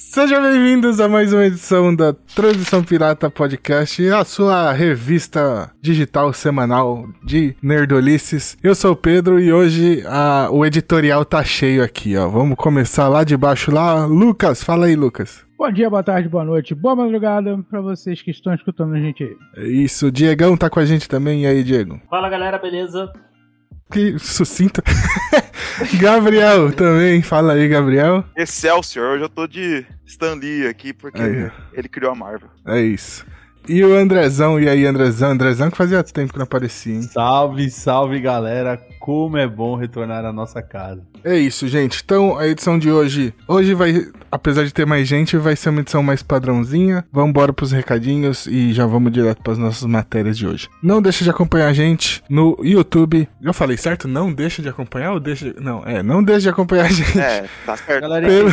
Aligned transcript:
Sejam 0.00 0.40
bem-vindos 0.40 1.00
a 1.00 1.08
mais 1.08 1.32
uma 1.32 1.44
edição 1.44 1.92
da 1.92 2.12
Transição 2.12 2.84
Pirata 2.84 3.28
Podcast, 3.28 4.08
a 4.10 4.24
sua 4.24 4.70
revista 4.70 5.72
digital 5.82 6.32
semanal 6.32 7.04
de 7.24 7.56
nerdolices. 7.60 8.56
Eu 8.62 8.76
sou 8.76 8.92
o 8.92 8.96
Pedro 8.96 9.40
e 9.40 9.52
hoje 9.52 10.04
a, 10.06 10.50
o 10.52 10.64
editorial 10.64 11.24
tá 11.24 11.42
cheio 11.42 11.82
aqui, 11.82 12.16
ó. 12.16 12.28
Vamos 12.28 12.54
começar 12.56 13.08
lá 13.08 13.24
de 13.24 13.36
baixo 13.36 13.72
lá. 13.72 14.06
Lucas, 14.06 14.62
fala 14.62 14.86
aí, 14.86 14.94
Lucas. 14.94 15.44
Bom 15.58 15.72
dia, 15.72 15.90
boa 15.90 16.04
tarde, 16.04 16.28
boa 16.28 16.44
noite, 16.44 16.76
boa 16.76 16.94
madrugada 16.94 17.58
pra 17.68 17.80
vocês 17.80 18.22
que 18.22 18.30
estão 18.30 18.54
escutando 18.54 18.94
a 18.94 19.00
gente 19.00 19.24
aí. 19.24 19.36
É 19.56 19.66
Isso, 19.66 20.06
o 20.06 20.12
Diegão 20.12 20.56
tá 20.56 20.70
com 20.70 20.78
a 20.78 20.84
gente 20.84 21.08
também. 21.08 21.42
E 21.42 21.46
aí, 21.48 21.64
Diego? 21.64 22.00
Fala 22.08 22.28
galera, 22.28 22.56
beleza? 22.56 23.12
Que 23.90 24.18
sucinta. 24.18 24.82
Gabriel 25.98 26.72
também, 26.72 27.22
fala 27.22 27.54
aí, 27.54 27.68
Gabriel. 27.68 28.24
Excelsior, 28.36 29.14
hoje 29.14 29.24
eu 29.24 29.28
tô 29.28 29.46
de 29.46 29.86
Stan 30.04 30.34
Lee 30.34 30.66
aqui 30.66 30.92
porque 30.92 31.20
Aí. 31.20 31.50
ele 31.72 31.88
criou 31.88 32.12
a 32.12 32.14
Marvel. 32.14 32.50
É 32.66 32.80
isso. 32.80 33.24
E 33.68 33.84
o 33.84 33.94
Andrezão, 33.94 34.58
e 34.58 34.68
aí, 34.68 34.86
Andrezão? 34.86 35.30
Andrezão 35.30 35.70
que 35.70 35.76
fazia 35.76 36.02
tempo 36.02 36.32
que 36.32 36.38
não 36.38 36.44
aparecia, 36.44 36.94
hein? 36.94 37.02
Salve, 37.02 37.70
salve 37.70 38.18
galera, 38.20 38.80
como 39.08 39.38
é 39.38 39.46
bom 39.48 39.74
retornar 39.74 40.22
à 40.26 40.30
nossa 40.34 40.60
casa. 40.60 41.00
É 41.24 41.34
isso, 41.34 41.66
gente. 41.66 42.02
Então, 42.04 42.36
a 42.36 42.46
edição 42.46 42.78
de 42.78 42.90
hoje. 42.90 43.32
Hoje 43.48 43.72
vai, 43.72 44.06
apesar 44.30 44.64
de 44.64 44.74
ter 44.74 44.84
mais 44.84 45.08
gente, 45.08 45.34
vai 45.38 45.56
ser 45.56 45.70
uma 45.70 45.80
edição 45.80 46.02
mais 46.02 46.22
padrãozinha. 46.22 47.02
Vamos 47.10 47.30
embora 47.30 47.50
pros 47.50 47.72
recadinhos 47.72 48.46
e 48.46 48.70
já 48.74 48.84
vamos 48.84 49.10
direto 49.10 49.40
para 49.42 49.54
as 49.54 49.58
nossas 49.58 49.84
matérias 49.88 50.36
de 50.36 50.46
hoje. 50.46 50.68
Não 50.82 51.00
deixe 51.00 51.24
de 51.24 51.30
acompanhar 51.30 51.68
a 51.68 51.72
gente 51.72 52.22
no 52.28 52.54
YouTube. 52.62 53.26
Eu 53.42 53.54
falei 53.54 53.78
certo? 53.78 54.06
Não 54.06 54.30
deixe 54.30 54.60
de 54.60 54.68
acompanhar 54.68 55.12
ou 55.14 55.20
deixe. 55.20 55.54
Não, 55.58 55.82
é, 55.86 56.02
não 56.02 56.22
deixe 56.22 56.42
de 56.42 56.48
acompanhar 56.50 56.84
a 56.84 56.88
gente. 56.90 57.18
É, 57.18 57.46
tá 57.64 57.78
certo. 57.78 58.02
Galera, 58.02 58.26
Pelo- 58.28 58.50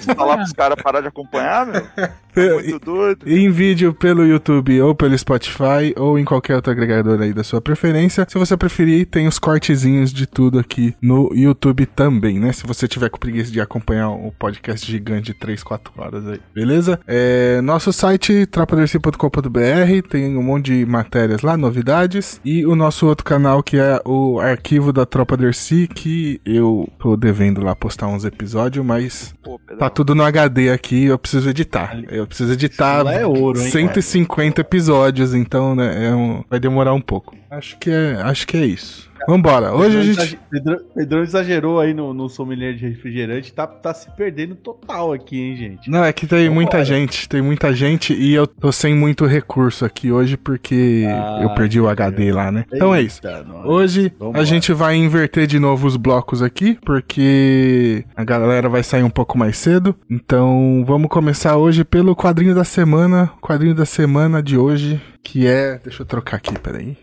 Você 0.00 0.14
falar 0.14 0.38
pros 0.38 0.52
caras 0.54 0.82
parar 0.82 1.02
de 1.02 1.08
acompanhar, 1.08 1.66
meu? 1.66 1.82
Tá 1.82 2.54
muito 2.54 2.78
doido. 2.78 3.28
Em 3.28 3.50
vídeo 3.50 3.92
pelo 3.94 4.24
YouTube 4.26 4.80
ou 4.80 4.94
pelo 4.94 5.16
Spotify 5.18 5.94
ou 5.96 6.18
em 6.18 6.24
qualquer 6.24 6.56
outro 6.56 6.70
agregador 6.72 7.20
aí 7.20 7.32
da 7.32 7.44
sua 7.44 7.60
preferência. 7.60 8.26
Se 8.28 8.38
você 8.38 8.56
preferir, 8.56 9.06
tem 9.06 9.26
os 9.26 9.38
cortezinhos 9.66 10.12
de 10.12 10.26
tudo 10.26 10.58
aqui 10.58 10.94
no 11.02 11.30
YouTube 11.34 11.86
também, 11.86 12.38
né? 12.38 12.52
Se 12.52 12.64
você 12.66 12.86
tiver 12.86 13.10
com 13.10 13.18
preguiça 13.18 13.50
de 13.50 13.60
acompanhar 13.60 14.10
o 14.10 14.32
podcast 14.38 14.88
gigante 14.90 15.32
de 15.32 15.34
3, 15.34 15.62
4 15.62 15.92
horas 15.96 16.26
aí, 16.26 16.40
beleza? 16.54 17.00
É, 17.06 17.60
nosso 17.62 17.92
site, 17.92 18.46
trapaderci.com.br, 18.46 20.08
tem 20.08 20.36
um 20.36 20.42
monte 20.42 20.66
de 20.72 20.86
matérias 20.86 21.42
lá, 21.42 21.56
novidades. 21.56 22.40
E 22.44 22.64
o 22.64 22.76
nosso 22.76 23.06
outro 23.06 23.24
canal, 23.24 23.62
que 23.62 23.76
é 23.76 24.00
o 24.04 24.38
arquivo 24.38 24.92
da 24.92 25.04
Tropa 25.04 25.36
Dercy, 25.36 25.88
que 25.92 26.40
eu 26.44 26.88
tô 26.98 27.16
devendo 27.16 27.60
lá 27.62 27.74
postar 27.74 28.06
uns 28.06 28.24
episódios, 28.24 28.84
mas 28.84 29.34
Pô. 29.42 29.60
Tá 29.78 29.90
tudo 29.90 30.14
no 30.14 30.22
HD 30.22 30.70
aqui, 30.70 31.04
eu 31.06 31.18
preciso 31.18 31.50
editar. 31.50 31.98
Eu 32.08 32.26
preciso 32.26 32.52
editar 32.52 33.00
Isso 33.04 33.08
é 33.10 33.26
ouro, 33.26 33.60
hein, 33.60 33.70
150 33.70 34.60
episódios, 34.60 35.34
então 35.34 35.74
né, 35.74 36.06
é 36.08 36.14
um- 36.14 36.44
vai 36.48 36.60
demorar 36.60 36.92
um 36.94 37.00
pouco. 37.00 37.34
Acho 37.50 37.78
que 37.78 37.90
é, 37.90 38.14
acho 38.22 38.46
que 38.46 38.56
é 38.56 38.64
isso. 38.66 39.10
Vambora. 39.28 39.74
Hoje 39.74 39.96
a 39.98 40.00
Pedrão 40.00 40.24
gente 40.24 40.38
Pedrão, 40.50 40.78
Pedrão 40.94 41.22
exagerou 41.22 41.80
aí 41.80 41.92
no, 41.92 42.14
no 42.14 42.28
sommelier 42.28 42.74
de 42.74 42.86
refrigerante, 42.88 43.52
tá, 43.52 43.66
tá 43.66 43.92
se 43.92 44.10
perdendo 44.16 44.54
total 44.54 45.12
aqui, 45.12 45.40
hein, 45.40 45.56
gente. 45.56 45.90
Não, 45.90 46.04
é 46.04 46.12
que 46.12 46.26
tem 46.26 46.48
muita 46.48 46.78
Vambora. 46.78 46.84
gente, 46.84 47.28
tem 47.28 47.42
muita 47.42 47.72
gente 47.74 48.12
e 48.14 48.32
eu 48.34 48.46
tô 48.46 48.70
sem 48.72 48.94
muito 48.94 49.26
recurso 49.26 49.84
aqui 49.84 50.10
hoje 50.12 50.36
porque 50.36 51.04
Ah, 51.08 51.40
eu 51.42 51.50
perdi 51.54 51.80
o 51.80 51.88
HD 51.88 52.32
lá, 52.32 52.50
né? 52.52 52.64
Então 52.72 52.94
é 52.94 53.02
isso. 53.02 53.20
Hoje 53.64 54.12
a 54.20 54.24
Vambora. 54.24 54.44
gente 54.44 54.72
vai 54.72 54.96
inverter 54.96 55.46
de 55.46 55.58
novo 55.58 55.86
os 55.86 55.96
blocos 55.96 56.42
aqui, 56.42 56.78
porque 56.84 58.04
a 58.14 58.24
galera 58.24 58.68
vai 58.68 58.82
sair 58.82 59.02
um 59.02 59.10
pouco 59.10 59.36
mais 59.36 59.56
cedo. 59.56 59.94
Então 60.08 60.84
vamos 60.86 61.08
começar 61.08 61.56
hoje 61.56 61.84
pelo 61.84 62.14
quadrinho 62.14 62.54
da 62.54 62.64
semana. 62.64 63.30
O 63.36 63.40
quadrinho 63.46 63.74
da 63.74 63.84
semana 63.84 64.42
de 64.42 64.56
hoje, 64.56 65.00
que 65.22 65.46
é. 65.46 65.78
Deixa 65.82 66.02
eu 66.02 66.06
trocar 66.06 66.36
aqui, 66.36 66.58
peraí. 66.58 66.96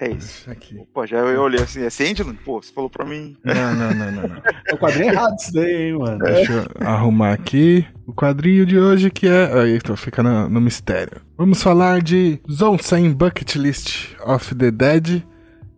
É 0.00 0.10
isso. 0.10 0.50
Aqui. 0.50 0.80
Pô, 0.92 1.06
já 1.06 1.18
eu 1.18 1.40
olhei 1.40 1.62
assim, 1.62 1.82
é 1.84 1.90
Sandland? 1.90 2.38
Pô, 2.44 2.60
você 2.60 2.72
falou 2.72 2.90
pra 2.90 3.04
mim. 3.04 3.36
Não, 3.44 3.74
não, 3.74 3.94
não, 3.94 4.12
não, 4.12 4.28
não. 4.28 4.42
É 4.66 4.74
o 4.74 4.78
quadrinho 4.78 5.10
errado 5.12 5.36
isso 5.38 5.52
daí, 5.52 5.74
hein, 5.74 5.98
mano. 5.98 6.18
Deixa 6.18 6.52
eu 6.52 6.86
arrumar 6.86 7.32
aqui 7.32 7.86
o 8.06 8.12
quadrinho 8.12 8.66
de 8.66 8.78
hoje 8.78 9.10
que 9.10 9.28
é. 9.28 9.60
Aí, 9.60 9.78
tô 9.78 9.96
ficando 9.96 10.30
no, 10.30 10.48
no 10.48 10.60
mistério. 10.60 11.20
Vamos 11.36 11.62
falar 11.62 12.02
de 12.02 12.40
Zone 12.50 12.82
100 12.82 13.12
Bucket 13.12 13.54
List 13.54 14.14
of 14.26 14.54
the 14.54 14.70
Dead. 14.70 15.22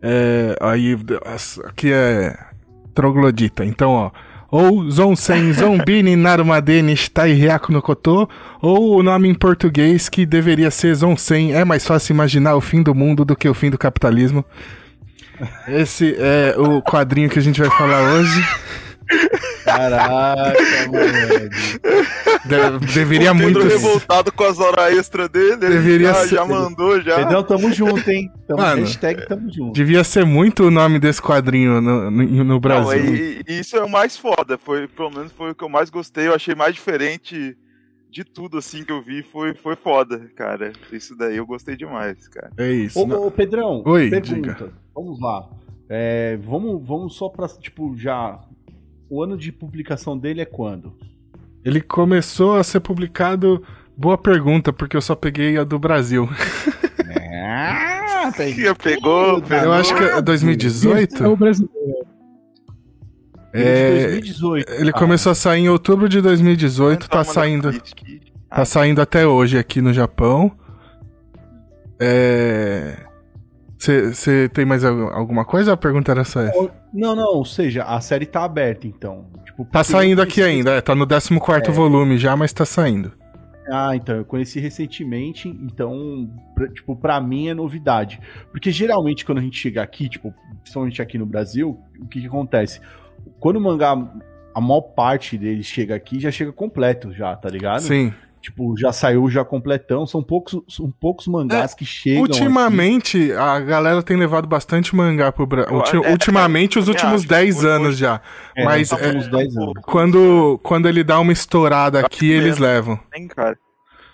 É, 0.01 0.55
aí, 0.61 0.97
aqui 1.65 1.91
é 1.91 2.35
troglodita. 2.95 3.63
Então, 3.63 3.91
ó. 3.91 4.11
Ou 4.49 4.89
Zonsen 4.89 5.51
Zombini 5.53 6.15
Narumadeni 6.15 6.95
Shitai 6.95 7.33
Hyaku 7.33 7.71
no 7.71 7.81
Koto, 7.81 8.29
ou 8.61 8.97
o 8.97 9.03
nome 9.03 9.27
em 9.27 9.33
português 9.33 10.07
que 10.07 10.25
deveria 10.25 10.71
ser 10.71 10.95
Zonsen. 10.95 11.53
É 11.53 11.65
mais 11.65 11.85
fácil 11.85 12.13
imaginar 12.13 12.55
o 12.55 12.61
fim 12.61 12.81
do 12.81 12.95
mundo 12.95 13.25
do 13.25 13.35
que 13.35 13.49
o 13.49 13.53
fim 13.53 13.69
do 13.69 13.77
capitalismo. 13.77 14.45
Esse 15.67 16.15
é 16.17 16.55
o 16.57 16.81
quadrinho 16.81 17.29
que 17.29 17.39
a 17.39 17.41
gente 17.41 17.59
vai 17.59 17.69
falar 17.69 18.13
hoje. 18.13 18.43
Caraca, 19.63 20.53
mano. 20.91 21.49
De- 22.47 22.93
deveria 22.93 23.31
o 23.31 23.37
Pedro 23.37 23.61
muito. 23.61 23.67
revoltado 23.75 24.31
com 24.31 24.43
as 24.43 24.59
horas 24.59 24.97
extras 24.97 25.29
dele, 25.29 25.51
ele 25.53 25.57
Deveria 25.75 26.07
já, 26.09 26.13
ser- 26.15 26.35
já 26.35 26.45
mandou, 26.45 27.01
já. 27.01 27.15
Pedrão, 27.17 27.43
tamo 27.43 27.71
junto, 27.71 28.09
hein. 28.09 28.31
Tamo, 28.47 28.61
Mano. 28.61 28.81
hashtag 28.81 29.27
tamo 29.27 29.51
junto. 29.51 29.73
Devia 29.73 30.03
ser 30.03 30.25
muito 30.25 30.63
o 30.65 30.71
nome 30.71 30.99
desse 30.99 31.21
quadrinho 31.21 31.81
no, 31.81 32.09
no, 32.11 32.23
no 32.23 32.43
Não, 32.43 32.59
Brasil. 32.59 33.15
e, 33.15 33.41
e 33.47 33.59
isso 33.59 33.75
é 33.77 33.83
o 33.83 33.89
mais 33.89 34.17
foda, 34.17 34.57
foi, 34.57 34.87
pelo 34.87 35.11
menos 35.11 35.31
foi 35.31 35.51
o 35.51 35.55
que 35.55 35.63
eu 35.63 35.69
mais 35.69 35.89
gostei, 35.89 36.27
eu 36.27 36.33
achei 36.33 36.55
mais 36.55 36.73
diferente 36.73 37.55
de 38.09 38.23
tudo 38.23 38.57
assim 38.57 38.83
que 38.83 38.91
eu 38.91 39.01
vi, 39.01 39.21
foi, 39.21 39.53
foi 39.53 39.75
foda, 39.75 40.29
cara. 40.35 40.71
Isso 40.91 41.15
daí 41.15 41.37
eu 41.37 41.45
gostei 41.45 41.75
demais, 41.75 42.27
cara. 42.29 42.51
É 42.57 42.71
isso. 42.71 42.99
Ô, 42.99 43.05
não- 43.05 43.27
ô, 43.27 43.29
Pedrão, 43.31 43.83
Oi, 43.85 44.09
pergunta. 44.09 44.33
diga. 44.53 44.73
Vamos 44.95 45.19
lá. 45.19 45.47
É, 45.89 46.37
vamos, 46.41 46.85
vamos 46.87 47.15
só 47.15 47.29
pra, 47.29 47.47
tipo, 47.47 47.95
já... 47.97 48.39
O 49.09 49.23
ano 49.23 49.37
de 49.37 49.53
publicação 49.53 50.17
dele 50.17 50.41
é 50.41 50.45
quando? 50.45 50.93
Ele 51.63 51.81
começou 51.81 52.55
a 52.55 52.63
ser 52.63 52.79
publicado. 52.79 53.63
Boa 53.95 54.17
pergunta, 54.17 54.71
porque 54.71 54.95
eu 54.95 55.01
só 55.01 55.15
peguei 55.15 55.57
a 55.57 55.63
do 55.63 55.79
Brasil. 55.79 56.29
Ah, 57.49 58.31
Ih, 58.39 58.73
pegou, 58.75 59.41
Eu 59.49 59.73
acho 59.73 59.95
que 59.95 60.03
é 60.03 60.21
2018. 60.21 61.23
É 61.23 61.27
o 61.27 61.35
brasileiro. 61.35 61.73
É, 63.53 64.07
2018. 64.11 64.71
ele 64.73 64.89
Ah, 64.89 64.93
começou 64.93 65.31
a 65.31 65.35
sair 65.35 65.61
em 65.61 65.69
outubro 65.69 66.07
de 66.07 66.21
2018, 66.21 67.07
tá 67.09 67.23
Toma 67.23 67.23
saindo, 67.23 67.71
tá 68.49 68.65
saindo 68.65 69.01
até 69.01 69.25
hoje 69.25 69.57
aqui 69.57 69.81
no 69.81 69.91
Japão. 69.93 70.51
É. 71.99 72.97
Você 73.79 74.49
tem 74.49 74.65
mais 74.65 74.83
al- 74.83 75.13
alguma 75.13 75.45
coisa? 75.45 75.73
A 75.73 75.77
pergunta 75.77 76.11
era 76.11 76.23
só 76.23 76.41
essa. 76.41 76.71
Não, 76.93 77.15
não, 77.15 77.35
ou 77.35 77.45
seja, 77.45 77.83
a 77.83 77.99
série 78.01 78.25
tá 78.25 78.43
aberta, 78.43 78.85
então. 78.87 79.25
Tipo, 79.57 79.65
Tá 79.71 79.83
saindo 79.83 80.21
aqui 80.21 80.41
ainda, 80.41 80.71
é, 80.75 80.81
tá 80.81 80.93
no 80.93 81.07
14 81.07 81.71
volume 81.71 82.17
já, 82.17 82.35
mas 82.37 82.53
tá 82.53 82.63
saindo. 82.65 83.11
Ah, 83.69 83.95
então, 83.95 84.15
eu 84.15 84.23
conheci 84.23 84.59
recentemente, 84.59 85.49
então, 85.49 86.29
pra- 86.55 86.69
tipo, 86.69 86.95
pra 86.95 87.19
mim 87.19 87.49
é 87.49 87.53
novidade. 87.53 88.19
Porque 88.51 88.71
geralmente 88.71 89.25
quando 89.25 89.39
a 89.39 89.41
gente 89.41 89.57
chega 89.57 89.81
aqui, 89.81 90.07
tipo, 90.07 90.33
principalmente 90.61 91.01
aqui 91.01 91.17
no 91.17 91.25
Brasil, 91.25 91.77
o 91.99 92.07
que 92.07 92.21
que 92.21 92.27
acontece? 92.27 92.79
Quando 93.39 93.57
o 93.57 93.61
mangá, 93.61 93.91
a 94.55 94.61
maior 94.61 94.81
parte 94.81 95.37
dele 95.37 95.63
chega 95.63 95.95
aqui, 95.95 96.19
já 96.19 96.31
chega 96.31 96.53
completo 96.53 97.11
já, 97.11 97.35
tá 97.35 97.49
ligado? 97.49 97.81
Sim. 97.81 98.13
Tipo, 98.47 98.77
já 98.77 98.93
saiu 98.93 99.29
já 99.29 99.43
completão, 99.43 100.07
são 100.07 100.23
poucos, 100.23 100.61
são 100.69 100.89
poucos 100.89 101.27
mangás 101.27 101.73
que 101.73 101.83
chegam 101.83 102.23
aqui. 102.23 102.31
Ultimamente, 102.31 103.33
a 103.33 103.59
galera 103.59 104.01
tem 104.01 104.15
levado 104.15 104.47
bastante 104.47 104.95
mangá 104.95 105.33
pro 105.33 105.45
Brasil. 105.45 105.75
Eu- 105.93 106.03
é, 106.05 106.11
ultimamente, 106.11 106.79
os 106.79 106.87
eu 106.87 106.93
últimos 106.93 107.15
acho. 107.21 107.27
10 107.27 107.57
Hoje- 107.57 107.67
anos 107.67 107.97
já. 107.97 108.21
É, 108.55 108.63
mas, 108.63 108.87
tá 108.87 108.97
é, 109.01 109.17
uns 109.17 109.27
10 109.27 109.57
anos. 109.57 109.73
Quando, 109.83 110.57
quando 110.63 110.87
ele 110.87 111.03
dá 111.03 111.19
uma 111.19 111.33
estourada 111.33 111.99
aqui, 111.99 112.31
eles 112.31 112.51
mesmo. 112.57 112.63
levam. 112.65 112.99
Tem, 113.11 113.27
cara. 113.27 113.57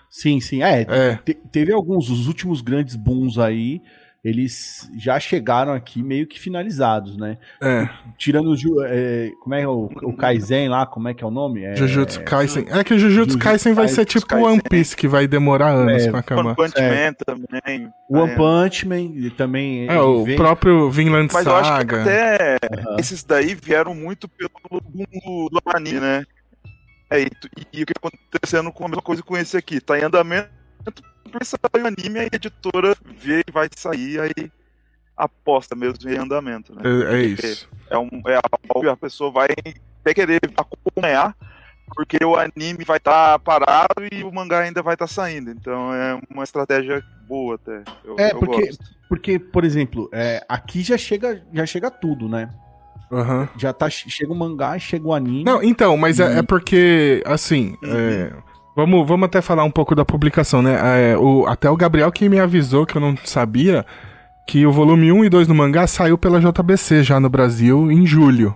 Sim, 0.10 0.40
sim. 0.40 0.64
É, 0.64 0.82
É. 0.90 1.20
te- 1.24 1.38
teve 1.52 1.72
alguns, 1.72 2.10
os 2.10 2.28
últimos 2.28 2.62
grandes 2.62 2.96
booms 2.96 3.38
aí, 3.38 3.82
eles 4.24 4.90
já 4.98 5.20
chegaram 5.20 5.74
aqui 5.74 6.02
meio 6.02 6.26
que 6.26 6.40
finalizados, 6.40 7.18
né? 7.18 7.38
É. 7.62 7.90
Tirando 8.18 8.52
o. 8.54 8.84
É, 8.86 9.32
como 9.42 9.54
é 9.54 9.68
o, 9.68 9.90
o 10.02 10.14
Kaizen 10.16 10.70
lá? 10.70 10.86
Como 10.86 11.10
é 11.10 11.14
que 11.14 11.24
é 11.24 11.28
o 11.28 11.32
nome? 11.32 11.64
É, 11.64 11.76
Jujutsu 11.76 12.22
Kaisen. 12.24 12.66
É 12.70 12.84
que 12.86 12.94
o 12.94 12.98
Jujutsu 13.00 13.14
Jujutsu 13.32 13.38
Kaisen 13.40 13.74
vai 13.74 13.88
ser 13.90 14.06
Kaisen. 14.06 14.22
tipo 14.22 14.36
One 14.36 14.62
Piece, 14.62 14.96
que 14.96 15.08
vai 15.10 15.28
demorar 15.28 15.72
anos 15.72 16.04
É, 16.06 16.10
pra 16.10 16.20
acabar. 16.22 16.46
One 16.46 16.56
Punch 16.56 16.74
É. 16.78 17.08
Man 17.08 17.14
também. 17.26 17.90
O 18.10 18.18
One 18.20 18.32
É. 18.32 18.36
Punch 18.38 18.88
Man 18.88 19.02
e 19.02 19.30
também. 19.30 19.88
É, 19.90 20.00
o 20.00 20.24
vem- 20.24 20.38
próprio 20.38 20.90
Vinland 20.90 21.30
Mas 21.34 21.46
eu 21.46 21.56
acho 21.58 21.72
que 21.72 21.78
Saga. 21.78 22.02
até 22.02 22.58
Aham. 22.80 22.96
esses 23.00 23.24
daí 23.26 23.54
vieram 23.56 23.94
muito 23.94 24.30
pelo 24.30 24.50
boom 24.90 25.50
do, 25.52 25.60
anime, 25.76 26.00
né? 26.00 26.24
É, 27.12 27.24
e, 27.24 27.28
e 27.74 27.84
o 27.84 27.86
que 27.86 27.94
tá 27.94 28.08
acontecendo 28.08 28.72
com 28.72 28.86
a 28.86 28.88
mesma 28.88 29.02
coisa 29.02 29.22
com 29.22 29.36
esse 29.38 29.58
aqui? 29.58 29.82
Tá 29.82 30.00
em 30.00 30.04
andamento, 30.04 30.50
por 31.32 31.44
sair 31.46 31.84
o 31.84 31.88
anime, 31.88 32.20
a 32.20 32.24
editora 32.26 32.96
vê 33.18 33.44
e 33.48 33.52
vai 33.52 33.68
sair, 33.76 34.20
aí 34.20 34.52
aposta 35.16 35.76
mesmo 35.76 36.10
em 36.10 36.18
andamento, 36.18 36.74
né? 36.76 36.82
É, 37.12 37.16
é 37.16 37.22
isso. 37.24 37.70
É, 37.90 37.98
um, 37.98 38.10
é 38.28 38.36
algo 38.36 38.82
que 38.82 38.88
a 38.90 38.98
pessoa 38.98 39.32
vai 39.32 39.48
até 40.02 40.14
querer 40.14 40.40
acompanhar, 40.58 41.36
porque 41.96 42.18
o 42.24 42.36
anime 42.36 42.84
vai 42.86 42.98
estar 42.98 43.38
parado 43.40 44.04
e 44.12 44.24
o 44.24 44.32
mangá 44.32 44.60
ainda 44.62 44.82
vai 44.82 44.96
estar 44.96 45.08
saindo. 45.08 45.52
Então 45.52 45.94
é 45.94 46.20
uma 46.30 46.44
estratégia 46.44 47.04
boa 47.28 47.56
até. 47.56 47.84
Eu, 48.04 48.16
É, 48.20 48.32
eu 48.32 48.40
porque- 48.40 48.66
gosto. 48.68 48.94
Porque, 49.10 49.38
por 49.38 49.64
exemplo, 49.64 50.10
é, 50.12 50.44
aqui 50.50 50.82
já 50.82 50.98
chega, 50.98 51.44
já 51.54 51.66
chega 51.68 51.92
tudo, 51.92 52.28
né? 52.28 52.50
Aham. 53.12 53.48
Já 53.60 53.72
tá, 53.72 53.88
chega 53.88 54.32
o 54.32 54.36
mangá, 54.36 54.80
chega 54.80 55.06
o 55.06 55.14
anime. 55.14 55.44
Não, 55.44 55.62
então, 55.62 55.96
mas 55.96 56.20
é, 56.20 56.26
Uhum. 56.26 56.38
é 56.40 56.42
porque, 56.42 57.22
assim, 57.28 57.78
é, 57.84 58.34
vamos, 58.76 59.08
vamos 59.08 59.26
até 59.26 59.42
falar 59.42 59.64
um 59.64 59.72
pouco 59.72 59.96
da 59.96 60.06
publicação, 60.06 60.62
né? 60.62 61.12
É, 61.12 61.18
o, 61.18 61.46
até 61.48 61.70
o 61.70 61.76
Gabriel 61.78 62.12
que 62.12 62.28
me 62.30 62.40
avisou, 62.40 62.86
que 62.86 62.96
eu 62.98 63.02
não 63.02 63.16
sabia, 63.24 63.86
que 64.48 64.66
o 64.66 64.72
volume 64.72 65.12
1 65.12 65.26
e 65.26 65.30
2 65.30 65.48
do 65.48 65.56
mangá 65.56 65.88
saiu 65.88 66.18
pela 66.18 66.40
JBC 66.40 67.04
já 67.04 67.20
no 67.20 67.30
Brasil 67.30 67.92
em 67.92 68.06
julho. 68.06 68.56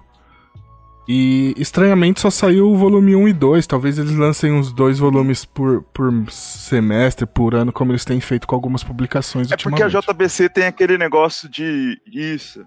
E 1.10 1.54
estranhamente 1.58 2.20
só 2.20 2.30
saiu 2.30 2.70
o 2.70 2.76
volume 2.76 3.16
1 3.16 3.30
e 3.30 3.34
2. 3.34 3.66
Talvez 3.66 3.98
eles 3.98 4.14
lancem 4.14 4.52
uns 4.52 4.74
dois 4.74 5.00
volumes 5.00 5.46
por, 5.46 5.82
por 5.94 6.12
semestre, 6.30 7.26
por 7.26 7.56
ano, 7.56 7.72
como 7.72 7.94
eles 7.94 8.04
têm 8.04 8.20
feito 8.20 8.46
com 8.46 8.54
algumas 8.54 8.84
publicações 8.84 9.50
É 9.50 9.56
porque 9.56 9.82
a. 9.82 9.88
JBC 9.88 10.50
tem 10.50 10.66
aquele 10.66 10.98
negócio 10.98 11.50
de. 11.50 11.98
Isso. 12.14 12.60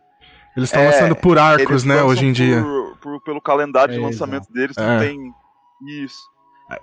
Eles 0.57 0.71
estão 0.71 0.81
é, 0.81 0.87
lançando 0.87 1.15
por 1.17 1.39
arcos, 1.39 1.85
né, 1.85 2.03
hoje 2.03 2.25
em 2.25 2.33
dia. 2.33 2.63
por- 2.63 2.97
por- 3.03 3.23
pelo 3.25 3.41
calendário 3.43 3.93
de 3.95 4.01
É, 4.01 4.03
lançamento 4.03 4.51
deles, 4.51 4.77
É. 4.79 4.87
não 4.87 4.99
tem 5.01 5.19
isso. 6.03 6.19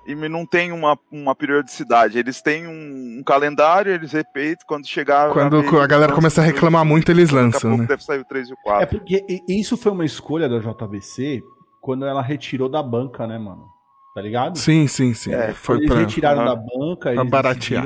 E 0.05 0.15
não 0.15 0.45
tem 0.45 0.71
uma, 0.71 0.97
uma 1.11 1.33
periodicidade. 1.35 2.17
Eles 2.17 2.41
têm 2.41 2.67
um, 2.67 3.19
um 3.19 3.23
calendário, 3.23 3.93
eles 3.93 4.11
repetem 4.11 4.65
quando 4.67 4.87
chegar. 4.87 5.31
Quando 5.31 5.61
vez, 5.61 5.73
a 5.73 5.77
eles 5.77 5.87
galera 5.87 6.13
começa 6.13 6.41
a 6.41 6.43
reclamar 6.43 6.83
muito, 6.85 7.09
eles 7.11 7.29
Daqui 7.29 7.39
a 7.39 7.41
lançam, 7.43 7.61
pouco 7.69 7.81
né? 7.83 7.87
deve 7.87 8.03
sair 8.03 8.19
o 8.19 8.25
3 8.25 8.49
e 8.49 8.53
o 8.53 8.55
É 8.55 8.63
4. 8.63 8.99
porque 8.99 9.25
e- 9.29 9.59
isso 9.59 9.77
foi 9.77 9.91
uma 9.91 10.05
escolha 10.05 10.49
da 10.49 10.59
JBC 10.59 11.41
quando 11.81 12.05
ela 12.05 12.21
retirou 12.21 12.67
da 12.69 12.81
banca, 12.83 13.25
né, 13.27 13.37
mano? 13.37 13.65
Tá 14.13 14.21
ligado? 14.21 14.57
Sim, 14.57 14.87
sim, 14.87 15.13
sim. 15.13 15.33
É, 15.33 15.53
Foi 15.53 15.77
eles 15.77 15.89
pra... 15.89 15.99
retiraram 15.99 16.43
da 16.43 16.55
banca, 16.55 17.13
eles 17.13 17.29
baratear. 17.29 17.85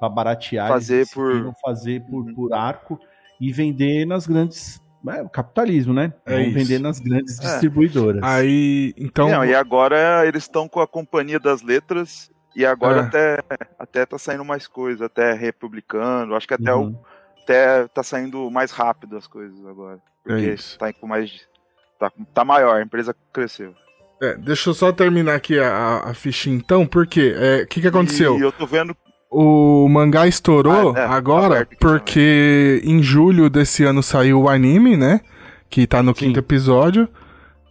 Pra 0.00 0.08
baratear. 0.08 0.68
Fazer 0.68 0.94
eles 0.96 1.12
por- 1.12 1.52
fazer 1.60 2.00
por, 2.06 2.24
Uhum. 2.26 2.34
por 2.34 2.52
arco 2.54 2.98
e 3.40 3.52
vender 3.52 4.06
nas 4.06 4.26
grandes. 4.26 4.80
É, 5.06 5.22
o 5.22 5.28
capitalismo, 5.28 5.92
né? 5.94 6.12
É 6.26 6.32
Vão 6.34 6.42
isso. 6.42 6.54
vender 6.54 6.78
nas 6.80 6.98
grandes 6.98 7.38
É. 7.38 7.42
distribuidoras. 7.42 8.22
Aí, 8.22 8.92
então. 8.96 9.28
Não, 9.28 9.44
e 9.44 9.54
agora 9.54 10.26
eles 10.26 10.42
estão 10.44 10.68
com 10.68 10.80
a 10.80 10.86
Companhia 10.88 11.38
das 11.38 11.62
Letras. 11.62 12.30
E 12.56 12.66
agora 12.66 13.02
É. 13.02 13.04
até, 13.04 13.38
até 13.78 14.06
tá 14.06 14.18
saindo 14.18 14.44
mais 14.44 14.66
coisa, 14.66 15.06
até 15.06 15.32
republicando. 15.32 16.34
Acho 16.34 16.48
que 16.48 16.54
até, 16.54 16.74
Uhum. 16.74 16.90
o, 16.90 17.04
até 17.44 17.86
tá 17.88 18.02
saindo 18.02 18.50
mais 18.50 18.72
rápido 18.72 19.16
as 19.16 19.26
coisas 19.28 19.64
agora. 19.66 20.00
Porque 20.24 20.44
É 20.46 20.54
isso. 20.54 20.76
tá 20.78 20.92
com 20.92 21.06
mais. 21.06 21.46
Tá, 22.00 22.10
tá 22.34 22.44
maior, 22.44 22.76
a 22.76 22.82
empresa 22.82 23.14
cresceu. 23.32 23.74
É, 24.20 24.34
deixa 24.36 24.70
eu 24.70 24.74
só 24.74 24.90
terminar 24.90 25.34
aqui 25.36 25.58
a, 25.60 25.68
a- 25.72 26.10
a 26.10 26.14
fichinha 26.14 26.56
então, 26.56 26.84
porque 26.84 27.32
o 27.62 27.66
que, 27.68 27.80
que 27.80 27.86
aconteceu? 27.86 28.36
E 28.36 28.42
eu 28.42 28.50
tô 28.50 28.66
vendo. 28.66 28.96
O 29.30 29.88
mangá 29.88 30.26
estourou 30.26 30.94
Ah, 30.96 31.00
é, 31.00 31.04
agora 31.04 31.46
aberto 31.56 31.72
aqui 31.72 31.76
porque 31.80 32.80
em 32.84 33.02
julho 33.02 33.50
desse 33.50 33.84
ano 33.84 34.02
saiu 34.02 34.42
o 34.42 34.48
anime, 34.48 34.96
né? 34.96 35.20
Que 35.68 35.86
tá 35.86 36.02
no 36.02 36.14
Sim. 36.14 36.26
quinto 36.26 36.38
episódio. 36.38 37.08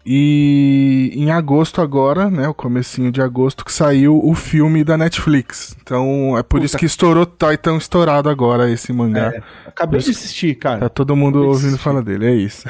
E 0.09 1.11
em 1.15 1.31
agosto 1.31 1.81
agora, 1.81 2.29
né? 2.29 2.47
O 2.47 2.53
comecinho 2.53 3.11
de 3.11 3.21
agosto, 3.21 3.65
que 3.65 3.73
saiu 3.73 4.21
o 4.23 4.33
filme 4.33 4.81
da 4.81 4.97
Netflix. 4.97 5.75
Então 5.81 6.37
é 6.37 6.43
por 6.43 6.57
Puta. 6.59 6.65
isso 6.65 6.77
que 6.77 6.85
estourou, 6.85 7.25
tá 7.25 7.55
tão 7.57 7.75
estourado 7.77 8.29
agora 8.29 8.71
esse 8.71 8.93
mangá. 8.93 9.33
É, 9.35 9.41
Acabei 9.67 9.99
de 9.99 10.11
assistir, 10.11 10.55
cara. 10.55 10.79
Tá 10.79 10.89
todo 10.89 11.13
mundo 11.13 11.39
Acabei 11.39 11.41
de 11.41 11.49
ouvindo 11.49 11.67
assistir. 11.69 11.83
falar 11.83 12.01
dele, 12.01 12.25
é 12.25 12.31
isso. 12.35 12.63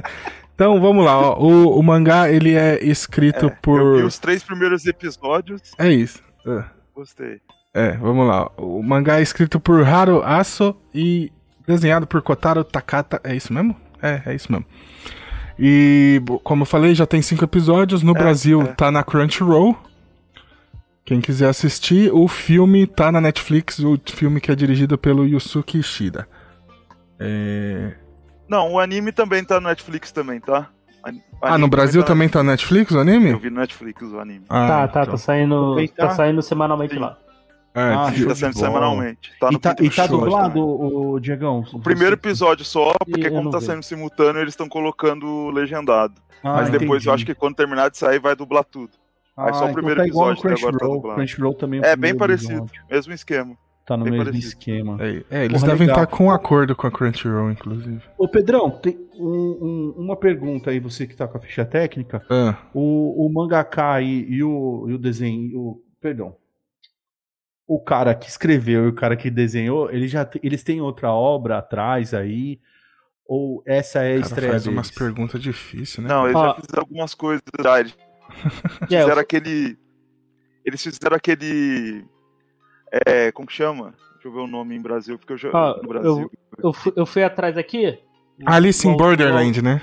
então 0.54 0.80
vamos 0.80 1.04
lá, 1.04 1.18
ó. 1.18 1.38
O, 1.38 1.78
o 1.78 1.82
mangá 1.82 2.30
ele 2.32 2.54
é 2.54 2.82
escrito 2.82 3.46
Eu 3.46 3.50
vi 3.50 3.56
por. 3.60 3.80
os 4.04 4.18
três 4.18 4.42
primeiros 4.42 4.86
episódios, 4.86 5.60
É 5.76 5.90
isso. 5.92 6.22
É. 6.46 6.64
gostei. 6.94 7.40
É, 7.74 7.92
vamos 7.92 8.26
lá. 8.26 8.50
O 8.56 8.82
mangá 8.82 9.18
é 9.18 9.22
escrito 9.22 9.60
por 9.60 9.86
Haru 9.86 10.22
Aso 10.24 10.74
e 10.94 11.30
desenhado 11.66 12.06
por 12.06 12.22
Kotaro 12.22 12.64
Takata. 12.64 13.20
É 13.22 13.34
isso 13.36 13.52
mesmo? 13.52 13.76
É, 14.02 14.22
é 14.26 14.34
isso 14.34 14.50
mesmo. 14.50 14.66
E, 15.58 16.22
como 16.44 16.62
eu 16.62 16.66
falei, 16.66 16.94
já 16.94 17.06
tem 17.06 17.20
cinco 17.20 17.44
episódios. 17.44 18.02
No 18.02 18.12
É, 18.16 18.18
Brasil 18.18 18.62
é. 18.62 18.66
tá 18.66 18.90
na 18.90 19.02
Crunchyroll. 19.02 19.76
Quem 21.04 21.20
quiser 21.20 21.48
assistir, 21.48 22.12
o 22.12 22.28
filme 22.28 22.86
tá 22.86 23.10
na 23.10 23.20
Netflix, 23.20 23.78
o 23.78 23.98
filme 24.04 24.40
que 24.40 24.50
é 24.50 24.54
dirigido 24.54 24.98
pelo 24.98 25.26
Yusuke 25.26 25.78
Ishida. 25.78 26.28
É... 27.18 27.94
Não, 28.48 28.72
o 28.72 28.78
anime 28.78 29.10
também 29.10 29.42
tá 29.44 29.58
no 29.60 29.68
Netflix 29.68 30.12
também, 30.12 30.38
tá? 30.40 30.68
Ah, 31.40 31.56
no 31.56 31.66
Brasil 31.68 32.02
tá- 32.02 32.08
também 32.08 32.28
tá 32.28 32.42
na 32.42 32.52
Netflix 32.52 32.92
o 32.92 32.98
anime? 32.98 33.30
Eu 33.30 33.38
vi 33.38 33.48
no 33.50 33.60
Netflix 33.60 34.02
o 34.02 34.18
anime. 34.18 34.44
Ah, 34.50 34.66
tá, 34.68 34.88
tá, 34.88 35.00
então. 35.02 35.12
tá 35.12 35.18
saindo, 35.18 35.54
Aproveitar. 35.56 36.08
tá 36.08 36.14
saindo 36.14 36.42
semanalmente 36.42 36.94
Sim. 36.94 37.00
lá. 37.00 37.16
É, 37.78 37.94
Ah, 37.94 38.10
Tá 38.10 38.10
bola. 38.10 38.52
semanalmente. 38.52 39.32
Tá 39.38 39.50
no 39.50 39.56
e 39.56 39.60
tá, 39.60 39.76
e 39.80 39.90
tá 39.90 40.06
dublado, 40.06 40.60
o, 40.60 41.12
o 41.12 41.20
Diegão? 41.20 41.64
O 41.72 41.78
primeiro 41.80 42.14
episódio 42.14 42.64
só, 42.64 42.92
porque 43.04 43.30
como 43.30 43.50
tá 43.50 43.58
vi. 43.58 43.64
saindo 43.66 43.82
simultâneo, 43.82 44.40
eles 44.40 44.52
estão 44.52 44.68
colocando 44.68 45.50
legendado. 45.50 46.14
Ah, 46.42 46.54
Mas 46.54 46.70
depois 46.70 47.04
eu 47.04 47.12
acho 47.12 47.26
que 47.26 47.34
quando 47.34 47.54
terminar 47.56 47.90
de 47.90 47.98
sair, 47.98 48.18
vai 48.20 48.34
dublar 48.36 48.64
tudo. 48.64 48.90
Ah, 49.36 49.50
é 49.50 49.52
só 49.52 49.60
o 49.60 49.62
então 49.64 49.74
primeiro 49.74 50.00
tá 50.00 50.06
igual 50.06 50.32
episódio 50.32 50.42
que 50.56 50.60
agora 50.60 50.72
tá 50.72 50.78
Crunchyroll. 50.78 50.96
dublado. 50.96 51.16
Crunchyroll 51.16 51.54
também 51.54 51.80
o 51.80 51.84
É 51.84 51.96
bem 51.96 52.14
parecido, 52.16 52.52
episódio. 52.54 52.82
mesmo 52.90 53.12
esquema. 53.12 53.56
Tá 53.86 53.96
no 53.96 54.04
bem 54.04 54.12
mesmo 54.12 54.26
parecido. 54.26 54.48
esquema. 54.48 54.96
É, 55.00 55.24
é, 55.30 55.44
eles 55.46 55.60
Porra, 55.60 55.72
devem 55.72 55.86
legal. 55.88 56.04
estar 56.04 56.16
com 56.16 56.24
um 56.26 56.30
acordo 56.30 56.76
com 56.76 56.86
a 56.86 56.90
Crunchyroll, 56.90 57.50
inclusive. 57.50 58.02
Ô, 58.18 58.28
Pedrão, 58.28 58.70
tem 58.70 58.98
um- 59.18 59.94
um- 59.96 60.02
uma 60.04 60.14
pergunta 60.16 60.70
aí, 60.70 60.78
você 60.78 61.06
que 61.06 61.16
tá 61.16 61.26
com 61.26 61.38
a 61.38 61.40
ficha 61.40 61.64
técnica. 61.64 62.22
Ah, 62.30 62.56
O, 62.74 63.26
o 63.26 63.32
mangaka 63.32 64.00
e, 64.02 64.26
e 64.28 64.42
o, 64.44 64.86
e 64.88 64.92
o 64.94 64.98
desenho. 64.98 65.56
O, 65.58 65.82
perdão. 66.00 66.34
O 67.68 67.78
cara 67.78 68.14
que 68.14 68.28
escreveu 68.28 68.86
e 68.86 68.88
o 68.88 68.94
cara 68.94 69.14
que 69.14 69.30
desenhou, 69.30 69.90
ele 69.90 70.08
já 70.08 70.28
eles 70.42 70.62
têm 70.64 70.80
outra 70.80 71.12
obra 71.12 71.58
atrás 71.58 72.14
aí? 72.14 72.58
Ou 73.26 73.62
essa 73.66 73.98
é 74.02 74.12
a 74.12 74.14
cara, 74.14 74.20
estreia 74.26 74.50
faz 74.52 74.64
deles? 74.64 74.76
umas 74.78 74.90
perguntas 74.90 75.40
difíceis, 75.42 75.98
né? 75.98 76.08
Não, 76.08 76.24
eles 76.24 76.34
Ó. 76.36 76.46
já 76.46 76.54
fizeram 76.54 76.80
algumas 76.82 77.14
coisas 77.14 77.42
já. 77.62 77.78
Eles 77.80 77.94
É, 78.82 78.86
fizeram 78.86 79.08
eu- 79.08 79.18
aquele. 79.20 79.78
Eles 80.64 80.82
fizeram 80.82 81.14
aquele. 81.16 82.04
É, 83.06 83.30
como 83.32 83.46
que 83.46 83.52
chama? 83.52 83.92
Deixa 84.14 84.28
eu 84.28 84.32
ver 84.32 84.40
o 84.40 84.46
nome 84.46 84.74
em 84.74 84.80
Brasil, 84.80 85.18
porque 85.18 85.34
eu 85.34 85.36
já. 85.38 85.50
Ó, 85.52 85.76
no 85.82 85.88
Brasil. 85.88 86.30
eu, 86.62 86.72
fui, 86.72 86.92
eu 86.96 87.04
fui 87.04 87.22
atrás 87.22 87.58
aqui. 87.58 87.98
Alice 88.46 88.86
in 88.88 88.96
Borderland, 88.96 89.60
né? 89.60 89.82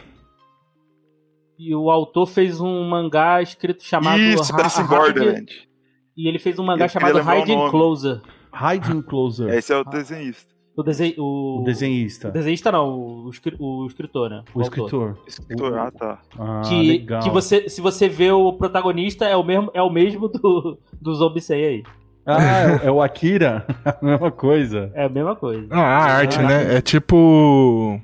E 1.58 1.74
o 1.76 1.90
autor 1.92 2.26
fez 2.28 2.60
um 2.60 2.84
mangá 2.90 3.42
escrito 3.42 3.84
chamado 3.84 4.20
Isso, 4.20 4.54
Alice 4.56 4.82
in 4.82 4.86
Borderland. 4.88 5.70
E 6.18 6.28
ele 6.28 6.40
fez 6.40 6.58
um 6.60 6.64
mangá 6.64 6.88
chamado 6.88 7.18
o 7.18 7.22
Hiding. 7.22 7.70
Closer. 7.70 8.22
Hiding 8.54 9.02
Closer. 9.02 9.50
Esse 9.54 9.74
é 9.74 9.78
o 9.78 9.84
desenhista. 9.84 10.54
O, 10.78 10.84
dese... 10.84 11.16
o... 11.18 11.62
O 11.62 11.64
desenhista. 11.64 12.28
o 12.28 12.32
desenhista 12.32 12.70
não, 12.72 12.90
o, 13.26 13.30
escri- 13.30 13.56
o 13.60 13.86
escritor, 13.86 14.30
né? 14.30 14.44
O 14.54 14.60
autor. 14.62 14.64
escritor. 14.64 15.18
Escritor, 15.26 15.78
ah, 15.78 15.90
tá. 15.92 16.20
Ah, 16.38 16.62
Que, 16.68 16.82
legal. 17.00 17.22
que 17.22 17.30
você, 17.30 17.70
se 17.70 17.80
você 17.80 18.10
vê 18.10 18.30
o 18.32 18.52
protagonista, 18.54 19.24
é 19.26 19.38
o 19.38 19.44
mesmo, 19.44 19.72
é 19.74 19.82
o 19.82 19.90
mesmo 19.90 20.28
do, 20.28 20.78
do 21.02 21.16
Zombicei 21.16 21.66
aí. 21.66 21.84
Ah, 22.26 22.42
é, 22.42 22.66
o- 22.68 22.88
é 22.88 22.92
o 22.92 23.02
Akira? 23.02 23.66
a 23.86 23.98
mesma 24.06 24.32
coisa. 24.32 24.92
É 24.96 25.06
a 25.06 25.10
mesma 25.10 25.36
coisa. 25.36 25.68
Ah, 25.72 25.80
a 25.80 26.04
arte, 26.18 26.40
Ah. 26.40 26.44
né? 26.44 26.76
É 26.76 26.82
tipo. 26.82 28.02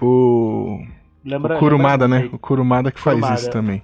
O. 0.00 0.80
Lembra, 1.24 1.56
o 1.56 1.58
Kurumada, 1.58 2.06
lembra 2.06 2.28
né? 2.28 2.30
O 2.34 2.38
Kurumada 2.38 2.90
que 2.92 3.00
faz 3.00 3.16
Kurumada. 3.18 3.40
isso 3.40 3.50
também. 3.50 3.82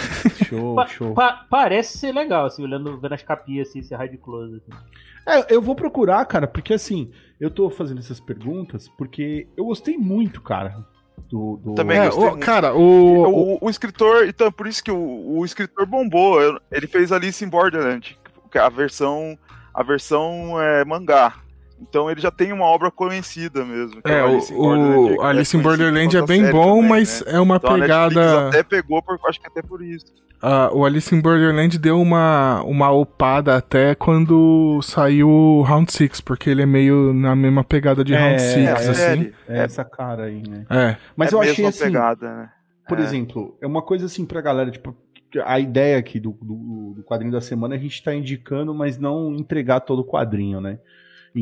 Show, 0.46 0.74
Pa- 0.74 0.86
show. 0.86 1.14
pa- 1.14 1.46
parece 1.48 1.98
ser 1.98 2.12
legal, 2.12 2.46
assim, 2.46 2.62
olhando, 2.62 2.98
vendo 3.00 3.14
as 3.14 3.22
capinhas, 3.22 3.68
assim, 3.68 3.80
esse 3.80 3.94
hide 3.94 4.18
close. 4.18 4.56
Assim. 4.56 4.80
É, 5.26 5.54
eu 5.54 5.60
vou 5.62 5.74
procurar, 5.74 6.24
cara, 6.24 6.46
porque 6.46 6.72
assim, 6.74 7.10
eu 7.38 7.50
tô 7.50 7.70
fazendo 7.70 7.98
essas 7.98 8.18
perguntas 8.20 8.88
porque 8.96 9.46
eu 9.56 9.66
gostei 9.66 9.96
muito, 9.96 10.40
cara, 10.40 10.84
do. 11.28 11.56
do... 11.62 11.74
Também 11.74 11.98
É, 11.98 12.06
gostei 12.06 12.28
o- 12.28 12.38
cara, 12.38 12.74
o. 12.74 12.80
o- 12.80 13.54
O, 13.54 13.58
o 13.66 13.70
escritor, 13.70 14.26
então 14.26 14.50
por 14.50 14.66
isso 14.66 14.82
que 14.82 14.90
o, 14.90 15.38
o 15.38 15.44
escritor 15.44 15.86
bombou. 15.86 16.40
Ele 16.72 16.86
fez 16.86 17.12
Alice 17.12 17.44
in 17.44 17.48
Borderland, 17.48 18.18
é 18.54 18.58
a 18.58 18.68
versão, 18.68 19.38
a 19.72 19.82
versão 19.82 20.60
é 20.60 20.84
mangá. 20.84 21.34
Então 21.80 22.10
ele 22.10 22.20
já 22.20 22.30
tem 22.30 22.52
uma 22.52 22.64
obra 22.66 22.90
conhecida 22.90 23.64
mesmo. 23.64 24.02
que 24.02 24.10
É, 24.10 24.20
Alice 24.20 24.52
in 24.52 24.56
o, 24.56 24.60
Borderland, 24.60 24.98
o 25.14 25.16
que 25.16 25.22
é 25.22 25.26
Alice 25.26 25.56
in 25.56 25.60
Borderland 25.62 26.08
por 26.08 26.16
é 26.16 26.20
conta 26.20 26.32
bem 26.32 26.50
bom, 26.50 26.74
também, 26.76 26.88
mas 26.88 27.24
né? 27.24 27.32
é 27.32 27.40
uma 27.40 27.56
Então 27.56 27.74
pegada. 27.78 28.48
até 28.48 28.62
pegou, 28.62 29.02
por, 29.02 29.18
acho 29.26 29.40
que 29.40 29.46
até 29.46 29.62
por 29.62 29.82
isso. 29.82 30.06
Ah, 30.42 30.70
o 30.72 30.84
Alice 30.86 31.14
in 31.14 31.20
Borderland 31.20 31.78
deu 31.78 32.00
uma, 32.00 32.62
uma 32.62 32.90
upada 32.90 33.56
até 33.56 33.94
quando 33.94 34.80
saiu 34.82 35.28
o 35.28 35.62
Round 35.62 35.92
6, 35.92 36.20
porque 36.22 36.48
ele 36.48 36.62
é 36.62 36.66
meio 36.66 37.12
na 37.12 37.36
mesma 37.36 37.62
pegada 37.62 38.02
de 38.02 38.14
É, 38.14 38.18
Round 38.18 38.40
6, 38.42 38.56
É, 38.66 38.72
assim. 38.72 38.94
série. 38.94 39.34
É 39.48 39.58
essa 39.60 39.84
cara 39.84 40.24
aí, 40.24 40.42
né? 40.48 40.64
É. 40.70 40.96
Mas 41.16 41.32
é 41.32 41.34
eu 41.36 41.40
achei 41.42 41.64
assim, 41.66 41.84
pegada, 41.84 42.34
né? 42.34 42.50
por 42.88 42.98
É. 42.98 43.02
exemplo, 43.02 43.56
é 43.60 43.66
uma 43.66 43.82
coisa 43.82 44.06
assim 44.06 44.24
pra 44.24 44.40
galera, 44.40 44.70
tipo, 44.70 44.96
a 45.44 45.60
ideia 45.60 45.98
aqui 45.98 46.18
do, 46.18 46.30
do, 46.42 46.94
do 46.96 47.02
quadrinho 47.04 47.32
da 47.32 47.40
semana 47.40 47.74
é 47.74 47.78
a 47.78 47.80
gente 47.80 48.02
tá 48.02 48.14
indicando, 48.14 48.74
mas 48.74 48.98
não 48.98 49.34
entregar 49.34 49.80
todo 49.80 50.00
o 50.00 50.04
quadrinho, 50.06 50.60
né? 50.60 50.78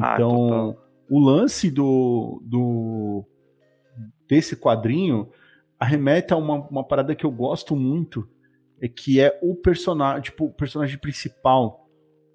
Ah, 0.00 0.14
Então, 0.14 0.28
total. 0.74 0.88
o 1.10 1.18
lance 1.18 1.70
do, 1.70 2.42
do 2.44 3.24
desse 4.28 4.56
quadrinho 4.56 5.28
arremete 5.78 6.32
a 6.32 6.36
uma, 6.36 6.56
uma 6.68 6.84
parada 6.84 7.14
que 7.14 7.24
eu 7.24 7.30
gosto 7.30 7.74
muito, 7.76 8.28
é 8.80 8.88
que 8.88 9.20
é 9.20 9.38
o 9.42 9.54
personagem, 9.54 10.22
tipo, 10.22 10.44
o 10.46 10.52
personagem 10.52 10.98
principal, 10.98 11.88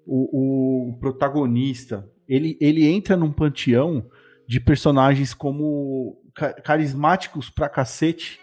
o, 0.06 0.88
o 0.90 0.98
protagonista, 0.98 2.08
ele, 2.28 2.56
ele 2.60 2.86
entra 2.86 3.16
num 3.16 3.32
panteão 3.32 4.04
de 4.46 4.60
personagens 4.60 5.32
como 5.32 6.18
ca- 6.34 6.52
carismáticos 6.54 7.48
pra 7.48 7.68
cacete, 7.68 8.40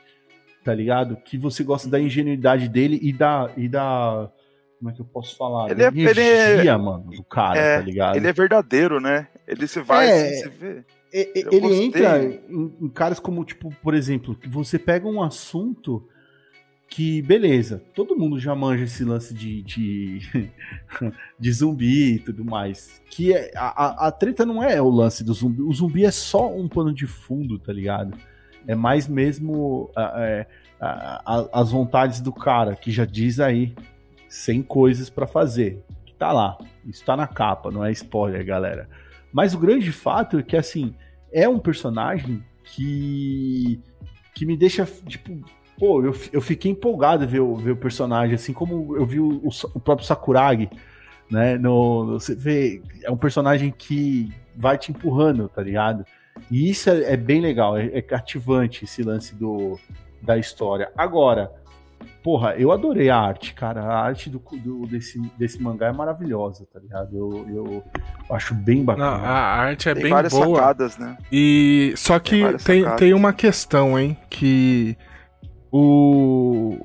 tá 0.63 0.73
ligado? 0.73 1.15
Que 1.17 1.37
você 1.37 1.63
gosta 1.63 1.89
da 1.89 1.99
ingenuidade 1.99 2.67
dele 2.69 2.99
e 3.01 3.11
da. 3.11 3.51
E 3.57 3.67
da 3.67 4.31
como 4.81 4.89
é 4.89 4.93
que 4.95 4.99
eu 5.01 5.05
posso 5.05 5.37
falar? 5.37 5.69
Ele 5.69 5.83
é- 5.83 5.87
ele 5.87 6.19
é- 6.19 6.51
energia, 6.53 6.75
mano, 6.75 7.03
do 7.11 7.23
cara, 7.23 7.55
É, 7.59 7.77
tá 7.77 7.85
ligado? 7.85 8.15
Ele 8.15 8.27
é 8.27 8.33
verdadeiro, 8.33 8.99
né? 8.99 9.27
Ele 9.47 9.67
se 9.67 9.79
vai, 9.79 10.09
É. 10.09 10.29
se 10.37 10.49
vê. 10.49 10.83
Ele 11.13 11.59
gostei. 11.59 11.85
entra 11.85 12.23
em, 12.23 12.73
em 12.81 12.89
caras 12.89 13.19
como, 13.19 13.45
tipo, 13.45 13.69
por 13.83 13.93
exemplo, 13.93 14.33
que 14.33 14.49
você 14.49 14.79
pega 14.79 15.07
um 15.07 15.21
assunto 15.21 16.07
que, 16.87 17.21
beleza, 17.21 17.81
todo 17.93 18.17
mundo 18.17 18.39
já 18.39 18.55
manja 18.55 18.85
esse 18.85 19.03
lance 19.05 19.33
de, 19.33 19.61
de, 19.61 20.19
de 21.39 21.51
zumbi 21.51 22.15
e 22.15 22.19
tudo 22.19 22.43
mais. 22.43 23.01
Que 23.09 23.33
é, 23.33 23.51
a, 23.55 24.07
a- 24.07 24.11
treta 24.11 24.45
não 24.45 24.63
é 24.63 24.81
o 24.81 24.89
lance 24.89 25.23
do 25.23 25.31
zumbi. 25.33 25.61
O 25.61 25.71
zumbi 25.73 26.05
é 26.05 26.11
só 26.11 26.51
um 26.51 26.67
pano 26.67 26.93
de 26.93 27.05
fundo, 27.05 27.59
tá 27.59 27.71
ligado? 27.71 28.17
É 28.67 28.73
mais 28.75 29.07
mesmo 29.07 29.89
a- 29.95 30.13
é, 30.17 30.47
a- 30.79 31.21
a- 31.25 31.61
as 31.61 31.71
vontades 31.71 32.19
do 32.21 32.31
cara, 32.33 32.75
que 32.75 32.89
já 32.91 33.05
diz 33.05 33.39
aí, 33.39 33.73
sem 34.31 34.63
coisas 34.63 35.09
pra 35.09 35.27
fazer. 35.27 35.83
Que 36.05 36.13
tá 36.13 36.31
lá. 36.31 36.57
Isso 36.85 37.03
tá 37.03 37.17
na 37.17 37.27
capa, 37.27 37.69
não 37.69 37.83
é 37.83 37.91
spoiler, 37.91 38.45
galera. 38.45 38.87
Mas 39.31 39.53
o 39.53 39.59
grande 39.59 39.91
fato 39.91 40.39
é 40.39 40.43
que, 40.43 40.55
assim, 40.55 40.95
é 41.31 41.47
um 41.49 41.59
personagem 41.59 42.41
que. 42.63 43.79
que 44.33 44.45
me 44.45 44.55
deixa, 44.55 44.87
tipo. 45.05 45.37
Pô, 45.77 46.01
eu, 46.01 46.15
eu 46.31 46.41
fiquei 46.41 46.71
empolgado 46.71 47.27
ver 47.27 47.41
o, 47.41 47.55
ver 47.55 47.71
o 47.71 47.75
personagem, 47.75 48.35
assim 48.35 48.53
como 48.53 48.95
eu 48.95 49.05
vi 49.05 49.19
o, 49.19 49.41
o, 49.43 49.49
o 49.73 49.79
próprio 49.79 50.07
Sakuragi, 50.07 50.69
né? 51.29 51.57
No, 51.57 52.19
você 52.19 52.35
vê, 52.35 52.81
é 53.03 53.11
um 53.11 53.17
personagem 53.17 53.73
que 53.75 54.31
vai 54.55 54.77
te 54.77 54.91
empurrando, 54.91 55.49
tá 55.49 55.61
ligado? 55.61 56.05
E 56.51 56.69
isso 56.69 56.89
é, 56.89 57.13
é 57.13 57.17
bem 57.17 57.41
legal, 57.41 57.77
é, 57.77 57.87
é 57.93 58.01
cativante 58.01 58.85
esse 58.85 59.01
lance 59.01 59.33
do, 59.33 59.79
da 60.21 60.37
história. 60.37 60.91
Agora, 60.95 61.51
porra, 62.23 62.55
eu 62.57 62.71
adorei 62.71 63.09
a 63.09 63.17
arte, 63.17 63.53
cara. 63.53 63.81
A 63.81 64.01
arte 64.05 64.29
do, 64.29 64.41
do- 64.63 64.85
desse, 64.87 65.19
desse 65.37 65.61
mangá 65.61 65.87
é 65.87 65.91
maravilhosa, 65.91 66.65
tá 66.71 66.79
ligado? 66.79 67.15
Eu, 67.17 67.45
eu 67.49 67.83
acho 68.35 68.53
bem 68.53 68.77
Não, 68.77 68.85
bacana. 68.85 69.07
a 69.09 69.55
arte 69.55 69.89
é 69.89 69.93
Tem 69.93 70.03
bem 70.03 70.11
várias 70.11 70.33
boa. 70.33 70.55
sacadas, 70.57 70.97
né? 70.97 71.17
E 71.31 71.93
só 71.95 72.19
que 72.19 72.41
Tem 72.63 72.83
tem, 72.83 72.95
tem 72.95 73.13
uma 73.13 73.33
questão, 73.33 73.97
hein? 73.99 74.17
Que 74.29 74.95
o 75.71 76.77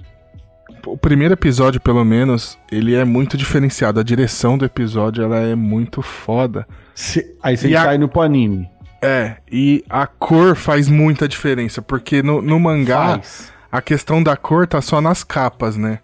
o 0.87 0.96
primeiro 0.96 1.35
episódio, 1.35 1.80
pelo 1.80 2.04
menos, 2.04 2.56
ele 2.70 2.94
é 2.94 3.04
muito 3.04 3.37
diferenciado. 3.37 3.99
A 3.99 4.04
direção 4.04 4.56
do 4.56 4.64
episódio 4.64 5.25
ela 5.25 5.38
é 5.40 5.56
muito 5.56 6.00
foda. 6.00 6.64
Se- 6.94 7.37
aí 7.42 7.56
você 7.56 7.68
E 7.70 7.76
a- 7.76 7.85
cai 7.85 7.99
no 7.99 8.08
anime. 8.20 8.68
É, 9.02 9.37
e 9.50 9.85
a 9.90 10.06
cor 10.06 10.54
faz 10.56 10.88
muita 10.88 11.28
diferença, 11.28 11.82
porque 11.82 12.23
no, 12.23 12.40
no 12.40 12.58
mangá 12.58 13.14
Faz. 13.16 13.52
A 13.76 13.83
questão 13.83 14.23
da 14.23 14.37
cor 14.37 14.66
tá 14.66 14.80
só 14.80 15.00
nas 15.00 15.23
capas, 15.25 15.76
né? 15.76 16.00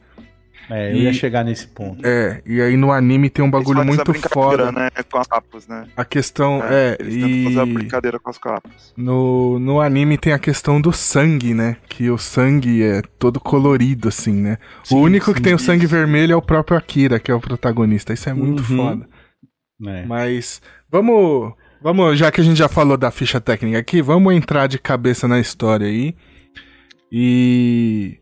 É, 0.70 0.92
eu 0.92 0.96
E- 0.96 1.02
ia 1.02 1.12
chegar 1.12 1.44
nesse 1.44 1.66
ponto. 1.66 2.06
É, 2.06 2.40
e 2.46 2.60
aí 2.60 2.76
no 2.76 2.92
anime 2.92 3.28
tem 3.28 3.44
um 3.44 3.50
bagulho 3.50 3.84
muito 3.84 4.14
foda. 4.30 4.70
né? 4.70 4.88
Com 5.10 5.18
as 5.18 5.26
capas, 5.26 5.66
né? 5.66 5.86
A 5.96 6.04
questão 6.04 6.62
é, 6.64 6.96
Eles 7.00 7.14
tentam 7.14 7.44
fazer 7.44 7.60
a 7.60 7.66
e 7.66 7.74
brincadeira 7.74 8.18
com 8.20 8.30
as 8.30 8.38
capas. 8.38 8.92
no, 8.96 9.58
no 9.58 9.80
anime 9.80 10.16
tem 10.16 10.32
a 10.32 10.38
questão 10.38 10.80
do 10.80 10.92
sangue, 10.92 11.52
né? 11.52 11.76
Que 11.88 12.08
o 12.10 12.16
sangue 12.16 12.82
é 12.82 13.02
todo 13.18 13.40
colorido, 13.40 14.08
assim, 14.08 14.32
né? 14.32 14.56
Sim, 14.84 14.94
o 14.94 14.98
único 15.00 15.26
sim, 15.26 15.34
que 15.34 15.42
tem 15.42 15.52
o 15.52 15.58
sangue 15.58 15.84
isso. 15.84 15.94
vermelho 15.94 16.32
é 16.32 16.36
o 16.36 16.40
próprio 16.42 16.78
Akira, 16.78 17.18
que 17.18 17.30
é 17.30 17.34
o 17.34 17.40
protagonista. 17.40 18.12
Isso 18.12 18.28
é 18.30 18.32
muito 18.32 18.60
Uhum. 18.70 18.76
foda. 18.76 19.08
É. 19.84 20.06
Mas 20.06 20.62
vamos, 20.90 21.52
vamos, 21.82 22.16
já 22.16 22.30
que 22.30 22.40
a 22.40 22.44
gente 22.44 22.56
já 22.56 22.68
falou 22.68 22.96
da 22.96 23.10
ficha 23.10 23.40
técnica 23.40 23.78
aqui, 23.78 24.00
vamos 24.00 24.32
entrar 24.32 24.68
de 24.68 24.78
cabeça 24.78 25.26
na 25.26 25.40
história 25.40 25.88
aí 25.88 26.14
e 27.12 28.18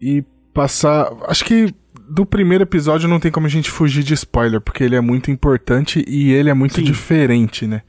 e 0.00 0.24
passar. 0.54 1.10
Acho 1.26 1.44
que 1.44 1.74
do 2.08 2.24
primeiro 2.24 2.62
episódio 2.64 3.08
não 3.08 3.18
tem 3.20 3.30
como 3.30 3.46
a 3.46 3.50
gente 3.50 3.70
fugir 3.70 4.02
de 4.04 4.14
spoiler, 4.14 4.60
porque 4.60 4.84
ele 4.84 4.94
é 4.96 5.00
muito 5.00 5.30
importante 5.30 6.04
e 6.08 6.32
ele 6.32 6.48
é 6.48 6.54
muito 6.54 6.76
Sim. 6.76 6.82
diferente, 6.84 7.66
né? 7.66 7.82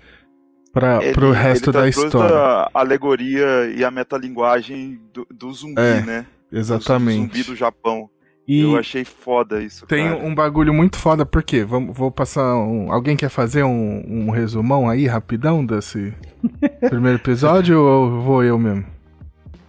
Pra, 0.73 1.03
Ele- 1.03 1.13
pro 1.13 1.31
resto 1.31 1.65
ele 1.69 1.73
da 1.73 1.79
traz 1.81 1.97
história. 1.97 2.35
a 2.35 2.69
alegoria 2.73 3.71
e 3.75 3.83
a 3.83 3.91
metalinguagem 3.91 4.99
do, 5.13 5.27
do 5.29 5.51
zumbi, 5.53 5.79
É, 5.81 6.01
né? 6.01 6.25
Do 6.51 6.57
Exatamente. 6.57 7.17
zumbi 7.39 7.43
do 7.43 7.55
Japão. 7.55 8.09
E 8.47 8.61
Eu 8.61 8.77
achei 8.77 9.05
foda 9.05 9.61
isso, 9.61 9.85
tem 9.85 10.09
cara. 10.09 10.25
um 10.25 10.33
bagulho 10.33 10.73
muito 10.73 10.97
foda, 10.97 11.25
por 11.25 11.43
quê? 11.43 11.63
Vamos, 11.63 11.95
vou 11.95 12.09
passar 12.11 12.55
um. 12.55 12.91
Alguém 12.91 13.15
quer 13.15 13.29
fazer 13.29 13.63
um, 13.63 14.03
um 14.07 14.29
resumão 14.31 14.89
aí, 14.89 15.05
rapidão, 15.07 15.65
desse 15.65 16.13
primeiro 16.89 17.17
episódio 17.17 17.79
ou 17.79 18.21
vou 18.21 18.43
eu 18.43 18.57
mesmo? 18.57 18.85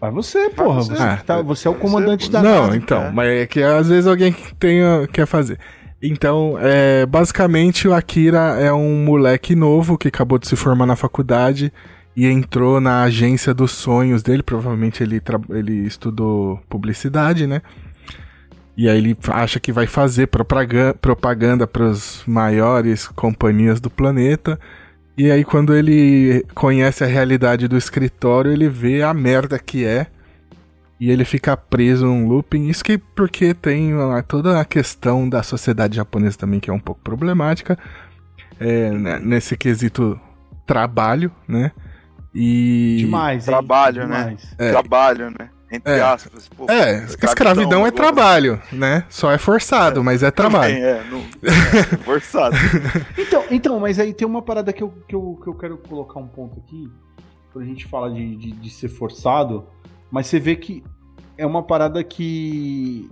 Mas 0.02 0.12
você, 0.12 0.50
porra, 0.50 0.82
você. 0.82 0.96
você, 0.96 1.16
que 1.18 1.24
tá- 1.24 1.40
você 1.42 1.68
é 1.68 1.70
o 1.70 1.74
comandante 1.74 2.26
você. 2.26 2.32
da 2.32 2.42
Não, 2.42 2.64
nave. 2.66 2.76
então, 2.78 2.98
cara. 3.02 3.12
mas 3.12 3.28
é 3.28 3.46
que 3.46 3.62
às 3.62 3.88
vezes 3.88 4.06
alguém 4.08 4.32
que 4.32 4.52
tenha, 4.56 5.06
quer 5.12 5.26
fazer. 5.26 5.58
Então, 6.02 6.56
é, 6.60 7.06
basicamente, 7.06 7.86
o 7.86 7.94
Akira 7.94 8.56
é 8.60 8.72
um 8.72 9.04
moleque 9.04 9.54
novo 9.54 9.96
que 9.96 10.08
acabou 10.08 10.36
de 10.38 10.48
se 10.48 10.56
formar 10.56 10.84
na 10.86 10.96
faculdade 10.96 11.72
e 12.16 12.26
entrou 12.26 12.80
na 12.80 13.04
agência 13.04 13.54
dos 13.54 13.70
sonhos 13.70 14.20
dele. 14.24 14.42
Provavelmente 14.42 15.00
ele, 15.04 15.22
ele 15.50 15.86
estudou 15.86 16.58
publicidade, 16.68 17.46
né? 17.46 17.62
E 18.76 18.88
aí 18.88 18.98
ele 18.98 19.16
acha 19.28 19.60
que 19.60 19.70
vai 19.70 19.86
fazer 19.86 20.26
propagan- 20.26 20.94
propaganda 21.00 21.66
para 21.68 21.90
as 21.90 22.24
maiores 22.26 23.06
companhias 23.06 23.80
do 23.80 23.88
planeta. 23.88 24.58
E 25.16 25.30
aí 25.30 25.44
quando 25.44 25.74
ele 25.74 26.44
conhece 26.54 27.04
a 27.04 27.06
realidade 27.06 27.68
do 27.68 27.76
escritório, 27.76 28.50
ele 28.50 28.68
vê 28.68 29.02
a 29.02 29.12
merda 29.12 29.58
que 29.58 29.84
é. 29.84 30.06
E 30.98 31.10
ele 31.10 31.24
fica 31.24 31.56
preso 31.56 32.06
num 32.06 32.28
looping. 32.28 32.68
Isso 32.68 32.84
que 32.84 32.96
porque 32.96 33.54
tem 33.54 33.92
toda 34.28 34.60
a 34.60 34.64
questão 34.64 35.28
da 35.28 35.42
sociedade 35.42 35.96
japonesa 35.96 36.38
também, 36.38 36.60
que 36.60 36.70
é 36.70 36.72
um 36.72 36.78
pouco 36.78 37.00
problemática. 37.02 37.76
é, 38.60 38.90
né, 38.90 39.18
nesse 39.18 39.56
quesito 39.56 40.18
trabalho, 40.66 41.32
né? 41.48 41.72
E. 42.34 42.96
Demais, 43.00 43.46
hein? 43.46 43.52
Trabalho, 43.52 44.06
né? 44.06 44.20
Demais. 44.20 44.54
É. 44.58 44.70
Trabalho, 44.70 45.30
né? 45.30 45.50
Entre 45.72 45.90
É. 45.94 46.02
aspas. 46.02 46.48
Pô, 46.48 46.70
É, 46.70 47.04
escravidão 47.04 47.86
é 47.86 47.88
agora- 47.88 47.92
trabalho, 47.92 48.60
né? 48.70 49.04
Só 49.08 49.30
é 49.32 49.38
forçado, 49.38 50.04
mas 50.04 50.22
é 50.22 50.30
trabalho. 50.30 50.74
Também, 50.74 50.84
é, 50.88 51.04
não, 51.10 51.20
é, 51.42 51.96
forçado. 52.04 52.54
Então, 53.18 53.44
então, 53.50 53.80
mas 53.80 53.98
aí 53.98 54.12
tem 54.12 54.26
uma 54.28 54.42
parada 54.42 54.72
que 54.72 54.82
eu, 54.82 54.92
que 55.08 55.14
eu, 55.14 55.38
que 55.42 55.48
eu 55.48 55.54
quero 55.54 55.78
colocar 55.78 56.20
um 56.20 56.28
ponto 56.28 56.58
aqui, 56.60 56.90
quando 57.52 57.64
a 57.64 57.68
gente 57.68 57.86
fala 57.86 58.10
de, 58.12 58.36
de, 58.36 58.52
de 58.52 58.70
ser 58.70 58.88
forçado, 58.88 59.64
mas 60.10 60.26
você 60.26 60.38
vê 60.38 60.56
que 60.56 60.84
é 61.38 61.46
uma 61.46 61.62
parada 61.62 62.04
que 62.04 63.08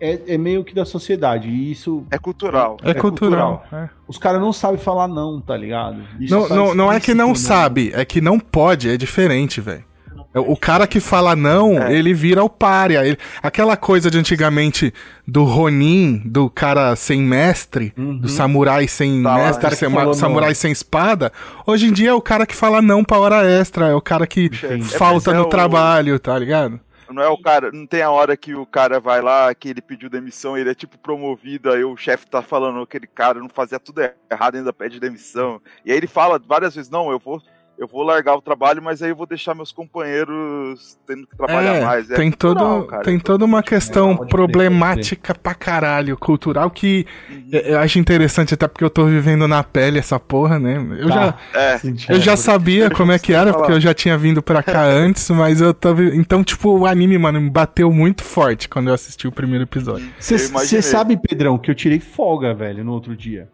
é, 0.00 0.34
é 0.34 0.38
meio 0.38 0.64
que 0.64 0.74
da 0.74 0.84
sociedade, 0.84 1.48
e 1.48 1.70
isso 1.70 2.04
É 2.10 2.18
cultural. 2.18 2.76
É, 2.82 2.90
É 2.90 2.94
cultural. 2.94 3.64
é. 3.72 3.88
os 4.08 4.18
caras 4.18 4.40
não 4.40 4.52
sabem 4.52 4.78
falar 4.78 5.06
não, 5.06 5.40
tá 5.40 5.56
ligado? 5.56 6.02
Isso 6.18 6.34
Não, 6.34 6.48
não, 6.48 6.74
não 6.74 6.92
é 6.92 6.98
que 6.98 7.14
não 7.14 7.28
no- 7.28 7.36
sabe, 7.36 7.92
é 7.94 8.04
que 8.04 8.20
não 8.20 8.40
pode, 8.40 8.88
é 8.90 8.96
diferente, 8.96 9.60
velho. 9.60 9.84
É, 10.34 10.38
O 10.40 10.56
cara 10.56 10.86
que 10.86 10.98
fala 11.00 11.36
não, 11.36 11.78
É. 11.82 11.92
ele 11.94 12.14
vira 12.14 12.42
o 12.42 12.48
párea. 12.48 13.04
Ele- 13.06 13.18
aquela 13.42 13.76
coisa 13.76 14.10
de 14.10 14.18
antigamente 14.18 14.92
do 15.26 15.44
Ronin, 15.44 16.22
do 16.24 16.48
cara 16.48 16.96
sem 16.96 17.20
mestre, 17.22 17.92
Uhum. 17.96 18.16
do 18.18 18.28
samurai 18.28 18.88
sem 18.88 19.22
Tá 19.22 19.36
lá, 19.36 19.44
mestre, 19.44 19.68
que 19.70 19.76
sem- 19.76 20.14
samurai 20.14 20.48
não. 20.48 20.54
sem 20.54 20.72
espada. 20.72 21.32
Hoje 21.66 21.86
em 21.88 21.92
dia 21.92 22.10
é 22.10 22.14
o 22.14 22.20
cara 22.22 22.46
que 22.46 22.56
fala 22.56 22.80
não 22.80 23.04
pra 23.04 23.18
hora 23.18 23.44
extra, 23.44 23.88
é 23.88 23.94
o 23.94 24.00
cara 24.00 24.26
que 24.26 24.48
falta 24.96 25.30
É, 25.30 25.32
mas 25.32 25.38
é 25.38 25.38
no 25.38 25.42
o- 25.42 25.48
trabalho, 25.48 26.18
tá 26.18 26.38
ligado? 26.38 26.80
Não 27.10 27.22
é 27.22 27.28
o 27.28 27.36
cara, 27.36 27.70
não 27.70 27.86
tem 27.86 28.00
a 28.00 28.10
hora 28.10 28.34
que 28.38 28.54
o 28.54 28.64
cara 28.64 28.98
vai 28.98 29.20
lá, 29.20 29.54
que 29.54 29.68
ele 29.68 29.82
pediu 29.82 30.08
demissão, 30.08 30.56
ele 30.56 30.70
é 30.70 30.74
tipo 30.74 30.96
promovido, 30.96 31.70
aí 31.70 31.84
o 31.84 31.94
chefe 31.94 32.26
tá 32.26 32.40
falando 32.40 32.86
que 32.86 32.96
aquele 32.96 33.06
cara 33.06 33.38
não 33.38 33.50
fazia 33.50 33.78
tudo 33.78 34.00
errado, 34.30 34.54
ainda 34.56 34.72
pede 34.72 34.98
demissão. 34.98 35.60
E 35.84 35.92
aí 35.92 35.98
ele 35.98 36.06
fala 36.06 36.40
várias 36.42 36.74
vezes, 36.74 36.90
não, 36.90 37.10
eu 37.10 37.18
vou, 37.18 37.38
eu 37.82 37.88
vou 37.88 38.02
largar 38.02 38.34
o 38.36 38.40
trabalho, 38.42 38.82
mas 38.82 39.02
aí 39.02 39.10
eu 39.10 39.16
vou 39.16 39.26
deixar 39.26 39.54
meus 39.54 39.72
companheiros 39.72 40.98
tendo 41.06 41.26
que 41.26 41.36
trabalhar 41.36 41.74
É, 41.76 41.84
mais. 41.84 42.10
É 42.10 42.14
tem, 42.14 42.30
cultural, 42.30 42.80
todo, 42.80 42.86
cara. 42.86 43.02
tem 43.02 43.18
toda 43.18 43.44
uma 43.44 43.62
questão 43.62 44.12
É, 44.12 44.26
problemática 44.26 45.34
pra 45.34 45.54
caralho, 45.54 46.16
cultural, 46.16 46.70
que 46.70 47.06
Uhum. 47.28 47.48
eu 47.52 47.78
acho 47.80 47.98
interessante 47.98 48.54
até 48.54 48.66
porque 48.68 48.84
eu 48.84 48.90
tô 48.90 49.04
vivendo 49.06 49.46
na 49.48 49.62
pele 49.64 49.98
essa 49.98 50.18
porra, 50.20 50.58
né? 50.58 50.76
Eu 50.98 51.08
Tá. 51.08 51.14
já, 51.52 51.60
É, 51.60 51.80
eu 52.14 52.20
já 52.20 52.36
sabia 52.36 52.90
como 52.90 53.12
é 53.12 53.18
que 53.18 53.32
era, 53.32 53.52
falar. 53.52 53.58
porque 53.64 53.72
eu 53.76 53.80
já 53.80 53.92
tinha 53.94 54.16
vindo 54.16 54.42
pra 54.42 54.62
cá 54.62 54.82
antes, 54.86 55.28
mas 55.30 55.60
eu 55.60 55.74
tava. 55.74 56.02
Então, 56.04 56.42
tipo, 56.44 56.70
o 56.78 56.86
anime, 56.86 57.18
mano, 57.18 57.40
me 57.40 57.50
bateu 57.50 57.92
muito 57.92 58.22
forte 58.22 58.68
quando 58.68 58.88
eu 58.88 58.94
assisti 58.94 59.26
o 59.26 59.32
primeiro 59.32 59.64
episódio. 59.64 60.08
Você 60.18 60.80
sabe, 60.82 61.16
Pedrão, 61.16 61.58
que 61.58 61.70
eu 61.70 61.74
tirei 61.74 61.98
folga, 62.00 62.54
velho, 62.54 62.84
no 62.84 62.92
outro 62.92 63.16
dia. 63.16 63.48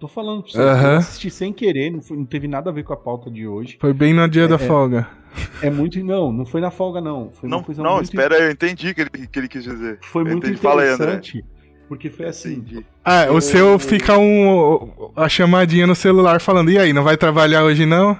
Tô 0.00 0.06
falando 0.08 0.42
pra 0.42 0.52
você. 0.52 0.58
Aham. 0.60 0.92
Eu 0.92 0.98
assisti 0.98 1.30
sem 1.30 1.52
querer, 1.52 1.90
não, 1.90 2.00
foi- 2.00 2.16
não 2.16 2.24
teve 2.24 2.46
nada 2.46 2.70
a 2.70 2.72
ver 2.72 2.84
com 2.84 2.92
a 2.92 2.96
pauta 2.96 3.30
de 3.30 3.46
hoje. 3.46 3.76
Foi 3.80 3.92
bem 3.92 4.14
no 4.14 4.28
dia 4.28 4.46
da 4.46 4.58
folga. 4.58 5.08
É 5.62 5.70
muito. 5.70 6.02
Não, 6.04 6.32
não 6.32 6.46
foi 6.46 6.60
na 6.60 6.70
folga, 6.70 7.00
não. 7.00 7.30
Foi 7.32 7.48
Não, 7.48 7.62
coisa 7.62 7.82
não, 7.82 7.94
muito, 7.96 8.04
espera 8.04 8.36
aí, 8.36 8.42
eu 8.44 8.50
entendi 8.50 8.90
o 8.90 8.94
que 8.94 9.00
ele, 9.02 9.10
que 9.10 9.38
ele 9.38 9.48
quis 9.48 9.62
dizer. 9.64 9.98
Foi 10.02 10.22
Eu 10.22 10.26
muito 10.26 10.46
entendi. 10.46 10.60
Fala 10.60 10.82
aí, 10.82 10.88
André. 10.88 11.04
interessante. 11.14 11.44
Porque 11.88 12.10
foi 12.10 12.26
assim. 12.26 12.64
Ah, 13.04 13.24
o 13.30 13.36
Eu- 13.36 13.40
seu 13.40 13.78
fica 13.78 14.18
um. 14.18 15.10
a 15.16 15.28
chamadinha 15.28 15.86
no 15.86 15.94
celular 15.94 16.40
falando, 16.40 16.70
e 16.70 16.78
aí, 16.78 16.92
não 16.92 17.02
vai 17.02 17.16
trabalhar 17.16 17.64
hoje 17.64 17.86
não? 17.86 18.16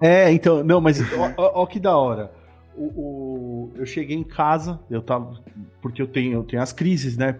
É, 0.00 0.32
então, 0.32 0.64
não, 0.64 0.80
mas 0.80 1.00
ó, 1.14 1.30
ó- 1.36 1.52
ó 1.62 1.66
que 1.66 1.78
da 1.78 1.96
hora. 1.96 2.32
O, 2.74 2.84
o- 2.84 3.72
eu 3.76 3.84
cheguei 3.86 4.16
em 4.16 4.24
casa, 4.24 4.80
eu 4.90 5.02
tava. 5.02 5.38
Porque 5.80 6.00
eu 6.00 6.06
tenho, 6.06 6.32
eu 6.34 6.42
tenho 6.42 6.62
as 6.62 6.72
crises, 6.72 7.16
né? 7.16 7.36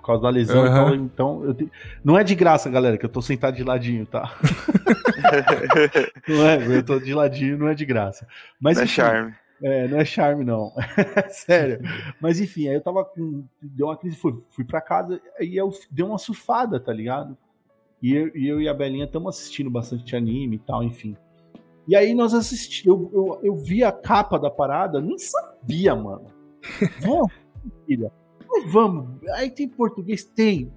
Por 0.00 0.06
causa 0.06 0.22
da 0.22 0.30
lesão 0.30 0.66
e 0.66 0.70
tal. 0.70 0.94
Então, 0.94 1.44
eu 1.44 1.54
te- 1.54 1.70
não 2.02 2.18
é 2.18 2.24
de 2.24 2.34
graça, 2.34 2.70
galera, 2.70 2.96
que 2.96 3.04
eu 3.04 3.08
tô 3.10 3.20
sentado 3.20 3.54
de 3.56 3.62
ladinho, 3.62 4.06
tá? 4.06 4.34
não 6.26 6.46
é, 6.46 6.78
eu 6.78 6.82
tô 6.82 6.98
de 6.98 7.12
ladinho, 7.14 7.58
não 7.58 7.68
é 7.68 7.74
de 7.74 7.84
graça. 7.84 8.26
Mas 8.60 8.76
Não 8.76 8.82
é 8.82 8.84
enfim, 8.84 8.94
charme. 8.94 9.34
É, 9.62 9.88
não 9.88 9.98
é 9.98 10.04
charme, 10.04 10.44
não. 10.44 10.72
Sério. 11.28 11.80
Mas 12.20 12.40
enfim, 12.40 12.68
aí 12.68 12.74
eu 12.74 12.80
tava 12.80 13.04
com. 13.04 13.44
Deu 13.60 13.86
uma 13.88 13.96
crise, 13.96 14.16
fui, 14.16 14.42
fui 14.50 14.64
pra 14.64 14.80
casa 14.80 15.20
e 15.38 15.56
eu 15.56 15.70
dei 15.90 16.04
uma 16.04 16.16
surfada, 16.18 16.80
tá 16.80 16.92
ligado? 16.92 17.36
E 18.02 18.14
eu, 18.14 18.28
e, 18.34 18.48
eu 18.48 18.60
e 18.60 18.68
a 18.68 18.72
Belinha 18.74 19.04
estamos 19.04 19.36
assistindo 19.36 19.68
bastante 19.70 20.16
anime 20.16 20.56
e 20.56 20.60
tal, 20.60 20.82
enfim. 20.82 21.14
E 21.86 21.94
aí 21.94 22.14
nós 22.14 22.32
assistimos. 22.32 22.86
Eu, 22.86 23.10
eu, 23.12 23.40
eu 23.42 23.56
vi 23.56 23.84
a 23.84 23.92
capa 23.92 24.38
da 24.38 24.50
parada, 24.50 24.98
nem 25.00 25.18
sabia, 25.18 25.94
mano. 25.94 26.26
Vamos, 27.00 27.30
filha. 27.86 28.10
Mas 28.50 28.70
vamos. 28.72 29.08
Aí 29.34 29.50
tem 29.50 29.68
português? 29.68 30.24
Tem. 30.24 30.72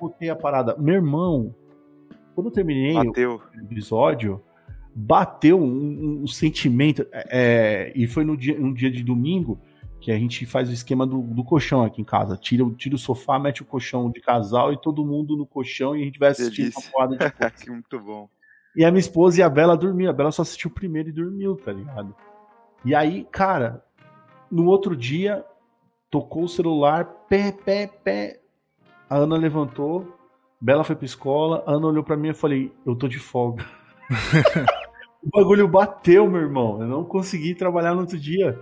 Botei 0.00 0.28
a 0.28 0.36
parada. 0.36 0.76
Meu 0.76 0.94
irmão, 0.96 1.54
quando 2.34 2.48
eu 2.48 2.52
terminei 2.52 2.94
Bateu. 2.94 3.40
episódio, 3.62 4.42
bateu 4.94 5.58
um, 5.60 6.22
um- 6.22 6.26
sentimento. 6.26 7.06
é, 7.12 7.92
e 7.94 8.06
foi 8.06 8.24
no 8.24 8.36
dia, 8.36 8.60
um 8.60 8.72
dia 8.72 8.90
de 8.90 9.02
domingo 9.02 9.58
que 10.00 10.12
a 10.12 10.18
gente 10.18 10.44
faz 10.46 10.68
o 10.68 10.72
esquema 10.72 11.06
do, 11.06 11.20
do 11.22 11.42
colchão 11.42 11.82
aqui 11.82 12.00
em 12.02 12.04
casa. 12.04 12.36
Tira, 12.36 12.64
o- 12.64 12.74
tira 12.74 12.94
o 12.94 12.98
sofá, 12.98 13.38
mete 13.38 13.62
o 13.62 13.64
colchão 13.64 14.10
de 14.10 14.20
casal 14.20 14.72
e 14.72 14.80
todo 14.80 15.04
mundo 15.04 15.36
no 15.36 15.46
colchão 15.46 15.96
e 15.96 16.02
a 16.02 16.04
gente 16.04 16.18
vai 16.18 16.30
assistir 16.30 16.70
uma 16.76 16.82
porrada 16.92 17.16
de 17.16 17.18
coisa. 17.32 17.72
muito 17.72 18.00
bom. 18.00 18.28
E 18.76 18.84
a 18.84 18.90
minha 18.90 19.00
esposa 19.00 19.40
e 19.40 19.42
a 19.42 19.48
Bela 19.48 19.76
dormiam. 19.76 20.10
A 20.10 20.12
Bela 20.12 20.30
só 20.30 20.42
assistiu 20.42 20.70
o 20.70 20.74
primeiro 20.74 21.08
e 21.08 21.12
dormiu, 21.12 21.56
tá 21.56 21.72
ligado? 21.72 22.14
E 22.84 22.94
aí, 22.94 23.26
cara, 23.32 23.82
no 24.50 24.66
outro 24.66 24.94
dia, 24.94 25.42
tocou 26.10 26.44
o 26.44 26.48
celular, 26.48 27.04
pé, 27.28 27.52
pé, 27.52 27.86
pé. 27.86 28.40
A 29.08 29.16
Ana 29.16 29.36
levantou, 29.36 30.16
Bela 30.60 30.84
foi 30.84 30.96
pra 30.96 31.04
escola, 31.04 31.62
a 31.66 31.72
Ana 31.72 31.86
olhou 31.86 32.02
pra 32.02 32.16
mim 32.16 32.28
e 32.28 32.30
eu 32.30 32.34
falei, 32.34 32.72
eu 32.84 32.96
tô 32.96 33.06
de 33.06 33.18
folga. 33.18 33.64
o 35.22 35.28
bagulho 35.30 35.68
bateu, 35.68 36.28
meu 36.28 36.40
irmão. 36.40 36.80
Eu 36.80 36.88
não 36.88 37.04
consegui 37.04 37.54
trabalhar 37.54 37.94
no 37.94 38.00
outro 38.00 38.18
dia. 38.18 38.58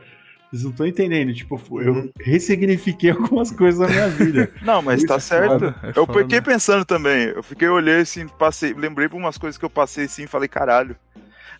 Vocês 0.50 0.64
não 0.64 0.70
estão 0.70 0.86
entendendo. 0.86 1.32
Tipo, 1.32 1.60
eu 1.80 2.12
ressignifiquei 2.20 3.10
algumas 3.10 3.50
coisas 3.50 3.80
da 3.80 3.88
minha 3.88 4.08
vida. 4.08 4.52
Não, 4.62 4.80
mas 4.82 4.98
Isso 4.98 5.06
tá 5.08 5.18
certo. 5.18 5.50
foda, 5.50 5.76
é 5.82 5.88
eu 5.88 6.06
foda. 6.06 6.18
fiquei 6.20 6.40
pensando 6.40 6.84
também. 6.84 7.26
Eu 7.28 7.42
fiquei, 7.42 7.68
olhei 7.68 8.00
assim, 8.00 8.28
passei, 8.28 8.72
lembrei 8.72 9.08
por 9.08 9.16
umas 9.16 9.36
coisas 9.36 9.58
que 9.58 9.64
eu 9.64 9.70
passei 9.70 10.04
assim, 10.04 10.26
falei, 10.26 10.48
caralho. 10.48 10.96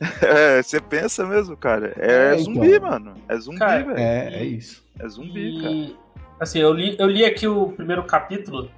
É, 0.23 0.63
você 0.63 0.81
pensa 0.81 1.27
mesmo, 1.27 1.57
cara. 1.57 1.95
É, 1.97 2.33
É, 2.35 2.41
então. 2.41 2.55
zumbi, 2.55 2.79
mano. 2.79 3.15
É 3.29 3.37
zumbi, 3.37 3.59
Cara, 3.59 3.85
velho. 3.85 3.99
É, 3.99 4.35
é 4.35 4.45
isso. 4.45 4.85
É 4.99 5.09
zumbi, 5.09 5.61
cara. 5.61 5.75
E, 5.75 5.97
assim, 6.41 6.59
eu 6.59 6.73
li, 6.73 6.97
eu 6.99 7.09
li 7.09 7.25
aqui 7.25 7.47
o 7.47 7.69
primeiro 7.73 8.03
capítulo, 8.05 8.71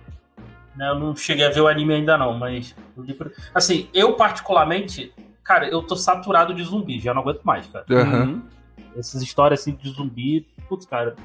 né? 0.77 0.89
Eu 0.91 0.99
não 0.99 1.17
cheguei 1.17 1.47
a 1.47 1.51
ver 1.51 1.61
o 1.61 1.69
anime 1.69 1.95
ainda 1.95 2.19
não, 2.19 2.35
mas 2.35 2.75
eu 2.97 3.03
li 3.03 3.17
assim, 3.55 3.89
eu 3.95 4.15
particularmente, 4.15 5.13
cara, 5.43 5.69
eu 5.69 5.83
tô 5.83 5.97
saturado 5.97 6.55
de 6.55 6.63
zumbi, 6.63 7.01
já 7.01 7.15
não 7.15 7.23
aguento 7.23 7.43
mais, 7.43 7.67
cara. 7.67 7.85
Uhum. 7.89 8.43
Essas 8.97 9.23
histórias 9.23 9.61
assim 9.61 9.75
de 9.75 9.91
zumbi, 9.91 10.47
putz, 10.69 10.87
cara. 10.87 11.17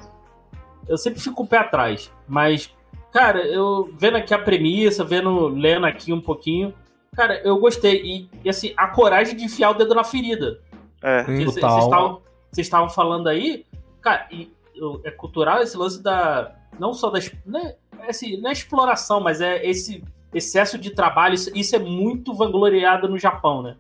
Eu 0.88 0.98
sempre 0.98 1.20
fico 1.22 1.36
com 1.36 1.44
o 1.44 1.48
pé 1.48 1.58
atrás, 1.58 2.12
mas 2.28 2.74
cara, 3.12 3.46
eu 3.46 3.92
vendo 3.94 4.18
aqui 4.18 4.34
a 4.34 4.40
premissa, 4.40 5.04
vendo, 5.04 5.48
lendo 5.48 5.86
aqui 5.86 6.12
um 6.14 6.22
pouquinho, 6.22 6.74
cara, 7.16 7.40
eu 7.44 7.58
gostei 7.60 8.02
e, 8.04 8.30
e, 8.44 8.50
assim, 8.50 8.74
a 8.78 8.88
coragem 8.88 9.36
de 9.36 9.44
enfiar 9.46 9.72
o 9.72 9.74
dedo 9.74 9.94
na 9.96 10.04
ferida. 10.04 10.60
É. 11.02 11.24
Vocês 11.24 12.68
estavam- 12.68 12.90
falando 12.90 13.28
aí, 13.28 13.66
cara, 14.02 14.28
e 14.32 14.52
eu- 14.76 15.02
é 15.04 15.12
cultural 15.12 15.62
esse 15.62 15.78
lance 15.78 16.02
da. 16.02 16.56
Não 16.80 16.94
só 16.94 17.10
da. 17.10 17.20
Né, 17.46 17.76
assim, 18.08 18.38
não 18.42 18.50
é 18.50 18.54
exploração, 18.54 19.20
mas 19.20 19.42
é 19.42 19.66
esse 19.66 20.04
excesso 20.34 20.78
de 20.78 20.92
trabalho. 20.92 21.36
Isso, 21.36 21.52
isso 21.56 21.76
é 21.76 21.80
muito 21.80 22.34
vangloriado 22.34 23.08
no 23.10 23.18
Japão, 23.18 23.62
né? 23.62 23.76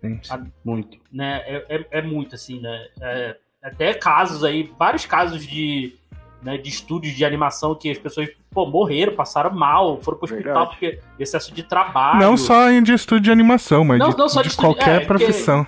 Sim. 0.00 0.20
Muito. 0.64 0.98
né 1.12 1.42
é, 1.46 1.76
é, 1.76 1.86
é 1.98 2.02
muito 2.02 2.34
assim, 2.34 2.58
né? 2.60 2.88
É, 3.02 3.36
até 3.62 3.92
casos 3.92 4.42
aí, 4.44 4.72
vários 4.78 5.04
casos 5.04 5.46
de, 5.46 5.98
né, 6.42 6.56
de 6.56 6.68
estúdios 6.70 7.14
de 7.14 7.24
animação 7.24 7.74
que 7.74 7.90
as 7.90 7.98
pessoas 7.98 8.28
pô, 8.50 8.66
morreram, 8.66 9.14
passaram 9.14 9.50
mal, 9.50 10.00
foram 10.00 10.18
pro 10.18 10.24
hospital 10.24 10.66
Verdade. 10.66 10.70
porque 10.70 11.00
excesso 11.18 11.52
de 11.54 11.62
trabalho. 11.62 12.18
Não 12.20 12.36
só 12.36 12.70
em 12.70 12.82
de 12.82 12.92
estúdio 12.94 13.24
de 13.24 13.30
animação, 13.30 13.84
mas 13.84 13.98
Não- 13.98 14.10
de, 14.10 14.16
não 14.18 14.28
só 14.28 14.40
de 14.40 14.48
de 14.48 14.54
estúdio- 14.54 14.74
qualquer 14.74 15.02
é, 15.02 15.04
porque- 15.06 15.24
profissão. 15.24 15.66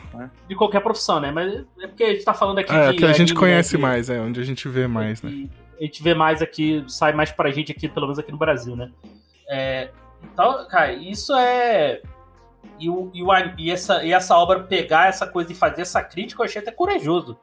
de 0.49 0.55
qualquer 0.57 0.81
profissão, 0.81 1.21
né? 1.21 1.31
Mas 1.31 1.53
é 1.81 1.87
porque 1.87 2.05
a 2.05 2.13
gente 2.13 2.25
tá 2.25 2.33
falando 2.35 2.59
aqui 2.59 2.73
É, 2.73 2.91
de 2.93 2.99
que 2.99 3.05
a 3.05 3.09
gente 3.09 3.21
anime, 3.33 3.39
conhece 3.39 3.77
né, 3.77 3.83
mais, 3.83 4.09
é 4.11 4.21
onde 4.21 4.41
a 4.41 4.45
gente 4.45 4.67
vê 4.69 4.87
mais, 4.87 5.23
né? 5.23 5.31
E 5.31 5.51
a 5.79 5.83
gente 5.85 6.03
vê 6.03 6.15
mais 6.15 6.41
aqui, 6.41 6.85
sai 6.89 7.13
mais 7.13 7.31
pra 7.31 7.51
gente 7.51 7.71
aqui, 7.73 7.89
pelo 7.89 8.07
menos 8.07 8.19
aqui 8.19 8.33
no 8.33 8.39
Brasil, 8.39 8.75
né? 8.77 8.91
É, 9.49 9.91
então, 10.33 10.67
cara, 10.69 10.93
isso 10.93 11.35
é. 11.37 12.01
E, 12.79 12.89
o, 12.89 13.11
e, 13.13 13.23
o, 13.23 13.29
e 13.59 13.71
essa, 13.71 14.03
e 14.05 14.13
essa 14.13 14.37
obra 14.37 14.61
pegar 14.61 15.09
essa 15.09 15.27
coisa 15.27 15.53
e 15.53 15.55
fazer 15.55 15.83
essa 15.83 16.03
crítica, 16.03 16.41
eu 16.41 16.47
achei 16.47 16.63
até 16.63 16.71
corajoso. 16.71 17.37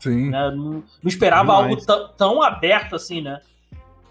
Sim. 0.00 0.30
Né? 0.30 0.50
Não, 0.50 0.64
não 0.72 0.82
esperava 1.04 1.52
Demais. 1.62 1.88
algo 1.88 2.08
tão, 2.16 2.42
aberto 2.42 2.96
assim, 2.96 3.20
né? 3.20 3.38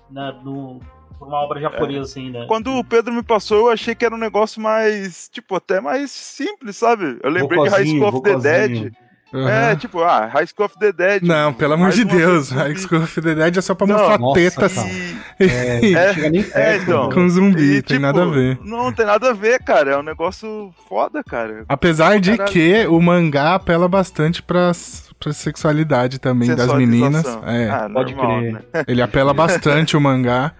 né? 0.10 0.34
No, 0.44 0.80
por 1.18 1.28
uma 1.28 1.38
obra 1.38 1.60
japonesa, 1.60 2.02
assim, 2.04 2.30
né? 2.32 2.46
Quando 2.48 2.72
o 2.78 2.84
Pedro 2.84 3.14
me 3.14 3.24
passou, 3.24 3.58
eu 3.68 3.70
achei 3.70 3.94
que 3.96 4.06
era 4.06 4.16
um 4.16 4.20
negócio 4.20 4.62
mais, 4.62 5.28
tipo, 5.30 5.56
até 5.56 5.82
mais 5.82 6.12
simples, 6.12 6.78
sabe? 6.78 7.20
Eu 7.22 7.30
lembrei 7.30 7.62
de 7.64 7.70
High 7.70 7.86
School 7.88 8.08
of 8.08 8.22
the. 8.22 8.36
Dead. 8.38 8.94
Aham. 9.32 9.48
É, 9.48 9.76
tipo, 9.76 10.02
ah, 10.02 10.26
High 10.26 10.48
School 10.48 10.66
of 10.66 10.80
the 10.80 10.92
Dead. 10.92 11.22
Não, 11.22 11.54
pelo 11.54 11.74
amor 11.76 11.92
de 11.92 12.04
Deus. 12.04 12.50
High 12.50 12.76
School 12.78 13.04
of 13.04 13.22
the 13.22 13.36
Dead 13.36 13.58
é 13.58 13.62
só 13.62 13.76
pra 13.76 13.86
Não, 13.86 13.96
mostrar 13.96 14.18
nossa. 14.18 14.88
E- 14.90 15.20
É, 15.40 15.92
É, 15.94 16.08
não 16.08 16.14
chega 16.16 16.30
nem 16.32 16.44
perto. 16.44 16.82
então. 16.84 17.10
com 17.12 17.30
zumbi, 17.30 17.62
e, 17.62 17.82
tem 17.84 17.98
tipo, 17.98 18.00
nada 18.02 18.24
a 18.24 18.26
ver. 18.26 18.60
Não 18.64 18.92
tem 18.92 19.06
nada 19.06 19.30
a 19.30 19.34
ver, 19.34 19.64
cara. 19.64 19.92
É 19.92 19.98
um 20.00 20.02
negócio 20.04 20.74
foda, 20.90 21.24
cara. 21.24 21.64
Apesar 21.70 22.20
de 22.20 22.32
Caralho. 22.38 22.52
que 22.52 22.88
o 22.88 23.00
mangá 23.00 23.54
apela 23.54 23.88
bastante 23.88 24.42
pra, 24.42 24.72
pra 25.20 25.34
sexualidade 25.34 26.20
também 26.20 26.56
das 26.56 26.74
meninas. 26.74 27.26
É, 27.46 27.70
Ah, 27.70 27.90
Pode 27.92 28.14
normal, 28.16 28.40
crer. 28.40 28.54
né? 28.54 28.60
ele 28.88 29.02
apela 29.02 29.34
bastante 29.34 29.98
o 29.98 30.02
mangá, 30.02 30.52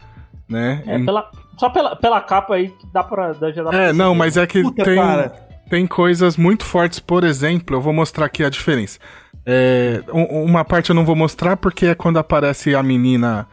né? 0.48 0.84
É, 0.86 1.00
pela, 1.00 1.30
só 1.58 1.70
pela, 1.70 1.96
pela 1.96 2.22
capa 2.22 2.56
aí 2.56 2.70
que 2.70 2.88
dá 2.94 3.04
pra. 3.04 3.34
dá- 3.34 3.52
Já 3.52 3.64
dá 3.64 3.70
pra 3.70 3.80
É, 3.80 3.94
não, 3.94 4.14
perceber. 4.14 4.18
mas 4.18 4.38
é 4.38 4.48
que 4.48 4.62
Puta, 4.62 4.84
tem, 4.84 4.96
cara. 4.96 5.30
tem 5.70 5.88
coisas 5.88 6.36
muito 6.38 6.66
fortes, 6.66 7.00
por 7.00 7.24
exemplo, 7.24 7.76
eu 7.78 7.82
vou 7.82 7.94
mostrar 7.94 8.26
aqui 8.26 8.44
a 8.44 8.50
diferença. 8.50 9.00
É, 9.46 10.04
um- 10.14 10.44
uma 10.44 10.66
parte 10.66 10.90
eu 10.90 10.96
não 10.96 11.06
vou 11.06 11.16
mostrar 11.16 11.56
porque 11.58 11.86
é 11.88 11.96
quando 11.96 12.18
aparece 12.20 12.76
a 12.76 12.84
menina 12.84 13.48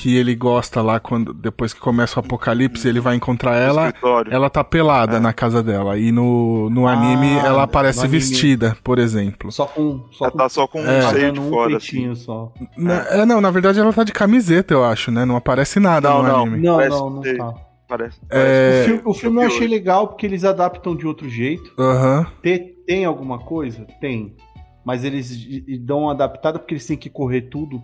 que 0.00 0.16
ele 0.16 0.36
gosta 0.36 0.80
lá, 0.80 1.00
quando 1.00 1.34
depois 1.34 1.74
que 1.74 1.80
começa 1.80 2.20
o 2.20 2.24
apocalipse, 2.24 2.86
ele 2.86 3.00
vai 3.00 3.16
encontrar 3.16 3.56
ela. 3.56 3.86
Escritório. 3.88 4.32
Ela 4.32 4.48
tá 4.48 4.62
pelada 4.62 5.16
É. 5.16 5.20
na 5.20 5.32
casa 5.32 5.60
dela. 5.60 5.98
E 5.98 6.12
no, 6.12 6.70
no 6.70 6.86
Ah, 6.86 6.92
anime 6.92 7.36
ela 7.38 7.64
aparece 7.64 7.98
anime. 7.98 8.16
vestida, 8.18 8.76
por 8.84 9.00
exemplo. 9.00 9.50
Só 9.50 9.66
com. 9.66 10.04
Só 10.12 10.26
Ela 10.26 10.34
tá 10.36 10.48
só 10.48 10.68
com 10.68 10.80
um 10.80 10.86
É. 10.86 11.02
seio 11.10 11.32
de 11.32 11.40
um 11.40 11.50
fora, 11.50 11.76
assim. 11.78 11.90
peitinho 11.90 12.14
só. 12.14 12.52
Na- 12.76 13.06
é, 13.08 13.26
não, 13.26 13.40
na 13.40 13.50
verdade 13.50 13.80
ela 13.80 13.92
tá 13.92 14.04
de 14.04 14.12
camiseta, 14.12 14.72
eu 14.72 14.84
acho, 14.84 15.10
né? 15.10 15.24
Não 15.24 15.34
aparece 15.34 15.80
nada 15.80 16.08
Não, 16.10 16.22
no 16.22 16.28
não. 16.28 16.42
anime. 16.42 16.58
Não, 16.64 16.76
Parece 16.76 16.96
não, 16.96 17.10
não 17.10 17.22
tá. 17.36 17.54
Parece. 17.88 18.20
É, 18.30 18.82
O 18.82 18.84
filme, 18.86 19.02
o 19.06 19.14
filme 19.14 19.42
eu 19.42 19.46
achei 19.48 19.66
legal 19.66 20.06
porque 20.06 20.26
eles 20.26 20.44
adaptam 20.44 20.94
de 20.94 21.08
outro 21.08 21.28
jeito. 21.28 21.72
Aham. 21.76 22.24
Tem, 22.40 22.72
tem 22.86 23.04
alguma 23.04 23.40
coisa? 23.40 23.84
Tem. 24.00 24.36
Mas 24.84 25.02
eles 25.04 25.36
dão 25.80 26.02
uma 26.02 26.12
adaptada 26.12 26.58
porque 26.58 26.74
eles 26.74 26.86
têm 26.86 26.96
que 26.96 27.10
correr 27.10 27.42
tudo. 27.42 27.82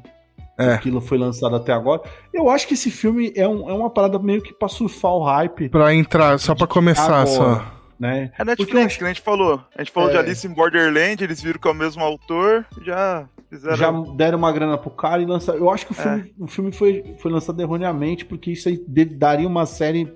É. 0.58 0.72
Aquilo 0.74 1.00
foi 1.00 1.18
lançado 1.18 1.56
até 1.56 1.72
agora. 1.72 2.02
Eu 2.32 2.48
acho 2.48 2.66
que 2.68 2.74
esse 2.74 2.90
filme 2.90 3.32
é, 3.34 3.46
um- 3.48 3.68
é 3.68 3.72
uma 3.74 3.90
parada 3.90 4.18
meio 4.18 4.40
que 4.40 4.52
pra 4.54 4.68
surfar 4.68 5.12
o 5.12 5.24
hype, 5.24 5.68
Pra 5.68 5.92
entrar, 5.94 6.38
só 6.38 6.54
pra 6.54 6.66
começar, 6.66 7.22
Agora. 7.22 7.26
só. 7.26 7.66
né? 7.98 8.30
É 8.38 8.44
Netflix, 8.44 8.86
acho- 8.86 8.98
que 8.98 9.04
a 9.04 9.08
gente 9.08 9.20
falou. 9.20 9.60
A 9.76 9.82
gente 9.82 9.90
falou 9.92 10.10
de 10.10 10.16
É. 10.16 10.18
Alice 10.20 10.46
em 10.46 10.52
Borderland, 10.52 11.22
eles 11.24 11.40
viram 11.42 11.58
que 11.58 11.66
é 11.66 11.70
o 11.70 11.74
mesmo 11.74 12.02
autor, 12.04 12.64
já 12.82 13.26
fizeram. 13.48 13.76
Já 13.76 13.90
deram 14.16 14.38
uma 14.38 14.52
grana 14.52 14.76
pro 14.78 14.90
cara 14.90 15.22
e 15.22 15.26
lançaram. 15.26 15.58
Eu 15.58 15.70
acho 15.70 15.86
que 15.86 15.92
o 15.92 15.96
É. 15.98 16.02
filme, 16.02 16.34
o 16.38 16.46
filme 16.46 16.72
foi, 16.72 17.14
foi 17.18 17.30
lançado 17.32 17.60
erroneamente, 17.60 18.24
porque 18.24 18.50
isso 18.52 18.68
aí 18.68 18.82
de- 18.86 19.04
daria 19.06 19.46
uma 19.48 19.64
série 19.66 20.12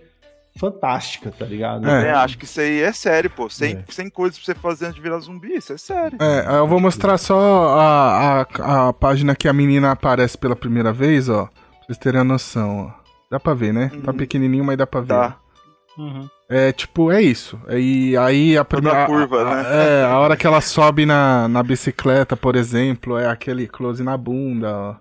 fantástica, 0.59 1.33
tá 1.37 1.44
ligado? 1.47 1.88
É. 1.88 2.09
É, 2.09 2.11
acho 2.12 2.37
que 2.37 2.44
isso 2.44 2.61
aí 2.61 2.81
é 2.83 2.92
sério, 2.92 3.31
pô. 3.31 3.49
Sem, 3.49 3.75
É. 3.77 3.85
sem 3.88 4.11
coisas 4.11 4.38
pra 4.38 4.47
você 4.47 4.55
fazer 4.61 4.87
antes 4.87 4.97
de 4.97 5.01
virar 5.03 5.18
zumbi, 5.21 5.55
isso 5.55 5.73
é 5.73 5.79
sério. 5.79 6.18
É, 6.21 6.59
eu 6.59 6.66
vou 6.66 6.81
mostrar 6.81 7.16
só 7.18 7.68
a, 7.79 8.40
a, 8.42 8.88
a 8.88 8.92
página 8.92 9.35
que 9.37 9.49
a 9.49 9.53
menina 9.53 9.92
aparece 9.92 10.37
pela 10.37 10.57
primeira 10.57 10.92
vez, 10.92 11.29
ó. 11.29 11.44
Pra 11.47 11.87
vocês 11.87 11.99
terem 11.99 12.21
a 12.21 12.25
noção, 12.25 12.87
ó. 12.94 12.99
Dá 13.31 13.38
pra 13.38 13.55
ver, 13.55 13.73
né? 13.73 13.90
Tá 14.05 14.11
Uhum. 14.12 14.16
pequenininho, 14.18 14.64
mas 14.64 14.77
dá 14.79 14.87
pra 14.87 15.01
ver. 15.01 15.09
Tá. 15.09 15.37
Uhum. 15.99 16.29
É 16.49 16.73
tipo, 16.73 17.11
é 17.12 17.21
isso. 17.21 17.61
E 17.71 18.16
aí 18.16 18.57
a 18.57 18.64
primeira. 18.64 19.03
a 19.05 19.07
curva, 19.07 19.42
a- 19.42 19.55
né? 19.55 19.64
É, 20.01 20.05
a 20.05 20.18
hora 20.18 20.37
que 20.37 20.47
ela 20.47 20.61
sobe 20.62 21.05
na, 21.05 21.47
na 21.49 21.62
bicicleta, 21.62 22.37
por 22.37 22.57
exemplo, 22.57 23.18
é 23.18 23.27
aquele 23.29 23.66
close 23.66 24.03
na 24.03 24.16
bunda, 24.16 24.75
ó. 24.75 24.94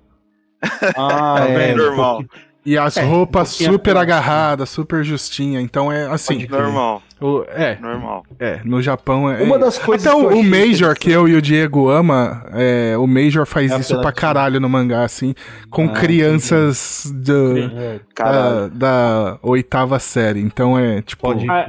Ah, 0.98 1.36
Tá 1.38 1.46
é. 1.50 1.56
bem 1.58 1.76
normal. 1.76 2.24
E 2.70 2.78
as 2.78 2.98
É, 2.98 3.02
roupas 3.04 3.48
um 3.48 3.52
pouquinho 3.52 3.72
super 3.72 3.92
atrás, 3.92 4.10
agarradas, 4.10 4.70
super 4.70 5.02
justinha. 5.02 5.62
Então 5.62 5.90
é 5.90 6.06
assim. 6.08 6.46
Normal, 6.50 7.02
o- 7.22 7.46
é, 7.48 7.78
normal. 7.80 8.26
é, 8.38 8.60
no 8.66 8.82
Japão 8.82 9.32
é. 9.32 9.42
Uma 9.42 9.58
das 9.58 9.78
coisas 9.78 10.06
Até 10.06 10.18
que 10.20 10.22
eu 10.26 10.38
o, 10.38 10.44
Major, 10.44 10.94
que 11.00 11.10
eu 11.10 11.30
e 11.30 11.36
o 11.36 11.42
Diego 11.42 11.90
ama, 11.90 12.46
é, 12.52 12.98
o 12.98 13.08
Major 13.08 13.46
faz 13.46 13.72
É 13.72 13.80
isso 13.80 14.02
pra 14.02 14.12
caralho 14.12 14.60
no 14.60 14.68
mangá, 14.68 15.06
assim, 15.06 15.34
com 15.70 15.86
Ah, 15.86 15.94
crianças 15.94 17.10
do- 17.16 17.58
É, 17.58 18.00
Caralho. 18.14 18.70
da, 18.72 19.32
da 19.32 19.38
oitava 19.42 19.98
série. 19.98 20.42
Então 20.42 20.78
é 20.78 21.02
tipo. 21.02 21.22
pode 21.22 21.50
Ah, 21.50 21.66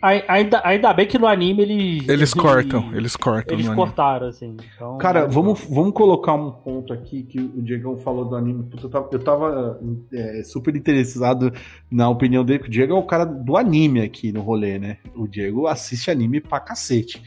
Ainda, 0.00 0.60
ainda 0.64 0.92
bem 0.92 1.06
que 1.06 1.18
no 1.18 1.26
anime 1.26 1.62
eles. 1.62 2.08
Eles 2.08 2.32
cortam, 2.32 2.94
eles 2.94 3.16
cortam. 3.16 3.56
Eles 3.56 3.68
cortaram, 3.68 4.28
assim. 4.28 4.56
Então, 4.74 4.96
Cara, 4.98 5.26
vamos, 5.26 5.66
vamos 5.68 5.92
colocar 5.92 6.34
um 6.34 6.52
ponto 6.52 6.92
aqui 6.92 7.24
que 7.24 7.40
o 7.40 7.60
Diegão 7.60 7.98
falou 7.98 8.24
do 8.24 8.36
anime. 8.36 8.62
Puta, 8.64 8.86
eu 8.86 8.90
tava, 8.90 9.08
eu 9.12 9.18
tava, 9.18 9.80
é, 10.12 10.42
super 10.44 10.76
interessado 10.76 11.52
na 11.90 12.08
opinião 12.08 12.44
dele, 12.44 12.60
porque 12.60 12.70
o 12.70 12.72
Diego 12.72 12.94
é 12.94 12.96
o 12.98 13.02
cara 13.02 13.24
do 13.24 13.56
anime 13.56 14.00
aqui 14.00 14.30
no 14.30 14.40
rolê, 14.40 14.78
né? 14.78 14.98
O 15.16 15.26
Diego 15.26 15.66
assiste 15.66 16.10
anime 16.10 16.40
pra 16.40 16.60
cacete. 16.60 17.20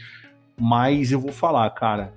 Mas 0.58 1.12
eu 1.12 1.20
vou 1.20 1.32
falar, 1.32 1.68
cara. 1.70 2.14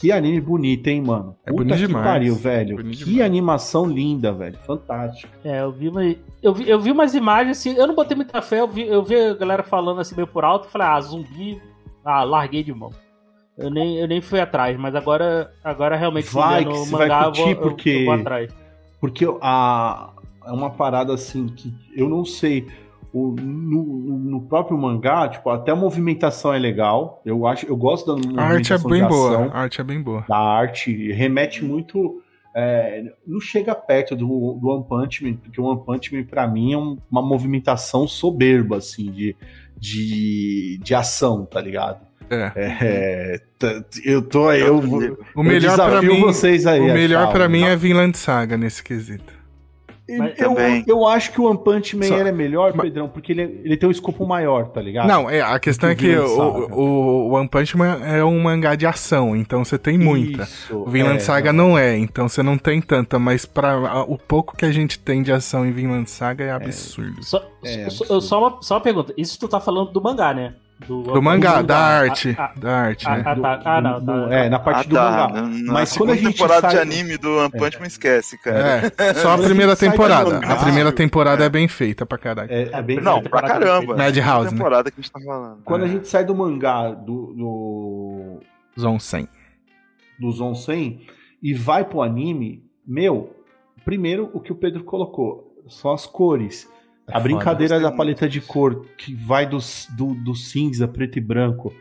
Que 0.00 0.10
anime 0.10 0.40
bonito, 0.40 0.86
hein, 0.86 1.02
mano? 1.02 1.36
É 1.44 1.50
Puta 1.50 1.62
bonito 1.64 1.76
que 1.78 1.86
demais. 1.86 2.06
pariu, 2.06 2.34
velho. 2.34 2.76
Bonito 2.76 2.98
que 2.98 3.04
demais. 3.04 3.26
animação 3.26 3.86
linda, 3.86 4.32
velho. 4.32 4.56
Fantástico. 4.66 5.30
É, 5.44 5.60
eu 5.62 5.70
vi, 5.70 5.88
uma, 5.88 6.02
eu, 6.42 6.54
vi, 6.54 6.68
eu 6.70 6.80
vi 6.80 6.90
umas 6.90 7.14
imagens 7.14 7.58
assim, 7.58 7.74
eu 7.76 7.86
não 7.86 7.94
botei 7.94 8.16
muita 8.16 8.40
fé, 8.40 8.60
eu 8.60 8.68
vi, 8.68 8.86
eu 8.86 9.02
vi 9.02 9.14
a 9.16 9.34
galera 9.34 9.62
falando 9.62 10.00
assim 10.00 10.14
meio 10.14 10.26
por 10.26 10.42
alto, 10.44 10.64
eu 10.66 10.70
falei, 10.70 10.86
ah, 10.88 11.00
zumbi, 11.00 11.60
ah, 12.04 12.24
larguei 12.24 12.62
de 12.62 12.72
mão. 12.72 12.90
Eu 13.58 13.68
nem, 13.70 13.98
eu 13.98 14.08
nem 14.08 14.22
fui 14.22 14.40
atrás, 14.40 14.74
mas 14.78 14.94
agora, 14.94 15.52
agora 15.62 15.94
realmente 15.96 16.32
Vai 16.32 16.64
vendo 16.64 16.72
que 16.72 16.78
o 16.78 16.84
você 16.86 16.90
vai 16.92 17.00
mangá, 17.08 17.20
eu 17.20 17.24
curtir, 17.32 17.50
eu- 17.50 17.56
porque- 17.60 17.90
eu 17.90 18.04
vou 18.06 18.14
atrás. 18.14 18.50
Porque 18.98 19.26
a, 19.42 20.10
é 20.46 20.52
uma 20.52 20.70
parada 20.70 21.12
assim 21.12 21.46
que 21.46 21.74
eu 21.94 22.08
não 22.08 22.24
sei. 22.24 22.66
O, 23.12 23.34
no, 23.40 23.82
no- 24.18 24.40
próprio 24.42 24.78
mangá, 24.78 25.28
tipo, 25.28 25.50
até 25.50 25.72
a 25.72 25.76
movimentação 25.76 26.52
é 26.54 26.58
legal. 26.58 27.20
Eu 27.24 27.46
acho, 27.46 27.66
eu 27.66 27.76
gosto 27.76 28.06
da 28.06 28.12
movimentação 28.14 28.44
A 28.48 28.54
arte 28.54 28.72
é 28.72 28.78
bem 28.78 29.02
de 29.02 29.08
boa. 29.08 29.28
ação, 29.30 29.50
A 29.52 29.58
arte 29.60 29.80
é 29.80 29.84
bem 29.84 30.02
boa. 30.02 30.24
da 30.28 30.36
arte, 30.38 31.12
remete 31.12 31.64
muito. 31.64 32.22
é, 32.54 33.04
não 33.26 33.40
chega 33.40 33.74
perto 33.74 34.14
do, 34.16 34.26
do 34.60 34.68
One 34.68 34.84
Punch 34.88 35.24
Man, 35.24 35.34
porque 35.34 35.60
o 35.60 35.64
One 35.64 35.82
Punch 35.84 36.14
Man, 36.14 36.24
pra 36.24 36.46
mim, 36.48 36.72
é 36.72 36.78
um- 36.78 36.98
uma 37.10 37.22
movimentação 37.22 38.06
soberba, 38.08 38.76
assim, 38.78 39.10
de, 39.10 39.36
de, 39.78 40.78
de 40.82 40.94
ação, 40.94 41.44
tá 41.46 41.60
ligado? 41.60 42.00
É. 42.28 42.52
É, 42.54 43.40
t- 43.58 43.82
eu 44.04 44.22
tô. 44.22 44.52
Eu. 44.52 44.78
O 44.78 45.02
eu 45.02 45.42
melhor 45.42 45.74
pra 45.74 45.86
desafio 46.00 46.14
mim, 46.14 46.20
vocês 46.20 46.64
aí. 46.66 46.78
o 46.80 46.84
melhor 46.84 47.24
achar 47.24 47.32
para 47.32 47.48
mim 47.48 47.62
é 47.64 47.74
Vinland 47.74 48.16
Saga 48.16 48.56
nesse 48.56 48.84
quesito. 48.84 49.39
Mas 50.18 50.38
eu, 50.38 50.48
também. 50.54 50.84
eu 50.86 51.06
acho 51.06 51.32
que 51.32 51.40
o 51.40 51.44
One 51.44 51.58
Punch 51.58 51.96
Man 51.96 52.04
Só- 52.06 52.18
ele 52.18 52.28
é 52.28 52.32
melhor, 52.32 52.74
Ma- 52.74 52.82
Pedrão, 52.82 53.08
porque 53.08 53.32
ele, 53.32 53.60
ele 53.64 53.76
tem 53.76 53.88
um 53.88 53.92
escopo 53.92 54.26
maior, 54.26 54.68
tá 54.68 54.80
ligado? 54.80 55.06
Não, 55.08 55.28
é, 55.30 55.40
a 55.40 55.58
questão 55.58 55.90
é 55.90 55.94
que 55.94 56.16
o 56.16 56.22
que 56.22 56.28
Vinland 56.28 56.72
o, 56.72 56.82
o 56.82 57.30
One 57.34 57.48
Punch 57.48 57.76
Man 57.76 58.00
é 58.04 58.24
um 58.24 58.40
mangá 58.40 58.74
de 58.74 58.86
ação, 58.86 59.36
então 59.36 59.64
você 59.64 59.78
tem 59.78 59.98
muita. 59.98 60.42
Isso, 60.44 60.76
O 60.76 60.86
Vinland 60.90 61.16
é, 61.18 61.20
Saga 61.20 61.52
não 61.52 61.78
é, 61.78 61.96
então 61.96 62.28
você 62.28 62.42
não 62.42 62.56
tem 62.58 62.80
tanta, 62.80 63.18
mas 63.18 63.44
para 63.44 64.04
o 64.08 64.16
pouco 64.18 64.56
que 64.56 64.64
a 64.64 64.72
gente 64.72 64.98
tem 64.98 65.22
de 65.22 65.32
ação 65.32 65.64
em 65.66 65.72
Vinland 65.72 66.10
Saga 66.10 66.44
é 66.44 66.50
absurdo. 66.50 67.22
Só, 67.24 67.38
É, 67.64 67.88
só- 67.90 68.04
absurdo. 68.04 68.20
só 68.20 68.38
uma, 68.48 68.62
só 68.62 68.74
uma 68.74 68.80
pergunta, 68.80 69.12
isso 69.16 69.38
tu 69.38 69.48
tá 69.48 69.60
falando 69.60 69.90
do 69.92 70.00
mangá, 70.02 70.32
né? 70.34 70.54
Do 70.86 71.20
mangá, 71.22 71.62
da 71.62 71.76
Ah, 71.76 71.98
arte, 72.00 72.34
ah, 72.38 72.52
da 72.56 72.76
arte, 72.76 73.06
ah, 73.06 73.16
né? 73.16 73.22
ah, 73.26 73.36
tá. 73.36 73.60
Ah, 73.64 73.80
não, 73.80 74.04
tá. 74.04 74.34
É, 74.34 74.48
na 74.48 74.58
parte 74.58 74.78
Ah, 74.80 74.82
do 74.88 74.94
tá. 74.94 75.10
mangá. 75.28 75.28
Na- 75.42 75.48
Na 75.48 75.72
Mas 75.74 75.96
quando 75.96 76.10
a 76.10 76.16
gente 76.16 76.32
temporada 76.32 76.68
de 76.68 76.72
sai- 76.74 76.82
anime 76.82 77.18
do 77.18 77.36
One 77.36 77.50
Punch 77.50 77.78
Man, 77.78 77.86
esquece, 77.86 78.38
cara. 78.38 78.92
É, 78.96 79.14
só 79.14 79.30
a 79.30 79.34
a 79.34 79.38
primeira 79.38 79.74
do 79.74 79.78
temporada. 79.78 80.30
mangá, 80.30 80.52
A 80.52 80.56
primeira 80.56 80.90
temporada 80.92 81.44
é 81.44 81.48
bem 81.48 81.68
feita 81.68 82.06
pra 82.06 82.16
caralho. 82.18 82.50
É, 82.50 82.70
é 82.72 82.82
bem 82.82 83.00
Não, 83.00 83.22
pra 83.22 83.42
caramba. 83.42 83.96
Madhouse, 83.96 84.46
né? 84.46 84.50
temporada 84.56 84.90
que 84.90 84.98
a 84.98 85.02
gente 85.02 85.12
tá 85.12 85.20
falando. 85.20 85.62
Quando 85.64 85.82
a 85.82 85.86
É. 85.86 85.90
gente 85.90 86.08
sai 86.08 86.24
do 86.24 86.34
mangá 86.34 86.90
do, 86.90 87.34
do, 87.34 88.40
Zon 88.80 88.98
100. 88.98 89.28
do 90.18 90.30
Zon 90.32 90.54
100 90.54 91.02
e 91.42 91.52
vai 91.54 91.84
pro 91.84 92.02
anime, 92.02 92.64
meu, 92.86 93.36
primeiro 93.84 94.30
o 94.32 94.40
que 94.40 94.50
o 94.52 94.54
Pedro 94.56 94.82
colocou, 94.84 95.54
são 95.68 95.92
as 95.92 96.06
cores. 96.06 96.68
É 97.10 97.16
a 97.16 97.20
brincadeira 97.20 97.80
da 97.80 97.90
paleta 97.90 98.28
de 98.28 98.40
cor 98.40 98.86
que 98.96 99.14
vai 99.14 99.46
do, 99.46 99.58
do, 99.96 100.14
do 100.14 100.34
cinza, 100.34 100.86
preto 100.86 101.18
e 101.18 101.20
branco 101.20 101.72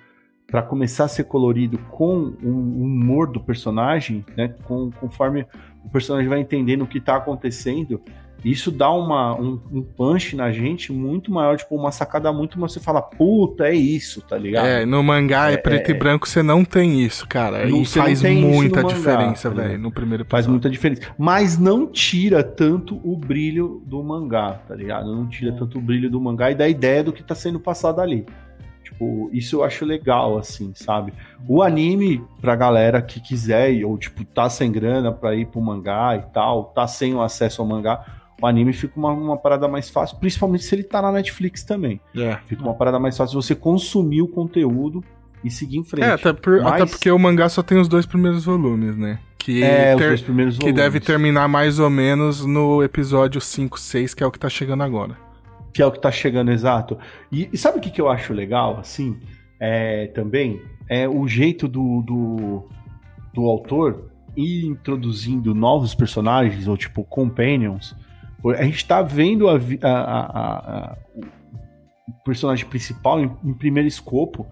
pra 0.48 0.62
começar 0.62 1.06
a 1.06 1.08
ser 1.08 1.26
colorido 1.26 1.78
com 1.92 2.34
o 2.42 2.84
humor 2.84 3.32
do 3.32 3.40
personagem, 3.40 4.26
né? 4.36 4.56
Com, 4.64 4.90
conforme 4.92 5.46
o 5.84 5.90
personagem 5.90 6.28
vai 6.28 6.40
entendendo 6.40 6.84
o 6.84 6.88
que 6.88 7.00
tá 7.00 7.16
acontecendo, 7.16 8.02
isso 8.44 8.72
dá 8.72 8.90
uma, 8.92 9.36
um, 9.36 9.60
um 9.72 9.82
punch 9.82 10.36
na 10.36 10.52
gente 10.52 10.92
muito 10.94 11.32
maior, 11.32 11.58
tipo, 11.58 11.76
uma 11.76 11.92
sacada 11.92 12.32
muito 12.32 12.58
maior. 12.58 12.70
Você 12.70 12.80
fala, 12.80 13.02
puta, 13.02 13.68
é 13.68 13.74
isso, 13.76 14.22
tá 14.22 14.38
ligado? 14.38 14.66
É, 14.66 14.86
no 14.86 15.04
mangá 15.04 15.52
é, 15.52 15.56
É, 15.56 15.58
preto 15.58 15.90
é, 15.90 15.92
e 15.92 15.98
branco, 15.98 16.28
você 16.28 16.42
não 16.42 16.64
tem 16.64 17.02
isso, 17.04 17.28
cara. 17.28 17.66
Não, 17.66 17.82
E 17.82 17.86
faz 17.86 18.22
muita 18.24 18.84
diferença, 18.84 19.50
tá 19.50 19.56
velho, 19.56 19.80
no 19.80 19.92
primeiro 19.92 20.24
Faz 20.24 20.46
episódio. 20.46 20.52
muita 20.52 20.70
diferença. 20.70 21.02
Mas 21.18 21.58
não 21.58 21.86
tira 21.86 22.44
tanto 22.44 23.00
o 23.04 23.16
brilho 23.18 23.82
do 23.86 24.02
mangá, 24.04 24.60
tá 24.68 24.76
ligado? 24.76 25.14
Não 25.14 25.28
tira 25.28 25.52
É. 25.52 25.56
tanto 25.56 25.78
o 25.78 25.82
brilho 25.82 26.10
do 26.10 26.20
mangá 26.22 26.52
e 26.52 26.56
da 26.56 26.68
ideia 26.70 27.04
do 27.04 27.12
que 27.12 27.22
tá 27.24 27.36
sendo 27.36 27.60
passado 27.60 28.00
ali. 28.00 28.26
Tipo, 28.84 29.30
isso 29.32 29.58
eu 29.58 29.64
acho 29.64 29.86
legal, 29.86 30.38
assim, 30.38 30.72
sabe? 30.74 31.14
O 31.48 31.62
anime, 31.62 32.24
pra 32.42 32.56
galera 32.56 33.02
que 33.02 33.20
quiser, 33.20 33.86
ou 33.86 33.98
tipo, 33.98 34.26
tá 34.26 34.50
sem 34.50 34.72
grana 34.72 35.12
pra 35.12 35.36
ir 35.36 35.46
pro 35.46 35.62
mangá 35.62 36.16
e 36.16 36.34
tal, 36.34 36.66
tá 36.66 36.88
sem 36.88 37.14
o 37.14 37.22
acesso 37.22 37.62
ao 37.62 37.68
mangá, 37.68 38.04
o 38.42 38.46
anime 38.48 38.74
fica 38.74 38.94
uma, 38.98 39.12
uma 39.12 39.38
parada 39.38 39.68
mais 39.68 39.90
fácil, 39.90 40.18
principalmente 40.18 40.64
se 40.64 40.74
ele 40.76 40.84
tá 40.84 41.02
na 41.02 41.12
Netflix 41.12 41.64
também. 41.64 42.00
É. 42.16 42.38
Fica 42.46 42.62
uma 42.64 42.74
parada 42.74 43.00
mais 43.00 43.16
fácil 43.18 43.40
de 43.40 43.46
você 43.48 43.56
consumir 43.56 44.22
o 44.22 44.28
conteúdo 44.28 45.04
e 45.44 45.50
seguir 45.52 45.78
em 45.78 45.84
frente. 45.84 46.06
É, 46.06 46.12
até, 46.12 46.34
por- 46.34 46.62
Mas- 46.62 46.74
até 46.82 46.86
porque 46.86 47.10
o 47.12 47.18
mangá 47.20 47.48
só 47.50 47.62
tem 47.64 47.80
os 47.80 47.88
dois 47.88 48.06
primeiros 48.06 48.46
volumes, 48.46 48.96
né? 48.98 49.20
Que, 49.38 49.64
É, 49.64 49.94
os 49.96 50.02
ter- 50.02 50.08
dois 50.10 50.22
primeiros 50.22 50.58
que 50.58 50.72
deve 50.72 51.00
terminar 51.00 51.48
mais 51.48 51.80
ou 51.80 51.90
menos 51.90 52.46
no 52.46 52.84
episódio 52.84 53.40
5, 53.40 53.80
6, 53.80 54.14
que 54.14 54.22
é 54.24 54.28
o 54.28 54.32
que 54.32 54.38
tá 54.40 54.50
chegando 54.50 54.84
agora. 54.84 55.16
que 55.74 55.82
é 55.82 55.86
o 55.86 55.92
que 55.92 56.00
tá 56.02 56.12
chegando 56.12 56.52
exato. 56.52 56.98
E, 57.32 57.48
e 57.54 57.58
sabe 57.58 57.78
o 57.78 57.82
que, 57.82 57.90
que 57.92 58.02
eu 58.02 58.10
acho 58.10 58.34
legal, 58.34 58.80
assim, 58.80 59.18
é, 59.60 60.08
também? 60.08 60.62
É 60.90 61.08
o 61.08 61.28
jeito 61.28 61.68
do, 61.68 62.02
do, 62.02 62.64
do 63.34 63.46
autor 63.46 64.10
ir 64.36 64.66
introduzindo 64.66 65.54
novos 65.54 65.94
personagens, 65.94 66.68
ou 66.68 66.76
tipo, 66.76 67.04
companions. 67.04 67.96
A 68.58 68.64
gente 68.64 68.86
tá 68.86 69.02
vendo 69.02 69.50
a, 69.50 69.54
a- 69.54 69.88
a- 69.90 70.40
a- 70.40 70.76
a- 70.78 70.98
o 72.08 72.24
personagem 72.24 72.66
principal 72.66 73.20
em, 73.20 73.32
em 73.44 73.54
primeiro 73.54 73.88
escopo 73.88 74.48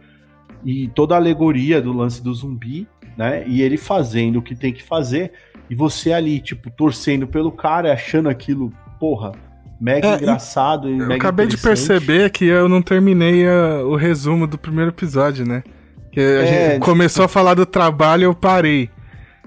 e 0.65 0.87
toda 0.89 1.15
a 1.15 1.17
alegoria 1.17 1.81
do 1.81 1.93
lance 1.93 2.21
do 2.21 2.33
zumbi, 2.33 2.87
né? 3.17 3.43
E 3.47 3.61
ele 3.61 3.77
fazendo 3.77 4.39
o 4.39 4.41
que 4.41 4.55
tem 4.55 4.73
que 4.73 4.83
fazer, 4.83 5.31
e 5.69 5.75
você 5.75 6.11
ali, 6.13 6.39
tipo, 6.39 6.69
torcendo 6.69 7.27
pelo 7.27 7.51
cara, 7.51 7.93
achando 7.93 8.29
aquilo, 8.29 8.71
porra, 8.99 9.31
mega 9.79 10.07
É, 10.09 10.15
engraçado 10.15 10.89
e 10.89 10.93
Eu 10.99 11.07
mega 11.07 11.15
acabei 11.15 11.45
de 11.47 11.57
perceber 11.57 12.29
que 12.31 12.45
eu 12.45 12.67
não 12.67 12.81
terminei 12.81 13.47
ah, 13.47 13.83
o 13.85 13.95
resumo 13.95 14.45
do 14.47 14.57
primeiro 14.57 14.91
episódio, 14.91 15.45
né? 15.47 15.63
Que 16.11 16.19
a 16.19 16.23
É, 16.23 16.71
gente 16.71 16.81
começou 16.81 17.25
a 17.25 17.27
falar 17.27 17.53
do 17.53 17.65
trabalho 17.65 18.21
e 18.21 18.25
eu 18.25 18.33
parei. 18.35 18.89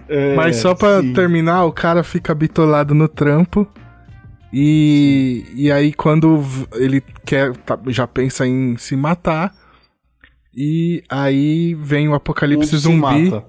É, 0.09 0.35
Mas 0.35 0.57
só 0.57 0.75
pra 0.75 1.01
sim. 1.01 1.13
terminar, 1.13 1.65
o 1.65 1.73
cara 1.73 2.03
fica 2.03 2.35
bitolado 2.35 2.95
no 2.95 3.07
trampo. 3.09 3.67
E, 4.53 5.45
e 5.55 5.71
aí, 5.71 5.93
quando 5.93 6.43
ele 6.75 7.03
quer, 7.25 7.57
tá- 7.59 7.79
já 7.89 8.07
pensa 8.07 8.47
em 8.47 8.77
se 8.77 8.97
matar. 8.97 9.55
E 10.55 11.03
aí 11.09 11.75
vem 11.75 12.09
o 12.09 12.15
apocalipse 12.15 12.71
se 12.71 12.77
zumbi. 12.79 13.31
mata. 13.31 13.45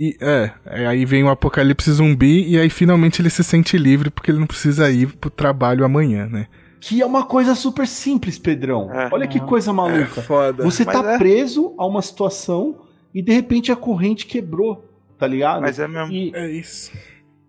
E, 0.00 0.16
é, 0.20 0.50
é, 0.66 0.86
aí 0.86 1.04
vem 1.04 1.22
o 1.22 1.28
apocalipse 1.28 1.92
zumbi. 1.92 2.48
E 2.48 2.58
aí 2.58 2.70
finalmente 2.70 3.20
ele 3.20 3.28
se 3.30 3.44
sente 3.44 3.76
livre 3.76 4.10
porque 4.10 4.30
ele 4.30 4.38
não 4.38 4.46
precisa 4.46 4.90
ir 4.90 5.08
pro 5.16 5.28
trabalho 5.30 5.84
amanhã, 5.84 6.26
né? 6.26 6.46
Que 6.80 7.00
é 7.00 7.06
uma 7.06 7.24
coisa 7.26 7.54
super 7.54 7.86
simples, 7.86 8.38
Pedrão. 8.38 8.90
É. 8.92 9.08
Olha 9.12 9.26
que 9.28 9.38
coisa 9.38 9.72
maluca. 9.72 10.22
foda. 10.22 10.64
Você 10.64 10.84
Mas 10.84 11.00
tá 11.00 11.12
é. 11.12 11.18
preso 11.18 11.74
a 11.78 11.86
uma 11.86 12.02
situação 12.02 12.80
e 13.14 13.22
de 13.22 13.32
repente 13.32 13.70
a 13.70 13.76
corrente 13.76 14.26
quebrou, 14.26 14.84
tá 15.18 15.26
ligado? 15.26 15.60
Mas 15.60 15.78
é 15.78 15.86
mesmo. 15.86 16.10
E 16.12 16.32
É 16.34 16.50
isso. 16.50 16.90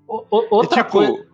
o- 0.08 0.24
o- 0.30 0.48
outra 0.52 0.84
tipo, 0.84 0.91
coisa. 0.98 1.26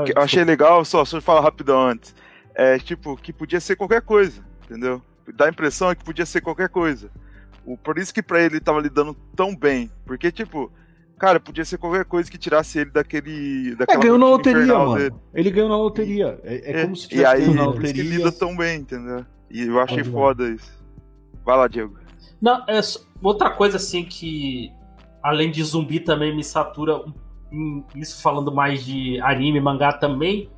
O 0.00 0.04
que 0.04 0.16
eu 0.16 0.22
achei 0.22 0.44
legal, 0.44 0.84
só, 0.84 1.04
só 1.04 1.20
falar 1.20 1.40
rapidão 1.40 1.80
antes. 1.88 2.14
É, 2.54 2.78
tipo, 2.78 3.16
que 3.16 3.32
podia 3.32 3.60
ser 3.60 3.76
qualquer 3.76 4.02
coisa, 4.02 4.42
entendeu? 4.64 5.02
Dá 5.34 5.46
a 5.46 5.50
impressão 5.50 5.94
que 5.94 6.04
podia 6.04 6.24
ser 6.24 6.40
qualquer 6.40 6.68
coisa. 6.68 7.10
O, 7.64 7.76
por 7.76 7.98
isso 7.98 8.14
que 8.14 8.22
pra 8.22 8.40
ele 8.40 8.60
tava 8.60 8.80
lidando 8.80 9.14
tão 9.34 9.54
bem. 9.54 9.90
Porque, 10.04 10.30
tipo, 10.30 10.70
Cara, 11.18 11.40
podia 11.40 11.64
ser 11.64 11.78
qualquer 11.78 12.04
coisa 12.04 12.30
que 12.30 12.36
tirasse 12.36 12.78
ele 12.78 12.90
daquele. 12.90 13.72
É, 13.72 13.76
daquela 13.76 14.02
ganhou 14.02 14.18
na 14.18 14.26
loteria, 14.26 14.66
mano. 14.66 14.96
dele. 14.96 15.14
Ele 15.32 15.50
ganhou 15.50 15.68
na 15.70 15.76
loteria. 15.78 16.38
É, 16.44 16.72
é 16.72 16.82
como 16.82 16.94
se 16.94 17.06
E 17.06 17.08
tivesse 17.08 17.26
aí, 17.34 17.40
ganho 17.40 17.54
na 17.54 17.64
por 17.72 17.82
isso 17.84 17.94
que 17.94 18.02
loteria. 18.02 18.18
lida 18.18 18.32
tão 18.32 18.54
bem, 18.54 18.80
entendeu? 18.80 19.24
E 19.50 19.62
eu 19.62 19.80
achei 19.80 19.96
Pode 20.04 20.08
ir 20.08 20.12
lá. 20.12 20.20
foda 20.20 20.48
isso. 20.50 20.84
Vai 21.42 21.56
lá, 21.56 21.68
Diego. 21.68 21.96
Não, 22.38 22.62
é 22.68 22.80
outra 23.22 23.48
coisa 23.48 23.78
assim 23.78 24.04
que, 24.04 24.70
além 25.22 25.50
de 25.50 25.62
zumbi, 25.64 26.00
também 26.00 26.36
me 26.36 26.44
satura. 26.44 26.98
hum, 26.98 27.14
Isso 27.94 28.20
falando 28.22 28.52
mais 28.52 28.84
de 28.84 29.20
anime, 29.20 29.60
mangá 29.60 29.92
também. 29.92 30.50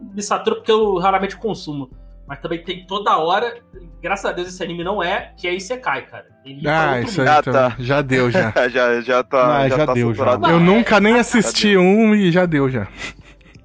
Me 0.00 0.22
satura 0.22 0.56
porque 0.56 0.70
eu 0.72 0.96
raramente 0.98 1.36
consumo. 1.36 1.90
Mas 2.26 2.38
também 2.38 2.62
tem 2.62 2.86
toda 2.86 3.16
hora. 3.18 3.60
Graças 4.00 4.24
a 4.24 4.32
Deus 4.32 4.48
esse 4.48 4.62
anime 4.62 4.84
não 4.84 5.02
é, 5.02 5.32
que 5.36 5.48
é 5.48 5.54
Isekai, 5.54 6.06
cara. 6.06 6.26
Ele 6.44 6.62
tá 6.62 6.90
Ah, 6.92 7.00
isso 7.00 7.20
aí 7.20 7.28
Ah, 7.28 7.42
também. 7.42 7.60
tá. 7.60 7.76
Já 7.78 8.02
deu, 8.02 8.30
já. 8.30 8.52
já, 8.68 9.00
já 9.00 9.22
tá. 9.24 9.56
Ah, 9.58 9.68
já, 9.68 9.76
já 9.78 9.86
tá 9.86 9.92
deu, 9.94 10.14
já. 10.14 10.24
saturado. 10.24 10.42
Não, 10.42 10.50
Eu 10.50 10.56
é- 10.56 10.62
nunca 10.62 11.00
nem 11.00 11.14
é- 11.16 11.20
assisti 11.20 11.76
um 11.76 12.14
e 12.14 12.30
já 12.30 12.46
deu, 12.46 12.70
já. 12.70 12.86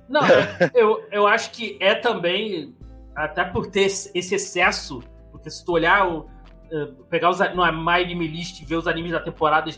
Não, 0.09 0.21
é- 0.25 0.71
eu, 0.73 1.03
eu 1.11 1.27
acho 1.27 1.51
que 1.51 1.77
é 1.79 1.93
também, 1.95 2.73
até 3.15 3.43
por 3.43 3.67
ter 3.67 3.81
esse 3.85 4.11
excesso, 4.35 5.01
porque 5.31 5.49
se 5.49 5.63
tu 5.63 5.71
olhar, 5.73 6.07
o, 6.07 6.25
eh, 6.71 6.87
pegar 7.09 7.29
os, 7.29 7.39
a- 7.41 7.53
no 7.53 7.63
My 7.85 8.03
Anime 8.03 8.27
List 8.27 8.61
e 8.61 8.65
ver 8.65 8.75
os 8.77 8.87
animes 8.87 9.11
da 9.11 9.19
temporada, 9.19 9.69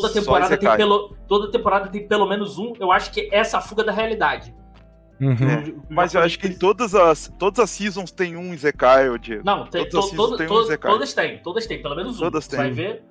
toda 0.00 0.12
temporada 0.12 0.56
tem 0.56 0.76
pelo, 0.76 1.14
toda 1.28 1.50
temporada 1.52 1.88
tem 1.88 2.08
pelo 2.08 2.26
menos 2.26 2.58
um, 2.58 2.72
eu 2.80 2.90
acho 2.90 3.12
que 3.12 3.28
essa 3.30 3.56
é 3.56 3.58
a 3.58 3.60
fuga 3.60 3.84
da 3.84 3.92
realidade. 3.92 4.54
Uhum. 5.20 5.34
É, 5.34 5.72
Mas 5.88 6.14
eu 6.14 6.20
acho 6.22 6.36
que 6.38 6.48
em 6.48 6.52
todas 6.58 6.94
as, 6.96 7.30
todas 7.38 7.60
as 7.60 7.70
seasons 7.70 8.10
tem 8.10 8.36
um 8.36 8.52
Diego. 9.18 9.42
Não, 9.44 9.66
tem, 9.66 9.88
todas 9.88 10.06
as 10.06 10.10
to, 10.16 10.16
to- 10.30 10.36
tem 10.36 10.46
um 10.46 10.48
to- 10.48 10.62
Isekai. 10.62 10.90
todas 10.90 11.14
têm, 11.14 11.38
todas 11.38 11.66
têm, 11.66 11.80
pelo 11.82 11.94
menos 11.94 12.16
um. 12.16 12.24
Todas 12.24 12.48
têm. 12.48 12.58
vai 12.58 12.70
ver, 12.72 13.04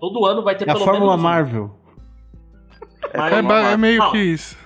todo 0.00 0.24
ano 0.26 0.42
vai 0.42 0.56
ter 0.56 0.66
É 0.66 0.70
a 0.72 0.74
pelo 0.74 0.84
Fórmula 0.84 1.12
menos 1.12 1.20
um. 1.20 1.22
Marvel. 1.22 1.80
Mas- 3.16 3.32
É, 3.34 3.42
ba- 3.42 3.70
é 3.70 3.76
meio 3.76 3.98
Não. 3.98 4.10
que 4.10 4.18
isso. 4.18 4.56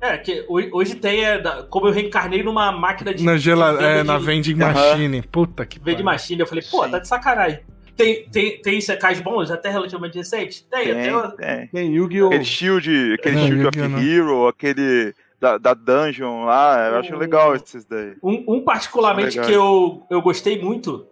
É, 0.00 0.16
que 0.18 0.46
ho- 0.48 0.76
hoje 0.78 0.94
tem, 0.94 1.24
é, 1.24 1.42
como 1.68 1.88
eu 1.88 1.92
reencarnei 1.92 2.42
numa 2.44 2.70
máquina 2.70 3.12
de... 3.12 3.24
Na, 3.24 3.36
gela... 3.36 3.76
de 3.76 3.82
é, 3.82 3.96
venda 3.98 4.04
na 4.12 4.18
de- 4.20 4.24
vending 4.24 4.54
machine. 4.54 5.22
Puta 5.22 5.66
que 5.66 5.80
de 5.80 5.84
pariu. 5.84 6.04
machine, 6.04 6.40
eu 6.40 6.46
falei, 6.46 6.62
pô, 6.70 6.84
Sim. 6.84 6.90
tá 6.92 6.98
de 7.00 7.08
sacanagem. 7.08 7.60
Tem, 7.98 8.28
tem, 8.30 8.62
tem 8.62 8.80
secais 8.80 9.20
bons, 9.20 9.50
até 9.50 9.68
relativamente 9.70 10.16
recentes? 10.16 10.60
Tem, 10.62 10.84
Tem, 10.84 11.10
até 11.10 11.16
o- 11.16 11.32
tem. 11.32 11.66
Tem 11.66 11.92
Yu-Gi-Oh! 11.94 12.26
Aquele 12.28 12.44
Shield, 12.44 13.12
aquele 13.14 13.36
Não, 13.36 13.46
Shield 13.46 13.66
of 13.66 13.78
não. 13.88 13.98
Hero, 14.00 14.46
aquele 14.46 15.14
da, 15.40 15.58
da 15.58 15.74
Dungeon 15.74 16.44
lá, 16.44 16.88
eu 16.90 16.96
acho 16.98 17.14
O- 17.14 17.18
legal 17.18 17.54
esses 17.56 17.84
daí. 17.84 18.14
um, 18.22 18.44
um 18.54 18.60
particularmente 18.62 19.40
que 19.40 19.52
eu, 19.52 20.02
eu 20.08 20.22
gostei 20.22 20.62
muito, 20.62 21.06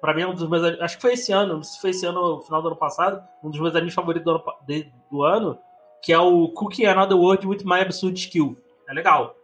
pra 0.00 0.12
mim 0.14 0.22
é 0.22 0.26
um 0.26 0.34
dos 0.34 0.48
meus, 0.48 0.62
acho 0.80 0.96
que 0.96 1.02
foi 1.02 1.14
esse 1.14 1.32
ano, 1.32 1.54
não 1.56 1.62
sei 1.62 1.72
se 1.74 1.80
foi 1.80 1.90
esse 1.90 2.04
ano 2.06 2.20
ou 2.20 2.40
final 2.42 2.60
do 2.60 2.68
ano 2.68 2.76
passado, 2.76 3.22
um 3.42 3.48
dos 3.50 3.58
meus 3.58 3.74
animes 3.74 3.94
favoritos 3.94 4.24
do 4.24 4.30
ano, 4.32 4.44
de- 4.68 4.92
do 5.10 5.22
ano, 5.22 5.58
que 6.02 6.12
é 6.12 6.18
o 6.18 6.48
Cookie 6.48 6.84
Another 6.86 7.16
World 7.16 7.46
with 7.46 7.64
My 7.64 7.80
Absurd 7.80 8.18
Skill. 8.18 8.56
É 8.88 8.92
legal. 8.94 9.35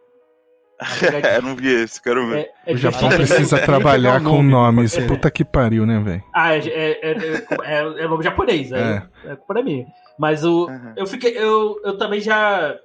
É, 1.23 1.41
não 1.41 1.55
vi 1.55 1.67
esse, 1.73 2.01
quero 2.01 2.27
ver. 2.27 2.49
É, 2.65 2.71
é 2.71 2.73
O 2.73 2.77
Japão 2.77 3.09
precisa 3.09 3.59
trabalhar 3.59 4.21
com 4.23 4.41
nome, 4.43 4.49
nomes. 4.51 4.91
ser. 4.91 5.07
Puta 5.07 5.29
que 5.31 5.43
pariu, 5.43 5.85
né, 5.85 5.99
velho? 5.99 6.23
Ah, 6.33 6.55
é, 6.55 6.59
é, 6.59 7.11
é, 7.11 7.45
é, 7.63 8.03
é 8.03 8.07
nome 8.07 8.23
japonês, 8.23 8.71
aí 8.73 8.81
É. 8.81 9.03
é 9.31 9.35
culpa 9.35 9.61
minha. 9.63 9.85
Mas 10.17 10.43
o, 10.43 10.67
Uhum. 10.67 10.93
eu 10.95 11.07
fiquei. 11.07 11.37
Eu, 11.37 11.79
eu 11.83 11.97
também 11.97 12.19
já. 12.19 12.75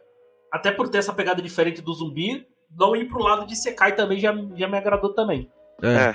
Até 0.50 0.70
por 0.70 0.88
ter 0.88 0.98
essa 0.98 1.12
pegada 1.12 1.42
diferente 1.42 1.82
do 1.82 1.92
zumbi, 1.92 2.46
não 2.76 2.96
ir 2.96 3.04
pro 3.06 3.22
lado 3.22 3.46
de 3.46 3.54
Sekai 3.54 3.92
também 3.94 4.18
já, 4.18 4.34
já 4.56 4.66
me 4.66 4.78
agradou 4.78 5.12
também. 5.12 5.50
É. 5.82 6.14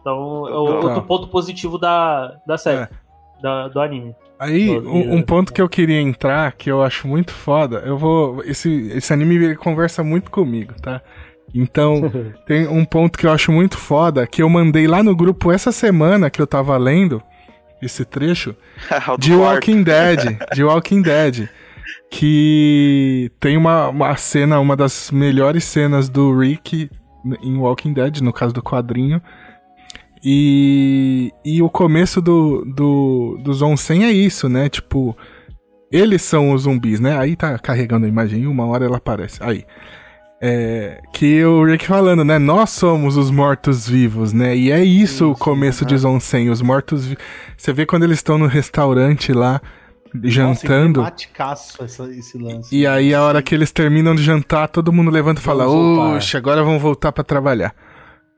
Então, 0.00 0.48
é 0.48 0.52
outro 0.54 1.02
ponto 1.02 1.28
positivo 1.28 1.78
da, 1.78 2.36
da 2.46 2.58
série. 2.58 2.82
É. 2.82 2.88
Da, 3.40 3.68
do 3.68 3.80
anime. 3.80 4.14
Aí, 4.42 4.68
um, 4.68 5.18
um 5.18 5.22
ponto 5.22 5.52
que 5.52 5.62
eu 5.62 5.68
queria 5.68 6.00
entrar, 6.00 6.50
que 6.50 6.68
eu 6.68 6.82
acho 6.82 7.06
muito 7.06 7.32
foda, 7.32 7.80
eu 7.86 7.96
vou. 7.96 8.42
Esse, 8.44 8.90
esse 8.92 9.12
anime 9.12 9.36
ele 9.36 9.54
conversa 9.54 10.02
muito 10.02 10.32
comigo, 10.32 10.74
tá? 10.82 11.00
Então, 11.54 12.12
tem 12.44 12.66
um 12.66 12.84
ponto 12.84 13.16
que 13.16 13.24
eu 13.24 13.30
acho 13.30 13.52
muito 13.52 13.78
foda, 13.78 14.26
que 14.26 14.42
eu 14.42 14.48
mandei 14.48 14.88
lá 14.88 15.00
no 15.00 15.14
grupo 15.14 15.52
essa 15.52 15.70
semana 15.70 16.28
que 16.28 16.42
eu 16.42 16.46
tava 16.46 16.76
lendo 16.76 17.22
esse 17.80 18.04
trecho, 18.04 18.56
de. 19.16 19.32
Walking 19.32 19.84
Dead. 19.84 20.36
De 20.52 20.64
Walking 20.64 21.02
Dead. 21.02 21.48
Que 22.10 23.30
tem 23.38 23.56
uma, 23.56 23.90
uma 23.90 24.16
cena, 24.16 24.58
uma 24.58 24.74
das 24.74 25.12
melhores 25.12 25.62
cenas 25.62 26.08
do 26.08 26.36
Rick 26.36 26.90
em 27.44 27.56
Walking 27.58 27.92
Dead, 27.92 28.20
no 28.20 28.32
caso 28.32 28.52
do 28.52 28.60
quadrinho. 28.60 29.22
E, 30.24 31.32
e 31.44 31.60
o 31.62 31.68
começo 31.68 32.20
do, 32.22 32.64
do, 32.64 33.38
dos 33.42 33.60
Onsen 33.62 34.04
é 34.04 34.10
isso, 34.12 34.48
né? 34.48 34.68
Tipo, 34.68 35.16
eles 35.90 36.22
são 36.22 36.52
os 36.52 36.62
zumbis, 36.62 37.00
né? 37.00 37.18
Aí 37.18 37.34
tá 37.36 37.58
carregando 37.58 38.06
a 38.06 38.08
imagem, 38.08 38.46
uma 38.46 38.64
hora 38.66 38.84
ela 38.84 38.98
aparece. 38.98 39.38
Aí. 39.42 39.64
É, 40.44 41.00
que 41.12 41.44
o 41.44 41.64
Rick 41.64 41.86
falando, 41.86 42.24
né? 42.24 42.36
Nós 42.38 42.70
somos 42.70 43.16
os 43.16 43.30
mortos-vivos, 43.30 44.32
né? 44.32 44.56
E 44.56 44.72
é 44.72 44.82
isso 44.84 45.30
o 45.30 45.36
começo 45.36 45.84
de 45.84 45.96
Zonsen, 45.96 46.50
os 46.50 46.60
mortos-vivos. 46.60 47.22
Você 47.56 47.72
vê 47.72 47.86
quando 47.86 48.02
eles 48.04 48.18
estão 48.18 48.38
no 48.38 48.46
restaurante 48.48 49.32
lá, 49.32 49.60
jantando. 50.24 51.00
Nossa, 51.38 51.84
essa- 51.84 52.10
esse 52.10 52.38
lance. 52.38 52.76
E 52.76 52.84
aí, 52.86 53.14
a 53.14 53.22
hora 53.22 53.40
que 53.40 53.54
eles 53.54 53.70
terminam 53.70 54.14
de 54.16 54.22
jantar, 54.22 54.66
todo 54.68 54.92
mundo 54.92 55.10
levanta 55.12 55.40
e 55.40 55.44
fala. 55.44 55.64
Oxe, 56.16 56.36
agora 56.36 56.62
vamos 56.64 56.82
voltar 56.82 57.12
pra 57.12 57.22
trabalhar. 57.22 57.72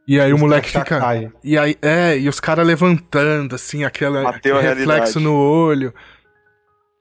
E 0.07 0.21
aí 0.21 0.33
o 0.33 0.39
moleque 0.39 0.69
fica. 0.71 0.85
Cai. 1.01 1.33
E 1.43 1.57
aí, 1.57 1.77
é, 1.81 2.19
e 2.19 2.29
os 2.29 2.39
caras 2.39 2.67
levantando, 2.67 3.55
assim, 3.55 3.85
aquela, 3.85 4.23
Bateu 4.23 4.57
aquele 4.57 4.75
reflexo 4.75 5.19
realidade. 5.19 5.19
no 5.25 5.35
olho. 5.35 5.95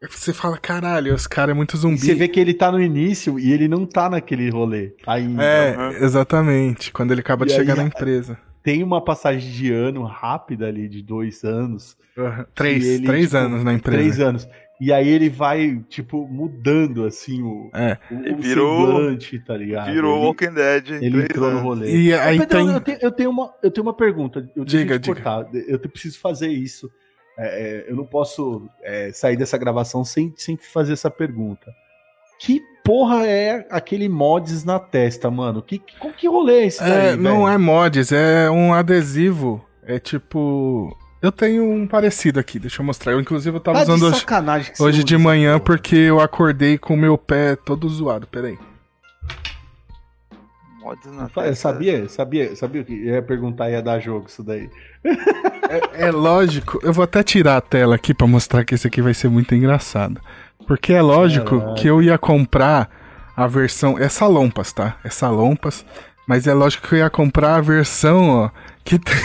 Aí 0.02 0.10
Você 0.10 0.34
fala, 0.34 0.58
caralho, 0.58 1.14
os 1.14 1.28
caras 1.28 1.52
é 1.52 1.54
muito 1.54 1.76
E 1.76 1.80
zumbi. 1.80 1.98
você 1.98 2.14
vê 2.14 2.28
que 2.28 2.40
ele 2.40 2.54
tá 2.54 2.72
no 2.72 2.82
início 2.82 3.40
e 3.40 3.52
ele 3.54 3.68
não 3.68 3.86
tá 3.86 4.10
naquele 4.10 4.50
rolê 4.50 4.94
ainda. 5.08 5.44
É, 5.44 5.78
Uhum. 5.78 5.90
exatamente. 6.06 6.92
Quando 6.92 7.12
ele 7.12 7.22
acaba 7.22 7.46
de 7.46 7.54
E 7.54 7.56
chegar 7.56 7.74
aí, 7.74 7.80
na 7.80 7.86
empresa. 7.86 8.38
Tem 8.62 8.82
uma 8.84 9.04
passagem 9.04 9.52
de 9.52 9.72
ano 9.74 10.04
rápida 10.04 10.68
ali, 10.68 10.88
de 10.88 11.02
dois 11.02 11.44
anos. 11.44 11.98
Uhum. 12.18 12.46
Três, 12.56 12.86
ele, 12.86 13.06
três 13.06 13.26
tipo, 13.26 13.38
anos 13.38 13.64
na 13.64 13.74
empresa. 13.74 13.98
Três 13.98 14.20
anos. 14.22 14.48
E 14.82 14.92
aí 14.92 15.08
ele 15.08 15.30
vai, 15.30 15.82
tipo, 15.88 16.28
mudando, 16.28 17.06
assim, 17.06 17.42
o, 17.42 17.70
É. 17.74 17.98
o, 18.12 18.16
Ele 18.16 18.34
o 18.34 18.38
virou- 18.38 18.86
semblante, 18.88 19.40
tá 19.40 19.56
ligado? 19.56 19.92
Virou 19.94 20.18
ele, 20.18 20.26
Walking 20.26 20.54
Dead 20.54 20.90
ele 21.02 21.24
entrou 21.24 21.52
no 21.52 21.60
rolê. 21.60 21.96
E 21.96 22.14
aí 22.14 22.46
tem. 22.46 22.68
eu, 22.70 22.82
tenho, 22.82 22.98
eu, 23.02 23.12
tenho 23.12 23.30
uma, 23.30 23.54
eu 23.64 23.72
tenho 23.72 23.86
uma 23.86 23.94
pergunta. 23.94 24.40
Eu 24.40 24.66
tenho 24.66 24.66
Diga, 24.66 24.96
que 24.96 25.04
te 25.04 25.08
cortar. 25.14 25.48
Eu 25.68 25.80
preciso 25.80 26.20
fazer 26.20 26.48
isso. 26.50 26.92
É, 27.38 27.46
é, 27.88 27.92
eu 27.92 27.96
não 27.96 28.06
posso 28.06 28.68
é, 28.82 29.12
sair 29.14 29.38
dessa 29.38 29.58
gravação 29.58 30.04
sem, 30.04 30.34
sem 30.36 30.58
fazer 30.58 30.94
essa 30.94 31.10
pergunta. 31.10 31.72
Que 32.40 32.62
porra 32.84 33.26
é 33.26 33.66
aquele 33.70 34.10
mods 34.10 34.66
na 34.66 34.80
testa, 34.80 35.32
mano? 35.32 35.62
Que, 35.62 35.78
que, 35.80 35.98
qual 35.98 36.12
que 36.14 36.28
rolê 36.28 36.62
é 36.62 36.66
esse 36.66 36.84
É, 36.84 37.12
daí, 37.12 37.16
não 37.18 37.44
velho? 37.46 37.48
é 37.54 37.58
mods, 37.58 38.12
é 38.12 38.50
um 38.52 38.74
adesivo. 38.74 39.64
É 39.86 39.98
tipo. 40.00 40.96
Eu 41.24 41.32
tenho 41.32 41.64
um 41.64 41.88
parecido 41.88 42.38
aqui, 42.38 42.60
deixa 42.60 42.82
eu 42.82 42.86
mostrar. 42.86 43.14
Eu, 43.14 43.22
inclusive, 43.22 43.56
eu 43.56 43.62
tava 43.62 43.78
Tá 43.78 43.84
usando 43.84 44.08
hoje, 44.08 44.26
hoje 44.78 45.04
de 45.06 45.16
essa 45.16 45.24
manhã 45.24 45.54
porra. 45.54 45.62
porque 45.62 45.96
eu 45.96 46.20
acordei 46.20 46.78
com 46.78 46.96
o 46.96 46.98
meu 46.98 47.18
pé 47.18 47.56
todo 47.56 47.88
zoado. 47.88 48.28
Peraí. 48.28 48.60
Eu 51.46 51.56
sabia, 51.56 52.10
sabia, 52.10 52.54
sabia 52.58 52.84
que 52.84 52.94
ia 52.94 53.22
perguntar 53.22 53.70
ia 53.70 53.82
dar 53.82 54.02
jogo 54.02 54.26
isso 54.28 54.44
daí. 54.44 54.70
É, 55.70 56.08
é 56.08 56.12
lógico, 56.12 56.78
eu 56.84 56.92
vou 56.92 57.06
até 57.06 57.24
tirar 57.24 57.56
a 57.56 57.62
tela 57.62 57.96
aqui 57.96 58.14
pra 58.14 58.28
mostrar 58.28 58.66
que 58.66 58.76
esse 58.76 58.86
aqui 58.86 59.02
vai 59.02 59.14
ser 59.14 59.30
muito 59.30 59.56
engraçado. 59.56 60.20
Porque 60.68 60.92
é 60.92 61.02
lógico 61.02 61.58
Caralho. 61.58 61.76
que 61.76 61.88
eu 61.88 62.02
ia 62.02 62.18
comprar 62.18 62.90
a 63.34 63.48
versão. 63.48 63.98
É 63.98 64.10
Salompas, 64.10 64.74
tá? 64.74 64.98
É 65.06 65.10
Salompas. 65.10 65.86
Mas 66.28 66.48
é 66.48 66.54
lógico 66.54 66.88
que 66.88 66.96
eu 66.96 67.00
ia 67.00 67.10
comprar 67.10 67.56
a 67.56 67.62
versão, 67.62 68.30
ó, 68.30 68.50
que 68.84 69.00
tem 69.00 69.20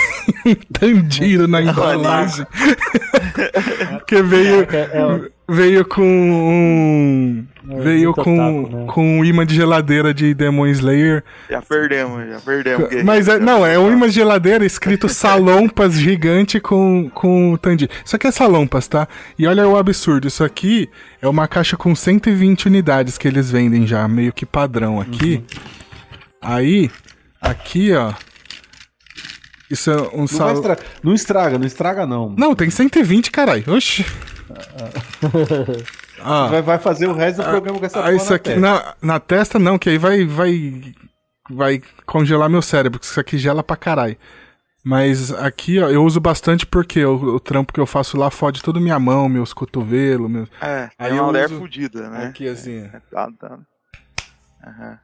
um 0.46 0.54
Tanjiro 0.72 1.48
na 1.48 1.60
embalagem. 1.60 2.46
Porque 3.98 4.22
veio, 4.22 4.62
É, 4.70 5.30
veio 5.48 5.84
com 5.84 6.02
um. 6.02 7.44
É, 7.70 7.80
Veio 7.82 8.14
muito 8.14 8.22
com, 8.24 8.62
né? 8.62 8.86
com 8.88 9.18
um 9.18 9.24
imã 9.24 9.44
de 9.44 9.54
geladeira 9.54 10.14
de 10.14 10.32
Demon 10.32 10.66
Slayer. 10.68 11.22
Já 11.50 11.60
perdemos, 11.60 12.26
já 12.26 12.40
perdemos. 12.40 12.84
guerreiro. 12.84 13.06
Mas 13.06 13.28
é, 13.28 13.38
não, 13.38 13.66
é 13.66 13.78
um 13.78 13.92
imã 13.92 14.06
de 14.08 14.14
geladeira 14.14 14.64
escrito 14.64 15.06
Salompas 15.10 15.94
gigante 15.94 16.60
com, 16.60 17.10
com 17.12 17.56
Tandy. 17.60 17.90
Isso 18.02 18.16
aqui 18.16 18.26
é 18.26 18.30
Salompas, 18.30 18.88
tá? 18.88 19.06
E 19.38 19.46
olha 19.46 19.68
o 19.68 19.76
absurdo, 19.76 20.26
isso 20.26 20.42
aqui 20.42 20.88
é 21.20 21.28
uma 21.28 21.46
caixa 21.46 21.76
com 21.76 21.94
120 21.94 22.66
unidades 22.66 23.18
que 23.18 23.28
eles 23.28 23.50
vendem 23.50 23.86
já, 23.86 24.08
meio 24.08 24.32
que 24.32 24.46
padrão 24.46 24.98
aqui. 24.98 25.44
Aí, 26.40 26.90
aqui, 27.40 27.92
ó. 27.92 28.14
Isso 29.70 29.90
é 29.90 29.96
um 30.14 30.20
Não, 30.20 30.26
sal... 30.26 30.52
estra- 30.54 30.78
não 31.02 31.12
estraga, 31.14 31.58
não 31.58 31.66
estraga 31.66 32.06
não. 32.06 32.34
Não, 32.36 32.54
tem 32.54 32.70
120, 32.70 33.30
caralho. 33.30 33.64
Oxi. 33.74 34.04
Ah, 36.20 36.48
Vai, 36.48 36.62
vai 36.62 36.78
fazer 36.78 37.06
o 37.06 37.12
resto 37.12 37.36
do 37.42 37.48
programa 37.48 37.78
com 37.78 37.86
essa 37.86 38.04
ah, 38.04 38.12
isso 38.12 38.30
na 38.30 38.36
aqui 38.36 38.44
testa. 38.50 38.60
na, 38.60 38.94
na 39.00 39.20
testa 39.20 39.56
não, 39.58 39.78
que 39.78 39.88
aí 39.88 39.98
vai 39.98 40.24
vai 40.26 40.92
vai 41.48 41.82
congelar 42.04 42.48
meu 42.50 42.60
cérebro, 42.60 42.98
porque 42.98 43.08
isso 43.10 43.20
aqui 43.20 43.38
gela 43.38 43.62
pra 43.62 43.76
caralho. 43.76 44.16
Mas 44.84 45.30
aqui, 45.32 45.78
ó, 45.78 45.88
eu 45.88 46.02
uso 46.04 46.18
bastante 46.20 46.66
porque 46.66 47.04
o, 47.04 47.36
o 47.36 47.40
trampo 47.40 47.72
que 47.72 47.78
eu 47.78 47.86
faço 47.86 48.16
lá 48.16 48.30
fode 48.30 48.62
toda 48.64 48.80
minha 48.80 48.98
mão, 48.98 49.28
meus 49.28 49.52
cotovelos, 49.52 50.28
meus... 50.30 50.48
É, 50.60 50.88
Aí 50.98 51.10
eu 51.10 51.16
uma 51.22 51.26
mulher 51.26 51.46
uso 51.46 51.58
fudida, 51.58 52.08
né? 52.08 52.26
Aqui, 52.26 52.48
assim. 52.48 52.78
É, 52.92 53.00
tá, 53.10 53.28
tá. 53.38 53.58
Aham. 54.66 54.98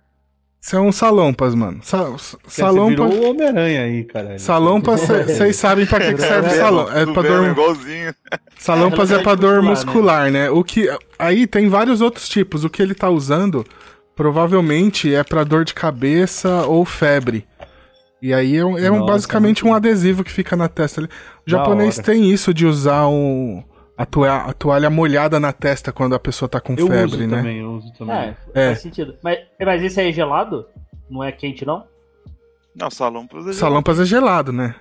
Isso 0.64 0.76
é 0.76 0.80
um 0.80 0.90
salompas, 0.90 1.54
mano. 1.54 1.80
Sa 1.82 2.04
Você 2.04 2.36
salompas... 2.48 3.10
virou 3.10 3.26
o 3.26 3.30
Homem-Aranha 3.30 3.82
aí, 3.82 4.04
caralho. 4.04 4.40
Salompas, 4.40 5.02
vocês 5.28 5.56
sabem 5.56 5.84
pra 5.84 6.00
que, 6.00 6.14
que 6.14 6.20
serve 6.22 6.48
salão. 6.56 6.90
É 6.90 7.04
pra 7.04 7.22
dor... 7.22 7.48
igualzinho. 7.50 8.14
Salompas 8.56 9.10
é 9.10 9.16
É, 9.16 9.22
pra 9.22 9.34
dor 9.34 9.60
muscular, 9.60 10.24
muscular, 10.24 10.30
né? 10.30 10.48
O 10.48 10.64
que 10.64 10.88
aí 11.18 11.46
tem 11.46 11.68
vários 11.68 12.00
outros 12.00 12.26
tipos. 12.28 12.64
O 12.64 12.70
que 12.70 12.80
ele 12.80 12.94
tá 12.94 13.10
usando 13.10 13.62
provavelmente 14.16 15.14
é 15.14 15.22
pra 15.22 15.44
dor 15.44 15.66
de 15.66 15.74
cabeça 15.74 16.62
ou 16.66 16.82
febre. 16.86 17.46
E 18.22 18.32
aí 18.32 18.56
é, 18.56 18.64
um- 18.64 18.78
é 18.78 18.90
um- 18.90 19.00
Nossa, 19.00 19.12
basicamente 19.12 19.64
muito 19.64 19.72
um 19.74 19.76
adesivo 19.76 20.24
que 20.24 20.32
fica 20.32 20.56
na 20.56 20.66
testa. 20.66 21.02
O 21.02 21.08
japonês 21.46 21.98
tem 21.98 22.30
isso 22.30 22.54
de 22.54 22.64
usar 22.64 23.06
um 23.06 23.62
a, 23.96 24.04
toalha, 24.06 24.34
a 24.48 24.52
toalha 24.52 24.90
molhada 24.90 25.38
na 25.38 25.52
testa 25.52 25.92
quando 25.92 26.14
a 26.14 26.18
pessoa 26.18 26.48
tá 26.48 26.60
com 26.60 26.74
Eu 26.74 26.86
febre, 26.88 27.04
uso 27.04 27.26
né? 27.26 27.36
também, 27.36 27.58
eu 27.60 27.70
uso 27.72 27.92
também. 27.98 28.14
É, 28.16 28.34
É. 28.54 28.66
faz 28.68 28.80
sentido. 28.80 29.16
Mas, 29.22 29.38
mas 29.60 29.82
esse 29.82 30.00
aí 30.00 30.08
é 30.08 30.12
gelado? 30.12 30.66
Não 31.10 31.22
é 31.22 31.30
quente, 31.32 31.64
não? 31.64 31.84
Não, 32.74 32.90
Salompas 32.90 34.00
é 34.00 34.04
gelado, 34.04 34.52
né? 34.52 34.74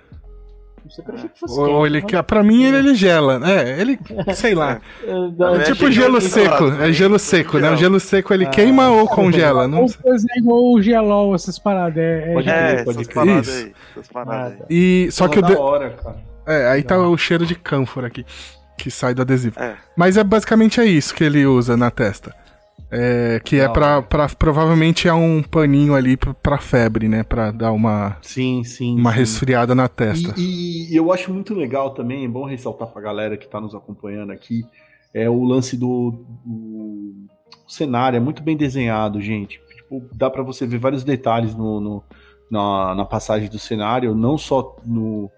Não 0.84 0.90
sei, 0.92 1.06
eu 1.08 1.14
achei 1.14 1.30
que 1.30 1.40
fosse 1.40 1.60
Ou, 1.60 1.70
ou 1.70 1.88
ele 1.88 2.02
quer, 2.02 2.22
pra 2.24 2.44
mim 2.44 2.64
ele, 2.64 2.78
ele 2.78 2.96
gela. 2.96 3.40
É, 3.50 3.80
ele, 3.80 3.98
sei 4.36 4.54
lá. 4.54 4.82
É 5.02 5.64
tipo 5.64 5.90
gelo 5.90 6.20
gelo 6.20 6.20
gelado, 6.20 6.22
seco, 6.22 6.68
né? 6.72 6.90
é 6.90 6.92
gelo 6.92 7.20
seco, 7.20 7.58
né? 7.60 7.72
O 7.72 7.78
Gelo. 7.78 8.00
seco 8.02 8.34
ele 8.34 8.46
Ah, 8.46 8.50
queima 8.50 8.90
ou 8.90 9.08
congela, 9.08 9.66
não 9.66 9.84
Ou 9.84 9.88
sei. 9.88 10.02
coisa 10.02 10.28
igual 10.36 10.62
o 10.74 10.82
gelol, 10.82 11.34
essas 11.36 11.58
paradas. 11.58 11.98
É, 12.04 12.34
é 12.34 12.38
É, 12.38 12.44
crer, 12.44 12.84
pode 12.84 12.98
essas 13.00 13.08
crer. 13.08 13.14
paradas 13.16 13.48
Isso. 13.48 13.66
aí. 13.66 13.74
Essas 13.92 14.08
paradas 14.10 14.60
aí. 14.60 14.66
E 14.70 15.10
só 15.12 15.28
que 15.30 15.40
o 15.40 15.42
da 15.42 15.48
de- 15.50 15.56
hora, 15.56 15.90
cara. 15.92 16.18
É, 16.46 16.68
aí 16.68 16.84
tá 16.84 16.98
o 17.00 17.16
cheiro 17.18 17.46
de 17.46 17.56
cânfora 17.56 18.08
aqui, 18.08 18.26
que 18.78 18.90
sai 18.92 19.14
do 19.14 19.22
adesivo. 19.22 19.60
É. 19.60 19.76
Mas 19.96 20.18
é 20.18 20.24
basicamente 20.24 20.80
é 20.80 20.86
isso 20.86 21.14
que 21.14 21.24
ele 21.24 21.46
usa 21.46 21.76
na 21.78 21.90
testa. 21.92 22.36
É, 22.96 23.42
que 23.44 23.60
é 23.60 23.68
pra, 23.68 24.04
pra- 24.04 24.30
Provavelmente 24.30 25.08
é 25.08 25.14
um 25.14 25.42
paninho 25.42 25.96
ali 25.96 26.16
pra, 26.16 26.34
pra 26.34 26.58
febre, 26.60 27.08
né? 27.08 27.24
Pra 27.24 27.50
dar 27.52 27.72
uma, 27.72 28.18
Sim, 28.22 28.64
sim. 28.64 29.00
uma 29.00 29.12
sim. 29.12 29.18
resfriada 29.20 29.74
na 29.74 29.88
testa. 29.88 30.34
E, 30.38 30.94
e 30.94 30.96
eu 30.96 31.12
acho 31.12 31.34
muito 31.34 31.56
legal 31.56 31.92
também, 31.96 32.24
é 32.24 32.28
bom 32.28 32.46
ressaltar 32.46 32.88
pra 32.90 33.02
galera 33.02 33.36
que 33.36 33.48
tá 33.48 33.60
nos 33.60 33.74
acompanhando 33.74 34.32
aqui, 34.32 34.64
é 35.12 35.28
o 35.28 35.44
lance 35.44 35.76
do, 35.76 36.24
do 36.46 37.14
cenário, 37.68 38.18
é 38.18 38.20
muito 38.20 38.44
bem 38.44 38.56
desenhado, 38.56 39.20
gente. 39.20 39.60
Tipo, 39.76 40.08
dá 40.14 40.30
pra 40.30 40.44
você 40.44 40.68
ver 40.68 40.78
vários 40.78 41.04
detalhes 41.04 41.56
no, 41.56 41.80
no- 41.80 42.04
na, 42.52 42.94
na 42.94 43.06
passagem 43.06 43.50
do 43.50 43.58
cenário, 43.58 44.14
não 44.14 44.38
só 44.38 44.76
no, 44.86 45.32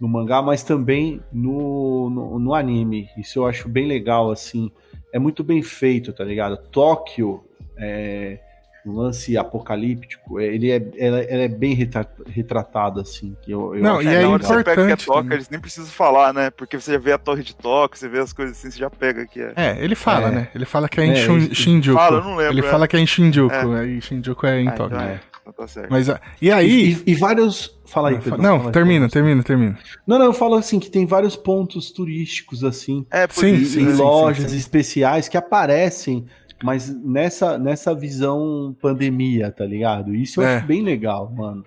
no 0.00 0.06
mangá, 0.08 0.40
mas 0.42 0.62
também 0.62 1.20
no, 1.32 2.08
no, 2.10 2.38
no 2.38 2.54
anime. 2.54 3.08
Isso 3.18 3.38
eu 3.40 3.46
acho 3.46 3.68
bem 3.68 3.86
legal, 3.86 4.30
assim. 4.30 4.70
É 5.12 5.18
muito 5.18 5.42
bem 5.42 5.62
feito, 5.62 6.12
tá 6.12 6.22
ligado? 6.24 6.56
Tóquio, 6.70 7.42
é, 7.76 8.38
um 8.86 8.92
lance 8.92 9.36
apocalíptico, 9.36 10.38
é, 10.40 10.46
ele 10.46 10.70
é, 10.70 10.76
ela, 10.96 11.20
ela 11.22 11.42
é 11.42 11.48
bem 11.48 11.74
retra- 11.74 12.08
retratado, 12.28 13.00
assim. 13.00 13.36
Que 13.42 13.50
eu, 13.50 13.74
eu 13.74 13.82
Não, 13.82 13.98
acho 13.98 14.08
e 14.08 14.14
é 14.14 14.26
hora 14.26 14.38
que 14.38 14.46
você 14.46 14.54
pega 14.64 14.64
que 14.64 14.80
é 14.80 14.84
importante 14.94 15.06
também. 15.06 15.36
eles 15.36 15.48
nem 15.50 15.60
precisam 15.60 15.90
falar, 15.90 16.32
né? 16.32 16.50
Porque 16.50 16.78
você 16.80 16.92
já 16.92 16.98
vê 16.98 17.12
a 17.12 17.18
torre 17.18 17.42
de 17.42 17.54
toque, 17.56 17.98
você 17.98 18.08
vê 18.08 18.18
as 18.20 18.32
coisas 18.32 18.56
assim, 18.56 18.70
você 18.70 18.78
já 18.78 18.88
pega 18.90 19.26
que 19.26 19.40
é. 19.40 19.52
É, 19.56 19.84
ele 19.84 19.94
fala, 19.94 20.28
É. 20.28 20.30
né? 20.30 20.48
Ele 20.54 20.64
fala 20.64 20.88
que 20.88 21.00
é 21.00 21.06
em 21.06 21.10
É, 21.12 21.54
Shinjuku. 21.54 21.98
Fala, 21.98 22.18
eu 22.18 22.24
não 22.24 22.36
lembro, 22.36 22.52
ele 22.52 22.66
é. 22.66 22.70
fala 22.70 22.86
que 22.88 22.96
é 22.96 23.00
em 23.00 23.06
Shinjuku, 23.06 23.54
É. 23.54 23.80
aí 23.80 24.00
Shinjuku 24.00 24.46
é 24.46 24.60
em 24.62 24.68
Ah, 24.68 24.72
Tóquio. 24.72 24.96
então 24.96 25.08
é. 25.08 25.12
é. 25.14 25.20
Então 25.48 25.54
tá 25.54 25.66
certo. 25.66 25.90
Mas, 25.90 26.08
ah, 26.10 26.20
e 26.42 26.50
aí... 26.50 26.92
E, 27.06 27.12
e 27.12 27.14
vários. 27.14 27.78
Fala 27.86 28.10
aí, 28.10 28.16
Ah, 28.16 28.20
Pedro. 28.22 28.42
não, 28.42 28.58
fala 28.60 28.72
termina, 28.72 29.06
aí. 29.06 29.10
termina, 29.10 29.42
termina. 29.42 29.78
Não, 30.06 30.18
não, 30.18 30.26
eu 30.26 30.32
falo 30.34 30.54
assim 30.56 30.78
que 30.78 30.90
tem 30.90 31.06
vários 31.06 31.36
pontos 31.36 31.90
turísticos 31.90 32.62
assim, 32.64 33.06
É, 33.10 33.26
por 33.26 33.36
Sim, 33.36 33.54
e, 33.54 33.62
e 33.62 33.66
sim, 33.66 33.82
né? 33.86 33.92
sim, 33.92 33.96
lojas 34.02 34.50
sim. 34.50 34.56
especiais 34.58 35.26
que 35.28 35.36
aparecem, 35.38 36.26
mas 36.62 36.94
nessa 37.02 37.56
nessa 37.56 37.94
visão 37.94 38.76
pandemia, 38.80 39.50
tá 39.50 39.64
ligado? 39.64 40.14
Isso 40.14 40.42
eu 40.42 40.46
É. 40.46 40.56
acho 40.56 40.66
bem 40.66 40.82
legal, 40.82 41.32
mano. 41.34 41.64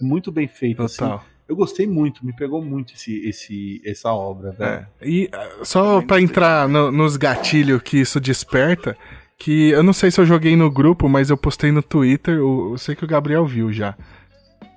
Muito 0.00 0.32
bem 0.32 0.48
feito 0.48 0.82
assim. 0.82 0.96
Total. 0.98 1.22
Eu 1.48 1.54
gostei 1.56 1.86
muito, 1.86 2.24
me 2.24 2.32
pegou 2.34 2.64
muito 2.64 2.94
esse, 2.94 3.28
esse 3.28 3.82
essa 3.84 4.12
obra, 4.12 4.50
velho. 4.52 4.86
É. 5.00 5.08
E 5.08 5.28
ah, 5.32 5.48
só 5.64 6.00
pra 6.00 6.20
entrar 6.20 6.68
no- 6.68 6.90
nos 6.90 7.16
gatilhos 7.16 7.82
que 7.82 7.98
isso 7.98 8.18
desperta, 8.20 8.96
que 9.40 9.70
eu 9.70 9.82
não 9.82 9.92
sei 9.94 10.10
se 10.10 10.20
eu 10.20 10.26
joguei 10.26 10.54
no 10.54 10.70
grupo, 10.70 11.08
mas 11.08 11.30
eu 11.30 11.36
postei 11.36 11.72
no 11.72 11.82
Twitter, 11.82 12.40
o- 12.44 12.74
eu 12.74 12.78
sei 12.78 12.94
que 12.94 13.04
o 13.04 13.08
Gabriel 13.08 13.44
viu 13.46 13.72
já. 13.72 13.94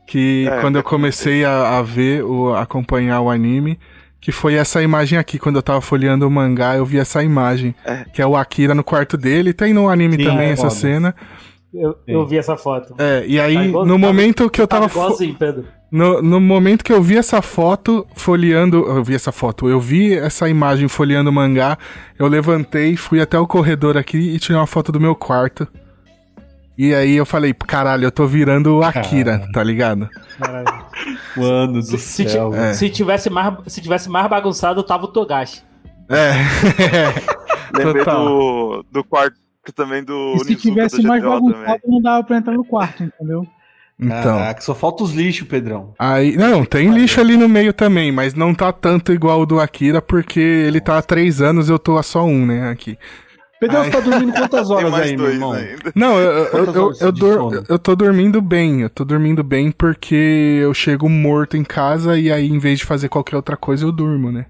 Que 0.07 0.47
É, 0.49 0.61
quando 0.61 0.75
eu 0.75 0.79
eu 0.79 0.83
comecei 0.83 1.43
a, 1.45 1.77
a 1.77 1.81
ver, 1.81 2.23
o, 2.23 2.53
acompanhar 2.55 3.19
o 3.21 3.29
anime, 3.29 3.77
que 4.21 4.31
foi 4.31 4.53
essa 4.55 4.81
imagem 4.81 5.19
aqui, 5.19 5.37
quando 5.37 5.57
eu 5.57 5.61
tava 5.61 5.81
folheando 5.81 6.25
o 6.25 6.31
mangá, 6.31 6.75
eu 6.77 6.85
vi 6.85 6.97
essa 6.97 7.21
imagem, 7.21 7.75
É. 7.85 8.05
que 8.13 8.21
é 8.21 8.25
o 8.25 8.35
Akira 8.37 8.73
no 8.73 8.83
quarto 8.83 9.17
dele, 9.17 9.53
tem 9.53 9.73
no 9.73 9.89
anime 9.89 10.15
Sim, 10.15 10.23
também 10.25 10.47
é 10.47 10.51
essa 10.51 10.61
foda. 10.69 10.75
cena. 10.75 11.15
Eu, 11.73 11.95
eu 12.07 12.25
vi 12.25 12.37
essa 12.37 12.55
foto. 12.55 12.93
É, 12.99 13.25
e 13.27 13.37
Tá 13.37 13.43
aí, 13.45 13.67
igual- 13.67 13.85
no 13.85 13.93
tá- 13.93 13.97
momento 13.99 14.49
que 14.49 14.61
eu 14.61 14.67
Tava 14.67 14.83
tava. 14.87 14.93
fo- 14.93 14.99
igualzinho, 14.99 15.35
Pedro. 15.35 15.65
No, 15.93 16.23
no 16.23 16.41
momento 16.41 16.83
que 16.83 16.91
eu 16.91 17.03
vi 17.03 17.15
essa 17.17 17.39
foto 17.39 18.07
folheando. 18.15 18.77
Eu 18.87 19.03
vi 19.03 19.13
essa 19.13 19.31
foto, 19.31 19.69
eu 19.69 19.79
vi 19.79 20.11
essa 20.17 20.49
imagem 20.49 20.87
folheando 20.87 21.29
o 21.29 21.33
mangá. 21.33 21.77
Eu 22.17 22.27
levantei, 22.27 22.97
fui 22.97 23.21
até 23.21 23.37
o 23.37 23.45
corredor 23.45 23.95
aqui 23.95 24.17
e 24.17 24.39
tirei 24.39 24.57
uma 24.57 24.65
foto 24.65 24.91
do 24.91 24.99
meu 24.99 25.13
quarto. 25.15 25.67
E 26.75 26.95
aí 26.95 27.15
eu 27.15 27.27
falei, 27.27 27.53
caralho, 27.53 28.05
eu 28.05 28.11
tô 28.11 28.25
virando 28.25 28.75
o 28.77 28.83
Akira, 28.83 29.33
Caralho. 29.33 29.51
tá 29.51 29.63
ligado? 29.63 30.09
Caralho. 30.39 30.85
Mano 31.37 31.73
do 31.73 31.83
Se, 31.83 31.97
se, 31.99 32.27
céu. 32.29 32.49
velho. 32.49 32.63
É. 32.63 32.73
se 32.73 32.89
tivesse 32.89 33.29
mais, 33.29 33.53
se 33.67 33.79
tivesse 33.79 34.09
mais 34.09 34.27
bagunçado, 34.27 34.81
tava 34.81 35.05
o 35.05 35.09
Togashi. 35.09 35.61
É. 36.09 36.31
Lembrei 37.77 38.03
do, 38.03 38.83
do 38.91 39.03
quarto 39.03 39.37
também 39.75 40.03
do 40.03 40.33
E 40.37 40.39
se 40.45 40.55
tivesse 40.55 40.99
do 41.03 41.07
mais 41.07 41.23
bagunçado, 41.23 41.63
também. 41.65 41.79
não 41.85 42.01
dava 42.01 42.23
pra 42.23 42.37
entrar 42.37 42.53
no 42.55 42.65
quarto, 42.65 43.03
entendeu? 43.03 43.45
Então. 43.99 44.37
Caraca, 44.37 44.61
só 44.61 44.73
falta 44.75 45.03
os 45.03 45.13
lixos, 45.13 45.47
Pedrão. 45.47 45.93
Aí, 45.97 46.35
não, 46.35 46.65
tem 46.65 46.89
lixo 46.91 47.21
ali 47.21 47.37
no 47.37 47.47
meio 47.47 47.73
também, 47.73 48.11
mas 48.11 48.33
não 48.33 48.53
tá 48.53 48.71
tanto 48.71 49.13
igual 49.13 49.41
o 49.41 49.45
do 49.45 49.59
Akira, 49.59 50.01
porque 50.01 50.39
ele 50.39 50.81
tá 50.81 50.97
há 50.97 51.01
três 51.01 51.41
anos 51.41 51.69
eu 51.69 51.77
tô 51.79 51.97
a 51.97 52.03
só 52.03 52.25
um, 52.25 52.45
né, 52.45 52.69
aqui. 52.69 52.97
Pedrão, 53.59 53.79
Ai. 53.81 53.85
você 53.85 53.91
tá 53.91 53.99
dormindo 54.01 54.33
quantas 54.33 54.69
horas 54.71 54.93
aí, 54.93 55.15
meu 55.15 55.31
irmão? 55.31 55.51
ainda. 55.53 55.91
Não, 55.95 56.19
eu, 56.19 56.31
eu, 56.31 56.65
eu, 56.73 56.93
eu, 56.99 57.11
dor- 57.13 57.63
eu 57.69 57.79
tô 57.79 57.95
dormindo 57.95 58.41
bem, 58.41 58.81
eu 58.81 58.89
tô 58.89 59.05
dormindo 59.05 59.41
bem 59.41 59.71
porque 59.71 60.59
eu 60.61 60.73
chego 60.73 61.07
morto 61.07 61.55
em 61.55 61.63
casa 61.63 62.19
e 62.19 62.29
aí, 62.29 62.49
em 62.49 62.59
vez 62.59 62.79
de 62.79 62.85
fazer 62.85 63.07
qualquer 63.07 63.37
outra 63.37 63.55
coisa, 63.55 63.85
eu 63.85 63.91
durmo, 63.91 64.31
né? 64.33 64.47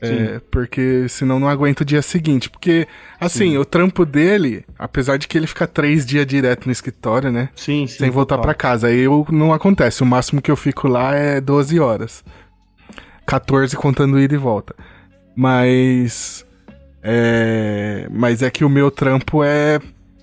É, 0.00 0.40
porque 0.50 1.08
senão 1.08 1.40
não 1.40 1.48
aguento 1.48 1.80
o 1.80 1.84
dia 1.84 2.02
seguinte. 2.02 2.50
Porque, 2.50 2.86
assim, 3.18 3.50
Sim. 3.50 3.58
o 3.58 3.64
trampo 3.64 4.04
dele, 4.04 4.64
apesar 4.78 5.16
de 5.16 5.26
que 5.26 5.38
ele 5.38 5.46
fica 5.46 5.66
três 5.66 6.04
dias 6.04 6.26
direto 6.26 6.66
no 6.66 6.72
escritório, 6.72 7.32
né? 7.32 7.48
Sim, 7.54 7.86
sim. 7.86 7.98
sem 7.98 8.10
voltar 8.10 8.38
pra 8.38 8.54
casa. 8.54 8.88
Aí 8.88 9.00
eu, 9.00 9.26
não 9.30 9.52
acontece. 9.52 10.02
O 10.02 10.06
máximo 10.06 10.42
que 10.42 10.50
eu 10.50 10.56
fico 10.56 10.86
lá 10.86 11.14
é 11.14 11.40
12 11.40 11.80
horas. 11.80 12.24
14 13.26 13.74
contando 13.76 14.20
ida 14.20 14.34
e 14.34 14.38
volta. 14.38 14.74
Mas. 15.34 16.44
É. 17.02 18.06
Mas 18.10 18.42
é 18.42 18.50
que 18.50 18.64
o 18.64 18.68
meu 18.68 18.90
trampo 18.90 19.42
é 19.42 19.80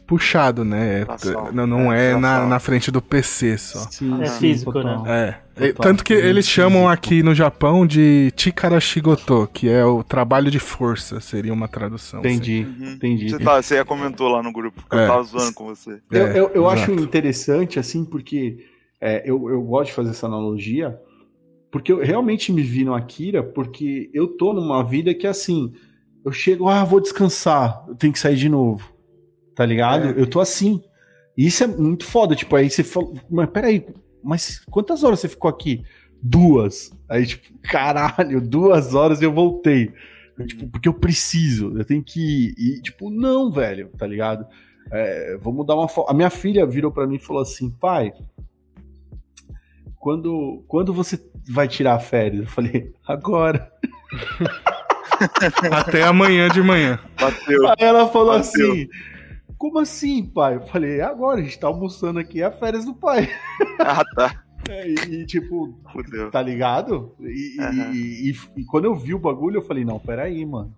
puxado, 0.08 0.64
né? 0.66 1.02
É- 1.02 1.06
Braçal. 1.06 1.52
não 1.54 1.66
não 1.68 1.94
É, 1.94 2.12
é, 2.12 2.14
na, 2.14 2.20
braçal. 2.20 2.48
na 2.48 2.60
frente 2.60 2.92
do 2.92 3.02
PC 3.02 3.58
só. 3.58 3.80
Sim, 3.90 4.22
É 4.22 4.26
sim, 4.26 4.40
físico, 4.40 4.72
total. 4.74 5.04
né? 5.04 5.40
É. 5.56 5.68
Total. 5.68 5.74
Tanto 5.92 6.04
que 6.04 6.16
Sim, 6.20 6.26
eles 6.28 6.48
chamam 6.48 6.90
aqui 6.90 7.22
no 7.22 7.36
Japão 7.36 7.86
de 7.86 8.32
Chikarashigoto, 8.36 9.48
que 9.54 9.70
é 9.70 9.86
o 9.86 10.04
trabalho 10.04 10.50
de 10.50 10.58
força, 10.60 11.20
seria 11.20 11.54
uma 11.54 11.68
tradução. 11.68 12.20
assim. 12.22 12.30
Entendi, 12.30 12.68
Uhum. 12.80 12.92
entendi. 12.94 13.30
Você, 13.30 13.40
tá, 13.40 13.62
você 13.62 13.86
comentou 13.86 14.30
lá 14.30 14.42
no 14.42 14.52
grupo, 14.52 14.84
que 14.90 14.96
É. 14.96 15.04
eu 15.04 15.08
tava 15.08 15.24
zoando 15.24 15.54
com 15.54 15.66
você. 15.66 16.00
Eu, 16.12 16.28
É, 16.28 16.40
eu, 16.40 16.52
eu 16.56 16.68
acho 16.70 16.92
exato. 16.92 17.04
interessante, 17.04 17.78
assim, 17.80 18.04
porque 18.04 18.66
é, 19.00 19.22
eu, 19.30 19.48
eu 19.50 19.62
gosto 19.62 19.88
de 19.90 19.94
fazer 19.94 20.10
essa 20.12 20.26
analogia, 20.28 20.98
porque 21.72 21.92
eu 21.92 22.00
realmente 22.04 22.52
me 22.52 22.62
vi 22.64 22.84
no 22.84 22.94
Akira, 22.96 23.44
porque 23.44 24.10
eu 24.14 24.28
tô 24.28 24.54
numa 24.54 24.84
vida 24.84 25.14
que, 25.14 25.28
assim, 25.28 25.74
eu 26.26 26.32
chego, 26.32 26.68
ah, 26.70 26.84
vou 26.84 27.00
descansar, 27.02 27.84
eu 27.88 27.96
tenho 27.96 28.14
que 28.14 28.20
sair 28.20 28.36
de 28.38 28.48
novo, 28.50 28.93
tá 29.56 29.66
ligado? 29.66 30.10
É. 30.10 30.22
Eu 30.22 30.28
tô 30.28 30.40
assim. 30.40 30.82
E 31.38 31.48
isso 31.48 31.64
é 31.64 31.68
muito 31.68 32.06
foda, 32.06 32.36
tipo, 32.36 32.56
aí 32.56 32.70
você 32.70 32.84
fala, 32.84 33.12
mas 33.30 33.50
peraí, 33.50 33.86
mas 34.24 34.60
quantas 34.70 35.04
horas 35.04 35.20
você 35.20 35.28
ficou 35.28 35.50
aqui? 35.50 35.84
Duas. 36.22 36.92
Aí, 37.10 37.26
tipo, 37.26 37.52
caralho, 37.64 38.40
duas 38.40 38.94
horas 38.94 39.22
e 39.22 39.26
eu 39.26 39.34
voltei. 39.34 39.92
Eu, 40.38 40.48
tipo, 40.48 40.68
porque 40.68 40.88
eu 40.88 40.94
preciso, 40.94 41.78
eu 41.78 41.84
tenho 41.86 42.04
que 42.04 42.20
ir. 42.20 42.56
E, 42.58 42.82
tipo, 42.82 43.10
não, 43.10 43.52
velho, 43.52 43.90
tá 43.98 44.06
ligado? 44.08 44.46
É, 44.92 45.38
vamos 45.42 45.66
dar 45.66 45.76
uma 45.76 45.88
fo- 45.88 46.06
A 46.08 46.14
minha 46.14 46.30
filha 46.30 46.66
virou 46.66 46.92
pra 46.92 47.08
mim 47.08 47.16
e 47.16 47.20
falou 47.20 47.42
assim: 47.42 47.70
pai, 47.70 48.14
quando, 50.00 50.64
quando 50.68 50.94
você 50.94 51.20
vai 51.50 51.68
tirar 51.68 51.98
férias? 52.00 52.42
Eu 52.44 52.48
falei: 52.50 52.94
agora. 53.08 53.72
Até 55.72 56.04
amanhã 56.04 56.50
de 56.50 56.62
manhã. 56.62 57.00
Bateu. 57.20 57.68
Aí 57.70 57.76
ela 57.80 58.08
falou 58.10 58.38
Bateu. 58.38 58.72
assim: 58.72 58.90
como 59.64 59.80
assim, 59.80 60.26
pai? 60.26 60.56
Eu 60.56 60.62
falei: 60.62 61.00
agora, 61.02 61.40
a 61.40 61.44
gente 61.44 61.58
tá 61.60 61.68
almoçando 61.68 62.20
aqui, 62.20 62.42
é 62.42 62.46
a 62.46 62.52
férias 62.52 62.84
do 62.86 62.94
pai. 62.94 63.30
Ah, 63.80 64.04
tá. 64.16 64.44
É, 64.70 64.88
e, 64.90 64.94
e, 65.22 65.26
tipo, 65.26 65.78
Fudeu. 65.92 66.30
tá 66.32 66.42
ligado? 66.42 67.16
E, 67.20 67.58
Aham. 67.62 67.92
e- 67.94 68.30
e- 68.32 68.62
e 68.62 68.66
quando 68.66 68.86
eu 68.86 68.96
vi 68.96 69.14
o 69.14 69.20
bagulho, 69.20 69.58
eu 69.58 69.62
falei, 69.62 69.84
não, 69.84 70.00
peraí, 70.00 70.46
mano. 70.46 70.74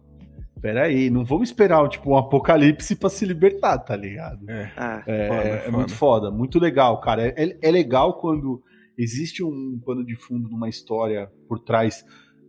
Peraí, 0.61 1.09
não 1.11 1.23
vamos 1.23 1.49
esperar 1.49 1.87
tipo, 1.89 2.09
um 2.11 2.17
apocalipse 2.17 2.95
pra 2.95 3.09
se 3.09 3.25
libertar, 3.25 3.77
tá 3.79 3.95
ligado? 3.95 4.39
É. 4.49 4.71
É. 4.75 5.03
É, 5.05 5.27
Foda, 5.27 5.41
é 5.43 5.57
foda. 5.59 5.77
muito 5.77 5.93
foda, 5.93 6.31
muito 6.31 6.59
legal, 6.59 6.99
cara. 7.01 7.27
É, 7.27 7.33
é- 7.37 7.57
é 7.61 7.71
legal 7.71 8.19
quando 8.19 8.61
existe 8.97 9.43
um 9.43 9.79
pano 9.85 10.03
de 10.05 10.15
fundo 10.15 10.49
numa 10.49 10.69
história 10.69 11.29
por 11.47 11.59
trás. 11.59 12.03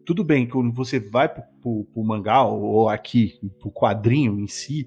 Tudo 0.06 0.22
bem, 0.24 0.46
quando 0.48 0.72
você 0.72 0.98
vai 1.00 1.28
pro, 1.28 1.42
pro- 1.60 1.84
pro 1.92 2.04
mangá, 2.04 2.44
ou, 2.44 2.62
ou 2.62 2.88
aqui, 2.88 3.34
pro 3.60 3.70
quadrinho 3.70 4.38
em 4.40 4.46
si, 4.46 4.86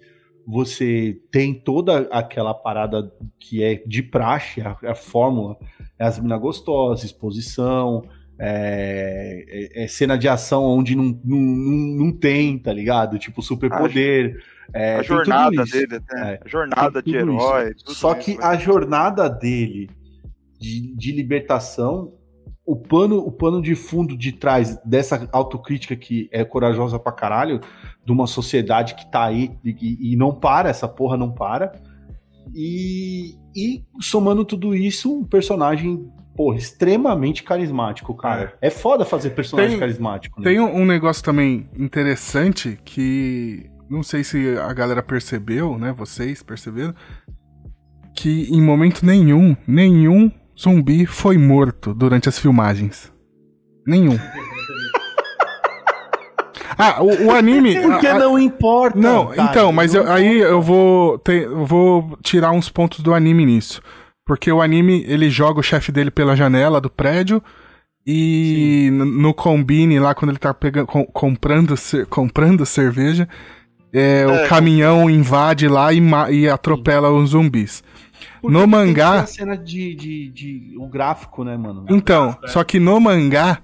você 0.51 1.21
tem 1.31 1.53
toda 1.53 2.07
aquela 2.11 2.55
parada 2.55 3.13
que 3.39 3.63
é 3.63 3.83
de 3.85 4.01
praxe, 4.01 4.61
a, 4.61 4.75
a 4.83 4.95
fórmula, 4.95 5.55
é 5.99 6.03
as 6.03 6.17
minas 6.17 6.41
gostosas, 6.41 7.05
exposição, 7.05 8.01
é, 8.39 9.45
é- 9.47 9.83
é 9.83 9.87
cena 9.87 10.17
de 10.17 10.27
ação 10.27 10.63
onde 10.63 10.95
não, 10.95 11.19
não, 11.23 11.37
não, 11.37 12.11
tem, 12.11 12.57
tá 12.57 12.73
ligado? 12.73 13.19
Tipo, 13.19 13.43
superpoder. 13.43 14.43
é, 14.73 14.95
a 14.95 14.99
tem 14.99 15.07
tudo 15.07 15.15
jornada 15.17 15.63
dele, 15.65 15.95
até. 15.97 16.33
É. 16.33 16.39
A 16.43 16.47
jornada 16.47 17.03
de 17.03 17.15
herói. 17.15 17.73
Só 17.85 18.15
que 18.15 18.35
né? 18.35 18.43
a 18.43 18.57
jornada 18.57 19.29
dele 19.29 19.87
de, 20.59 20.95
de 20.95 21.11
libertação, 21.11 22.11
o 22.65 22.75
pano, 22.75 23.17
o 23.19 23.31
pano 23.31 23.61
de 23.61 23.75
fundo 23.75 24.17
de 24.17 24.31
trás 24.31 24.79
dessa 24.83 25.29
autocrítica 25.31 25.95
que 25.95 26.27
é 26.31 26.43
corajosa 26.43 26.97
pra 26.97 27.11
caralho, 27.11 27.61
de 28.05 28.11
uma 28.11 28.27
sociedade 28.27 28.95
que 28.95 29.09
tá 29.11 29.25
aí 29.25 29.51
e, 29.63 30.13
e 30.13 30.15
não 30.15 30.33
para, 30.33 30.69
essa 30.69 30.87
porra 30.87 31.17
não 31.17 31.31
para. 31.31 31.71
E, 32.53 33.35
e 33.55 33.83
somando 34.01 34.43
tudo 34.43 34.75
isso, 34.75 35.19
um 35.19 35.23
personagem, 35.23 36.09
porra, 36.35 36.57
extremamente 36.57 37.43
carismático, 37.43 38.15
cara. 38.15 38.57
É, 38.61 38.69
foda 38.69 39.05
fazer 39.05 39.31
personagem 39.31 39.71
Tem- 39.71 39.79
carismático, 39.79 40.41
né? 40.41 40.49
Tem 40.49 40.59
um, 40.59 40.81
um 40.81 40.85
negócio 40.85 41.23
também 41.23 41.69
interessante 41.77 42.79
que 42.83 43.69
não 43.89 44.03
sei 44.03 44.23
se 44.23 44.57
a 44.57 44.71
galera 44.73 45.03
percebeu, 45.03 45.77
né? 45.77 45.91
Vocês 45.91 46.41
perceberam 46.41 46.93
que 48.15 48.47
em 48.51 48.61
momento 48.61 49.05
nenhum, 49.05 49.55
nenhum 49.67 50.31
zumbi 50.59 51.05
foi 51.05 51.37
morto 51.37 51.93
durante 51.93 52.27
as 52.27 52.37
filmagens. 52.37 53.11
Nenhum. 53.85 54.17
Ah, 56.81 57.03
o, 57.03 57.25
o 57.25 57.31
anime. 57.31 57.77
Porque 57.81 58.07
a- 58.07 58.15
a- 58.15 58.19
não 58.19 58.39
importa. 58.39 58.97
Não, 58.97 59.27
cara, 59.27 59.49
então, 59.51 59.71
mas 59.73 59.93
não 59.93 60.01
eu- 60.03 60.11
aí 60.11 60.37
eu 60.39 60.61
vou, 60.61 61.19
ter- 61.19 61.43
eu 61.43 61.65
vou 61.65 62.17
tirar 62.23 62.51
uns 62.51 62.69
pontos 62.69 63.01
do 63.01 63.13
anime 63.13 63.45
nisso. 63.45 63.81
Porque 64.25 64.49
o 64.51 64.61
anime, 64.61 65.03
ele 65.07 65.29
joga 65.29 65.59
o 65.59 65.63
chefe 65.63 65.91
dele 65.91 66.09
pela 66.09 66.35
janela 66.35 66.79
do 66.79 66.89
prédio 66.89 67.43
e 68.05 68.89
no 68.91 69.33
combine 69.33 69.99
lá, 69.99 70.15
quando 70.15 70.31
ele 70.31 70.37
tá 70.39 70.53
pegando, 70.53 70.87
com- 70.87 71.05
comprando, 71.05 71.75
cer- 71.75 72.05
comprando 72.05 72.65
cerveja, 72.65 73.27
é, 73.93 74.21
É, 74.21 74.27
o 74.27 74.47
caminhão 74.47 75.09
invade 75.09 75.67
lá 75.67 75.91
e, 75.91 76.01
e 76.31 76.47
atropela 76.49 77.09
os 77.11 77.31
zumbis. 77.31 77.83
Porque 78.41 78.53
no 78.53 78.59
tem 78.61 78.67
mangá- 78.69 79.11
que 79.11 79.17
ter 79.17 79.23
a 79.23 79.27
cena 79.27 79.57
de, 79.57 79.95
de, 79.95 80.29
de- 80.29 80.75
o 80.77 80.87
gráfico, 80.87 81.43
né, 81.43 81.57
mano? 81.57 81.85
Então, 81.89 82.37
só 82.47 82.63
que 82.63 82.79
no 82.79 82.99
mangá, 82.99 83.59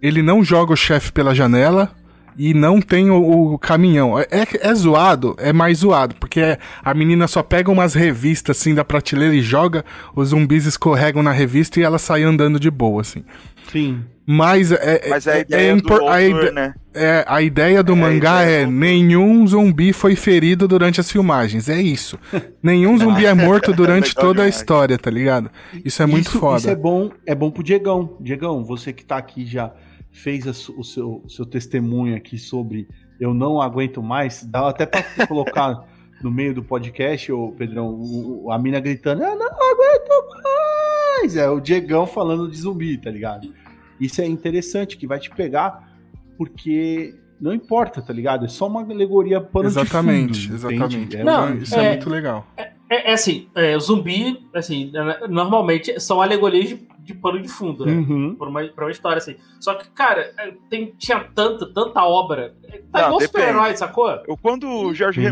ele 0.00 0.22
não 0.22 0.44
joga 0.44 0.72
o 0.72 0.76
chefe 0.76 1.10
pela 1.10 1.34
janela 1.34 1.90
e 2.38 2.52
não 2.54 2.80
tem 2.80 3.10
o, 3.10 3.52
o 3.54 3.58
caminhão. 3.58 4.18
É, 4.18 4.26
é- 4.30 4.68
é 4.68 4.74
zoado, 4.74 5.34
é 5.38 5.52
mais 5.52 5.78
zoado, 5.78 6.14
porque 6.20 6.40
é- 6.40 6.58
a 6.84 6.92
menina 6.94 7.26
só 7.26 7.42
pega 7.42 7.70
umas 7.70 7.94
revistas 7.94 8.58
assim 8.58 8.74
da 8.74 8.84
prateleira 8.84 9.34
e 9.34 9.40
joga, 9.42 9.84
os 10.14 10.28
zumbis 10.28 10.66
escorregam 10.66 11.22
na 11.22 11.32
revista 11.32 11.80
e 11.80 11.82
ela 11.82 11.98
sai 11.98 12.22
andando 12.22 12.58
de 12.60 12.70
boa, 12.70 13.00
assim. 13.02 13.24
Sim. 13.70 14.00
Mas 14.28 14.72
é, 14.72 15.06
Mas 15.08 15.26
é 15.28 15.32
a 15.32 15.36
é- 15.36 15.40
ideia 15.42 15.70
é 15.70 15.72
do 15.72 15.78
impor- 15.78 16.02
a, 16.02 16.16
autor, 16.16 16.44
ide- 16.46 16.50
né? 16.50 16.74
é, 16.92 17.24
a 17.28 17.40
ideia 17.42 17.80
do 17.82 17.92
É, 17.92 17.94
a 17.94 17.98
mangá 17.98 18.42
ideia 18.42 18.56
é 18.56 18.58
do 18.62 18.66
autor. 18.66 18.78
nenhum 18.80 19.46
zumbi 19.46 19.92
foi 19.92 20.16
ferido 20.16 20.66
durante 20.66 21.00
as 21.00 21.08
filmagens. 21.10 21.68
É 21.68 21.80
isso. 21.80 22.18
nenhum 22.60 22.98
zumbi 22.98 23.24
é 23.24 23.32
morto 23.34 23.72
durante 23.72 24.14
toda 24.16 24.42
a 24.42 24.48
história, 24.48 24.98
tá 24.98 25.10
ligado? 25.12 25.48
Isso 25.84 26.02
é 26.02 26.06
muito 26.06 26.28
isso, 26.28 26.38
foda. 26.40 26.58
Isso 26.58 26.70
é 26.70 26.74
bom, 26.74 27.10
é 27.24 27.34
bom 27.36 27.52
pro 27.52 27.62
Diegão. 27.62 28.16
Diegão, 28.20 28.64
você 28.64 28.92
que 28.92 29.04
tá 29.04 29.16
aqui 29.16 29.46
já 29.46 29.72
fez 30.16 30.46
o 30.46 30.82
seu, 30.84 31.22
o 31.24 31.28
seu 31.28 31.44
testemunho 31.46 32.16
aqui 32.16 32.38
sobre 32.38 32.88
eu 33.20 33.32
não 33.34 33.60
aguento 33.60 34.02
mais, 34.02 34.44
dá 34.44 34.68
até 34.68 34.84
pra 34.86 35.02
colocar 35.26 35.84
no 36.22 36.30
meio 36.30 36.54
do 36.54 36.62
podcast, 36.62 37.30
ô 37.32 37.52
Pedrão, 37.52 37.88
o- 37.90 38.46
o- 38.46 38.52
a 38.52 38.58
mina 38.58 38.80
gritando, 38.80 39.22
eu 39.22 39.36
não 39.36 39.46
aguento 39.46 40.42
mais! 40.42 41.36
É 41.36 41.48
o 41.48 41.60
Diegão 41.60 42.06
falando 42.06 42.50
de 42.50 42.56
zumbi, 42.56 42.96
tá 42.98 43.10
ligado? 43.10 43.52
Isso 44.00 44.20
é 44.20 44.26
interessante, 44.26 44.96
que 44.96 45.06
vai 45.06 45.18
te 45.18 45.30
pegar, 45.30 45.96
porque 46.36 47.14
não 47.40 47.52
importa, 47.54 48.00
tá 48.02 48.12
ligado? 48.12 48.44
É 48.44 48.48
só 48.48 48.66
uma 48.66 48.82
alegoria 48.82 49.40
pano 49.40 49.66
Exatamente, 49.68 50.32
de 50.48 50.48
fundo, 50.58 50.72
entende? 50.72 50.84
exatamente. 50.84 51.16
É 51.16 51.24
Não, 51.24 51.54
isso 51.56 51.74
é, 51.74 51.84
é- 51.84 51.88
muito 51.90 52.10
legal. 52.10 52.46
É, 52.56 52.72
é 52.90 53.12
assim, 53.12 53.48
é, 53.54 53.78
zumbi, 53.78 54.46
assim, 54.54 54.92
é, 54.94 55.26
normalmente 55.28 55.98
são 56.00 56.20
alegorias 56.22 56.68
de, 56.68 56.88
de 57.00 57.14
pano 57.14 57.40
de 57.40 57.48
fundo, 57.48 57.84
né? 57.86 57.92
Uhum. 57.92 58.34
Por 58.36 58.48
uma, 58.48 58.62
pra 58.68 58.84
uma 58.86 58.90
história 58.90 59.18
assim. 59.18 59.36
Só 59.60 59.74
que, 59.74 59.88
cara, 59.90 60.32
é, 60.38 60.52
tem, 60.70 60.92
tinha 60.98 61.20
tanta, 61.34 61.66
tanta 61.72 62.02
obra. 62.04 62.54
é, 62.64 62.78
Tá 62.92 63.00
Não, 63.00 63.06
igual 63.08 63.18
depende. 63.18 63.26
super-herói, 63.26 63.76
sacou? 63.76 64.10
Eu, 64.28 64.36
quando 64.36 64.68
o 64.68 64.94
Jorge, 64.94 65.22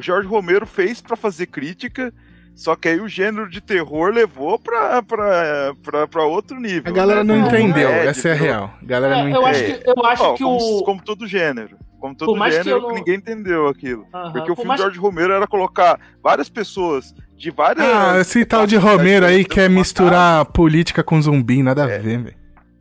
Jorge 0.00 0.28
Romero 0.28 0.66
fez 0.66 1.00
pra 1.00 1.16
fazer 1.16 1.46
crítica, 1.46 2.12
só 2.54 2.74
que 2.74 2.88
aí 2.88 3.00
o 3.00 3.08
gênero 3.08 3.48
de 3.48 3.60
terror 3.60 4.12
levou 4.12 4.58
pra, 4.58 5.02
pra, 5.02 5.74
pra, 5.82 6.06
pra 6.08 6.24
outro 6.24 6.60
nível. 6.60 6.92
A 6.92 6.96
galera 6.96 7.22
né? 7.24 7.34
não 7.36 7.46
É, 7.46 7.48
entendeu, 7.48 7.88
é, 7.88 8.06
essa 8.06 8.28
é 8.28 8.32
a 8.32 8.34
real. 8.34 8.70
A 8.82 8.84
galera 8.84 9.14
É, 9.16 9.22
não 9.22 9.28
eu 9.30 9.30
entendeu. 9.30 9.46
acho 9.46 9.64
que, 9.64 9.90
eu 9.90 10.04
acho 10.06 10.34
que 10.34 10.42
como, 10.44 10.78
o. 10.78 10.82
como 10.84 11.02
todo 11.02 11.26
gênero. 11.26 11.76
Como 11.98 12.14
todo 12.14 12.36
mais 12.36 12.56
que 12.56 12.62
gênero, 12.64 12.82
eu 12.84 12.88
não- 12.88 12.94
ninguém 12.94 13.16
entendeu 13.16 13.66
aquilo. 13.68 14.06
Porque 14.32 14.50
o 14.50 14.54
por 14.54 14.56
filme 14.56 14.68
mais- 14.68 14.80
de 14.80 14.84
Jorge 14.86 14.98
Romero 15.00 15.32
era 15.32 15.46
colocar 15.46 15.98
várias 16.22 16.48
pessoas 16.48 17.14
de 17.36 17.50
várias. 17.50 17.84
Ah, 17.84 18.20
esse 18.20 18.44
tal 18.44 18.66
de 18.66 18.76
Romero 18.76 19.26
aí 19.26 19.44
quer 19.44 19.68
uma 19.68 19.78
misturar 19.80 20.44
política 20.46 21.02
com 21.02 21.20
zumbi, 21.20 21.62
nada 21.62 21.84
a 21.84 21.90
É. 21.90 21.98
ver, 21.98 22.18
velho. 22.22 22.36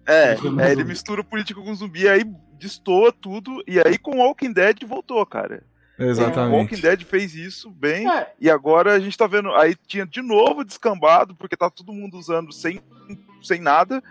É, 0.06 0.38
é, 0.66 0.72
ele 0.72 0.84
mistura 0.84 1.24
política 1.24 1.60
com 1.60 1.74
zumbi, 1.76 2.08
aí 2.08 2.24
destoa 2.60 3.12
tudo, 3.12 3.62
e 3.68 3.78
aí 3.80 3.98
com 3.98 4.18
Walking 4.20 4.54
Dead 4.54 4.84
voltou, 4.88 5.26
cara. 5.26 5.64
O 6.00 6.04
Walking 6.04 6.12
Exatamente. 6.12 6.82
Dead 6.82 7.04
fez 7.04 7.34
isso 7.36 7.70
bem, 7.72 8.08
É, 8.10 8.28
e 8.40 8.50
agora 8.50 8.94
a 8.94 9.00
gente 9.00 9.18
tá 9.18 9.26
vendo, 9.28 9.50
aí 9.56 9.76
tinha 9.88 10.06
de 10.06 10.22
novo 10.22 10.64
descambado, 10.64 11.36
porque 11.36 11.58
tá 11.58 11.70
todo 11.70 11.92
mundo 11.92 12.18
usando 12.18 12.54
sem, 12.54 12.80
sem 13.42 13.60
nada, 13.60 14.02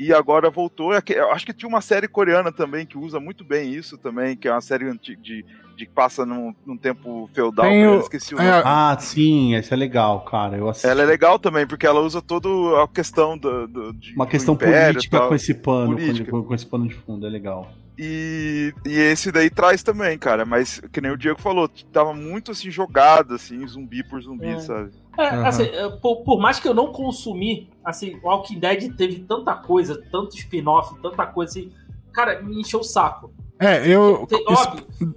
e 0.00 0.12
agora 0.12 0.48
voltou. 0.50 0.92
É 0.94 1.00
que- 1.02 1.12
Eu 1.12 1.30
acho 1.32 1.44
que 1.46 1.52
tinha 1.52 1.68
uma 1.68 1.80
série 1.80 2.08
coreana 2.08 2.50
também 2.50 2.86
que 2.86 2.96
usa 2.98 3.20
muito 3.20 3.44
bem 3.44 3.72
isso 3.74 3.98
também, 3.98 4.36
que 4.36 4.48
é 4.48 4.52
uma 4.52 4.60
série 4.60 4.86
antiga 4.88 5.20
de, 5.20 5.44
de 5.76 5.86
que 5.86 5.92
passa 5.92 6.24
num, 6.26 6.54
num 6.66 6.76
tempo 6.76 7.28
feudal, 7.34 7.66
Tem 7.66 7.82
eu 7.82 8.00
esqueci 8.00 8.34
o 8.34 8.40
é, 8.40 8.50
nome. 8.50 8.62
Ah, 8.64 8.96
sim, 8.98 9.54
essa 9.54 9.74
é 9.74 9.76
legal, 9.76 10.20
cara. 10.24 10.56
Eu 10.56 10.68
assisti. 10.68 10.86
Ela 10.88 11.02
é 11.02 11.06
legal 11.06 11.38
também, 11.38 11.66
porque 11.66 11.86
ela 11.86 12.00
usa 12.00 12.20
toda 12.22 12.48
a 12.82 12.88
questão 12.88 13.36
do, 13.38 13.66
do- 13.68 13.92
de- 13.94 14.14
Uma 14.14 14.26
questão 14.26 14.54
império 14.54 14.94
política 14.94 15.18
tal. 15.18 15.28
com 15.28 15.34
esse 15.34 15.54
pano, 15.54 15.92
Política. 15.96 16.30
com 16.42 16.54
esse 16.54 16.66
pano 16.66 16.88
de 16.88 16.94
fundo, 16.94 17.26
é 17.26 17.30
legal. 17.30 17.70
E, 18.02 18.72
e 18.86 18.94
esse 18.98 19.30
daí 19.30 19.50
traz 19.50 19.82
também, 19.82 20.18
cara. 20.18 20.46
Mas, 20.46 20.80
que 20.90 21.02
nem 21.02 21.10
o 21.10 21.18
Diego 21.18 21.38
falou, 21.38 21.68
tava 21.92 22.14
muito 22.14 22.50
assim, 22.50 22.70
jogado, 22.70 23.34
assim, 23.34 23.66
zumbi 23.66 24.02
por 24.02 24.22
zumbi, 24.22 24.48
É. 24.48 24.58
sabe? 24.58 24.90
é, 25.18 25.26
Aham. 25.28 25.46
assim, 25.46 25.64
por, 26.00 26.22
por 26.24 26.40
mais 26.40 26.58
que 26.58 26.66
eu 26.66 26.72
não 26.72 26.92
consumi, 26.92 27.68
assim, 27.84 28.18
o 28.22 28.26
Walking 28.26 28.58
Dead 28.58 28.96
teve 28.96 29.18
tanta 29.20 29.54
coisa, 29.54 30.02
tanto 30.10 30.34
spin-off, 30.34 30.98
tanta 31.02 31.26
coisa 31.26 31.50
assim. 31.50 31.72
Cara, 32.14 32.40
me 32.42 32.58
encheu 32.60 32.80
o 32.80 32.84
saco. 32.84 33.34
É, 33.60 33.86
eu. 33.86 34.26
Tem- 34.26 34.42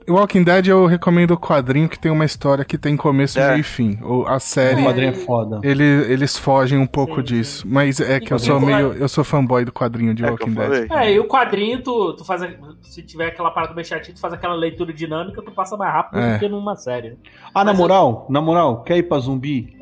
O 0.09 0.13
Walking 0.13 0.43
Dead 0.43 0.67
eu 0.67 0.85
recomendo 0.85 1.31
o 1.31 1.37
quadrinho 1.37 1.87
que 1.89 1.97
tem 1.99 2.11
uma 2.11 2.23
história 2.25 2.63
que 2.65 2.77
tem 2.77 2.95
começo, 2.97 3.39
É. 3.39 3.49
meio 3.51 3.59
e 3.61 3.63
fim. 3.63 3.97
O- 4.01 4.25
A 4.27 4.35
O 4.35 4.39
série, 4.39 4.81
É, 4.81 4.83
quadrinho 4.83 5.09
é 5.11 5.13
foda. 5.13 5.59
ele- 5.63 5.83
eles 6.11 6.37
fogem 6.37 6.77
um 6.77 6.85
pouco 6.85 7.17
Sim, 7.17 7.23
disso. 7.23 7.65
Mas 7.67 7.99
é 8.01 8.19
que 8.19 8.33
eu 8.33 8.39
sou 8.39 8.59
meio. 8.59 8.93
Eu 8.93 9.07
sou 9.09 9.23
fanboy 9.23 9.63
do 9.65 9.71
quadrinho 9.71 10.13
de 10.13 10.23
É 10.23 10.27
eu 10.27 10.31
Walking 10.31 10.53
Dead. 10.53 10.91
É, 10.91 11.13
e 11.13 11.19
o 11.19 11.25
quadrinho, 11.27 11.81
tu, 11.81 12.13
tu 12.13 12.25
faz. 12.25 12.41
a- 12.43 12.49
Se 12.81 13.01
tiver 13.01 13.27
aquela 13.27 13.49
parada 13.49 13.73
bem 13.73 13.83
chatinha, 13.83 14.13
tu 14.13 14.19
faz 14.21 14.33
aquela 14.33 14.53
leitura 14.55 14.93
dinâmica, 14.93 15.41
tu 15.41 15.51
passa 15.51 15.75
mais 15.77 15.91
rápido 15.91 16.19
É. 16.19 16.33
do 16.33 16.39
que 16.39 16.47
numa 16.49 16.75
série. 16.75 17.17
Ah, 17.55 17.63
na 17.63 17.71
Mas 17.71 17.77
moral, 17.79 18.25
na 18.29 18.39
moral, 18.41 18.83
quer 18.83 18.97
ir 18.97 19.03
pra 19.03 19.17
zumbi? 19.19 19.75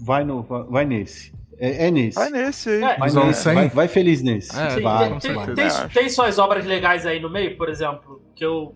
Vai, 0.00 0.24
no, 0.24 0.42
vai 0.42 0.84
nesse. 0.84 1.32
É, 1.62 1.86
é 1.86 1.90
nesse. 1.92 2.16
Vai 2.18 2.30
nesse 2.30 2.68
aí. 2.70 2.82
É, 2.82 2.98
nesse. 2.98 3.42
100? 3.42 3.54
vai, 3.54 3.68
vai 3.68 3.88
feliz 3.88 4.20
nesse. 4.20 4.58
É, 4.58 4.66
Tem, 4.74 4.82
vai. 4.82 5.08
tem, 5.20 5.20
tem, 5.20 5.54
tem, 5.54 5.68
tem 5.94 6.08
suas 6.08 6.36
obras 6.40 6.66
legais 6.66 7.06
aí 7.06 7.20
no 7.20 7.30
meio, 7.30 7.56
por 7.56 7.68
exemplo, 7.68 8.20
que 8.34 8.44
eu, 8.44 8.74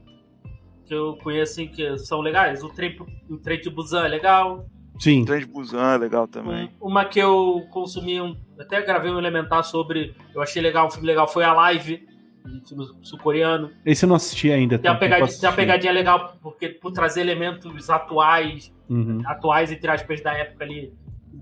que 0.85 0.95
eu 0.95 1.19
conheço 1.21 1.67
que 1.69 1.99
são 1.99 2.21
legais. 2.21 2.63
O 2.63 2.69
trem, 2.69 2.97
o 3.29 3.37
trem 3.39 3.61
de 3.61 3.69
Busan 3.71 4.05
é 4.05 4.09
legal. 4.09 4.67
Sim. 5.01 5.25
Trem 5.25 5.41
de 5.41 5.47
Busan 5.47 5.95
é 5.95 5.99
legal 5.99 6.29
também. 6.29 6.71
Um- 6.81 6.87
uma 6.89 7.05
que 7.05 7.19
eu 7.19 7.67
consumi, 7.73 8.21
um- 8.21 8.37
até 8.59 8.81
gravei 8.83 9.11
um 9.11 9.19
elementar 9.19 9.65
sobre, 9.65 10.15
eu 10.33 10.41
achei 10.41 10.63
legal, 10.63 10.87
um 10.87 10.91
filme 10.91 11.09
legal, 11.09 11.27
foi 11.27 11.43
a 11.43 11.53
Live, 11.53 12.07
um 12.47 12.65
filme 12.65 12.87
sul-coreano. 13.03 13.71
Esse 13.85 14.05
eu 14.05 14.09
não 14.09 14.15
assisti 14.17 14.53
ainda. 14.53 14.79
Tem 14.79 14.89
uma, 14.89 14.97
tem 14.97 15.09
tempo 15.09 15.19
pegadinha, 15.21 15.41
tem 15.41 15.49
uma 15.51 15.57
pegadinha 15.57 15.93
legal, 15.93 16.37
porque 16.41 16.69
por 16.69 16.93
trazer 16.93 17.21
elementos 17.23 17.91
atuais, 17.91 18.73
Uhum. 18.89 19.21
atuais, 19.27 19.73
entre 19.73 19.91
aspas, 19.91 20.23
da 20.23 20.33
época 20.33 20.63
ali, 20.65 20.93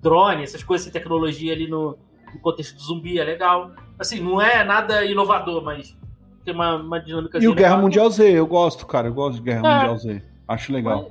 drone, 0.03 0.43
essas 0.43 0.63
coisas, 0.63 0.87
essa 0.87 0.93
tecnologia 0.93 1.53
ali 1.53 1.69
no, 1.69 1.97
no 2.33 2.41
contexto 2.41 2.77
do 2.77 2.83
zumbi, 2.83 3.19
é 3.19 3.25
legal. 3.25 3.71
Assim, 3.99 4.21
não 4.21 4.41
é 4.41 4.65
nada 4.65 5.05
inovador, 5.05 5.63
mas 5.63 5.97
tem 6.45 6.55
uma, 6.55 6.77
uma 6.77 7.01
dinâmica 7.01 7.39
E 7.39 7.49
o 7.49 7.55
Guerra 7.55 7.77
Mundial 7.77 8.11
Z, 8.11 8.31
eu 8.31 8.47
gosto, 8.47 8.87
cara. 8.87 9.09
Eu 9.09 9.15
gosto 9.15 9.37
de 9.37 9.43
Guerra 9.43 9.67
É. 9.69 9.75
Mundial 9.79 9.99
Z. 9.99 10.23
Acho 10.49 10.73
legal. 10.73 11.11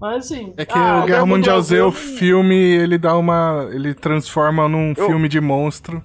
Mas, 0.00 0.12
mas 0.14 0.24
assim. 0.26 0.54
É 0.56 0.64
que 0.64 0.78
ah, 0.78 1.00
o 1.02 1.06
Guerra 1.06 1.26
Mundial 1.26 1.60
Z, 1.60 1.80
o 1.82 1.90
filme, 1.92 2.54
ele 2.54 2.96
dá 2.98 3.16
uma. 3.16 3.68
Ele 3.72 3.94
transforma 3.94 4.68
num 4.68 4.92
Eu- 4.96 5.06
filme 5.06 5.28
de 5.28 5.40
monstro 5.40 6.02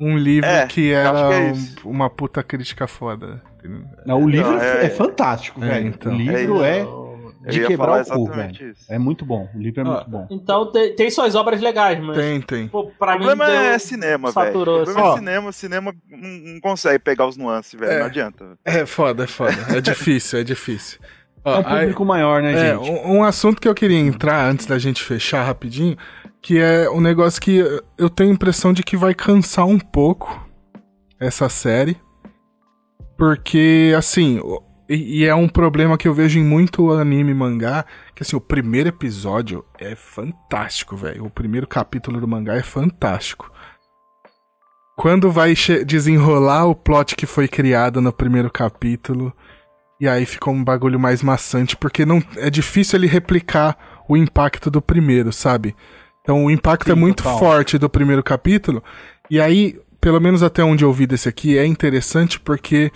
um 0.00 0.16
livro 0.16 0.48
É, 0.50 0.66
que 0.66 0.92
era 0.92 1.32
é 1.32 1.52
um- 1.52 1.90
uma 1.90 2.10
puta 2.10 2.42
crítica 2.42 2.86
foda. 2.88 3.40
Não, 4.04 4.20
o 4.20 4.28
livro 4.28 4.58
é, 4.60 4.82
é- 4.82 4.86
é 4.86 4.90
fantástico, 4.90 5.62
É, 5.62 5.68
velho. 5.68 5.86
então. 5.88 6.12
o 6.12 6.16
livro 6.16 6.64
É 6.64 6.78
é, 6.80 6.82
Não. 6.84 7.01
De 7.50 7.66
quebrar 7.66 8.04
falar 8.04 8.20
o 8.20 8.26
cu, 8.26 8.32
velho. 8.32 8.70
isso. 8.70 8.84
É 8.92 8.98
muito 8.98 9.24
bom. 9.24 9.48
O 9.54 9.58
livro 9.58 9.80
é 9.80 9.84
Ah, 9.84 9.90
muito 9.94 10.10
bom. 10.10 10.26
Então 10.30 10.70
tem, 10.70 10.94
tem 10.94 11.10
suas 11.10 11.34
obras 11.34 11.60
legais, 11.60 11.98
mas. 12.02 12.16
Tem, 12.16 12.40
tem. 12.40 12.68
Pô, 12.68 12.86
pra 12.98 13.12
O 13.16 13.18
mim. 13.18 13.26
problema 13.26 13.46
deu- 13.46 13.54
é 13.56 13.78
cinema, 13.78 14.30
velho. 14.30 14.48
O 14.48 14.62
problema 14.64 14.82
assim. 15.00 15.00
é 15.12 15.16
cinema. 15.18 15.52
Cinema 15.52 15.94
não, 16.10 16.60
consegue 16.60 16.98
pegar 16.98 17.26
os 17.26 17.36
nuances, 17.36 17.78
velho. 17.78 17.90
É. 17.92 17.98
Não 18.00 18.06
adianta. 18.06 18.58
É 18.64 18.86
foda, 18.86 19.24
é 19.24 19.26
foda. 19.26 19.56
É 19.76 19.80
difícil, 19.80 20.38
é 20.38 20.44
difícil. 20.44 20.98
Ó, 21.44 21.54
É 21.60 21.60
um 21.60 21.66
aí- 21.66 21.80
público 21.80 22.04
maior, 22.04 22.40
né, 22.42 22.52
É, 22.52 22.74
gente? 22.76 22.90
um, 22.90 23.16
um 23.18 23.24
assunto 23.24 23.60
que 23.60 23.66
eu 23.68 23.74
queria 23.74 23.98
entrar 23.98 24.44
antes 24.48 24.66
da 24.66 24.78
gente 24.78 25.02
fechar 25.02 25.42
rapidinho, 25.44 25.96
que 26.40 26.58
é 26.58 26.88
um 26.90 27.00
negócio 27.00 27.40
que 27.40 27.58
eu 27.98 28.08
tenho 28.08 28.30
a 28.30 28.34
impressão 28.34 28.72
de 28.72 28.82
que 28.82 28.96
vai 28.96 29.14
cansar 29.14 29.66
um 29.66 29.78
pouco 29.78 30.48
essa 31.18 31.48
série. 31.48 31.96
Porque, 33.16 33.92
assim, 33.96 34.40
e, 34.92 35.20
e 35.20 35.24
é 35.24 35.34
um 35.34 35.48
problema 35.48 35.96
que 35.96 36.06
eu 36.06 36.12
vejo 36.12 36.38
em 36.38 36.44
muito 36.44 36.92
anime 36.92 37.30
e 37.30 37.34
mangá, 37.34 37.84
que 38.14 38.22
assim, 38.22 38.36
o 38.36 38.40
primeiro 38.40 38.90
episódio 38.90 39.64
é 39.78 39.94
fantástico, 39.94 40.96
velho. 40.96 41.24
O 41.24 41.30
primeiro 41.30 41.66
capítulo 41.66 42.20
do 42.20 42.28
mangá 42.28 42.54
é 42.54 42.62
fantástico. 42.62 43.50
Quando 44.96 45.32
vai 45.32 45.54
desenrolar 45.86 46.66
o 46.66 46.74
plot 46.74 47.16
que 47.16 47.24
foi 47.24 47.48
criado 47.48 48.02
no 48.02 48.12
primeiro 48.12 48.50
capítulo, 48.50 49.32
e 49.98 50.06
aí 50.06 50.26
fica 50.26 50.50
um 50.50 50.62
bagulho 50.62 51.00
mais 51.00 51.22
maçante, 51.22 51.74
porque 51.74 52.04
não 52.04 52.22
é 52.36 52.50
difícil 52.50 52.98
ele 52.98 53.06
replicar 53.06 54.04
o 54.06 54.16
impacto 54.16 54.70
do 54.70 54.82
primeiro, 54.82 55.32
sabe? 55.32 55.74
Então 56.20 56.44
o 56.44 56.50
impacto 56.50 56.86
Sim, 56.86 56.92
é 56.92 56.94
muito 56.94 57.22
total. 57.22 57.38
forte 57.38 57.78
do 57.78 57.88
primeiro 57.88 58.22
capítulo, 58.22 58.84
e 59.30 59.40
aí, 59.40 59.80
pelo 60.00 60.20
menos 60.20 60.42
até 60.42 60.62
onde 60.62 60.84
eu 60.84 60.92
vi 60.92 61.06
desse 61.06 61.28
aqui, 61.28 61.56
é 61.56 61.64
interessante 61.64 62.38
porque 62.38 62.92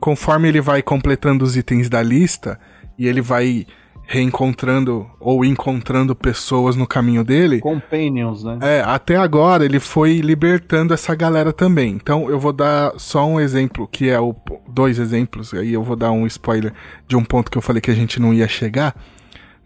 conforme 0.00 0.48
ele 0.48 0.60
vai 0.60 0.82
completando 0.82 1.44
os 1.44 1.56
itens 1.56 1.88
da 1.88 2.02
lista, 2.02 2.58
e 2.98 3.06
ele 3.06 3.20
vai 3.20 3.66
reencontrando 4.10 5.06
ou 5.20 5.44
encontrando 5.44 6.16
pessoas 6.16 6.74
no 6.74 6.86
caminho 6.86 7.22
dele, 7.22 7.60
Companions, 7.60 8.42
né? 8.42 8.58
é, 8.62 8.80
até 8.80 9.16
agora 9.16 9.66
ele 9.66 9.78
foi 9.78 10.20
libertando 10.20 10.94
essa 10.94 11.14
galera 11.14 11.52
também. 11.52 11.90
Então 11.90 12.30
eu 12.30 12.40
vou 12.40 12.52
dar 12.52 12.94
só 12.96 13.26
um 13.26 13.38
exemplo, 13.38 13.86
que 13.86 14.08
é 14.08 14.18
o. 14.18 14.34
Dois 14.66 14.98
exemplos, 14.98 15.52
aí 15.52 15.74
eu 15.74 15.82
vou 15.82 15.94
dar 15.94 16.10
um 16.10 16.26
spoiler 16.26 16.72
de 17.06 17.16
um 17.16 17.24
ponto 17.24 17.50
que 17.50 17.58
eu 17.58 17.62
falei 17.62 17.82
que 17.82 17.90
a 17.90 17.94
gente 17.94 18.18
não 18.18 18.32
ia 18.32 18.48
chegar 18.48 18.94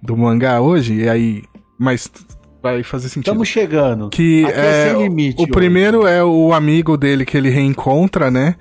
do 0.02 0.16
mangá 0.16 0.60
hoje, 0.60 0.94
e 0.94 1.08
aí. 1.08 1.44
Mas 1.78 2.10
vai 2.60 2.82
fazer 2.82 3.08
sentido. 3.08 3.30
Estamos 3.30 3.48
chegando. 3.48 4.08
que 4.08 4.44
Aqui 4.44 4.54
é 4.54 4.66
é, 4.66 4.88
sem 4.90 5.02
limite 5.02 5.38
o 5.38 5.42
hoje. 5.42 5.52
primeiro 5.52 6.06
é 6.06 6.22
o 6.24 6.52
amigo 6.52 6.96
dele 6.96 7.24
que 7.24 7.36
ele 7.36 7.50
reencontra, 7.50 8.30
né? 8.30 8.56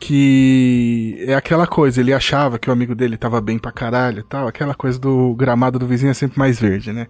Que 0.00 1.22
é 1.28 1.34
aquela 1.34 1.66
coisa, 1.66 2.00
ele 2.00 2.12
achava 2.12 2.58
que 2.58 2.70
o 2.70 2.72
amigo 2.72 2.94
dele 2.94 3.18
tava 3.18 3.40
bem 3.40 3.58
pra 3.58 3.70
caralho 3.70 4.20
e 4.20 4.22
tal, 4.22 4.48
aquela 4.48 4.74
coisa 4.74 4.98
do 4.98 5.34
gramado 5.34 5.78
do 5.78 5.86
vizinho 5.86 6.10
é 6.10 6.14
sempre 6.14 6.38
mais 6.38 6.58
verde, 6.58 6.90
né? 6.90 7.06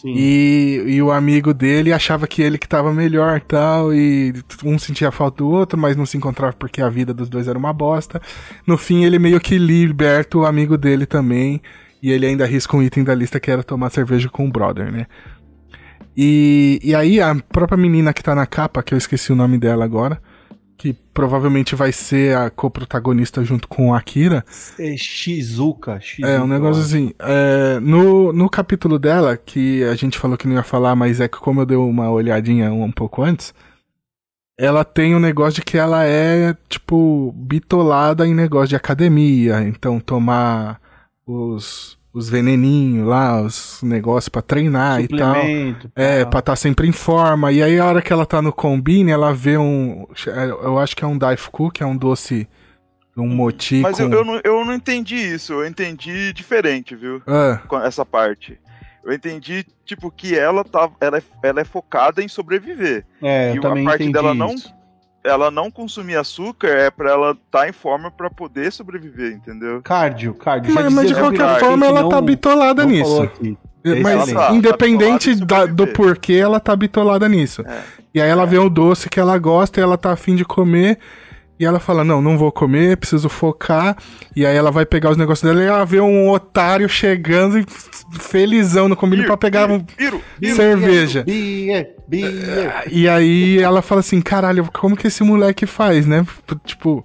Sim. 0.00 0.14
E, 0.16 0.84
e 0.86 1.02
o 1.02 1.10
amigo 1.10 1.52
dele 1.52 1.92
achava 1.92 2.28
que 2.28 2.40
ele 2.40 2.56
que 2.56 2.68
tava 2.68 2.94
melhor 2.94 3.40
tal, 3.40 3.92
e 3.92 4.32
um 4.64 4.78
sentia 4.78 5.10
falta 5.10 5.38
do 5.38 5.50
outro, 5.50 5.76
mas 5.76 5.96
não 5.96 6.06
se 6.06 6.16
encontrava 6.16 6.52
porque 6.52 6.80
a 6.80 6.88
vida 6.88 7.12
dos 7.12 7.28
dois 7.28 7.48
era 7.48 7.58
uma 7.58 7.72
bosta. 7.72 8.22
No 8.64 8.78
fim, 8.78 9.04
ele 9.04 9.18
meio 9.18 9.40
que 9.40 9.58
liberta 9.58 10.38
o 10.38 10.46
amigo 10.46 10.78
dele 10.78 11.04
também, 11.04 11.60
e 12.00 12.12
ele 12.12 12.26
ainda 12.26 12.44
arrisca 12.44 12.76
um 12.76 12.82
item 12.82 13.02
da 13.02 13.12
lista 13.12 13.40
que 13.40 13.50
era 13.50 13.64
tomar 13.64 13.90
cerveja 13.90 14.28
com 14.28 14.46
o 14.46 14.52
brother, 14.52 14.92
né? 14.92 15.06
E, 16.16 16.78
e 16.82 16.94
aí 16.94 17.20
a 17.20 17.34
própria 17.34 17.76
menina 17.76 18.12
que 18.12 18.22
tá 18.22 18.36
na 18.36 18.46
capa, 18.46 18.84
que 18.84 18.94
eu 18.94 18.98
esqueci 18.98 19.32
o 19.32 19.36
nome 19.36 19.58
dela 19.58 19.84
agora, 19.84 20.22
que 20.78 20.92
provavelmente 21.12 21.74
vai 21.74 21.90
ser 21.90 22.36
a 22.36 22.48
co-protagonista 22.48 23.42
junto 23.44 23.66
com 23.66 23.92
a 23.92 23.98
Akira, 23.98 24.44
É 24.78 24.96
Shizuka, 24.96 26.00
Shizuka. 26.00 26.28
é, 26.28 26.40
um 26.40 26.46
negócio 26.46 26.80
assim. 26.82 27.12
é, 27.18 27.80
no, 27.80 28.32
no 28.32 28.48
capítulo 28.48 28.96
dela, 28.96 29.36
que 29.36 29.82
a 29.82 29.96
gente 29.96 30.16
falou 30.16 30.38
que 30.38 30.46
não 30.46 30.54
ia 30.54 30.62
falar, 30.62 30.94
mas 30.94 31.20
é 31.20 31.26
que 31.26 31.38
como 31.38 31.60
eu 31.60 31.66
dei 31.66 31.76
uma 31.76 32.08
olhadinha 32.10 32.72
um, 32.72 32.84
um 32.84 32.92
pouco 32.92 33.22
antes, 33.24 33.52
ela 34.56 34.84
tem 34.84 35.16
um 35.16 35.20
negócio 35.20 35.54
de 35.56 35.62
que 35.62 35.76
ela 35.76 36.04
é, 36.04 36.56
tipo, 36.68 37.32
bitolada 37.36 38.24
em 38.26 38.34
negócio 38.34 38.68
de 38.68 38.76
academia. 38.76 39.62
Então, 39.62 39.98
tomar 39.98 40.80
os, 41.26 41.97
os 42.18 42.28
veneninhos 42.28 43.06
lá, 43.06 43.40
os 43.40 43.80
negócios 43.82 44.28
pra 44.28 44.42
treinar 44.42 45.00
e 45.00 45.08
tal. 45.08 45.36
É, 45.94 46.24
pra 46.24 46.40
estar 46.40 46.56
sempre 46.56 46.88
em 46.88 46.92
forma. 46.92 47.52
E 47.52 47.62
aí, 47.62 47.78
a 47.78 47.86
hora 47.86 48.02
que 48.02 48.12
ela 48.12 48.26
tá 48.26 48.42
no 48.42 48.52
combine, 48.52 49.10
ela 49.12 49.32
vê 49.32 49.56
um. 49.56 50.06
Eu 50.62 50.78
acho 50.78 50.96
que 50.96 51.04
é 51.04 51.06
um 51.06 51.16
Daifuku, 51.16 51.70
que 51.70 51.82
é 51.82 51.86
um 51.86 51.96
doce. 51.96 52.48
Um 53.16 53.28
moti 53.28 53.80
Mas 53.80 53.96
com... 53.96 54.04
eu, 54.04 54.10
eu, 54.12 54.24
não, 54.24 54.40
eu 54.44 54.64
não 54.64 54.74
entendi 54.74 55.16
isso. 55.16 55.52
Eu 55.52 55.66
entendi 55.66 56.32
diferente, 56.32 56.94
viu? 56.94 57.20
Ah, 57.26 57.60
Com 57.66 57.80
essa 57.80 58.04
parte. 58.04 58.58
Eu 59.04 59.12
entendi, 59.12 59.64
tipo, 59.84 60.10
que 60.10 60.38
ela, 60.38 60.62
tá, 60.62 60.90
ela, 61.00 61.18
é, 61.18 61.22
ela 61.42 61.60
é 61.60 61.64
focada 61.64 62.22
em 62.22 62.28
sobreviver. 62.28 63.04
É, 63.22 63.52
e 63.52 63.56
eu 63.56 63.62
também 63.62 63.84
a 63.84 63.90
parte 63.90 64.02
entendi 64.02 64.12
dela 64.12 64.34
não- 64.34 64.54
isso. 64.54 64.72
Ela 65.28 65.50
não 65.50 65.70
consumir 65.70 66.16
açúcar 66.16 66.68
é 66.68 66.90
pra 66.90 67.10
ela 67.10 67.30
estar 67.32 67.68
em 67.68 67.72
forma 67.72 68.10
pra 68.10 68.30
poder 68.30 68.72
sobreviver, 68.72 69.32
entendeu? 69.32 69.80
Cardio, 69.82 70.34
cardio. 70.34 70.72
Mas, 70.74 70.92
mas 70.92 71.08
de 71.08 71.14
qualquer 71.14 71.58
forma, 71.60 71.86
ela 71.86 72.08
tá 72.08 72.16
não- 72.16 72.22
bitolada 72.22 72.82
não 72.82 72.90
nisso. 72.90 73.22
aqui. 73.22 73.56
Mas 74.02 74.06
Ela 74.06 74.26
tá- 74.48 74.54
independente 74.54 75.30
tá 75.30 75.40
bitolada 75.40 75.66
da- 75.68 75.72
do 75.72 75.86
porquê, 75.92 76.34
ela 76.34 76.60
tá 76.60 76.74
bitolada 76.76 77.28
nisso. 77.28 77.62
É. 77.66 77.80
E 78.14 78.20
aí 78.20 78.28
ela 78.28 78.44
vê 78.44 78.58
o 78.58 78.68
doce 78.68 79.08
que 79.08 79.20
ela 79.20 79.38
gosta 79.38 79.78
e 79.80 79.82
ela 79.82 79.96
tá 79.96 80.12
afim 80.12 80.34
de 80.34 80.44
comer. 80.44 80.98
E 81.60 81.64
ela 81.64 81.80
fala, 81.80 82.04
não, 82.04 82.22
não 82.22 82.38
vou 82.38 82.52
comer, 82.52 82.96
preciso 82.96 83.28
focar. 83.28 83.96
E 84.36 84.46
aí 84.46 84.54
ela 84.56 84.70
vai 84.70 84.86
pegar 84.86 85.10
os 85.10 85.16
negócios 85.16 85.48
dela 85.48 85.60
e 85.62 85.66
ela 85.66 85.84
vê 85.84 86.00
um 86.00 86.28
otário 86.30 86.88
chegando 86.88 87.58
e 87.58 87.66
felizão 88.20 88.88
no 88.88 88.94
combine 88.96 89.24
pra 89.26 89.36
pegar 89.36 89.70
um... 89.70 89.80
Piro, 89.80 90.20
cerveja. 90.54 91.24
Beer, 91.24 91.96
beer. 92.08 92.84
E 92.90 93.08
aí 93.08 93.58
ela 93.58 93.82
fala 93.82 94.00
assim, 94.00 94.20
caralho, 94.20 94.68
como 94.72 94.96
que 94.96 95.06
esse 95.06 95.22
moleque 95.22 95.66
faz, 95.66 96.06
né? 96.06 96.26
Tipo... 96.64 97.04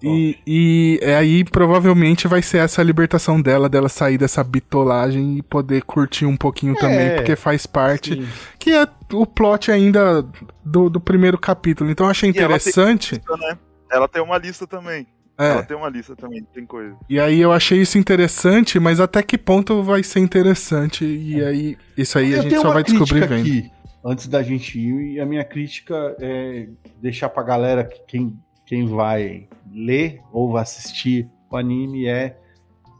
E, 0.00 0.38
e 0.46 0.98
é 1.02 1.16
aí 1.16 1.42
provavelmente 1.42 2.28
vai 2.28 2.40
ser 2.40 2.58
essa 2.58 2.80
libertação 2.84 3.40
dela, 3.42 3.68
dela 3.68 3.88
sair 3.88 4.16
dessa 4.16 4.44
bitolagem 4.44 5.38
e 5.38 5.42
poder 5.42 5.82
curtir 5.82 6.24
um 6.24 6.36
pouquinho 6.36 6.76
também, 6.76 7.16
porque 7.16 7.34
faz 7.34 7.66
parte. 7.66 8.14
Sim. 8.14 8.28
Que 8.60 8.70
é 8.74 8.86
o 9.12 9.26
plot 9.26 9.72
ainda 9.72 10.24
do, 10.64 10.88
do 10.88 11.00
primeiro 11.00 11.36
capítulo. 11.36 11.90
Então 11.90 12.06
eu 12.06 12.10
achei 12.10 12.30
E 12.30 12.38
ela 12.38 12.56
tem- 12.60 12.68
interessante. 12.68 13.20
né? 13.40 13.58
Ela 13.90 14.06
tem 14.06 14.22
uma 14.22 14.38
lista 14.38 14.68
também. 14.68 15.04
É, 15.36 15.50
Ela 15.50 15.62
tem 15.64 15.76
uma 15.76 15.88
lista 15.88 16.14
também, 16.16 16.44
tem 16.52 16.64
coisa. 16.66 16.96
e 17.08 17.18
aí 17.18 17.40
eu 17.40 17.52
achei 17.52 17.80
isso 17.80 17.96
interessante, 17.98 18.78
mas 18.80 18.98
até 19.00 19.20
que 19.22 19.38
ponto 19.38 19.82
vai 19.84 20.02
ser 20.04 20.18
interessante? 20.20 21.04
E 21.04 21.42
aí, 21.44 21.76
isso 21.96 22.18
aí 22.18 22.34
a 22.34 22.36
Eu 22.38 22.42
gente 22.42 22.50
tenho 22.50 22.62
só 22.62 22.72
vai 22.72 22.82
descobrir 22.82 23.26
vendo. 23.26 23.40
aqui, 23.42 23.70
antes 24.10 24.26
da 24.28 24.42
gente 24.42 24.78
ir, 24.78 25.14
e 25.14 25.20
a 25.20 25.26
minha 25.26 25.44
crítica 25.44 26.16
é 26.20 26.68
deixar 27.00 27.28
pra 27.28 27.42
galera 27.42 27.84
que 27.84 28.00
quem, 28.06 28.38
quem 28.66 28.86
vai 28.86 29.46
ler 29.72 30.20
ou 30.32 30.50
vai 30.52 30.62
assistir 30.62 31.28
o 31.50 31.56
anime 31.56 32.06
é 32.06 32.36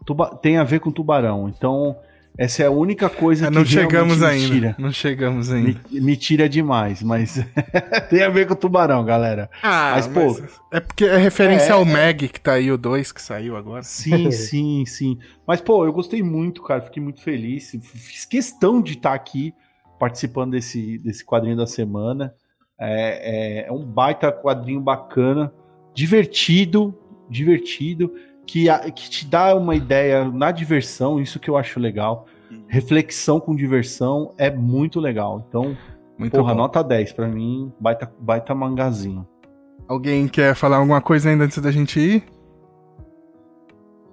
tuba- 0.06 0.34
tem 0.36 0.56
a 0.58 0.64
ver 0.64 0.80
com 0.80 0.90
tubarão. 0.90 1.48
Então, 1.48 1.96
essa 2.36 2.62
é 2.62 2.66
a 2.66 2.70
única 2.70 3.10
coisa 3.10 3.46
É, 3.46 3.48
que 3.48 3.54
não 3.54 3.64
chegamos 3.64 4.22
ainda. 4.22 4.46
tira. 4.54 4.76
Não 4.78 4.92
chegamos 4.92 5.50
ainda. 5.52 5.80
Me, 5.90 6.00
me 6.00 6.16
tira 6.16 6.48
demais, 6.48 7.02
mas 7.02 7.44
tem 8.08 8.22
a 8.22 8.28
ver 8.28 8.46
com 8.46 8.54
tubarão, 8.54 9.04
galera. 9.04 9.50
Ah, 9.62 9.92
Mas, 9.96 10.06
pô, 10.06 10.40
É 10.72 10.78
porque 10.80 11.04
é 11.04 11.16
referência 11.16 11.70
É, 11.70 11.72
ao 11.72 11.82
é. 11.82 11.84
Meg, 11.84 12.28
que 12.28 12.40
tá 12.40 12.52
aí 12.54 12.70
o 12.70 12.78
2 12.78 13.10
que 13.12 13.20
saiu 13.20 13.56
agora. 13.56 13.82
Sim, 13.82 14.30
sim, 14.32 14.84
sim. 14.86 15.18
Mas, 15.46 15.60
pô, 15.60 15.84
eu 15.84 15.92
gostei 15.92 16.22
muito, 16.22 16.62
cara. 16.62 16.80
Fiquei 16.80 17.02
muito 17.02 17.20
feliz. 17.22 17.70
Fiz 17.82 18.24
questão 18.24 18.80
de 18.80 18.92
estar 18.92 19.14
aqui 19.14 19.52
participando 19.98 20.52
desse, 20.52 20.98
desse 20.98 21.24
quadrinho 21.24 21.56
da 21.56 21.66
semana. 21.66 22.34
É, 22.80 23.64
é- 23.64 23.68
é 23.68 23.72
um 23.72 23.84
baita 23.84 24.30
quadrinho 24.32 24.80
bacana, 24.80 25.52
divertido, 25.94 26.94
divertido, 27.28 28.12
que, 28.46 28.68
a- 28.70 28.90
que 28.90 29.10
te 29.10 29.26
dá 29.26 29.54
uma 29.54 29.74
ideia 29.74 30.24
na 30.24 30.50
diversão, 30.50 31.20
isso 31.20 31.38
que 31.40 31.50
eu 31.50 31.56
acho 31.56 31.78
legal. 31.80 32.26
Reflexão 32.66 33.38
com 33.40 33.54
diversão 33.54 34.32
é 34.38 34.50
muito 34.50 35.00
legal. 35.00 35.44
Então, 35.48 35.76
Muito 36.16 36.32
porra, 36.32 36.52
bom. 36.54 36.60
nota 36.62 36.82
10 36.82 37.12
pra 37.12 37.28
mim, 37.28 37.70
baita, 37.78 38.10
baita 38.18 38.54
mangazinho. 38.54 39.26
Alguém 39.86 40.26
quer 40.28 40.54
falar 40.54 40.78
alguma 40.78 41.00
coisa 41.00 41.28
ainda 41.30 41.44
antes 41.44 41.58
da 41.58 41.70
gente 41.70 41.98
ir? 42.00 42.24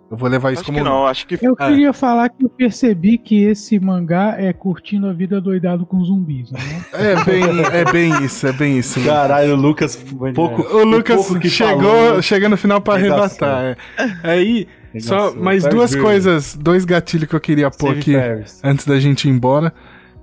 Eu 0.10 0.16
vou 0.18 0.30
levar 0.30 0.52
isso 0.54 0.62
Acho 0.62 0.72
como. 0.72 0.78
que 0.78 0.84
não, 0.84 1.08
acho 1.08 1.26
que 1.26 1.38
Eu 1.42 1.56
É. 1.60 1.68
queria 1.68 1.92
falar 1.92 2.30
que 2.30 2.46
eu 2.46 2.50
percebi 2.50 3.18
que 3.18 3.44
esse 3.44 3.80
mangá 3.80 4.36
é 4.38 4.54
curtindo 4.54 5.08
a 5.08 5.14
vida 5.14 5.42
doidado 5.42 5.84
com 5.86 6.04
zumbis, 6.04 6.52
né? 6.52 6.60
É 6.94 7.24
bem, 7.24 7.44
é 7.74 7.92
bem 7.92 8.24
isso, 8.24 8.46
é 8.46 8.52
bem 8.54 8.78
isso. 8.78 9.04
Caralho, 9.04 9.54
o 9.54 9.56
Lucas, 9.56 9.96
pouco. 10.36 10.62
O 10.62 10.84
Lucas 10.84 11.16
pouco 11.26 11.40
que 11.40 11.50
chegou, 11.50 11.82
falou, 12.08 12.22
chega 12.22 12.48
no 12.48 12.56
final 12.56 12.80
pra 12.80 12.98
Regaçou. 12.98 13.48
arrebatar. 13.48 13.78
É. 13.98 14.30
Aí, 14.32 14.68
só 15.00 15.34
mais 15.36 15.64
Faz 15.64 15.74
duas 15.74 15.92
ver. 15.94 16.02
coisas, 16.02 16.56
dois 16.56 16.86
gatilhos 16.86 17.28
que 17.28 17.36
eu 17.36 17.42
queria 17.42 17.72
pôr 17.72 17.96
Steve 17.96 18.00
aqui 18.00 18.14
Ferris. 18.14 18.62
antes 18.64 18.86
da 18.86 19.00
gente 19.00 19.28
ir 19.28 19.32
embora. 19.32 19.74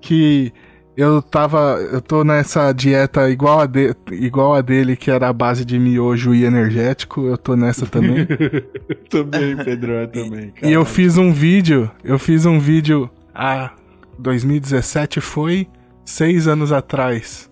Que 0.01 0.53
eu 0.97 1.23
tava. 1.23 1.79
Eu 1.93 2.01
tô 2.01 2.23
nessa 2.25 2.73
dieta 2.73 3.29
igual 3.31 3.61
a, 3.61 3.67
de, 3.67 3.95
igual 4.11 4.55
a 4.55 4.61
dele, 4.61 4.97
que 4.97 5.11
era 5.11 5.29
a 5.29 5.33
base 5.33 5.65
de 5.65 5.79
miojo 5.79 6.35
e 6.35 6.45
energético. 6.45 7.27
Eu 7.27 7.39
tô 7.39 7.57
nessa 7.57 7.87
também. 7.87 8.27
também, 9.09 9.57
Pedro, 9.57 9.93
eu 9.93 10.09
também. 10.09 10.51
Cara. 10.51 10.67
E 10.67 10.73
eu 10.73 10.85
fiz 10.85 11.17
um 11.17 11.33
vídeo, 11.33 11.91
eu 12.05 12.19
fiz 12.19 12.45
um 12.47 12.59
vídeo 12.59 13.09
a 13.35 13.73
2017 14.19 15.21
foi 15.21 15.67
seis 16.05 16.47
anos 16.47 16.71
atrás. 16.73 17.51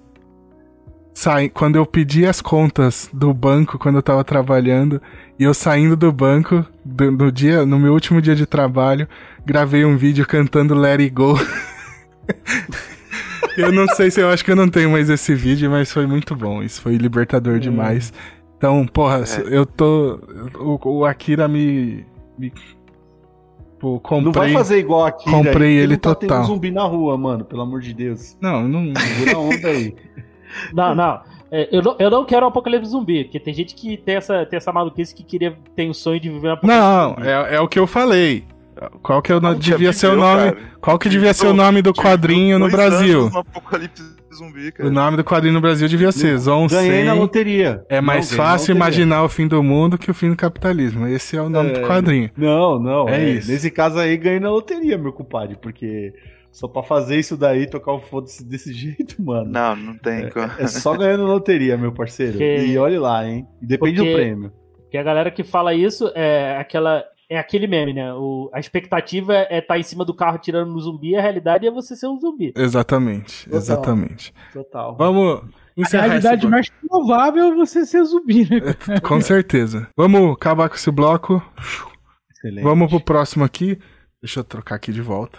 Sai, 1.12 1.48
quando 1.48 1.76
eu 1.76 1.84
pedi 1.84 2.24
as 2.24 2.40
contas 2.40 3.10
do 3.12 3.34
banco 3.34 3.78
quando 3.78 3.96
eu 3.96 4.02
tava 4.02 4.24
trabalhando 4.24 5.02
e 5.38 5.44
eu 5.44 5.52
saindo 5.52 5.96
do 5.96 6.10
banco 6.12 6.64
do- 6.84 7.10
no 7.10 7.32
dia, 7.32 7.66
no 7.66 7.78
meu 7.78 7.92
último 7.92 8.22
dia 8.22 8.34
de 8.34 8.46
trabalho, 8.46 9.06
gravei 9.44 9.84
um 9.84 9.96
vídeo 9.96 10.26
cantando 10.26 10.74
Let 10.74 11.00
It 11.00 11.10
Go. 11.10 11.38
eu 13.56 13.72
não 13.72 13.86
sei 13.88 14.10
se 14.10 14.20
eu 14.20 14.28
acho 14.28 14.44
que 14.44 14.50
eu 14.50 14.56
não 14.56 14.68
tenho 14.68 14.90
mais 14.90 15.08
esse 15.08 15.34
vídeo, 15.34 15.70
mas 15.70 15.92
foi 15.92 16.06
muito 16.06 16.34
bom. 16.34 16.62
Isso 16.62 16.80
foi 16.80 16.96
libertador 16.96 17.58
demais. 17.58 18.12
Então, 18.56 18.86
porra, 18.86 19.24
eu 19.50 19.64
tô. 19.64 20.20
O, 20.58 20.98
o 20.98 21.04
Akira 21.04 21.48
me. 21.48 22.04
me 22.38 22.52
pô, 23.78 23.98
comprei. 23.98 24.24
Não 24.24 24.32
vai 24.32 24.52
fazer 24.52 24.78
igual 24.78 25.06
aqui. 25.06 25.30
comprei 25.30 25.78
ele 25.78 25.94
não 25.94 26.00
tá 26.00 26.14
total. 26.14 26.40
Tendo 26.42 26.46
zumbi 26.46 26.70
na 26.70 26.84
rua, 26.84 27.16
mano, 27.16 27.44
pelo 27.44 27.62
amor 27.62 27.80
de 27.80 27.94
Deus. 27.94 28.36
Não, 28.40 28.68
não. 28.68 28.92
A 29.34 29.38
onda 29.38 29.68
aí. 29.68 29.94
Não, 30.74 30.96
não. 30.96 31.20
É, 31.48 31.68
eu, 31.70 31.80
não 31.80 31.96
eu 31.98 32.10
não 32.10 32.24
quero 32.24 32.44
o 32.44 32.48
apocalipse 32.48 32.90
zumbi, 32.90 33.22
porque 33.22 33.38
tem 33.38 33.54
gente 33.54 33.72
que 33.72 33.96
tem 33.96 34.16
essa, 34.16 34.44
tem 34.44 34.56
essa 34.56 34.72
maluquice 34.72 35.14
que 35.14 35.22
queria, 35.22 35.56
tem 35.76 35.88
o 35.88 35.94
sonho 35.94 36.18
de 36.18 36.28
viver 36.28 36.48
um 36.48 36.52
apocalipse 36.52 36.80
Não, 36.80 37.10
zumbi. 37.10 37.28
é, 37.28 37.54
é 37.54 37.60
o 37.60 37.68
que 37.68 37.78
eu 37.78 37.86
falei. 37.86 38.44
Qual 39.02 39.20
que 39.20 39.30
é 39.32 39.36
o 39.36 39.40
Não, 39.40 39.54
devia 39.54 39.92
ser 39.92 40.06
o 40.08 40.16
nome? 40.16 40.52
cara. 40.52 40.56
Qual 40.80 40.98
que 40.98 41.08
devia 41.08 41.34
ser 41.34 41.46
o 41.48 41.52
nome 41.54 41.82
do 41.82 41.92
quadrinho 41.92 42.58
no 42.58 42.68
Brasil? 42.70 43.30
No 43.30 43.44
zumbi. 44.34 44.72
O 44.80 44.90
nome 44.90 45.16
do 45.16 45.24
quadrinho 45.24 45.54
no 45.54 45.60
Brasil 45.60 45.88
devia 45.88 46.12
ser 46.12 46.38
Zon 46.38 46.66
Ganhei 46.66 47.04
na 47.04 47.12
100. 47.12 47.20
loteria. 47.20 47.84
É 47.88 48.00
mais 48.00 48.30
Não, 48.30 48.38
na 48.38 48.44
fácil 48.44 48.74
imaginar 48.74 49.22
o 49.24 49.28
fim 49.28 49.46
do 49.46 49.62
mundo 49.62 49.98
que 49.98 50.10
o 50.10 50.14
fim 50.14 50.30
do 50.30 50.36
capitalismo. 50.36 51.06
Esse 51.06 51.36
é 51.36 51.42
o 51.42 51.48
nome 51.50 51.72
do 51.72 51.80
É. 51.80 51.86
quadrinho. 51.86 52.30
Não, 52.36 52.78
não. 52.78 53.08
É 53.08 53.20
É, 53.22 53.30
isso. 53.30 53.50
Nesse 53.50 53.70
caso 53.70 53.98
aí, 53.98 54.16
ganhei 54.16 54.40
na 54.40 54.50
loteria, 54.50 54.96
meu 54.96 55.12
compadre. 55.12 55.56
Porque 55.60 56.14
só 56.52 56.66
pra 56.68 56.82
fazer 56.82 57.18
isso 57.18 57.36
daí, 57.36 57.66
tocar 57.66 57.92
o 57.92 58.00
foda-se 58.00 58.42
desse 58.48 58.72
jeito, 58.74 59.20
mano. 59.22 59.50
Não, 59.50 59.76
não 59.76 59.98
tem 59.98 60.28
como. 60.30 60.50
É 60.58 60.66
só 60.68 60.96
ganhando 60.96 61.24
loteria, 61.26 61.76
meu 61.76 61.92
parceiro. 61.92 62.32
Porque- 62.32 62.64
E 62.66 62.78
olhe 62.78 62.98
lá, 62.98 63.26
hein? 63.26 63.46
E 63.60 63.66
depende 63.66 63.96
Porque- 63.96 64.10
do 64.10 64.16
prêmio. 64.16 64.52
Porque 64.82 64.96
a 64.96 65.02
galera 65.02 65.30
que 65.30 65.44
fala 65.44 65.74
isso 65.74 66.10
é 66.14 66.56
aquela. 66.58 67.04
É 67.32 67.38
aquele 67.38 67.68
meme, 67.68 67.92
né? 67.94 68.12
O, 68.12 68.50
a 68.52 68.58
expectativa 68.58 69.32
é 69.48 69.58
estar 69.60 69.78
em 69.78 69.84
cima 69.84 70.04
do 70.04 70.12
carro 70.12 70.36
tirando 70.38 70.72
no 70.72 70.80
zumbi, 70.80 71.14
a 71.14 71.22
realidade 71.22 71.64
é 71.64 71.70
você 71.70 71.94
ser 71.94 72.08
um 72.08 72.18
zumbi. 72.18 72.52
Exatamente, 72.56 73.44
Total. 73.44 73.58
exatamente. 73.58 74.34
Total. 74.52 74.96
Vamos 74.96 75.40
A 75.44 75.80
encerrar 75.80 76.06
realidade 76.06 76.34
esse 76.34 76.40
bloco. 76.48 76.50
mais 76.50 76.68
provável 76.88 77.44
é 77.44 77.54
você 77.54 77.86
ser 77.86 78.02
zumbi, 78.02 78.48
né? 78.50 78.74
Com 79.00 79.20
certeza. 79.20 79.88
Vamos 79.96 80.32
acabar 80.34 80.68
com 80.68 80.74
esse 80.74 80.90
bloco. 80.90 81.40
Excelente. 82.32 82.64
Vamos 82.64 82.88
pro 82.90 83.00
próximo 83.00 83.44
aqui. 83.44 83.78
Deixa 84.20 84.40
eu 84.40 84.44
trocar 84.44 84.74
aqui 84.74 84.92
de 84.92 85.00
volta. 85.00 85.38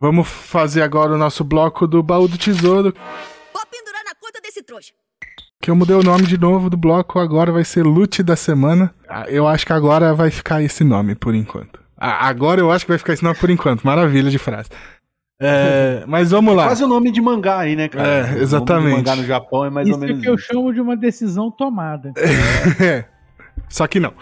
Vamos 0.00 0.28
fazer 0.28 0.82
agora 0.82 1.12
o 1.12 1.18
nosso 1.18 1.42
bloco 1.42 1.86
do 1.88 2.02
baú 2.04 2.28
do 2.28 2.38
tesouro. 2.38 2.94
Vou 3.52 3.66
pendurar 3.70 4.04
na 4.04 4.14
conta 4.14 4.40
desse 4.40 4.62
trouxa. 4.62 4.92
Que 5.62 5.70
eu 5.70 5.76
mudei 5.76 5.94
o 5.94 6.02
nome 6.02 6.26
de 6.26 6.36
novo 6.36 6.68
do 6.68 6.76
bloco, 6.76 7.20
agora 7.20 7.52
vai 7.52 7.62
ser 7.64 7.84
Lute 7.84 8.20
da 8.22 8.34
Semana. 8.34 8.92
Ah, 9.08 9.26
Eu 9.28 9.46
acho 9.46 9.64
que 9.64 9.72
agora 9.72 10.12
vai 10.12 10.28
ficar 10.30 10.60
esse 10.60 10.82
nome 10.82 11.14
por 11.14 11.34
enquanto. 11.36 11.80
Ah, 11.96 12.26
Agora 12.28 12.60
eu 12.60 12.70
acho 12.72 12.84
que 12.84 12.90
vai 12.90 12.98
ficar 12.98 13.12
esse 13.12 13.22
nome 13.22 13.36
por 13.38 13.48
enquanto. 13.48 13.84
Maravilha 13.84 14.28
de 14.28 14.38
frase. 14.38 14.68
É, 15.40 16.04
mas 16.06 16.32
vamos 16.32 16.54
lá. 16.56 16.66
Quase 16.66 16.82
o 16.82 16.88
nome 16.88 17.12
de 17.12 17.20
mangá 17.20 17.58
aí, 17.60 17.76
né, 17.76 17.88
cara? 17.88 18.06
É, 18.08 18.20
O 18.20 18.24
nome 18.24 18.36
de 18.36 18.42
exatamente. 18.42 18.96
mangá 18.96 19.16
no 19.16 19.24
Japão 19.24 19.64
é 19.64 19.70
mais 19.70 19.86
Isso 19.88 19.96
ou 19.98 20.02
é 20.02 20.06
menos 20.08 20.22
que 20.22 20.28
eu 20.28 20.34
isso. 20.34 20.46
chamo 20.46 20.72
de 20.74 20.80
uma 20.80 20.96
decisão 20.96 21.48
tomada. 21.50 22.12
É, 22.80 23.04
Só 23.68 23.86
que 23.86 24.00
não. 24.00 24.12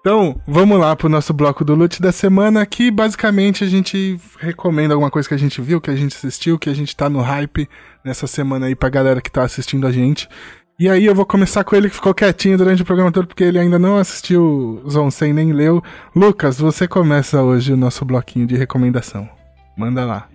Então, 0.00 0.40
vamos 0.46 0.78
lá 0.78 0.94
pro 0.96 1.08
nosso 1.08 1.32
bloco 1.32 1.64
do 1.64 1.74
Lute 1.74 2.02
da 2.02 2.12
Semana, 2.12 2.66
que 2.66 2.90
basicamente 2.90 3.62
a 3.64 3.66
gente 3.66 4.18
recomenda 4.40 4.92
alguma 4.92 5.10
coisa 5.10 5.26
que 5.28 5.34
a 5.34 5.38
gente 5.38 5.60
viu, 5.62 5.80
que 5.80 5.90
a 5.90 5.96
gente 5.96 6.14
assistiu, 6.16 6.58
que 6.58 6.68
a 6.68 6.74
gente 6.74 6.94
tá 6.96 7.08
no 7.08 7.20
hype 7.20 7.68
nessa 8.04 8.26
semana 8.26 8.66
aí 8.66 8.74
pra 8.74 8.88
galera 8.90 9.20
que 9.22 9.30
tá 9.30 9.42
assistindo 9.44 9.86
a 9.86 9.92
gente. 9.92 10.28
E 10.76 10.88
aí 10.88 11.04
eu 11.04 11.14
vou 11.14 11.24
começar 11.24 11.62
com 11.62 11.76
ele 11.76 11.88
que 11.88 11.94
ficou 11.94 12.12
quietinho 12.12 12.58
durante 12.58 12.82
o 12.82 12.84
programa 12.84 13.12
todo, 13.12 13.28
porque 13.28 13.44
ele 13.44 13.60
ainda 13.60 13.78
não 13.78 13.96
assistiu 13.96 14.82
Zon 14.90 15.08
100 15.08 15.32
nem 15.32 15.52
leu. 15.52 15.80
Lucas, 16.16 16.58
você 16.58 16.88
começa 16.88 17.40
hoje 17.40 17.72
o 17.72 17.76
nosso 17.76 18.04
bloquinho 18.04 18.44
de 18.44 18.56
recomendação. 18.56 19.28
Manda 19.76 20.04
lá. 20.04 20.28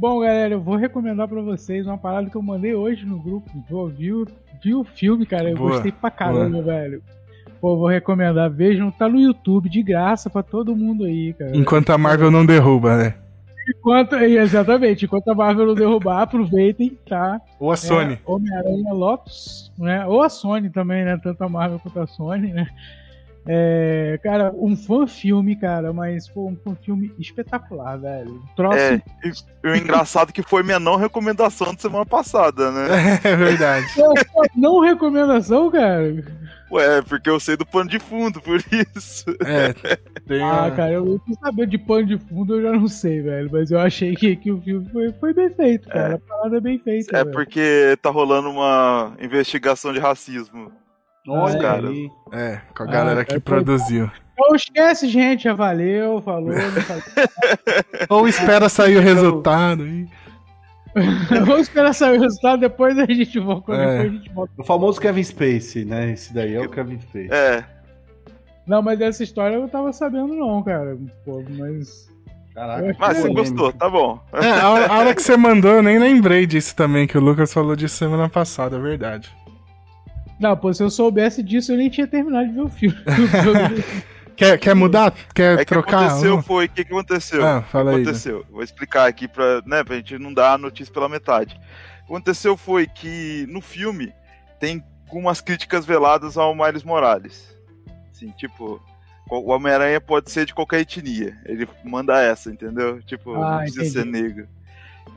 Bom, 0.00 0.20
galera, 0.20 0.54
eu 0.54 0.60
vou 0.60 0.76
recomendar 0.76 1.28
pra 1.28 1.42
vocês 1.42 1.86
uma 1.86 1.98
parada 1.98 2.30
que 2.30 2.36
eu 2.36 2.42
mandei 2.42 2.74
hoje 2.74 3.04
no 3.04 3.18
grupo. 3.18 3.50
Vou, 3.68 3.86
viu, 3.88 4.26
viu 4.62 4.80
o 4.80 4.84
filme, 4.84 5.26
cara? 5.26 5.50
Eu 5.50 5.56
Boa, 5.56 5.72
gostei 5.72 5.92
pra 5.92 6.10
caramba, 6.10 6.62
velho. 6.62 7.02
Pô, 7.60 7.76
vou 7.76 7.88
recomendar. 7.88 8.50
Vejam, 8.50 8.90
tá 8.90 9.10
no 9.10 9.20
YouTube, 9.20 9.68
de 9.68 9.82
graça 9.82 10.30
pra 10.30 10.42
todo 10.42 10.74
mundo 10.74 11.04
aí, 11.04 11.34
cara. 11.34 11.54
Enquanto 11.54 11.90
a 11.90 11.98
Marvel 11.98 12.30
não 12.30 12.46
derruba, 12.46 12.96
né? 12.96 13.14
Enquanto, 13.68 14.16
exatamente, 14.16 15.04
enquanto 15.04 15.28
a 15.28 15.34
Marvel 15.34 15.66
não 15.66 15.74
derrubar, 15.74 16.22
aproveitem, 16.22 16.98
tá? 17.08 17.40
Ou 17.58 17.70
a 17.72 17.76
Sony. 17.76 18.14
É, 18.14 18.18
Homem-Aranha 18.24 18.92
Lotus, 18.92 19.72
né? 19.78 20.06
Ou 20.06 20.22
a 20.22 20.28
Sony 20.28 20.70
também, 20.70 21.04
né? 21.04 21.18
Tanto 21.22 21.42
a 21.42 21.48
Marvel 21.48 21.78
quanto 21.78 22.00
a 22.00 22.06
Sony, 22.06 22.52
né? 22.52 22.68
É, 23.46 24.18
cara, 24.22 24.52
um 24.56 24.74
fã 24.74 25.06
filme, 25.06 25.54
cara, 25.54 25.92
mas 25.92 26.28
pô, 26.28 26.48
um 26.48 26.56
fã 26.56 26.74
filme 26.74 27.12
espetacular, 27.18 27.98
velho. 27.98 28.42
Troço. 28.56 28.78
É, 28.78 29.02
e, 29.22 29.68
o 29.68 29.76
engraçado 29.76 30.32
que 30.32 30.42
foi 30.42 30.62
minha 30.62 30.80
não 30.80 30.96
recomendação 30.96 31.74
de 31.74 31.82
semana 31.82 32.06
passada, 32.06 32.70
né? 32.70 32.88
É 33.24 33.36
verdade. 33.36 33.86
Não 34.56 34.80
recomendação, 34.80 35.70
cara. 35.70 36.14
Ué, 36.70 37.02
porque 37.02 37.30
eu 37.30 37.38
sei 37.38 37.56
do 37.56 37.66
pano 37.66 37.88
de 37.88 37.98
fundo, 37.98 38.40
por 38.40 38.58
isso. 38.96 39.24
É, 39.44 39.72
tem 40.26 40.42
Ah, 40.42 40.72
cara, 40.74 40.92
eu 40.92 41.20
quis 41.24 41.38
saber 41.38 41.66
de 41.66 41.78
pano 41.78 42.06
de 42.06 42.18
fundo, 42.18 42.56
eu 42.56 42.62
já 42.62 42.72
não 42.72 42.88
sei, 42.88 43.20
velho. 43.20 43.48
Mas 43.52 43.70
eu 43.70 43.78
achei 43.78 44.14
que, 44.16 44.34
que 44.36 44.50
o 44.50 44.60
filme 44.60 44.88
foi, 44.90 45.12
foi 45.12 45.32
bem 45.34 45.50
feito, 45.50 45.88
cara. 45.88 46.14
A 46.14 46.18
parada 46.18 46.56
é 46.56 46.60
bem 46.60 46.78
feita. 46.78 47.16
É 47.16 47.22
velho. 47.22 47.32
porque 47.36 47.96
tá 48.00 48.10
rolando 48.10 48.50
uma 48.50 49.12
investigação 49.20 49.92
de 49.92 50.00
racismo. 50.00 50.72
Olha 51.26 51.58
cara. 51.58 51.88
aí. 51.88 52.10
É, 52.32 52.60
com 52.76 52.82
a 52.82 52.86
galera 52.86 53.20
Ah, 53.22 53.24
que 53.24 53.34
é, 53.34 53.40
produziu. 53.40 54.10
Então 54.32 54.54
esquece, 54.54 55.08
gente. 55.08 55.44
Já 55.44 55.54
valeu, 55.54 56.20
falou. 56.22 56.50
Ou 58.10 58.28
espera 58.28 58.68
sair 58.68 58.96
o 58.96 59.00
resultado. 59.00 59.86
e- 59.86 60.08
Vamos 61.44 61.60
esperar 61.68 61.92
sair 61.92 62.18
o 62.18 62.20
resultado, 62.20 62.60
depois 62.60 62.96
a 62.98 63.04
gente 63.06 63.38
volta. 63.40 63.72
É. 63.72 63.76
Depois 63.96 64.00
a 64.00 64.16
gente 64.16 64.32
volta. 64.32 64.52
O 64.58 64.64
famoso 64.64 65.00
Kevin 65.00 65.22
Spacey, 65.24 65.84
né? 65.84 66.12
Esse 66.12 66.32
daí 66.32 66.54
é 66.54 66.60
o 66.60 66.68
Kevin 66.68 67.00
Spacey. 67.00 67.28
É, 67.32 67.64
Não, 68.66 68.80
mas 68.82 68.98
dessa 68.98 69.22
história 69.24 69.56
eu 69.56 69.62
não 69.62 69.68
tava 69.68 69.92
sabendo, 69.92 70.34
não, 70.34 70.62
cara. 70.62 70.96
Pô, 71.24 71.42
mas. 71.50 72.08
Caraca. 72.54 72.94
mas 73.00 73.18
você 73.18 73.28
gostou, 73.34 73.72
tá 73.72 73.90
bom. 73.90 74.20
É, 74.32 74.48
a, 74.60 74.70
hora- 74.70 74.86
a 74.86 74.98
hora 74.98 75.14
que 75.14 75.22
você 75.22 75.36
mandou, 75.36 75.72
eu 75.72 75.82
nem 75.82 75.98
lembrei 75.98 76.46
disso 76.46 76.76
também, 76.76 77.04
que 77.08 77.18
o 77.18 77.20
Lucas 77.20 77.52
falou 77.52 77.74
disso 77.74 77.96
semana 77.96 78.28
passada, 78.28 78.76
é 78.76 78.80
verdade. 78.80 79.34
Não, 80.44 80.54
pô, 80.54 80.74
se 80.74 80.82
eu 80.82 80.90
soubesse 80.90 81.42
disso, 81.42 81.72
eu 81.72 81.78
nem 81.78 81.88
tinha 81.88 82.06
terminado 82.06 82.46
de 82.48 82.52
ver 82.54 82.60
o 82.60 82.68
filme. 82.68 82.96
Quer, 84.36 84.58
quer 84.58 84.74
mudar? 84.74 85.14
Quer 85.32 85.54
É 85.60 85.64
que 85.64 85.66
trocar? 85.66 86.06
aconteceu 86.06 86.42
foi, 86.42 86.64
o 86.66 86.68
que 86.68 86.84
que 86.84 86.92
aconteceu? 86.92 87.46
Ah, 87.46 87.62
fala 87.62 87.84
o 87.84 87.88
aí. 87.90 87.94
que 88.02 88.02
aconteceu? 88.02 88.44
Vou 88.50 88.62
explicar 88.64 89.06
aqui 89.08 89.28
pra, 89.28 89.62
né, 89.64 89.84
pra 89.84 89.94
gente 89.96 90.18
não 90.18 90.34
dar 90.34 90.54
a 90.54 90.58
notícia 90.58 90.92
pela 90.92 91.08
metade. 91.08 91.54
O 91.54 91.58
que 92.06 92.12
aconteceu 92.12 92.56
foi 92.56 92.86
que 92.88 93.46
no 93.48 93.60
filme 93.60 94.12
tem 94.58 94.82
umas 95.12 95.40
críticas 95.40 95.86
veladas 95.86 96.36
ao 96.36 96.52
Miles 96.54 96.82
Morales. 96.82 97.56
Assim, 98.10 98.30
tipo, 98.32 98.82
o 99.30 99.50
Homem-Aranha 99.52 100.00
pode 100.00 100.28
ser 100.32 100.44
de 100.44 100.52
qualquer 100.52 100.80
etnia. 100.80 101.38
Ele 101.46 101.68
manda 101.84 102.20
essa, 102.20 102.50
entendeu? 102.50 103.00
Tipo, 103.02 103.34
Ah, 103.36 103.50
não 103.50 103.58
precisa 103.60 103.84
ser 103.84 104.00
entendi. 104.00 104.22
negro. 104.22 104.48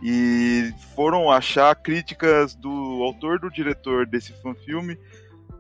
E 0.01 0.71
foram 0.95 1.31
achar 1.31 1.73
críticas 1.75 2.55
do 2.55 2.69
autor 3.03 3.39
do 3.39 3.49
diretor 3.49 4.05
desse 4.05 4.33
filme. 4.65 4.97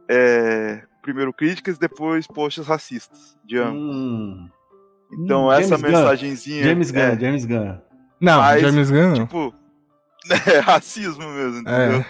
É, 0.09 0.81
primeiro 1.01 1.33
críticas, 1.33 1.77
depois 1.77 2.27
posts 2.27 2.65
racistas 2.67 3.37
de 3.45 3.57
ambos. 3.57 3.95
Hum, 3.95 4.49
Então 5.11 5.47
Hum, 5.47 5.51
essa 5.51 5.69
James 5.77 5.81
Gunn. 5.81 5.91
mensagenzinha. 5.99 6.63
James 6.63 6.91
Gunn, 6.91 6.99
é, 7.01 7.19
James 7.19 7.45
Gunn. 7.45 7.77
Não, 8.19 8.39
Mas, 8.41 8.61
James 8.61 8.91
Gunn. 8.91 9.13
Tipo, 9.13 9.53
é 10.51 10.59
racismo 10.59 11.27
mesmo, 11.31 11.59
entendeu? 11.59 11.99
É. 12.01 12.05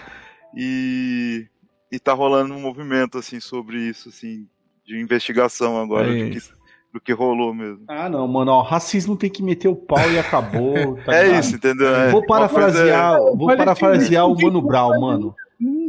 E, 0.56 1.46
e 1.92 1.98
tá 1.98 2.12
rolando 2.12 2.54
um 2.54 2.60
movimento, 2.60 3.18
assim, 3.18 3.38
sobre 3.40 3.78
isso, 3.78 4.08
assim, 4.08 4.48
de 4.84 5.00
investigação 5.00 5.80
agora. 5.80 6.10
É 6.10 6.24
de 6.24 6.30
que 6.30 6.38
isso. 6.38 6.57
Do 6.92 7.00
que 7.00 7.12
rolou 7.12 7.52
mesmo. 7.54 7.82
Ah, 7.86 8.08
não, 8.08 8.26
mano, 8.26 8.50
ó, 8.52 8.62
racismo 8.62 9.16
tem 9.16 9.28
que 9.28 9.42
meter 9.42 9.68
o 9.68 9.76
pau 9.76 10.10
e 10.10 10.18
acabou. 10.18 10.96
tá 11.04 11.12
é 11.14 11.24
ligado? 11.24 11.40
isso, 11.40 11.56
entendeu? 11.56 11.94
É. 11.94 12.10
Vou 12.10 12.24
parafrasear, 12.26 13.12
Mas 13.20 13.26
é- 13.32 13.36
vou 13.36 13.56
parafrasear 13.56 14.26
o 14.26 14.40
Mano 14.40 14.62
Brown, 14.62 15.00
mano. 15.00 15.34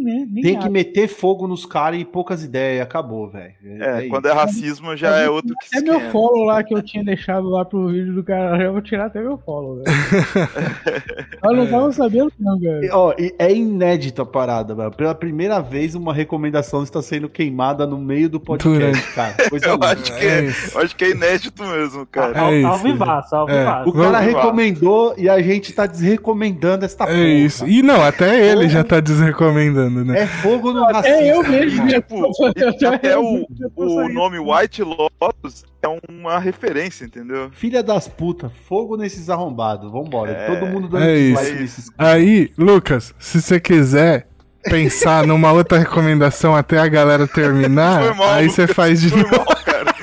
Né, 0.09 0.27
nem 0.31 0.43
Tem 0.43 0.53
nada. 0.53 0.65
que 0.65 0.71
meter 0.71 1.07
fogo 1.07 1.47
nos 1.47 1.65
caras 1.65 1.99
e 1.99 2.05
poucas 2.05 2.43
ideias, 2.43 2.81
acabou, 2.81 3.29
velho. 3.29 3.53
É, 3.63 4.01
isso. 4.01 4.09
quando 4.09 4.27
é 4.27 4.31
racismo 4.33 4.95
já 4.97 5.15
é 5.17 5.29
outro 5.29 5.53
que 5.59 5.67
Até 5.77 5.81
meu 5.85 5.93
esquema. 5.95 6.11
follow 6.11 6.43
lá 6.45 6.63
que 6.63 6.73
eu 6.73 6.81
tinha 6.81 7.03
deixado 7.03 7.47
lá 7.49 7.63
pro 7.65 7.87
vídeo 7.89 8.13
do 8.13 8.23
cara, 8.23 8.61
eu 8.63 8.71
vou 8.73 8.81
tirar 8.81 9.05
até 9.07 9.21
meu 9.21 9.37
follow, 9.37 9.75
velho. 9.83 9.85
eu 11.43 11.53
não 11.55 11.67
tava 11.67 11.91
sabendo 11.91 12.31
não. 12.39 12.57
E, 12.61 12.89
Ó, 12.91 13.13
é 13.37 13.53
inédita 13.53 14.23
a 14.23 14.25
parada, 14.25 14.73
velho. 14.75 14.91
Pela 14.91 15.15
primeira 15.15 15.59
vez, 15.61 15.95
uma 15.95 16.13
recomendação 16.13 16.83
está 16.83 17.01
sendo 17.01 17.29
queimada 17.29 17.85
no 17.85 17.97
meio 17.97 18.29
do 18.29 18.39
podcast, 18.39 19.13
cara. 19.13 19.35
Coisa 19.49 19.67
Eu 19.67 19.79
acho 19.81 20.03
que 20.17 20.25
é, 20.25 20.45
isso. 20.45 20.77
eu 20.77 20.81
acho 20.83 20.95
que 20.95 21.05
é 21.05 21.09
inédito 21.11 21.63
mesmo, 21.63 22.05
cara. 22.05 22.51
É 22.51 22.61
isso. 22.61 22.83
vivaço, 22.83 23.35
ao 23.35 23.49
É. 23.49 23.59
vivaço. 23.59 23.89
O 23.89 23.93
cara 23.93 24.19
recomendou 24.19 25.13
e 25.17 25.29
a 25.29 25.41
gente 25.41 25.73
tá 25.73 25.85
desrecomendando 25.85 26.85
esta 26.85 27.05
porra. 27.05 27.17
É 27.17 27.27
isso. 27.27 27.67
E 27.67 27.81
não, 27.81 28.03
até 28.03 28.49
ele 28.51 28.67
já 28.69 28.83
tá 28.83 28.99
desrecomendando, 28.99 29.98
né? 30.03 30.21
É 30.21 30.27
fogo 30.27 30.71
no 30.73 30.83
racismo. 30.85 31.07
É 31.17 31.31
eu 31.35 31.43
mesmo. 31.43 31.87
Tipo, 31.87 32.31
já 32.57 32.71
tô- 32.73 32.87
Até 32.87 33.17
o, 33.17 33.45
o 33.75 34.09
nome 34.09 34.37
White 34.39 34.81
Lotus 34.83 35.63
é 35.81 35.87
uma 36.09 36.39
referência, 36.39 37.05
entendeu? 37.05 37.49
Filha 37.51 37.81
das 37.83 38.07
putas, 38.07 38.51
fogo 38.67 38.97
nesses 38.97 39.29
arrombados. 39.29 39.91
Vambora. 39.91 40.31
É. 40.31 40.45
Todo 40.47 40.65
mundo 40.67 40.87
dando 40.87 41.03
É 41.05 41.17
isso. 41.17 41.53
nesses. 41.53 41.89
Aí, 41.97 42.51
Lucas, 42.57 43.13
se 43.19 43.41
você 43.41 43.59
quiser 43.59 44.27
pensar 44.63 45.25
numa 45.25 45.51
outra 45.53 45.77
recomendação 45.77 46.55
até 46.55 46.77
a 46.79 46.87
galera 46.87 47.25
terminar, 47.27 48.13
mal, 48.15 48.29
aí 48.33 48.49
você 48.49 48.67
faz 48.67 48.99
de 49.01 49.09
novo. 49.15 49.29
mal, 49.29 49.45
cara. 49.65 49.95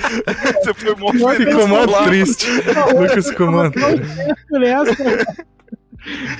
Você 0.63 0.73
foi 0.75 0.95
mal 0.95 1.35
Ficou 1.35 1.69
mó 1.69 1.87
triste. 2.05 2.47
Lucas 2.99 3.29
ficou 3.29 3.51
mó 3.51 3.69
triste. 3.69 4.07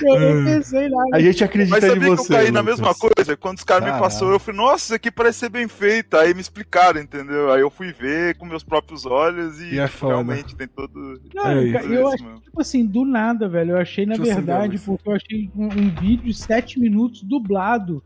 Eu 0.01 0.19
nem 0.19 0.45
pensei 0.45 0.89
nada. 0.89 1.09
A 1.13 1.19
gente 1.19 1.43
acredita 1.43 1.75
Mas 1.75 1.83
em 1.83 1.87
sabia 1.89 2.09
que 2.09 2.15
você. 2.15 2.33
eu 2.33 2.37
caí 2.37 2.51
na 2.51 2.61
Lucas. 2.61 2.79
mesma 2.79 2.95
coisa? 2.95 3.37
Quando 3.37 3.57
os 3.57 3.63
caras 3.63 3.91
me 3.93 3.99
passaram, 3.99 4.31
eu 4.31 4.39
falei, 4.39 4.57
nossa, 4.61 4.83
isso 4.85 4.93
aqui 4.95 5.11
parece 5.11 5.39
ser 5.39 5.49
bem 5.49 5.67
feito. 5.67 6.15
Aí 6.15 6.33
me 6.33 6.41
explicaram, 6.41 7.01
entendeu? 7.01 7.51
Aí 7.51 7.61
eu 7.61 7.69
fui 7.69 7.91
ver 7.91 8.37
com 8.37 8.45
meus 8.45 8.63
próprios 8.63 9.05
olhos 9.05 9.59
e, 9.61 9.75
E 9.75 9.79
é 9.79 9.89
realmente 10.01 10.55
tem 10.55 10.67
todo. 10.67 11.19
Cara, 11.33 11.61
É 11.61 11.85
eu 11.85 12.07
isso 12.07 12.07
achei, 12.25 12.39
tipo 12.43 12.61
assim, 12.61 12.85
do 12.85 13.03
nada, 13.05 13.49
velho. 13.49 13.71
Eu 13.71 13.77
achei, 13.77 14.05
na 14.05 14.15
Deixa 14.15 14.31
eu 14.31 14.35
verdade, 14.35 14.79
porque 14.79 15.09
eu 15.09 15.13
achei 15.13 15.51
um, 15.55 15.65
um 15.65 15.89
vídeo 15.89 16.25
de 16.25 16.33
7 16.33 16.79
minutos 16.79 17.23
dublado 17.23 18.03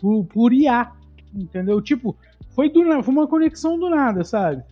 por, 0.00 0.24
por 0.24 0.52
IA. 0.52 0.90
Entendeu? 1.34 1.80
Tipo, 1.80 2.16
foi 2.54 2.70
do 2.70 2.84
nada, 2.84 3.02
foi 3.02 3.12
uma 3.14 3.26
conexão 3.26 3.78
do 3.78 3.88
nada, 3.88 4.24
sabe? 4.24 4.62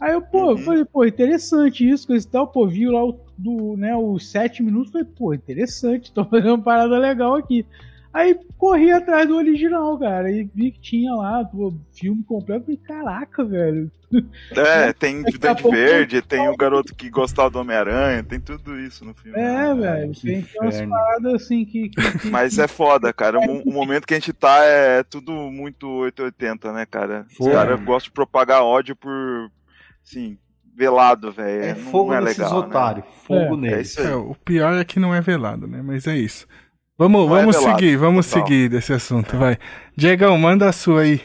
Aí 0.00 0.12
eu, 0.12 0.22
pô, 0.22 0.52
eu 0.52 0.56
Uhum. 0.56 0.58
falei, 0.58 0.84
pô, 0.84 1.04
interessante 1.04 1.88
isso, 1.88 2.06
coisa 2.06 2.26
e 2.26 2.30
tal, 2.30 2.46
pô, 2.46 2.66
vi 2.68 2.86
lá 2.86 3.04
o, 3.04 3.18
do, 3.36 3.76
né, 3.76 3.96
os 3.96 4.30
7 4.30 4.62
minutos, 4.62 4.92
falei, 4.92 5.06
pô, 5.16 5.34
interessante, 5.34 6.12
tô 6.14 6.24
fazendo 6.24 6.54
uma 6.54 6.62
parada 6.62 6.96
legal 6.98 7.34
aqui. 7.34 7.66
Aí 8.12 8.38
corri 8.56 8.90
atrás 8.90 9.28
do 9.28 9.36
original, 9.36 9.98
cara, 9.98 10.30
e 10.30 10.44
vi 10.44 10.72
que 10.72 10.80
tinha 10.80 11.14
lá, 11.14 11.44
pô, 11.44 11.74
filme 11.92 12.22
completo, 12.24 12.64
falei, 12.64 12.78
caraca, 12.78 13.44
velho. 13.44 13.90
É, 14.56 14.92
tem 14.98 15.22
Dente 15.22 15.62
pouco- 15.62 15.70
Verde, 15.70 16.22
tem 16.22 16.48
o 16.48 16.56
garoto 16.56 16.94
que 16.94 17.10
gostava 17.10 17.50
do 17.50 17.58
Homem-Aranha, 17.60 18.22
tem 18.24 18.40
tudo 18.40 18.78
isso 18.80 19.04
no 19.04 19.12
filme. 19.14 19.38
É, 19.38 19.74
né? 19.74 19.74
velho, 19.74 20.12
tem 20.14 20.42
tem 20.42 20.60
umas 20.62 20.80
paradas 20.80 21.34
assim 21.34 21.64
que... 21.64 21.90
que, 21.90 22.00
que 22.00 22.28
Mas 22.32 22.58
é 22.58 22.66
foda, 22.66 23.12
cara. 23.12 23.38
O, 23.38 23.62
o 23.68 23.72
momento 23.72 24.06
que 24.06 24.14
a 24.14 24.18
gente 24.18 24.32
tá 24.32 24.64
é 24.64 25.02
tudo 25.02 25.32
muito 25.32 25.86
880, 25.86 26.72
né, 26.72 26.86
cara? 26.86 27.26
Os 27.28 27.46
caras 27.46 27.78
gostam 27.84 28.08
de 28.08 28.12
propagar 28.12 28.62
ódio 28.62 28.96
por, 28.96 29.50
assim, 30.08 30.38
velado, 30.74 31.30
velho. 31.32 31.64
É 31.64 31.74
fogo 31.74 32.10
não 32.10 32.18
é 32.18 32.20
nesses 32.22 32.38
legal, 32.38 32.58
otários. 32.58 33.04
Fogo 33.24 33.54
É. 33.54 33.56
Né? 33.56 33.68
É 33.68 33.70
neles. 33.72 33.98
É, 33.98 34.14
o 34.14 34.34
pior 34.34 34.74
é 34.74 34.84
que 34.84 34.98
não 35.00 35.14
é 35.14 35.20
velado, 35.20 35.66
né? 35.66 35.82
Mas 35.82 36.06
é 36.06 36.16
isso. 36.16 36.46
Vamos, 36.96 37.28
Não 37.28 37.36
é 37.36 37.40
vamos 37.42 37.56
velado, 37.56 37.78
seguir, 37.78 37.96
vamos 37.96 38.28
total. 38.28 38.46
seguir 38.46 38.68
desse 38.68 38.92
assunto, 38.92 39.36
vai. 39.36 39.56
Diegão, 39.96 40.36
manda 40.36 40.68
a 40.68 40.72
sua 40.72 41.02
aí. 41.02 41.20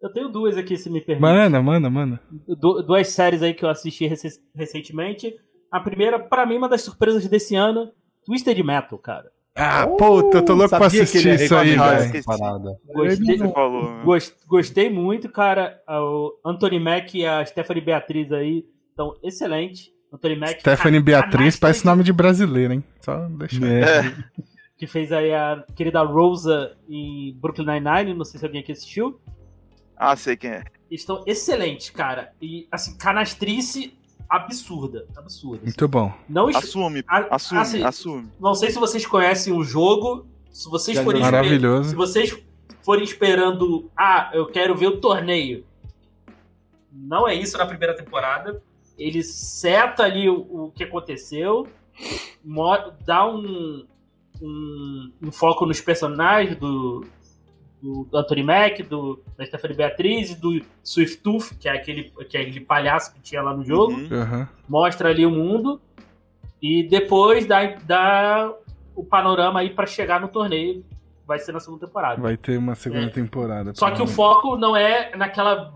Eu 0.00 0.12
tenho 0.12 0.28
duas 0.28 0.56
aqui, 0.56 0.76
se 0.76 0.90
me 0.90 1.00
permite. 1.00 1.22
Manda, 1.22 1.62
manda, 1.62 1.90
manda. 1.90 2.20
Du- 2.60 2.82
duas 2.82 3.08
séries 3.08 3.42
aí 3.42 3.54
que 3.54 3.64
eu 3.64 3.68
assisti 3.70 4.06
rec- 4.06 4.20
recentemente. 4.54 5.34
A 5.72 5.80
primeira, 5.80 6.18
pra 6.20 6.44
mim, 6.46 6.56
uma 6.58 6.68
das 6.68 6.82
surpresas 6.82 7.26
desse 7.26 7.56
ano, 7.56 7.90
Twisted 8.26 8.62
Metal, 8.62 8.98
cara. 8.98 9.24
Ah, 9.56 9.86
puta, 9.86 10.38
eu 10.38 10.44
tô 10.44 10.52
louco 10.54 10.76
pra 10.76 10.86
assistir 10.86 11.28
isso 11.40 11.54
aí, 11.54 11.76
velho. 11.76 12.12
Gostei, 12.92 13.36
né? 13.38 13.52
gos- 14.04 14.34
gostei 14.48 14.90
muito, 14.90 15.28
cara. 15.28 15.80
O 15.88 16.32
Anthony 16.44 16.80
Mack 16.80 17.14
e 17.14 17.24
a 17.24 17.44
Stephanie 17.46 17.82
Beatriz 17.84 18.32
aí 18.32 18.64
estão 18.90 19.14
excelentes. 19.22 19.90
Anthony 20.12 20.36
Mack. 20.36 20.60
Stephanie 20.60 21.00
Beatriz 21.00 21.56
parece 21.56 21.80
que- 21.82 21.86
nome 21.86 22.02
de 22.02 22.12
brasileiro, 22.12 22.72
hein? 22.74 22.84
Só 23.00 23.28
deixa. 23.28 23.64
É. 23.66 24.02
Que 24.76 24.88
fez 24.88 25.12
aí 25.12 25.32
a 25.32 25.64
querida 25.76 26.02
Rosa 26.02 26.76
em 26.88 27.32
Brooklyn 27.40 27.64
Nine-Nine. 27.64 28.12
Não 28.12 28.24
sei 28.24 28.40
se 28.40 28.44
alguém 28.44 28.60
aqui 28.60 28.72
assistiu. 28.72 29.20
Ah, 29.96 30.16
sei 30.16 30.36
quem 30.36 30.50
é. 30.50 30.64
Estão 30.90 31.22
excelentes, 31.28 31.90
cara. 31.90 32.32
E, 32.42 32.66
assim, 32.72 32.98
canastrice 32.98 33.96
absurda. 34.36 35.06
Absurda. 35.16 35.62
Muito 35.62 35.88
bom. 35.88 36.12
Não 36.28 36.48
es- 36.50 36.56
Assume, 36.56 37.04
a- 37.06 37.34
assume, 37.34 37.60
assim, 37.60 37.82
assume. 37.82 38.28
Não 38.40 38.54
sei 38.54 38.70
se 38.70 38.78
vocês 38.78 39.06
conhecem 39.06 39.52
o 39.52 39.62
jogo. 39.62 40.26
Se 40.50 40.68
vocês 40.70 40.96
Já 40.96 41.02
forem 41.04 41.20
Maravilhoso. 41.20 41.90
Se 41.90 41.94
vocês 41.96 42.36
forem 42.82 43.02
esperando, 43.04 43.90
ah, 43.96 44.30
eu 44.32 44.46
quero 44.46 44.74
ver 44.76 44.86
o 44.88 45.00
torneio. 45.00 45.64
Não 46.92 47.26
é 47.26 47.34
isso 47.34 47.58
na 47.58 47.66
primeira 47.66 47.94
temporada. 47.96 48.62
Ele 48.96 49.22
seta 49.24 50.04
ali 50.04 50.28
o, 50.28 50.36
o 50.66 50.70
que 50.72 50.84
aconteceu, 50.84 51.66
dá 53.04 53.26
um, 53.28 53.84
um, 54.40 55.12
um 55.22 55.32
foco 55.32 55.66
nos 55.66 55.80
personagens 55.80 56.56
do, 56.56 57.04
do 57.84 58.08
Anthony 58.18 58.42
Mack, 58.42 58.82
do, 58.82 59.22
da 59.36 59.44
Stephanie 59.44 59.76
Beatriz 59.76 60.30
e 60.30 60.40
do 60.40 60.58
Swift 60.82 61.18
Tooth, 61.18 61.54
que 61.60 61.68
é 61.68 61.72
aquele, 61.72 62.04
que 62.28 62.36
é 62.36 62.40
aquele 62.40 62.60
palhaço 62.60 63.12
que 63.12 63.20
tinha 63.20 63.42
lá 63.42 63.54
no 63.54 63.62
jogo 63.64 63.92
Uhum. 63.92 64.46
Mostra 64.66 65.10
ali 65.10 65.26
o 65.26 65.30
mundo 65.30 65.78
e 66.62 66.82
depois 66.82 67.46
dá, 67.46 67.62
dá 67.84 68.50
o 68.96 69.04
panorama 69.04 69.60
aí 69.60 69.70
pra 69.70 69.86
chegar 69.86 70.20
no 70.20 70.28
torneio. 70.28 70.84
Vai 71.26 71.38
ser 71.38 71.52
na 71.52 71.60
segunda 71.60 71.86
temporada. 71.86 72.20
Vai 72.20 72.36
ter 72.36 72.56
uma 72.58 72.74
segunda 72.74 73.06
É. 73.06 73.08
temporada. 73.10 73.72
Só 73.74 73.90
que 73.90 74.00
o 74.02 74.06
foco 74.06 74.56
não 74.56 74.76
é 74.76 75.14
naquela 75.16 75.72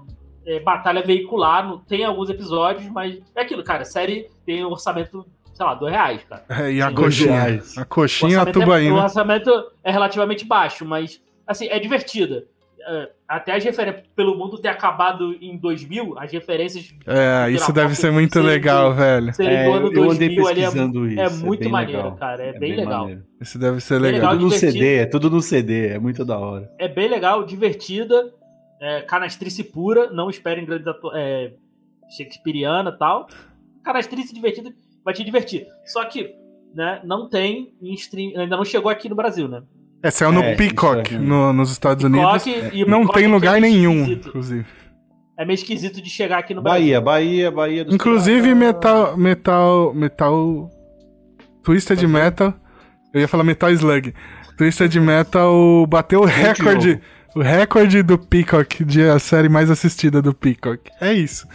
é, 0.46 0.60
batalha 0.60 1.02
veicular, 1.02 1.66
não, 1.66 1.78
tem 1.78 2.04
alguns 2.04 2.28
episódios, 2.30 2.86
mas 2.90 3.18
é 3.34 3.42
aquilo, 3.42 3.62
cara. 3.64 3.82
A 3.82 3.86
série 3.86 4.30
tem 4.46 4.64
um 4.64 4.70
orçamento, 4.70 5.26
sei 5.52 5.64
lá, 5.66 5.74
dois 5.74 5.92
reais, 5.92 6.22
cara. 6.24 6.44
É, 6.48 6.72
e 6.72 6.80
a 6.82 6.88
Sim. 6.88 6.94
coxinha. 6.94 7.32
Reais. 7.32 7.76
A 7.78 7.84
coxinha 7.84 8.32
e 8.32 8.34
a 8.34 8.38
orçamento, 8.40 8.58
é, 8.58 8.62
o 8.62 8.64
tubaína. 8.64 9.02
orçamento 9.02 9.50
é 9.84 9.90
relativamente 9.90 10.44
baixo, 10.46 10.84
mas 10.86 11.20
assim, 11.48 11.66
é 11.68 11.78
divertida. 11.78 12.44
É, 12.80 13.10
Até 13.26 13.52
as 13.56 13.64
referências, 13.64 14.04
pelo 14.14 14.38
mundo 14.38 14.56
ter 14.56 14.68
acabado 14.68 15.34
em 15.42 15.58
2000, 15.58 16.16
as 16.18 16.30
referências 16.32 16.94
É, 17.06 17.50
isso 17.50 17.72
deve 17.72 17.94
ser 17.96 18.10
muito 18.12 18.40
legal, 18.40 18.90
do- 18.90 18.96
velho. 18.96 19.30
É, 19.40 19.64
do 19.64 19.72
ano 19.72 19.92
eu 19.92 20.10
andei 20.10 20.34
2000 20.36 20.46
ali 20.46 20.60
é, 20.60 20.64
pesquisando 20.64 21.06
isso. 21.08 21.20
é 21.20 21.28
muito 21.30 21.60
bem 21.60 21.68
maneiro, 21.72 22.02
legal. 22.04 22.16
cara. 22.16 22.42
É, 22.44 22.58
bem, 22.58 22.76
legal. 22.76 23.00
maneiro. 23.00 23.24
Isso 23.40 23.58
deve 23.58 23.80
ser 23.80 24.00
Bem 24.00 24.12
legal. 24.12 24.30
legal. 24.30 24.32
Tudo 24.36 24.44
no. 24.44 24.50
CD, 24.52 24.94
é 24.96 25.06
tudo 25.06 25.30
no 25.30 25.42
CD, 25.42 25.88
é 25.88 25.98
muito 25.98 26.24
da 26.24 26.38
hora. 26.38 26.70
É 26.78 26.86
bem 26.88 27.08
legal, 27.08 27.44
divertida, 27.44 28.32
é, 28.80 29.02
canastrice 29.02 29.64
pura, 29.64 30.08
não 30.10 30.30
esperem 30.30 30.64
grandes 30.64 30.86
atu- 30.86 31.10
é, 31.14 31.52
Shakespeareana 32.16 32.90
e 32.94 32.98
tal. 32.98 33.26
Canastrice 33.84 34.32
divertida, 34.34 34.72
vai 35.04 35.12
te 35.14 35.24
divertir. 35.24 35.66
Só 35.84 36.04
que, 36.04 36.34
né, 36.74 37.00
não 37.04 37.28
tem 37.28 37.74
em 37.82 37.92
stream, 37.94 38.38
ainda 38.40 38.56
não 38.56 38.64
chegou 38.64 38.90
aqui 38.90 39.08
no 39.08 39.14
Brasil, 39.16 39.48
né? 39.48 39.62
É, 40.02 40.10
saiu 40.10 40.30
no 40.32 40.40
É, 40.42 40.54
Peacock, 40.54 41.14
é. 41.14 41.18
no- 41.18 41.52
nos 41.52 41.70
Estados 41.72 42.04
Unidos. 42.04 42.42
Peacock 42.44 42.76
e 42.76 42.84
Não 42.84 42.98
Peacock 43.00 43.14
tem 43.18 43.24
é 43.24 43.28
lugar 43.28 43.60
meio 43.60 43.74
nenhum, 43.74 44.00
esquisito. 44.02 44.28
inclusive. 44.28 44.66
É 45.36 45.44
meio 45.44 45.54
esquisito 45.54 46.02
de 46.02 46.10
chegar 46.10 46.38
aqui 46.38 46.52
no 46.54 46.62
Brasil. 46.62 46.80
Bahia, 46.80 47.00
Bahia, 47.00 47.50
Bahia 47.50 47.84
dos 47.84 47.94
Inclusive, 47.94 48.54
metal. 48.54 49.16
Metal. 49.16 49.94
Metal. 49.94 50.70
Twisted 51.62 52.02
Metal. 52.06 52.54
Eu 53.14 53.20
ia 53.20 53.28
falar 53.28 53.44
Metal 53.44 53.70
Slug. 53.70 54.14
Twisted 54.56 54.94
Metal 55.00 55.86
bateu 55.86 56.20
o 56.20 56.24
recorde. 56.24 57.00
O 57.36 57.40
recorde 57.42 58.02
do 58.02 58.18
Peacock 58.18 58.84
de 58.84 59.02
a 59.02 59.18
série 59.18 59.48
mais 59.48 59.70
assistida 59.70 60.20
do 60.20 60.34
Peacock. 60.34 60.90
É 61.00 61.12
isso. 61.12 61.46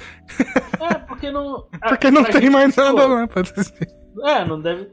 É, 0.79 0.93
porque 0.99 1.29
não. 1.31 1.65
Porque 1.89 2.09
não 2.11 2.23
pra 2.23 2.31
tem 2.31 2.41
gente, 2.43 2.51
mais 2.51 2.75
pô, 2.75 2.81
nada 2.83 3.05
lá 3.05 3.27
pra 3.27 3.41
assistir. 3.41 3.87
É, 4.23 4.45
não 4.45 4.61
deve. 4.61 4.87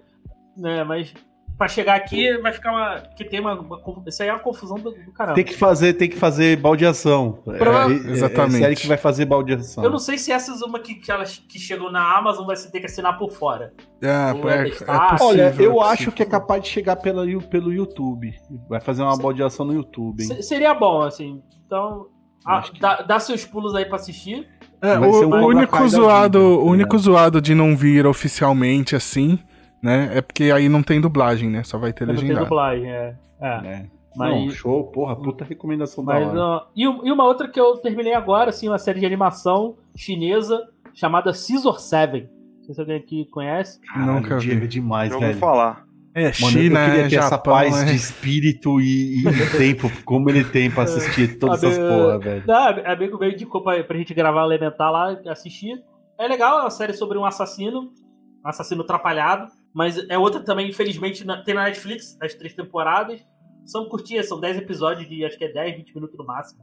Né, 0.56 0.82
mas 0.82 1.14
pra 1.60 1.68
chegar 1.68 1.94
aqui 1.94 2.38
vai 2.38 2.52
ficar 2.54 2.72
uma. 2.72 3.00
Que 3.14 3.22
tem 3.22 3.38
uma. 3.38 3.52
uma 3.60 3.78
isso 4.06 4.22
aí 4.22 4.30
é 4.30 4.32
uma 4.32 4.38
confusão 4.38 4.78
do, 4.78 4.92
do 4.92 5.12
caramba. 5.12 5.34
Tem 5.34 5.44
que 5.44 5.54
fazer, 5.54 5.92
tem 5.92 6.08
que 6.08 6.16
fazer 6.16 6.56
baldeação. 6.56 7.32
Prova- 7.44 7.92
É, 7.92 7.96
é, 7.96 8.10
Exatamente. 8.12 8.56
É 8.56 8.58
série 8.60 8.76
que 8.76 8.86
vai 8.86 8.96
fazer 8.96 9.26
baldeação. 9.26 9.84
Eu 9.84 9.90
não 9.90 9.98
sei 9.98 10.16
se 10.16 10.32
essas 10.32 10.62
uma 10.62 10.80
que, 10.80 10.94
que 10.94 11.12
elas 11.12 11.36
que 11.36 11.58
chegam 11.58 11.92
na 11.92 12.16
Amazon 12.16 12.46
vai 12.46 12.56
se 12.56 12.72
ter 12.72 12.80
que 12.80 12.86
assinar 12.86 13.18
por 13.18 13.30
fora. 13.30 13.74
Ah, 14.02 14.32
é, 14.34 14.58
é 14.58 14.68
é 14.68 14.70
possível. 14.70 15.26
Olha, 15.26 15.54
eu 15.58 15.82
é 15.82 15.88
acho 15.92 16.10
que 16.10 16.22
é 16.22 16.26
capaz 16.26 16.62
de 16.62 16.70
chegar 16.70 16.96
pela, 16.96 17.26
pelo 17.50 17.70
YouTube. 17.70 18.32
Vai 18.66 18.80
fazer 18.80 19.02
uma 19.02 19.16
baldeação 19.18 19.66
no 19.66 19.74
YouTube, 19.74 20.22
hein? 20.22 20.28
Se- 20.28 20.42
seria 20.42 20.72
bom, 20.72 21.02
assim. 21.02 21.42
Então, 21.66 22.06
a- 22.46 22.56
Acho 22.56 22.72
que- 22.72 22.80
dá, 22.80 23.02
dá 23.02 23.20
seus 23.20 23.44
pulos 23.44 23.74
aí 23.74 23.84
pra 23.84 23.96
assistir. 23.96 24.48
É, 24.82 24.98
o, 24.98 25.02
um 25.28 25.42
o 25.42 25.46
único 25.48 25.86
zoado, 25.88 26.38
vida, 26.38 26.62
o 26.62 26.64
único 26.64 26.96
zoado 26.96 27.38
de 27.38 27.54
não 27.54 27.76
vir 27.76 28.06
oficialmente 28.06 28.96
assim, 28.96 29.38
né? 29.82 30.10
É 30.14 30.20
porque 30.20 30.44
aí 30.50 30.68
não 30.68 30.82
tem 30.82 31.00
dublagem, 31.00 31.48
né? 31.50 31.62
Só 31.62 31.78
vai 31.78 31.92
ter 31.92 32.06
Não 32.06 32.14
tem 32.14 32.22
legendado. 32.22 32.46
dublagem, 32.46 32.90
é. 32.90 33.16
é. 33.40 33.48
É. 33.48 33.86
Mas- 34.16 34.34
Não, 34.34 34.50
show, 34.50 34.84
porra, 34.90 35.14
puta 35.14 35.44
recomendação 35.44 36.04
da 36.04 36.14
Mas, 36.14 36.28
hora. 36.28 36.40
ó, 36.40 36.66
e, 36.76 36.82
e 36.82 37.12
uma 37.12 37.24
outra 37.24 37.48
que 37.48 37.60
eu 37.60 37.76
terminei 37.76 38.12
agora, 38.14 38.50
assim, 38.50 38.68
uma 38.68 38.78
série 38.78 38.98
de 39.00 39.06
animação 39.06 39.76
chinesa 39.96 40.60
chamada 40.92 41.32
Scissor 41.32 41.78
Seven. 41.80 42.28
Não 42.58 42.64
sei 42.64 42.74
se 42.74 42.80
alguém 42.80 42.96
aqui 42.96 43.24
conhece. 43.26 43.80
Caralho, 43.80 44.12
nunca 44.12 44.38
vi. 44.38 44.52
É 44.52 44.66
demais, 44.66 45.12
ouvi 45.12 45.26
velho. 45.26 45.38
falar. 45.38 45.84
É, 46.12 46.24
Mano, 46.24 46.34
China, 46.34 46.80
eu 46.80 46.90
queria 46.90 47.06
é 47.06 47.08
ter 47.08 47.16
essa 47.16 47.30
Japão, 47.30 47.52
paz 47.54 47.82
é... 47.82 47.84
de 47.84 47.94
espírito 47.94 48.80
e, 48.80 49.22
e 49.22 49.46
tempo, 49.56 49.88
como 50.04 50.28
ele 50.28 50.42
tem 50.44 50.68
pra 50.68 50.82
assistir 50.82 51.38
todas 51.38 51.62
essas 51.62 51.76
Sabe, 51.76 51.88
porra, 51.88 52.18
velho. 52.18 52.42
Não, 52.48 52.92
amigo 52.92 53.16
meu 53.16 53.30
indicou 53.30 53.62
pra, 53.62 53.82
pra 53.84 53.96
gente 53.96 54.12
gravar 54.12 54.42
Elementar 54.44 54.90
lá, 54.90 55.16
assistir. 55.28 55.80
É 56.18 56.26
legal, 56.26 56.58
é 56.58 56.62
uma 56.62 56.70
série 56.70 56.94
sobre 56.94 57.16
um 57.16 57.24
assassino, 57.24 57.92
um 58.44 58.48
assassino 58.48 58.82
atrapalhado. 58.82 59.46
Mas 59.74 59.96
é 60.08 60.18
outra 60.18 60.40
também, 60.40 60.68
infelizmente, 60.68 61.24
na- 61.24 61.42
tem 61.42 61.54
na 61.54 61.64
Netflix, 61.64 62.16
as 62.20 62.34
três 62.34 62.54
temporadas. 62.54 63.20
São 63.64 63.88
curtinhas, 63.88 64.26
são 64.28 64.40
10 64.40 64.58
episódios 64.58 65.08
de 65.08 65.24
acho 65.24 65.38
que 65.38 65.44
é 65.44 65.52
10, 65.52 65.76
20 65.76 65.94
minutos 65.94 66.16
no 66.18 66.24
máximo. 66.24 66.60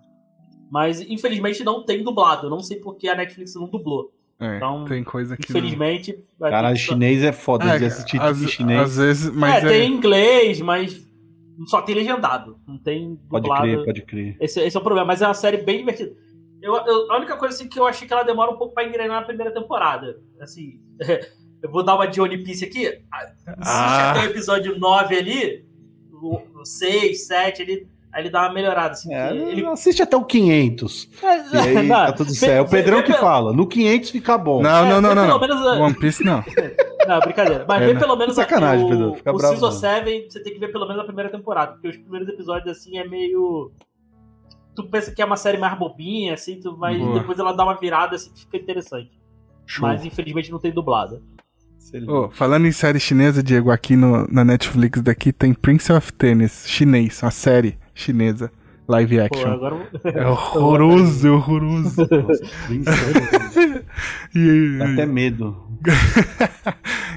Mas 0.70 1.00
infelizmente 1.02 1.64
não 1.64 1.86
tem 1.86 2.04
dublado. 2.04 2.48
Eu 2.48 2.50
não 2.50 2.60
sei 2.60 2.80
porque 2.80 3.08
a 3.08 3.16
Netflix 3.16 3.56
não 3.56 3.70
dublou. 3.70 4.12
É, 4.40 4.58
Então, 4.58 4.84
tem 4.86 5.04
coisa 5.04 5.38
que 5.38 5.50
Infelizmente. 5.50 6.14
ter 6.14 6.24
Caralho, 6.40 6.76
que 6.76 6.82
só- 6.84 6.92
chinês 6.94 7.24
é 7.24 7.32
foda 7.32 7.66
não... 7.66 7.78
de 7.78 7.84
É, 7.86 7.88
assistir 7.88 8.18
em 8.22 8.48
chinês. 8.48 8.82
às 8.82 8.98
vezes, 8.98 9.32
mas 9.34 9.64
é, 9.64 9.68
é, 9.68 9.70
tem 9.70 9.92
inglês, 9.94 10.60
mas 10.62 11.08
só 11.68 11.82
tem 11.82 11.96
legendado. 11.96 12.60
Não 12.68 12.78
tem 12.78 13.16
Pode 13.30 13.44
dublado. 13.44 13.64
crer, 13.64 13.86
pode 13.86 14.02
crer. 14.04 14.38
Esse, 14.42 14.60
esse 14.60 14.76
é 14.76 14.80
o 14.80 14.84
problema, 14.84 15.08
mas 15.08 15.22
é 15.22 15.28
uma 15.28 15.34
série 15.34 15.58
bem 15.58 15.78
divertida. 15.80 16.14
Eu, 16.62 16.76
eu- 16.76 17.12
a 17.12 17.18
única 17.18 17.38
coisa 17.38 17.56
assim, 17.56 17.70
que 17.70 17.80
eu 17.80 17.88
achei 17.88 18.06
que 18.08 18.14
ela 18.14 18.24
demora 18.24 18.52
um 18.52 18.58
pouco 18.58 18.74
pra 18.74 18.84
engrenar 18.84 19.22
na 19.22 19.26
primeira 19.26 19.52
temporada. 19.54 20.20
Assim, 20.42 20.82
eu 21.62 21.72
vou 21.72 21.84
dar 21.84 21.96
uma 21.96 22.08
de 22.08 22.20
One 22.22 22.38
Piece 22.44 22.66
aqui. 22.66 22.88
Assiste 23.12 23.58
Ah. 23.62 24.12
até 24.12 24.22
o 24.22 24.26
episódio 24.26 24.78
9 24.80 25.18
ali, 25.18 25.66
o, 26.12 26.40
o 26.62 26.66
6, 26.66 27.26
7, 27.28 27.62
ali, 27.62 27.88
aí 28.12 28.24
ele 28.24 28.30
dá 28.30 28.42
uma 28.44 28.54
melhorada. 28.54 28.92
Assim, 28.94 29.14
É, 29.14 29.36
ele... 29.36 29.66
Assiste 29.68 30.02
até 30.02 30.16
o 30.18 30.24
500. 30.26 31.10
E 31.54 31.58
aí 31.58 31.74
Não, 31.88 31.96
tá 31.96 32.14
tudo 32.14 32.30
certo. 32.32 32.54
É 32.54 32.62
o 32.62 32.68
Pedrão 32.68 33.02
que 33.02 33.08
pelo- 33.12 33.20
fala. 33.20 33.54
No 33.54 33.68
500 33.68 34.10
fica 34.10 34.38
bom. 34.38 34.62
Não, 34.62 34.86
É, 34.86 34.90
não, 34.90 35.02
não, 35.02 35.16
não, 35.16 35.40
pelo 35.40 35.56
não. 35.56 35.62
menos 35.62 35.68
a- 35.68 35.84
One 35.84 35.96
Piece 36.00 36.24
não. 36.24 36.44
Não, 37.08 37.20
brincadeira. 37.22 37.64
Mas 37.66 37.82
É, 37.82 37.86
vê 37.86 37.94
né? 37.94 38.00
pelo 38.02 38.18
menos 38.18 38.36
Sacanagem, 38.36 38.86
o, 38.86 38.90
Pedro, 38.90 39.14
fica 39.16 39.32
o 39.32 39.38
bravo, 39.38 39.54
Season 39.54 39.68
não. 39.68 39.72
7, 39.72 40.28
você 40.30 40.44
tem 40.44 40.52
que 40.54 40.60
ver 40.60 40.74
pelo 40.74 40.86
menos 40.86 41.02
a 41.02 41.06
primeira 41.06 41.32
temporada, 41.32 41.72
porque 41.72 41.88
os 41.88 41.96
primeiros 41.96 42.28
episódios, 42.28 42.70
assim, 42.78 42.98
é 42.98 43.08
meio... 43.08 43.72
Tu 44.76 44.84
pensa 44.90 45.16
que 45.16 45.22
é 45.22 45.26
uma 45.26 45.38
série 45.38 45.58
mais 45.58 45.80
bobinha, 45.80 46.34
assim, 46.34 46.60
tu, 46.60 46.76
mas 46.78 46.98
Boa. 47.00 47.18
depois 47.18 47.40
ela 47.40 47.54
dá 47.54 47.64
uma 47.64 47.76
virada, 47.80 48.18
assim, 48.18 48.30
que 48.34 48.42
fica 48.42 48.58
interessante. 48.58 49.10
Show. 49.66 49.88
Mas, 49.88 50.04
infelizmente, 50.04 50.52
não 50.52 50.60
tem 50.60 50.70
dublada. 50.74 51.22
Ô, 52.08 52.30
falando 52.30 52.66
em 52.68 52.72
série 52.72 53.00
chinesa, 53.00 53.42
Diego, 53.44 53.72
aqui 53.72 53.96
no, 53.96 54.28
na 54.32 54.44
Netflix 54.44 55.02
daqui 55.02 55.32
tem 55.32 55.54
Prince 55.54 55.92
of 55.92 56.12
Tennis, 56.14 56.66
chinês, 56.68 57.22
uma 57.22 57.32
série 57.32 57.78
chinesa, 57.96 58.52
live 58.88 59.18
Pô, 59.18 59.24
action. 59.24 59.52
agora... 59.52 59.78
É 60.04 60.26
horroroso, 60.28 61.28
é 61.28 61.32
horroroso. 61.32 62.08
E- 64.36 64.78
Dá 64.78 64.86
até 64.92 65.06
medo. 65.06 65.56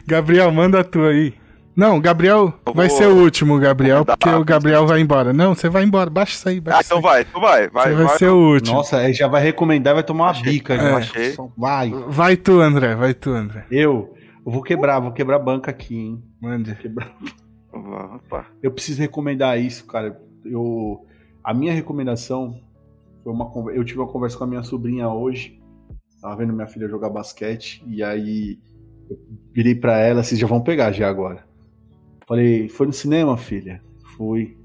Gabriel, 0.06 0.50
manda 0.52 0.80
a 0.80 0.84
tua 0.84 1.10
aí. 1.10 1.34
Não, 1.76 2.00
Gabriel 2.00 2.52
Eu 2.66 2.74
vai 2.74 2.88
vou- 2.88 2.98
ser 2.98 3.06
o 3.06 3.16
último, 3.16 3.58
Gabriel, 3.58 3.98
vou 3.98 4.04
porque 4.06 4.28
o. 4.28 4.44
Gabriel 4.44 4.86
vai 4.86 5.00
embora. 5.00 5.32
Não, 5.32 5.54
você 5.54 5.68
vai 5.68 5.84
embora, 5.84 6.10
baixa 6.10 6.34
isso 6.34 6.48
aí, 6.48 6.60
baixa 6.60 6.78
Ah, 6.78 6.80
isso 6.80 6.94
então 6.94 6.98
aí. 6.98 7.02
vai, 7.02 7.22
então 7.22 7.40
vai, 7.40 7.68
vai, 7.68 7.88
Você 7.90 7.94
vai 7.94 8.04
vai. 8.06 8.18
ser 8.18 8.28
o 8.28 8.36
último. 8.54 8.76
Nossa, 8.76 8.96
aí 8.98 9.12
já 9.14 9.28
vai 9.28 9.42
recomendar, 9.42 9.94
vai 9.94 10.02
tomar 10.02 10.24
uma 10.24 10.30
Achei. 10.32 10.52
bica. 10.52 10.74
É. 10.74 11.34
Vai. 11.56 11.90
Vai 12.08 12.36
tu, 12.36 12.60
André, 12.60 12.94
vai 12.94 13.14
tu, 13.14 13.30
André. 13.30 13.64
Eu, 13.70 14.12
eu 14.44 14.52
vou 14.52 14.62
quebrar, 14.62 15.00
vou 15.00 15.12
quebrar 15.12 15.36
a 15.36 15.40
banca 15.40 15.70
aqui, 15.70 15.96
hein. 15.96 16.22
Mande. 16.40 16.74
Quebrar. 16.76 17.16
Opa. 17.72 18.46
Eu 18.62 18.72
preciso 18.72 19.00
recomendar 19.00 19.60
isso, 19.60 19.86
cara. 19.86 20.20
Eu, 20.44 21.06
a 21.44 21.52
minha 21.54 21.72
recomendação 21.72 22.60
foi 23.22 23.32
uma 23.32 23.50
eu 23.72 23.84
tive 23.84 23.98
uma 23.98 24.08
conversa 24.08 24.38
com 24.38 24.44
a 24.44 24.46
minha 24.46 24.62
sobrinha 24.62 25.08
hoje. 25.08 25.60
Tava 26.20 26.36
vendo 26.36 26.52
minha 26.52 26.66
filha 26.66 26.88
jogar 26.88 27.10
basquete 27.10 27.82
e 27.86 28.02
aí 28.02 28.58
eu 29.08 29.18
virei 29.52 29.74
pra 29.74 29.98
ela, 29.98 30.22
vocês 30.22 30.38
já 30.38 30.46
vão 30.46 30.60
pegar 30.60 30.92
já 30.92 31.08
agora. 31.08 31.46
Falei, 32.26 32.68
foi 32.68 32.86
no 32.86 32.92
cinema, 32.92 33.36
filha? 33.36 33.82
Fui. 34.16 34.56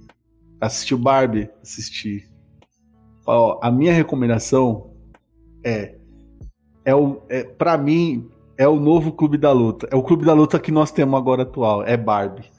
Assistiu 0.60 0.98
Barbie? 0.98 1.50
Assisti. 1.62 2.30
Ó, 3.26 3.60
a 3.62 3.72
minha 3.72 3.94
recomendação 3.94 4.94
é 5.64 5.96
é 6.84 6.94
o 6.94 7.22
é 7.28 7.44
para 7.44 7.78
mim 7.78 8.30
é 8.58 8.68
o 8.68 8.80
novo 8.80 9.12
clube 9.12 9.38
da 9.38 9.52
luta. 9.52 9.88
É 9.92 9.96
o 9.96 10.04
clube 10.04 10.26
da 10.26 10.34
luta 10.34 10.60
que 10.60 10.72
nós 10.72 10.92
temos 10.92 11.18
agora 11.20 11.44
atual, 11.44 11.84
é 11.84 11.96
Barbie. 11.98 12.50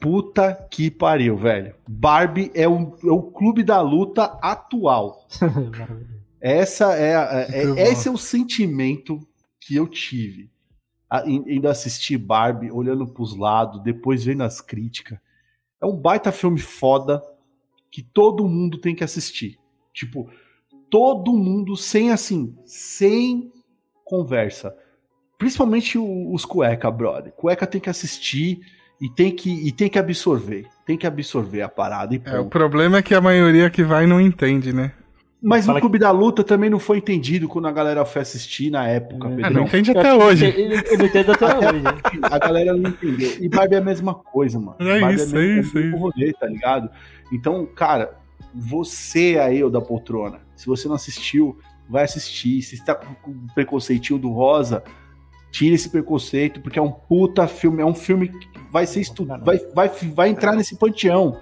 Puta 0.00 0.54
que 0.70 0.90
pariu, 0.90 1.36
velho. 1.36 1.74
Barbie 1.88 2.50
é 2.54 2.68
o, 2.68 2.94
é 3.02 3.10
o 3.10 3.22
clube 3.22 3.62
da 3.62 3.80
luta 3.80 4.24
atual. 4.42 5.26
Essa 6.40 6.94
é, 6.94 7.16
a- 7.16 7.46
é- 7.50 7.88
esse 7.90 8.08
é 8.08 8.10
o 8.10 8.18
sentimento 8.18 9.18
que 9.60 9.74
eu 9.74 9.88
tive. 9.88 10.50
A- 11.10 11.26
in- 11.26 11.44
Indo 11.46 11.68
assistir 11.68 12.18
Barbie, 12.18 12.70
olhando 12.70 13.06
pros 13.06 13.36
lados, 13.36 13.82
depois 13.82 14.22
vendo 14.24 14.42
as 14.42 14.60
críticas. 14.60 15.18
É 15.80 15.86
um 15.86 15.96
baita 15.96 16.30
filme 16.30 16.58
foda 16.60 17.22
que 17.90 18.02
todo 18.02 18.46
mundo 18.46 18.78
tem 18.78 18.94
que 18.94 19.02
assistir. 19.02 19.58
Tipo, 19.94 20.28
todo 20.90 21.32
mundo 21.32 21.74
sem 21.76 22.10
assim, 22.12 22.54
sem 22.66 23.50
conversa. 24.04 24.76
Principalmente 25.38 25.98
o- 25.98 26.32
os 26.32 26.44
cueca, 26.44 26.90
brother. 26.90 27.32
Cueca 27.32 27.66
tem 27.66 27.80
que 27.80 27.90
assistir 27.90 28.60
e 29.00 29.08
tem 29.10 29.30
que, 29.30 29.50
e 29.66 29.70
tem 29.72 29.88
que 29.88 29.98
absorver. 29.98 30.66
Tem 30.86 30.96
que 30.96 31.06
absorver 31.06 31.62
a 31.62 31.68
parada 31.68 32.14
e 32.14 32.22
É, 32.24 32.38
o 32.38 32.46
problema 32.46 32.98
é 32.98 33.02
que 33.02 33.14
a 33.14 33.20
maioria 33.20 33.68
que 33.68 33.82
vai 33.82 34.06
não 34.06 34.20
entende, 34.20 34.72
né? 34.72 34.92
Mas 35.42 35.66
Fala 35.66 35.78
o 35.78 35.80
Clube 35.80 35.98
da 35.98 36.10
Luta 36.10 36.42
também 36.42 36.70
não 36.70 36.78
foi 36.78 36.96
entendido 36.96 37.46
quando 37.46 37.68
a 37.68 37.72
galera 37.72 38.04
foi 38.06 38.22
assistir 38.22 38.70
na 38.70 38.88
época, 38.88 39.28
É. 39.28 39.44
Ah, 39.44 39.50
não 39.50 39.62
entende 39.64 39.90
até 39.90 40.14
hoje. 40.14 40.46
Não 40.98 41.06
entendo 41.06 41.32
até 41.32 41.46
hoje. 41.58 41.82
A 42.22 42.38
galera 42.38 42.74
não 42.74 42.90
entendeu. 42.90 43.30
E 43.38 43.48
Barbie 43.48 43.74
é 43.74 43.78
a 43.78 43.82
mesma 43.82 44.14
coisa, 44.14 44.58
mano. 44.58 44.76
É 44.80 44.98
Barbie 45.00 45.14
isso, 45.16 45.36
a 45.36 45.38
mesma- 45.38 45.58
é 45.58 45.60
isso, 45.60 45.76
é 45.76 45.80
o 45.80 45.84
mesmo 45.84 45.98
rolê, 45.98 46.32
tá 46.32 46.46
ligado? 46.46 46.90
Então, 47.30 47.66
cara, 47.66 48.14
você 48.54 49.38
aí, 49.38 49.62
o 49.62 49.68
da 49.68 49.80
poltrona, 49.80 50.40
se 50.56 50.66
você 50.66 50.88
não 50.88 50.94
assistiu, 50.94 51.58
vai 51.88 52.04
assistir. 52.04 52.62
Se 52.62 52.74
está 52.74 52.94
com 52.94 53.14
com 53.16 53.30
o 53.32 53.54
preconceitinho 53.54 54.18
do 54.18 54.30
rosa, 54.30 54.82
tira 55.56 55.74
esse 55.74 55.88
preconceito, 55.88 56.60
porque 56.60 56.78
é 56.78 56.82
um 56.82 56.92
puta 56.92 57.48
filme, 57.48 57.80
é 57.80 57.86
um 57.86 57.94
filme 57.94 58.28
que 58.28 58.46
vai 58.70 58.86
ser 58.86 59.00
estudado, 59.00 59.42
vai, 59.42 59.58
vai, 59.74 59.88
vai 59.88 60.28
entrar 60.28 60.54
nesse 60.54 60.76
panteão. 60.76 61.40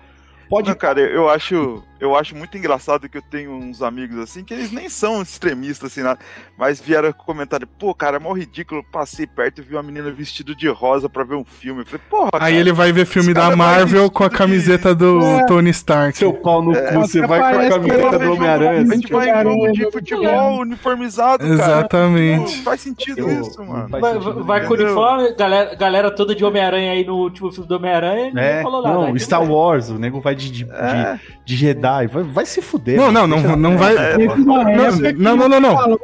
Pode 0.48 0.68
Não, 0.68 0.76
cara, 0.76 1.00
eu 1.00 1.28
acho, 1.28 1.82
eu 2.00 2.16
acho 2.16 2.34
muito 2.36 2.56
engraçado 2.58 3.08
que 3.08 3.16
eu 3.18 3.22
tenho 3.22 3.52
uns 3.52 3.82
amigos 3.82 4.18
assim 4.18 4.44
que 4.44 4.52
eles 4.52 4.70
nem 4.70 4.88
são 4.88 5.22
extremistas 5.22 5.92
assim, 5.92 6.02
nada, 6.02 6.18
mas 6.58 6.80
vieram 6.80 7.12
com 7.12 7.24
comentário, 7.24 7.66
pô, 7.66 7.94
cara, 7.94 8.16
é 8.16 8.20
mó 8.20 8.32
ridículo, 8.32 8.84
passei 8.92 9.26
perto 9.26 9.60
e 9.60 9.64
vi 9.64 9.74
uma 9.74 9.82
menina 9.82 10.10
vestida 10.10 10.54
de 10.54 10.68
rosa 10.68 11.08
pra 11.08 11.24
ver 11.24 11.34
um 11.36 11.44
filme. 11.44 11.82
Eu 11.82 11.86
falei, 11.86 12.00
porra, 12.10 12.30
Aí 12.34 12.38
cara, 12.40 12.50
ele 12.52 12.72
vai 12.72 12.92
ver 12.92 13.06
filme 13.06 13.32
da 13.32 13.42
cara 13.42 13.56
vai 13.56 13.66
Marvel 13.76 14.10
com 14.10 14.24
a 14.24 14.28
de- 14.28 14.36
camiseta 14.36 14.94
do 14.94 15.20
É. 15.20 15.46
Tony 15.46 15.70
Stark. 15.70 16.16
seu 16.18 16.32
pau 16.32 16.62
no 16.62 16.72
É, 16.74 16.92
cu, 16.92 17.00
você 17.00 17.26
vai 17.26 17.38
com 17.40 17.46
a 17.58 17.68
camiseta 17.70 18.18
do 18.18 18.32
Homem-Aranha. 18.32 18.80
a 18.82 18.94
gente 18.94 19.12
vai 19.12 19.30
em 19.30 19.42
jogo 19.42 19.72
de 19.72 19.90
futebol 19.90 20.60
uniformizado, 20.60 21.38
cara. 21.42 21.54
Exatamente. 21.54 22.56
Não 22.56 22.62
faz 22.64 22.80
sentido 22.80 23.20
Eu- 23.20 23.40
isso, 23.42 23.64
mano. 23.64 23.88
Vai, 23.88 24.12
sentido 24.14 24.44
vai 24.44 24.66
com 24.66 24.74
o 24.74 24.76
uniforme, 24.76 25.34
galera, 25.34 25.74
galera 25.74 26.10
toda 26.10 26.34
de 26.34 26.44
Homem-Aranha 26.44 26.92
aí 26.92 27.04
no 27.04 27.16
último 27.16 27.50
filme 27.50 27.68
do 27.68 27.76
Homem-Aranha, 27.76 28.32
É, 28.36 28.62
falou 28.62 28.82
nada. 28.82 28.94
não, 28.94 29.06
Aí 29.06 29.20
Star. 29.20 29.44
Wars, 29.44 29.90
o 29.90 29.98
nego 29.98 30.20
vai 30.20 30.34
de, 30.34 30.50
de, 30.50 30.64
É. 30.70 31.18
de, 31.44 31.44
de 31.44 31.56
Jedi, 31.84 32.06
vai, 32.06 32.22
vai 32.22 32.46
se 32.46 32.62
fuder. 32.62 32.96
Não, 32.96 33.12
não, 33.12 33.26
mano. 33.28 33.36
não, 33.36 33.42
Deixa- 33.42 33.56
não 33.56 33.78
vai. 33.78 33.96
É, 33.96 34.18
Não, 34.18 35.36
não, 35.36 35.48
não, 35.48 35.48
não, 35.48 35.60
não. 35.60 35.98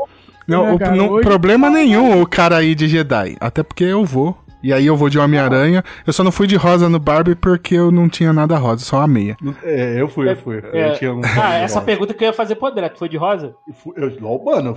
Não, 0.47 0.65
né, 0.67 0.73
o- 0.75 0.79
cara? 0.79 0.97
não- 0.97 1.09
Hoje- 1.11 1.23
problema 1.27 1.71
nenhum 1.71 2.21
o 2.21 2.27
cara 2.27 2.63
ir 2.63 2.75
de 2.75 2.89
Jedi. 2.89 3.37
Até 3.41 3.63
porque 3.63 3.85
eu 3.85 4.05
vou. 4.05 4.37
E 4.63 4.75
aí 4.75 4.85
eu 4.85 4.95
vou 4.95 5.09
de 5.09 5.19
Homem-Aranha. 5.19 5.83
Eu 6.07 6.13
só 6.13 6.23
não 6.23 6.31
fui 6.33 6.47
de 6.47 6.55
rosa 6.57 6.87
no 6.89 6.99
Barbie 6.99 7.35
porque 7.35 7.75
eu 7.77 7.91
não 7.91 8.09
tinha 8.11 8.31
nada 8.33 8.59
rosa, 8.59 8.85
só 8.85 9.01
a 9.01 9.07
meia. 9.07 9.35
É, 9.63 9.99
eu 9.99 10.07
fui, 10.07 10.31
eu 10.31 10.37
fui. 10.37 10.61
É, 10.73 10.91
eu 10.91 10.95
tinha 10.99 11.15
um 11.15 11.21
Ah, 11.25 11.55
essa 11.55 11.81
pergunta 11.81 12.13
que 12.13 12.23
eu 12.23 12.29
ia 12.29 12.33
fazer 12.35 12.57
pro 12.57 12.69
André, 12.69 12.89
tu 12.91 12.99
foi 12.99 13.09
de 13.09 13.17
rosa? 13.17 13.55
Eu 13.67 13.73
fui- 13.73 13.95
eu- 13.97 14.43
mano, 14.45 14.77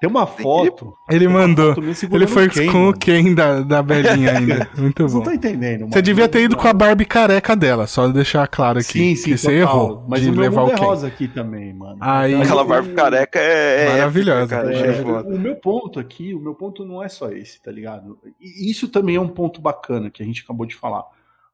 tem 0.00 0.08
uma 0.08 0.26
foto. 0.26 0.94
Ele 1.10 1.26
mandou. 1.26 1.74
foto 1.74 2.14
Ele 2.14 2.26
foi 2.26 2.46
o 2.46 2.50
Ken, 2.50 2.66
com 2.70 2.78
o 2.78 2.82
mano. 2.86 2.98
Ken 2.98 3.34
da, 3.34 3.60
da 3.60 3.82
Belinha 3.82 4.38
ainda. 4.38 4.68
Muito 4.78 5.02
Vocês 5.02 5.12
não 5.14 5.20
bom. 5.20 5.30
estão 5.30 5.34
entendendo, 5.34 5.80
mano. 5.80 5.92
Você 5.92 6.02
devia 6.02 6.28
ter 6.28 6.42
ido 6.42 6.56
com 6.56 6.68
a 6.68 6.72
Barbie 6.72 7.04
careca 7.04 7.56
dela, 7.56 7.86
só 7.86 8.06
deixar 8.08 8.46
claro 8.46 8.78
aqui. 8.78 8.92
Sim, 8.92 9.16
sim, 9.16 9.30
que 9.32 9.38
você 9.38 9.52
errou 9.58 10.04
Mas 10.08 10.22
de 10.22 10.28
o 10.30 10.32
meu 10.32 10.42
levar 10.42 10.60
mundo 10.62 10.70
o 10.70 10.74
é 10.74 10.78
Ken. 10.78 10.84
rosa 10.84 11.06
aqui 11.08 11.26
também, 11.28 11.72
mano. 11.74 11.98
Aí- 12.00 12.34
Aquela 12.40 12.62
o- 12.62 12.66
barba 12.66 12.92
careca 12.94 13.38
é, 13.40 13.86
é 13.86 13.88
Maravilhosa. 13.90 14.56
épica, 14.56 14.72
cara, 15.02 15.20
É, 15.30 15.34
o 15.34 15.38
meu 15.38 15.56
ponto 15.56 15.98
aqui, 15.98 16.32
o 16.34 16.38
meu 16.40 16.54
ponto 16.54 16.84
não 16.84 17.02
é 17.02 17.08
só 17.08 17.30
esse, 17.32 17.60
tá 17.62 17.70
ligado? 17.72 18.18
E 18.40 18.70
isso 18.70 18.88
também 18.88 19.16
é 19.16 19.20
um 19.20 19.28
ponto 19.28 19.60
bacana 19.60 20.10
que 20.10 20.22
a 20.22 20.26
gente 20.26 20.42
acabou 20.42 20.64
de 20.66 20.74
falar. 20.76 21.04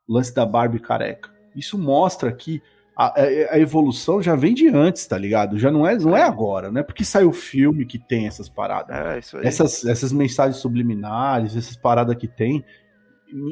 O 0.06 0.12
lance 0.14 0.34
da 0.34 0.44
Barbie 0.44 0.80
careca. 0.80 1.30
Isso 1.56 1.78
mostra 1.78 2.30
que 2.30 2.60
a, 2.96 3.06
a- 3.20 3.54
a 3.54 3.58
evolução 3.58 4.22
já 4.22 4.34
vem 4.36 4.54
de 4.54 4.68
antes, 4.68 5.06
tá 5.06 5.18
ligado? 5.18 5.58
Já 5.58 5.70
não 5.70 5.86
é, 5.86 5.96
não 5.96 6.16
é 6.16 6.22
agora, 6.22 6.70
não 6.70 6.80
é 6.80 6.84
porque 6.84 7.04
saiu 7.04 7.30
o 7.30 7.32
filme 7.32 7.84
que 7.84 7.98
tem 7.98 8.26
essas 8.26 8.48
paradas. 8.48 8.96
É, 8.96 9.18
isso 9.18 9.36
aí. 9.36 9.46
Essas, 9.46 9.84
essas 9.84 10.12
mensagens 10.12 10.58
subliminares, 10.58 11.56
essas 11.56 11.76
paradas 11.76 12.16
que 12.16 12.28
tem. 12.28 12.64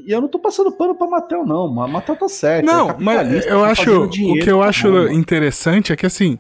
E 0.06 0.12
eu 0.14 0.20
não 0.20 0.28
tô 0.28 0.38
passando 0.38 0.70
pano 0.70 0.94
pra 0.94 1.08
Mattel, 1.08 1.44
não. 1.44 1.80
A 1.82 1.88
Mattel 1.88 2.14
tá 2.16 2.28
certa. 2.28 2.64
Não, 2.70 2.90
é 2.90 2.96
mas 3.00 3.46
eu 3.46 3.60
tá 3.62 3.70
acho. 3.70 3.84
fazendo 3.84 4.02
O 4.04 4.08
dinheiro, 4.08 4.44
que 4.44 4.50
eu 4.50 4.60
tá 4.60 4.66
acho 4.68 4.88
mano. 4.92 5.12
interessante 5.12 5.92
é 5.92 5.96
que, 5.96 6.06
assim, 6.06 6.38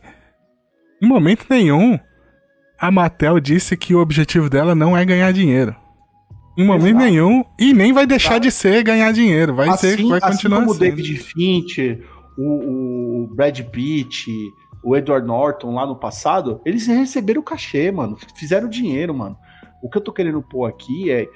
em 1.02 1.06
momento 1.08 1.44
nenhum, 1.50 1.98
a 2.78 2.90
Mattel 2.90 3.40
disse 3.40 3.76
que 3.76 3.94
o 3.96 4.00
objetivo 4.00 4.48
dela 4.48 4.74
não 4.76 4.96
é 4.96 5.04
ganhar 5.04 5.32
dinheiro. 5.32 5.74
Em 6.56 6.64
momento 6.66 6.96
Exato. 6.98 7.04
nenhum. 7.06 7.44
E 7.58 7.72
nem 7.72 7.92
vai 7.92 8.06
deixar 8.06 8.38
de 8.38 8.50
ser 8.50 8.84
ganhar 8.84 9.10
dinheiro. 9.12 9.54
Vai 9.54 9.76
ser, 9.78 9.94
assim, 9.94 10.08
vai 10.08 10.18
assim 10.22 10.32
continuar 10.32 10.60
como 10.60 10.72
o. 10.72 10.78
David 10.78 11.16
Fincher, 11.18 12.04
o, 12.38 13.24
o 13.24 13.34
Brad 13.34 13.58
Pitt, 13.60 14.30
o 14.82 14.96
Edward 14.96 15.26
Norton 15.26 15.74
lá 15.74 15.86
no 15.86 15.96
passado, 15.96 16.60
eles 16.64 16.86
receberam 16.86 17.40
o 17.40 17.44
cachê, 17.44 17.90
mano. 17.92 18.16
Fizeram 18.36 18.68
dinheiro, 18.68 19.14
mano. 19.14 19.36
O 19.82 19.88
que 19.88 19.96
eu 19.98 20.02
tô 20.02 20.12
querendo 20.12 20.40
pôr 20.42 20.66
aqui 20.66 21.10
é, 21.10 21.28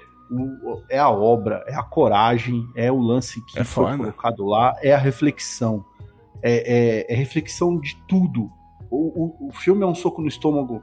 é 0.91 0.99
a 0.99 1.11
obra, 1.11 1.65
é 1.67 1.75
a 1.75 1.83
coragem, 1.83 2.67
é 2.75 2.91
o 2.91 2.99
lance 2.99 3.41
que 3.47 3.59
É 3.59 3.65
foi 3.65 3.85
foda. 3.87 3.97
colocado 3.99 4.45
lá, 4.47 4.75
é 4.83 4.93
a 4.93 4.99
reflexão. 4.99 5.85
É, 6.43 7.07
é- 7.09 7.13
é 7.13 7.17
reflexão 7.17 7.79
de 7.81 7.97
tudo. 8.09 8.51
O, 8.91 9.47
o- 9.47 9.49
o 9.49 9.53
filme 9.53 9.83
é 9.83 9.87
um 9.87 9.95
soco 9.95 10.21
no 10.23 10.29
estômago 10.29 10.83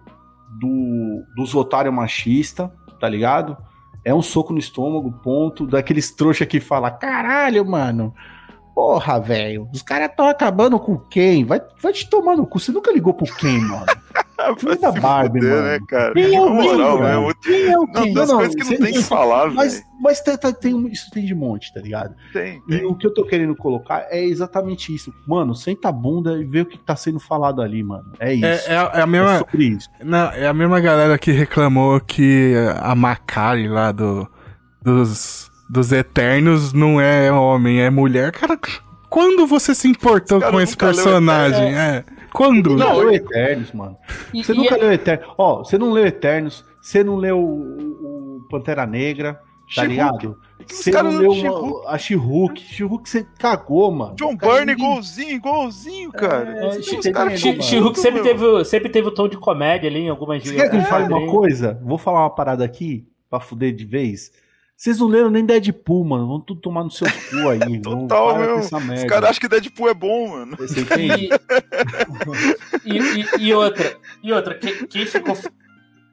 do, 0.60 1.24
dos 1.36 1.56
otários 1.56 1.94
machistas, 1.94 2.70
tá 3.00 3.08
ligado? 3.08 3.56
É 4.06 4.14
um 4.14 4.22
soco 4.22 4.52
no 4.52 4.60
estômago, 4.60 5.12
ponto. 5.24 5.66
Daqueles 5.66 6.12
trouxa 6.12 6.46
que 6.46 6.60
fala: 6.60 6.92
caralho, 6.92 7.66
mano. 7.66 8.14
Porra, 8.74 9.20
velho. 9.20 9.70
Os 9.72 9.82
caras 9.84 10.10
estão 10.10 10.28
acabando 10.28 10.80
com 10.80 10.98
quem? 10.98 11.46
Vai, 11.46 11.62
vai 11.82 11.94
te 11.94 12.10
tomar 12.10 12.36
no 12.36 12.46
cu. 12.48 12.60
Você 12.60 12.72
nunca 12.72 12.92
ligou 12.92 13.14
pro 13.14 13.26
quem, 13.36 13.60
mano? 13.60 13.86
Filme 14.58 14.76
da 14.78 14.92
Barbie, 14.92 15.40
fuder, 15.40 15.56
mano. 15.56 15.68
né, 15.68 15.80
cara? 15.88 16.14
Quem 16.14 16.36
é 16.36 16.42
o 16.42 16.46
Na 16.50 16.62
moral, 16.64 16.98
é 16.98 17.02
cara? 17.02 17.22
muito- 17.22 17.40
Quem 17.42 17.66
é 17.72 17.78
o 17.78 17.82
Não, 17.86 18.04
quem? 18.04 18.14
das 18.14 18.30
Não, 18.30 18.36
coisas 18.38 18.56
que 18.56 18.64
não 18.72 18.78
tem 18.78 18.94
que 18.94 19.04
falar, 19.04 19.52
Mas, 19.52 19.74
velho. 19.76 19.86
mas 20.02 20.20
tem, 20.22 20.38
tem- 20.38 20.54
tem- 20.54 20.88
isso 20.88 21.10
tem 21.12 21.24
de 21.26 21.34
monte, 21.36 21.74
tá 21.74 21.80
ligado? 21.80 22.14
Tem, 22.34 22.62
E 22.68 22.78
tem. 22.80 22.86
o 22.86 22.94
que 22.96 23.08
eu 23.08 23.14
tô 23.14 23.24
querendo 23.26 23.56
colocar 23.56 24.06
é 24.10 24.22
exatamente 24.26 24.94
isso. 24.94 25.14
Mano, 25.26 25.56
senta 25.56 25.88
a 25.88 25.92
bunda 25.92 26.34
e 26.42 26.44
vê 26.44 26.62
o 26.62 26.66
que 26.66 26.78
tá 26.78 26.96
sendo 26.96 27.20
falado 27.20 27.62
ali, 27.62 27.82
mano. 27.84 28.12
É 28.20 28.34
isso. 28.34 28.46
É, 28.70 28.74
é, 28.74 28.78
a- 28.78 28.92
é 28.96 29.00
a 29.00 29.04
É 29.04 29.06
mesma. 29.06 29.38
sobre 29.38 29.66
isso. 29.66 29.90
Não, 30.04 30.32
é 30.32 30.48
a 30.48 30.54
mesma 30.54 30.80
galera 30.82 31.18
que 31.18 31.32
reclamou 31.32 32.02
que 32.02 32.54
a 32.82 32.94
Macari 32.96 33.70
lá 33.70 33.94
do, 33.94 34.28
dos, 34.82 35.50
dos 35.74 35.92
Eternos 35.92 36.72
não 36.72 37.02
é 37.02 37.32
homem, 37.32 37.82
é 37.82 37.90
mulher. 37.90 38.32
Cara, 38.32 38.58
quando 39.10 39.48
você 39.48 39.74
se 39.74 39.88
importou 39.88 40.40
Esse 40.40 40.52
com 40.52 40.62
esse 40.62 40.78
personagem? 40.78 41.76
É. 41.76 42.04
Quando? 42.32 42.76
Não, 42.76 42.98
leu 42.98 43.12
Eternos, 43.12 43.72
mano. 43.74 43.98
E- 44.34 44.44
Você 44.44 44.54
e 44.54 44.58
nunca 44.58 44.76
é- 44.76 44.80
leu 44.80 44.92
Eternos. 44.94 45.26
Ó, 45.38 45.64
você 45.64 45.78
não 45.78 45.92
leu 45.92 46.06
Eternos, 46.06 46.64
você 46.82 47.04
não 47.04 47.16
leu 47.16 47.40
o, 47.40 48.38
o 48.40 48.48
Pantera 48.50 48.86
Negra, 48.86 49.40
tá 49.76 49.84
ligado? 49.84 50.38
Os 50.70 50.78
Você 50.78 50.92
caras 50.92 51.14
não 51.14 51.22
leu 51.22 51.32
uma- 51.32 51.90
a 51.92 51.98
She-Hulk. 51.98 52.62
She-Hulk 52.62 53.10
você 53.10 53.26
cagou, 53.38 53.92
mano. 53.92 54.16
John 54.16 54.32
ninguém- 54.32 54.70
igualzinho, 54.72 55.36
igualzinho, 55.36 56.12
cara. 56.12 56.50
É, 56.50 56.68
mano? 56.70 56.84
She-Hulk 57.62 58.00
sempre 58.00 58.22
meu. 58.22 58.24
teve, 58.24 58.66
sempre 58.66 58.90
teve 58.90 59.08
o 59.08 59.12
tom 59.12 59.28
de 59.28 59.38
comédia 59.38 59.90
ali 59.90 60.00
em 60.02 60.10
algumas 60.10 60.42
Você 60.44 60.56
quer 60.56 60.70
que 60.70 60.76
eu 60.76 60.80
É, 60.82 60.86
fale 60.86 61.12
uma 61.14 61.28
coisa? 61.32 61.80
Vou 61.84 61.98
falar 61.98 62.22
uma 62.22 62.30
parada 62.30 62.64
aqui, 62.64 63.06
pra 63.30 63.40
fuder 63.40 63.74
de 63.76 63.86
vez. 63.86 64.32
Vocês 64.76 65.00
não 65.00 65.08
leram 65.08 65.30
nem 65.30 65.46
Deadpool, 65.46 66.04
mano. 66.04 66.28
Vão 66.28 66.40
tudo 66.42 66.60
tomar 66.60 66.84
no 66.84 66.92
seu 66.92 67.08
cu 67.08 67.50
aí. 67.50 67.60
Vão 67.82 68.08
Total, 68.08 68.38
meu. 68.38 68.58
Os 68.96 69.04
caras 69.06 69.30
acham 69.30 69.40
que 69.42 69.48
Deadpool 69.48 69.90
é 69.90 69.94
bom, 69.94 70.30
mano. 70.30 70.58
E, 72.86 72.98
e, 72.98 73.22
e- 73.22 73.28
e 73.48 73.54
outra, 73.54 73.98
e 74.24 74.34
outra, 74.34 74.56
que- 74.56 74.88
quem 74.88 75.06
ficou. 75.06 75.38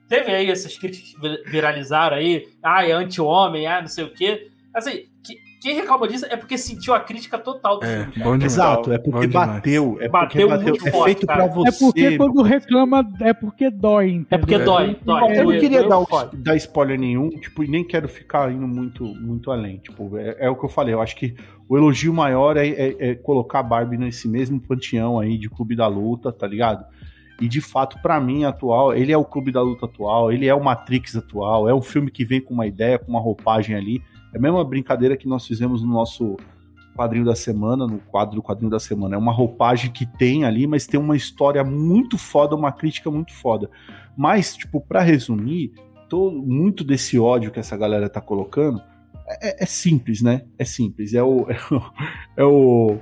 Teve 0.09 0.31
aí 0.33 0.51
essas 0.51 0.77
críticas 0.77 1.13
que 1.13 1.21
vir- 1.21 1.43
viralizaram 1.47 2.17
aí, 2.17 2.49
ah, 2.63 2.85
é 2.87 2.93
anti-homem, 2.93 3.67
ah, 3.67 3.81
não 3.81 3.89
sei 3.89 4.05
o 4.05 4.13
quê. 4.13 4.51
Assim, 4.75 5.07
que- 5.25 5.39
quem 5.61 5.75
reclama 5.75 6.09
disso 6.09 6.25
é 6.31 6.37
porque 6.37 6.57
sentiu 6.57 6.95
a 6.95 7.01
crítica 7.01 7.39
total 7.39 7.79
do 7.79 7.85
É, 7.87 8.07
filme. 8.07 8.45
Exato, 8.45 8.93
é 8.93 8.99
porque 8.99 9.27
bateu. 9.27 9.99
É 10.01 10.09
porque 10.09 10.09
Bateu 10.09 10.49
bateu. 10.49 10.69
muito 10.69 10.89
é 10.89 10.91
forte, 10.91 11.05
feito 11.05 11.27
cara. 11.27 11.45
pra 11.45 11.55
você. 11.55 11.69
É 11.69 11.73
porque 11.79 12.17
quando 12.17 12.43
reclama, 12.43 13.09
é 13.21 13.33
porque 13.35 13.71
dói, 13.71 14.09
entendeu? 14.11 14.27
É 14.31 14.39
porque 14.39 14.59
dói, 14.59 14.97
dói. 15.05 15.23
Eu 15.23 15.37
não 15.37 15.45
doeu, 15.45 15.61
queria 15.61 15.87
dar, 15.89 16.05
dar 16.33 16.57
spoiler 16.57 16.99
nenhum, 16.99 17.29
tipo, 17.31 17.63
e 17.63 17.69
nem 17.69 17.85
quero 17.85 18.09
ficar 18.09 18.51
indo 18.51 18.67
muito, 18.67 19.05
muito 19.05 19.51
além. 19.51 19.79
Tipo, 19.79 20.17
é, 20.17 20.37
é 20.41 20.51
o 20.51 20.57
que 20.57 20.65
eu 20.65 20.69
falei. 20.69 20.95
Eu 20.95 21.01
acho 21.03 21.15
que 21.15 21.35
o 21.69 21.77
elogio 21.77 22.13
maior 22.13 22.57
é, 22.57 22.67
é- 22.67 22.97
é 23.11 23.15
colocar 23.15 23.61
a 23.61 23.63
Barbie 23.63 23.97
nesse 23.99 24.27
mesmo 24.27 24.59
panteão 24.61 25.21
aí 25.21 25.37
de 25.39 25.49
clube 25.51 25.77
da 25.77 25.87
luta, 25.87 26.33
tá 26.33 26.47
ligado? 26.47 26.85
E 27.41 27.47
de 27.49 27.61
fato, 27.61 27.99
pra 28.03 28.21
mim, 28.21 28.45
atual, 28.45 28.93
ele 28.95 29.13
é 29.13 29.17
o 29.17 29.25
clube 29.25 29.51
da 29.53 29.63
luta 29.63 29.87
atual, 29.87 30.31
ele 30.33 30.47
é 30.47 30.55
o 30.55 30.63
Matrix 30.63 31.17
atual, 31.17 31.69
é 31.69 31.75
um 31.75 31.81
filme 31.81 32.11
que 32.11 32.25
vem 32.25 32.41
com 32.41 32.53
uma 32.53 32.67
ideia, 32.67 32.99
com 32.99 33.11
uma 33.11 33.21
roupagem 33.21 33.75
ali. 33.77 34.03
É 34.33 34.39
a 34.39 34.41
mesma 34.41 34.65
brincadeira 34.65 35.17
que 35.17 35.29
nós 35.29 35.47
fizemos 35.47 35.83
no 35.83 35.93
nosso 35.93 36.37
quadrinho 36.97 37.25
da 37.25 37.35
semana, 37.35 37.87
no 37.87 37.99
quadro 37.99 38.37
do 38.37 38.43
quadrinho 38.43 38.71
da 38.71 38.81
semana. 38.81 39.15
É 39.15 39.19
uma 39.19 39.33
roupagem 39.33 39.91
que 39.91 40.05
tem 40.05 40.45
ali, 40.45 40.67
mas 40.67 40.87
tem 40.87 40.99
uma 40.99 41.17
história 41.17 41.65
muito 41.65 42.19
foda, 42.19 42.55
uma 42.55 42.73
crítica 42.73 43.11
muito 43.11 43.33
foda. 43.35 43.71
Mas, 44.17 44.57
tipo, 44.57 44.81
pra 44.81 45.01
resumir, 45.01 45.73
todo, 46.09 46.43
muito 46.43 46.85
desse 46.85 47.19
ódio 47.19 47.51
que 47.51 47.61
essa 47.61 47.77
galera 47.77 48.09
tá 48.09 48.21
colocando 48.21 48.83
é, 49.41 49.63
é 49.63 49.67
simples, 49.67 50.21
né? 50.21 50.43
É 50.59 50.65
simples. 50.65 51.15
É 51.15 51.23
o, 51.23 51.47
é 51.51 51.55
o, 51.55 51.83
é 52.37 52.45
o, 52.45 52.99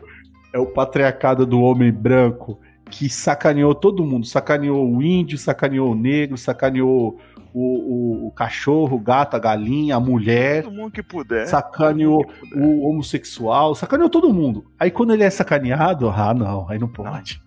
é 0.55 0.59
o 0.59 0.67
patriarcado 0.67 1.47
do 1.47 1.61
homem 1.61 1.91
branco 1.91 2.61
que 2.91 3.09
sacaneou 3.09 3.75
todo 3.75 4.05
mundo. 4.05 4.27
Sacaneou 4.27 4.91
o 4.91 5.03
índio, 5.03 5.39
sacaneou 5.39 5.93
o 5.93 5.95
negro, 5.95 6.37
sacaneou 6.37 7.19
o, 7.55 8.25
o, 8.25 8.27
o 8.29 8.31
cachorro, 8.33 8.97
o 8.97 9.01
gato, 9.01 9.35
a 9.35 9.39
galinha, 9.39 9.97
a 9.97 10.01
mulher, 10.01 10.63
Todo 10.65 10.75
mundo 10.75 10.91
que 10.93 11.03
puder. 11.03 11.47
sacaneou 11.47 12.25
que 12.25 12.39
puder. 12.51 12.63
o 12.65 12.89
homossexual, 12.89 13.75
sacaneou 13.75 14.09
todo 14.11 14.33
mundo. 14.33 14.65
Aí 14.79 14.91
quando 14.91 15.13
ele 15.13 15.23
é 15.25 15.31
sacaneado, 15.31 16.09
ah, 16.11 16.33
não, 16.35 16.69
aí 16.69 16.79
não 16.79 16.89
pode. 16.89 17.43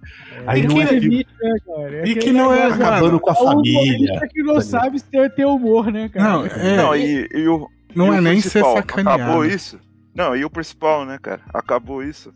Aí 0.45 0.61
E 0.63 0.67
não 0.67 0.75
que 0.75 0.81
é 0.81 0.87
filme 0.87 0.99
limite, 1.09 1.29
né, 1.41 1.53
cara? 1.65 1.95
É 1.97 2.03
E 2.07 2.15
que 2.15 2.31
não 2.31 2.53
é, 2.53 2.65
acabando 2.65 3.19
com 3.19 3.29
a 3.29 3.33
é 3.33 3.35
família. 3.35 3.79
humorista 3.79 4.27
que 4.27 4.43
não 4.43 4.61
sabe 4.61 5.01
ter, 5.03 5.29
ter 5.33 5.45
humor, 5.45 5.91
né, 5.91 6.09
cara? 6.09 6.29
Não, 6.29 6.45
é, 6.45 6.77
Não, 6.77 6.95
e, 6.95 7.29
e 7.33 7.47
o. 7.47 7.69
não 7.95 8.13
e 8.13 8.15
é 8.17 8.19
o 8.19 8.21
nem 8.21 8.41
ser 8.41 8.49
principal, 8.61 8.75
sacaneado. 8.77 9.21
Acabou 9.23 9.45
isso? 9.45 9.79
Não, 10.15 10.35
e 10.35 10.43
o 10.43 10.49
principal, 10.49 11.05
né, 11.05 11.17
cara? 11.21 11.41
Acabou 11.53 12.03
isso? 12.03 12.33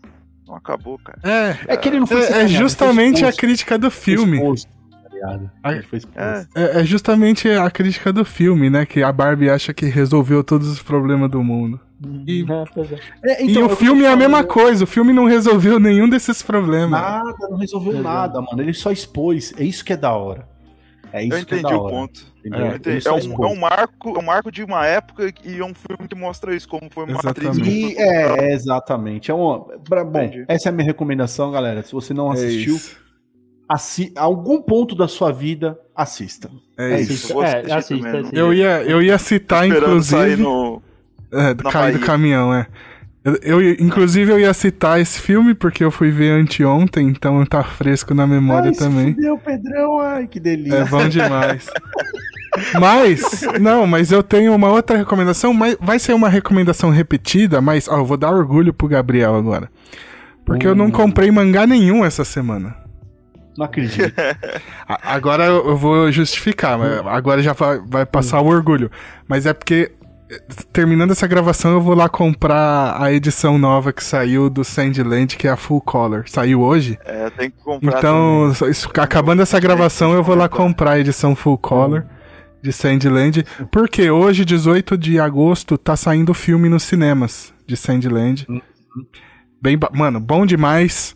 Não 0.48 0.56
acabou, 0.56 1.00
cara. 1.00 1.20
É, 1.24 1.74
É 1.74 1.78
que 1.78 1.90
ele 1.90 2.00
não 2.00 2.06
foi 2.06 2.22
é, 2.22 2.44
é 2.44 2.48
justamente 2.48 3.26
a 3.26 3.34
crítica 3.34 3.78
do 3.80 3.90
filme. 3.90 4.38
exposto, 4.38 4.70
ligado? 5.16 5.52
A- 5.64 5.72
Ele 5.74 5.82
foi 5.84 5.98
exposto. 6.00 6.18
É. 6.20 6.46
É, 6.56 6.82
é 6.82 6.84
justamente 6.86 7.50
a 7.50 7.70
crítica 7.72 8.14
do 8.14 8.24
filme, 8.24 8.70
né? 8.70 8.86
Que 8.86 9.02
a 9.04 9.12
Barbie 9.12 9.50
acha 9.50 9.74
que 9.74 9.86
resolveu 9.88 10.44
todos 10.44 10.68
os 10.70 10.82
problemas 10.82 11.30
do 11.32 11.44
mundo. 11.44 11.80
E, 12.28 12.46
É, 13.24 13.32
é. 13.32 13.32
É, 13.34 13.44
e 13.44 13.52
então, 13.52 13.64
o 13.64 13.66
eu 13.66 13.70
tô 13.70 13.76
filme 13.78 14.02
é 14.04 14.08
a 14.08 14.10
falando, 14.12 14.20
mesma 14.20 14.44
coisa, 14.44 14.84
o 14.84 14.88
filme 14.88 15.14
não 15.14 15.26
resolveu 15.26 15.80
nenhum 15.80 16.08
desses 16.10 16.42
problemas. 16.42 16.92
Nada, 16.92 17.48
não 17.50 17.58
resolveu 17.58 18.02
nada, 18.02 18.42
mano. 18.42 18.62
Ele 18.62 18.74
só 18.74 18.92
expôs. 18.92 19.54
É 19.58 19.64
isso 19.64 19.84
que 19.84 19.94
é 19.94 19.98
da 19.98 20.12
hora. 20.14 20.48
É 21.14 21.24
isso 21.24 21.38
Eu 21.38 21.46
que 21.46 21.56
é 21.56 21.60
entendi 21.60 21.74
da 21.74 21.80
o 21.80 21.90
ponto. 21.90 22.36
É, 22.46 23.08
É 23.08 23.12
um, 23.12 23.44
é 23.46 23.48
um 23.48 23.56
marco, 23.56 24.10
é 24.18 24.20
um 24.20 24.26
marco 24.26 24.52
de 24.52 24.64
uma 24.64 24.86
época 24.86 25.34
e 25.46 25.60
é 25.60 25.64
um 25.66 25.74
filme 25.74 26.08
que 26.10 26.16
mostra 26.16 26.54
isso, 26.54 26.68
como 26.68 26.90
foi 26.92 27.06
uma 27.06 27.20
atriz. 27.22 27.52
Exatamente. 27.58 27.94
E, 27.94 27.98
é, 27.98 28.50
é, 28.50 28.54
exatamente. 28.54 29.32
É 29.32 29.34
uma, 29.34 29.62
pra- 29.88 30.04
bom, 30.04 30.22
Entendi. 30.22 30.44
essa 30.50 30.68
é 30.68 30.72
a 30.72 30.74
minha 30.74 30.86
recomendação, 30.86 31.50
galera. 31.52 31.82
Se 31.84 31.94
você 31.94 32.14
não 32.14 32.30
É 32.32 32.34
assistiu. 32.34 32.78
Assi 33.68 34.12
algum 34.16 34.62
ponto 34.62 34.96
da 34.96 35.08
sua 35.08 35.32
vida, 35.32 35.78
assista. 35.96 36.50
É 36.78 36.94
É 36.94 37.02
isso. 37.02 37.14
isso. 37.14 37.34
Eu 37.34 37.44
É, 37.44 37.72
assiste. 37.74 38.04
Eu 38.34 38.54
ia, 38.54 38.84
eu 38.84 39.02
ia 39.02 39.18
citar, 39.18 39.68
inclusive. 39.68 40.38
no. 40.42 40.82
É, 41.32 41.54
do 41.54 41.64
na 41.64 41.72
cair 41.72 41.98
do 41.98 42.06
caminhão, 42.06 42.54
é. 42.54 42.68
Eu, 43.42 43.60
inclusive, 43.80 44.32
eu 44.32 44.40
ia 44.40 44.54
citar 44.54 45.00
esse 45.02 45.20
filme 45.20 45.56
porque 45.56 45.84
eu 45.84 45.90
fui 45.90 46.12
ver 46.12 46.30
anteontem, 46.40 47.08
então 47.08 47.44
tá 47.44 47.64
fresco 47.64 48.14
na 48.14 48.28
memória 48.28 48.70
Ai, 48.70 48.76
também. 48.76 49.16
fudeu, 49.16 49.38
Pedrão. 49.40 50.00
Ai, 50.00 50.28
que 50.28 50.40
delícia. 50.40 50.78
É 50.78 50.86
bom 50.86 51.08
demais. 51.10 51.68
Mas, 52.80 53.42
não, 53.60 53.86
mas 53.88 54.12
eu 54.12 54.24
tenho 54.24 54.54
uma 54.54 54.70
outra 54.70 54.96
recomendação, 54.98 55.54
mas 55.54 55.76
vai 55.82 56.00
ser 56.00 56.14
uma 56.14 56.30
recomendação 56.30 56.90
repetida, 56.90 57.60
mas 57.60 57.88
ó, 57.88 57.98
eu 57.98 58.06
vou 58.06 58.16
dar 58.16 58.32
orgulho 58.32 58.74
pro 58.74 58.88
Gabriel 58.88 59.36
agora. 59.36 59.70
Porque 60.46 60.66
eu 60.68 60.76
não 60.76 60.86
Hum. 60.86 60.92
comprei 60.92 61.32
mangá 61.32 61.66
nenhum 61.66 62.06
essa 62.06 62.24
semana. 62.24 62.76
Não 63.58 63.66
acredito. 63.66 64.14
Agora 64.88 65.46
eu 65.46 65.78
vou 65.78 66.12
justificar, 66.12 66.78
mas 66.78 67.06
agora 67.08 67.42
já 67.42 67.54
vai, 67.54 67.80
vai 67.88 68.06
passar 68.06 68.42
o 68.42 68.48
orgulho. 68.48 68.92
Mas 69.28 69.46
é 69.46 69.54
porque, 69.54 69.92
eh, 70.30 70.42
terminando 70.74 71.12
essa 71.12 71.26
gravação, 71.26 71.72
eu 71.72 71.82
vou 71.82 71.96
lá 71.96 72.10
comprar 72.10 73.02
a 73.02 73.12
edição 73.14 73.58
nova 73.58 73.94
que 73.94 74.04
saiu 74.04 74.50
do 74.50 74.64
Sandland, 74.64 75.38
que 75.38 75.48
é 75.48 75.52
a 75.52 75.56
Full 75.58 75.82
Color. 75.82 76.24
Saiu 76.28 76.62
hoje. 76.62 77.00
É, 77.06 77.30
tem 77.30 77.50
que 77.50 77.58
comprar. 77.64 77.98
Então, 77.98 78.52
isso- 78.70 78.90
acabando 78.98 79.42
essa 79.42 79.60
gravação, 79.60 80.14
eu 80.14 80.24
vou 80.24 80.36
lá 80.36 80.50
comprar. 80.50 80.92
a 80.92 81.00
edição 81.00 81.36
Full 81.36 81.58
Color 81.58 82.06
de 82.62 82.74
Sandland. 82.74 83.46
Porque 83.72 84.10
hoje, 84.12 84.44
18 84.44 84.98
de 84.98 85.20
agosto, 85.20 85.78
tá 85.78 85.96
saindo 85.96 86.32
o 86.32 86.36
filme 86.36 86.68
nos 86.68 86.84
cinemas 86.84 87.54
de 87.66 87.78
Sandland. 87.78 88.46
Bem, 89.62 89.78
ba- 89.78 89.90
mano, 89.94 90.20
bom 90.20 90.46
demais. 90.46 91.16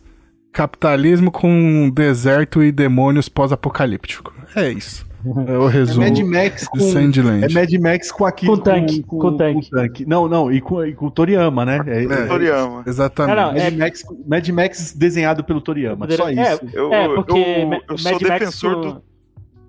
Capitalismo 0.52 1.30
com 1.30 1.90
deserto 1.90 2.62
e 2.62 2.70
demônios 2.72 3.28
pós-apocalíptico. 3.28 4.32
É 4.54 4.68
isso. 4.70 5.08
É 5.46 5.58
o 5.58 5.68
É 5.68 5.72
resumo 5.72 6.06
Mad 6.06 6.18
Max 6.20 6.66
com. 6.66 6.80
Sandland. 6.80 7.44
É 7.44 7.48
Mad 7.52 7.72
Max 7.74 8.10
com 8.10 8.24
aqui. 8.24 8.46
Com 8.46 8.56
tanque, 8.56 9.02
com 9.02 9.36
tanque. 9.36 10.06
Não, 10.06 10.26
não, 10.26 10.50
e 10.50 10.62
com, 10.62 10.82
e 10.82 10.94
com 10.94 11.06
o 11.06 11.10
Toriyama, 11.10 11.64
né? 11.66 11.78
É, 11.86 12.04
É. 12.04 12.26
Toriyama. 12.26 12.82
Exatamente. 12.86 13.36
Não, 13.36 13.46
não, 13.48 13.52
Mad, 13.52 13.62
é- 13.62 13.76
Max, 13.76 14.02
Mad 14.26 14.48
Max 14.48 14.92
desenhado 14.94 15.44
pelo 15.44 15.60
Toriyama, 15.60 16.10
só 16.10 16.28
É, 16.30 16.32
isso. 16.32 16.60
Eu, 16.72 16.92
É, 16.92 17.06
porque 17.14 17.32
eu, 17.38 17.80
eu 17.90 17.98
sou 17.98 18.12
Mad 18.12 18.22
defensor 18.22 18.74
com- 18.76 18.80
do. 18.80 19.02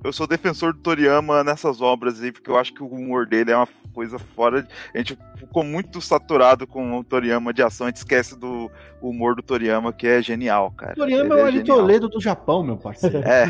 Eu 0.03 0.13
sou 0.13 0.25
defensor 0.25 0.73
do 0.73 0.79
Toriyama 0.79 1.43
nessas 1.43 1.82
obras 1.82 2.21
aí, 2.23 2.32
porque 2.32 2.49
eu 2.49 2.57
acho 2.57 2.73
que 2.73 2.82
o 2.82 2.88
humor 2.88 3.27
dele 3.27 3.51
é 3.51 3.55
uma 3.57 3.67
coisa 3.92 4.18
fora. 4.18 4.64
de- 4.64 4.70
A 4.94 4.98
gente 4.98 5.18
ficou 5.36 5.64
muito 5.64 6.02
saturado 6.02 6.66
com 6.66 6.98
o 6.98 7.04
Toriyama 7.04 7.54
de 7.54 7.62
ação, 7.62 7.88
a 7.88 7.89
gente 7.89 7.98
esquece 7.98 8.38
do 8.38 8.72
humor 9.02 9.36
do 9.36 9.42
Toriyama, 9.44 9.92
que 9.94 10.08
é 10.08 10.22
genial, 10.22 10.72
cara. 10.72 10.96
Toriyama 10.96 11.34
Ele 11.36 11.42
é 11.42 11.44
o 11.44 11.52
genial. 11.52 11.78
Toledo 11.78 12.10
do 12.10 12.20
Japão, 12.22 12.64
meu 12.64 12.78
parceiro. 12.78 13.20
É, 13.28 13.44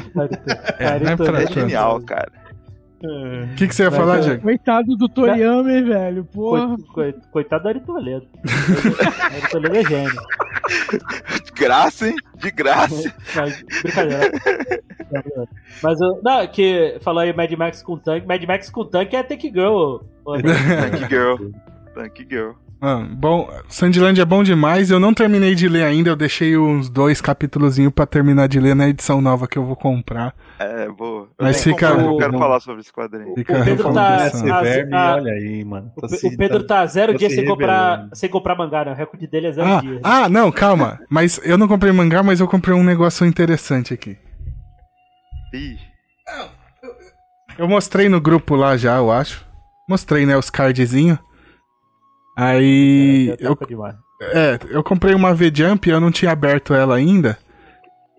É, 0.80 0.86
é 0.88 1.44
é 1.44 1.48
genial, 1.48 2.02
cara. 2.02 2.32
O 3.04 3.56
que, 3.56 3.68
que 3.68 3.74
você 3.76 3.84
ia 3.84 3.92
falar, 3.92 4.18
é, 4.18 4.22
Diego? 4.22 4.42
Coitado 4.44 4.96
do 4.96 5.10
Toriyama, 5.10 5.72
hein, 5.72 5.84
velho. 5.84 6.24
Porra. 6.26 6.76
Coi- 6.94 7.14
coi- 7.14 7.22
Coitado 7.32 7.64
do 7.64 7.70
Ari 7.70 7.80
Toledo. 7.82 8.28
Ari 9.34 9.50
Toledo 9.52 9.76
é 9.76 9.84
gênio. 9.84 10.22
De 11.46 11.52
graça, 11.54 12.08
hein? 12.10 12.16
De 12.38 12.52
graça. 12.52 13.14
Mas, 13.36 13.64
brincadeira. 13.82 14.32
Mas, 15.82 16.00
eu- 16.02 16.20
não, 16.24 16.48
que 16.48 16.98
falou 17.02 17.22
aí 17.22 17.34
Mad 17.34 17.52
Max 17.54 17.82
com 17.82 17.98
tanque. 17.98 18.28
Mad 18.28 18.44
Max 18.46 18.70
com 18.70 18.86
tanque 18.86 19.16
é 19.16 19.24
Tank 19.24 19.42
Girl. 19.42 19.98
Tank 20.26 21.10
Girl. 21.10 21.36
Tank 21.96 22.28
Girl. 22.30 22.52
Ah, 22.84 23.06
bom, 23.12 23.48
Sandland 23.70 24.20
é 24.20 24.26
bom 24.26 24.42
demais. 24.44 24.90
Eu 24.90 25.00
não 25.00 25.14
terminei 25.14 25.54
de 25.54 25.70
ler 25.70 25.84
ainda. 25.84 26.10
Eu 26.10 26.16
deixei 26.16 26.58
uns 26.58 26.90
dois 26.90 27.22
capítulozinhos 27.22 27.94
pra 27.94 28.08
terminar 28.08 28.48
de 28.48 28.60
ler 28.60 28.74
na 28.76 28.90
edição 28.90 29.22
nova 29.22 29.48
que 29.48 29.56
eu 29.56 29.64
vou 29.64 29.76
comprar. 29.76 30.34
É, 30.58 30.90
boa. 30.90 31.28
Eu 31.38 31.46
Mas 31.46 31.64
fica- 31.64 31.90
comprei, 31.92 32.08
Eu 32.08 32.18
quero 32.18 32.32
Não. 32.34 32.40
falar 32.40 32.60
sobre 32.60 32.82
esse 32.82 32.92
quadrinho. 32.92 33.36
Fica 33.36 33.54
O 33.56 33.62
a 33.62 33.64
Pedro 33.66 33.94
tá- 33.94 34.30
verme, 34.64 34.96
ah, 34.96 35.14
olha 35.16 35.32
aí, 35.34 35.64
mano. 35.64 35.92
O, 35.96 36.02
Tá 36.02 36.08
Pe- 36.08 36.18
se- 36.18 36.28
o 36.28 36.36
Pedro 36.38 36.64
tá 36.64 36.84
zero 36.88 37.12
tá 37.12 37.18
dias 37.20 37.32
se 37.34 37.38
sem 37.38 37.48
comprar, 37.48 38.08
sem 38.14 38.30
comprar 38.30 38.56
mangá, 38.56 38.84
né? 38.84 38.94
O 38.94 38.96
recorde 38.96 39.28
dele 39.28 39.48
é 39.48 39.52
zero 39.52 39.68
Ah, 39.68 39.80
dias. 39.82 40.00
ah, 40.04 40.28
não, 40.28 40.52
calma. 40.52 41.00
Mas 41.08 41.40
eu 41.44 41.60
não 41.60 41.68
comprei 41.68 41.92
mangá, 41.94 42.24
mas 42.24 42.40
eu 42.40 42.48
comprei 42.48 42.76
um 42.76 42.84
negócio 42.84 43.28
interessante 43.28 43.94
aqui. 43.94 44.18
Ih, 45.54 45.78
Eu 47.60 47.68
mostrei 47.68 48.10
no 48.10 48.20
grupo 48.20 48.56
lá 48.56 48.76
já, 48.76 48.96
eu 48.98 49.12
acho. 49.12 49.46
Mostrei, 49.88 50.26
né, 50.26 50.36
os 50.36 50.50
cardzinhos. 50.50 51.20
Aí. 52.42 53.30
É, 53.40 53.48
eu, 53.48 53.58
é, 54.22 54.60
eu 54.70 54.84
comprei 54.84 55.14
uma 55.14 55.34
V-Jump, 55.34 55.88
eu 55.90 56.00
não 56.00 56.12
tinha 56.12 56.32
aberto 56.32 56.74
ela 56.74 56.96
ainda. 56.96 57.38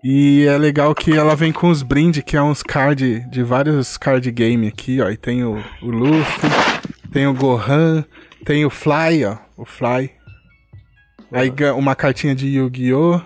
E 0.03 0.45
é 0.45 0.57
legal 0.57 0.93
que 0.93 1.13
ela 1.13 1.35
vem 1.35 1.51
com 1.51 1.69
os 1.69 1.81
brindes, 1.81 2.23
que 2.23 2.35
é 2.35 2.41
uns 2.41 2.61
card 2.63 3.21
de 3.29 3.43
vários 3.43 3.97
card 3.97 4.29
game 4.31 4.67
aqui, 4.67 4.99
ó. 5.01 5.09
E 5.09 5.17
tem 5.17 5.43
o, 5.43 5.61
o 5.81 5.89
Luffy, 5.91 6.49
tem 7.11 7.25
o 7.27 7.33
Gohan, 7.33 8.03
tem 8.45 8.65
o 8.65 8.69
Fly, 8.69 9.25
ó. 9.25 9.37
O 9.57 9.65
Fly. 9.65 10.11
Aí 11.31 11.51
uma 11.75 11.95
cartinha 11.95 12.35
de 12.35 12.47
Yu-Gi-Oh! 12.47 13.21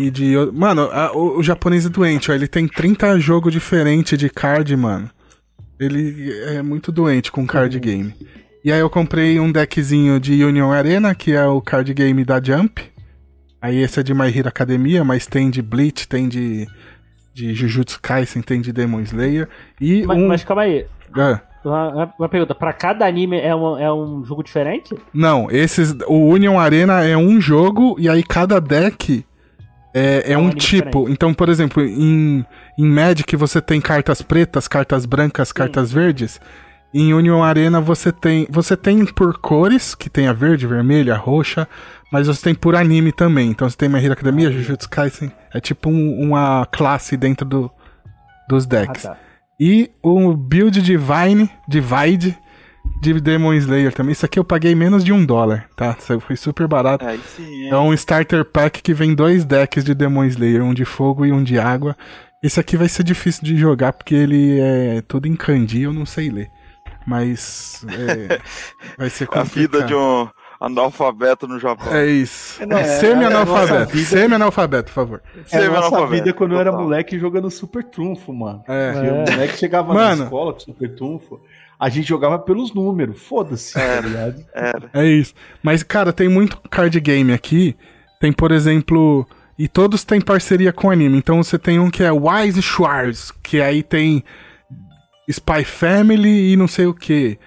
E 0.00 0.10
de. 0.10 0.34
Mano, 0.54 0.82
a- 0.92 1.12
o, 1.14 1.38
o 1.38 1.42
japonês 1.42 1.84
é 1.84 1.88
doente, 1.88 2.30
ó. 2.30 2.34
Ele 2.34 2.48
tem 2.48 2.66
30 2.66 3.18
jogos 3.20 3.52
diferentes 3.52 4.18
de 4.18 4.30
card, 4.30 4.74
mano. 4.76 5.10
Ele 5.78 6.32
é 6.46 6.62
muito 6.62 6.90
doente 6.92 7.30
com 7.32 7.46
card 7.46 7.78
game. 7.80 8.14
E 8.64 8.70
aí 8.70 8.78
eu 8.78 8.88
comprei 8.88 9.40
um 9.40 9.50
deckzinho 9.50 10.20
de 10.20 10.44
Union 10.44 10.70
Arena, 10.70 11.14
que 11.14 11.32
é 11.32 11.44
o 11.46 11.60
card 11.60 11.92
game 11.92 12.24
da 12.24 12.40
Jump. 12.42 12.82
Aí 13.60 13.78
esse 13.78 13.98
é 13.98 14.02
de 14.02 14.14
My 14.14 14.26
Hero 14.26 14.48
Academia, 14.48 15.04
mas 15.04 15.26
tem 15.26 15.50
de 15.50 15.60
Bleach, 15.60 16.06
tem 16.06 16.28
de, 16.28 16.68
de 17.34 17.54
Jujutsu 17.54 18.00
Kaisen, 18.00 18.42
tem 18.42 18.60
de 18.60 18.72
Demon 18.72 19.00
Slayer. 19.00 19.48
E 19.80 20.04
Mas, 20.04 20.18
um... 20.18 20.28
mas 20.28 20.44
calma 20.44 20.62
aí. 20.62 20.86
Ah, 21.16 21.40
Uma, 21.64 22.14
uma 22.18 22.28
pergunta: 22.28 22.54
pra 22.54 22.72
cada 22.72 23.04
anime 23.06 23.38
é 23.40 23.54
um, 23.54 23.78
é 23.78 23.92
um 23.92 24.24
jogo 24.24 24.42
diferente? 24.42 24.94
não, 25.12 25.50
esses... 25.50 25.94
O 26.06 26.28
Union 26.28 26.58
Arena 26.58 27.04
é 27.04 27.16
um 27.16 27.40
jogo, 27.40 27.96
e 27.98 28.08
aí 28.08 28.22
cada 28.22 28.60
deck 28.60 29.24
é, 29.94 30.24
é 30.26 30.32
É 30.32 30.38
um 30.38 30.46
um 30.46 30.50
tipo. 30.50 30.86
diferente. 30.86 31.12
Então, 31.12 31.34
por 31.34 31.48
exemplo, 31.48 31.82
em, 31.82 32.44
em 32.78 32.86
Magic 32.86 33.34
você 33.36 33.60
tem 33.60 33.80
cartas 33.80 34.22
pretas, 34.22 34.66
cartas 34.66 35.04
brancas, 35.04 35.52
cartas 35.52 35.92
verdes. 35.92 36.40
Em 36.94 37.14
Union 37.14 37.42
Arena 37.42 37.80
você 37.80 38.12
tem. 38.12 38.46
Você 38.50 38.76
tem 38.76 39.04
por 39.06 39.38
cores, 39.38 39.94
que 39.94 40.10
tem 40.10 40.26
a 40.28 40.32
verde, 40.32 40.66
vermelha, 40.66 41.16
roxa, 41.16 41.66
mas 42.12 42.26
você 42.26 42.42
tem 42.42 42.54
por 42.54 42.76
anime 42.76 43.12
também. 43.12 43.50
Então 43.50 43.68
você 43.68 43.76
tem 43.76 43.88
My 43.88 43.98
Hero 43.98 44.12
Academia, 44.12 44.50
Jujutsu 44.52 44.88
Kaisen. 44.90 45.32
É 45.54 45.60
tipo 45.60 45.88
um- 45.88 46.20
uma 46.20 46.66
classe 46.70 47.16
dentro 47.16 47.46
do, 47.46 47.70
dos 48.48 48.64
Ah, 48.66 48.68
decks. 48.68 49.02
tá. 49.04 49.16
E 49.58 49.90
o 50.02 50.34
build 50.36 50.82
Divine, 50.82 51.48
Divide 51.68 52.36
de 53.00 53.18
Demon 53.20 53.54
Slayer 53.54 53.92
também. 53.92 54.12
Isso 54.12 54.26
aqui 54.26 54.38
eu 54.38 54.44
paguei 54.44 54.74
menos 54.74 55.02
de 55.04 55.12
um 55.12 55.24
dólar, 55.24 55.66
tá? 55.76 55.96
Isso 55.98 56.20
foi 56.20 56.36
super 56.36 56.66
barato. 56.66 57.06
aí 57.06 57.20
sim, 57.36 57.64
hein? 57.64 57.70
É 57.70 57.76
um 57.78 57.94
starter 57.94 58.44
pack 58.44 58.82
que 58.82 58.92
vem 58.92 59.14
dois 59.14 59.44
decks 59.44 59.84
de 59.84 59.94
Demon 59.94 60.24
Slayer, 60.24 60.62
um 60.62 60.74
de 60.74 60.84
fogo 60.84 61.24
e 61.24 61.32
um 61.32 61.42
de 61.42 61.58
água. 61.58 61.96
Esse 62.42 62.58
aqui 62.60 62.76
vai 62.76 62.88
ser 62.88 63.04
difícil 63.04 63.44
de 63.44 63.56
jogar 63.56 63.92
porque 63.92 64.14
ele 64.14 64.58
é 64.60 65.00
tudo 65.06 65.28
em 65.28 65.36
kanji, 65.36 65.82
eu 65.82 65.92
não 65.92 66.04
sei 66.04 66.28
ler. 66.28 66.50
Mas 67.06 67.84
é, 67.88 68.38
vai 68.98 69.10
ser 69.10 69.24
A 69.24 69.26
complicado. 69.28 69.54
vida 69.54 69.82
de 69.84 69.94
um 69.94 70.28
analfabeto 70.60 71.48
no 71.48 71.58
Japão. 71.58 71.92
É 71.92 72.06
isso. 72.06 72.64
Não, 72.66 72.76
é- 72.78 72.82
é 72.82 72.84
a 72.84 73.00
Semi-analfabeto. 73.00 73.74
nossa 73.74 73.84
vida- 73.86 74.06
Semi-analfabeto, 74.08 74.84
por 74.84 74.94
favor. 74.94 75.22
É 75.50 75.58
a 75.66 75.70
nossa 75.70 76.06
vida 76.06 76.32
quando 76.32 76.52
eu 76.54 76.60
era 76.60 76.70
moleque 76.72 77.18
jogando 77.18 77.50
Super 77.50 77.82
Trunfo, 77.84 78.32
mano. 78.32 78.62
É. 78.68 78.92
Porque 78.92 79.08
O 79.08 79.14
moleque 79.34 79.58
chegava 79.58 79.92
Mano. 79.92 80.16
na 80.16 80.24
escola 80.24 80.52
com 80.52 80.60
Super 80.60 80.94
Trunfo, 80.94 81.40
a 81.78 81.88
gente 81.88 82.08
jogava 82.08 82.38
pelos 82.38 82.72
números, 82.72 83.20
foda-se, 83.20 83.74
tá 83.74 84.00
ligado? 84.00 84.44
Era. 84.54 84.90
É 84.94 85.04
isso. 85.04 85.34
Mas, 85.62 85.82
cara, 85.82 86.12
tem 86.12 86.28
muito 86.28 86.56
card 86.70 86.98
game 87.00 87.32
aqui. 87.32 87.76
Tem, 88.20 88.32
por 88.32 88.52
exemplo. 88.52 89.26
E 89.58 89.66
todos 89.68 90.02
têm 90.04 90.20
parceria 90.20 90.72
com 90.72 90.90
anime. 90.90 91.18
Então 91.18 91.42
você 91.42 91.58
tem 91.58 91.78
um 91.80 91.90
que 91.90 92.02
é 92.04 92.10
Wise 92.12 92.62
Schwartz, 92.62 93.32
que 93.42 93.60
aí 93.60 93.82
tem 93.82 94.22
Spy 95.28 95.64
Family 95.64 96.52
e 96.52 96.56
não 96.56 96.66
sei 96.68 96.86
o 96.86 96.94
que. 96.94 97.38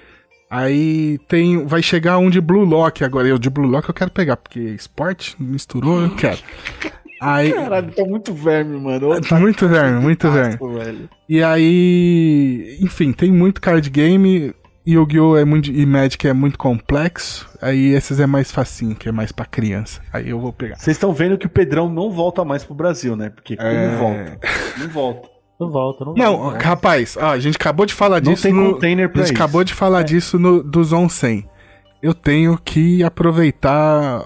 Aí 0.50 1.18
tem. 1.28 1.66
Vai 1.66 1.82
chegar 1.82 2.18
um 2.18 2.30
de 2.30 2.40
Blue 2.40 2.64
Lock 2.64 3.04
agora. 3.04 3.28
Eu 3.28 3.38
de 3.38 3.50
Blue 3.50 3.68
Lock 3.68 3.90
eu 3.90 3.94
quero 3.96 4.12
pegar, 4.12 4.38
porque 4.38 4.60
esporte 4.60 5.36
misturou, 5.40 6.02
eu 6.02 6.16
quero. 6.16 6.40
Aí. 7.22 7.52
Caralho, 7.54 7.92
tá 7.92 8.04
muito 8.06 8.34
verme, 8.34 8.78
mano. 8.80 9.20
Tá 9.22 9.40
Muito 9.40 9.68
verme, 9.68 10.00
muito 10.02 10.30
verme. 10.30 10.50
casco, 10.52 10.74
velho. 10.74 11.10
E 11.28 11.42
aí, 11.42 12.78
enfim, 12.82 13.12
tem 13.12 13.32
muito 13.32 13.60
card 13.62 13.90
game. 13.90 14.54
Yu-Gi-Oh! 14.88 15.36
É 15.36 15.44
muito, 15.44 15.72
e 15.72 15.84
Magic 15.84 16.28
é 16.28 16.34
muito 16.34 16.60
complexo. 16.60 17.50
Aí 17.60 17.94
esses 17.96 18.20
é 18.20 18.28
mais 18.28 18.52
facinho, 18.52 18.96
que 18.96 19.10
é 19.10 19.12
mais 19.12 19.32
pra 19.32 19.44
criança. 19.46 20.00
Aí 20.14 20.30
eu 20.30 20.40
vou 20.40 20.54
pegar. 20.54 20.76
Vocês 20.76 20.96
estão 20.96 21.12
vendo 21.12 21.38
que 21.40 21.48
o 21.48 21.50
Pedrão 21.50 21.90
não 21.90 22.12
volta 22.12 22.46
mais 22.46 22.64
pro 22.64 22.76
Brasil, 22.76 23.16
né? 23.16 23.30
Porque 23.32 23.56
como 23.58 23.68
É. 23.68 23.96
volta? 23.98 24.40
Não 24.78 24.88
volta. 24.90 25.35
Não 25.60 25.70
volta, 25.70 26.04
não 26.06 26.14
Não, 26.14 26.38
volta. 26.38 26.60
rapaz, 26.66 27.18
ó, 27.20 27.28
a 27.32 27.40
gente 27.40 27.56
acabou 27.56 27.86
de 27.86 27.94
falar 27.94 28.22
Não 28.22 28.34
disso 28.34 28.44
tem 28.44 28.54
no. 28.54 28.74
container 28.74 29.06
A 29.06 29.10
pra 29.10 29.22
gente 29.22 29.34
isso. 29.34 29.42
acabou 29.44 29.64
de 29.64 29.74
falar 29.74 30.04
disso 30.04 30.38
no, 30.38 30.62
do 30.62 30.84
Zon 30.84 31.08
100. 31.10 31.48
Eu 32.04 32.14
tenho 32.14 32.58
que 32.64 33.04
aproveitar 33.04 34.26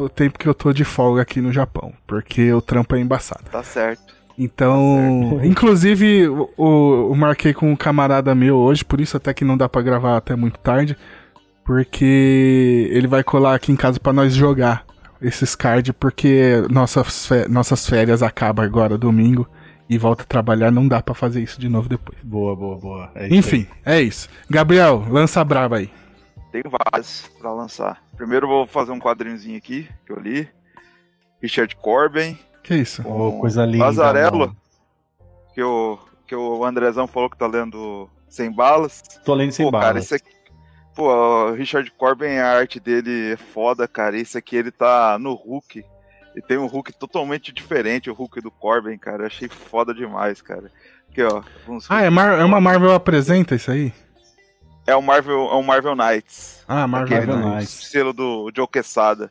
o 0.00 0.08
tempo 0.08 0.38
que 0.38 0.48
eu 0.48 0.54
tô 0.54 0.72
de 0.72 0.84
folga 0.84 1.22
aqui 1.22 1.40
no 1.40 1.52
Japão, 1.52 1.92
porque 2.06 2.52
o 2.52 2.60
trampo 2.60 2.96
é 2.96 3.00
embaçado. 3.00 3.44
Tá 3.50 3.62
certo. 3.62 4.18
Então, 4.36 5.38
inclusive, 5.44 6.26
o, 6.28 6.48
o- 6.56 7.08
eu 7.10 7.14
marquei 7.14 7.52
com 7.54 7.70
um 7.70 7.76
camarada 7.76 8.34
meu 8.34 8.56
hoje, 8.56 8.84
por 8.84 9.00
isso 9.00 9.16
até 9.16 9.32
que 9.34 9.44
não 9.44 9.56
dá 9.56 9.68
pra 9.68 9.82
gravar 9.82 10.16
até 10.16 10.34
muito 10.34 10.58
tarde, 10.58 10.96
porque 11.64 12.88
ele 12.90 13.06
vai 13.06 13.22
colar 13.22 13.54
aqui 13.54 13.70
em 13.70 13.76
casa 13.76 14.00
pra 14.00 14.12
nós 14.12 14.34
jogar 14.34 14.84
esses 15.22 15.54
cards, 15.54 15.94
porque 15.98 16.62
nossas, 16.70 17.28
nossas 17.48 17.86
férias 17.86 18.22
acabam 18.22 18.64
agora 18.64 18.96
domingo 18.98 19.46
e 19.90 19.98
volta 19.98 20.22
a 20.22 20.26
trabalhar, 20.26 20.70
não 20.70 20.86
dá 20.86 21.02
pra 21.02 21.14
fazer 21.16 21.42
isso 21.42 21.60
de 21.60 21.68
novo 21.68 21.88
depois. 21.88 22.16
Boa, 22.22 22.54
boa, 22.54 22.78
boa. 22.78 23.10
É 23.12 23.26
isso 23.26 23.34
Enfim, 23.34 23.66
é 23.84 24.00
isso. 24.00 24.28
Gabriel, 24.48 25.04
lança 25.10 25.40
a 25.40 25.44
braba 25.44 25.78
aí. 25.78 25.90
Tem 26.52 26.62
vários 26.62 27.28
pra 27.40 27.52
lançar. 27.52 28.00
Primeiro 28.16 28.46
vou 28.46 28.64
fazer 28.66 28.92
um 28.92 29.00
quadrinhozinho 29.00 29.58
aqui, 29.58 29.88
que 30.06 30.12
eu 30.12 30.20
li. 30.20 30.48
Richard 31.42 31.74
Corbin. 31.74 32.38
Que 32.62 32.76
isso? 32.76 33.02
aí. 33.02 33.10
Ô, 33.10 33.40
coisa 33.40 33.66
linda. 33.66 33.86
Lazarello. 33.86 34.38
mano. 34.38 34.56
Que 35.54 35.62
o, 35.62 35.98
que 36.24 36.36
o 36.36 36.64
Andrezão 36.64 37.08
falou 37.08 37.28
que 37.28 37.36
tá 37.36 37.48
lendo 37.48 38.08
Sem 38.28 38.48
Balas. 38.52 39.02
Tô 39.24 39.34
lendo 39.34 39.50
sem 39.50 39.66
Pô, 39.66 39.72
bala. 39.72 39.84
cara, 39.86 39.98
esse 39.98 40.14
aqui. 40.14 40.30
Pô, 40.94 41.12
o 41.12 41.52
Richard 41.52 41.90
Corbin, 41.92 42.36
a 42.36 42.46
arte 42.58 42.78
dele 42.78 43.32
é 43.32 43.36
foda, 43.36 43.88
cara. 43.88 44.16
Esse 44.16 44.38
aqui 44.38 44.54
ele 44.54 44.70
tá 44.70 45.18
no 45.18 45.34
Hulk. 45.34 45.84
E 46.40 46.42
tem 46.42 46.56
um 46.56 46.66
Hulk 46.66 46.94
totalmente 46.94 47.52
diferente, 47.52 48.08
o 48.08 48.14
Hulk 48.14 48.40
do 48.40 48.50
Corbin, 48.50 48.96
cara. 48.96 49.24
Eu 49.24 49.26
achei 49.26 49.46
foda 49.46 49.92
demais, 49.92 50.40
cara. 50.40 50.72
Aqui, 51.10 51.22
ó. 51.22 51.42
Ah, 51.90 52.02
é, 52.02 52.08
Mar- 52.08 52.38
é 52.40 52.44
uma 52.44 52.60
Marvel 52.62 52.94
apresenta 52.94 53.54
isso 53.54 53.70
aí? 53.70 53.92
É 54.86 54.96
o 54.96 55.02
Marvel, 55.02 55.38
é 55.50 55.54
o 55.54 55.62
Marvel 55.62 55.94
Knights. 55.94 56.64
Ah, 56.66 56.86
Marvel, 56.86 57.16
Aquele 57.18 57.30
Marvel 57.32 57.50
Knights. 57.50 57.70
Knights. 57.74 57.90
selo 57.90 58.12
do 58.14 58.50
Joe 58.56 58.66
Quesada. 58.66 59.30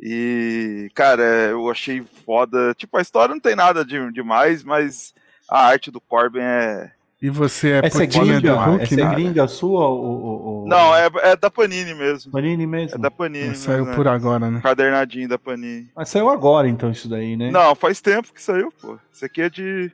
E, 0.00 0.90
cara, 0.94 1.22
eu 1.22 1.70
achei 1.70 2.02
foda. 2.24 2.72
Tipo, 2.74 2.96
a 2.96 3.02
história 3.02 3.34
não 3.34 3.40
tem 3.40 3.54
nada 3.54 3.84
de 3.84 4.10
demais, 4.12 4.64
mas 4.64 5.14
a 5.50 5.66
arte 5.66 5.90
do 5.90 6.00
Corbin 6.00 6.40
é. 6.40 6.90
E 7.20 7.30
você 7.30 7.72
é 7.72 7.80
Essa 7.86 8.02
é 8.02 8.06
gringa, 8.06 8.40
do 8.42 8.54
Hulk, 8.54 8.82
essa 8.84 9.00
é 9.00 9.04
né? 9.04 9.14
gringa 9.14 9.48
sua 9.48 9.86
ou... 9.88 10.02
ou, 10.04 10.42
ou- 10.42 10.68
Não, 10.68 10.94
é, 10.94 11.08
é 11.22 11.36
da 11.36 11.50
Panini 11.50 11.94
mesmo. 11.94 12.30
Panini 12.30 12.66
mesmo? 12.66 12.96
É 12.96 12.98
da 13.00 13.10
Panini. 13.10 13.54
Saiu 13.54 13.78
mesmo, 13.78 13.90
né? 13.90 13.96
por 13.96 14.06
agora, 14.08 14.50
né? 14.50 14.60
Cadernadinho 14.62 15.26
da 15.28 15.38
Panini. 15.38 15.90
Mas 15.96 16.10
saiu 16.10 16.28
agora, 16.28 16.68
então, 16.68 16.90
isso 16.90 17.08
daí, 17.08 17.34
né? 17.34 17.50
Não, 17.50 17.74
faz 17.74 18.02
tempo 18.02 18.32
que 18.34 18.42
saiu, 18.42 18.70
pô. 18.82 18.98
Isso 19.10 19.24
aqui 19.24 19.40
é 19.40 19.48
de. 19.48 19.90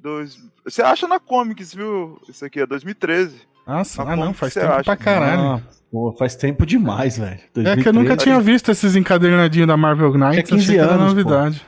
Dois... 0.00 0.38
Você 0.64 0.80
acha 0.80 1.08
na 1.08 1.18
Comics, 1.18 1.74
viu? 1.74 2.20
Isso 2.28 2.44
aqui 2.44 2.60
é 2.60 2.66
2013. 2.66 3.34
Nossa, 3.66 4.04
Mas 4.04 4.12
ah 4.12 4.16
não, 4.24 4.32
faz 4.32 4.54
tempo 4.54 4.66
acha? 4.72 4.84
pra 4.84 4.96
caralho. 4.96 5.40
Ah, 5.42 5.60
pô, 5.90 6.12
faz 6.12 6.36
tempo 6.36 6.64
demais, 6.64 7.18
velho. 7.18 7.40
É 7.56 7.76
que 7.76 7.88
eu 7.88 7.92
nunca 7.92 8.14
2013. 8.14 8.22
tinha 8.24 8.40
visto 8.40 8.70
esses 8.70 8.94
encadernadinhos 8.94 9.66
da 9.66 9.76
Marvel 9.76 10.12
Knights, 10.14 10.48
Tinha 10.48 10.58
15 10.58 10.62
achei 10.62 10.74
que 10.76 10.80
era 10.80 10.92
anos, 10.92 11.02
pô. 11.02 11.08
novidade. 11.08 11.66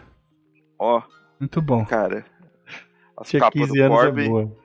Ó, 0.78 1.02
Muito 1.40 1.60
bom. 1.60 1.84
cara. 1.84 2.24
As 3.18 3.28
Tinha 3.28 3.40
capas 3.40 3.60
15 3.62 3.72
do 3.74 3.82
anos 3.84 3.98
é 3.98 4.02
Corbin. 4.05 4.28
boa. 4.28 4.60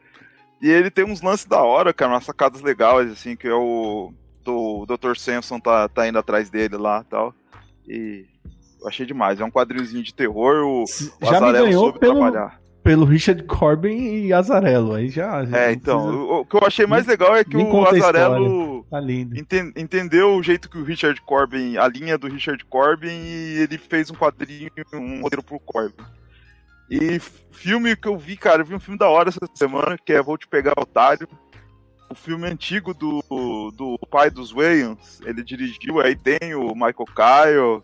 E 0.61 0.69
ele 0.69 0.89
tem 0.89 1.03
uns 1.05 1.21
lances 1.21 1.45
da 1.45 1.61
hora, 1.61 1.93
cara, 1.93 2.13
umas 2.13 2.23
sacadas 2.25 2.61
legais, 2.61 3.11
assim, 3.11 3.35
que 3.35 3.47
é 3.47 3.53
o. 3.53 4.13
Do 4.43 4.85
Dr. 4.85 5.15
Samson 5.17 5.59
tá, 5.59 5.89
tá 5.89 6.07
indo 6.07 6.19
atrás 6.19 6.49
dele 6.49 6.77
lá 6.77 7.03
e 7.05 7.09
tal. 7.09 7.33
E. 7.87 8.25
Eu 8.81 8.87
achei 8.87 9.05
demais. 9.05 9.39
É 9.39 9.43
um 9.45 9.49
quadrinhozinho 9.49 10.03
de 10.03 10.13
terror, 10.13 10.63
o, 10.63 10.83
o 10.83 10.85
Já 11.25 11.31
me 11.31 11.37
Azarelo 11.37 11.65
ganhou 11.65 11.83
soube 11.85 11.97
pelo, 11.99 12.19
trabalhar. 12.19 12.61
pelo 12.83 13.03
Richard 13.05 13.41
Corbin 13.45 14.25
e 14.27 14.31
Azarello. 14.33 14.93
Aí 14.93 15.09
já. 15.09 15.43
já 15.43 15.57
É, 15.57 15.71
então, 15.73 16.01
precisa- 16.03 16.23
o, 16.23 16.39
o 16.41 16.45
que 16.45 16.55
eu 16.55 16.61
achei 16.63 16.85
mais 16.85 17.07
legal 17.07 17.35
é 17.35 17.43
que 17.43 17.57
nem 17.57 17.65
o 17.65 17.83
Azarelo 17.87 18.85
Tá 18.91 19.01
enten- 19.01 19.73
entendeu 19.75 20.35
o 20.35 20.43
jeito 20.43 20.69
que 20.69 20.77
o 20.77 20.83
Richard 20.83 21.19
Corbin, 21.21 21.77
a 21.77 21.87
linha 21.87 22.15
do 22.19 22.27
Richard 22.27 22.63
Corbin, 22.65 23.07
e 23.09 23.57
ele 23.63 23.79
fez 23.79 24.11
um 24.11 24.13
quadrinho, 24.15 24.69
um 24.93 25.21
roteiro 25.23 25.41
pro 25.43 25.59
Corbin. 25.59 25.95
E 26.89 27.19
filme 27.51 27.95
que 27.95 28.07
eu 28.07 28.17
vi, 28.17 28.37
cara, 28.37 28.61
eu 28.61 28.65
vi 28.65 28.75
um 28.75 28.79
filme 28.79 28.97
da 28.97 29.09
hora 29.09 29.29
essa 29.29 29.39
semana, 29.55 29.97
que 29.97 30.13
é 30.13 30.21
Vou 30.21 30.37
Te 30.37 30.47
Pegar, 30.47 30.73
Otário. 30.77 31.27
O 32.09 32.13
filme 32.13 32.45
antigo 32.47 32.93
do, 32.93 33.21
do 33.75 33.97
pai 34.11 34.29
dos 34.29 34.51
Wayans, 34.51 35.19
ele 35.25 35.43
dirigiu, 35.43 35.99
aí 35.99 36.15
tem 36.15 36.53
o 36.53 36.73
Michael 36.75 37.05
Kyle. 37.15 37.81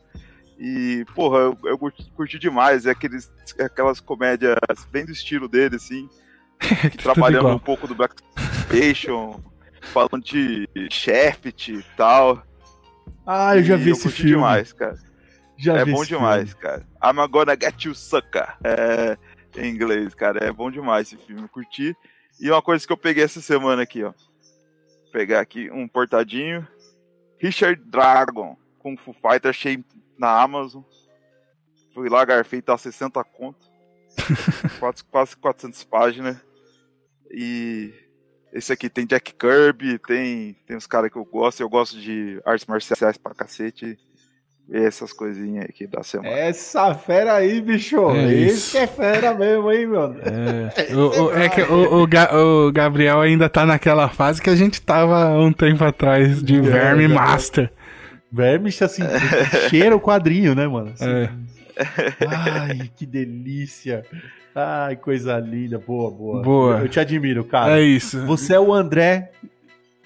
E, 0.59 1.03
porra, 1.15 1.39
eu, 1.39 1.57
eu 1.63 1.77
curti, 1.77 2.11
curti 2.15 2.37
demais. 2.37 2.85
É 2.85 2.91
aqueles, 2.91 3.31
é 3.57 3.63
aquelas 3.63 3.99
comédias 3.99 4.55
bem 4.91 5.03
do 5.05 5.11
estilo 5.11 5.47
dele, 5.47 5.75
assim. 5.77 6.07
trabalhando 7.01 7.47
um 7.47 7.57
pouco 7.59 7.87
do 7.87 7.95
Black 7.95 8.13
Station, 8.67 9.41
falando 9.81 10.21
de 10.21 10.69
Shaft 10.91 11.69
e 11.69 11.83
tal. 11.97 12.43
Ah, 13.25 13.57
eu 13.57 13.63
já 13.63 13.75
E 13.75 13.77
vi 13.77 13.89
esse 13.89 14.03
curti 14.03 14.17
filme. 14.21 14.35
demais, 14.35 14.71
cara. 14.71 14.99
Já 15.61 15.77
é 15.77 15.85
bom 15.85 16.03
demais, 16.03 16.55
cara. 16.55 16.85
I'm 17.03 17.27
gonna 17.29 17.55
get 17.55 17.85
you, 17.85 17.93
sucker. 17.93 18.57
É, 18.63 19.15
em 19.55 19.69
inglês, 19.69 20.15
cara. 20.15 20.43
É 20.43 20.51
bom 20.51 20.71
demais 20.71 21.07
esse 21.07 21.23
filme. 21.23 21.43
eu 21.43 21.49
Curti. 21.49 21.95
E 22.39 22.49
uma 22.49 22.61
coisa 22.61 22.85
que 22.85 22.91
eu 22.91 22.97
peguei 22.97 23.23
essa 23.23 23.39
semana 23.41 23.83
aqui, 23.83 24.03
ó. 24.03 24.11
Vou 24.11 25.11
pegar 25.11 25.39
aqui 25.39 25.69
um 25.69 25.87
portadinho. 25.87 26.67
Richard 27.37 27.79
Dragon, 27.85 28.57
Kung 28.79 28.97
Fu 28.97 29.13
Fighter, 29.13 29.49
achei 29.49 29.83
na 30.17 30.41
Amazon. 30.41 30.81
Fui 31.93 32.09
lá, 32.09 32.25
garfei, 32.25 32.61
tá 32.61 32.75
60 32.75 33.23
conto. 33.23 33.59
quase, 34.79 35.03
quase 35.03 35.37
400 35.37 35.83
páginas. 35.83 36.37
E 37.29 37.93
esse 38.51 38.73
aqui 38.73 38.89
tem 38.89 39.05
Jack 39.05 39.33
Kirby, 39.33 39.99
tem, 39.99 40.53
tem 40.65 40.75
os 40.75 40.87
caras 40.87 41.11
que 41.11 41.17
eu 41.17 41.25
gosto. 41.25 41.61
Eu 41.61 41.69
gosto 41.69 41.99
de 41.99 42.41
artes 42.45 42.65
marciais 42.65 43.17
pra 43.17 43.35
cacete. 43.35 43.99
Essas 44.73 45.11
coisinhas 45.11 45.65
aqui 45.65 45.85
da 45.85 46.01
semana. 46.01 46.29
Essa 46.29 46.93
fera 46.95 47.33
aí, 47.33 47.59
bicho. 47.59 48.09
É 48.11 48.31
Esse 48.33 48.53
isso. 48.55 48.77
é 48.77 48.87
fera 48.87 49.33
mesmo, 49.33 49.69
hein, 49.69 49.85
meu? 49.85 50.15
É, 50.21 50.71
o, 50.95 51.25
o- 51.25 51.33
é 51.37 51.49
que 51.49 51.61
o, 51.61 52.01
o 52.01 52.07
Ga- 52.07 52.29
o 52.33 52.71
Gabriel 52.71 53.19
ainda 53.19 53.49
tá 53.49 53.65
naquela 53.65 54.07
fase 54.07 54.41
que 54.41 54.49
a 54.49 54.55
gente 54.55 54.81
tava 54.81 55.37
um 55.37 55.51
tempo 55.51 55.83
atrás 55.83 56.41
de 56.41 56.55
É, 56.57 56.61
Verme 56.61 57.03
é, 57.03 57.05
é. 57.05 57.09
Master. 57.09 57.69
Vermes, 58.31 58.81
assim, 58.81 59.03
cheira 59.69 59.93
o 59.93 59.99
quadrinho, 59.99 60.55
né, 60.55 60.65
mano? 60.65 60.91
Assim, 60.93 61.05
É. 61.09 61.29
Ai, 62.27 62.89
que 62.95 63.05
delícia. 63.05 64.05
Ai, 64.55 64.95
coisa 64.95 65.37
linda. 65.39 65.79
Boa, 65.79 66.09
boa. 66.11 66.41
Boa. 66.43 66.77
Eu 66.79 66.87
te 66.87 66.97
admiro, 66.99 67.43
cara. 67.43 67.77
É 67.77 67.81
isso. 67.83 68.25
Você 68.25 68.53
é 68.53 68.59
o 68.59 68.73
André 68.73 69.31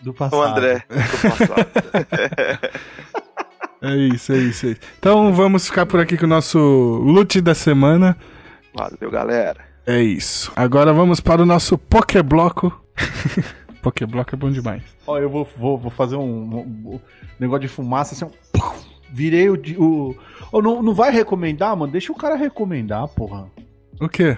do 0.01 0.11
passado. 0.13 0.39
O 0.39 0.43
André 0.43 0.83
do 0.89 1.29
passado. 1.29 1.67
É 3.87 3.95
isso, 3.95 4.33
é 4.33 4.37
isso, 4.37 4.65
é 4.67 4.69
isso. 4.71 4.81
Então 4.99 5.33
vamos 5.33 5.67
ficar 5.67 5.85
por 5.85 5.99
aqui 5.99 6.17
com 6.17 6.25
o 6.25 6.29
nosso 6.29 6.57
loot 6.57 7.39
da 7.41 7.53
semana. 7.53 8.17
Valeu, 8.73 9.11
galera. 9.11 9.57
É 9.85 10.01
isso. 10.01 10.51
Agora 10.55 10.91
vamos 10.93 11.19
para 11.19 11.41
o 11.41 11.45
nosso 11.45 11.77
Pokébloco. 11.77 12.73
Pokébloco 13.81 14.33
é 14.33 14.37
bom 14.37 14.49
demais. 14.51 14.81
Ó, 15.05 15.17
eu 15.19 15.29
vou, 15.29 15.47
vou, 15.57 15.77
vou 15.77 15.91
fazer 15.91 16.15
um, 16.15 16.21
um- 16.23 16.93
um 16.95 16.99
negócio 17.39 17.61
de 17.61 17.67
fumaça 17.67 18.13
assim. 18.15 18.25
um 18.25 18.61
virei 19.11 19.49
o. 19.49 20.15
o 20.51 20.61
não, 20.61 20.81
não 20.81 20.93
vai 20.93 21.11
recomendar, 21.11 21.75
mano? 21.77 21.91
Deixa 21.91 22.11
o 22.11 22.15
cara 22.15 22.35
recomendar, 22.35 23.07
porra. 23.09 23.45
O 24.01 24.09
quê? 24.09 24.37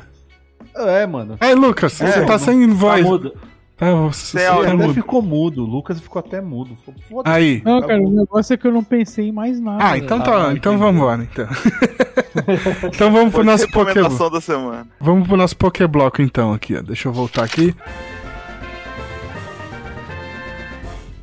É, 0.76 1.08
mano. 1.08 1.38
Aí, 1.40 1.56
Lucas, 1.56 2.00
É, 2.02 2.12
você 2.12 2.26
tá 2.26 2.38
sem 2.38 2.68
voz. 2.68 3.06
Tá, 3.06 3.32
Sem 3.80 3.96
você 4.42 4.46
áudio. 4.46 4.64
tá 4.64 4.70
Ele 4.70 4.76
até 4.78 4.88
mudo. 4.88 4.94
ficou 4.96 5.22
mudo. 5.22 5.64
O 5.64 5.66
Lucas 5.68 6.00
ficou 6.00 6.20
até 6.20 6.42
mudo. 6.42 6.76
Aí. 7.24 7.62
Não, 7.64 7.80
Tá 7.82 7.88
cara, 7.88 8.02
o 8.02 8.10
negócio 8.10 8.54
é 8.54 8.58
que 8.58 8.66
eu 8.66 8.72
não 8.72 8.84
pensei 8.84 9.28
em 9.28 9.32
mais 9.32 9.60
nada. 9.60 9.78
Ah, 9.86 9.98
então 9.98 10.18
Ah, 10.18 10.22
tá. 10.24 10.40
entendi. 10.46 10.58
então 10.58 10.78
vamos 10.80 10.96
embora, 10.96 11.22
então. 11.24 11.48
então 12.92 13.12
vamos 13.12 13.34
pro 13.34 13.44
nosso 13.44 13.66
Pokébloco. 13.68 13.88
recomendação 13.94 14.32
da 14.32 14.42
semana. 14.42 14.88
Vamos 15.00 15.28
pro 15.28 15.38
nosso 15.38 15.56
Pokébloco 15.56 16.22
então 16.22 16.54
aqui, 16.54 16.76
ó. 16.76 16.82
Deixa 16.82 17.08
eu 17.08 17.14
voltar 17.14 17.44
aqui. 17.44 17.76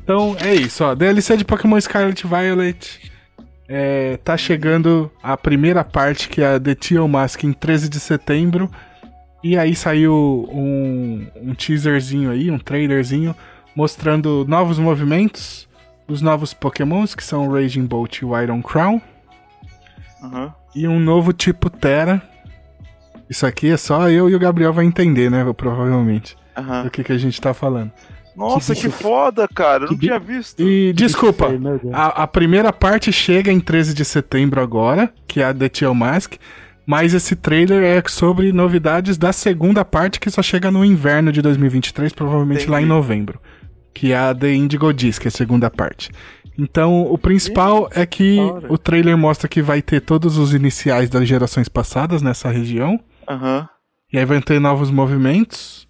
Então 0.03 0.35
é 0.39 0.53
isso, 0.53 0.83
ó. 0.83 0.93
DLC 0.93 1.35
de 1.37 1.45
Pokémon 1.45 1.79
Scarlet 1.81 2.25
Violet. 2.25 3.11
É, 3.67 4.17
tá 4.23 4.37
chegando 4.37 5.11
a 5.23 5.35
primeira 5.35 5.83
parte, 5.83 6.29
que 6.29 6.41
é 6.41 6.55
a 6.55 6.59
The 6.59 6.75
Teal 6.75 7.07
Mask, 7.07 7.43
em 7.43 7.51
13 7.51 7.89
de 7.89 7.99
setembro. 7.99 8.69
E 9.45 9.55
aí 9.59 9.75
saiu 9.75 10.49
um, 10.51 11.27
um 11.35 11.53
teaserzinho 11.53 12.31
aí, 12.31 12.49
um 12.49 12.57
trailerzinho, 12.57 13.35
mostrando 13.75 14.43
novos 14.47 14.79
movimentos, 14.79 15.69
os 16.07 16.19
novos 16.19 16.51
Pokémons, 16.51 17.13
que 17.13 17.23
são 17.23 17.47
o 17.47 17.53
Raging 17.53 17.85
Bolt 17.85 18.17
e 18.17 18.25
o 18.25 18.41
Iron 18.41 18.63
Crown. 18.63 18.99
Aham. 20.23 20.51
E 20.73 20.87
um 20.87 20.99
novo 20.99 21.31
tipo 21.31 21.69
Terra. 21.69 22.23
Isso 23.29 23.45
aqui 23.45 23.69
é 23.69 23.77
só 23.77 24.09
eu 24.09 24.27
e 24.31 24.35
o 24.35 24.39
Gabriel 24.39 24.73
vai 24.73 24.83
entender, 24.83 25.29
né? 25.29 25.45
Provavelmente. 25.55 26.35
Aham. 26.57 26.85
Do 26.85 26.89
que, 26.89 27.03
que 27.03 27.11
a 27.11 27.17
gente 27.19 27.39
tá 27.39 27.53
falando. 27.53 27.91
Nossa, 28.35 28.73
Que 28.73 28.81
que, 28.81 28.89
foda, 28.89 29.47
cara. 29.47 29.83
Eu 29.83 29.91
não 29.91 29.95
que 29.95 30.07
tinha 30.07 30.17
visto. 30.17 30.59
E 30.59 30.91
desculpa, 30.91 31.49
a, 31.93 32.23
a 32.23 32.27
primeira 32.27 32.73
parte 32.73 33.11
chega 33.11 33.51
em 33.51 33.59
13 33.59 33.93
de 33.93 34.05
setembro 34.05 34.59
agora, 34.59 35.13
que 35.27 35.39
é 35.39 35.45
a 35.45 35.53
The 35.53 35.69
Teal 35.69 35.93
Mask. 35.93 36.33
Mas 36.85 37.13
esse 37.13 37.35
trailer 37.35 37.83
é 37.83 38.03
sobre 38.07 38.51
novidades 38.51 39.17
da 39.17 39.33
segunda 39.33 39.83
parte, 39.83 40.19
que 40.19 40.29
só 40.29 40.41
chega 40.41 40.69
no 40.69 40.85
inverno 40.85 41.31
de 41.31 41.41
2023, 41.41 42.13
provavelmente 42.13 42.69
lá 42.69 42.79
em 42.79 42.85
Entendi. 42.85 42.95
novembro. 42.95 43.41
Que 43.93 44.11
é 44.11 44.17
a 44.17 44.35
The 44.35 44.53
Indigo 44.53 44.93
Disc, 44.93 45.21
que 45.21 45.27
é 45.27 45.29
a 45.29 45.31
segunda 45.31 45.69
parte. 45.69 46.11
Então, 46.57 47.01
o 47.01 47.17
principal 47.17 47.89
é 47.93 48.05
que 48.05 48.37
o 48.69 48.77
trailer 48.77 49.17
mostra 49.17 49.47
que 49.47 49.61
vai 49.61 49.81
ter 49.81 49.99
todos 50.01 50.37
os 50.37 50.53
iniciais 50.53 51.09
das 51.09 51.27
gerações 51.27 51.67
passadas 51.67 52.21
nessa 52.21 52.49
região. 52.49 52.99
Aham. 53.27 53.67
E 54.13 54.17
aí 54.17 54.25
vai 54.25 54.41
ter 54.41 54.59
novos 54.59 54.91
movimentos. 54.91 55.87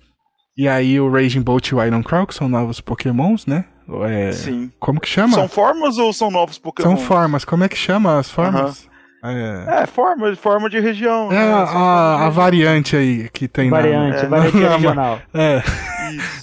E 0.57 0.67
aí 0.67 0.99
o 0.99 1.11
Raging 1.11 1.41
Bolt 1.41 1.67
e 1.67 1.75
o 1.75 1.83
Iron 1.83 2.01
Crow, 2.01 2.25
que 2.25 2.33
são 2.33 2.47
novos 2.47 2.79
pokémons, 2.79 3.45
né? 3.45 3.65
É, 4.09 4.31
Sim. 4.31 4.71
como 4.79 4.99
que 4.99 5.07
chama? 5.07 5.35
São 5.35 5.47
formas 5.47 5.97
ou 5.97 6.11
são 6.11 6.31
novos 6.31 6.57
Pokémon? 6.57 6.89
São 6.89 6.97
formas. 6.97 7.45
Como 7.45 7.63
é 7.63 7.69
que 7.69 7.77
chama 7.77 8.17
as 8.17 8.29
formas? 8.31 8.87
É, 9.31 9.83
É, 9.83 9.85
forma, 9.87 10.35
forma 10.35 10.69
de 10.69 10.79
região. 10.79 11.31
é 11.31 11.35
né? 11.35 11.53
a, 11.53 11.57
a- 11.63 12.25
a 12.25 12.29
variante 12.29 12.95
aí 12.95 13.29
que 13.31 13.47
tem 13.47 13.69
Variante, 13.69 14.17
É, 14.25 14.27
variante 14.27 14.57
não, 14.57 14.69
regional. 14.71 15.19
na... 15.33 15.41
É. 15.41 15.63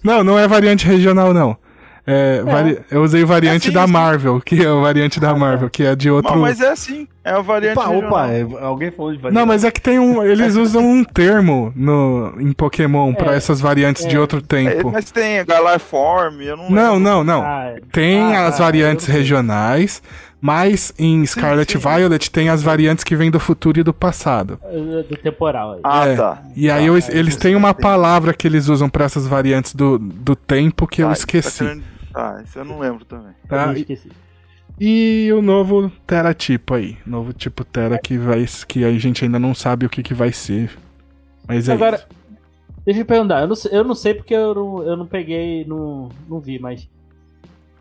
Não, 0.02 0.24
não 0.24 0.38
é 0.38 0.46
variante 0.48 0.86
regional, 0.86 1.32
não. 1.32 1.56
É, 2.04 2.42
vari- 2.42 2.80
Eu 2.90 3.00
usei 3.04 3.24
variante 3.24 3.68
É 3.68 3.70
sim, 3.70 3.74
da 3.76 3.86
sim. 3.86 3.92
Marvel, 3.92 4.40
que 4.40 4.60
é 4.60 4.66
a 4.68 4.74
variante 4.74 5.20
da 5.20 5.36
Marvel, 5.36 5.70
que 5.70 5.84
é 5.84 5.94
de 5.94 6.10
outro. 6.10 6.32
Não, 6.34 6.40
mas 6.40 6.60
é 6.60 6.70
assim. 6.72 7.06
É 7.24 7.30
a 7.30 7.40
variante 7.40 7.78
Opa, 7.78 7.88
regional. 7.88 8.10
opa, 8.10 8.26
é- 8.32 8.64
alguém 8.64 8.90
falou 8.90 9.12
de 9.12 9.18
variante. 9.18 9.38
Não, 9.38 9.46
mas 9.46 9.62
é 9.62 9.70
que 9.70 9.80
tem 9.80 10.00
um. 10.00 10.20
Eles 10.20 10.56
usam 10.56 10.84
um 10.84 11.04
termo 11.04 11.72
no, 11.76 12.34
em 12.40 12.52
Pokémon 12.52 13.14
pra 13.14 13.34
É, 13.34 13.36
essas 13.36 13.60
variantes 13.60 14.04
de 14.04 14.18
outro 14.18 14.40
É, 14.40 14.42
tempo. 14.42 14.90
mas 14.90 15.12
tem 15.12 15.38
a 15.38 15.44
Galarform, 15.44 16.40
eu 16.40 16.56
não 16.56 16.70
Não, 16.70 16.94
lembro. 16.94 16.98
não, 17.08 17.22
não. 17.24 17.42
Ah, 17.42 17.74
Tem 17.92 18.34
ah, 18.34 18.46
as 18.48 18.56
ah, 18.60 18.64
variantes 18.64 19.06
regionais, 19.06 20.02
mas 20.44 20.92
em 20.98 21.24
Scarlet 21.24 21.70
sim. 21.72 21.78
Violet 21.78 22.28
tem 22.30 22.48
as 22.48 22.62
variantes 22.62 23.04
que 23.04 23.14
vêm 23.14 23.30
do 23.30 23.38
futuro 23.38 23.78
e 23.78 23.82
do 23.84 23.94
passado. 23.94 24.58
Do 24.60 25.04
do 25.04 25.16
temporal 25.16 25.74
aí. 25.74 25.80
Ah, 25.84 26.06
É. 26.08 26.16
tá. 26.16 26.42
E 26.56 26.68
aí 26.68 26.86
eles, 26.88 27.08
é, 27.08 27.16
eles 27.16 27.36
têm 27.36 27.52
eu 27.52 27.58
uma 27.58 27.72
palavra 27.72 28.34
que 28.34 28.46
eles 28.48 28.68
usam 28.68 28.90
pra 28.90 29.04
essas 29.04 29.26
variantes 29.26 29.72
do, 29.74 29.98
do 30.00 30.34
tempo 30.34 30.86
que 30.86 31.00
eu 31.02 31.06
Tá, 31.06 31.12
esqueci. 31.12 31.58
Tá 31.60 31.64
querendo... 31.66 31.84
Ah, 32.12 32.42
isso 32.44 32.58
eu 32.58 32.64
não 32.64 32.78
lembro 32.80 33.04
também. 33.04 33.32
Tá? 33.48 33.66
Eu 33.68 33.72
esqueci. 33.74 34.10
E 34.80 35.30
o 35.32 35.40
novo 35.40 35.90
Tera 36.06 36.34
tipo 36.34 36.74
aí. 36.74 36.98
Novo 37.06 37.32
tipo 37.32 37.64
Tera 37.64 37.96
que 37.98 38.18
vai. 38.18 38.44
que 38.66 38.84
a 38.84 38.92
gente 38.98 39.24
ainda 39.24 39.38
não 39.38 39.54
sabe 39.54 39.86
o 39.86 39.88
que, 39.88 40.02
que 40.02 40.12
vai 40.12 40.32
ser. 40.32 40.70
Mas 41.46 41.68
é 41.68 41.72
Agora- 41.74 41.96
isso. 41.96 42.06
Deixa 42.84 43.00
eu 43.00 43.04
perguntar, 43.06 43.42
eu 43.42 43.46
não, 43.46 43.54
sei- 43.54 43.70
eu 43.72 43.84
não 43.84 43.94
sei 43.94 44.12
porque 44.12 44.34
eu 44.34 44.52
não, 44.56 44.82
eu 44.82 44.96
não 44.96 45.06
peguei, 45.06 45.64
não, 45.64 46.08
não 46.28 46.40
vi, 46.40 46.58
mas. 46.58 46.88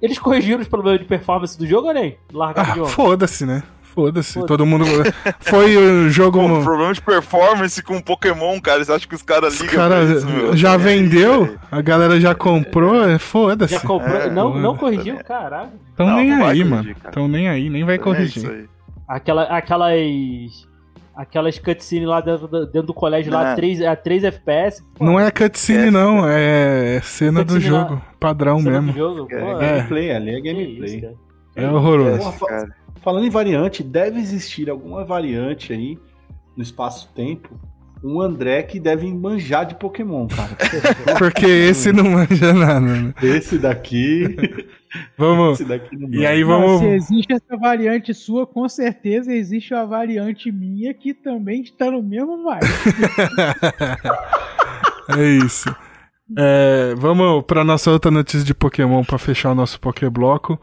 Eles 0.02 0.18
corrigiram 0.18 0.60
os 0.62 0.68
problemas 0.68 1.00
de 1.00 1.06
performance 1.06 1.58
do 1.58 1.66
jogo 1.68 1.88
ou 1.90 1.94
nem? 1.94 2.18
Largaram 2.34 2.74
de 2.74 2.80
Ah, 2.80 2.84
ontem. 2.84 2.94
foda-se, 2.94 3.46
né? 3.46 3.62
Foda-se. 3.84 4.34
Foda-se. 4.36 4.48
Todo 4.48 4.66
mundo. 4.66 4.86
Foi 5.42 5.76
o 5.78 6.08
jogo. 6.10 6.40
Com 6.40 6.64
problema 6.64 6.94
de 6.94 7.02
performance 7.02 7.84
com 7.84 8.00
Pokémon, 8.02 8.60
cara. 8.62 8.84
Você 8.84 8.92
acha 8.94 9.06
que 9.08 9.14
os 9.14 9.22
caras 9.22 9.56
Os 9.56 9.60
ligam 9.62 9.76
cara 9.76 9.96
pra 10.06 10.16
isso, 10.16 10.26
meu? 10.28 10.56
já 10.56 10.74
É, 10.74 10.78
vendeu, 10.78 11.46
velho. 11.46 11.60
a 11.70 11.82
galera 11.82 12.20
já 12.20 12.34
comprou, 12.34 13.04
é 13.04 13.20
foda-se. 13.20 13.74
Já 13.74 13.82
comprou. 13.82 14.16
É, 14.16 14.30
não, 14.30 14.56
não 14.58 14.76
foda. 14.78 14.80
corrigiu? 14.96 15.18
Caralho. 15.26 15.72
Tão 15.98 16.08
Não, 16.08 16.16
nem 16.16 16.30
não 16.30 16.36
aí, 16.38 16.42
corrigir, 16.44 16.66
mano. 16.66 16.96
cara. 16.96 17.14
Tão 17.14 17.28
nem 17.28 17.50
aí, 17.50 17.70
nem 17.70 17.84
vai 17.84 17.96
É 17.96 17.98
isso 17.98 18.04
corrigir. 18.06 18.50
aí. 18.50 18.66
Aquela, 19.08 19.44
aquelas. 19.44 19.92
Aquelas 21.16 21.60
cutscenes 21.60 22.08
lá 22.08 22.22
dentro, 22.22 22.48
do- 22.48 22.66
dentro 22.66 22.88
do 22.88 22.94
colégio 22.94 23.32
lá, 23.34 23.50
Não. 23.50 23.56
3, 23.56 23.82
a 23.82 23.96
3 23.96 24.24
FPS. 24.24 24.82
pô, 24.96 25.04
Não 25.04 25.20
é 25.20 25.30
cutscene, 25.30 25.88
É, 25.88 25.92
não, 25.92 26.28
é 26.28 27.02
cena 27.04 27.44
do 27.44 27.54
Cutscene 27.54 27.74
lá- 27.74 27.88
jogo, 27.90 28.02
padrão 28.20 28.60
cena 28.60 28.80
do 28.80 28.86
mesmo. 28.86 28.98
jogo, 28.98 29.28
pô, 29.28 29.36
É. 29.36 29.40
É. 29.40 29.76
Gameplay, 29.78 30.12
ali 30.12 30.30
é 30.30 30.34
isso, 30.36 30.44
gameplay. 30.44 31.16
É 31.56 31.68
horroroso. 31.70 32.32
Porra, 32.40 32.68
Falando 33.02 33.26
em 33.26 33.30
variante, 33.32 33.82
deve 33.84 34.20
existir 34.20 34.70
alguma 34.70 35.04
variante 35.04 35.74
aí 35.74 35.98
no 36.56 36.62
espaço-tempo. 36.62 37.50
Um 38.04 38.22
André 38.22 38.64
que 38.64 38.80
deve 38.80 39.12
manjar 39.12 39.66
de 39.66 39.76
Pokémon, 39.76 40.28
cara. 40.28 40.56
Porque 41.20 41.46
esse 41.46 41.92
não 41.92 42.04
manja 42.12 42.54
nada, 42.54 42.80
né? 42.80 43.14
Esse 43.22 43.58
daqui. 43.58 44.36
Vamos. 45.18 45.60
não 45.60 46.10
E 46.12 46.26
aí 46.26 46.42
Não, 46.42 46.48
vamos. 46.48 46.80
se 46.80 46.88
existe 46.88 47.34
essa 47.34 47.58
variante 47.58 48.14
sua, 48.14 48.46
com 48.46 48.68
certeza 48.68 49.34
existe 49.34 49.74
a 49.74 49.86
variante 49.86 50.52
minha 50.52 50.94
que 50.94 51.14
também 51.14 51.62
está 51.62 51.90
no 51.90 52.04
mesmo 52.04 52.44
vibe. 52.44 52.68
É 55.18 55.28
isso. 55.46 55.74
É, 56.38 56.94
vamos 56.96 57.44
para 57.44 57.64
nossa 57.64 57.92
outra 57.92 58.10
notícia 58.10 58.46
de 58.46 58.54
Pokémon 58.54 59.04
para 59.04 59.18
fechar 59.18 59.52
o 59.52 59.56
nosso 59.56 59.80
Pokébloco. 59.80 60.60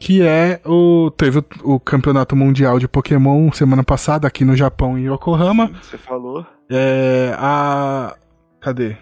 Que 0.00 0.22
é 0.22 0.60
o. 0.64 1.10
Teve 1.10 1.38
o, 1.38 1.44
o 1.74 1.80
campeonato 1.80 2.36
mundial 2.36 2.78
de 2.78 2.86
Pokémon 2.86 3.50
semana 3.52 3.82
passada 3.82 4.26
aqui 4.28 4.44
no 4.44 4.54
Japão, 4.56 4.98
em 4.98 5.10
Yokohama. 5.10 5.70
você 5.82 5.98
falou. 5.98 6.46
É. 6.70 7.34
A. 7.38 8.14
Cadê? 8.60 8.96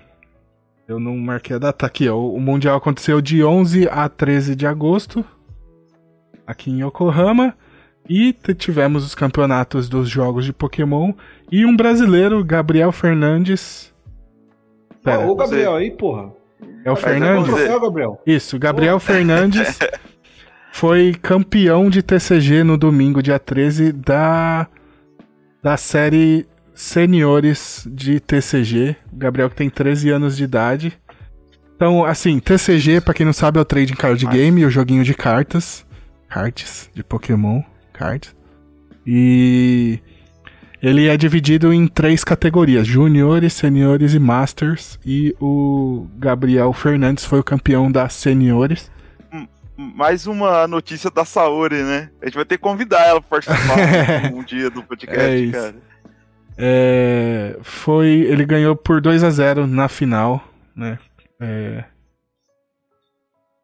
Eu 0.87 1.01
não 1.01 1.17
marquei 1.17 1.57
a 1.57 1.59
data. 1.59 1.87
Aqui, 1.87 2.09
ó. 2.09 2.17
O 2.19 2.41
Mundial 2.41 2.77
aconteceu 2.77 3.21
de 3.21 3.43
11 3.43 3.89
a 3.91 4.09
13 4.09 4.55
de 4.55 4.67
agosto. 4.67 5.25
Aqui 6.47 6.71
em 6.71 6.83
Yokohama. 6.85 7.55
E 8.09 8.35
tivemos 8.59 9.05
os 9.05 9.15
campeonatos 9.15 9.89
dos 9.89 10.09
jogos 10.11 10.45
de 10.45 10.53
Pokémon. 10.53 11.13
E 11.51 11.65
um 11.65 11.75
brasileiro, 11.75 12.45
Gabriel 12.45 12.93
Fernandes. 12.93 13.93
Pera, 15.03 15.27
Ó, 15.27 15.31
Ô, 15.31 15.35
Gabriel 15.35 15.75
aí, 15.75 15.91
porra. 15.91 16.31
é 16.85 16.91
o 16.91 16.97
Fernandes? 16.97 17.47
ver. 17.47 17.55
Troféu, 17.57 17.81
Gabriel. 17.81 18.23
Isso, 18.27 18.59
Gabriel 18.59 19.01
Fernandes 19.01 19.79
foi 20.73 21.15
campeão 21.15 21.89
de 21.89 22.03
TCG 22.03 22.63
no 22.63 22.77
domingo, 22.77 23.23
dia 23.23 23.39
13, 23.39 23.93
da, 23.93 24.67
da 25.63 25.77
série 25.79 26.47
Seniores 26.75 27.87
de 27.91 28.19
TCG. 28.21 28.97
O 29.13 29.17
Gabriel 29.17 29.49
que 29.49 29.57
tem 29.57 29.71
13 29.71 30.11
anos 30.11 30.37
de 30.37 30.45
idade. 30.45 30.99
Então, 31.77 32.05
assim, 32.05 32.39
TCG, 32.39 33.01
pra 33.01 33.15
quem 33.15 33.27
não 33.27 33.33
sabe, 33.33 33.59
é 33.59 33.63
o 33.63 33.65
Trading 33.65 33.95
Card 33.95 34.27
Game, 34.27 34.65
o 34.65 34.71
joguinho 34.71 35.05
de 35.05 35.15
cartas. 35.15 35.87
Cards, 36.29 36.91
de 36.95 37.05
Pokémon, 37.05 37.63
cards. 37.93 38.35
E 39.07 40.01
ele 40.83 41.09
é 41.09 41.17
dividido 41.17 41.73
em 41.73 41.87
três 41.87 42.25
categorias: 42.25 42.87
juniores, 42.87 43.53
seniores 43.53 44.15
e 44.15 44.19
masters. 44.19 44.99
E 45.05 45.35
o 45.41 46.07
Gabriel 46.17 46.73
Fernandes 46.73 47.25
foi 47.25 47.41
o 47.41 47.45
campeão 47.45 47.91
da 47.91 48.09
seniores. 48.09 48.91
Mais 49.77 50.27
uma 50.27 50.69
notícia 50.69 51.11
da 51.11 51.25
Saori, 51.25 51.83
né? 51.83 52.11
A 52.23 52.27
gente 52.27 52.37
vai 52.37 52.45
ter 52.45 52.57
que 52.57 52.63
convidar 52.63 53.01
ela 53.07 53.21
pra 53.21 53.41
participar 53.41 54.31
um 54.33 54.45
dia 54.45 54.71
do 54.71 54.83
podcast, 54.83 55.49
É 55.49 55.51
cara. 55.51 55.75
É, 56.57 57.57
foi, 57.63 58.09
ele 58.09 58.45
ganhou 58.45 58.77
por 58.77 59.01
2 59.01 59.25
a 59.25 59.31
0 59.31 59.67
na 59.67 59.89
final, 59.89 60.43
né? 60.75 60.99
É, 61.41 61.85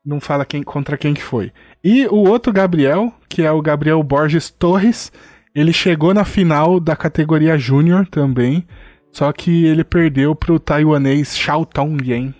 não 0.04 0.20
fala 0.20 0.44
quem 0.44 0.62
contra 0.62 0.98
quem 0.98 1.14
que 1.14 1.22
foi. 1.22 1.52
E 1.82 2.06
o 2.06 2.28
outro 2.28 2.52
Gabriel, 2.52 3.12
que 3.28 3.42
é 3.42 3.52
o 3.52 3.62
Gabriel 3.62 4.02
Borges 4.02 4.50
Torres, 4.50 5.12
ele 5.54 5.72
chegou 5.72 6.12
na 6.14 6.24
final 6.24 6.80
da 6.80 6.96
categoria 6.96 7.58
Júnior 7.58 8.06
também, 8.06 8.66
só 9.12 9.32
que 9.32 9.64
ele 9.64 9.84
perdeu 9.84 10.34
pro 10.34 10.60
taiwanês 10.60 11.36
Xiao 11.36 11.64
Tongyan 11.64 12.32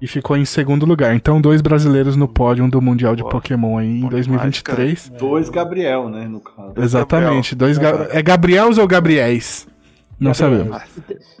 e 0.00 0.06
ficou 0.06 0.36
em 0.36 0.44
segundo 0.44 0.86
lugar. 0.86 1.14
Então, 1.14 1.40
dois 1.40 1.60
brasileiros 1.60 2.16
no 2.16 2.26
pódio 2.26 2.68
do 2.68 2.80
Mundial 2.80 3.14
de 3.14 3.22
Boa. 3.22 3.32
Pokémon 3.32 3.78
aí 3.78 3.86
em 3.86 4.00
Bom 4.00 4.08
demais, 4.08 4.26
2023. 4.26 5.12
Dois 5.18 5.48
Gabriel, 5.48 6.08
né, 6.08 6.26
no 6.26 6.40
caso. 6.40 6.72
Exatamente, 6.76 7.54
dois 7.54 7.76
Ga- 7.78 8.08
é 8.10 8.22
Gabriels 8.22 8.78
ou 8.78 8.86
Gabriéis? 8.88 9.66
Não 10.18 10.34
sabemos. 10.34 10.76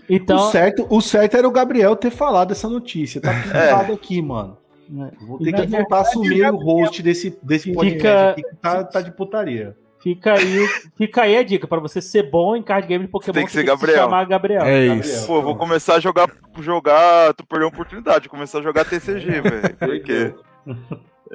Então, 0.08 0.36
O, 0.48 0.50
certo, 0.50 0.86
o 0.88 1.00
certo 1.00 1.36
era 1.36 1.46
o 1.46 1.50
Gabriel 1.50 1.94
ter 1.94 2.10
falado 2.10 2.52
essa 2.52 2.68
notícia. 2.68 3.20
Tá 3.20 3.32
pintado 3.44 3.92
aqui, 3.92 4.20
mano. 4.22 4.56
Vou 5.26 5.38
ter 5.38 5.52
que 5.52 5.66
voltar 5.66 5.98
a 5.98 6.00
assumir 6.00 6.50
o 6.50 6.56
host 6.56 7.02
desse, 7.02 7.38
desse 7.42 7.72
podcast 7.72 7.98
Fica- 7.98 8.30
aqui 8.30 8.42
que 8.42 8.56
tá, 8.56 8.82
tá 8.84 9.00
de 9.00 9.12
putaria. 9.12 9.76
Fica 10.02 10.32
aí, 10.34 10.66
fica 10.96 11.22
aí 11.22 11.36
a 11.36 11.42
dica. 11.42 11.66
Pra 11.66 11.78
você 11.80 12.00
ser 12.00 12.30
bom 12.30 12.56
em 12.56 12.62
card 12.62 12.86
game 12.88 13.04
de 13.06 13.10
Pokémon, 13.10 13.32
Tem 13.34 13.44
que 13.46 13.52
você 13.52 13.58
ser 13.60 13.64
se 13.64 13.66
Gabriel. 13.66 13.96
chamar 14.04 14.24
Gabriel. 14.26 14.62
É 14.62 14.86
Gabriel. 14.86 14.96
isso. 15.00 15.26
Pô, 15.26 15.40
vou 15.42 15.56
começar 15.56 15.94
a 15.96 16.00
jogar. 16.00 16.28
jogar 16.60 17.32
tu 17.34 17.46
perdeu 17.46 17.66
a 17.68 17.70
oportunidade 17.70 18.22
de 18.24 18.28
começar 18.28 18.58
a 18.58 18.62
jogar 18.62 18.84
TCG, 18.84 19.40
velho. 19.42 19.76
Porque. 19.78 20.34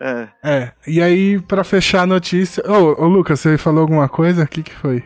É. 0.01 0.27
É, 0.43 0.71
e 0.85 1.01
aí, 1.01 1.39
pra 1.41 1.63
fechar 1.63 2.01
a 2.01 2.07
notícia. 2.07 2.61
Ô, 2.69 3.03
ô 3.03 3.07
Lucas, 3.07 3.39
você 3.39 3.57
falou 3.57 3.81
alguma 3.81 4.09
coisa? 4.09 4.43
O 4.43 4.47
que, 4.47 4.61
que 4.63 4.73
foi? 4.73 5.03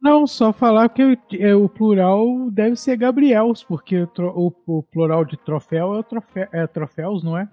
Não, 0.00 0.26
só 0.26 0.52
falar 0.52 0.88
que 0.90 1.02
o- 1.02 1.16
é, 1.38 1.54
o 1.54 1.66
plural 1.68 2.26
deve 2.50 2.76
ser 2.76 2.94
Gabriels, 2.96 3.62
porque 3.64 3.96
o, 4.02 4.08
o- 4.18 4.78
o 4.78 4.82
plural 4.82 5.24
de 5.24 5.36
troféu 5.36 5.94
é, 5.94 5.98
o 5.98 6.02
trofe- 6.02 6.48
é 6.52 6.66
troféus, 6.66 7.22
não 7.24 7.38
é? 7.38 7.48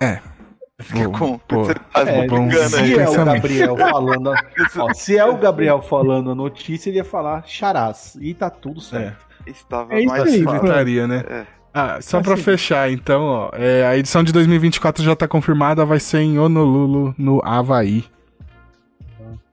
Fica 0.78 1.08
com. 1.08 1.38
pô, 1.38 1.64
você 1.64 1.74
tá 1.74 2.00
É, 2.02 2.26
bom, 2.26 2.44
aí. 2.44 2.68
se 2.68 2.98
é 2.98 3.08
o. 3.08 3.24
Gabriel 3.24 3.76
falando. 3.76 4.30
a- 4.30 4.44
ó, 4.78 4.92
se 4.92 5.16
é 5.16 5.24
o 5.24 5.36
Gabriel 5.38 5.80
falando 5.80 6.30
a 6.30 6.34
notícia, 6.34 6.90
ele 6.90 6.98
ia 6.98 7.04
falar 7.04 7.44
charás. 7.46 8.16
E 8.20 8.34
tá 8.34 8.50
tudo 8.50 8.80
certo. 8.80 9.24
Estava 9.46 9.94
É 9.98 10.04
mais 10.04 10.22
aí, 10.24 10.42
fácil. 10.42 11.08
Né? 11.08 11.24
É. 11.28 11.46
Ah, 11.72 11.98
só 12.02 12.20
pra 12.20 12.34
Assim. 12.34 12.42
fechar, 12.42 12.90
então, 12.90 13.22
ó. 13.22 13.50
é, 13.54 13.86
a 13.86 13.96
edição 13.96 14.22
de 14.24 14.32
2024 14.32 15.02
já 15.04 15.14
tá 15.16 15.26
confirmada, 15.28 15.84
vai 15.84 16.00
ser 16.00 16.18
em 16.20 16.38
Honolulu, 16.38 17.14
no 17.18 17.40
Havaí. 17.44 18.04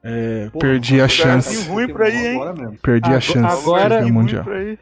É, 0.03 0.49
Porra, 0.51 0.59
perdi 0.59 0.99
a 0.99 1.07
chance. 1.07 1.65
tá 1.67 1.71
ruim 1.71 1.87
pra 1.87 2.09
ir, 2.09 2.33
hein? 2.33 2.41
Agora. 2.41 2.73
Perdi 2.81 3.05
a 3.05 3.07
Agora- 3.09 3.21
chance 3.21 3.61
agora- 3.61 4.07
ir. 4.63 4.79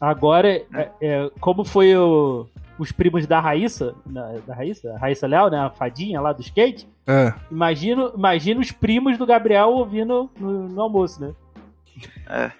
Agora, 0.00 0.48
é, 0.48 0.88
é, 1.00 1.30
como 1.40 1.64
foi 1.64 1.94
o- 1.96 2.46
os 2.82 2.92
primos 2.92 3.26
da 3.26 3.40
Raíssa, 3.40 3.94
na- 4.06 4.32
da 4.46 4.54
Raíssa, 4.54 4.92
a 4.94 4.98
Raíssa 4.98 5.26
Léo, 5.26 5.48
né, 5.50 5.58
a 5.58 5.70
fadinha 5.70 6.20
lá 6.20 6.32
do 6.32 6.40
skate, 6.42 6.88
É, 7.06 7.32
imagina, 7.50 8.10
imagina 8.16 8.60
os 8.60 8.70
primos 8.72 9.16
do 9.18 9.26
Gabriel 9.26 9.70
ouvindo 9.70 10.30
no, 10.38 10.68
no 10.68 10.80
almoço, 10.80 11.20
né? 11.20 11.32
É. 12.28 12.50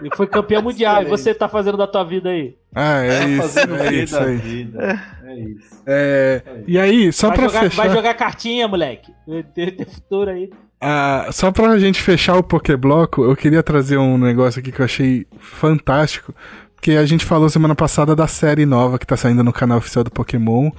Ele 0.00 0.10
foi 0.16 0.26
campeão 0.26 0.60
mundial. 0.62 1.02
E 1.02 1.04
você 1.06 1.32
tá 1.34 1.48
fazendo 1.48 1.76
da 1.76 1.86
tua 1.86 2.02
vida 2.04 2.30
aí? 2.30 2.56
ah, 2.74 3.00
é 3.02 3.18
Tá 3.20 3.24
isso, 3.28 3.58
é 3.60 3.94
isso 3.94 4.18
aí. 4.18 4.36
vida? 4.36 5.00
É 5.24 5.34
isso. 5.36 5.82
É, 5.86 6.42
e 6.66 6.78
aí, 6.78 7.12
só 7.12 7.28
vai, 7.28 7.36
pra 7.36 7.46
jogar, 7.48 7.60
fechar. 7.62 7.76
vai 7.86 7.90
jogar 7.96 8.14
cartinha, 8.14 8.66
moleque. 8.68 9.12
Tem, 9.54 9.70
tem 9.70 9.86
futuro 9.86 10.30
aí. 10.30 10.50
Ah, 10.80 11.28
só 11.32 11.50
pra 11.50 11.76
gente 11.78 12.00
fechar 12.00 12.36
o 12.36 12.42
Pokébloco, 12.42 13.24
eu 13.24 13.34
queria 13.36 13.62
trazer 13.64 13.98
um 13.98 14.16
negócio 14.16 14.60
aqui 14.60 14.70
que 14.72 14.80
eu 14.80 14.84
achei 14.84 15.26
fantástico. 15.40 16.32
Porque 16.78 16.92
a 16.92 17.04
gente 17.04 17.24
falou 17.24 17.48
semana 17.50 17.74
passada 17.74 18.14
da 18.14 18.28
série 18.28 18.64
nova 18.64 19.00
que 19.00 19.06
tá 19.06 19.16
saindo 19.16 19.42
no 19.42 19.52
canal 19.52 19.78
oficial 19.78 20.04
do 20.04 20.12
Pokémon, 20.12 20.70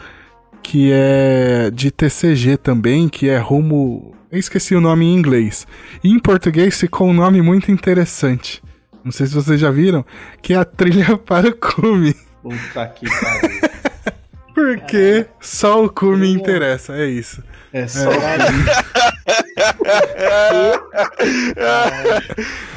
que 0.64 0.92
é 0.94 1.70
de 1.72 1.92
TCG 1.92 2.56
também, 2.56 3.10
que 3.10 3.28
é 3.28 3.38
rumo. 3.38 4.16
Eu 4.32 4.40
esqueci 4.40 4.74
o 4.74 4.82
nome 4.82 5.06
em 5.06 5.14
inglês. 5.14 5.68
E 6.02 6.10
em 6.10 6.18
português 6.18 6.80
ficou 6.80 7.10
um 7.10 7.14
nome 7.14 7.42
muito 7.42 7.70
interessante. 7.70 8.64
Não 9.04 9.12
sei 9.12 9.28
se 9.28 9.34
vocês 9.34 9.60
já 9.60 9.70
viram, 9.72 10.06
que 10.42 10.54
é 10.54 10.56
a 10.56 10.64
trilha 10.64 11.18
para 11.20 11.50
o 11.50 11.56
Kumi. 11.56 12.16
Puta 12.42 12.88
que 12.88 13.06
pariu. 13.06 13.60
Porque 14.56 15.26
só 15.42 15.84
o 15.84 15.90
Kumi 15.90 16.32
interessa, 16.32 16.96
é 16.96 17.08
isso. 17.08 17.44
É 17.72 17.88
só. 17.88 18.10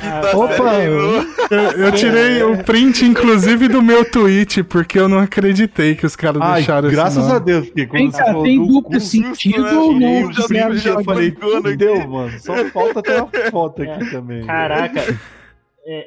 Quinta 0.00 0.36
Opa, 0.36 0.70
série, 0.70 0.86
eu, 0.90 1.84
eu 1.86 1.92
tirei 1.92 2.42
o 2.42 2.62
print, 2.62 3.04
inclusive, 3.04 3.68
do 3.68 3.82
meu 3.82 4.04
tweet, 4.04 4.62
porque 4.62 4.98
eu 4.98 5.08
não 5.08 5.18
acreditei 5.18 5.94
que 5.94 6.04
os 6.06 6.16
caras 6.16 6.42
Ai, 6.42 6.54
deixaram 6.56 6.90
graças 6.90 7.28
a 7.30 7.38
Deus, 7.38 7.66
porque 7.66 7.86
quando 7.86 8.00
Vem 8.02 8.12
falou 8.12 8.42
tem 8.42 8.66
duplo 8.66 9.00
sentido 9.00 9.62
né? 9.62 9.72
ou 9.72 9.92
não? 9.98 10.20
Eu 10.20 10.32
já- 10.32 10.74
já 10.74 10.90
eu 10.90 11.04
falei, 11.04 11.32
fudeu, 11.32 12.08
mano. 12.08 12.38
Só 12.38 12.54
falta 12.66 13.02
ter 13.02 13.16
uma 13.22 13.50
foto 13.50 13.82
aqui 13.82 14.10
também. 14.10 14.44
Caraca. 14.44 15.18
É, 15.86 16.06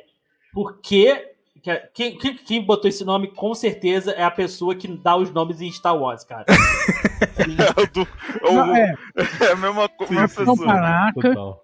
por 0.53 0.79
que. 0.81 1.34
Que- 1.65 1.81
Quem, 1.93 2.17
quem, 2.17 2.35
quem 2.35 2.61
botou 2.63 2.87
esse 2.87 3.03
nome 3.03 3.27
com 3.27 3.53
certeza 3.55 4.11
é 4.11 4.23
a 4.23 4.29
pessoa 4.29 4.75
que 4.75 4.87
dá 4.87 5.15
os 5.17 5.31
nomes 5.31 5.59
em 5.61 5.71
Star 5.71 5.97
Wars, 5.97 6.23
cara. 6.23 6.45
É 7.37 7.81
o 7.81 7.87
do- 7.91 8.07
é 8.43 8.49
o- 8.49 8.53
Não, 8.53 8.75
é, 8.75 8.93
é 9.41 9.51
a 9.51 9.55
mesma, 9.55 9.89
mesma 9.99 10.07
sim, 10.07 10.15
Capitão 10.15 10.55
pessoa. 10.55 10.67
Panaca. 10.67 11.21
Total. 11.21 11.61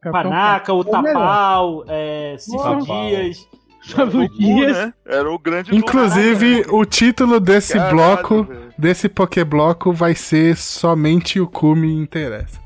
Capitão 0.00 0.12
Panaca, 0.30 0.72
o 0.74 0.80
é. 0.80 0.84
Tapau, 0.84 1.84
é, 1.88 2.36
Tapau. 2.50 2.78
Dias. 3.08 3.48
Gu, 3.94 4.28
Dias. 4.38 4.76
né? 4.76 4.94
Era 5.06 5.30
o 5.32 5.38
grande 5.38 5.70
do 5.70 5.76
Inclusive, 5.76 6.64
o 6.70 6.84
título 6.84 7.40
desse 7.40 7.72
Caralho, 7.74 7.96
bloco, 7.96 8.44
velho. 8.44 8.74
desse 8.78 9.08
Pokébloco, 9.08 9.92
vai 9.92 10.14
ser 10.14 10.54
Somente 10.56 11.40
o 11.40 11.46
Cu 11.46 11.74
me 11.74 11.92
interessa. 11.92 12.60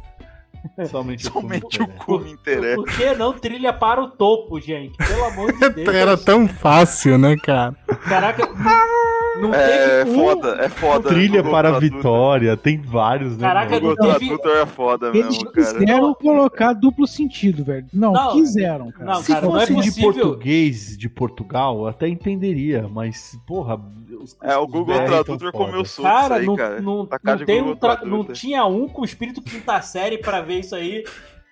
Somente, 0.88 1.24
Somente 1.30 1.82
o 1.82 1.86
cu 1.88 2.20
me 2.20 2.32
interessa. 2.32 2.76
Por 2.76 2.86
que 2.86 3.14
não 3.14 3.32
trilha 3.32 3.72
para 3.72 4.02
o 4.02 4.08
topo, 4.08 4.60
gente? 4.60 4.96
Pelo 4.96 5.24
amor 5.24 5.52
de 5.52 5.68
Deus. 5.70 5.88
Era 5.94 6.16
tão 6.16 6.48
fácil, 6.48 7.18
né, 7.18 7.36
cara? 7.36 7.74
Caraca, 8.08 8.46
não, 9.40 9.52
É 9.54 10.04
teve 10.04 10.10
um. 10.10 10.14
foda, 10.14 10.48
é 10.60 10.68
foda. 10.68 11.08
Trilha 11.08 11.36
Google 11.42 11.50
para 11.52 11.76
a 11.76 11.78
vitória, 11.78 12.56
tem 12.56 12.80
vários, 12.80 13.36
né? 13.36 13.46
Caraca, 13.46 13.80
não 13.80 13.94
teve- 13.94 14.26
Tradutor 14.28 14.56
é 14.56 14.66
foda 14.66 15.08
Eles 15.08 15.26
mesmo, 15.38 15.50
cara. 15.52 15.78
quiseram 15.78 16.14
colocar 16.14 16.72
duplo 16.72 17.06
sentido, 17.06 17.64
velho. 17.64 17.86
Não, 17.92 18.12
Não, 18.12 18.32
quiseram, 18.32 18.90
cara. 18.92 19.04
não, 19.04 19.22
Se 19.22 19.32
cara, 19.32 19.46
não 19.46 19.56
é 19.56 19.66
fosse 19.66 19.74
de 19.82 19.88
possível. 19.90 20.12
português 20.12 20.96
de 20.96 21.08
Portugal, 21.08 21.78
eu 21.80 21.86
até 21.88 22.08
entenderia, 22.08 22.88
mas, 22.90 23.38
porra. 23.46 23.80
Os- 24.16 24.36
É, 24.42 24.56
o 24.56 24.66
Google 24.66 24.96
tão 24.96 25.06
Tradutor 25.06 25.52
foda. 25.52 25.64
comeu 25.64 25.84
suco 25.84 26.02
Cara, 26.08 26.24
isso 26.24 26.32
aí, 26.34 26.46
não, 26.46 26.56
cara. 26.56 26.80
não, 26.80 27.06
Tá 27.06 27.18
não, 27.22 27.38
tem 27.44 27.58
Google 27.58 27.72
um 27.72 27.76
tra- 27.76 28.00
não 28.04 28.24
tinha 28.24 28.64
um 28.66 28.88
com 28.88 29.04
espírito 29.04 29.42
quinta 29.42 29.80
série 29.82 30.18
pra 30.18 30.40
ver 30.40 30.60
isso 30.60 30.74
aí. 30.74 31.04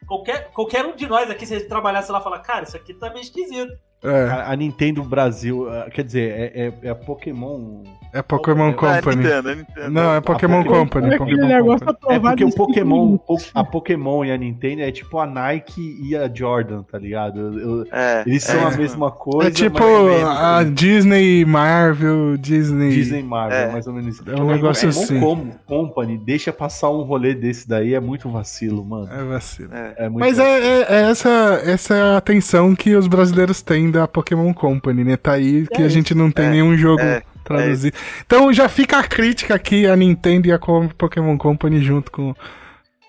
Qualquer, 0.06 0.50
qualquer 0.50 0.84
um 0.84 0.96
de 0.96 1.06
nós 1.06 1.30
aqui, 1.30 1.46
se 1.46 1.54
a 1.54 1.58
gente 1.58 1.68
trabalhasse 1.68 2.10
lá, 2.10 2.20
fala, 2.20 2.38
cara, 2.40 2.64
isso 2.64 2.76
aqui 2.76 2.92
tá 2.92 3.08
meio 3.10 3.22
esquisito. 3.22 3.72
É, 4.04 4.24
A, 4.28 4.50
a 4.50 4.56
Nintendo 4.56 5.02
Brasil, 5.04 5.68
ah, 5.70 5.88
quer 5.90 6.02
dizer, 6.04 6.30
é, 6.32 6.66
é, 6.66 6.72
é 6.82 6.90
a 6.90 6.94
Pokémon. 6.94 7.82
é 8.12 8.20
Pokémon 8.20 8.66
É, 8.66 8.70
É, 8.70 8.72
Company. 8.72 9.16
Nintendo, 9.22 9.48
é 9.50 9.54
Nintendo. 9.54 9.90
Não, 9.90 10.14
é 10.14 10.20
Pokémon 10.20 10.62
Pokémon- 10.64 10.78
Company. 10.80 11.06
É 11.06 11.14
aquele 11.14 11.30
Pokémon 11.36 11.48
negócio 11.48 11.86
Company. 11.86 12.14
É 12.16 12.20
porque 12.20 12.44
o 12.44 12.50
Pokémon, 12.54 13.18
a 13.54 13.64
Pokémon 13.64 14.24
e 14.24 14.32
a 14.32 14.36
Nintendo 14.36 14.82
é 14.82 14.90
tipo 14.90 15.18
a 15.20 15.26
Nike 15.26 15.98
e 16.02 16.16
a 16.16 16.28
Jordan, 16.32 16.82
tá 16.82 16.98
ligado? 16.98 17.58
Eu- 17.60 17.86
É, 17.92 18.24
eles 18.26 18.42
são 18.42 18.60
é 18.60 18.64
a 18.74 18.76
mesma 18.76 19.10
coisa. 19.12 19.48
É 19.48 19.52
tipo 19.52 19.78
a 20.26 20.58
assim. 20.58 20.74
Disney, 20.74 21.44
Marvel, 21.44 22.36
Disney. 22.36 22.90
Disney 22.90 23.22
Marvel, 23.22 23.56
É. 23.56 23.72
mais 23.72 23.86
ou 23.86 23.92
menos 23.94 24.14
isso. 24.16 24.28
É 24.28 24.34
um 24.34 24.46
negócio 24.48 24.88
Pokémon 24.92 25.02
assim. 25.04 25.20
Com- 25.20 25.52
Company 25.84 26.18
deixa 26.18 26.52
passar 26.52 26.90
um 26.90 27.02
rolê 27.02 27.34
desse 27.34 27.68
daí, 27.68 27.94
é 27.94 28.00
muito 28.00 28.28
vacilo, 28.28 28.84
mano. 28.84 29.08
É 29.12 29.22
vacilo. 29.22 29.72
É. 29.72 29.94
É 29.98 30.08
muito 30.08 30.20
Mas 30.20 30.38
é, 30.40 30.42
é- 30.58 30.86
é 30.88 31.10
essa, 31.10 31.62
essa 31.64 31.94
é 31.94 32.02
a 32.02 32.16
atenção 32.16 32.74
que 32.74 32.94
os 32.96 33.06
brasileiros 33.06 33.62
têm 33.62 33.91
da 33.92 34.08
Pokémon 34.08 34.52
Company, 34.52 35.04
né? 35.04 35.16
Tá 35.16 35.32
aí 35.32 35.66
que 35.68 35.82
a 35.82 35.88
gente 35.88 36.14
não 36.14 36.30
tem 36.30 36.46
É, 36.46 36.50
nenhum 36.50 36.76
jogo 36.76 37.02
é, 37.02 37.22
traduzido. 37.44 37.96
Então 38.26 38.52
já 38.52 38.68
fica 38.68 38.98
a 38.98 39.04
crítica 39.04 39.54
aqui, 39.54 39.86
a 39.86 39.94
Nintendo 39.94 40.48
e 40.48 40.52
a 40.52 40.58
Pokémon 40.58 41.36
Company 41.36 41.82
junto 41.82 42.10
com, 42.10 42.34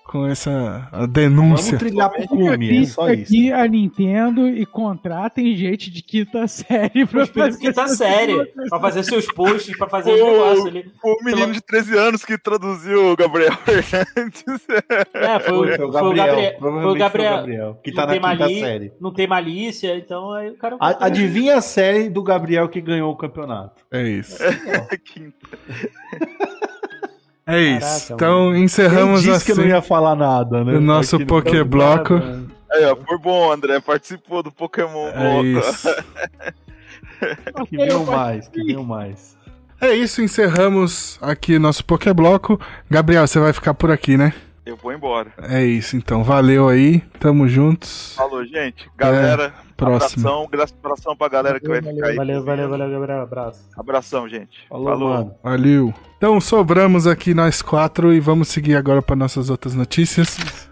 com 0.04 0.26
essa 0.26 0.86
a 0.92 0.98
Vamos 0.98 1.12
denúncia. 1.12 1.78
trilhar 1.78 2.10
pro 2.10 2.26
cume, 2.28 2.48
aqui, 2.50 2.78
é 2.82 2.84
só 2.86 3.10
isso. 3.10 3.22
aqui 3.22 3.52
a 3.52 3.66
Nintendo 3.66 4.46
e 4.48 4.64
contratem 4.66 5.56
gente 5.56 5.90
de 5.90 6.02
quinta 6.02 6.46
série 6.46 7.02
O 7.04 7.08
pra 7.08 7.26
fazer 7.26 7.58
quinta 7.58 7.88
série. 7.88 8.32
segunda 8.32 8.68
Pra 8.68 8.80
fazer 8.80 9.02
seus 9.02 9.26
posts, 9.26 9.76
pra 9.76 9.88
fazer 9.88 10.12
os 10.12 10.20
Ô, 10.20 10.30
negócios 10.30 10.66
ali. 10.66 10.92
O 11.02 11.24
menino 11.24 11.52
de 11.52 11.60
13 11.60 11.96
anos 11.96 12.24
que 12.24 12.36
traduziu 12.38 13.12
o 13.12 13.16
Gabriel 13.16 13.52
Fernandes. 13.64 14.44
É, 15.14 15.40
foi, 15.40 15.56
o- 15.58 15.64
Foi, 15.64 15.76
foi 15.76 15.86
o 15.86 15.90
Gabriel, 15.90 16.12
o 16.12 16.14
Gabriel. 16.14 16.58
Foi 16.60 16.70
o 16.70 16.94
Gabriel. 16.94 17.36
Gabriel, 17.36 17.80
que 17.82 17.90
Não 17.90 17.96
tá 17.96 18.02
na 18.06 18.12
tem 18.12 18.20
quinta 18.20 18.36
mali- 18.38 18.60
série. 18.60 18.92
Não 19.00 19.12
tem 19.12 19.26
malícia, 19.26 19.96
então 19.96 20.32
aí 20.32 20.50
o 20.50 20.56
cara. 20.56 20.76
A- 20.78 21.06
adivinha 21.06 21.56
a 21.56 21.60
série 21.60 22.08
do 22.10 22.22
Gabriel 22.22 22.68
que 22.68 22.80
ganhou 22.80 23.10
o 23.10 23.16
campeonato? 23.16 23.82
É 23.90 24.02
isso. 24.06 24.36
Quinta. 25.04 25.48
É 27.46 27.60
isso. 27.60 27.80
Caraca, 27.80 28.14
então 28.14 28.52
Quem 28.52 28.62
encerramos 28.64 29.22
disse 29.22 29.44
que 29.44 29.52
eu 29.52 29.56
não 29.56 29.64
assim 29.64 29.72
ia 29.72 29.82
falar 29.82 30.14
nada, 30.14 30.64
né? 30.64 30.72
o 30.74 30.80
nosso 30.80 31.16
Aqui 31.16 31.26
Pokébloco. 31.26 32.14
Aí, 32.72 32.84
ó, 32.86 32.96
foi 32.96 33.18
bom, 33.18 33.52
André. 33.52 33.78
Participou 33.80 34.42
do 34.42 34.50
Pokémon 34.50 35.08
É 35.08 35.42
Bloco. 35.42 35.68
isso. 35.68 35.88
Que 37.70 37.76
venham 37.76 38.04
mais, 38.04 38.48
que 38.48 38.62
venham 38.62 38.84
mais. 38.84 39.34
É 39.80 39.94
isso, 39.94 40.20
encerramos 40.20 41.18
aqui 41.22 41.58
nosso 41.58 41.84
Pokébloco. 41.84 42.60
Gabriel, 42.90 43.26
você 43.26 43.38
vai 43.38 43.52
ficar 43.52 43.72
por 43.72 43.90
aqui, 43.90 44.16
né? 44.16 44.34
Eu 44.66 44.76
vou 44.76 44.92
embora. 44.94 45.30
É 45.42 45.62
isso, 45.62 45.94
então. 45.94 46.24
Valeu 46.24 46.68
aí. 46.68 47.00
Tamo 47.20 47.46
juntos. 47.46 48.14
Falou, 48.16 48.42
gente. 48.46 48.90
Galera, 48.96 49.52
Próximo. 49.76 50.26
abração. 50.26 50.48
Graças 50.50 50.76
abração 50.82 51.16
pra 51.16 51.28
galera 51.28 51.60
que 51.60 51.68
vai 51.68 51.82
ficar 51.82 52.06
aí. 52.06 52.16
Valeu, 52.16 52.42
valeu, 52.42 52.70
valeu, 52.70 52.90
Gabriel. 52.90 53.20
Abraço. 53.20 53.68
Abração, 53.76 54.26
gente. 54.26 54.66
Falou, 54.68 54.98
mano. 54.98 55.34
Valeu. 55.42 55.92
Então 56.16 56.40
sobramos 56.40 57.06
aqui 57.06 57.34
nós 57.34 57.60
quatro 57.60 58.14
e 58.14 58.20
vamos 58.20 58.48
seguir 58.48 58.74
agora 58.76 59.02
para 59.02 59.14
nossas 59.14 59.50
outras 59.50 59.74
notícias. 59.74 60.70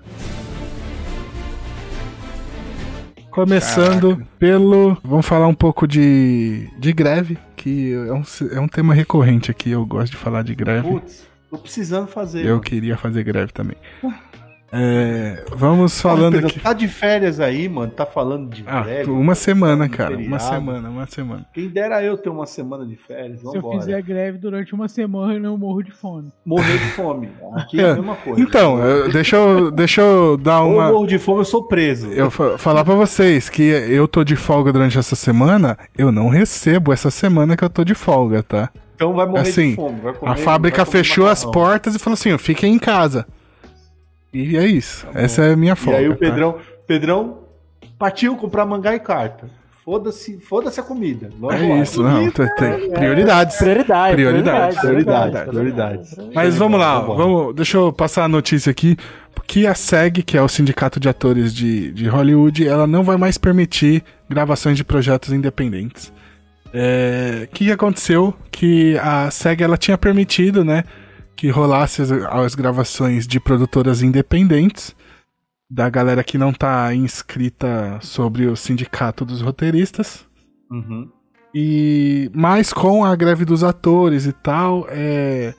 Começando 3.31 4.27
pelo. 4.39 4.97
Vamos 5.05 5.27
falar 5.27 5.49
um 5.49 5.55
pouco 5.55 5.87
de, 5.87 6.71
de 6.79 6.93
greve, 6.93 7.39
que 7.57 7.93
é 7.93 8.13
um, 8.13 8.23
é 8.53 8.61
um 8.61 8.69
tema 8.69 8.95
recorrente 8.95 9.51
aqui. 9.51 9.71
Eu 9.71 9.85
gosto 9.85 10.13
de 10.13 10.19
falar 10.19 10.43
de 10.43 10.55
greve. 10.55 10.89
Putz, 10.89 11.32
tô 11.53 11.59
precisando 11.59 12.07
fazer. 12.09 12.45
Eu 12.45 12.51
mano. 12.51 12.61
queria 12.63 12.97
fazer 12.97 13.23
greve 13.23 13.53
também. 13.53 13.77
É, 14.75 15.45
vamos 15.55 16.01
falando 16.01 16.33
Pedro, 16.33 16.47
aqui. 16.49 16.61
Tá 16.61 16.73
de 16.73 16.89
férias 16.89 17.39
aí, 17.39 17.69
mano. 17.69 17.93
Tá 17.93 18.07
falando 18.07 18.49
de 18.49 18.65
Ah, 18.67 18.81
greve. 18.81 19.11
uma 19.11 19.35
semana, 19.35 19.87
de 19.87 19.95
cara. 19.95 20.17
Uma 20.17 20.39
semana, 20.39 20.89
uma 20.89 21.07
semana. 21.07 21.45
Quem 21.53 21.69
dera 21.69 22.03
eu 22.03 22.17
ter 22.17 22.31
uma 22.31 22.47
semana 22.47 22.87
de 22.87 22.97
férias. 22.97 23.41
Se 23.41 23.47
eu 23.47 23.53
Vambora. 23.53 23.81
fizer 23.81 24.01
greve 24.03 24.39
durante 24.39 24.75
uma 24.75 24.89
semana, 24.89 25.47
eu 25.47 25.59
morro 25.59 25.83
de 25.83 25.91
fome. 25.93 26.33
Morrer 26.47 26.79
de 26.79 26.89
fome. 26.93 27.29
Aqui 27.55 27.81
é 27.81 27.91
a 27.91 27.95
mesma 27.97 28.17
coisa. 28.17 28.41
Então, 28.41 28.79
eu- 28.83 29.13
deixa 29.13 29.37
eu, 29.37 29.71
deixa 29.71 30.01
eu 30.01 30.39
dar 30.39 30.63
Ou 30.63 30.71
eu 30.73 30.79
uma. 30.79 30.91
morro 30.91 31.07
de 31.07 31.19
fome, 31.19 31.41
eu 31.41 31.45
sou 31.45 31.65
preso. 31.65 32.09
Eu 32.11 32.31
fa- 32.31 32.57
falar 32.57 32.83
pra 32.83 32.95
vocês 32.95 33.51
que 33.51 33.63
eu 33.63 34.09
tô 34.09 34.25
de 34.25 34.37
folga 34.37 34.73
durante 34.73 34.99
essa 34.99 35.15
semana, 35.15 35.77
eu 35.99 36.11
não 36.11 36.29
recebo 36.31 36.95
essa 36.95 37.11
semana 37.11 37.59
que 37.59 37.63
eu 37.65 37.69
tô 37.69 37.85
de 37.85 37.95
folga, 37.95 38.43
tá? 38.43 38.71
Então 38.95 39.13
vai 39.13 39.27
morrer 39.27 39.41
Assim, 39.41 39.71
de 39.71 39.77
fome. 39.77 40.01
vai 40.01 40.13
comer- 40.15 40.33
A 40.33 40.37
fábrica 40.37 40.77
vai 40.79 40.87
comer 40.87 40.99
fechou 41.05 41.27
as 41.27 41.45
macarrão. 41.45 41.53
portas 41.69 41.95
e 41.95 41.99
falou 41.99 42.15
assim: 42.15 42.39
fiquem 42.39 42.73
em 42.75 42.79
casa. 42.79 43.27
E 44.33 44.57
é 44.57 44.67
isso. 44.67 45.07
Essa 45.15 45.43
é 45.45 45.53
a 45.53 45.57
minha 45.57 45.75
E 45.75 45.77
folga. 45.77 45.99
aí 45.99 46.09
o 46.09 46.13
tá? 46.13 46.19
Pedrão, 46.19 46.57
Pedrão 46.87 47.39
partiu 47.99 48.35
comprar 48.37 48.65
mangá 48.67 48.95
e 48.95 49.01
carta. 49.01 49.47
Foda-se, 49.85 50.39
foda-se 50.39 50.79
a 50.79 50.83
comida. 50.83 51.29
Vamos 51.41 51.57
É 51.61 51.65
embora. 51.65 51.81
isso, 51.83 52.03
não. 52.05 52.31
tem- 52.31 52.49
tem 52.57 52.91
prioridades. 52.93 53.57
Prioridade. 53.57 54.15
Prioridade, 54.15 54.77
prioridade, 54.81 55.51
prioridade. 55.51 56.09
Mas 56.33 56.57
vamos 56.57 56.79
lá, 56.79 57.01
Vambora. 57.01 57.19
vamos, 57.19 57.55
deixa 57.57 57.79
eu 57.79 57.93
passar 57.93 58.25
a 58.25 58.29
notícia 58.29 58.71
aqui. 58.71 58.97
Que 59.45 59.67
a 59.67 59.75
SEG, 59.75 60.23
que 60.23 60.39
é 60.39 60.41
o 60.43 60.49
Sindicato 60.49 61.01
de 61.01 61.09
Atores 61.09 61.53
de, 61.53 61.91
de 61.93 62.07
Hollywood, 62.09 62.67
ela 62.67 62.87
não 62.87 63.03
vai 63.03 63.17
mais 63.17 63.37
permitir 63.37 64.03
gravações 64.31 64.77
de 64.77 64.85
projetos 64.85 65.33
independentes. 65.33 66.13
É, 66.73 67.49
O 67.51 67.55
que 67.55 67.71
aconteceu? 67.71 68.33
Que 68.51 68.97
a 68.99 69.31
SEG 69.31 69.63
ela 69.63 69.77
tinha 69.77 69.99
permitido, 69.99 70.65
né, 70.65 70.85
que 71.43 71.51
rolasse 71.51 72.01
as, 72.03 72.13
as 72.13 72.55
gravações 72.55 73.27
de 73.27 73.41
produtoras 73.41 74.01
independentes, 74.01 74.95
da 75.69 75.91
galera 75.91 76.23
que 76.23 76.39
não 76.39 76.53
tá 76.53 76.95
inscrita 76.95 77.99
sobre 78.01 78.47
o 78.47 78.55
Sindicato 78.55 79.25
dos 79.25 79.41
Roteiristas. 79.41 80.25
Uhum. 80.71 81.11
E 81.53 82.31
mais 82.33 82.73
com 82.73 83.05
a 83.05 83.17
greve 83.17 83.45
dos 83.45 83.65
atores 83.65 84.25
e 84.25 84.33
tal, 84.33 84.87
é, 84.89 85.53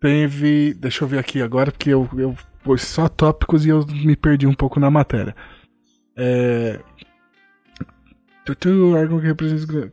teve. 0.00 0.74
Deixa 0.74 1.02
eu 1.02 1.08
ver 1.08 1.18
aqui 1.18 1.42
agora, 1.42 1.72
porque 1.72 1.90
eu, 1.90 2.08
eu 2.16 2.36
pus 2.62 2.82
só 2.82 3.08
tópicos 3.08 3.66
e 3.66 3.70
eu 3.70 3.84
me 3.84 4.14
perdi 4.14 4.46
um 4.46 4.54
pouco 4.54 4.78
na 4.78 4.92
matéria. 4.92 5.34
É. 6.16 6.78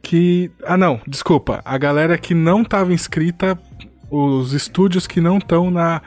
Que. 0.04 0.52
Ah, 0.64 0.78
não, 0.78 1.02
desculpa. 1.08 1.60
A 1.66 1.76
galera 1.76 2.20
que 2.20 2.36
não 2.36 2.62
estava 2.62 2.94
inscrita, 2.94 3.60
os 4.10 4.54
estúdios 4.54 5.08
que 5.08 5.20
não 5.20 5.38
estão 5.38 5.70
na 5.72 6.02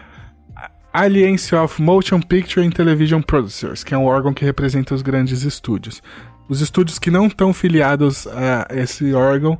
Alliance 0.92 1.54
of 1.54 1.80
Motion 1.80 2.20
Picture 2.20 2.66
and 2.66 2.70
Television 2.70 3.20
Producers, 3.20 3.84
que 3.84 3.94
é 3.94 3.98
um 3.98 4.04
órgão 4.04 4.32
que 4.32 4.44
representa 4.44 4.94
os 4.94 5.02
grandes 5.02 5.42
estúdios. 5.42 6.02
Os 6.48 6.60
estúdios 6.60 6.98
que 6.98 7.10
não 7.10 7.26
estão 7.26 7.52
filiados 7.52 8.26
a 8.26 8.66
esse 8.70 9.12
órgão, 9.12 9.58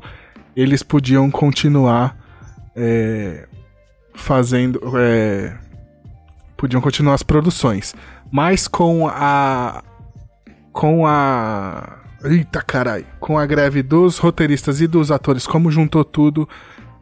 eles 0.57 0.83
podiam 0.83 1.31
continuar 1.31 2.17
é, 2.75 3.47
fazendo. 4.15 4.81
é, 4.99 5.57
podiam 6.57 6.81
continuar 6.81 7.15
as 7.15 7.23
produções. 7.23 7.95
mas 8.33 8.67
com 8.67 9.09
a. 9.09 9.83
Com 10.73 11.07
a. 11.07 11.99
Eita 12.25 12.63
carai! 12.63 13.07
Com 13.21 13.39
a 13.39 13.47
greve 13.47 13.83
dos 13.83 14.19
roteiristas 14.19 14.81
e 14.81 14.87
dos 14.87 15.11
atores, 15.11 15.47
como 15.47 15.71
juntou 15.71 16.05
tudo, 16.05 16.49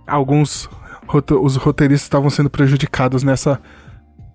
alguns 0.07 0.69
os 1.41 1.57
roteiristas 1.57 2.07
estavam 2.07 2.31
sendo 2.31 2.51
prejudicados 2.51 3.23
nessa, 3.23 3.61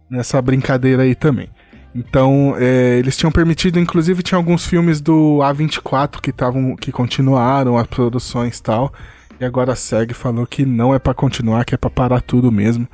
nessa 0.09 0.41
brincadeira 0.41 1.03
aí 1.03 1.15
também. 1.15 1.49
Então, 1.93 2.55
é, 2.57 2.97
eles 2.97 3.17
tinham 3.17 3.31
permitido, 3.31 3.77
inclusive 3.77 4.23
tinha 4.23 4.37
alguns 4.37 4.65
filmes 4.65 5.01
do 5.01 5.39
A24 5.39 6.21
que 6.21 6.29
estavam 6.29 6.75
que 6.75 6.91
continuaram 6.91 7.77
as 7.77 7.87
produções 7.87 8.57
e 8.57 8.63
tal. 8.63 8.93
E 9.39 9.43
agora 9.43 9.73
a 9.73 9.75
SEG 9.75 10.13
falou 10.13 10.45
que 10.45 10.65
não 10.65 10.93
é 10.93 10.99
pra 10.99 11.13
continuar, 11.13 11.65
que 11.65 11.75
é 11.75 11.77
pra 11.77 11.89
parar 11.89 12.21
tudo 12.21 12.51
mesmo. 12.51 12.87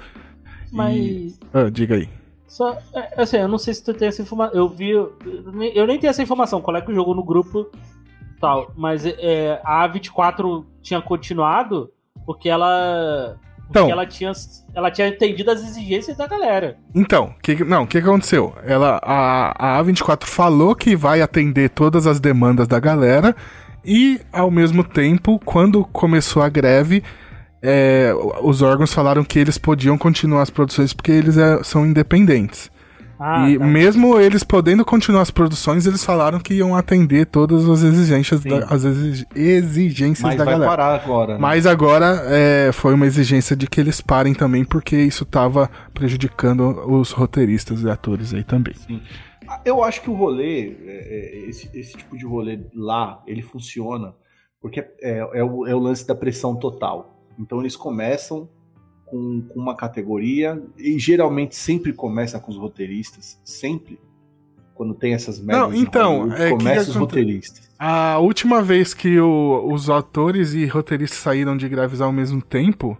Mas. 0.71 1.39
Ah, 1.53 1.69
diga 1.69 1.95
aí. 1.95 2.09
Só, 2.47 2.77
é, 2.93 3.21
assim, 3.21 3.37
eu 3.37 3.47
não 3.47 3.57
sei 3.57 3.73
se 3.73 3.83
tu 3.83 3.93
tem 3.93 4.07
essa 4.07 4.21
informação. 4.21 4.57
Eu 4.57 4.69
vi. 4.69 4.89
Eu 4.89 5.15
nem, 5.53 5.75
eu 5.75 5.85
nem 5.85 5.99
tenho 5.99 6.09
essa 6.09 6.23
informação, 6.23 6.61
qual 6.61 6.75
é 6.75 6.81
que 6.81 6.93
jogou 6.93 7.13
no 7.13 7.23
grupo 7.23 7.69
tal. 8.39 8.71
Mas 8.75 9.05
é, 9.05 9.59
a 9.63 9.87
A24 9.87 10.65
tinha 10.81 11.01
continuado 11.01 11.91
porque 12.25 12.49
ela. 12.49 13.37
Porque 13.67 13.79
Então. 13.79 13.91
ela 13.91 14.05
tinha, 14.05 14.31
ela 14.73 14.89
tinha 14.89 15.07
entendido 15.09 15.51
as 15.51 15.61
exigências 15.61 16.15
da 16.17 16.25
galera. 16.25 16.77
Então, 16.95 17.33
que, 17.43 17.63
não, 17.63 17.83
o 17.83 17.87
que, 17.87 18.01
que 18.01 18.07
aconteceu? 18.07 18.55
Ela, 18.65 18.99
a, 19.03 19.77
a 19.77 19.83
A24 19.83 20.25
falou 20.25 20.73
que 20.73 20.95
vai 20.95 21.21
atender 21.21 21.69
todas 21.69 22.07
as 22.07 22.19
demandas 22.19 22.67
da 22.67 22.79
galera 22.79 23.35
e, 23.83 24.19
ao 24.31 24.49
mesmo 24.49 24.83
tempo, 24.83 25.39
quando 25.43 25.83
começou 25.85 26.41
a 26.41 26.49
greve, 26.49 27.03
é, 27.61 28.13
os 28.41 28.61
órgãos 28.61 28.93
falaram 28.93 29.23
que 29.23 29.39
eles 29.39 29.57
podiam 29.57 29.97
continuar 29.97 30.41
as 30.43 30.49
produções 30.49 30.93
porque 30.93 31.11
eles 31.11 31.37
é, 31.37 31.61
são 31.63 31.85
independentes. 31.85 32.69
Ah, 33.19 33.49
e 33.49 33.57
tá. 33.57 33.65
mesmo 33.65 34.19
eles 34.19 34.43
podendo 34.43 34.85
continuar 34.85 35.21
as 35.21 35.31
produções, 35.31 35.85
eles 35.87 36.03
falaram 36.03 36.39
que 36.39 36.53
iam 36.53 36.75
atender 36.75 37.25
todas 37.25 37.67
as 37.67 37.81
exigências, 37.81 38.41
Sim. 38.41 38.49
da, 38.49 38.65
as 38.65 38.83
exig- 38.83 39.25
exigências 39.35 40.21
Mas 40.21 40.37
da 40.37 40.43
vai 40.45 40.53
galera. 40.53 40.69
parar 40.71 40.95
agora. 41.01 41.33
né? 41.33 41.39
Mas 41.39 41.65
agora 41.65 42.21
é, 42.27 42.71
foi 42.71 42.93
uma 42.93 43.05
exigência 43.07 43.55
de 43.55 43.67
que 43.67 43.79
eles 43.81 43.99
parem 44.01 44.33
também, 44.33 44.63
porque 44.63 44.95
isso 44.95 45.25
tava 45.25 45.69
prejudicando 45.93 46.61
os 46.91 47.11
roteiristas 47.11 47.81
e 47.81 47.89
atores 47.89 48.33
aí 48.33 48.43
também. 48.43 48.75
Eu 49.65 49.83
acho 49.83 50.01
que 50.01 50.09
o 50.09 50.13
rolê, 50.13 50.75
é, 50.85 51.45
é, 51.45 51.49
esse, 51.49 51.69
esse 51.73 51.97
tipo 51.97 52.17
de 52.17 52.25
rolê 52.25 52.59
lá, 52.75 53.21
ele 53.25 53.41
funciona 53.41 54.13
porque 54.61 54.79
é, 55.01 55.19
é 55.33 55.43
o, 55.43 55.65
é 55.67 55.73
o 55.73 55.79
lance 55.79 56.05
da 56.05 56.13
pressão 56.15 56.55
total. 56.55 57.23
Então 57.39 57.59
eles 57.61 57.75
começam 57.75 58.49
com, 59.07 59.41
com 59.41 59.59
uma 59.59 59.75
categoria 59.75 60.61
e 60.77 60.99
geralmente 60.99 61.55
sempre 61.55 61.91
começa 61.93 62.39
com 62.39 62.51
os 62.51 62.57
roteiristas, 62.57 63.39
sempre. 63.43 63.99
Quando 64.75 64.93
tem 64.93 65.13
essas 65.15 65.39
merdas 65.39 65.69
Não, 65.71 65.75
então, 65.75 66.31
é, 66.33 66.51
começa 66.51 66.83
que 66.85 66.89
os 66.91 66.95
roteiristas. 66.95 67.67
A 67.79 68.19
última 68.19 68.61
vez 68.61 68.93
que 68.93 69.19
o- 69.19 69.71
os 69.73 69.89
atores 69.89 70.53
e 70.53 70.65
roteiristas 70.67 71.17
saíram 71.19 71.57
de 71.57 71.67
greves 71.67 71.99
ao 71.99 72.11
mesmo 72.11 72.41
tempo, 72.41 72.95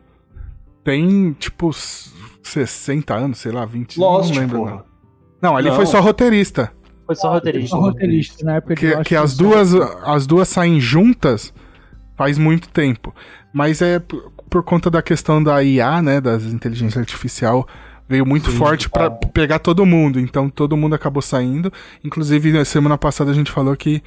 tem 0.84 1.34
tipo 1.34 1.70
s- 1.70 2.12
60 2.42 3.14
anos, 3.14 3.38
sei 3.40 3.52
lá, 3.52 3.66
20, 3.66 4.00
Lost, 4.00 4.34
não 4.34 4.42
lembro. 4.42 4.58
porra. 4.60 4.86
Não, 5.42 5.52
não 5.52 5.58
ali 5.58 5.70
Não. 5.70 5.76
foi 5.76 5.86
só 5.86 6.00
roteirista. 6.00 6.72
Foi 7.06 7.16
só 7.16 7.32
roteirista. 7.34 7.70
São 7.70 7.82
roteiristas 7.82 8.42
na 8.42 8.56
época 8.56 8.76
Que, 8.76 9.04
que 9.04 9.16
as 9.16 9.36
duas 9.38 9.74
as 9.76 10.26
duas 10.26 10.48
saem 10.48 10.80
juntas 10.80 11.54
faz 12.16 12.38
muito 12.38 12.70
tempo. 12.70 13.14
Mas 13.54 13.82
é 13.82 14.02
por, 14.50 14.64
conta 14.64 14.90
da 14.90 15.02
questão 15.02 15.42
da 15.42 15.64
IA, 15.64 16.02
né, 16.02 16.22
das 16.22 16.46
inteligência 16.46 17.00
artificial, 17.00 17.68
veio 18.08 18.26
muito 18.26 18.52
Sim, 18.52 18.58
forte 18.58 18.90
pra 18.90 19.10
tá. 19.10 19.28
pegar 19.34 19.60
todo 19.60 19.86
mundo. 19.86 20.20
Então 20.20 20.50
todo 20.50 20.78
mundo 20.78 20.96
acabou 20.96 21.22
saindo. 21.22 21.72
Inclusive 22.04 22.52
na 22.52 22.66
semana 22.66 22.98
passada 22.98 23.32
a 23.32 23.34
gente 23.34 23.52
falou 23.52 23.76
que 23.76 24.02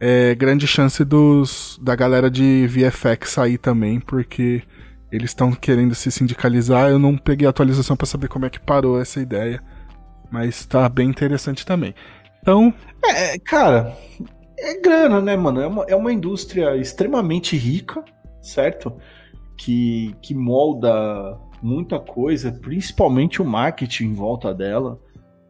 é 0.00 0.34
grande 0.34 0.66
chance 0.66 1.04
dos 1.04 1.78
da 1.82 1.96
galera 1.96 2.30
de 2.30 2.66
VFX 2.68 3.30
sair 3.30 3.58
também, 3.58 3.98
porque 3.98 4.62
eles 5.10 5.30
estão 5.30 5.52
querendo 5.52 5.94
se 5.94 6.10
sindicalizar. 6.10 6.90
Eu 6.90 6.98
não 6.98 7.16
peguei 7.16 7.46
a 7.46 7.50
atualização 7.50 7.96
pra 7.96 8.06
saber 8.06 8.28
como 8.28 8.46
é 8.46 8.50
que 8.50 8.60
parou 8.60 9.00
essa 9.00 9.20
ideia, 9.20 9.62
mas 10.30 10.66
tá 10.66 10.88
bem 10.88 11.08
interessante 11.08 11.64
também. 11.66 11.94
Então, 12.40 12.72
É, 13.04 13.38
cara, 13.38 13.96
é 14.58 14.80
grana, 14.80 15.20
né, 15.20 15.36
mano? 15.36 15.60
É 15.60 15.66
uma, 15.66 15.84
é 15.84 15.96
uma 15.96 16.12
indústria 16.12 16.76
extremamente 16.76 17.56
rica, 17.56 18.04
certo? 18.42 18.92
Que, 19.58 20.14
que 20.22 20.34
molda 20.34 21.36
muita 21.60 21.98
coisa, 21.98 22.52
principalmente 22.52 23.42
o 23.42 23.44
marketing 23.44 24.04
em 24.04 24.14
volta 24.14 24.54
dela. 24.54 24.98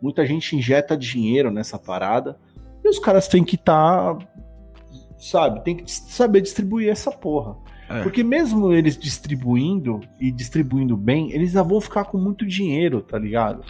Muita 0.01 0.25
gente 0.27 0.57
injeta 0.57 0.97
dinheiro 0.97 1.51
nessa 1.51 1.79
parada. 1.79 2.39
E 2.83 2.89
os 2.89 2.99
caras 2.99 3.29
têm 3.29 3.45
que 3.45 3.57
estar, 3.57 4.17
sabe, 5.19 5.63
tem 5.63 5.77
que 5.77 5.91
saber 5.91 6.41
distribuir 6.41 6.89
essa 6.89 7.11
porra. 7.11 7.57
É. 7.89 8.03
Porque 8.03 8.23
mesmo 8.23 8.73
eles 8.73 8.97
distribuindo 8.97 10.01
e 10.21 10.31
distribuindo 10.31 10.97
bem, 10.97 11.33
eles 11.33 11.53
já 11.53 11.63
vão 11.63 11.81
ficar 11.81 12.05
com 12.05 12.19
muito 12.19 12.47
dinheiro, 12.47 13.01
tá 13.01 13.19
ligado? 13.19 13.63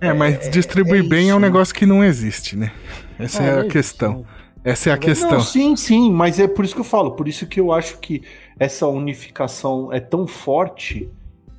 É, 0.00 0.12
mas 0.12 0.50
distribuir 0.50 1.04
é 1.04 1.08
bem 1.08 1.18
é 1.18 1.22
isso, 1.28 1.36
um 1.36 1.38
né? 1.38 1.46
negócio 1.46 1.74
que 1.74 1.86
não 1.86 2.02
existe, 2.02 2.56
né? 2.56 2.72
Essa 3.18 3.42
é 3.42 3.46
não 3.46 3.52
a 3.52 3.58
existe, 3.60 3.72
questão. 3.72 4.18
né? 4.18 4.24
Essa 4.64 4.90
é 4.90 4.92
a 4.92 4.98
questão. 4.98 5.30
Não, 5.30 5.40
sim, 5.40 5.74
sim, 5.76 6.10
mas 6.12 6.38
é 6.38 6.46
por 6.46 6.64
isso 6.64 6.74
que 6.74 6.80
eu 6.80 6.84
falo, 6.84 7.12
por 7.12 7.26
isso 7.26 7.46
que 7.46 7.58
eu 7.58 7.72
acho 7.72 7.98
que 7.98 8.22
essa 8.58 8.86
unificação 8.86 9.92
é 9.92 9.98
tão 9.98 10.26
forte 10.26 11.10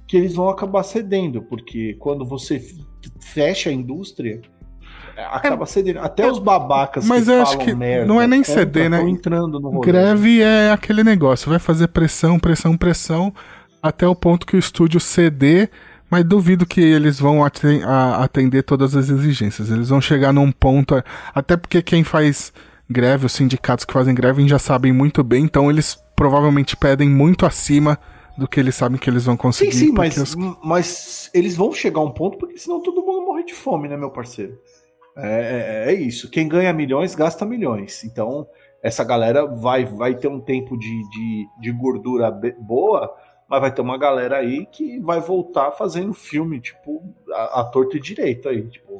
que 0.07 0.15
eles 0.15 0.35
vão 0.35 0.49
acabar 0.49 0.83
cedendo, 0.83 1.41
porque 1.41 1.95
quando 1.99 2.25
você 2.25 2.63
fecha 3.19 3.69
a 3.69 3.73
indústria, 3.73 4.41
é, 5.17 5.25
acaba 5.25 5.65
cedendo. 5.65 5.99
Até 5.99 6.29
os 6.29 6.39
babacas 6.39 7.05
mas 7.05 7.25
que 7.25 7.31
eu 7.31 7.41
acho 7.41 7.57
que 7.57 7.73
merda 7.75 8.05
não 8.05 8.21
é 8.21 8.27
nem 8.27 8.41
contra 8.41 8.53
ceder, 8.53 8.89
né? 8.89 9.01
entrando 9.01 9.59
no 9.59 9.69
rolê. 9.69 9.85
Greve 9.85 10.41
é 10.41 10.71
aquele 10.71 11.03
negócio, 11.03 11.49
vai 11.49 11.59
fazer 11.59 11.87
pressão, 11.89 12.39
pressão, 12.39 12.77
pressão, 12.77 13.33
até 13.81 14.07
o 14.07 14.15
ponto 14.15 14.47
que 14.47 14.55
o 14.55 14.59
estúdio 14.59 14.99
ceder, 14.99 15.69
mas 16.09 16.23
duvido 16.23 16.65
que 16.65 16.79
eles 16.79 17.19
vão 17.19 17.41
atender 17.43 18.63
todas 18.63 18.95
as 18.95 19.09
exigências. 19.09 19.69
Eles 19.69 19.89
vão 19.89 19.99
chegar 19.99 20.31
num 20.31 20.51
ponto, 20.51 21.03
até 21.33 21.57
porque 21.57 21.81
quem 21.81 22.03
faz 22.03 22.53
greve, 22.93 23.25
os 23.25 23.33
sindicatos 23.33 23.85
que 23.85 23.93
fazem 23.93 24.15
greve 24.15 24.47
já 24.47 24.59
sabem 24.59 24.93
muito 24.93 25.23
bem, 25.23 25.43
então 25.43 25.69
eles 25.69 25.97
provavelmente 26.15 26.77
pedem 26.77 27.09
muito 27.09 27.45
acima 27.45 27.99
do 28.37 28.47
que 28.47 28.59
eles 28.59 28.75
sabem 28.75 28.97
que 28.99 29.09
eles 29.09 29.25
vão 29.25 29.35
Sim, 29.35 29.37
conseguir. 29.41 29.73
sim, 29.73 29.85
porque 29.93 29.99
mas, 29.99 30.17
os- 30.19 30.35
mas 30.63 31.29
eles 31.33 31.55
vão 31.55 31.73
chegar 31.73 31.99
a 31.99 32.03
um 32.05 32.11
ponto 32.11 32.37
porque 32.37 32.57
senão 32.57 32.81
todo 32.81 33.01
mundo 33.05 33.25
morre 33.25 33.43
de 33.43 33.53
fome, 33.53 33.89
né, 33.89 33.97
meu 33.97 34.11
parceiro? 34.11 34.57
É, 35.17 35.85
é- 35.87 35.91
é 35.91 35.93
isso. 35.93 36.29
Quem 36.29 36.47
ganha 36.47 36.73
milhões 36.73 37.15
gasta 37.15 37.45
milhões. 37.45 38.03
Então, 38.03 38.47
essa 38.81 39.03
galera 39.03 39.45
vai, 39.45 39.85
vai 39.85 40.15
ter 40.15 40.27
um 40.27 40.39
tempo 40.39 40.77
de, 40.77 41.09
de, 41.09 41.47
de 41.61 41.71
gordura 41.71 42.31
boa, 42.59 43.13
mas 43.47 43.61
vai 43.61 43.71
ter 43.73 43.81
uma 43.81 43.97
galera 43.97 44.37
aí 44.37 44.65
que 44.65 44.99
vai 44.99 45.19
voltar 45.19 45.71
fazendo 45.71 46.13
filme, 46.13 46.59
tipo, 46.59 47.03
a, 47.31 47.61
a 47.61 47.63
torta 47.65 47.97
e 47.97 47.99
direito 47.99 48.49
aí. 48.49 48.67
Tipo, 48.67 48.97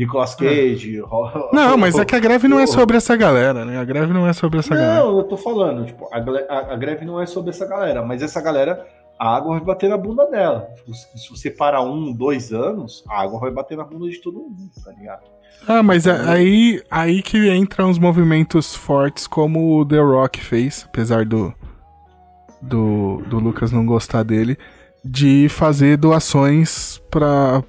Nicolas 0.00 0.34
Cage. 0.34 0.98
ro- 1.00 1.50
Não, 1.52 1.76
mas 1.76 1.98
é 1.98 2.04
que 2.04 2.16
a 2.16 2.18
greve 2.18 2.48
não 2.48 2.58
é 2.58 2.66
sobre 2.66 2.96
essa 2.96 3.14
galera, 3.16 3.64
né? 3.64 3.78
A 3.78 3.84
greve 3.84 4.12
não 4.12 4.26
é 4.26 4.32
sobre 4.32 4.58
essa 4.60 4.74
galera. 4.74 4.94
Não, 5.04 5.18
eu 5.18 5.24
tô 5.24 5.36
falando, 5.36 5.84
tipo, 5.84 6.08
a, 6.12 6.16
a- 6.16 6.72
a 6.72 6.76
greve 6.76 7.04
não 7.04 7.20
é 7.20 7.26
sobre 7.26 7.50
essa 7.50 7.66
galera, 7.66 8.02
mas 8.02 8.22
essa 8.22 8.40
galera, 8.40 8.86
a 9.18 9.36
água 9.36 9.56
vai 9.58 9.60
bater 9.66 9.90
na 9.90 9.98
bunda 9.98 10.24
dela. 10.26 10.68
Se, 10.86 11.18
se 11.18 11.30
você 11.30 11.50
parar 11.50 11.82
um, 11.82 12.12
dois 12.12 12.50
anos, 12.52 13.04
a 13.08 13.20
água 13.22 13.38
vai 13.38 13.50
bater 13.50 13.76
na 13.76 13.84
bunda 13.84 14.08
de 14.08 14.18
todo 14.22 14.38
mundo, 14.38 14.70
tá 14.82 14.90
ligado? 14.92 15.20
Ah, 15.68 15.82
mas 15.82 16.06
é 16.06 16.12
aí, 16.26 16.82
aí 16.90 17.20
que 17.20 17.52
entram 17.54 17.90
os 17.90 17.98
movimentos 17.98 18.74
fortes 18.74 19.26
como 19.26 19.78
o 19.78 19.84
The 19.84 19.98
Rock 20.00 20.40
fez, 20.40 20.86
apesar 20.88 21.26
do, 21.26 21.52
do, 22.62 23.22
do 23.28 23.38
Lucas 23.38 23.70
não 23.70 23.84
gostar 23.84 24.22
dele, 24.22 24.56
de 25.04 25.48
fazer 25.50 25.96
doações 25.98 26.98
para 27.10 27.62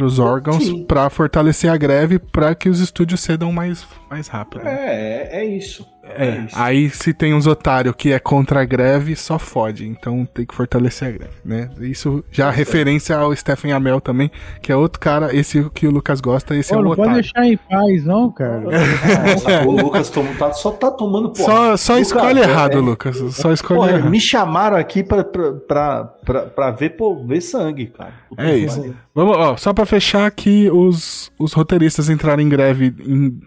os 0.00 0.18
órgãos 0.18 0.68
para 0.86 1.10
fortalecer 1.10 1.70
a 1.70 1.76
greve 1.76 2.18
para 2.18 2.54
que 2.54 2.68
os 2.68 2.80
estúdios 2.80 3.20
cedam 3.20 3.52
mais, 3.52 3.84
mais 4.10 4.28
rápido. 4.28 4.62
né? 4.64 4.72
É, 4.72 5.38
é, 5.38 5.40
é 5.40 5.44
isso. 5.44 5.86
É, 6.12 6.38
isso. 6.44 6.56
aí 6.58 6.90
se 6.90 7.14
tem 7.14 7.32
uns 7.32 7.46
otários 7.46 7.94
que 7.96 8.10
é 8.12 8.18
contra 8.18 8.62
a 8.62 8.64
greve, 8.64 9.14
só 9.14 9.38
fode. 9.38 9.86
Então 9.86 10.24
tem 10.24 10.44
que 10.44 10.52
fortalecer 10.52 11.06
a 11.06 11.10
greve, 11.12 11.34
né? 11.44 11.70
Isso 11.80 12.24
já 12.32 12.46
Tá 12.46 12.50
referência 12.50 13.16
ao 13.16 13.34
Stephen 13.36 13.70
Amell 13.70 14.00
também, 14.00 14.28
que 14.60 14.72
é 14.72 14.76
outro 14.76 14.98
cara, 14.98 15.32
esse 15.36 15.70
que 15.72 15.86
o 15.86 15.90
Lucas 15.92 16.20
gosta, 16.20 16.56
esse 16.56 16.70
Pô, 16.70 16.76
é 16.76 16.78
o 16.78 16.82
não 16.82 16.88
pode 16.96 17.02
otário. 17.02 17.22
deixar 17.22 17.44
em 17.46 17.56
paz, 17.56 18.04
não, 18.04 18.32
cara. 18.32 18.60
Nossa, 18.60 19.62
o 19.68 19.70
Lucas 19.70 20.10
tá- 20.10 20.52
só 20.52 20.72
tá 20.72 20.90
tomando 20.90 21.30
porra. 21.30 21.44
Só, 21.44 21.76
só 21.76 21.92
Lucas, 21.92 22.08
escolhe 22.08 22.40
é- 22.40 22.42
errado, 22.42 22.78
é- 22.78 22.80
Lucas. 22.80 23.16
Só 23.34 23.52
escolhe 23.52 23.78
Porra, 23.80 23.92
errado. 23.92 24.10
me 24.10 24.18
chamaram 24.20 24.76
aqui 24.78 25.04
pra, 25.04 25.22
pra, 25.22 25.52
pra, 25.52 26.04
pra, 26.24 26.40
pra 26.46 26.70
ver, 26.72 26.90
pô, 26.96 27.24
ver 27.24 27.40
sangue, 27.40 27.86
cara. 27.86 28.14
Puta 28.28 28.42
É 28.42 28.56
isso. 28.64 28.94
Vamos, 29.14 29.36
ó, 29.36 29.56
só 29.56 29.72
pra 29.72 29.86
fechar 29.86 30.26
aqui, 30.26 30.70
os, 30.70 31.30
os 31.38 31.52
roteiristas 31.52 32.08
entraram 32.08 32.42
em 32.42 32.48
greve 32.48 32.94
em 33.00 33.40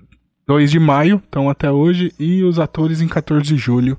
2 0.47 0.71
de 0.71 0.79
maio, 0.79 1.21
então 1.27 1.49
até 1.49 1.71
hoje, 1.71 2.13
e 2.19 2.43
os 2.43 2.59
atores 2.59 3.01
em 3.01 3.07
14 3.07 3.43
de 3.43 3.57
julho. 3.57 3.97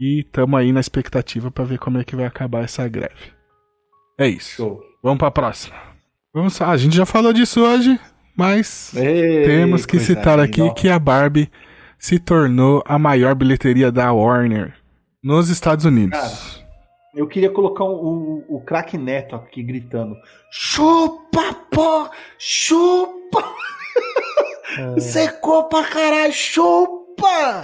E 0.00 0.24
tamo 0.32 0.56
aí 0.56 0.72
na 0.72 0.80
expectativa 0.80 1.50
pra 1.50 1.64
ver 1.64 1.78
como 1.78 1.98
é 1.98 2.04
que 2.04 2.16
vai 2.16 2.26
acabar 2.26 2.64
essa 2.64 2.86
greve. 2.88 3.32
É 4.18 4.28
isso. 4.28 4.56
Show. 4.56 4.82
Vamos 5.02 5.18
pra 5.18 5.30
próxima. 5.30 5.76
Vamos, 6.32 6.60
ah, 6.60 6.70
a 6.70 6.76
gente 6.76 6.96
já 6.96 7.06
falou 7.06 7.32
disso 7.32 7.60
hoje. 7.60 7.98
Mas 8.36 8.92
Ei, 8.96 9.44
temos 9.44 9.86
que 9.86 10.00
citar 10.00 10.40
aqui 10.40 10.68
que 10.74 10.88
a 10.88 10.98
Barbie 10.98 11.48
se 11.98 12.18
tornou 12.18 12.82
a 12.84 12.98
maior 12.98 13.34
bilheteria 13.34 13.92
da 13.92 14.12
Warner 14.12 14.74
nos 15.22 15.48
Estados 15.48 15.84
Unidos. 15.84 16.18
Cara, 16.18 16.63
Eu 17.16 17.26
queria 17.28 17.50
colocar 17.50 17.84
o, 17.84 18.42
o, 18.48 18.56
o 18.56 18.60
craque 18.60 18.98
Neto 18.98 19.36
aqui 19.36 19.62
gritando: 19.62 20.16
Chupa, 20.50 21.54
pô! 21.70 22.08
Chupa! 22.38 23.44
Secou 24.98 25.64
pra 25.64 25.84
caralho, 25.84 26.32
chupa! 26.32 27.04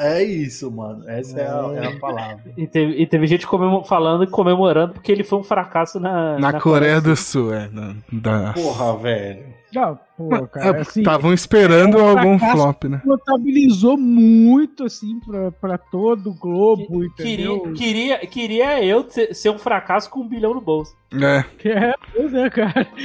É 0.01 0.23
isso, 0.23 0.71
mano. 0.71 1.09
Essa 1.09 1.41
é, 1.41 1.47
a, 1.47 1.73
é 1.85 1.87
a 1.89 1.99
palavra. 1.99 2.53
E 2.57 2.67
teve, 2.67 2.93
e 3.03 3.07
teve 3.07 3.27
gente 3.27 3.47
comemo- 3.47 3.85
falando 3.85 4.23
e 4.25 4.27
comemorando 4.29 4.95
porque 4.95 5.11
ele 5.11 5.25
foi 5.25 5.39
um 5.41 5.43
fracasso 5.43 5.99
na, 5.99 6.39
Na, 6.39 6.61
Coreia 6.61 7.01
do 7.01 7.17
Sul, 7.17 7.53
é. 7.53 7.69
na- 7.73 7.95
da- 8.13 8.53
Porra, 8.53 8.97
velho. 8.97 9.60
Não, 9.73 9.99
pô, 10.17 10.47
cara, 10.49 10.81
assim, 10.81 11.01
Estavam 11.01 11.33
esperando 11.33 11.99
é 11.99 12.03
um 12.03 12.09
algum 12.09 12.39
flop, 12.39 12.85
né? 12.85 13.01
notabilizou 13.05 13.97
muito, 13.97 14.85
assim, 14.85 15.21
pra, 15.21 15.53
pra 15.53 15.79
todo 15.79 16.31
o 16.31 16.35
globo, 16.35 16.87
Queria, 17.17 17.45
entendeu? 17.45 17.73
queria, 17.73 18.19
queria 18.27 18.85
eu 18.85 19.07
ser, 19.09 19.51
um 19.51 19.59
fracasso 19.59 20.11
com 20.11 20.21
um 20.21 20.29
bilhão 20.29 20.55
no 20.55 20.61
bolso. 20.61 20.97
É. 21.13 21.45
É, 21.69 21.95
pois 22.15 22.35
é, 22.35 22.51
cara. 22.51 22.87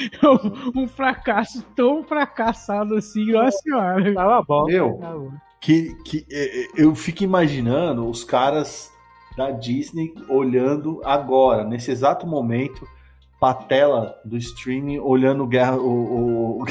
Um, 0.76 0.84
um 0.84 0.88
fracasso 0.88 1.64
tão 1.76 2.04
fracassado 2.04 2.96
assim, 2.96 3.32
nossa 3.32 3.58
senhora. 3.60 4.14
Tava 4.14 4.42
bom. 4.44 4.66
Meu. 4.66 4.90
Bom. 4.98 5.32
Que, 5.62 5.96
que 6.04 6.26
é, 6.32 6.64
é, 6.64 6.68
eu 6.78 6.94
fico 6.96 7.24
imaginando 7.24 8.08
os 8.08 8.24
caras 8.24 8.92
da 9.36 9.52
Disney 9.52 10.14
olhando 10.30 11.02
agora, 11.04 11.64
nesse 11.64 11.92
exato 11.92 12.26
momento, 12.26 12.88
pra 13.40 13.54
tela 13.54 14.20
do 14.26 14.38
streaming, 14.38 15.00
olhando 15.00 15.46
Guerra, 15.48 15.78
o, 15.78 16.62
o- 16.62 16.66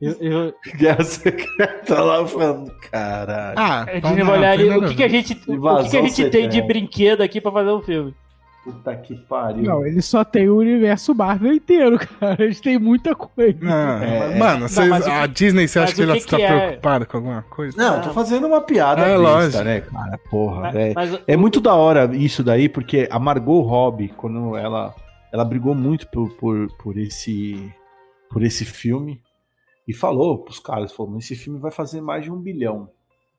Eu, 0.00 0.12
eu, 0.20 0.54
Guerra 0.76 1.04
Secreta 1.04 2.02
lá 2.02 2.26
falando, 2.26 2.72
caralho. 2.90 3.58
Ah, 3.58 3.82
a 3.84 3.94
gente 3.94 4.02
vai 4.02 4.24
na- 4.24 4.32
olhar 4.32 4.50
ali 4.52 4.68
o 4.70 4.88
que, 4.88 4.94
que 4.96 5.04
a 5.04 5.08
gente, 5.08 5.32
o 5.34 5.36
que, 5.36 5.90
que 5.90 5.96
a 5.96 6.02
gente 6.02 6.30
tem 6.30 6.48
de 6.48 6.60
brinquedo 6.62 7.20
aqui 7.22 7.40
pra 7.40 7.52
fazer 7.52 7.70
um 7.70 7.80
filme. 7.82 8.14
Puta 8.64 8.94
que 8.96 9.16
pariu. 9.16 9.64
Não, 9.64 9.84
ele 9.84 10.00
só 10.00 10.22
tem 10.22 10.48
o 10.48 10.56
universo 10.58 11.12
Marvel 11.14 11.52
inteiro, 11.52 11.98
cara. 12.20 12.44
Eles 12.44 12.60
têm 12.60 12.78
muita 12.78 13.12
coisa. 13.12 13.58
Não, 13.60 14.02
É, 14.02 14.38
mano, 14.38 14.68
vocês- 14.68 14.88
mas 14.88 15.02
o 15.04 15.08
que- 15.08 15.10
a 15.10 15.26
Disney, 15.26 15.66
você 15.66 15.80
mas 15.80 15.88
acha 15.88 15.96
que 15.96 16.00
o 16.00 16.04
ela 16.04 16.12
que 16.12 16.18
está 16.20 16.36
que 16.36 16.42
é? 16.44 16.66
preocupada 16.68 17.04
com 17.06 17.16
alguma 17.16 17.42
coisa? 17.42 17.76
Não, 17.76 17.96
eu 17.96 18.02
tô 18.02 18.10
fazendo 18.12 18.46
uma 18.46 18.60
piada 18.60 19.02
É, 19.02 19.16
lógico. 19.16 19.64
né, 19.64 19.80
cara? 19.80 20.16
Porra, 20.30 20.60
Mas- 20.60 20.76
é. 20.76 20.92
mas- 20.94 21.20
É 21.26 21.36
muito 21.36 21.60
da 21.60 21.74
hora 21.74 22.08
isso 22.16 22.44
daí, 22.44 22.68
porque 22.68 23.08
a 23.10 23.18
Margot 23.18 23.62
Robbie, 23.62 24.10
quando 24.10 24.56
ela, 24.56 24.94
ela 25.32 25.44
brigou 25.44 25.74
muito 25.74 26.06
por, 26.08 26.30
por, 26.36 26.68
por 26.78 26.96
esse 26.96 27.68
por 28.30 28.42
esse 28.44 28.64
filme 28.64 29.20
e 29.88 29.92
falou 29.92 30.38
pros 30.38 30.58
caras, 30.60 30.92
falou, 30.92 31.18
esse 31.18 31.34
filme 31.34 31.58
vai 31.58 31.70
fazer 31.72 32.00
mais 32.00 32.24
de 32.24 32.30
um 32.32 32.38
bilhão, 32.40 32.88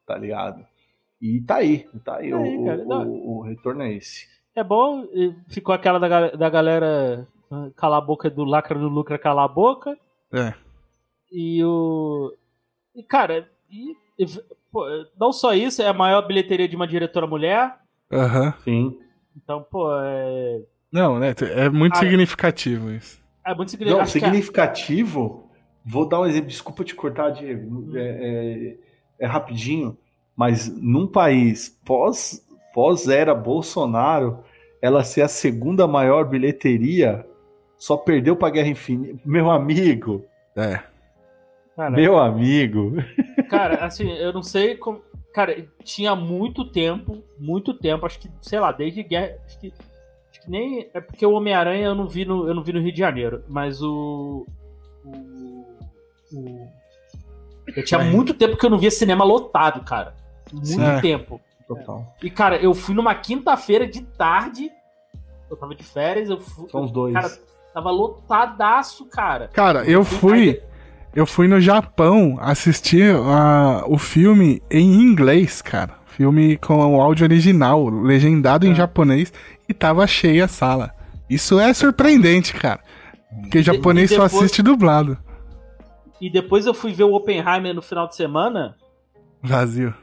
tá 0.06 0.16
ligado? 0.18 0.64
E 1.22 1.40
tá 1.42 1.56
aí, 1.56 1.88
tá 2.04 2.18
aí, 2.18 2.30
Tá 2.30 2.38
o, 2.38 2.44
aí, 2.44 2.58
o- 2.58 2.66
cara. 2.66 2.84
Não. 2.86 3.08
o- 3.08 3.38
o 3.40 3.42
retorno 3.42 3.82
é 3.84 3.94
esse. 3.94 4.28
É 4.56 4.64
bom, 4.64 5.04
e 5.14 5.34
ficou 5.50 5.74
aquela 5.74 6.00
da, 6.00 6.30
da 6.32 6.50
galera 6.50 7.28
ah, 7.52 7.70
calar 7.76 7.98
a 8.00 8.06
boca 8.06 8.30
do 8.30 8.44
lacra 8.44 8.78
do 8.78 8.88
lucra 8.88 9.18
calar 9.18 9.46
a 9.46 9.48
boca. 9.48 9.98
É. 10.32 10.54
E 11.32 11.64
o. 11.64 12.32
E, 12.96 13.02
cara, 13.04 13.50
e, 13.70 13.96
e, 14.20 14.26
pô, 14.72 14.86
não 15.20 15.32
só 15.34 15.54
isso, 15.54 15.82
é 15.82 15.88
a 15.88 15.94
maior 15.94 16.22
bilheteria 16.28 16.68
de 16.68 16.76
uma 16.76 16.88
diretora 16.88 17.26
mulher. 17.26 17.76
Aham. 18.12 18.54
Sim. 18.64 19.00
Então, 19.36 19.64
pô, 19.64 19.90
é. 19.92 20.62
Não, 20.92 21.18
né? 21.18 21.34
É 21.56 21.70
muito 21.70 21.96
Ah, 21.96 22.00
significativo 22.00 22.92
isso. 22.92 23.20
É 23.44 23.56
muito 23.56 23.72
significativo. 23.72 23.98
Não, 23.98 24.04
a- 24.04 24.06
significativo. 24.06 25.50
Vou 25.84 26.08
dar 26.08 26.22
um 26.22 26.26
exemplo, 26.28 26.48
desculpa 26.50 26.84
te 26.84 26.94
cortar, 26.94 27.32
Diego. 27.32 27.98
É, 27.98 28.02
é- 28.02 28.78
é 29.20 29.26
rapidinho, 29.26 29.98
mas 30.36 30.70
num 30.80 31.08
país 31.08 31.70
pós, 31.84 32.43
pós 32.74 33.08
era 33.08 33.34
Bolsonaro, 33.36 34.40
ela 34.82 35.04
ser 35.04 35.22
a 35.22 35.28
segunda 35.28 35.88
maior 35.88 36.26
bilheteria, 36.28 37.26
só 37.78 37.96
perdeu 37.96 38.36
pra 38.36 38.50
Guerra 38.50 38.68
Infinita. 38.70 39.20
Meu 39.26 39.50
amigo, 39.52 40.26
É. 40.56 40.80
cara, 41.76 41.92
meu 41.92 42.18
amigo. 42.20 42.94
Cara, 43.50 43.86
assim, 43.86 44.12
eu 44.12 44.34
não 44.34 44.42
sei 44.44 44.76
como. 44.76 45.02
Cara, 45.34 45.66
tinha 45.84 46.16
muito 46.16 46.66
tempo, 46.72 47.24
muito 47.40 47.74
tempo, 47.74 48.06
acho 48.06 48.20
que, 48.20 48.30
sei 48.42 48.60
lá, 48.60 48.72
desde 48.72 49.02
guerra. 49.04 49.36
Acho 49.46 49.60
que, 49.60 49.74
acho 50.32 50.42
que 50.42 50.50
nem. 50.50 50.90
É 50.94 51.00
porque 51.02 51.26
o 51.26 51.34
Homem-Aranha 51.34 51.86
eu 51.88 51.96
não 51.96 52.08
vi 52.08 52.26
no, 52.26 52.48
eu 52.48 52.54
não 52.56 52.64
vi 52.64 52.74
no 52.74 52.80
Rio 52.80 52.92
de 52.92 53.00
Janeiro, 53.00 53.44
mas 53.48 53.82
o. 53.82 54.46
O. 55.06 55.66
o- 56.34 56.68
eu 57.76 57.84
tinha 57.84 58.02
É. 58.02 58.04
muito 58.04 58.34
tempo 58.34 58.58
que 58.58 58.66
eu 58.66 58.70
não 58.70 58.78
via 58.78 58.92
cinema 58.92 59.24
lotado, 59.24 59.84
cara. 59.86 60.14
Muito 60.52 60.68
Sim. 60.68 60.84
É. 60.84 61.00
tempo. 61.02 61.40
Total. 61.76 62.16
E, 62.22 62.30
cara, 62.30 62.58
eu 62.58 62.74
fui 62.74 62.94
numa 62.96 63.14
quinta-feira 63.16 63.86
de 63.88 64.02
tarde. 64.04 64.72
Eu 65.50 65.58
tava 65.58 65.76
de 65.76 65.84
férias, 65.84 66.30
eu 66.30 66.40
fui. 66.40 66.68
São 66.70 66.84
os 66.84 66.92
dois. 66.92 67.14
Cara, 67.14 67.30
tava 67.74 67.92
lotadaço, 67.92 69.06
cara. 69.06 69.50
Cara, 69.54 69.84
eu 69.86 70.04
fui. 70.04 70.62
Eu 71.16 71.28
fui 71.28 71.48
no 71.48 71.62
Japão 71.62 72.38
assistir 72.42 73.14
o 73.88 73.98
filme 74.00 74.62
em 74.72 74.94
inglês, 75.02 75.62
cara. 75.62 75.94
Filme 76.08 76.58
com 76.58 76.76
o 76.96 77.00
áudio 77.02 77.24
original, 77.26 77.88
legendado 77.88 78.66
em 78.66 78.72
Ah. 78.72 78.76
japonês, 78.76 79.32
e 79.70 79.74
tava 79.74 80.06
cheia 80.08 80.46
a 80.46 80.48
sala. 80.48 80.92
Isso 81.30 81.60
é 81.60 81.72
surpreendente, 81.74 82.54
cara. 82.54 82.80
Porque 83.42 83.62
japonês 83.64 84.12
e 84.12 84.16
só 84.16 84.24
depois- 84.24 84.44
assiste 84.44 84.62
dublado. 84.64 85.18
E 86.22 86.30
depois 86.32 86.66
eu 86.66 86.74
fui 86.74 86.92
ver 86.94 87.04
o 87.04 87.14
Oppenheimer 87.14 87.74
no 87.76 87.82
final 87.82 88.08
de 88.08 88.16
semana. 88.16 88.76
Vazio. 89.42 89.94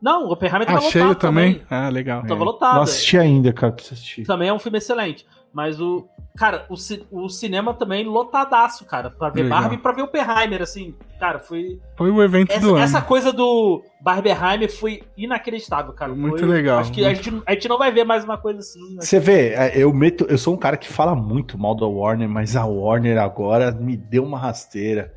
Não, 0.00 0.26
o 0.26 0.32
Oppenheimer 0.32 0.62
Ah, 0.68 0.74
tava 0.74 0.90
cheio 0.90 1.06
lotado 1.08 1.20
também? 1.20 1.62
Ah, 1.70 1.88
legal. 1.88 2.22
Tava 2.26 2.42
É. 2.42 2.44
lotado. 2.44 2.74
Não 2.76 2.82
assisti 2.82 3.16
ainda, 3.18 3.52
cara, 3.52 3.72
preciso 3.72 3.94
assistir. 3.94 4.24
Também 4.26 4.48
é 4.48 4.52
um 4.52 4.58
filme 4.58 4.78
excelente. 4.78 5.26
Mas 5.52 5.80
o. 5.80 6.06
Cara, 6.36 6.66
o, 6.68 6.76
ci- 6.76 7.06
o 7.12 7.28
cinema 7.28 7.72
também 7.72 8.04
lotadaço, 8.04 8.84
cara. 8.84 9.08
Pra 9.08 9.28
ver 9.30 9.44
Legal. 9.44 9.60
Barbie 9.60 9.76
e 9.76 9.78
pra 9.78 9.92
ver 9.92 10.02
Oppenheimer, 10.02 10.60
assim. 10.60 10.92
Cara, 11.20 11.38
foi. 11.38 11.80
Foi 11.96 12.10
o 12.10 12.20
evento 12.20 12.48
do 12.58 12.76
Essa, 12.76 12.82
essa 12.84 12.98
ano. 12.98 13.06
coisa 13.06 13.32
do 13.32 13.84
Barbenheimer 14.00 14.68
foi 14.68 15.02
inacreditável, 15.16 15.92
cara. 15.92 16.12
Muito 16.12 16.38
Foi- 16.40 16.48
legal, 16.48 16.80
Acho 16.80 16.90
que 16.90 17.02
a 17.04 17.06
muito. 17.10 17.22
gente, 17.22 17.42
a 17.46 17.52
gente 17.52 17.68
não 17.68 17.78
vai 17.78 17.92
ver 17.92 18.02
mais 18.02 18.24
uma 18.24 18.36
coisa 18.36 18.58
assim. 18.58 18.96
Você 18.96 19.20
vê, 19.20 19.50
é, 19.50 19.72
eu 19.76 19.92
meto, 19.94 20.26
eu 20.28 20.36
sou 20.36 20.52
um 20.54 20.56
cara 20.56 20.76
que 20.76 20.88
fala 20.88 21.14
muito 21.14 21.56
mal 21.56 21.76
da 21.76 21.86
Warner, 21.86 22.28
mas 22.28 22.56
a 22.56 22.64
Warner 22.66 23.16
agora 23.18 23.70
me 23.70 23.96
deu 23.96 24.24
uma 24.24 24.36
rasteira. 24.38 25.14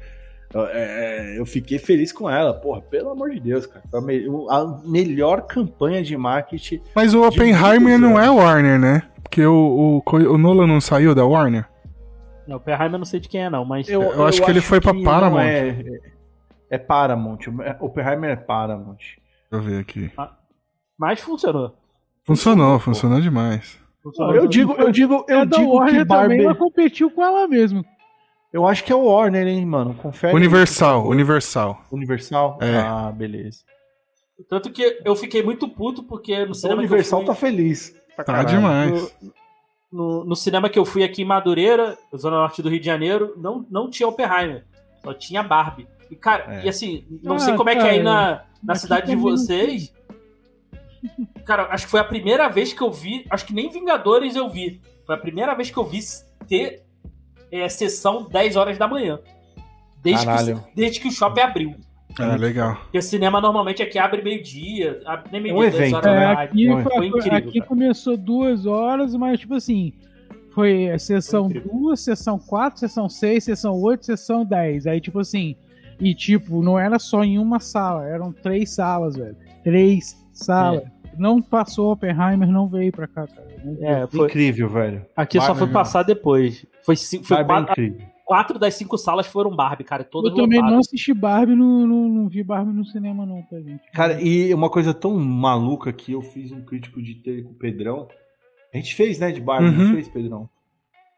Eu, 0.53 0.65
é, 0.67 1.37
eu 1.39 1.45
fiquei 1.45 1.77
feliz 1.77 2.11
com 2.13 2.29
ela, 2.29 2.53
porra, 2.53 2.81
pelo 2.81 3.09
amor 3.09 3.29
de 3.31 3.39
Deus, 3.39 3.65
cara. 3.65 3.83
Foi 3.91 3.99
a, 3.99 4.03
me- 4.03 4.25
a 4.49 4.79
melhor 4.85 5.41
campanha 5.41 6.01
de 6.01 6.15
marketing. 6.15 6.81
Mas 6.95 7.13
o 7.13 7.21
Oppenheimer 7.27 7.99
não 7.99 8.17
é. 8.19 8.29
Warner, 8.29 8.79
né? 8.79 9.03
Porque 9.21 9.45
o, 9.45 10.01
o, 10.05 10.15
o 10.15 10.37
Nolan 10.37 10.65
não 10.67 10.79
saiu 10.79 11.13
da 11.13 11.25
Warner? 11.25 11.65
Não, 12.47 12.55
o 12.55 12.57
Oppenheimer 12.59 12.93
eu 12.93 12.97
não 12.99 13.05
sei 13.05 13.19
de 13.19 13.27
quem 13.27 13.43
é, 13.43 13.49
não, 13.49 13.65
mas. 13.65 13.89
Eu 13.89 14.25
acho 14.25 14.41
que 14.43 14.49
ele 14.49 14.61
foi 14.61 14.79
pra 14.79 14.93
Paramount. 14.93 15.41
É, 15.41 15.67
é, 15.69 15.99
é 16.71 16.77
Paramount. 16.77 17.39
o 17.81 17.85
Oppenheimer 17.85 18.29
é 18.31 18.35
Paramount. 18.37 18.97
Deixa 18.97 19.17
eu 19.51 19.61
ver 19.61 19.79
aqui. 19.81 20.09
Mas 20.97 21.19
funcionou. 21.19 21.75
Funcionou, 22.23 22.79
funcionou 22.79 23.19
demais. 23.21 23.77
funcionou. 24.01 24.33
Eu 24.35 24.47
digo, 24.47 24.73
eu 24.73 24.91
digo, 24.91 25.25
eu 25.27 25.41
a 25.41 25.45
da 25.45 25.57
digo 25.57 25.71
que 25.71 25.77
Warner 25.77 26.07
também, 26.07 26.27
Barbie. 26.29 26.43
ela 26.45 26.55
competiu 26.55 27.11
com 27.11 27.23
ela 27.23 27.47
mesma. 27.47 27.83
Eu 28.53 28.65
acho 28.67 28.83
que 28.83 28.91
é 28.91 28.95
o 28.95 29.05
Warner, 29.05 29.45
hein, 29.47 29.65
mano. 29.65 29.93
Confere. 29.93 30.31
aí, 30.31 30.35
Universal, 30.35 30.99
favor. 31.01 31.11
Universal. 31.13 31.81
Universal? 31.91 32.57
É. 32.61 32.77
Ah, 32.77 33.11
beleza. 33.11 33.59
Tanto 34.49 34.71
que 34.71 34.99
eu 35.03 35.15
fiquei 35.15 35.43
muito 35.43 35.67
puto 35.67 36.03
porque 36.03 36.45
no 36.45 36.51
O 36.51 36.55
cinema. 36.55 36.75
que 36.81 36.85
eu 36.85 36.89
Universal 36.89 37.19
fui- 37.19 37.27
tá 37.27 37.35
feliz. 37.35 37.93
Tá 38.15 38.23
caralho. 38.23 38.47
demais. 38.47 39.15
no, 39.91 40.23
no 40.25 40.35
cinema 40.35 40.69
que 40.69 40.77
eu 40.79 40.85
fui 40.85 41.03
aqui 41.03 41.21
em 41.21 41.25
Madureira, 41.25 41.97
Zona 42.15 42.37
Norte 42.37 42.61
do 42.61 42.69
Rio 42.69 42.79
de 42.79 42.85
Janeiro, 42.85 43.33
não, 43.37 43.65
não 43.69 43.89
tinha 43.89 44.07
Oppenheimer. 44.07 44.65
Só 45.03 45.13
tinha 45.13 45.41
Barbie. 45.43 45.87
E, 46.11 46.15
cara, 46.15 46.55
É. 46.61 46.65
e 46.65 46.69
assim, 46.69 47.05
não 47.23 47.35
Ah, 47.35 47.39
sei 47.39 47.55
como 47.55 47.69
é 47.69 47.75
que 47.75 47.81
é 47.81 47.89
aí 47.91 48.03
cara, 48.03 48.03
na, 48.03 48.43
na 48.63 48.75
cidade 48.75 49.07
de 49.07 49.15
vocês. 49.15 49.93
Cara, 51.45 51.67
acho 51.71 51.85
que 51.85 51.91
foi 51.91 51.99
a 51.99 52.03
primeira 52.03 52.47
vez 52.49 52.73
que 52.73 52.81
eu 52.81 52.91
vi. 52.91 53.25
Acho 53.29 53.45
que 53.45 53.53
nem 53.53 53.69
Vingadores 53.69 54.35
eu 54.35 54.49
vi. 54.49 54.81
Foi 55.05 55.15
a 55.15 55.17
primeira 55.17 55.53
vez 55.55 55.69
que 55.69 55.77
eu 55.77 55.85
vi 55.85 55.99
ter 56.47 56.83
é, 57.51 57.67
sessão 57.69 58.27
10 58.29 58.55
horas 58.55 58.77
da 58.77 58.87
manhã. 58.87 59.19
Desde, 60.03 60.25
que, 60.25 60.31
Caralho. 60.31 60.63
desde 60.75 60.99
que 60.99 61.07
o 61.07 61.11
shopping 61.11 61.41
abriu. 61.41 61.75
Ah, 62.19 62.35
legal. 62.35 62.75
Porque 62.83 62.97
o 62.97 63.01
cinema 63.01 63.39
normalmente 63.39 63.83
aqui 63.83 63.99
abre 63.99 64.21
meio-dia, 64.23 65.01
abre 65.05 65.29
nem 65.31 65.51
É 65.51 65.53
um 65.53 65.57
meio-dia, 65.59 65.79
10 65.79 65.91
evento, 65.93 65.95
horas 66.07 66.11
né? 66.19 66.23
É, 66.23 66.43
aqui, 66.45 66.67
Foi- 66.67 66.83
foi- 66.83 67.07
incrível, 67.07 67.37
aqui 67.37 67.59
cara. 67.59 67.65
começou 67.65 68.17
duas 68.17 68.65
horas, 68.65 69.15
mas 69.15 69.39
tipo 69.39 69.53
assim, 69.53 69.93
foi 70.51 70.89
a 70.89 70.97
sessão 70.97 71.43
Foi 71.49 71.57
incrível. 71.57 71.77
duas, 71.79 71.99
sessão 71.99 72.39
quatro, 72.39 72.79
sessão 72.79 73.07
seis, 73.09 73.43
sessão 73.43 73.73
oito, 73.81 74.05
sessão 74.05 74.43
dez. 74.45 74.87
Aí 74.87 74.99
tipo 74.99 75.19
assim, 75.19 75.55
e 75.99 76.15
tipo, 76.15 76.63
não 76.63 76.79
era 76.79 76.97
só 76.97 77.23
em 77.23 77.37
uma 77.37 77.59
sala, 77.59 78.07
eram 78.07 78.31
três 78.31 78.71
salas, 78.71 79.15
velho. 79.15 79.35
Três 79.63 80.15
salas. 80.33 80.81
É. 80.83 80.97
Não 81.17 81.41
passou 81.41 81.91
Oppenheimer, 81.91 82.47
não 82.47 82.67
veio 82.67 82.91
pra 82.91 83.07
cá, 83.07 83.27
cara. 83.27 83.47
É, 83.81 84.07
foi, 84.07 84.27
Incrível, 84.27 84.69
velho. 84.69 85.05
aqui 85.15 85.37
só 85.39 85.47
Barbie 85.47 85.59
foi 85.59 85.67
legal. 85.67 85.83
passar 85.83 86.03
depois. 86.03 86.65
Foi, 86.88 86.95
ci- 86.95 87.22
foi 87.23 87.43
Barbie 87.43 87.68
quatro, 87.68 87.97
quatro 88.26 88.59
das 88.59 88.73
cinco 88.73 88.97
salas 88.97 89.27
foram 89.27 89.55
Barbie, 89.55 89.84
cara. 89.84 90.03
Todas 90.03 90.31
Eu 90.31 90.38
também 90.38 90.57
lotadas. 90.57 90.73
não 90.73 90.80
assisti 90.80 91.14
Barbie, 91.14 91.53
não, 91.53 91.85
não, 91.85 92.07
não 92.09 92.27
vi 92.30 92.41
Barbie 92.43 92.72
no 92.73 92.85
cinema, 92.85 93.26
não, 93.26 93.41
tá, 93.43 93.57
gente? 93.61 93.81
Cara, 93.93 94.19
e 94.22 94.51
uma 94.53 94.69
coisa 94.69 94.93
tão 94.93 95.14
maluca 95.19 95.91
que 95.93 96.14
eu 96.14 96.22
fiz 96.22 96.51
um 96.51 96.61
crítico 96.64 97.01
de 97.01 97.15
trailer 97.15 97.43
com 97.43 97.51
o 97.51 97.55
Pedrão. 97.55 98.07
A 98.73 98.77
gente 98.77 98.95
fez, 98.95 99.19
né, 99.19 99.31
de 99.31 99.39
Barbie, 99.41 99.68
Uhum. 99.69 99.84
não 99.85 99.93
fez, 99.93 100.07
Pedrão? 100.07 100.49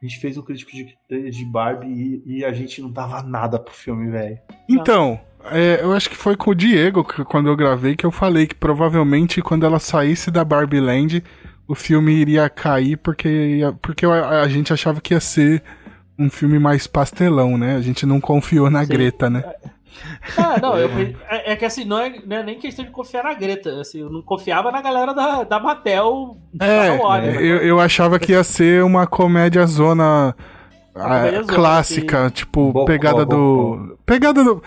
A 0.02 0.06
gente 0.06 0.20
fez 0.20 0.38
um 0.38 0.41
crítico 0.41 0.72
de 0.72 0.98
trailer 1.08 1.30
de 1.32 1.46
Barbie 1.46 1.88
e, 2.26 2.38
e 2.38 2.46
a 2.46 2.52
gente 2.54 2.82
não 2.82 2.90
dava 2.91 3.22
nada 3.22 3.60
pro 3.60 3.74
filme, 3.74 4.10
velho. 4.10 4.40
Então, 4.70 5.20
é, 5.52 5.80
eu 5.84 5.91
acho 5.94 6.10
que 6.10 6.16
foi 6.16 6.36
com 6.38 6.52
o 6.52 6.56
Diego, 6.56 7.04
que, 7.04 7.24
quando 7.26 7.48
eu 7.50 7.56
gravei, 7.56 7.96
que 7.96 8.06
eu 8.06 8.12
falei 8.12 8.48
que 8.48 8.56
provavelmente 8.56 9.41
quando 9.41 9.66
ela 9.66 9.78
saísse 9.78 10.32
da 10.32 10.44
Barbie 10.46 10.80
Land, 10.80 11.22
o 11.70 11.76
filme 11.76 12.12
iria 12.12 12.50
cair 12.50 12.98
porque, 12.98 13.30
ia- 13.30 13.72
porque 13.74 14.04
a, 14.04 14.41
a 14.41 14.48
gente 14.50 14.74
achava 14.74 15.00
que 15.00 15.14
ia 15.14 15.20
ser 15.20 15.62
um 16.18 16.28
filme 16.30 16.58
mais 16.58 16.88
pastelão, 16.88 17.60
né? 17.60 17.76
A 17.76 17.82
gente 17.82 18.08
não 18.08 18.20
confiou 18.20 18.72
na 18.72 18.84
Sim. 18.84 18.91
Greta, 18.91 19.30
né? 19.30 19.44
Ah, 20.36 20.58
não, 20.60 20.76
eu- 20.78 20.90
é, 21.30 21.54
é 21.54 21.56
que 21.56 21.66
assim, 21.66 21.86
não 21.86 22.00
é, 22.00 22.22
não 22.26 22.38
é 22.38 22.44
nem 22.44 22.58
questão 22.58 22.84
de 22.84 22.90
confiar 22.90 23.24
na 23.24 23.36
Greta. 23.36 23.80
Assim, 23.82 24.00
eu 24.00 24.10
não 24.10 24.24
confiava 24.24 24.72
na 24.72 24.82
galera 24.82 25.14
da, 25.14 25.44
da 25.44 25.60
Mattel. 25.60 26.38
É, 26.60 26.98
da 26.98 27.04
Warner, 27.04 27.36
né? 27.36 27.41
eu, 27.44 27.58
eu 27.58 27.80
achava 27.80 28.18
que 28.18 28.32
ia 28.32 28.44
ser 28.44 28.84
uma 28.84 29.06
comédia 29.06 29.66
zona 29.68 30.36
ah, 30.96 31.04
comédia 31.20 31.44
zona, 31.44 31.54
clássica, 31.54 32.32
tipo, 32.32 32.72
Bocó, 32.74 32.86
pegada 32.86 33.26
do. 33.26 33.98
Pegada 34.06 34.44
do. 34.44 34.64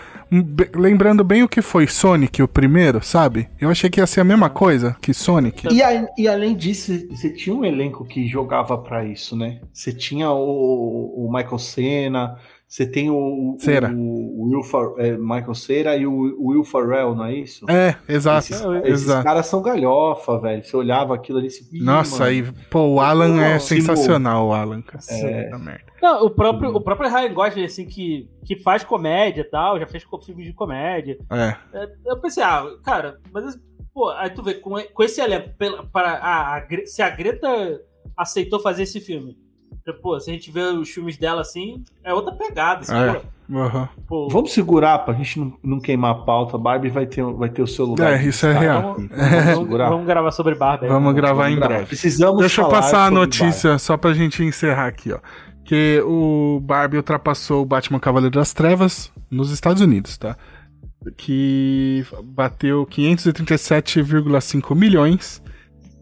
Lembrando 0.75 1.23
bem 1.23 1.43
o 1.43 1.47
que 1.49 1.61
foi 1.61 1.85
Sonic, 1.87 2.41
o 2.41 2.47
primeiro, 2.47 3.03
sabe? 3.03 3.49
Eu 3.59 3.69
achei 3.69 3.89
que 3.89 3.99
ia 3.99 4.07
ser 4.07 4.21
a 4.21 4.23
mesma 4.23 4.49
coisa 4.49 4.95
que 5.01 5.13
Sonic. 5.13 5.67
E, 5.73 5.81
a- 5.83 6.07
e 6.17 6.27
além 6.27 6.55
disso, 6.55 6.91
você 7.09 7.29
tinha 7.29 7.55
um 7.55 7.63
elenco 7.63 8.03
que 8.05 8.27
jogava 8.27 8.77
pra 8.77 9.05
isso, 9.05 9.35
né? 9.35 9.59
Você 9.71 9.93
tinha 9.93 10.31
o, 10.31 11.25
o 11.27 11.31
Michael 11.31 11.59
Cena, 11.59 12.37
você 12.73 12.87
tem 12.87 13.11
o, 13.11 13.55
Cera. 13.59 13.93
o, 13.93 14.41
o 14.41 14.49
Will 14.49 14.63
Fer- 14.63 14.93
é, 14.97 15.15
Michael 15.15 15.53
Cera 15.53 15.95
e 15.95 16.07
o, 16.07 16.11
o 16.11 16.47
Will 16.47 16.63
Ferrell, 16.63 17.13
não 17.13 17.25
é 17.25 17.35
isso? 17.35 17.69
É, 17.69 17.95
exato. 18.09 18.47
Esses, 18.51 18.65
esses 18.85 19.13
caras 19.21 19.45
são 19.45 19.61
galhofa, 19.61 20.39
velho. 20.39 20.63
Você 20.63 20.75
olhava 20.75 21.13
aquilo 21.13 21.37
ali 21.37 21.49
e 21.49 21.51
se 21.51 21.69
Nossa, 21.83 22.25
aí, 22.25 22.41
pô, 22.71 22.79
o 22.95 22.99
Alan 22.99 23.39
é 23.39 23.53
Não, 23.53 23.59
sensacional, 23.59 24.47
o 24.47 24.53
Alan. 24.53 24.81
Caceta 24.81 25.55
É. 25.55 25.57
merda. 25.59 25.83
Não, 26.01 26.25
o 26.25 26.31
próprio, 26.31 26.71
o 26.75 26.81
próprio 26.81 27.11
Ryan 27.11 27.31
Gosling, 27.31 27.65
assim, 27.65 27.85
que, 27.85 28.27
que 28.43 28.55
faz 28.55 28.83
comédia 28.83 29.41
e 29.41 29.49
tal, 29.51 29.79
já 29.79 29.85
fez 29.85 30.03
filmes 30.25 30.47
de 30.47 30.53
comédia. 30.53 31.19
É. 31.29 31.55
É, 31.77 31.89
Eu 32.07 32.17
pensei, 32.19 32.41
ah, 32.41 32.65
cara, 32.83 33.19
mas, 33.31 33.55
pô, 33.93 34.09
aí 34.09 34.31
tu 34.31 34.41
vê, 34.41 34.55
com, 34.55 34.71
com 34.81 35.03
esse 35.03 35.21
elenco, 35.21 35.49
pela, 35.59 35.85
para, 35.85 36.13
a, 36.13 36.55
a 36.55 36.59
Gre- 36.61 36.87
se 36.87 37.03
a 37.03 37.09
Greta 37.11 37.47
aceitou 38.17 38.59
fazer 38.59 38.81
esse 38.81 38.99
filme, 38.99 39.37
pô, 39.91 40.17
se 40.19 40.29
a 40.29 40.33
gente 40.33 40.49
vê 40.51 40.61
os 40.61 40.89
filmes 40.89 41.17
dela 41.17 41.41
assim, 41.41 41.83
é 42.03 42.13
outra 42.13 42.31
pegada, 42.33 42.81
assim, 42.81 42.93
É. 42.95 43.21
Aham. 43.53 43.89
pô, 44.07 44.29
Vamos 44.29 44.53
segurar 44.53 44.99
pra 44.99 45.13
gente 45.13 45.37
não, 45.37 45.53
não 45.61 45.79
queimar 45.79 46.11
a 46.11 46.15
pauta. 46.15 46.57
Barbie 46.57 46.89
vai 46.89 47.05
ter, 47.05 47.21
vai 47.23 47.49
ter 47.49 47.61
o 47.61 47.67
seu 47.67 47.85
lugar. 47.85 48.13
É, 48.13 48.23
isso 48.23 48.45
é 48.45 48.53
destaque. 48.53 48.65
real. 48.65 48.81
Vamos, 48.93 49.09
vamos, 49.09 49.67
vamos 49.69 49.77
vamos 49.89 50.05
gravar 50.07 50.31
sobre 50.31 50.55
Barbie. 50.55 50.85
aí. 50.85 50.91
Vamos 50.91 51.13
gravar 51.13 51.49
em 51.49 51.55
Vamos 51.55 51.59
gravar. 51.59 51.73
breve. 51.73 51.87
Precisamos 51.87 52.39
Deixa 52.39 52.61
eu 52.61 52.69
passar 52.69 53.05
a 53.07 53.11
notícia 53.11 53.77
só 53.77 53.97
pra 53.97 54.13
gente 54.13 54.41
encerrar 54.43 54.87
aqui, 54.87 55.11
ó. 55.11 55.19
Que 55.65 56.01
o 56.05 56.59
Barbie 56.61 56.97
ultrapassou 56.97 57.61
o 57.61 57.65
Batman 57.65 57.99
Cavaleiro 57.99 58.35
das 58.39 58.53
Trevas 58.53 59.11
nos 59.29 59.51
Estados 59.51 59.81
Unidos, 59.81 60.17
tá? 60.17 60.37
Que 61.17 62.05
bateu 62.23 62.85
537,5 62.87 64.73
milhões. 64.73 65.42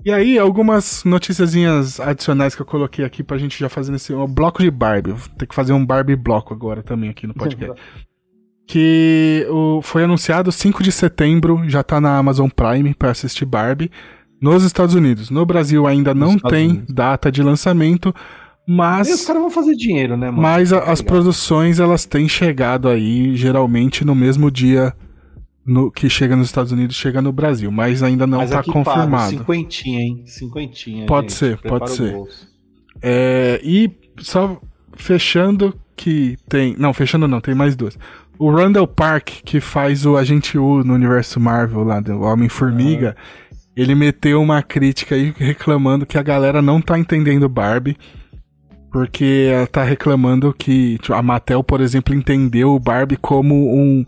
E 0.03 0.11
aí, 0.11 0.37
algumas 0.39 1.03
noticiazinhas 1.03 1.99
adicionais 1.99 2.55
que 2.55 2.61
eu 2.61 2.65
coloquei 2.65 3.05
aqui 3.05 3.23
pra 3.23 3.37
gente 3.37 3.59
já 3.59 3.69
fazer 3.69 3.91
nesse 3.91 4.13
um 4.13 4.25
bloco 4.25 4.61
de 4.63 4.71
Barbie. 4.71 5.11
Vou 5.11 5.29
ter 5.37 5.45
que 5.45 5.53
fazer 5.55 5.73
um 5.73 5.85
Barbie 5.85 6.15
bloco 6.15 6.53
agora 6.53 6.81
também 6.81 7.09
aqui 7.09 7.27
no 7.27 7.33
podcast. 7.33 7.79
que 8.67 9.45
o, 9.49 9.81
foi 9.81 10.03
anunciado 10.03 10.51
5 10.51 10.81
de 10.81 10.91
setembro, 10.91 11.61
já 11.67 11.83
tá 11.83 11.99
na 11.99 12.17
Amazon 12.17 12.49
Prime 12.49 12.93
pra 12.93 13.11
assistir 13.11 13.45
Barbie 13.45 13.91
nos 14.41 14.63
Estados 14.63 14.95
Unidos. 14.95 15.29
No 15.29 15.45
Brasil 15.45 15.85
ainda 15.85 16.13
não 16.15 16.35
Estados 16.35 16.57
tem 16.57 16.69
Unidos. 16.69 16.93
data 16.95 17.31
de 17.31 17.43
lançamento, 17.43 18.09
E 18.67 18.71
os 18.71 18.77
mas 18.77 19.25
caras 19.25 19.41
vão 19.41 19.51
fazer 19.51 19.75
dinheiro, 19.75 20.15
né, 20.15 20.27
mano? 20.31 20.41
mas 20.41 20.71
a- 20.71 20.79
as 20.91 21.01
produções 21.01 21.79
elas 21.79 22.05
têm 22.05 22.27
chegado 22.29 22.87
aí 22.87 23.35
geralmente 23.35 24.05
no 24.05 24.15
mesmo 24.15 24.49
dia 24.49 24.93
no, 25.65 25.91
que 25.91 26.09
chega 26.09 26.35
nos 26.35 26.47
Estados 26.47 26.71
Unidos, 26.71 26.95
chega 26.95 27.21
no 27.21 27.31
Brasil, 27.31 27.71
mas 27.71 28.01
ainda 28.01 28.25
não 28.25 28.39
Mas 28.39 28.51
tá 28.51 28.59
aqui 28.59 28.71
pago, 28.71 28.83
confirmado. 28.83 29.29
Cinquentinha, 29.29 29.99
hein? 30.01 30.23
Cinquentinha. 30.25 31.05
Pode 31.05 31.29
gente. 31.29 31.37
ser, 31.37 31.57
pode 31.57 31.91
ser. 31.91 32.15
É, 33.01 33.59
e 33.63 33.91
só 34.19 34.59
fechando 34.93 35.73
que 35.95 36.37
tem. 36.49 36.75
Não, 36.77 36.93
fechando 36.93 37.27
não, 37.27 37.39
tem 37.41 37.53
mais 37.53 37.75
duas. 37.75 37.97
O 38.39 38.49
Randall 38.49 38.87
Park, 38.87 39.29
que 39.45 39.59
faz 39.59 40.05
o 40.05 40.17
Agente 40.17 40.57
U 40.57 40.83
no 40.83 40.95
universo 40.95 41.39
Marvel 41.39 41.83
lá 41.83 41.99
do 41.99 42.21
Homem-Formiga, 42.21 43.15
ele 43.75 43.93
meteu 43.93 44.41
uma 44.41 44.63
crítica 44.63 45.13
aí 45.13 45.31
reclamando 45.37 46.07
que 46.07 46.17
a 46.17 46.23
galera 46.23 46.61
não 46.61 46.81
tá 46.81 46.97
entendendo 46.97 47.47
Barbie. 47.47 47.97
Porque 48.91 49.47
ela 49.53 49.67
tá 49.67 49.83
reclamando 49.83 50.53
que 50.53 50.97
tipo, 50.97 51.13
a 51.13 51.21
Mattel, 51.21 51.63
por 51.63 51.79
exemplo, 51.79 52.13
entendeu 52.13 52.71
o 52.71 52.79
Barbie 52.79 53.15
como 53.15 53.73
um. 53.73 54.05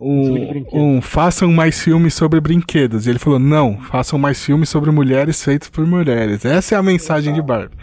Um, 0.00 0.64
um 0.72 1.02
façam 1.02 1.50
mais 1.50 1.80
filmes 1.80 2.14
sobre 2.14 2.40
brinquedos. 2.40 3.06
E 3.06 3.10
ele 3.10 3.18
falou: 3.18 3.38
não, 3.38 3.78
façam 3.80 4.18
mais 4.18 4.44
filmes 4.44 4.68
sobre 4.68 4.90
mulheres 4.92 5.42
feitos 5.42 5.68
por 5.68 5.84
mulheres. 5.84 6.44
Essa 6.44 6.76
é 6.76 6.78
a 6.78 6.82
mensagem 6.82 7.34
de 7.34 7.42
Barbie. 7.42 7.76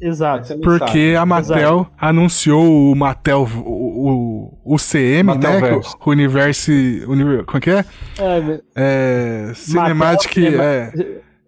Exato. 0.00 0.42
Essa 0.42 0.52
é 0.52 0.56
a 0.56 0.58
mensagem. 0.58 0.78
Porque 0.78 1.14
a 1.16 1.24
Mattel 1.24 1.86
anunciou 1.96 2.90
o 2.90 2.96
Mattel, 2.96 3.48
o, 3.64 4.58
o, 4.64 4.74
o 4.74 4.76
CM, 4.76 5.16
né? 5.16 5.22
Mattelverse. 5.22 5.94
O 6.04 6.10
Universo. 6.10 6.72
Univer, 7.06 7.44
como 7.44 7.58
é 7.58 7.60
que 7.60 7.70
é? 7.70 7.84
É, 8.18 8.60
É. 8.74 9.52
Cinematic. 9.54 10.36
Mattel 10.36 10.60
é, 10.60 10.92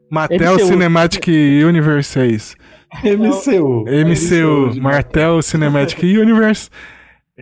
Mattel 0.09 0.55
MCU. 0.55 0.67
Cinematic 0.67 1.27
Universe, 1.67 2.19
é 2.19 2.27
isso. 2.27 2.55
MCU. 3.03 3.85
MCU, 3.85 4.81
Martel 4.81 5.43
Cinematic 5.43 6.03
Universe, 6.03 6.71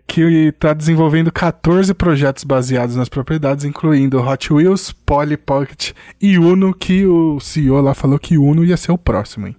que 0.07 0.53
tá 0.59 0.73
desenvolvendo 0.73 1.31
14 1.31 1.95
projetos 1.95 2.43
baseados 2.45 2.97
nas 2.97 3.09
propriedades, 3.09 3.65
incluindo 3.65 4.21
Hot 4.21 4.53
Wheels, 4.53 4.93
Polly 4.93 5.37
Pocket 5.37 5.93
e 6.21 6.37
Uno, 6.39 6.75
que 6.75 7.07
o 7.07 7.39
CEO 7.39 7.81
lá 7.81 7.95
falou 7.95 8.19
que 8.19 8.37
Uno 8.37 8.65
ia 8.65 8.77
ser 8.77 8.93
o 8.93 8.99
próximo, 8.99 9.47
hein? 9.47 9.57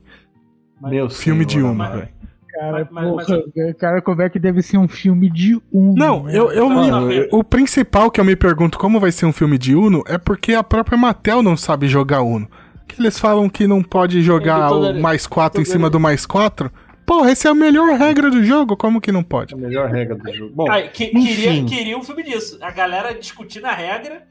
Meu 0.82 1.10
Filme 1.10 1.46
de 1.46 1.62
Uno, 1.62 1.84
velho. 1.90 2.10
Cara, 2.54 2.88
Mas- 2.90 3.16
mas- 3.16 3.26
porra, 3.28 3.74
cara, 3.78 4.02
como 4.02 4.22
é 4.22 4.30
que 4.30 4.40
deve 4.40 4.62
ser 4.62 4.78
um 4.78 4.88
filme 4.88 5.30
de 5.30 5.60
um? 5.74 5.94
Não, 5.94 6.30
eu, 6.30 6.52
eu 6.52 6.70
Não, 6.70 6.82
me- 6.84 6.92
não, 6.92 7.12
eu- 7.12 7.28
o 7.32 7.44
principal 7.44 8.10
que 8.10 8.20
eu 8.20 8.24
me 8.26 8.36
pergunto 8.36 8.78
como 8.78 8.98
vai 9.00 9.12
ser 9.12 9.26
um 9.26 9.34
filme 9.34 9.58
de 9.58 9.76
Uno 9.76 10.04
é 10.08 10.18
porque 10.18 10.54
a 10.54 10.64
própria 10.64 10.98
Mattel 10.98 11.42
não 11.44 11.58
sabe 11.58 11.88
jogar 11.88 12.22
Uno. 12.22 12.48
Que 12.88 13.02
eles 13.02 13.18
falam 13.20 13.50
que 13.50 13.68
não 13.68 13.82
pode 13.82 14.22
jogar 14.22 14.72
o 14.72 15.02
mais 15.02 15.26
4 15.28 15.62
em 15.62 15.66
cima 15.66 15.90
do 15.90 16.00
mais 16.00 16.26
4. 16.26 16.72
Porra, 17.06 17.32
essa 17.32 17.48
é 17.48 17.52
a 17.52 17.56
melhor 17.56 17.98
regra 17.98 18.30
do 18.32 18.44
jogo, 18.44 18.76
como 18.76 19.00
que 19.00 19.12
não 19.12 19.24
pode? 19.24 19.54
A 19.54 19.58
melhor 19.58 19.90
regra 19.90 20.16
do 20.16 20.34
jogo. 20.34 20.52
Bom, 20.56 20.66
que- 20.92 21.08
queria, 21.08 21.64
queria 21.66 21.98
um 21.98 22.04
filme 22.04 22.24
disso. 22.24 22.58
A 22.62 22.72
galera 22.72 23.14
discutindo 23.14 23.66
a 23.66 23.72
regra, 23.74 24.24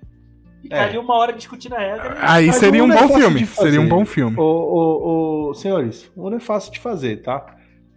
É. 0.71 0.81
ali 0.81 0.99
uma 0.99 1.15
hora 1.15 1.33
discutindo 1.33 1.75
a 1.75 1.79
regra. 1.79 2.17
Aí 2.21 2.53
seria 2.53 2.83
um 2.83 2.93
é 2.93 3.01
bom 3.01 3.15
filme, 3.15 3.47
seria 3.47 3.81
um 3.81 3.89
bom 3.89 4.05
filme. 4.05 4.37
Ô, 4.39 4.43
ô, 4.43 5.49
ô, 5.51 5.55
senhores, 5.55 6.11
o 6.17 6.27
Uno 6.27 6.37
é 6.37 6.41
fácil 6.41 6.73
de 6.73 6.81
fazer, 6.81 7.23
tá? 7.23 7.47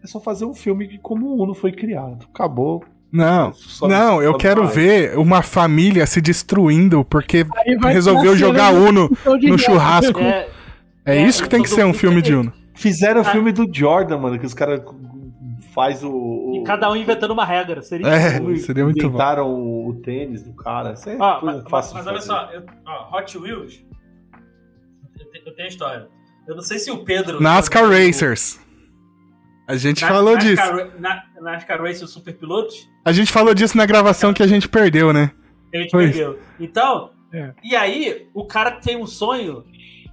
É 0.03 0.07
só 0.07 0.19
fazer 0.19 0.45
um 0.45 0.53
filme 0.53 0.87
que 0.87 0.97
como 0.99 1.25
o 1.27 1.41
Uno 1.43 1.53
foi 1.55 1.71
criado. 1.71 2.27
Acabou. 2.33 2.83
Não, 3.11 3.53
Só- 3.53 3.87
não, 3.87 4.21
eu 4.21 4.35
quero 4.35 4.65
vai. 4.65 4.73
ver 4.75 5.17
uma 5.17 5.41
família 5.41 6.05
se 6.05 6.19
destruindo 6.21 7.05
porque 7.05 7.45
resolveu 7.83 8.35
jogar 8.35 8.73
cena 8.73 8.85
Uno 8.89 9.09
então, 9.21 9.37
no 9.39 9.57
churrasco. 9.57 10.19
É, 10.19 10.47
É 11.05 11.15
É, 11.17 11.25
isso 11.25 11.41
que 11.41 11.47
tem 11.49 11.63
que 11.63 11.69
ser 11.69 11.85
um 11.85 11.93
filme 11.93 12.21
de 12.21 12.35
Uno. 12.35 12.51
Fizeram 12.77 13.21
o 13.21 13.25
Ah. 13.27 13.31
filme 13.31 13.51
do 13.51 13.67
Jordan, 13.71 14.17
mano, 14.17 14.39
que 14.39 14.45
os 14.45 14.53
caras 14.53 14.81
faz 15.73 16.03
o, 16.03 16.11
o- 16.11 16.61
e 16.61 16.63
cada 16.63 16.89
um 16.91 16.95
inventando 16.95 17.31
uma 17.31 17.45
regra. 17.45 17.81
Seria 17.81 18.07
É, 18.07 18.37
isso. 18.51 18.65
seria 18.67 18.83
muito 18.83 19.01
bom. 19.01 19.07
inventaram 19.07 19.49
o, 19.49 19.89
o 19.89 19.93
tênis 20.01 20.43
do 20.43 20.53
cara. 20.53 20.93
Isso 20.93 21.09
é 21.09 21.17
coisa 21.17 21.39
mas, 21.43 21.69
fácil 21.69 21.95
mas 21.95 22.03
de 22.05 22.09
olha 22.11 22.21
só, 22.21 22.49
eu- 22.51 22.63
ó, 22.85 23.17
Hot 23.17 23.37
Wheels. 23.37 23.83
Eu 25.19 25.25
te- 25.31 25.43
eu 25.45 25.55
tenho 25.55 25.65
a 25.67 25.69
história. 25.69 26.07
Eu 26.47 26.55
não 26.55 26.61
sei 26.63 26.79
se 26.79 26.89
o 26.91 27.03
Pedro. 27.03 27.41
NASCAR 27.41 27.83
o- 27.83 27.89
Racers. 27.89 28.59
A 29.67 29.75
gente 29.75 30.01
Na- 30.01 30.07
falou 30.07 30.37
disso. 30.37 30.55
NASCAR, 30.55 30.91
Na, 30.99 31.23
NASCAR 31.41 31.81
Racers 31.81 32.09
Super 32.11 32.33
Pilotos. 32.37 32.87
A 33.03 33.11
gente 33.11 33.31
falou 33.31 33.53
disso 33.53 33.75
na 33.75 33.85
gravação 33.85 34.33
que 34.33 34.41
a 34.43 34.47
gente 34.47 34.67
perdeu, 34.69 35.11
né? 35.11 35.31
a 35.73 35.77
gente 35.77 35.91
Foi. 35.91 36.05
perdeu. 36.05 36.39
Então, 36.59 37.11
É. 37.33 37.53
e 37.61 37.75
aí, 37.75 38.27
o 38.33 38.45
cara 38.45 38.71
tem 38.71 38.95
um 38.95 39.05
sonho 39.05 39.65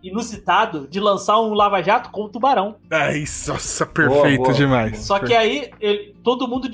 inusitado 0.09 0.87
de 0.89 1.01
lançar 1.01 1.41
um 1.41 1.55
lava-jato 1.55 2.11
com 2.11 2.25
um 2.25 2.29
tubarão. 2.29 2.77
Ai, 2.91 3.25
nossa, 3.49 3.87
perfeito 3.87 4.43
boa. 4.43 4.53
demais. 4.55 4.99
Só 4.99 5.19
que 5.19 5.35
aí, 5.35 5.71
ele, 5.81 6.15
todo 6.23 6.47
mundo 6.47 6.69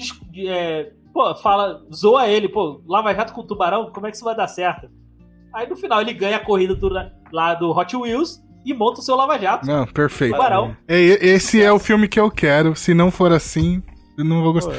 é, 0.47 0.91
pô, 1.13 1.35
fala, 1.37 1.83
zoa 1.95 2.27
ele, 2.27 2.49
pô, 2.49 2.83
lava-jato 2.87 3.33
com 3.33 3.47
tubarão, 3.47 3.91
como 3.93 4.07
é 4.07 4.11
que 4.11 4.17
isso 4.17 4.25
vai 4.25 4.37
dar 4.37 4.49
certo? 4.49 4.89
Aí 5.55 5.69
no 5.69 5.77
final 5.77 6.01
ele 6.01 6.13
ganha 6.13 6.37
a 6.37 6.45
corrida 6.45 6.75
do, 6.75 6.89
lá 7.33 7.55
do 7.55 7.71
Hot 7.71 7.97
Wheels 7.97 8.41
e 8.65 8.73
monta 8.75 9.01
o 9.01 9.03
seu 9.03 9.17
lava-jato. 9.17 9.67
Não, 9.67 9.87
perfeito. 9.87 10.33
Tubarão. 10.35 10.77
E- 10.89 11.19
Esse 11.21 11.63
é 11.63 11.73
o 11.73 11.79
filme 11.79 12.07
que 12.09 12.21
eu 12.21 12.31
quero. 12.31 12.77
Se 12.77 12.95
não 12.95 13.11
for 13.11 13.33
assim, 13.33 13.83
Eu 14.17 14.25
não 14.25 14.43
vou 14.43 14.53
gostar. 14.53 14.75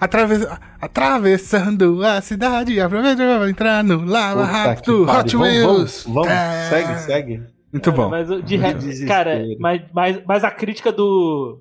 Atraves... 0.00 0.46
Atravessando 0.80 2.04
a 2.04 2.20
cidade, 2.20 2.80
aproveita 2.80 3.16
pra 3.38 3.50
entrar 3.50 3.84
no 3.84 4.04
Lava 4.04 4.44
Rápido 4.44 5.02
Hot 5.02 5.06
pariu. 5.06 5.38
Vamos, 5.38 5.54
Wheels. 5.54 6.04
vamos, 6.04 6.14
vamos. 6.14 6.28
É. 6.30 6.68
Segue, 6.70 6.98
segue. 7.00 7.57
Muito 7.72 7.92
bom. 7.92 8.08
Mas, 8.08 8.28
de 8.44 8.56
re- 8.56 9.04
cara, 9.06 9.40
mas, 9.58 9.82
mas, 9.92 10.20
mas 10.26 10.44
a 10.44 10.50
crítica 10.50 10.90
do, 10.90 11.60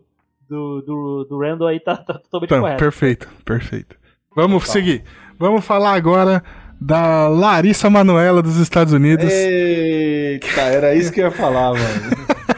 do, 0.49 0.81
do, 0.81 1.25
do 1.29 1.39
Randall 1.39 1.67
aí 1.67 1.79
tá, 1.79 1.95
tá 1.97 2.13
totalmente 2.15 2.47
Então, 2.49 2.61
correta. 2.61 2.77
perfeito, 2.79 3.29
perfeito. 3.43 3.95
Vamos 4.35 4.67
seguir. 4.69 5.03
Vamos 5.39 5.65
falar 5.65 5.93
agora 5.93 6.43
da 6.79 7.27
Larissa 7.27 7.89
Manoela 7.89 8.41
dos 8.41 8.57
Estados 8.57 8.93
Unidos. 8.93 9.31
Eita, 9.31 10.61
era 10.61 10.95
isso 10.95 11.11
que 11.11 11.19
eu 11.21 11.25
ia 11.25 11.31
falar, 11.31 11.73
mano. 11.73 12.27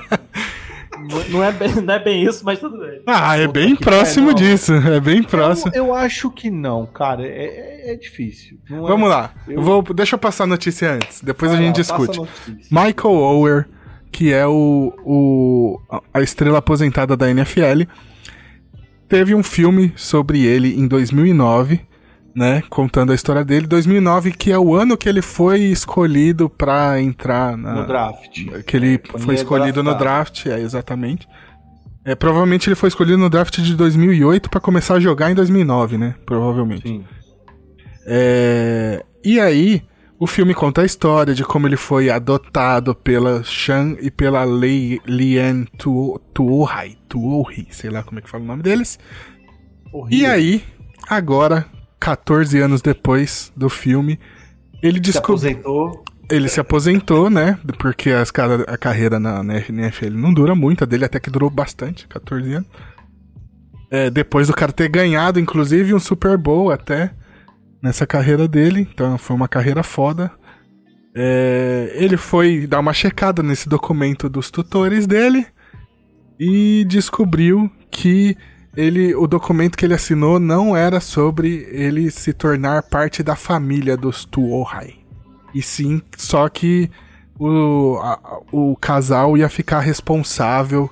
Não 1.30 1.44
é, 1.44 1.52
bem, 1.52 1.76
não 1.82 1.94
é 1.94 2.00
bem 2.04 2.24
isso, 2.24 2.44
mas 2.46 2.60
tudo 2.60 2.78
bem. 2.80 3.02
Ah, 3.08 3.38
é 3.38 3.48
Puta 3.48 3.60
bem 3.60 3.76
próximo 3.76 4.34
pariu. 4.34 4.48
disso. 4.48 4.74
É 4.90 5.00
bem 5.00 5.24
próximo. 5.24 5.72
Eu, 5.74 5.88
eu 5.88 5.94
acho 5.96 6.30
que 6.32 6.50
não, 6.52 6.86
cara. 6.86 7.26
É, 7.26 7.46
é- 7.88 7.94
é 7.94 7.96
difícil. 7.96 8.58
Não 8.70 8.86
é- 8.86 8.90
Vamos 8.90 9.10
lá. 9.10 9.34
eu- 9.48 9.62
Vou, 9.62 9.82
deixa 9.94 10.16
eu 10.16 10.20
passar 10.20 10.44
a 10.44 10.48
notícia 10.48 10.92
antes. 10.94 11.22
Depois 11.22 11.52
Vai 11.52 11.60
a 11.60 11.64
gente 11.64 11.76
discute. 11.78 12.20
a. 12.20 12.26
Michael 12.70 13.16
Ower, 13.16 13.68
que 14.12 14.32
é 14.34 14.46
o, 14.46 14.94
o 15.04 15.80
a 16.14 16.22
estrela 16.22 16.58
aposentada 16.60 17.16
da 17.18 17.30
NFL, 17.30 17.84
teve 19.08 19.34
um 19.34 19.44
filme 19.44 19.92
sobre 19.96 20.46
ele 20.46 20.76
em 20.80 20.88
2009, 20.88 21.82
né, 22.40 22.64
contando 22.70 23.12
a 23.12 23.16
história 23.16 23.44
dele. 23.44 23.68
2009, 23.68 24.32
que 24.32 24.50
é 24.52 24.58
o 24.58 24.74
ano 24.74 24.96
que 24.96 25.10
ele 25.10 25.22
foi 25.22 25.60
escolhido 25.64 26.50
pra 26.50 27.02
entrar 27.02 27.58
na 27.58 27.74
No 27.74 27.86
draft. 27.86 28.30
que 28.66 28.78
ele 28.78 28.98
Quando 28.98 29.24
foi 29.26 29.36
é 29.36 29.38
escolhido 29.38 29.84
no 29.84 29.94
draftado. 29.96 30.04
draft, 30.04 30.46
é 30.46 30.60
exatamente. 30.62 31.28
É, 32.06 32.16
provavelmente 32.16 32.70
ele 32.70 32.76
foi 32.76 32.88
escolhido 32.88 33.18
no 33.18 33.30
draft 33.30 33.60
de 33.60 33.76
2008 33.76 34.50
pra 34.50 34.62
começar 34.62 34.96
a 34.96 35.00
jogar 35.02 35.30
em 35.30 35.36
2009, 35.36 35.98
né? 35.98 36.16
Provavelmente. 36.26 36.88
Sim. 36.88 37.04
É, 38.06 39.04
E 39.24 39.38
aí, 39.40 39.84
o 40.18 40.26
filme 40.26 40.54
conta 40.54 40.82
a 40.82 40.86
história 40.86 41.36
de 41.36 41.44
como 41.44 41.68
ele 41.68 41.76
foi 41.76 42.10
adotado 42.10 42.96
pela 42.96 43.44
Shan 43.44 43.98
e 44.02 44.10
pela 44.10 44.44
Lei 44.46 45.00
Lian 45.06 45.66
Tu- 45.78 46.20
Tuohai, 46.34 46.96
Tuohi, 47.10 47.68
sei 47.70 47.90
lá 47.90 48.02
como 48.02 48.20
é 48.20 48.22
que 48.22 48.30
fala 48.30 48.44
o 48.44 48.48
nome 48.48 48.64
deles. 48.64 48.98
E 49.88 49.96
Horrível. 49.98 50.32
aí, 50.32 50.64
agora, 51.10 51.66
14 52.00 52.60
anos 52.60 52.82
depois 52.82 53.52
do 53.56 53.70
filme, 53.70 54.20
ele 54.82 54.96
se 54.96 55.02
descobriu. 55.02 55.36
aposentou. 55.36 56.04
Ele 56.32 56.48
se 56.48 56.60
aposentou, 56.60 57.30
né? 57.30 57.58
Porque 57.80 58.12
as 58.12 58.32
a 58.68 58.78
carreira 58.78 59.20
na, 59.20 59.42
na 59.42 59.58
NFL 59.58 60.12
não 60.12 60.32
dura 60.34 60.54
muito, 60.54 60.84
a 60.84 60.88
dele 60.88 61.06
até 61.06 61.20
que 61.20 61.32
durou 61.32 61.50
bastante, 61.50 62.08
14 62.08 62.54
anos. 62.54 62.70
É, 63.92 64.10
depois 64.12 64.48
do 64.48 64.54
cara 64.54 64.72
ter 64.72 64.88
ganhado, 64.88 65.40
inclusive, 65.40 65.94
um 65.94 66.00
Super 66.00 66.38
Bowl 66.38 66.72
até 66.72 67.12
nessa 67.82 68.06
carreira 68.06 68.48
dele. 68.48 68.88
Então 68.94 69.18
foi 69.18 69.36
uma 69.36 69.48
carreira 69.48 69.82
foda. 69.82 70.32
É, 71.16 71.92
ele 71.96 72.16
foi 72.16 72.68
dar 72.68 72.80
uma 72.80 72.94
checada 72.94 73.42
nesse 73.42 73.68
documento 73.68 74.30
dos 74.30 74.52
tutores 74.52 75.08
dele 75.08 75.46
e 76.40 76.86
descobriu 76.88 77.70
que 77.90 78.38
ele, 78.76 79.16
o 79.16 79.28
documento 79.28 79.78
que 79.78 79.86
ele 79.86 79.94
assinou 79.94 80.40
não 80.40 80.76
era 80.76 81.00
sobre 81.00 81.68
ele 81.72 82.10
se 82.12 82.34
tornar 82.34 82.84
parte 82.84 83.24
da 83.24 83.36
família 83.36 83.98
dos 83.98 84.26
Tuohai. 84.26 84.96
E 85.54 85.62
sim, 85.62 86.02
só 86.18 86.48
que 86.48 86.90
o, 87.40 87.98
a- 88.02 88.40
o 88.52 88.76
casal 88.76 89.38
ia 89.38 89.50
ficar 89.50 89.80
responsável 89.80 90.90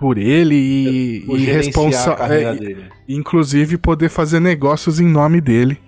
por 0.00 0.18
ele 0.18 0.54
e, 0.56 1.24
e 1.42 1.46
carreira 2.16 2.54
é, 2.54 2.56
inclusive 3.08 3.76
poder 3.78 4.08
fazer 4.08 4.40
negócios 4.40 4.98
em 4.98 5.06
nome 5.06 5.40
dele. 5.40 5.78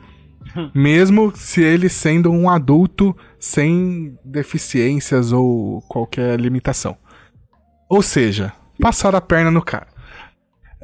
Mesmo 0.75 1.33
se 1.35 1.63
ele 1.63 1.89
sendo 1.89 2.31
um 2.31 2.49
adulto 2.49 3.17
sem 3.41 4.17
deficiências 4.25 5.33
ou 5.33 5.81
qualquer 5.89 6.39
limitação. 6.39 6.97
Ou 7.89 8.03
seja, 8.03 8.53
passaram 8.81 9.19
a 9.19 9.21
perna 9.21 9.51
no 9.51 9.63
cara. 9.63 9.89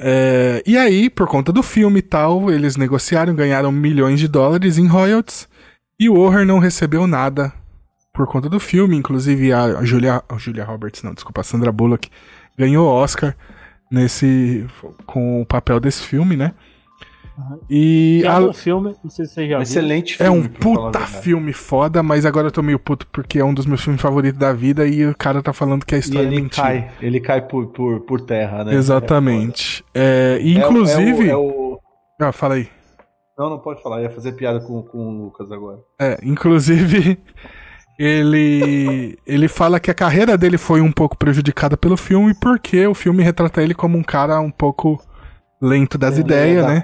É, 0.03 0.63
e 0.65 0.75
aí, 0.77 1.11
por 1.11 1.27
conta 1.27 1.51
do 1.51 1.61
filme 1.61 1.99
e 1.99 2.01
tal, 2.01 2.51
eles 2.51 2.75
negociaram, 2.75 3.35
ganharam 3.35 3.71
milhões 3.71 4.19
de 4.19 4.27
dólares 4.27 4.79
em 4.79 4.87
royalties. 4.87 5.47
E 5.99 6.09
o 6.09 6.15
Warner 6.15 6.45
não 6.45 6.57
recebeu 6.57 7.05
nada 7.05 7.53
por 8.11 8.25
conta 8.25 8.49
do 8.49 8.59
filme. 8.59 8.97
Inclusive 8.97 9.53
a 9.53 9.83
Julia, 9.83 10.23
a 10.27 10.37
Julia 10.37 10.65
Roberts, 10.65 11.03
não, 11.03 11.13
desculpa, 11.13 11.41
a 11.41 11.43
Sandra 11.43 11.71
Bullock 11.71 12.09
ganhou 12.57 12.87
Oscar 12.87 13.35
nesse 13.91 14.65
com 15.05 15.41
o 15.41 15.45
papel 15.45 15.79
desse 15.79 16.01
filme, 16.01 16.35
né? 16.35 16.53
E 17.69 18.19
Que 18.21 18.27
é 18.27 18.29
a- 18.31 18.39
um 18.39 18.53
filme, 18.53 18.95
não 19.03 19.09
sei 19.09 19.25
se 19.25 19.33
você 19.33 19.41
já 19.47 19.55
Um 19.55 19.59
viu. 19.59 19.63
excelente 19.63 20.13
é 20.21 20.25
filme. 20.25 20.39
um 20.39 20.43
falar 20.75 20.87
a 20.87 20.91
puta 20.91 20.99
filme 21.07 21.53
foda, 21.53 22.01
mas 22.03 22.25
agora 22.25 22.47
eu 22.47 22.51
tô 22.51 22.61
meio 22.61 22.79
puto 22.79 23.07
porque 23.07 23.39
é 23.39 23.45
um 23.45 23.53
dos 23.53 23.65
meus 23.65 23.81
filmes 23.83 24.01
favoritos 24.01 24.39
da 24.39 24.51
vida 24.53 24.85
e 24.87 25.05
o 25.05 25.15
cara 25.15 25.41
tá 25.41 25.53
falando 25.53 25.85
que 25.85 25.95
a 25.95 25.97
E 25.97 26.01
história 26.01 26.25
é 26.25 26.31
ele 26.31 26.41
mentira. 26.41 26.61
cai, 26.67 26.91
ele 27.01 27.19
cai 27.19 27.41
por, 27.41 27.67
por, 27.67 28.01
por 28.01 28.21
terra, 28.21 28.63
né? 28.63 28.73
Exatamente. 28.75 29.83
É, 29.93 30.39
e 30.41 30.51
É 30.57 30.61
foda. 30.61 30.67
inclusive. 30.73 31.29
É 31.29 31.35
o- 31.35 31.41
é 32.19 32.25
o- 32.25 32.27
Ah, 32.27 32.31
fala 32.31 32.55
aí. 32.55 32.67
Não, 33.37 33.49
não 33.49 33.59
pode 33.59 33.81
falar. 33.81 34.01
Ia 34.01 34.09
fazer 34.11 34.33
piada 34.33 34.59
com, 34.59 34.83
com 34.83 34.97
o 34.99 35.23
Lucas 35.25 35.51
agora. 35.51 35.79
É, 35.99 36.19
inclusive, 36.23 37.17
ele 37.97 39.17
ele 39.25 39.47
fala 39.47 39.79
que 39.79 39.89
a 39.91 39.93
carreira 39.93 40.37
dele 40.37 40.57
foi 40.57 40.81
um 40.81 40.91
pouco 40.91 41.17
prejudicada 41.17 41.75
pelo 41.77 41.97
filme 41.97 42.33
porque 42.39 42.85
o 42.87 42.93
filme 42.93 43.23
retrata 43.23 43.61
ele 43.61 43.73
como 43.73 43.97
um 43.97 44.03
cara 44.03 44.39
um 44.39 44.51
pouco 44.51 45.01
lento 45.61 45.97
das 45.97 46.17
ideias, 46.17 46.63
Da 46.65 46.73
né? 46.73 46.83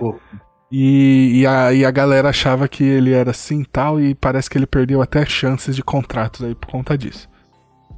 E, 0.72 1.39
e, 1.41 1.48
a, 1.48 1.72
e 1.73 1.85
a 1.85 1.91
galera 1.91 2.30
achava 2.30 2.68
que 2.68 2.84
ele 2.84 3.14
era 3.14 3.31
assim 3.31 3.61
e 3.61 3.65
tal, 3.65 4.02
e 4.02 4.14
parece 4.14 4.49
que 4.49 4.57
ele 4.57 4.65
perdeu 4.68 5.02
até 5.02 5.26
chances 5.26 5.76
de 5.76 5.84
contratos 5.84 6.44
aí 6.44 6.53
por 6.53 6.68
conta 6.69 6.98
disso. 6.98 7.30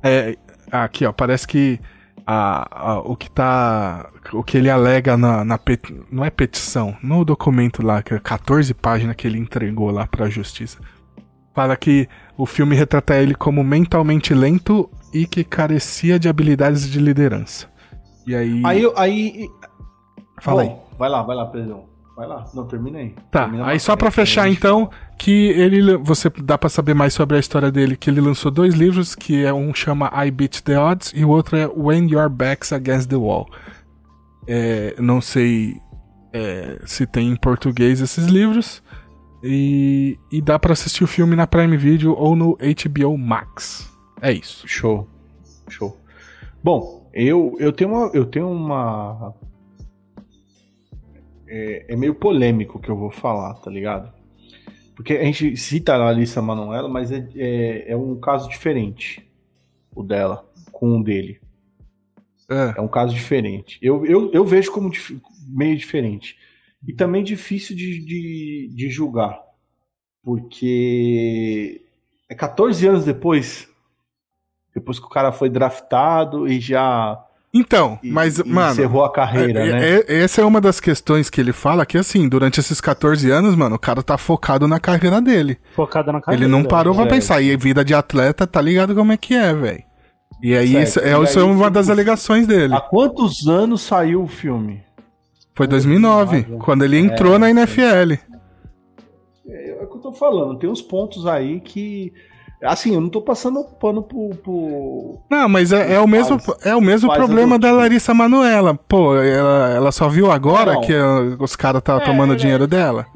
É, 0.04 0.38
aqui, 0.72 1.04
ó, 1.06 1.12
parece 1.12 1.48
que 1.48 1.80
a, 2.26 2.92
a- 2.92 3.00
o 3.00 3.16
que 3.16 3.30
tá. 3.32 4.08
O 4.34 4.44
que 4.44 4.58
ele 4.58 4.70
alega 4.70 5.18
na, 5.18 5.44
na 5.44 5.58
pet- 5.58 5.94
não 6.12 6.24
é 6.24 6.30
petição, 6.30 6.96
no 7.02 7.26
documento 7.26 7.82
lá, 7.84 8.04
que 8.04 8.14
é 8.14 8.20
14 8.20 8.72
páginas 8.76 9.16
que 9.16 9.26
ele 9.26 9.40
entregou 9.40 9.90
lá 9.90 10.06
pra 10.06 10.30
justiça. 10.30 10.78
Fala 11.56 11.76
que 11.76 12.08
o 12.38 12.46
filme 12.46 12.76
retrata 12.76 13.16
ele 13.18 13.34
como 13.34 13.64
mentalmente 13.64 14.32
lento 14.34 14.88
e 15.12 15.26
que 15.26 15.44
carecia 15.44 16.20
de 16.20 16.30
habilidades 16.30 16.88
de 16.90 17.00
liderança. 17.00 17.68
E 18.28 18.36
aí. 18.36 18.62
Aí, 18.64 18.84
aí. 18.96 19.50
fala 20.40 20.62
aí. 20.62 20.68
Bom, 20.70 20.88
Vai 21.00 21.10
lá, 21.10 21.24
vai 21.24 21.36
lá, 21.36 21.46
perdão. 21.48 21.89
Vai 22.20 22.28
lá. 22.28 22.44
Não, 22.54 22.66
termina 22.66 23.00
aí. 23.00 23.16
Tá, 23.32 23.44
Termina 23.44 23.66
aí 23.66 23.78
a 23.78 23.80
só 23.80 23.96
pra 23.96 24.08
matéria, 24.08 24.26
fechar 24.26 24.46
gente 24.46 24.58
então, 24.58 24.90
que 25.18 25.52
ele 25.52 25.96
você 25.96 26.30
dá 26.44 26.58
pra 26.58 26.68
saber 26.68 26.94
mais 26.94 27.14
sobre 27.14 27.38
a 27.38 27.40
história 27.40 27.72
dele, 27.72 27.96
que 27.96 28.10
ele 28.10 28.20
lançou 28.20 28.52
dois 28.52 28.74
livros, 28.74 29.16
que 29.16 29.46
é 29.46 29.54
um 29.54 29.74
chama 29.74 30.12
I 30.14 30.30
Beat 30.30 30.60
the 30.64 30.78
Odds 30.78 31.14
e 31.16 31.24
o 31.24 31.30
outro 31.30 31.56
é 31.56 31.66
When 31.66 32.12
Your 32.12 32.28
Back's 32.28 32.74
Against 32.74 33.08
the 33.08 33.16
Wall. 33.16 33.48
É, 34.46 34.96
não 35.00 35.22
sei 35.22 35.78
é, 36.34 36.82
se 36.86 37.08
tem 37.08 37.30
em 37.30 37.38
português 37.38 38.02
esses 38.02 38.26
livros 38.26 38.84
e, 39.42 40.20
e 40.30 40.42
dá 40.42 40.60
pra 40.60 40.74
assistir 40.74 41.06
o 41.06 41.08
filme 41.08 41.38
na 41.38 41.48
Prime 41.48 41.78
Video 41.78 42.14
ou 42.18 42.36
no 42.36 42.58
HBO 42.58 43.18
Max. 43.18 43.90
É 44.22 44.34
isso. 44.34 44.68
Show. 44.68 45.08
Show. 45.70 45.98
Bom, 46.62 47.10
eu, 47.14 47.56
eu 47.62 47.72
tenho 47.72 47.92
uma. 47.92 48.12
Eu 48.14 48.26
tenho 48.26 48.52
uma. 48.52 49.34
É, 51.50 51.94
é 51.94 51.96
meio 51.96 52.16
polêmico 52.16 52.78
o 52.78 52.82
que 52.82 52.90
eu 52.90 52.98
vou 52.98 53.12
falar, 53.12 53.56
tá 53.56 53.72
ligado? 53.72 54.14
Porque 54.96 55.14
a 55.14 55.24
gente 55.24 55.58
cita 55.58 55.96
a 55.96 56.10
Alissa 56.10 56.42
Manoela, 56.42 56.90
mas 56.90 57.12
é, 57.12 57.28
é, 57.36 57.92
é 57.92 57.98
um 57.98 58.20
caso 58.20 58.50
diferente. 58.50 59.26
O 59.96 60.04
dela, 60.04 60.46
com 60.72 61.00
o 61.00 61.04
dele. 61.04 61.40
É, 62.50 62.76
É 62.78 62.82
um 62.82 62.88
caso 62.88 63.14
diferente. 63.14 63.78
Eu, 63.82 64.06
eu, 64.06 64.32
eu 64.32 64.46
vejo 64.46 64.72
como 64.72 64.90
dif- 64.90 65.20
meio 65.48 65.78
diferente. 65.78 66.38
E 66.88 66.94
também 66.94 67.24
difícil 67.24 67.76
de, 67.76 68.00
de, 68.04 68.70
de 68.74 68.90
julgar. 68.90 69.40
Porque 70.24 71.82
é 72.30 72.36
14 72.36 72.88
anos 72.88 73.06
depois. 73.06 73.68
Depois 74.74 75.00
que 75.00 75.06
o 75.06 75.10
cara 75.10 75.32
foi 75.32 75.50
draftado 75.50 76.48
e 76.48 76.60
já 76.60 77.24
Então, 77.54 77.98
e- 78.04 78.12
mas, 78.12 78.38
e 78.38 78.44
mano. 78.48 78.72
encerrou 78.74 79.04
a 79.04 79.12
carreira, 79.12 79.60
É, 79.66 79.72
né? 79.72 79.90
é- 80.08 80.22
essa 80.22 80.42
é 80.42 80.46
uma 80.46 80.62
das 80.62 80.80
questões 80.80 81.30
que 81.32 81.42
ele 81.42 81.52
fala 81.52 81.84
que, 81.86 81.98
assim, 81.98 82.30
durante 82.30 82.60
esses 82.60 82.80
14 82.80 83.30
anos, 83.32 83.56
mano, 83.56 83.76
o 83.76 83.80
cara 83.80 84.04
tá 84.04 84.18
focado 84.20 84.68
na 84.68 84.80
carreira 84.80 85.20
dele. 85.20 85.58
Focada 85.76 86.12
na 86.12 86.22
carreira. 86.22 86.46
ele 86.46 86.52
não 86.52 86.64
parou 86.64 86.94
pra 86.94 87.06
é. 87.06 87.08
pensar. 87.10 87.42
E 87.42 87.56
vida 87.58 87.84
de 87.84 87.94
atleta, 87.96 88.46
tá 88.46 88.62
ligado 88.62 88.94
como 88.94 89.12
é 89.12 89.18
que 89.18 89.34
é, 89.34 89.52
velho. 89.54 89.84
E 90.44 90.56
aí, 90.56 90.70
Certo. 90.74 90.88
isso, 90.88 91.00
E 91.00 91.04
é, 91.04 91.14
aí, 91.16 91.24
isso 91.24 91.40
é 91.40 91.44
uma 91.44 91.56
tipo, 91.56 91.70
das 91.72 91.90
alegações 91.90 92.46
dele. 92.48 92.74
Há 92.74 92.80
quantos 92.82 93.48
anos 93.48 93.82
saiu 93.82 94.24
o 94.24 94.28
filme? 94.28 94.84
Foi 95.56 95.66
2009, 95.68 96.32
mais, 96.38 96.48
né? 96.50 96.58
quando 96.62 96.86
ele 96.86 96.98
entrou 97.00 97.38
na 97.40 97.50
NFL. 97.50 98.14
É, 99.48 99.72
é 99.72 99.84
o 99.84 99.88
que 99.88 99.98
eu 99.98 100.02
tô 100.02 100.12
falando. 100.14 100.58
Tem 100.60 100.70
uns 100.70 100.82
pontos 100.82 101.26
aí 101.26 101.60
que 101.60 102.14
Assim, 102.62 102.94
eu 102.94 103.00
não 103.00 103.10
tô 103.10 103.22
passando 103.22 103.64
pano 103.64 104.04
pro. 104.04 104.30
pro... 104.44 105.18
Não, 105.30 105.48
mas 105.48 105.72
é, 105.72 105.94
é 105.94 106.00
o 106.00 106.08
mesmo, 106.08 106.38
é 106.64 106.76
o 106.76 106.82
mesmo 106.82 107.12
problema 107.14 107.58
da. 107.58 107.72
Larissa 107.72 108.14
Manuela. 108.14 108.76
Pô, 108.76 109.16
ela, 109.16 109.70
ela 109.70 109.92
só 109.94 110.10
viu 110.10 110.30
agora 110.30 110.74
Não. 110.74 110.82
que 110.82 110.94
os 111.40 111.56
caras 111.56 111.80
estavam 111.80 112.02
É, 112.02 112.06
tomando 112.06 112.34
é. 112.34 112.36
dinheiro 112.36 112.68
dela. 112.68 113.08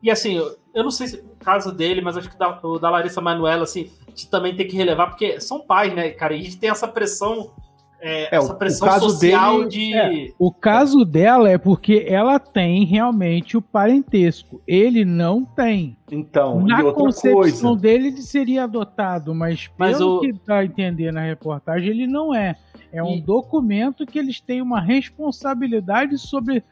E 0.00 0.08
assim, 0.10 0.36
eu, 0.36 0.56
eu 0.72 0.84
não 0.84 0.90
sei 0.90 1.08
se 1.08 1.16
o 1.16 1.44
caso 1.44 1.72
dele, 1.72 2.00
mas 2.00 2.16
acho 2.16 2.30
que 2.30 2.38
da, 2.38 2.60
o 2.62 2.78
da 2.78 2.90
Larissa 2.90 3.20
Manoela, 3.20 3.64
assim, 3.64 3.90
a 4.06 4.10
gente 4.10 4.30
também 4.30 4.54
tem 4.54 4.68
que 4.68 4.76
relevar, 4.76 5.08
porque 5.08 5.40
são 5.40 5.60
pais, 5.60 5.92
né, 5.92 6.10
cara? 6.10 6.34
E 6.34 6.40
a 6.40 6.42
gente 6.44 6.58
tem 6.58 6.70
essa 6.70 6.86
pressão, 6.86 7.50
é, 8.04 8.34
É, 8.34 8.38
o- 8.40 8.42
essa 8.42 8.52
o 8.52 8.56
pressão 8.56 8.88
caso 8.88 9.10
social 9.10 9.58
dele- 9.58 9.68
de. 9.70 9.94
é, 9.94 10.28
O 10.38 10.50
caso 10.52 11.04
dela 11.04 11.48
é 11.48 11.56
porque 11.56 12.04
ela 12.08 12.38
tem 12.38 12.84
realmente 12.84 13.56
o 13.56 13.62
parentesco. 13.62 14.60
Ele 14.66 15.04
não 15.04 15.44
tem. 15.44 15.96
Então, 16.10 16.60
Na 16.66 16.80
e 16.80 16.82
outra 16.82 17.00
concepção 17.04 17.70
coisa. 17.70 17.76
dele, 17.76 18.08
ele 18.08 18.22
seria 18.22 18.64
adotado, 18.64 19.34
mas 19.34 19.70
Mas 19.78 19.96
pelo 19.98 20.16
o- 20.16 20.20
que 20.20 20.32
dá 20.46 20.56
a 20.58 20.64
entender 20.64 21.12
na 21.12 21.22
reportagem, 21.22 21.88
ele 21.90 22.06
não 22.06 22.34
é. 22.34 22.56
É 22.92 23.02
um 23.02 23.14
E- 23.16 23.20
documento 23.22 24.04
que 24.04 24.18
eles 24.18 24.40
têm 24.40 24.60
uma 24.60 24.80
responsabilidade 24.80 26.18
sobre 26.18 26.62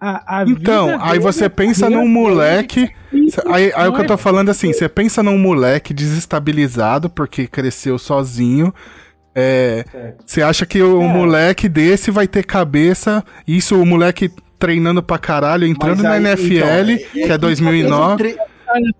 a, 0.00 0.40
a 0.40 0.42
Então, 0.44 0.86
vida 0.86 0.98
aí 1.02 1.18
você 1.18 1.48
pensa 1.48 1.90
num 1.90 2.08
moleque. 2.08 2.88
Aí, 3.46 3.70
aí 3.76 3.86
o 3.88 3.92
que 3.92 4.00
eu 4.00 4.06
tô 4.06 4.16
falando 4.16 4.48
é 4.48 4.50
assim: 4.52 4.72
você 4.72 4.88
pensa 4.88 5.22
num 5.22 5.38
moleque 5.38 5.92
desestabilizado 5.92 7.10
porque 7.10 7.46
cresceu 7.46 7.98
sozinho. 7.98 8.72
É, 9.34 9.84
É. 9.94 10.14
Você 10.26 10.42
acha 10.42 10.66
que 10.66 10.82
o 10.82 11.02
É. 11.02 11.06
moleque 11.08 11.68
desse 11.68 12.10
vai 12.10 12.26
ter 12.26 12.44
cabeça? 12.44 13.24
Isso, 13.46 13.80
o 13.80 13.86
moleque 13.86 14.30
treinando 14.58 15.02
pra 15.02 15.18
caralho, 15.18 15.66
entrando 15.66 16.02
Mas 16.02 16.04
na 16.04 16.12
aí, 16.12 16.24
NFL, 16.24 16.54
então, 16.56 16.68
é- 16.68 16.92
é 16.92 16.96
que 16.98 17.08
que 17.26 17.32
é 17.32 17.38
2009. 17.38 18.30
eu 18.32 18.38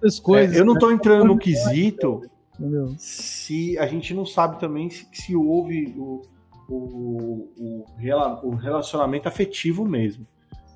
essas 0.03 0.19
coisas. 0.19 0.57
É, 0.57 0.61
eu 0.61 0.65
não 0.65 0.75
tô 0.79 0.91
entrando 0.91 1.25
no 1.27 1.37
quesito 1.39 2.23
entendeu? 2.59 2.95
se 2.99 3.79
a 3.79 3.87
gente 3.87 4.13
não 4.15 4.25
sabe 4.27 4.59
também 4.59 4.89
se, 4.91 5.07
se 5.13 5.37
houve 5.37 5.95
o, 5.97 6.23
o, 6.69 7.49
o, 7.59 7.85
o 8.45 8.55
relacionamento 8.55 9.29
afetivo 9.29 9.85
mesmo. 9.85 10.27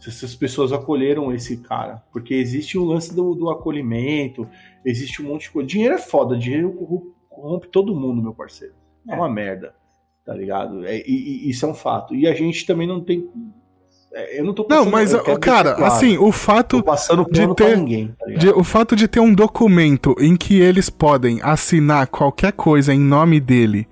Se 0.01 0.10
essas 0.10 0.35
pessoas 0.35 0.70
acolheram 0.72 1.32
esse 1.32 1.56
cara. 1.59 2.02
Porque 2.12 2.35
existe 2.35 2.76
o 2.76 2.85
lance 2.85 3.14
do, 3.14 3.35
do 3.35 3.48
acolhimento, 3.51 4.47
existe 4.85 5.22
um 5.22 5.28
monte 5.28 5.44
de 5.44 5.51
coisa. 5.51 5.66
Dinheiro 5.68 5.94
é 5.94 5.98
foda, 5.98 6.36
dinheiro 6.36 6.72
corrompe 7.31 7.68
todo 7.68 7.94
mundo, 7.97 8.22
meu 8.22 8.35
parceiro. 8.35 8.74
É, 9.09 9.14
uma 9.14 9.28
merda. 9.28 9.74
Tá 10.24 10.32
ligado? 10.35 10.85
É, 10.86 10.98
e, 11.06 11.47
e 11.47 11.51
isso 11.51 11.66
é 11.66 11.68
um 11.68 11.74
fato. 11.74 12.14
E 12.14 12.26
a 12.26 12.35
gente 12.35 12.64
também 12.64 12.86
não 12.89 13.01
tem. 13.01 13.28
é, 14.12 14.40
Eu 14.40 14.44
não 14.44 14.55
tô 14.55 14.62
Não, 14.62 14.68
passando- 14.86 14.90
mas, 14.93 15.12
ó, 15.14 15.18
quero 15.20 15.39
cara, 15.40 15.74
claro. 15.74 15.93
assim, 15.93 16.16
o 16.16 16.26
Tô 16.26 16.32
fato 16.32 16.82
passando 16.82 17.24
de 17.31 17.47
ter- 17.47 17.55
pra 17.55 17.76
ninguém, 17.76 18.14
tá 18.18 18.26
ligado? 18.26 18.40
de, 18.40 18.48
o 18.51 18.64
fato 18.64 18.97
de 18.97 19.06
ter 19.06 19.20
um 19.20 19.35
documento 19.35 20.14
em 20.18 20.35
que 20.36 20.59
eles 20.60 20.89
podem 20.89 21.40
assinar 21.43 22.06
qualquer 22.06 22.52
coisa 22.52 22.94
em 22.94 23.01
nome 23.01 23.39
dele 23.40 23.86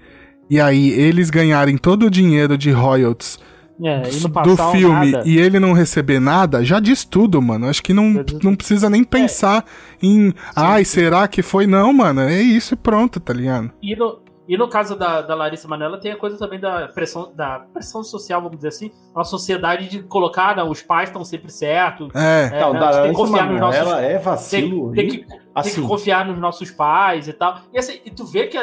e 0.49 0.59
aí 0.61 0.91
eles 0.91 1.29
ganharem 1.29 1.77
todo 1.77 2.07
o 2.07 2.11
dinheiro 2.11 2.57
de 2.57 2.71
royalties 2.71 3.39
É, 3.83 4.03
não 4.23 4.43
do 4.43 4.57
filme 4.71 5.11
nada. 5.13 5.25
e 5.29 5.39
ele 5.39 5.59
não 5.59 5.73
receber 5.73 6.21
nada, 6.21 6.65
já 6.65 6.79
diz 6.81 7.05
tudo, 7.05 7.43
mano. 7.43 7.67
Acho 7.69 7.83
que 7.83 7.93
não, 7.93 8.25
não 8.43 8.55
precisa 8.55 8.89
nem 8.89 9.03
pensar 9.05 9.65
em. 10.01 10.33
Ai, 10.57 10.85
será 10.85 11.27
que 11.29 11.43
foi? 11.43 11.67
Não, 11.67 11.93
mano. 11.93 12.21
É 12.23 12.41
isso 12.41 12.75
e 12.75 12.77
pronto, 12.77 13.19
tá 13.19 13.33
ligado? 13.33 13.71
E 13.83 13.97
no, 13.97 14.22
e 14.53 14.57
no 14.59 14.69
caso 14.69 14.95
da, 14.97 15.23
da 15.23 15.35
Larissa 15.35 15.67
Manoela, 15.67 15.99
tem 15.99 16.13
a 16.13 16.17
coisa 16.17 16.37
também 16.37 16.61
da 16.61 16.89
pressão, 16.89 17.33
da 17.35 17.61
pressão 17.73 18.05
social, 18.05 18.41
vamos 18.43 18.57
dizer 18.59 18.69
assim, 18.69 18.91
uma 19.15 19.25
sociedade 19.25 19.89
de 19.89 20.03
colocar, 20.03 20.55
não, 20.55 20.69
os 20.69 20.83
pais 20.83 21.09
estão 21.09 21.25
sempre 21.25 21.51
certos. 21.51 22.15
É. 22.15 22.51
É, 22.53 22.61
Não, 22.61 22.75
né, 22.75 22.81
da 22.81 22.89
a 22.89 22.93
gente 22.93 23.03
tem 23.05 23.11
que 23.13 23.17
confiar 23.17 23.51
nos 23.51 23.61
nossos. 23.61 23.93
É 23.93 24.09
Tem, 24.09 24.19
vacilo. 24.19 24.93
tem 24.93 25.05
hein? 25.05 25.11
que, 25.11 25.27
tem 25.27 25.41
assim, 25.55 25.81
que 25.81 25.89
confiar 25.89 26.27
nos 26.27 26.39
nossos 26.39 26.71
pais 26.71 27.29
e 27.29 27.33
tal. 27.33 27.61
E 27.73 27.79
assim, 27.79 28.01
e 28.05 28.11
tu 28.11 28.27
vê 28.27 28.47
que. 28.47 28.59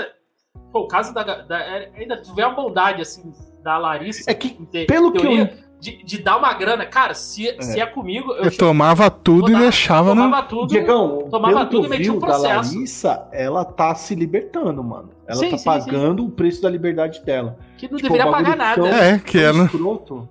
Pô, 0.71 0.81
o 0.81 0.87
caso 0.87 1.11
da. 1.13 1.23
da- 1.23 1.59
é- 1.59 1.91
ainda 1.95 2.21
tu 2.21 2.35
vê 2.35 2.43
a 2.43 2.49
bondade, 2.49 3.01
assim, 3.01 3.33
da 3.63 3.77
Larissa. 3.79 4.29
É 4.29 4.33
que, 4.35 4.49
ter- 4.67 4.85
pelo 4.85 5.11
que 5.11 5.19
teoria, 5.19 5.51
eu- 5.51 5.68
De, 5.79 6.03
de 6.03 6.17
dar 6.21 6.37
uma 6.37 6.53
grana. 6.53 6.85
Cara, 6.85 7.13
se 7.13 7.47
é, 7.47 7.61
se 7.61 7.79
é 7.79 7.85
comigo, 7.85 8.33
eu, 8.33 8.45
Eu 8.45 8.57
tomava 8.57 9.09
tudo 9.09 9.47
vou 9.51 9.51
e 9.51 9.61
deixava 9.61 10.13
no. 10.13 10.23
tomava 10.23 10.45
tudo. 10.45 10.67
Diegão, 10.67 11.27
tomava 11.31 11.65
tudo 11.67 11.85
e 11.85 11.89
metia 11.89 12.03
vi 12.05 12.11
um 12.11 12.19
da 12.19 12.27
processo. 12.27 12.73
Larissa, 12.75 13.27
ela 13.31 13.63
tá 13.63 13.95
se 13.95 14.13
libertando, 14.13 14.83
mano. 14.83 15.09
Ela 15.25 15.37
Sim, 15.39 15.49
tá 15.51 15.57
sim, 15.57 15.63
pagando 15.63 16.25
o 16.25 16.29
preço 16.31 16.61
da 16.61 16.69
liberdade 16.69 17.23
dela. 17.23 17.57
que 17.77 17.87
não 17.89 17.95
Tipo, 17.97 18.09
deveria 18.11 18.27
um 18.29 18.33
pagar 18.33 18.75
tão- 18.75 18.83
nada. 18.85 18.97
É, 19.05 19.19
que 19.19 19.39
Tão 19.39 19.47
ela. 19.47 19.63
escroto. 19.65 20.29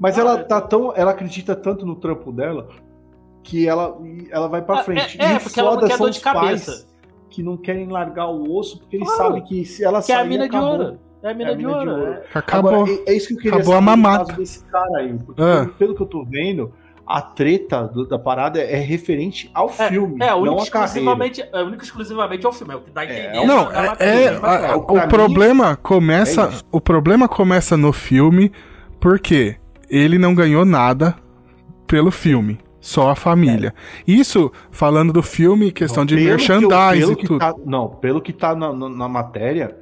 Mas 0.00 0.18
Ah, 0.18 0.20
ela 0.22 0.38
é. 0.40 0.42
tá 0.42 0.60
tão. 0.60 0.92
Ela 0.94 1.12
acredita 1.12 1.54
tanto 1.54 1.86
no 1.86 1.94
trampo 1.94 2.32
dela 2.32 2.68
que 3.44 3.66
ela, 3.68 3.96
ela 4.30 4.48
vai 4.48 4.60
pra 4.62 4.80
Ah, 4.80 4.82
frente. 4.84 5.20
é- 5.20 5.24
é, 5.24 5.32
E 5.34 5.36
o 5.36 5.40
porque 5.40 5.60
ela 5.60 5.74
não 5.76 5.82
quer 5.86 5.96
são 5.96 6.06
dor 6.06 6.10
de 6.10 6.20
cabeça. 6.20 6.86
Que 7.30 7.42
não 7.44 7.56
querem 7.56 7.86
largar 7.88 8.26
o 8.26 8.56
osso, 8.56 8.78
porque 8.80 8.96
eles 8.96 9.06
Claro. 9.08 9.22
sabem 9.34 9.42
que 9.44 9.64
se 9.64 9.84
ela 9.84 10.02
Que 10.02 10.10
é 10.10 10.16
a 10.16 10.18
sair, 10.18 10.28
mina 10.28 10.48
de 10.48 10.56
acabou. 10.56 10.72
ouro. 10.80 10.98
É 11.22 11.30
a 11.30 11.34
mina, 11.34 11.50
É 11.50 11.52
a 11.52 11.56
de, 11.56 11.64
mina 11.64 11.76
ouro. 11.78 11.90
de 11.94 12.00
ouro. 12.00 12.12
é. 12.12 12.22
Acabou. 12.34 12.70
Agora, 12.84 12.90
é, 13.06 13.12
é 13.12 13.16
isso 13.16 13.28
que 13.28 13.34
eu 13.34 13.38
queria 13.38 13.54
Acabou 13.56 13.74
a 13.74 13.80
mamata. 13.80 14.24
caso 14.26 14.38
desse 14.38 14.64
cara 14.66 14.98
aí. 14.98 15.12
Porque 15.14 15.42
Ah. 15.42 15.68
pelo, 15.78 15.94
que 15.94 16.02
eu 16.02 16.06
tô 16.06 16.24
vendo, 16.24 16.72
a 17.06 17.20
treta 17.22 17.84
do- 17.88 18.06
da 18.06 18.18
parada 18.18 18.60
é 18.60 18.76
referente 18.76 19.50
ao 19.54 19.68
É, 19.78 19.88
filme, 19.88 20.16
É, 20.22 20.28
não 20.30 20.42
único 20.42 20.70
carreira. 20.70 20.86
exclusivamente, 20.86 21.42
é 21.52 21.62
único 21.62 21.82
exclusivamente 21.82 22.46
ao 22.46 22.52
filme. 22.52 22.74
É 22.74 22.76
o 22.76 22.80
que 22.80 22.90
dá 22.90 23.00
a 23.00 23.04
entender. 23.04 23.36
É, 23.36 23.46
Não, 23.46 23.72
é, 23.72 23.86
é- 23.98 24.28
a- 24.36 24.76
o 24.76 24.94
mim, 24.94 25.08
problema 25.08 25.76
começa, 25.76 26.42
é 26.52 26.58
o 26.70 26.80
problema 26.80 27.26
começa 27.26 27.76
no 27.76 27.92
filme 27.92 28.52
porque 29.00 29.56
ele 29.90 30.18
não 30.18 30.34
ganhou 30.34 30.64
nada 30.64 31.16
pelo 31.86 32.10
filme, 32.10 32.58
só 32.80 33.08
a 33.10 33.16
família. 33.16 33.74
Isso 34.06 34.52
falando 34.70 35.12
do 35.12 35.22
filme, 35.22 35.72
questão 35.72 36.04
de 36.04 36.14
que 36.14 36.22
eu- 36.22 36.28
merchandising 36.28 37.12
e 37.12 37.16
que 37.16 37.26
tudo. 37.26 37.38
tá- 37.40 37.54
não, 37.64 37.88
pelo 37.88 38.20
que 38.20 38.32
tá 38.32 38.54
na, 38.54 38.72
na- 38.72 38.88
na 38.90 39.08
matéria, 39.08 39.74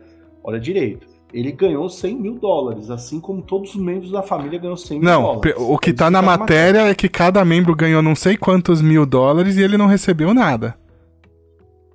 olha 0.45 0.61
direito. 0.61 1.07
Ele 1.33 1.51
ganhou 1.53 1.89
100 1.89 2.17
mil 2.17 2.35
dólares, 2.39 2.89
assim 2.89 3.21
como 3.21 3.43
todos 3.43 3.75
os 3.75 3.81
membros 3.81 4.11
da 4.11 4.23
família 4.23 4.59
ganham 4.59 4.77
100 4.77 5.01
mil 5.01 5.09
Não, 5.09 5.23
dólares. 5.23 5.41
pe- 5.55 5.61
o 5.61 5.77
que 5.79 5.91
É 5.91 5.93
isso 5.93 5.99
tá 5.99 6.11
na 6.11 6.23
matéria 6.23 6.89
é 6.89 6.95
que 6.95 7.09
cada 7.09 7.45
membro 7.45 7.75
ganhou 7.75 8.01
não 8.01 8.15
sei 8.15 8.37
quantos 8.37 8.81
mil 8.81 9.05
dólares 9.05 9.57
e 9.57 9.63
ele 9.63 9.77
não 9.77 9.87
recebeu 9.87 10.33
nada. 10.33 10.77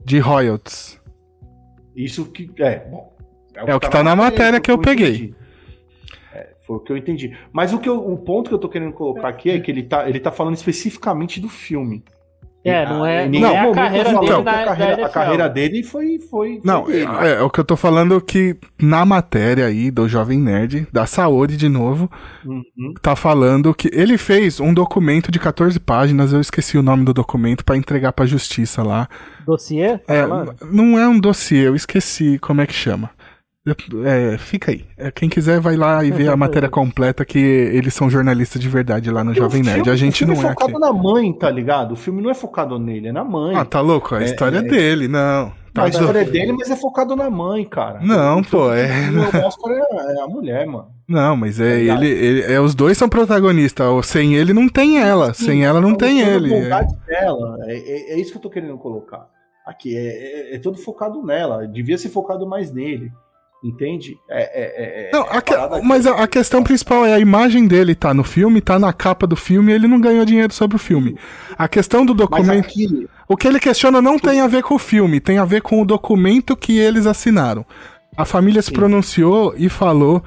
De 0.03 0.19
royalties. 0.19 0.99
Isso 1.95 2.25
que. 2.25 2.49
É, 2.59 2.79
bom. 2.89 3.15
É 3.55 3.75
o 3.75 3.79
que 3.79 3.89
tá 3.89 4.03
na 4.03 4.15
matéria 4.15 4.59
que 4.59 4.69
eu 4.71 4.75
o 4.75 4.81
peguei. 4.81 5.09
entendi. 5.15 5.35
É, 6.33 6.49
foi 6.65 6.77
o 6.77 6.79
que 6.79 6.91
eu 6.91 6.97
entendi. 6.97 7.37
Mas 7.53 7.73
o, 7.73 7.79
que 7.79 7.87
eu- 7.89 8.11
o 8.11 8.17
ponto 8.17 8.47
que 8.49 8.53
eu 8.53 8.59
tô 8.59 8.67
querendo 8.69 8.93
colocar 8.93 9.27
aqui 9.27 9.49
é 9.49 9.59
que 9.59 9.69
ele 9.71 9.83
tá, 9.83 10.07
ele 10.09 10.19
tá 10.19 10.31
falando 10.31 10.55
especificamente 10.55 11.39
do 11.39 11.49
filme. 11.49 12.03
É, 12.63 12.85
não 12.85 13.03
é- 13.05 13.23
não 13.23 13.29
nenhum 13.31 13.47
é 13.47 13.57
a 13.69 13.71
carreira 13.73 14.09
dele 14.19 14.31
a 14.33 14.43
na- 14.43 14.65
carreira, 14.65 14.95
da 14.97 15.05
a 15.05 15.09
carreira 15.09 15.49
dele 15.49 15.83
foi. 15.83 16.19
foi, 16.19 16.19
foi 16.29 16.61
Não, 16.63 16.85
é, 16.89 17.33
é 17.37 17.41
o 17.41 17.49
que 17.49 17.59
eu 17.59 17.63
tô 17.63 17.75
falando 17.75 18.21
que 18.21 18.55
na 18.79 19.03
matéria 19.03 19.65
aí 19.65 19.89
do 19.89 20.07
Jovem 20.07 20.39
Nerd, 20.39 20.87
da 20.93 21.05
saúde 21.07 21.57
de 21.57 21.67
novo, 21.67 22.09
Uhum. 22.45 22.93
tá 23.01 23.15
falando 23.15 23.73
que 23.73 23.89
ele 23.93 24.17
fez 24.17 24.59
um 24.59 24.73
documento 24.73 25.31
de 25.31 25.39
14 25.39 25.79
páginas, 25.79 26.33
eu 26.33 26.39
esqueci 26.41 26.77
o 26.77 26.83
nome 26.83 27.03
do 27.03 27.13
documento, 27.13 27.65
pra 27.65 27.75
entregar 27.75 28.13
pra 28.13 28.25
justiça 28.27 28.83
lá. 28.83 29.07
Dossiê? 29.45 29.99
É, 30.07 30.21
Falando? 30.21 30.53
não 30.71 30.99
é 30.99 31.07
um 31.07 31.19
dossiê, 31.19 31.67
eu 31.67 31.75
esqueci 31.75 32.37
como 32.39 32.61
é 32.61 32.67
que 32.67 32.73
chama. 32.73 33.09
É, 34.05 34.37
fica 34.39 34.71
aí. 34.71 34.85
É, 34.97 35.11
quem 35.11 35.29
quiser 35.29 35.59
vai 35.59 35.75
lá 35.75 36.03
e 36.03 36.09
ver 36.09 36.29
a 36.29 36.35
matéria 36.35 36.67
completa 36.67 37.23
que 37.23 37.37
eles 37.37 37.93
são 37.93 38.09
jornalistas 38.09 38.59
de 38.59 38.67
verdade 38.67 39.11
lá 39.11 39.23
no 39.23 39.31
o 39.31 39.35
Jovem 39.35 39.61
Nerd. 39.61 39.75
filme- 39.75 39.89
A 39.91 39.93
o 39.93 39.97
gente 39.97 40.17
filme 40.17 40.33
não 40.33 40.41
é 40.41 40.45
é 40.47 40.49
aqui. 40.49 40.61
focado 40.63 40.79
na 40.79 40.91
mãe, 40.91 41.31
tá 41.31 41.47
ligado? 41.51 41.91
O 41.91 41.95
filme 41.95 42.23
não 42.23 42.31
é 42.31 42.33
focado 42.33 42.79
nele, 42.79 43.09
é 43.09 43.11
na 43.11 43.23
mãe. 43.23 43.55
Ah, 43.55 43.63
tá 43.63 43.79
louco? 43.79 44.15
A 44.15 44.21
É, 44.23 44.25
história 44.25 44.57
é, 44.57 44.59
é- 44.61 44.63
dele, 44.63 45.07
não. 45.07 45.53
Tá 45.75 45.83
a 45.83 45.87
história 45.87 46.19
é 46.19 46.23
dele, 46.25 46.51
mas 46.53 46.69
é 46.71 46.75
focado 46.75 47.15
na 47.15 47.29
mãe, 47.29 47.63
cara. 47.63 47.99
Não, 48.01 48.39
O 48.39 48.45
pô, 48.45 48.73
é- 48.73 48.89
O 49.11 49.45
Oscar 49.45 49.71
é, 49.71 50.17
é 50.17 50.21
a 50.23 50.27
mulher, 50.27 50.65
mano. 50.65 50.87
Não, 51.07 51.37
mas 51.37 51.59
é 51.61 51.85
Tá 51.85 51.93
ele, 51.93 52.07
ele- 52.09 52.41
é 52.53 52.59
os 52.59 52.73
dois 52.73 52.97
são 52.97 53.07
protagonistas. 53.07 53.85
O- 53.87 54.01
Sem 54.01 54.33
ele 54.35 54.53
não 54.53 54.67
tem 54.67 54.97
ela, 54.99 55.33
sem 55.35 55.63
ela 55.63 55.79
não 55.79 55.91
É 55.91 55.95
tem 55.97 56.19
ele. 56.19 56.51
É. 56.55 56.67
dela. 57.07 57.57
É, 57.67 57.75
é- 57.77 58.13
é 58.15 58.19
isso 58.19 58.31
que 58.31 58.37
eu 58.37 58.41
tô 58.41 58.49
querendo 58.49 58.75
colocar. 58.79 59.27
Aqui 59.67 59.95
é, 59.95 60.51
é, 60.53 60.55
é 60.55 60.59
todo 60.59 60.77
focado 60.79 61.21
nela. 61.23 61.67
Devia 61.67 61.97
ser 61.97 62.09
focado 62.09 62.45
mais 62.47 62.73
nele. 62.73 63.11
Entende? 63.63 64.17
É, 64.27 64.41
é- 64.41 64.63
é- 64.63 65.09
é- 65.09 65.11
Não, 65.13 65.21
é 65.25 65.37
a 65.37 65.41
que- 65.41 65.53
mas 65.83 66.07
a, 66.07 66.23
a 66.23 66.27
questão 66.27 66.63
principal 66.63 67.05
é 67.05 67.13
a 67.13 67.19
imagem 67.19 67.67
dele 67.67 67.93
tá 67.93 68.11
no 68.11 68.23
filme, 68.23 68.59
tá 68.59 68.79
na 68.79 68.91
capa 68.91 69.27
do 69.27 69.35
filme, 69.35 69.71
ele 69.71 69.87
não 69.87 70.01
ganhou 70.01 70.25
dinheiro 70.25 70.51
sobre 70.51 70.77
o 70.77 70.79
filme. 70.79 71.15
A 71.55 71.67
questão 71.67 72.03
do 72.03 72.15
documento, 72.15 72.65
aqui, 72.65 73.07
o 73.27 73.37
que 73.37 73.47
ele 73.47 73.59
questiona 73.59 74.01
não 74.01 74.17
tem 74.17 74.39
a 74.41 74.47
ver 74.47 74.63
com 74.63 74.73
o 74.73 74.79
filme, 74.79 75.19
tem 75.19 75.37
a 75.37 75.45
ver 75.45 75.61
com 75.61 75.79
o 75.79 75.85
documento 75.85 76.55
que 76.57 76.79
eles 76.79 77.05
assinaram. 77.05 77.63
A 78.17 78.25
família 78.25 78.63
se 78.63 78.71
pronunciou 78.71 79.53
e 79.55 79.69
falou 79.69 80.23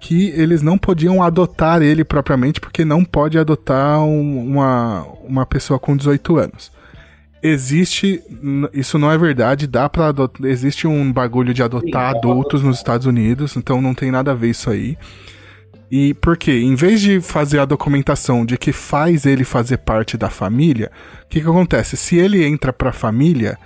que 0.00 0.30
eles 0.30 0.60
não 0.60 0.76
podiam 0.76 1.22
adotar 1.22 1.80
ele 1.82 2.02
propriamente, 2.02 2.60
porque 2.60 2.84
não 2.84 3.04
pode 3.04 3.38
adotar 3.38 4.00
um- 4.02 4.44
uma, 4.44 5.06
uma 5.22 5.46
pessoa 5.46 5.78
com 5.78 5.96
18 5.96 6.36
anos. 6.36 6.71
Existe, 7.42 8.22
isso 8.72 8.98
não 8.98 9.10
é 9.10 9.18
verdade, 9.18 9.66
dá 9.66 9.88
pra 9.88 10.08
adotar, 10.08 10.46
existe 10.46 10.86
um 10.86 11.12
bagulho 11.12 11.52
de 11.52 11.62
adotar 11.62 11.90
pra 11.90 12.10
adultos 12.10 12.62
nos 12.62 12.76
Estados 12.76 13.04
Unidos, 13.04 13.56
então 13.56 13.82
não 13.82 13.94
tem 13.94 14.12
nada 14.12 14.30
a 14.30 14.34
ver 14.34 14.50
isso 14.50 14.70
aí. 14.70 14.96
E 15.90 16.14
por 16.14 16.36
quê? 16.38 16.52
Em 16.52 16.74
vez 16.74 17.00
de 17.00 17.20
fazer 17.20 17.58
a 17.58 17.64
documentação 17.64 18.46
de 18.46 18.56
que 18.56 18.72
faz 18.72 19.26
ele 19.26 19.44
fazer 19.44 19.78
parte 19.78 20.16
da 20.16 20.30
família, 20.30 20.90
o 21.24 21.28
que, 21.28 21.40
que 21.40 21.46
acontece? 21.46 21.96
Se 21.96 22.16
ele 22.16 22.44
entra 22.44 22.72
pra 22.72 22.92
família, 22.92 23.58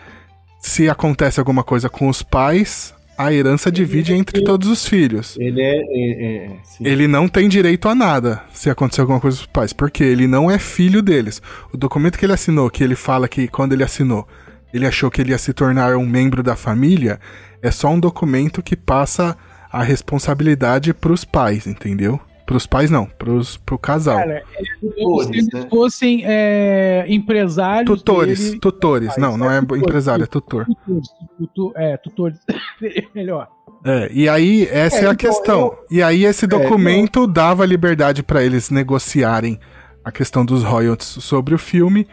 se 0.59 0.89
acontece 0.89 1.39
alguma 1.39 1.62
coisa 1.62 1.89
com 1.89 2.09
os 2.09 2.23
pais, 2.23 2.93
a 3.18 3.32
herança 3.32 3.70
divide 3.70 4.12
entre 4.12 4.43
todos 4.43 4.68
os 4.68 4.86
filhos. 4.86 5.36
Ele 5.38 5.60
é. 5.60 5.76
é, 5.76 6.36
é 6.36 6.51
sim. 6.62 6.86
Ele 6.86 7.06
não 7.06 7.28
tem 7.28 7.48
direito 7.48 7.88
a 7.88 7.94
nada 7.94 8.43
se 8.52 8.68
acontecer 8.68 9.01
alguma 9.01 9.20
coisa 9.20 9.38
com 9.38 9.43
os 9.43 9.47
pais, 9.47 9.72
porque 9.72 10.05
ele 10.05 10.26
não 10.26 10.51
é 10.51 10.59
filho 10.59 11.02
deles. 11.02 11.40
O 11.72 11.76
documento 11.76 12.18
que 12.18 12.26
ele 12.26 12.32
assinou, 12.32 12.70
que 12.70 12.84
ele 12.84 12.94
fala 12.94 13.28
que 13.28 13.48
quando 13.48 13.72
ele 13.72 13.84
assinou, 13.84 14.26
ele 14.72 14.86
achou 14.86 15.10
que 15.10 15.20
ele 15.20 15.30
ia 15.30 15.38
se 15.38 15.52
tornar 15.52 15.97
um 15.97 16.06
membro 16.06 16.43
da 16.43 16.56
família, 16.56 17.18
é 17.62 17.70
só 17.70 17.88
um 17.88 17.98
documento 17.98 18.62
que 18.62 18.76
passa 18.76 19.36
a 19.72 19.82
responsabilidade 19.82 20.93
pros 20.94 21.24
pais, 21.24 21.66
entendeu? 21.66 22.20
Pros 22.47 22.64
pais 22.66 22.90
não, 22.90 23.06
pros, 23.06 23.56
pro 23.56 23.77
casal. 23.77 24.16
Cara, 24.18 24.35
é 24.55 25.02
como 25.02 25.23
se 25.24 25.31
eles 25.32 25.48
fossem 25.68 26.23
é, 26.24 27.05
empresários. 27.09 27.98
tutores, 27.98 28.39
dele- 28.44 28.60
tutores. 28.60 29.10
Ah, 29.16 29.20
não, 29.20 29.36
não 29.36 29.51
é 29.51 29.59
é 29.59 29.60
tutor, 29.60 29.78
empresário, 29.78 30.23
é 30.23 30.27
tutor. 30.27 30.64
Tutores, 30.64 31.09
tutor- 31.39 31.73
é, 31.77 31.97
tutores. 31.97 32.39
Melhor. 33.14 33.48
É, 33.85 34.09
e 34.12 34.28
aí 34.28 34.66
essa 34.70 34.97
é, 34.98 35.05
É, 35.05 35.09
a 35.09 35.12
então, 35.12 35.16
questão. 35.16 35.60
eu- 35.60 35.78
E 35.90 36.02
aí 36.02 36.24
esse 36.24 36.44
É, 36.44 36.48
documento 36.48 37.27
dava 37.27 37.66
liberdade 37.66 38.23
pra 38.23 38.43
eles 38.44 38.70
negociarem 38.70 39.59
a 40.05 40.12
questão 40.12 40.44
dos 40.44 40.62
royalties 40.62 41.09
sobre 41.24 41.52
o 41.55 41.59
filme 41.59 42.06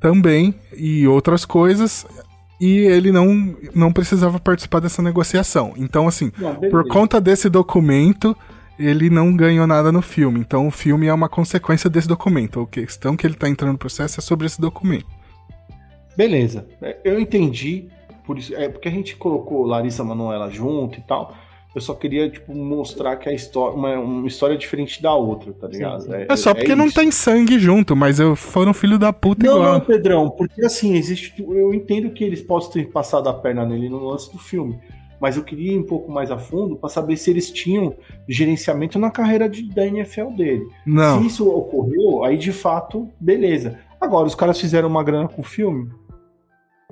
também 0.00 0.54
e 0.76 1.06
outras 1.06 1.44
coisas. 1.44 2.06
E 2.60 2.78
ele 2.86 3.12
não, 3.12 3.54
não 3.74 3.92
precisava 3.92 4.40
participar 4.40 4.80
dessa 4.80 5.00
negociação. 5.02 5.74
Então, 5.76 6.08
assim, 6.08 6.32
Não, 6.38 6.54
por 6.56 6.88
conta 6.88 7.20
desse 7.20 7.48
documento, 7.48 8.36
ele 8.78 9.10
não 9.10 9.34
ganhou 9.36 9.66
nada 9.66 9.90
no 9.90 10.00
filme. 10.02 10.40
Então 10.40 10.66
o 10.66 10.70
filme 10.70 11.06
é 11.06 11.12
uma 11.14 11.28
consequência 11.28 11.88
desse 11.90 12.08
documento. 12.08 12.60
A 12.60 12.66
questão 12.66 13.16
que 13.16 13.26
ele 13.26 13.34
tá 13.34 13.48
entrando 13.48 13.72
no 13.72 13.78
processo 13.78 14.20
é 14.20 14.22
sobre 14.22 14.46
esse 14.46 14.60
documento. 14.60 15.06
Beleza. 16.16 16.66
É, 16.82 16.96
Eu 17.04 17.18
entendi. 17.20 17.88
Por 18.24 18.38
isso, 18.38 18.54
é 18.54 18.68
porque 18.68 18.88
a 18.88 18.92
gente 18.92 19.16
colocou 19.16 19.64
Larissa 19.64 20.04
Manoela 20.04 20.50
junto 20.50 20.98
e 20.98 21.02
tal. 21.02 21.34
Eu 21.74 21.80
só 21.80 21.94
queria, 21.94 22.28
tipo, 22.28 22.54
mostrar 22.54 23.16
que 23.16 23.28
a 23.28 23.32
história. 23.32 23.76
Uma, 23.76 23.98
uma 23.98 24.26
história 24.26 24.56
diferente 24.56 25.00
da 25.00 25.14
outra, 25.14 25.52
tá 25.52 25.68
ligado? 25.68 26.02
sim. 26.02 26.10
É 26.28 26.36
só 26.36 26.52
porque 26.52 26.74
não 26.74 26.86
isso. 26.86 26.94
tem 26.94 27.10
sangue 27.10 27.58
junto, 27.58 27.94
mas 27.94 28.18
eu 28.18 28.34
foram 28.34 28.74
filho 28.74 28.98
da 28.98 29.12
puta 29.12 29.46
Não, 29.46 29.56
igual. 29.56 29.72
não, 29.74 29.80
Pedrão, 29.80 30.30
porque 30.30 30.64
assim, 30.64 30.94
existe. 30.96 31.34
Eu 31.38 31.72
entendo 31.72 32.10
que 32.10 32.24
eles 32.24 32.40
possam 32.42 32.72
ter 32.72 32.90
passado 32.90 33.28
a 33.28 33.34
perna 33.34 33.64
nele 33.64 33.88
no 33.88 34.04
lance 34.08 34.32
do 34.32 34.38
filme. 34.38 34.78
Mas 35.20 35.36
eu 35.36 35.42
queria 35.44 35.72
ir 35.72 35.78
um 35.78 35.82
pouco 35.86 36.10
mais 36.10 36.30
a 36.30 36.38
fundo 36.38 36.76
para 36.76 36.88
saber 36.88 37.16
se 37.16 37.30
eles 37.30 37.50
tinham 37.50 37.94
gerenciamento 38.28 38.98
na 38.98 39.10
carreira 39.10 39.48
de, 39.48 39.62
da 39.74 39.84
NFL 39.86 40.28
dele. 40.36 40.66
Não. 40.86 41.20
Se 41.20 41.26
isso 41.26 41.50
ocorreu, 41.50 42.24
aí 42.24 42.36
de 42.36 42.52
fato, 42.52 43.08
beleza. 43.20 43.78
Agora, 44.00 44.26
os 44.26 44.34
caras 44.34 44.60
fizeram 44.60 44.88
uma 44.88 45.02
grana 45.02 45.26
com 45.28 45.40
o 45.40 45.44
filme. 45.44 45.90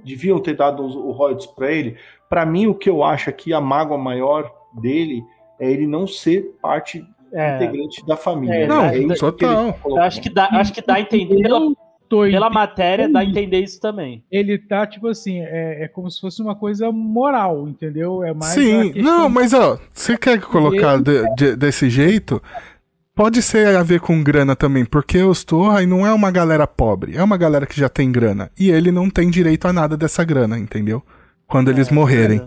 Deviam 0.04 0.38
ter 0.40 0.54
dado 0.56 0.84
os- 0.84 0.94
o 0.94 1.10
royalties 1.12 1.46
pra 1.46 1.70
ele. 1.72 1.96
Pra 2.28 2.44
mim, 2.44 2.66
o 2.66 2.74
que 2.74 2.88
eu 2.90 3.02
acho 3.02 3.30
aqui, 3.30 3.52
a 3.52 3.60
mágoa 3.60 3.98
maior 3.98 4.52
dele 4.80 5.22
é 5.60 5.70
ele 5.70 5.86
não 5.86 6.06
ser 6.06 6.56
parte 6.60 7.04
É, 7.32 7.56
integrante 7.56 8.04
da 8.06 8.16
família. 8.16 8.54
É, 8.54 8.66
Não, 8.66 8.86
isso 8.92 9.32
que 9.32 9.44
ele 9.44 9.54
total. 9.54 9.72
tá 9.94 10.04
acho 10.04 10.20
que 10.20 10.28
dá, 10.30 10.48
acho 10.52 10.72
que 10.72 10.80
dá 10.82 10.94
a 10.94 11.00
entender 11.00 11.42
pela, 11.42 11.60
tô 12.08 12.22
pela 12.22 12.48
matéria, 12.50 13.08
dá 13.08 13.20
a 13.20 13.24
entender 13.24 13.60
isso 13.60 13.80
também. 13.80 14.22
ele 14.30 14.58
tá, 14.58 14.86
tipo 14.86 15.08
assim, 15.08 15.40
é, 15.40 15.84
é 15.84 15.88
como 15.88 16.10
se 16.10 16.20
fosse 16.20 16.40
uma 16.42 16.54
coisa 16.54 16.90
moral, 16.92 17.68
entendeu? 17.68 18.22
É 18.24 18.32
mais 18.34 18.52
Sim, 18.52 18.92
não, 18.96 19.28
mas 19.28 19.52
ó, 19.52 19.78
você 19.92 20.16
quer 20.16 20.40
colocar 20.40 20.98
de- 21.00 21.24
de- 21.36 21.56
desse 21.56 21.88
jeito? 21.90 22.42
Pode 23.14 23.40
ser 23.40 23.74
a 23.74 23.82
ver 23.82 24.00
com 24.00 24.22
grana 24.22 24.54
também, 24.54 24.84
porque 24.84 25.22
os 25.22 25.42
Torra 25.42 25.84
não 25.86 26.06
é 26.06 26.12
uma 26.12 26.30
galera 26.30 26.66
pobre, 26.66 27.16
é 27.16 27.22
uma 27.22 27.38
galera 27.38 27.64
que 27.64 27.80
já 27.80 27.88
tem 27.88 28.12
grana. 28.12 28.50
E 28.58 28.70
ele 28.70 28.92
não 28.92 29.08
tem 29.08 29.30
direito 29.30 29.66
a 29.66 29.72
nada 29.72 29.96
dessa 29.96 30.22
grana, 30.22 30.58
entendeu? 30.58 31.02
Quando 31.46 31.70
eles 31.70 31.88
morrerem. 31.90 32.42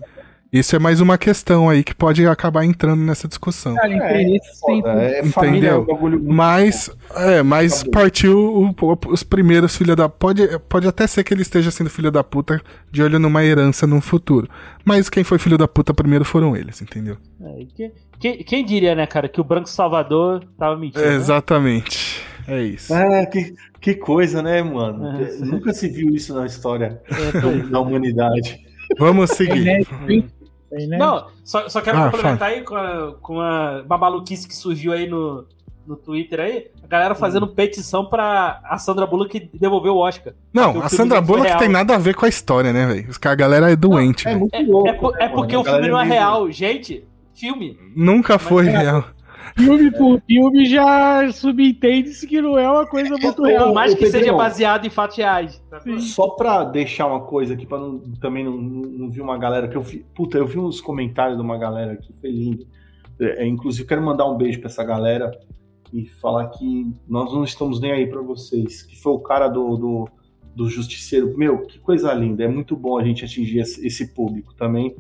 Isso 0.52 0.76
é 0.76 0.80
mais 0.80 1.00
uma 1.00 1.16
questão 1.16 1.70
aí 1.70 1.84
que 1.84 1.94
pode 1.94 2.26
acabar 2.26 2.66
entrando 2.66 3.04
nessa 3.04 3.28
discussão. 3.28 3.76
Cara, 3.76 3.94
interesses 3.96 4.60
tem 4.62 4.82
Foda, 4.82 4.94
é, 5.04 5.20
é 5.20 5.80
bagulho 5.80 6.18
muito 6.20 6.34
Mas, 6.34 6.90
é, 7.16 7.44
mas 7.44 7.84
partiu 7.84 8.36
o- 8.76 8.98
os 9.10 9.22
primeiros 9.22 9.76
filhos 9.78 9.96
da. 9.96 10.10
Pode, 10.10 10.48
pode 10.68 10.88
até 10.88 11.06
ser 11.06 11.24
que 11.24 11.32
ele 11.36 11.44
esteja 11.44 11.70
sendo 11.70 11.88
filho 11.92 12.10
da 12.10 12.24
puta 12.24 12.60
de 12.92 13.04
olho 13.04 13.20
numa 13.20 13.44
herança 13.46 13.86
no 13.86 14.02
futuro. 14.02 14.50
Mas 14.84 15.08
quem 15.08 15.24
foi 15.24 15.38
filho 15.38 15.56
da 15.58 15.68
puta 15.68 15.94
primeiro 15.94 16.26
foram 16.26 16.58
eles, 16.58 16.82
entendeu? 16.82 17.18
É, 17.42 17.66
que- 17.76 17.92
quem, 18.20 18.38
quem 18.44 18.66
diria, 18.66 18.96
né, 18.96 19.06
cara, 19.06 19.30
que 19.30 19.40
o 19.40 19.44
Branco 19.44 19.70
Salvador 19.70 20.44
tava 20.58 20.76
mentindo? 20.76 21.06
né? 21.06 21.14
Exatamente. 21.16 22.22
É 22.48 22.60
isso. 22.64 22.92
Ah, 22.92 23.24
que, 23.28 23.54
que 23.80 23.94
coisa, 23.94 24.42
né, 24.42 24.64
mano? 24.64 25.22
É. 25.22 25.38
Nunca 25.46 25.72
se 25.74 25.88
viu 25.88 26.10
isso 26.10 26.34
na 26.34 26.48
história 26.48 27.00
É, 27.08 27.40
da 27.70 27.80
humanidade. 27.80 28.60
Vamos 28.98 29.30
seguir. 29.30 29.86
Né? 30.72 30.98
Não, 30.98 31.28
só, 31.44 31.68
só 31.70 31.82
quero 31.82 31.98
Ah, 31.98 32.12
complementar 32.12 32.50
aí 32.50 32.62
com, 32.64 32.76
a, 32.76 33.14
com 33.22 33.42
a, 33.42 33.82
uma 33.86 33.98
maluquice 33.98 34.48
que 34.48 34.56
surgiu 34.56 34.92
aí 34.94 35.08
no, 35.08 35.46
no 35.88 35.96
Twitter 35.96 36.40
aí. 36.40 36.68
A 36.84 36.88
galera 36.88 37.16
fazendo 37.16 37.48
petição 37.48 38.06
pra 38.06 38.60
a 38.64 38.78
Sandra 38.78 39.06
Bullock 39.08 39.50
devolver 39.54 39.92
o 39.92 39.98
Oscar. 39.98 40.34
Não, 40.54 40.82
a 40.82 40.90
Sandra 40.90 41.20
não 41.22 41.28
foi 41.28 41.38
Bullock 41.38 41.58
tem 41.60 41.70
nada 41.70 41.96
a 41.96 41.98
ver 41.98 42.16
com 42.16 42.26
a 42.26 42.30
história, 42.30 42.72
né, 42.72 42.86
velho? 42.86 43.10
A 43.24 43.36
galera 43.36 43.72
é 43.72 43.76
doente, 43.76 44.28
É 44.28 44.32
velho. 44.32 44.40
muito 44.42 44.56
É, 44.56 44.62
louco. 44.62 44.88
é 44.88 44.94
por- 44.94 45.14
né, 45.14 45.26
é 45.26 45.30
porque 45.30 45.56
o 45.58 45.64
filme 45.64 45.88
não 45.88 46.00
é 46.00 46.06
real. 46.06 46.52
Gente, 46.52 47.04
filme. 47.34 47.78
Nunca 47.96 48.38
foi 48.38 48.68
é. 48.68 48.72
real. 48.78 49.06
Filme 49.60 49.92
por 49.92 50.22
filme 50.22 50.66
já 50.66 51.32
subentende-se 51.32 52.26
que 52.26 52.42
não 52.42 52.58
é 52.58 52.70
uma 52.70 52.86
coisa 52.88 53.10
muito 53.10 53.34
Por 53.36 53.48
real. 53.48 53.74
mais 53.74 53.94
ô, 53.94 53.98
que 53.98 54.06
seja 54.06 54.20
Pedrão. 54.20 54.38
baseado 54.38 54.86
em 54.86 54.90
fatos 54.90 55.18
reais. 55.18 55.62
Só 56.00 56.30
pra 56.30 56.64
deixar 56.64 57.08
uma 57.08 57.22
coisa 57.22 57.54
aqui, 57.54 57.66
pra 57.66 57.78
não, 57.78 58.00
também 58.22 58.44
não, 58.44 58.56
não, 58.56 58.82
não 58.90 59.10
vi 59.10 59.22
uma 59.22 59.38
galera 59.38 59.68
que 59.68 59.76
eu 59.76 59.82
vi. 59.82 60.06
Puta, 60.16 60.38
eu 60.38 60.48
vi 60.48 60.58
uns 60.60 60.80
comentários 60.82 61.38
de 61.38 61.44
uma 61.44 61.58
galera 61.58 61.94
aqui, 61.94 62.14
foi 62.20 62.32
lindo. 62.32 62.66
É, 63.20 63.44
é, 63.44 63.48
inclusive, 63.48 63.88
quero 63.88 64.02
mandar 64.02 64.26
um 64.30 64.38
beijo 64.38 64.60
pra 64.60 64.70
essa 64.70 64.84
galera 64.84 65.32
e 65.92 66.06
falar 66.06 66.48
que 66.50 66.88
nós 67.08 67.34
não 67.34 67.44
estamos 67.44 67.80
nem 67.82 67.92
aí 67.92 68.08
pra 68.08 68.22
vocês. 68.22 68.82
Que 68.84 68.96
foi 69.02 69.12
o 69.14 69.20
cara 69.20 69.48
do, 69.50 69.76
do, 69.76 70.10
do 70.56 70.70
Justiceiro. 70.70 71.38
Meu, 71.38 71.64
que 71.66 71.80
coisa 71.80 72.14
linda. 72.14 72.44
É 72.44 72.48
muito 72.48 72.76
bom 72.78 72.98
a 72.98 73.04
gente 73.04 73.26
atingir 73.26 73.60
esse, 73.60 73.86
esse 73.86 74.14
público 74.14 74.54
também. 74.56 74.96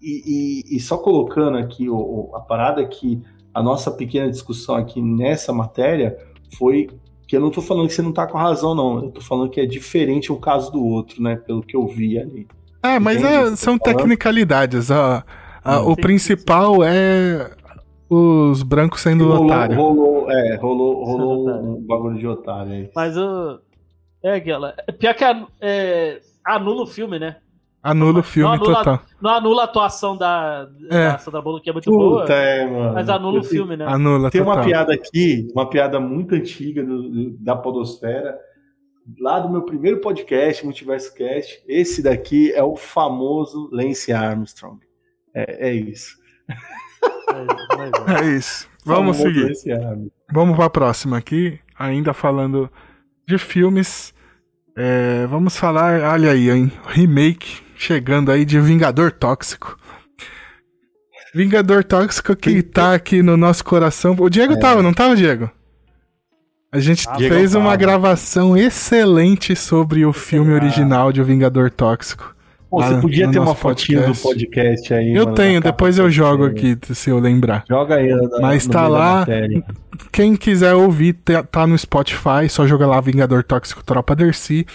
E, 0.00 0.62
e- 0.72 0.76
e 0.76 0.80
só 0.80 0.96
colocando 0.98 1.58
aqui 1.58 1.88
o, 1.88 1.96
o- 1.96 2.36
a 2.36 2.40
parada 2.40 2.84
que 2.86 3.20
a 3.54 3.62
nossa 3.62 3.90
pequena 3.90 4.30
discussão 4.30 4.74
aqui 4.76 5.00
nessa 5.02 5.52
matéria 5.52 6.16
foi 6.58 6.88
que 7.26 7.36
eu 7.36 7.40
não 7.40 7.50
tô 7.50 7.60
falando 7.60 7.88
que 7.88 7.94
você 7.94 8.02
não 8.02 8.12
tá 8.12 8.26
com 8.26 8.38
a 8.38 8.42
razão, 8.42 8.74
não. 8.74 9.04
Eu 9.04 9.10
tô 9.10 9.20
falando 9.20 9.50
que 9.50 9.60
é 9.60 9.66
diferente 9.66 10.32
um 10.32 10.40
caso 10.40 10.72
do 10.72 10.82
outro, 10.84 11.22
né? 11.22 11.36
Pelo 11.36 11.62
que 11.62 11.76
eu 11.76 11.86
vi 11.86 12.18
ali. 12.18 12.46
É, 12.82 12.98
mas 12.98 13.22
é- 13.22 13.54
são 13.56 13.76
tá 13.78 13.86
falando. 13.90 13.98
tecnicalidades. 13.98 14.90
A, 14.90 15.24
a- 15.64 15.80
Hum. 15.82 15.90
o 15.92 15.96
principal 15.96 16.82
é 16.82 17.50
os 18.08 18.62
brancos 18.62 19.02
sendo 19.02 19.26
rolou, 19.28 19.44
otários. 19.46 19.76
rolou, 19.76 20.30
é, 20.30 20.56
rolou, 20.56 21.04
rolou 21.04 21.42
Otário. 21.48 21.68
um 21.76 21.86
bagulho 21.86 22.18
de 22.18 22.26
otário 22.26 22.72
aí. 22.72 22.90
Mas 22.96 23.16
o. 23.18 23.58
É 24.24 24.34
aquela. 24.36 24.74
Pior 24.98 25.14
que 25.14 25.24
a- 25.24 25.46
é, 25.60 26.20
anula 26.46 26.84
o 26.84 26.86
filme, 26.86 27.18
né? 27.18 27.36
Anula 27.82 28.20
o 28.20 28.22
filme 28.22 28.48
Não, 28.48 28.54
anula- 28.56 28.76
total. 28.78 29.02
Não 29.20 29.30
anula 29.30 29.62
a 29.62 29.64
atuação 29.64 30.16
da, 30.16 30.68
É. 30.90 31.12
da 31.12 31.18
Sandra 31.18 31.40
Bullock, 31.40 31.62
que 31.64 31.70
é 31.70 31.72
muito 31.72 31.90
boa. 31.90 32.22
Puta, 32.22 32.32
é, 32.34 32.66
mano. 32.66 32.94
Mas 32.94 33.08
anula 33.08 33.40
o 33.40 33.44
filme, 33.44 33.76
né? 33.76 33.86
Anula 33.86 34.30
Tem 34.30 34.42
total. 34.42 34.56
uma 34.56 34.64
piada 34.64 34.92
aqui, 34.94 35.48
uma 35.54 35.68
piada 35.70 36.00
muito 36.00 36.34
antiga 36.34 36.84
do- 36.84 37.30
da 37.38 37.54
Podosfera, 37.56 38.36
lá 39.20 39.38
do 39.38 39.48
meu 39.48 39.62
primeiro 39.62 40.00
podcast, 40.00 40.64
Multiverso 40.64 41.14
Cast. 41.14 41.62
Esse 41.68 42.02
daqui 42.02 42.52
é 42.52 42.62
o 42.62 42.74
famoso 42.76 43.68
Lance 43.72 44.12
Armstrong. 44.12 44.78
É, 45.34 45.68
é 45.70 45.72
isso. 45.72 46.16
Mas- 47.76 48.22
É 48.22 48.26
isso. 48.36 48.68
Vamos 48.84 49.18
Famoso 49.18 49.54
seguir. 49.54 50.10
Vamos 50.32 50.56
pra 50.56 50.68
próxima 50.70 51.18
aqui. 51.18 51.58
Ainda 51.78 52.12
falando 52.12 52.70
de 53.26 53.38
filmes. 53.38 54.12
É, 54.76 55.26
vamos 55.26 55.56
falar, 55.56 56.00
olha 56.12 56.30
aí, 56.32 56.50
hein? 56.50 56.72
Remake 56.86 57.60
chegando 57.78 58.30
aí 58.30 58.44
de 58.44 58.60
Vingador 58.60 59.12
Tóxico. 59.12 59.78
Vingador 61.34 61.84
Tóxico 61.84 62.34
que 62.34 62.62
tá 62.62 62.94
aqui 62.94 63.22
no 63.22 63.36
nosso 63.36 63.64
coração. 63.64 64.16
O 64.18 64.28
Diego 64.28 64.58
tava, 64.58 64.82
não 64.82 64.92
tava, 64.92 65.14
Diego? 65.14 65.48
A 66.72 66.80
gente 66.80 67.08
Ah, 67.08 67.16
fez 67.16 67.54
uma 67.54 67.76
gravação 67.76 68.56
excelente 68.56 69.54
sobre 69.56 70.04
o 70.04 70.12
filme 70.12 70.52
original 70.52 71.12
de 71.12 71.22
O 71.22 71.24
Vingador 71.24 71.70
Tóxico. 71.70 72.34
Pô, 72.70 72.80
Lá 72.80 72.88
você 72.88 73.00
podia 73.00 73.30
ter 73.30 73.38
uma 73.38 73.54
fotinha 73.54 74.00
podcast. 74.02 74.22
do 74.22 74.28
podcast 74.28 74.94
aí. 74.94 75.14
Eu 75.14 75.24
mano, 75.24 75.34
tenho, 75.36 75.60
depois 75.60 75.98
eu 75.98 76.10
jogo 76.10 76.44
aqui, 76.44 76.76
se 76.92 77.08
eu 77.08 77.18
lembrar. 77.18 77.64
Joga 77.66 77.94
aí. 77.94 78.08
na- 78.14 78.40
Mas 78.40 78.66
no 78.66 78.72
tá 78.74 78.86
lá. 78.86 79.26
Quem 80.12 80.36
quiser 80.36 80.74
ouvir, 80.74 81.14
tá- 81.14 81.42
tá 81.42 81.66
no 81.66 81.78
Spotify, 81.78 82.46
só 82.48 82.66
joga 82.66 82.86
lá 82.86 83.00
Vingador 83.00 83.42
Tóxico 83.42 83.82
Tropa 83.82 84.14
Dercy. 84.14 84.66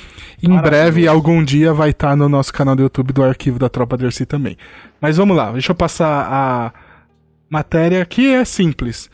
Em 0.41 0.47
Maravilhoso. 0.49 0.61
breve, 0.91 1.07
algum 1.07 1.43
dia, 1.43 1.71
vai 1.71 1.91
estar 1.91 2.15
no 2.17 2.27
nosso 2.27 2.51
canal 2.51 2.75
do 2.75 2.81
YouTube 2.81 3.13
do 3.13 3.23
arquivo 3.23 3.59
da 3.59 3.69
Tropa 3.69 3.95
Dercy 3.95 4.25
também. 4.25 4.57
Mas 4.99 5.17
vamos 5.17 5.37
lá, 5.37 5.51
deixa 5.51 5.71
eu 5.71 5.75
passar 5.75 6.27
a 6.31 6.73
matéria 7.47 8.03
que 8.05 8.27
é 8.33 8.43
simples. 8.43 9.07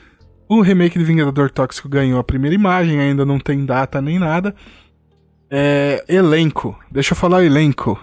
O 0.47 0.61
remake 0.61 0.97
de 0.97 1.03
Vingador 1.03 1.51
Tóxico 1.51 1.89
ganhou 1.89 2.17
a 2.17 2.23
primeira 2.23 2.55
imagem, 2.55 2.97
ainda 2.99 3.25
não 3.25 3.39
tem 3.39 3.65
data 3.65 4.01
nem 4.01 4.17
nada. 4.17 4.55
É, 5.51 6.03
elenco, 6.07 6.79
deixa 6.89 7.11
eu 7.11 7.17
falar 7.17 7.43
elenco. 7.43 7.99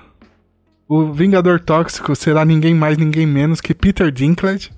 O 0.89 1.13
Vingador 1.13 1.59
Tóxico 1.61 2.15
será 2.15 2.45
ninguém 2.45 2.75
mais, 2.75 2.97
ninguém 2.97 3.27
menos 3.27 3.61
que 3.61 3.75
Peter 3.75 4.11
Dinklage. 4.11 4.71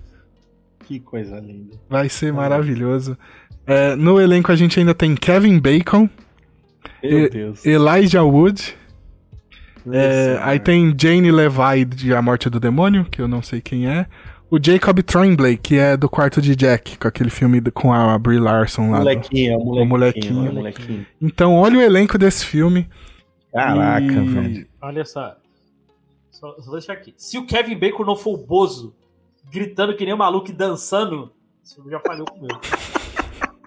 Que 0.86 0.98
coisa 0.98 1.38
linda. 1.38 1.76
Vai 1.88 2.08
ser 2.08 2.32
maravilhoso. 2.32 3.16
É, 3.66 3.94
no 3.94 4.18
elenco 4.18 4.50
a 4.50 4.56
gente 4.56 4.78
ainda 4.80 4.94
tem 4.94 5.14
Kevin 5.14 5.58
Bacon, 5.58 6.08
Meu 7.02 7.24
E- 7.26 7.28
Deus. 7.28 7.66
Elijah 7.66 8.22
Wood. 8.24 8.74
é, 9.92 10.38
aí 10.42 10.58
tem 10.58 10.94
Jane 10.98 11.30
Levi 11.30 11.84
de 11.84 12.14
A 12.14 12.22
Morte 12.22 12.48
do 12.48 12.58
Demônio, 12.58 13.04
que 13.10 13.20
eu 13.20 13.28
não 13.28 13.42
sei 13.42 13.60
quem 13.60 13.86
é. 13.88 14.06
O 14.50 14.58
Jacob 14.62 14.98
Tremblay, 15.02 15.58
que 15.58 15.76
é 15.76 15.94
do 15.94 16.08
quarto 16.08 16.40
de 16.40 16.56
Jack, 16.56 16.96
com 16.96 17.06
aquele 17.06 17.28
filme 17.28 17.60
do- 17.60 17.70
com 17.70 17.92
a 17.92 18.18
Brie 18.18 18.38
Larson 18.38 18.90
lá. 18.92 18.98
do- 19.00 19.04
Molequinho, 19.04 19.52
é 19.52 19.56
o 19.56 19.60
molequinho. 19.60 19.86
molequinho. 19.86 20.46
é 20.46 20.50
o 20.50 20.54
molequinho. 20.54 21.06
Então, 21.20 21.54
olha 21.54 21.78
o 21.78 21.82
elenco 21.82 22.16
desse 22.16 22.46
filme. 22.46 22.88
Caraca, 23.52 24.04
E- 24.06 24.24
velho. 24.28 24.66
Olha 24.80 25.04
só. 25.04 25.36
Só, 26.38 26.54
só 26.60 26.70
deixar 26.72 26.92
aqui. 26.92 27.14
Se 27.16 27.36
o 27.36 27.46
Kevin 27.46 27.76
Bacon 27.78 28.04
não 28.04 28.14
for 28.16 28.34
o 28.34 28.46
Bozo, 28.46 28.94
gritando 29.50 29.96
que 29.96 30.04
nem 30.04 30.14
um 30.14 30.18
maluco 30.18 30.50
e 30.50 30.52
dançando, 30.52 31.32
esse 31.64 31.74
filme 31.74 31.90
já 31.90 31.98
falhou 32.00 32.26
comigo. 32.26 32.60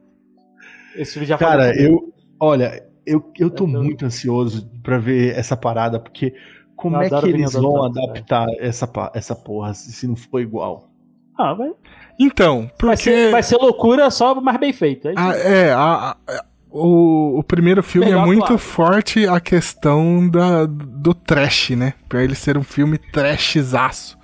Esse 0.95 1.13
filme 1.13 1.25
já 1.27 1.37
Cara, 1.37 1.73
falhou 1.73 1.73
comigo. 1.99 2.13
eu. 2.17 2.23
Olha, 2.39 2.85
eu, 3.05 3.17
eu 3.39 3.49
tô 3.49 3.63
Eu 3.65 3.67
tô- 3.67 3.67
muito 3.67 4.05
ansioso 4.05 4.69
pra 4.83 4.97
ver 4.97 5.37
essa 5.37 5.55
parada, 5.55 5.99
porque 5.99 6.33
como 6.75 6.97
Eu 6.97 7.01
é 7.01 7.09
que 7.09 7.27
eles 7.29 7.53
vão 7.53 7.83
adaptar 7.85 8.47
essa, 8.59 8.89
essa 9.13 9.35
porra 9.35 9.73
se 9.73 10.07
não 10.07 10.15
for 10.15 10.39
igual? 10.41 10.89
Ah, 11.37 11.53
vai, 11.53 11.71
Então, 12.19 12.61
vai, 12.63 12.71
porque. 12.77 12.97
ser, 12.97 13.31
vai 13.31 13.41
ser 13.43 13.55
loucura, 13.57 14.09
só 14.11 14.35
mais 14.41 14.59
bem 14.59 14.73
feito. 14.73 15.07
É 15.07 15.11
isso. 15.13 15.19
a- 15.21 15.35
é, 15.37 15.71
a- 15.71 16.17
a- 16.27 16.45
o, 16.71 17.39
o 17.39 17.43
primeiro 17.43 17.83
filme 17.83 18.07
Melhor 18.07 18.23
é 18.23 18.25
muito 18.25 18.43
atuado. 18.43 18.57
forte 18.59 19.27
a 19.27 19.39
questão 19.39 20.27
da, 20.29 20.65
do 20.65 21.13
trash, 21.13 21.71
né? 21.71 21.93
Pra 22.07 22.23
ele 22.23 22.35
ser 22.35 22.57
um 22.57 22.63
filme 22.63 22.97
trashzaço. 22.97 24.17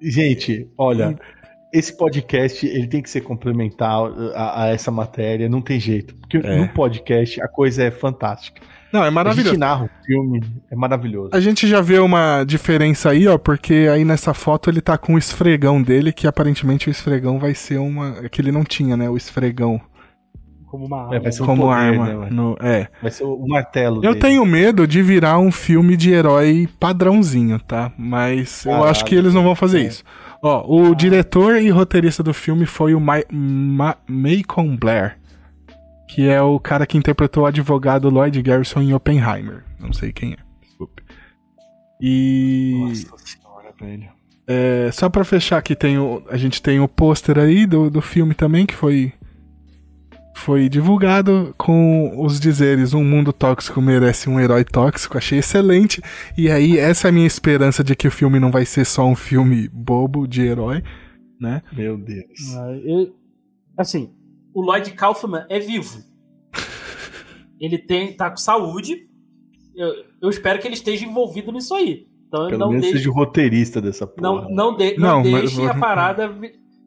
Gente, 0.00 0.66
olha, 0.78 1.18
esse 1.72 1.96
podcast 1.96 2.66
ele 2.66 2.86
tem 2.86 3.02
que 3.02 3.10
ser 3.10 3.20
complementar 3.20 4.00
a, 4.34 4.64
a 4.64 4.66
essa 4.68 4.90
matéria, 4.90 5.48
não 5.48 5.60
tem 5.60 5.78
jeito. 5.78 6.14
Porque 6.16 6.38
É. 6.38 6.56
no 6.56 6.68
podcast 6.68 7.40
a 7.42 7.48
coisa 7.48 7.84
é 7.84 7.90
fantástica. 7.90 8.60
Não, 8.92 9.00
é 9.00 9.02
A 9.02 9.06
gente 9.06 9.14
maravilhoso. 9.14 9.58
narra 9.58 9.84
o 9.84 10.04
filme, 10.04 10.40
é 10.68 10.74
maravilhoso. 10.74 11.30
A 11.32 11.38
gente 11.38 11.68
já 11.68 11.80
vê 11.80 12.00
uma 12.00 12.42
diferença 12.42 13.10
aí, 13.10 13.28
ó, 13.28 13.38
porque 13.38 13.88
aí 13.92 14.04
nessa 14.04 14.34
foto 14.34 14.68
ele 14.68 14.80
tá 14.80 14.98
com 14.98 15.14
o 15.14 15.18
esfregão 15.18 15.80
dele, 15.80 16.12
que 16.12 16.26
aparentemente 16.26 16.88
o 16.88 16.90
esfregão 16.90 17.38
vai 17.38 17.54
ser 17.54 17.78
uma. 17.78 18.28
que 18.28 18.40
ele 18.40 18.50
não 18.50 18.64
tinha, 18.64 18.96
né? 18.96 19.08
O 19.08 19.16
esfregão 19.16 19.80
Como 20.70 20.86
uma 20.86 21.00
arma. 21.02 21.16
É, 21.16 21.18
vai 21.18 21.32
ser 21.32 21.42
um 21.42 21.46
como 21.46 21.62
poder, 21.62 21.74
arma. 21.74 22.06
né, 22.06 22.28
no- 22.30 22.56
é. 22.60 22.88
Vai 23.02 23.10
ser 23.10 23.24
o 23.24 23.44
martelo. 23.48 23.96
Eu 23.96 24.12
dele. 24.12 24.18
tenho 24.20 24.46
medo 24.46 24.86
de 24.86 25.02
virar 25.02 25.38
um 25.38 25.50
filme 25.50 25.96
de 25.96 26.12
herói 26.12 26.68
padrãozinho, 26.78 27.58
tá? 27.58 27.90
Mas 27.98 28.64
eu 28.64 28.70
Caralho. 28.72 28.90
acho 28.90 29.04
que 29.04 29.14
eles 29.14 29.34
não 29.34 29.42
vão 29.42 29.54
fazer 29.56 29.80
É. 29.80 29.86
isso. 29.86 30.04
Ó, 30.42 30.64
o 30.66 30.94
diretor 30.94 31.56
e 31.60 31.68
roteirista 31.70 32.22
do 32.22 32.32
filme 32.32 32.66
foi 32.66 32.94
o 32.94 33.00
Ma 33.00 33.16
Ma 33.32 33.96
Macon 34.08 34.76
Blair, 34.76 35.18
que 36.08 36.28
é 36.28 36.40
o 36.40 36.58
cara 36.60 36.86
que 36.86 36.96
interpretou 36.96 37.42
o 37.42 37.46
advogado 37.46 38.08
Lloyd 38.08 38.40
Garrison 38.40 38.80
em 38.80 38.94
Oppenheimer. 38.94 39.64
Não 39.78 39.92
sei 39.92 40.12
quem 40.12 40.32
é, 40.32 40.36
desculpe. 40.62 41.02
E 42.00 42.76
Nossa 42.80 43.26
senhora, 43.26 43.74
velho. 43.80 44.08
é, 44.46 44.88
só 44.92 45.08
pra 45.08 45.24
fechar 45.24 45.58
aqui, 45.58 45.74
tem 45.74 45.98
o, 45.98 46.22
a 46.30 46.36
gente 46.36 46.62
tem 46.62 46.80
o 46.80 46.88
pôster 46.88 47.38
aí 47.38 47.66
do, 47.66 47.90
do 47.90 48.00
filme 48.00 48.32
também, 48.34 48.64
que 48.64 48.74
foi, 48.74 49.12
foi 50.40 50.68
divulgado 50.68 51.54
com 51.58 52.12
os 52.24 52.40
dizeres: 52.40 52.94
Um 52.94 53.04
mundo 53.04 53.32
tóxico 53.32 53.80
merece 53.80 54.28
um 54.28 54.40
herói 54.40 54.64
tóxico. 54.64 55.16
Achei 55.18 55.38
excelente. 55.38 56.02
E 56.36 56.50
aí, 56.50 56.78
essa 56.78 57.06
é 57.06 57.10
a 57.10 57.12
minha 57.12 57.26
esperança 57.26 57.84
de 57.84 57.94
que 57.94 58.08
o 58.08 58.10
filme 58.10 58.40
não 58.40 58.50
vai 58.50 58.64
ser 58.64 58.84
só 58.84 59.06
um 59.06 59.14
filme 59.14 59.68
bobo 59.68 60.26
de 60.26 60.42
herói, 60.42 60.82
né? 61.40 61.62
Meu 61.72 61.96
Deus. 61.96 62.56
Ah, 62.56 62.72
eu- 62.84 63.14
assim, 63.76 64.12
o 64.54 64.62
Lloyd 64.62 64.90
Kaufman 64.92 65.44
é 65.48 65.58
vivo. 65.60 65.98
Ele 67.60 67.78
tem, 67.78 68.12
tá 68.12 68.30
com 68.30 68.36
saúde. 68.36 69.06
Eu, 69.76 69.88
eu 70.22 70.30
espero 70.30 70.58
que 70.58 70.66
ele 70.66 70.74
esteja 70.74 71.04
envolvido 71.06 71.52
nisso 71.52 71.74
aí. 71.74 72.06
Então 72.28 72.46
Pelo 72.48 72.58
não 72.58 72.68
menos 72.68 72.82
deixe, 72.82 72.98
seja 72.98 73.10
o 73.10 73.12
roteirista 73.14 73.80
dessa 73.80 74.06
porra. 74.06 74.22
não, 74.22 74.48
não, 74.50 74.76
de, 74.76 74.96
Não, 74.96 75.22
não, 75.22 75.30
mas- 75.30 75.54
deixe 75.54 75.66
a 75.66 75.74
parada 75.74 76.34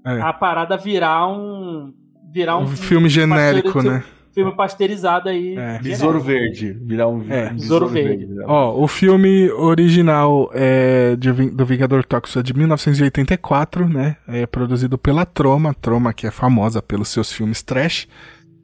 É. 0.06 0.22
a 0.22 0.34
parada 0.34 0.78
virar 0.78 1.28
um 1.28 1.94
virar 2.34 2.58
um, 2.58 2.64
Um 2.64 2.68
filme 2.68 3.08
genérico, 3.08 3.82
né? 3.82 4.04
filme 4.34 4.52
pasteurizado 4.56 5.30
aí. 5.30 5.56
É. 5.56 5.80
Besouro 5.80 6.20
Verde. 6.20 6.76
Virar 6.82 7.08
um 7.08 7.24
É. 7.30 7.50
Besouro 7.52 7.88
Verde. 7.88 8.28
Ó, 8.46 8.84
o 8.84 8.88
filme 8.88 9.52
original 9.52 10.50
é 10.54 11.16
de 11.16 11.32
do 11.32 11.66
Vingador 11.66 12.04
Tóxico 12.04 12.40
é 12.40 12.44
de 12.44 12.54
1984, 12.54 13.88
né? 13.88 14.18
É 14.28 14.46
produzido 14.48 14.98
pela 14.98 15.26
Troma, 15.26 15.74
Troma 15.74 16.14
que 16.14 16.26
é 16.26 16.32
famosa 16.32 16.82
pelos 16.82 17.10
seus 17.10 17.32
filmes 17.32 17.62
trash. 17.62 18.08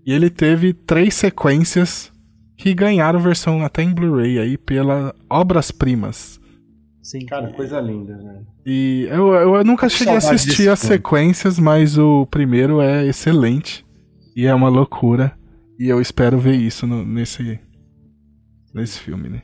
E 0.05 0.11
ele 0.11 0.29
teve 0.29 0.73
três 0.73 1.13
sequências 1.13 2.11
que 2.57 2.73
ganharam 2.73 3.19
versão 3.19 3.63
até 3.63 3.83
em 3.83 3.93
Blu-ray 3.93 4.39
aí 4.39 4.57
pela 4.57 5.13
Obras 5.29 5.69
Primas. 5.71 6.39
Sim. 7.10 7.26
Cara, 7.26 7.52
coisa 7.53 7.80
linda, 7.81 8.15
velho. 8.18 8.45
E 8.64 9.07
eu, 9.10 9.34
eu 9.34 9.64
nunca 9.64 9.90
cheguei 9.90 10.14
a 10.14 10.18
assistir 10.18 10.69
as 10.69 10.77
sequências, 10.80 11.57
mas 11.57 11.98
o 11.98 12.27
primeiro 12.27 12.80
é 12.81 13.03
excelente. 13.06 13.84
E 14.36 14.45
é 14.45 14.53
uma 14.53 14.69
loucura. 14.69 15.36
E 15.80 15.88
eu 15.90 15.99
espero 15.99 16.38
ver 16.38 16.56
isso 16.56 16.86
no- 16.86 17.03
nesse, 17.03 17.60
nesse 18.73 18.99
filme, 18.99 19.27
né? 19.27 19.41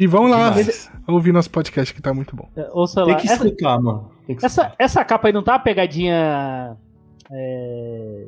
E 0.00 0.06
vão 0.08 0.26
lá 0.26 0.50
Demais. 0.50 0.90
ouvir 1.06 1.32
nosso 1.32 1.50
podcast 1.50 1.94
que 1.94 2.02
tá 2.02 2.12
muito 2.12 2.34
bom. 2.34 2.48
É, 2.56 2.68
Ouça 2.72 3.04
Tem 3.04 3.14
lá. 3.14 3.20
que 3.20 3.28
Essa, 3.28 3.44
escutar, 3.46 3.80
mano. 3.80 4.10
Tem 4.26 4.34
que 4.36 4.44
essa, 4.44 4.74
essa 4.78 5.04
capa 5.04 5.28
aí 5.28 5.32
não 5.32 5.42
tá 5.44 5.52
uma 5.52 5.58
pegadinha. 5.60 6.76
É... 7.30 8.26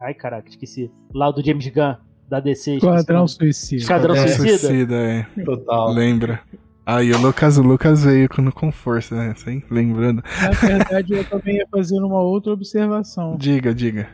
Ai, 0.00 0.14
caraca, 0.14 0.48
esqueci. 0.48 0.90
Lá 1.14 1.30
do 1.30 1.44
James 1.44 1.66
Gunn, 1.68 1.96
da 2.28 2.40
DC. 2.40 2.76
Esquadrão. 2.76 3.26
Suicida. 3.28 3.82
Esquadrão 3.82 4.14
É, 4.14 4.28
Suicida? 4.28 4.96
é. 4.96 5.26
Total. 5.44 5.92
Lembra. 5.92 6.40
Aí 6.86 7.12
o 7.12 7.18
Lucas, 7.18 7.56
o 7.56 7.62
Lucas 7.62 8.04
veio 8.04 8.28
com, 8.28 8.50
com 8.50 8.70
força, 8.70 9.14
né? 9.14 9.30
Assim, 9.34 9.62
lembrando. 9.70 10.22
Na 10.42 10.50
verdade, 10.50 11.14
eu 11.14 11.24
também 11.24 11.56
ia 11.56 11.66
fazer 11.70 11.98
uma 11.98 12.20
outra 12.20 12.52
observação. 12.52 13.36
Diga, 13.38 13.74
diga. 13.74 14.08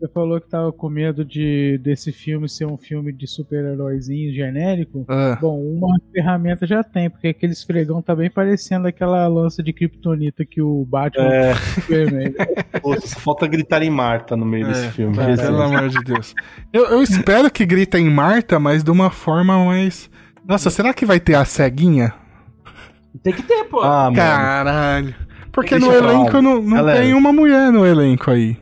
Você 0.00 0.08
falou 0.08 0.40
que 0.40 0.48
tava 0.48 0.72
com 0.72 0.88
medo 0.88 1.22
de 1.26 1.78
desse 1.82 2.10
filme 2.10 2.48
ser 2.48 2.64
um 2.64 2.78
filme 2.78 3.12
de 3.12 3.26
super-heróizinho 3.26 4.32
genérico. 4.32 5.04
Ah, 5.06 5.36
Bom, 5.38 5.60
uma 5.60 6.00
ferramenta 6.10 6.66
já 6.66 6.82
tem, 6.82 7.10
porque 7.10 7.28
aquele 7.28 7.52
esfregão 7.52 8.00
tá 8.00 8.16
bem 8.16 8.30
parecendo 8.30 8.88
aquela 8.88 9.28
lança 9.28 9.62
de 9.62 9.74
kryptonita 9.74 10.42
que 10.46 10.62
o 10.62 10.86
Batman 10.86 11.26
É, 11.26 11.54
Superman. 11.54 12.32
pô, 12.80 12.98
só 12.98 13.20
falta 13.20 13.46
gritar 13.46 13.82
em 13.82 13.90
Marta 13.90 14.34
no 14.38 14.46
meio 14.46 14.66
desse 14.68 14.86
é, 14.86 14.90
filme. 14.90 15.14
pelo 15.14 15.36
Jesus. 15.36 15.60
amor 15.60 15.88
de 15.90 16.02
Deus. 16.02 16.34
Eu, 16.72 16.86
eu 16.86 17.02
espero 17.02 17.50
que 17.50 17.66
grita 17.66 17.98
em 17.98 18.08
Marta, 18.08 18.58
mas 18.58 18.82
de 18.82 18.90
uma 18.90 19.10
forma 19.10 19.62
mais. 19.66 20.10
Nossa, 20.48 20.70
será 20.70 20.94
que 20.94 21.04
vai 21.04 21.20
ter 21.20 21.34
a 21.34 21.44
ceguinha? 21.44 22.14
Tem 23.22 23.34
que 23.34 23.42
ter, 23.42 23.64
pô. 23.64 23.80
Ah. 23.82 24.10
Caralho. 24.14 25.14
Porque 25.52 25.78
Deixa 25.78 25.86
no 25.86 25.92
elenco 25.92 26.40
não, 26.40 26.62
não 26.62 26.76
Galera. 26.76 27.00
tem 27.02 27.12
uma 27.12 27.32
mulher 27.34 27.70
no 27.70 27.84
elenco 27.84 28.30
aí. 28.30 28.56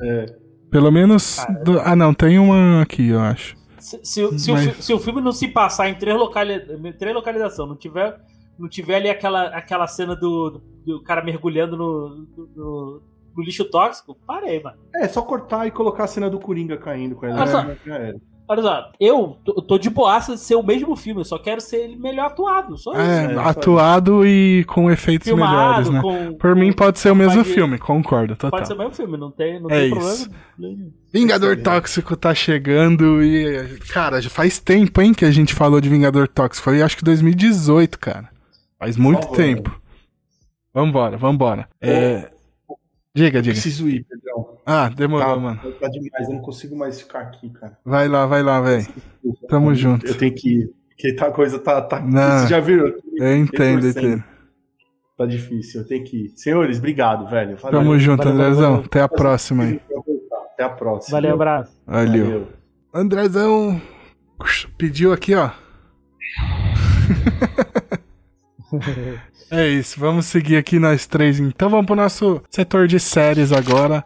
É. 0.00 0.37
Pelo 0.70 0.90
menos. 0.90 1.38
do- 1.64 1.80
ah, 1.80 1.96
não, 1.96 2.12
tem 2.14 2.38
uma 2.38 2.82
aqui, 2.82 3.08
eu 3.08 3.20
acho. 3.20 3.56
Se, 3.78 3.98
se- 4.02 4.38
se 4.38 4.50
o, 4.50 4.54
Mas- 4.54 4.66
fi- 4.76 4.82
se 4.82 4.92
o 4.92 4.98
filme 4.98 5.20
não 5.20 5.32
se 5.32 5.48
passar 5.48 5.88
em 5.88 5.94
três, 5.94 6.16
locali 6.18 6.60
três 6.98 7.14
localizações, 7.14 7.68
não 7.68 7.76
tiver, 7.76 8.18
não 8.58 8.68
tiver 8.68 8.96
ali 8.96 9.08
aquela, 9.08 9.44
aquela 9.48 9.86
cena 9.86 10.14
do, 10.16 10.50
do, 10.50 10.62
do 10.98 11.02
cara 11.02 11.22
mergulhando 11.24 11.76
no, 11.76 12.08
no- 12.36 12.48
no- 12.56 13.02
no 13.36 13.42
lixo 13.44 13.64
tóxico, 13.70 14.16
parei, 14.26 14.60
mano. 14.62 14.78
É, 14.94 15.06
só 15.06 15.22
cortar 15.22 15.66
e 15.66 15.70
colocar 15.70 16.04
a 16.04 16.08
cena 16.08 16.28
do 16.28 16.40
Coringa 16.40 16.76
caindo 16.76 17.14
com 17.14 17.24
ela. 17.24 17.40
Olha 17.40 17.46
só. 17.46 17.62
Já 17.86 17.94
era. 17.94 18.16
Olha 18.50 18.62
só, 18.62 18.90
eu 18.98 19.36
tô, 19.44 19.52
tô 19.60 19.76
de 19.78 19.90
boaça 19.90 20.32
de 20.32 20.40
ser 20.40 20.54
o 20.54 20.62
mesmo 20.62 20.96
filme, 20.96 21.20
eu 21.20 21.24
só 21.24 21.38
quero 21.38 21.60
ser 21.60 21.84
ele 21.84 21.96
melhor 21.96 22.26
atuado. 22.28 22.78
Só 22.78 22.94
É, 22.94 23.26
isso. 23.26 23.38
é, 23.38 23.44
atuado 23.44 24.26
e 24.26 24.64
com 24.64 24.90
efeitos 24.90 25.30
melhores, 25.30 25.88
Filmado, 25.88 25.92
né? 25.92 26.00
com. 26.30 26.38
Por 26.38 26.56
mim 26.56 26.72
pode 26.72 26.98
ser 26.98 27.10
o 27.10 27.14
mesmo 27.14 27.42
Pode- 27.44 27.54
filme, 27.54 27.78
concordo, 27.78 28.34
total. 28.36 28.50
Pode 28.50 28.66
ser 28.66 28.72
o 28.74 28.78
mesmo 28.78 28.94
filme, 28.94 29.18
não 29.18 29.30
tem, 29.30 29.60
não 29.60 29.70
É 29.70 29.80
tem 29.80 29.98
isso. 29.98 30.30
problema. 30.58 30.86
Vingador 31.12 31.56
Tóxico 31.62 32.16
tá 32.16 32.34
chegando 32.34 33.22
e. 33.22 33.78
Cara, 33.92 34.20
já 34.22 34.30
faz 34.30 34.58
tempo, 34.58 35.00
hein, 35.02 35.12
que 35.12 35.24
a 35.26 35.30
gente 35.30 35.54
falou 35.54 35.80
de 35.80 35.88
Vingador 35.88 36.26
Tóxico. 36.26 36.64
Foi 36.64 36.80
acho 36.82 36.96
que 36.96 37.04
2018, 37.04 37.98
cara. 37.98 38.28
Faz 38.78 38.96
muito 38.96 39.28
tempo. 39.32 39.78
Vambora, 40.72 41.16
vambora. 41.16 41.68
É... 41.80 42.30
Diga, 43.14 43.42
diga. 43.42 43.54
Preciso 43.54 43.88
ir, 43.88 44.04
Pedrão. 44.04 44.57
Ah, 44.70 44.90
demorou, 44.90 45.26
Tá, 45.26 45.34
mano. 45.40 45.58
tá 45.80 45.88
demais, 45.88 46.28
eu 46.28 46.34
não 46.34 46.42
consigo 46.42 46.76
mais 46.76 47.00
ficar 47.00 47.20
aqui, 47.20 47.48
cara. 47.48 47.78
Vai 47.82 48.06
lá, 48.06 48.26
vai 48.26 48.42
lá, 48.42 48.60
velho. 48.60 48.86
Tamo 49.48 49.74
junto. 49.74 50.06
Eu 50.06 50.14
tenho 50.14 50.34
que 50.34 50.58
ir. 50.58 50.70
Porque 50.90 51.14
tá, 51.14 51.28
a 51.28 51.30
coisa 51.30 51.58
tá. 51.58 51.80
tá 51.80 52.00
Não. 52.00 52.40
Vocês 52.40 52.50
já 52.50 52.60
viram? 52.60 52.92
Eu 53.16 53.36
entendo, 53.38 53.86
100%. 53.86 53.90
entendo. 53.96 54.24
Tá 55.16 55.24
difícil, 55.24 55.80
eu 55.80 55.86
tenho 55.86 56.04
que 56.04 56.26
ir. 56.26 56.32
Senhores, 56.36 56.76
obrigado, 56.76 57.26
velho. 57.30 57.56
Valeu. 57.56 57.80
Tamo 57.80 57.98
junto, 57.98 58.22
valeu, 58.24 58.42
Andrezão. 58.42 58.70
valeu. 58.72 58.84
Até 58.84 59.00
a 59.00 59.08
próxima 59.08 59.64
aí. 59.64 59.80
Até 60.52 60.64
a 60.64 60.68
próxima. 60.68 61.16
Valeu, 61.16 61.32
abraço. 61.34 61.72
Valeu. 61.86 62.48
Andrezão 62.92 63.80
pediu 64.76 65.14
aqui, 65.14 65.34
ó. 65.34 65.48
É 69.50 69.66
isso, 69.66 69.98
vamos 69.98 70.26
seguir 70.26 70.58
aqui 70.58 70.78
nós 70.78 71.06
três. 71.06 71.40
Então 71.40 71.70
vamos 71.70 71.86
pro 71.86 71.96
nosso 71.96 72.42
setor 72.50 72.86
de 72.86 73.00
séries 73.00 73.50
agora. 73.50 74.04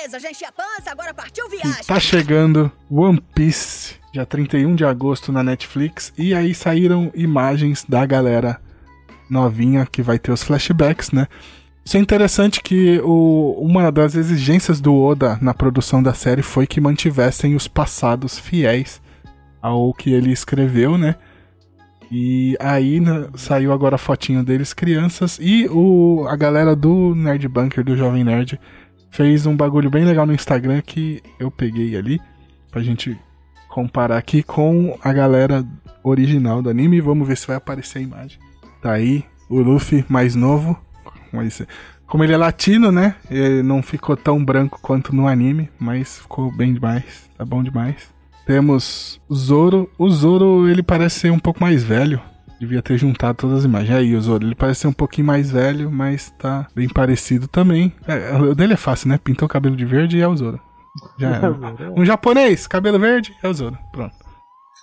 Beleza, 0.00 0.18
já 0.18 0.30
enchi 0.30 0.46
a 0.46 0.52
pança, 0.52 0.90
agora 0.90 1.12
partiu 1.12 1.44
E 1.46 1.58
viagem. 1.58 1.84
tá 1.84 2.00
chegando 2.00 2.72
One 2.90 3.22
Piece, 3.34 3.96
dia 4.14 4.24
31 4.24 4.74
de 4.74 4.82
agosto 4.82 5.30
na 5.30 5.42
Netflix. 5.42 6.10
E 6.16 6.34
aí 6.34 6.54
saíram 6.54 7.12
imagens 7.14 7.84
da 7.86 8.06
galera 8.06 8.58
novinha 9.28 9.84
que 9.84 10.00
vai 10.00 10.18
ter 10.18 10.32
os 10.32 10.42
flashbacks, 10.42 11.12
né? 11.12 11.26
Isso 11.84 11.98
é 11.98 12.00
interessante 12.00 12.62
que 12.62 12.98
o, 13.04 13.58
uma 13.60 13.92
das 13.92 14.14
exigências 14.14 14.80
do 14.80 14.98
Oda 14.98 15.38
na 15.42 15.52
produção 15.52 16.02
da 16.02 16.14
série 16.14 16.42
foi 16.42 16.66
que 16.66 16.80
mantivessem 16.80 17.54
os 17.54 17.68
passados 17.68 18.38
fiéis 18.38 19.02
ao 19.60 19.92
que 19.92 20.14
ele 20.14 20.32
escreveu, 20.32 20.96
né? 20.96 21.16
E 22.10 22.56
aí 22.58 23.00
né, 23.00 23.28
saiu 23.34 23.70
agora 23.70 23.96
a 23.96 23.98
fotinho 23.98 24.42
deles 24.42 24.72
crianças 24.72 25.38
e 25.40 25.68
o, 25.68 26.24
a 26.26 26.36
galera 26.36 26.74
do 26.74 27.14
Nerd 27.14 27.46
Bunker, 27.48 27.84
do 27.84 27.96
Jovem 27.96 28.24
Nerd, 28.24 28.58
fez 29.10 29.46
um 29.46 29.56
bagulho 29.56 29.90
bem 29.90 30.04
legal 30.04 30.26
no 30.26 30.32
Instagram 30.32 30.80
que 30.82 31.22
eu 31.38 31.50
peguei 31.50 31.96
ali 31.96 32.20
pra 32.70 32.82
gente 32.82 33.18
comparar 33.68 34.16
aqui 34.16 34.42
com 34.42 34.98
a 35.02 35.12
galera 35.12 35.64
original 36.02 36.62
do 36.62 36.70
anime. 36.70 37.00
Vamos 37.00 37.26
ver 37.26 37.36
se 37.36 37.46
vai 37.46 37.56
aparecer 37.56 37.98
a 37.98 38.02
imagem. 38.02 38.38
Tá 38.80 38.92
aí 38.92 39.24
o 39.48 39.60
Luffy 39.60 40.04
mais 40.08 40.34
novo. 40.34 40.78
Como 42.06 42.24
ele 42.24 42.32
é 42.32 42.36
latino, 42.36 42.90
né? 42.90 43.14
Ele 43.30 43.62
não 43.62 43.82
ficou 43.82 44.16
tão 44.16 44.44
branco 44.44 44.80
quanto 44.82 45.14
no 45.14 45.28
anime, 45.28 45.70
mas 45.78 46.18
ficou 46.18 46.50
bem 46.50 46.74
demais. 46.74 47.30
Tá 47.36 47.44
bom 47.44 47.62
demais. 47.62 48.12
Temos 48.44 49.20
o 49.28 49.34
Zoro. 49.34 49.88
O 49.96 50.10
Zoro, 50.10 50.68
ele 50.68 50.82
parece 50.82 51.20
ser 51.20 51.30
um 51.30 51.38
pouco 51.38 51.60
mais 51.60 51.84
velho. 51.84 52.20
Devia 52.60 52.82
ter 52.82 52.98
juntado 52.98 53.38
todas 53.38 53.60
as 53.60 53.64
imagens. 53.64 53.96
Aí, 53.96 54.14
o 54.14 54.20
Zoro, 54.20 54.44
ele 54.46 54.54
parece 54.54 54.80
ser 54.80 54.86
um 54.88 54.92
pouquinho 54.92 55.26
mais 55.26 55.50
velho, 55.50 55.90
mas 55.90 56.30
tá 56.38 56.66
bem 56.76 56.88
parecido 56.88 57.48
também. 57.48 57.90
É, 58.06 58.36
o 58.36 58.54
dele 58.54 58.74
é 58.74 58.76
fácil, 58.76 59.08
né? 59.08 59.18
Pintou 59.18 59.46
o 59.46 59.48
cabelo 59.48 59.74
de 59.74 59.84
verde 59.86 60.18
e 60.18 60.20
é 60.20 60.28
o 60.28 60.36
Zoro. 60.36 60.60
Já 61.18 61.30
era. 61.36 61.50
Um 61.96 62.04
japonês, 62.04 62.66
cabelo 62.66 62.98
verde, 62.98 63.34
é 63.42 63.48
o 63.48 63.54
Zoro. 63.54 63.78
Pronto. 63.90 64.14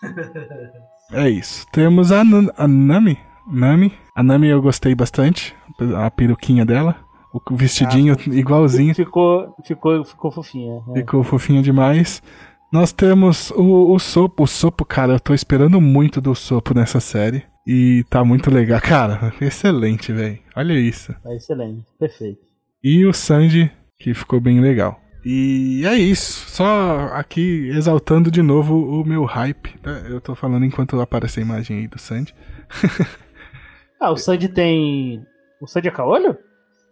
É 1.10 1.30
isso. 1.30 1.66
Temos 1.72 2.12
a, 2.12 2.20
a 2.20 2.68
Nami. 2.68 3.18
Nami. 3.50 3.94
A 4.14 4.22
Nami 4.22 4.50
eu 4.50 4.62
gostei 4.62 4.94
bastante. 4.94 5.56
A 5.96 6.12
peruquinha 6.12 6.66
dela. 6.66 6.98
O 7.34 7.56
vestidinho 7.56 8.14
igualzinho. 8.28 8.94
Ficou, 8.94 9.56
ficou, 9.64 10.04
ficou 10.04 10.32
fofinha. 10.32 10.82
né? 10.88 10.96
Ficou 10.96 11.24
fofinho 11.24 11.62
demais. 11.64 12.22
Nós 12.74 12.92
temos 12.92 13.52
o, 13.52 13.94
o 13.94 14.00
Sopo. 14.00 14.44
O 14.44 14.48
Sopo, 14.48 14.84
cara, 14.84 15.14
eu 15.14 15.20
tô 15.20 15.34
esperando 15.34 15.80
muito 15.80 16.20
do 16.20 16.36
Sopo 16.36 16.74
nessa 16.74 17.00
série. 17.00 17.46
E 17.68 18.06
tá 18.10 18.24
muito 18.24 18.50
legal. 18.50 18.80
Cara, 18.80 19.34
excelente, 19.42 20.14
velho. 20.14 20.40
Olha 20.56 20.74
isso. 20.74 21.14
É 21.26 21.36
excelente, 21.36 21.84
perfeito. 22.00 22.40
E 22.84 23.06
o 23.06 23.12
Sanji, 23.14 23.70
que 24.00 24.14
ficou 24.14 24.40
bem 24.40 24.62
legal. 24.62 25.00
E 25.26 25.84
é 25.86 25.96
isso. 25.96 26.50
Só 26.50 27.10
aqui 27.14 27.68
exaltando 27.70 28.32
de 28.32 28.42
novo 28.42 28.76
o 29.02 29.04
meu 29.06 29.26
hype. 29.26 29.76
né? 29.84 30.06
Eu 30.08 30.22
tô 30.22 30.34
falando 30.34 30.64
enquanto 30.64 31.00
aparece 31.02 31.40
a 31.42 31.44
imagem 31.44 31.80
aí 31.80 31.88
do 31.88 32.00
Sanji. 32.00 32.34
Ah, 34.00 34.12
o 34.12 34.16
Sandy 34.18 34.48
tem. 34.48 35.26
O 35.60 35.66
Sandy 35.66 35.88
é 35.88 35.92
caolho? 35.92 36.38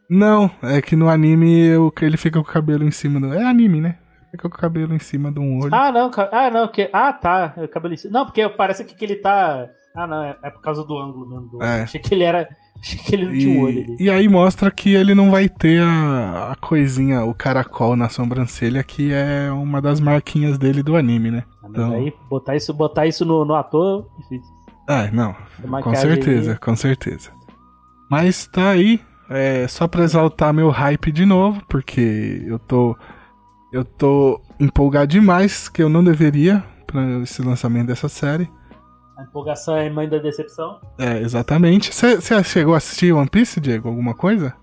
Não, 0.09 0.49
é 0.63 0.81
que 0.81 0.95
no 0.95 1.07
anime 1.07 1.75
o- 1.77 1.93
ele 2.01 2.17
fica 2.17 2.41
com 2.41 2.49
o 2.49 2.51
cabelo 2.51 2.83
em 2.83 2.89
cima 2.89 3.19
do. 3.19 3.31
É 3.31 3.43
anime, 3.45 3.79
né? 3.79 3.99
Fica 4.31 4.49
com 4.49 4.55
o 4.55 4.59
cabelo 4.59 4.91
em 4.93 4.97
cima 4.97 5.31
de 5.31 5.39
um 5.39 5.59
olho. 5.61 5.73
Ah, 5.73 5.91
não, 5.91 6.09
ah, 6.31 6.49
não, 6.49 6.67
que. 6.67 6.89
Ah, 6.91 7.13
tá. 7.13 7.53
é 7.57 7.67
cabelo 7.67 7.93
em 7.93 7.97
cima. 7.97 8.11
Não, 8.11 8.25
porque 8.25 8.49
parece 8.49 8.83
que 8.83 9.05
ele 9.05 9.17
tá. 9.17 9.69
Ah, 9.95 10.05
não, 10.07 10.23
é, 10.23 10.37
é 10.43 10.49
por 10.49 10.61
causa 10.61 10.83
do 10.83 10.97
ângulo 10.97 11.25
mesmo. 11.27 11.47
do- 11.47 11.63
É. 11.63 11.83
Achei 11.83 11.99
que 12.01 12.13
ele 12.13 12.23
era. 12.23 12.47
Achei 12.81 12.99
que 12.99 13.15
ele 13.15 13.25
não 13.25 13.31
tinha 13.33 13.59
um 13.59 13.63
olho 13.63 13.83
ali. 13.83 13.95
E, 13.99 14.09
aí 14.09 14.27
mostra 14.27 14.69
que 14.69 14.93
ele 14.93 15.15
não 15.15 15.31
vai 15.31 15.47
ter 15.49 15.81
a, 15.81 16.51
a 16.51 16.55
coisinha, 16.57 17.23
o 17.23 17.33
caracol 17.33 17.95
na 17.95 18.09
sobrancelha, 18.09 18.83
que 18.83 19.11
é 19.13 19.49
uma 19.51 19.81
das 19.81 19.99
marquinhas 19.99 20.57
dele 20.57 20.83
do 20.83 20.95
anime, 20.95 21.31
né? 21.31 21.43
Ah, 21.63 21.67
mas 21.69 21.71
Então- 21.71 21.93
aí, 21.93 22.13
botar 22.29 22.55
isso, 22.55 22.73
botar 22.73 23.07
isso 23.07 23.23
no, 23.25 23.45
no 23.45 23.55
ator, 23.55 24.05
difícil. 24.19 24.53
Ah, 24.87 25.09
não. 25.11 25.33
Com 25.81 25.95
certeza, 25.95 26.51
aí- 26.51 26.57
com 26.59 26.75
certeza. 26.75 27.31
Mas 28.09 28.45
tá 28.47 28.69
aí. 28.69 28.99
É 29.27 29.67
só 29.67 29.87
pra 29.87 30.03
exaltar 30.03 30.53
meu 30.53 30.69
hype 30.69 31.11
de 31.11 31.25
novo, 31.25 31.59
porque 31.67 32.43
eu 32.45 32.59
tô. 32.59 32.95
Eu 33.73 33.83
tô 33.83 34.39
empolgado 34.59 35.07
demais, 35.07 35.67
que 35.67 35.81
eu 35.81 35.89
não 35.89 36.03
deveria 36.03 36.63
pra 36.85 37.01
esse 37.23 37.41
lançamento 37.41 37.87
dessa 37.87 38.07
série. 38.07 38.47
A 39.17 39.23
empolgação 39.23 39.75
é 39.77 39.89
mãe 39.89 40.07
da 40.09 40.17
decepção. 40.17 40.79
É, 40.97 41.19
exatamente. 41.19 41.93
Você 41.93 42.19
chegou 42.43 42.73
a 42.73 42.77
assistir 42.77 43.13
One 43.13 43.29
Piece, 43.29 43.59
Diego? 43.61 43.87
Alguma 43.87 44.13
coisa? 44.13 44.53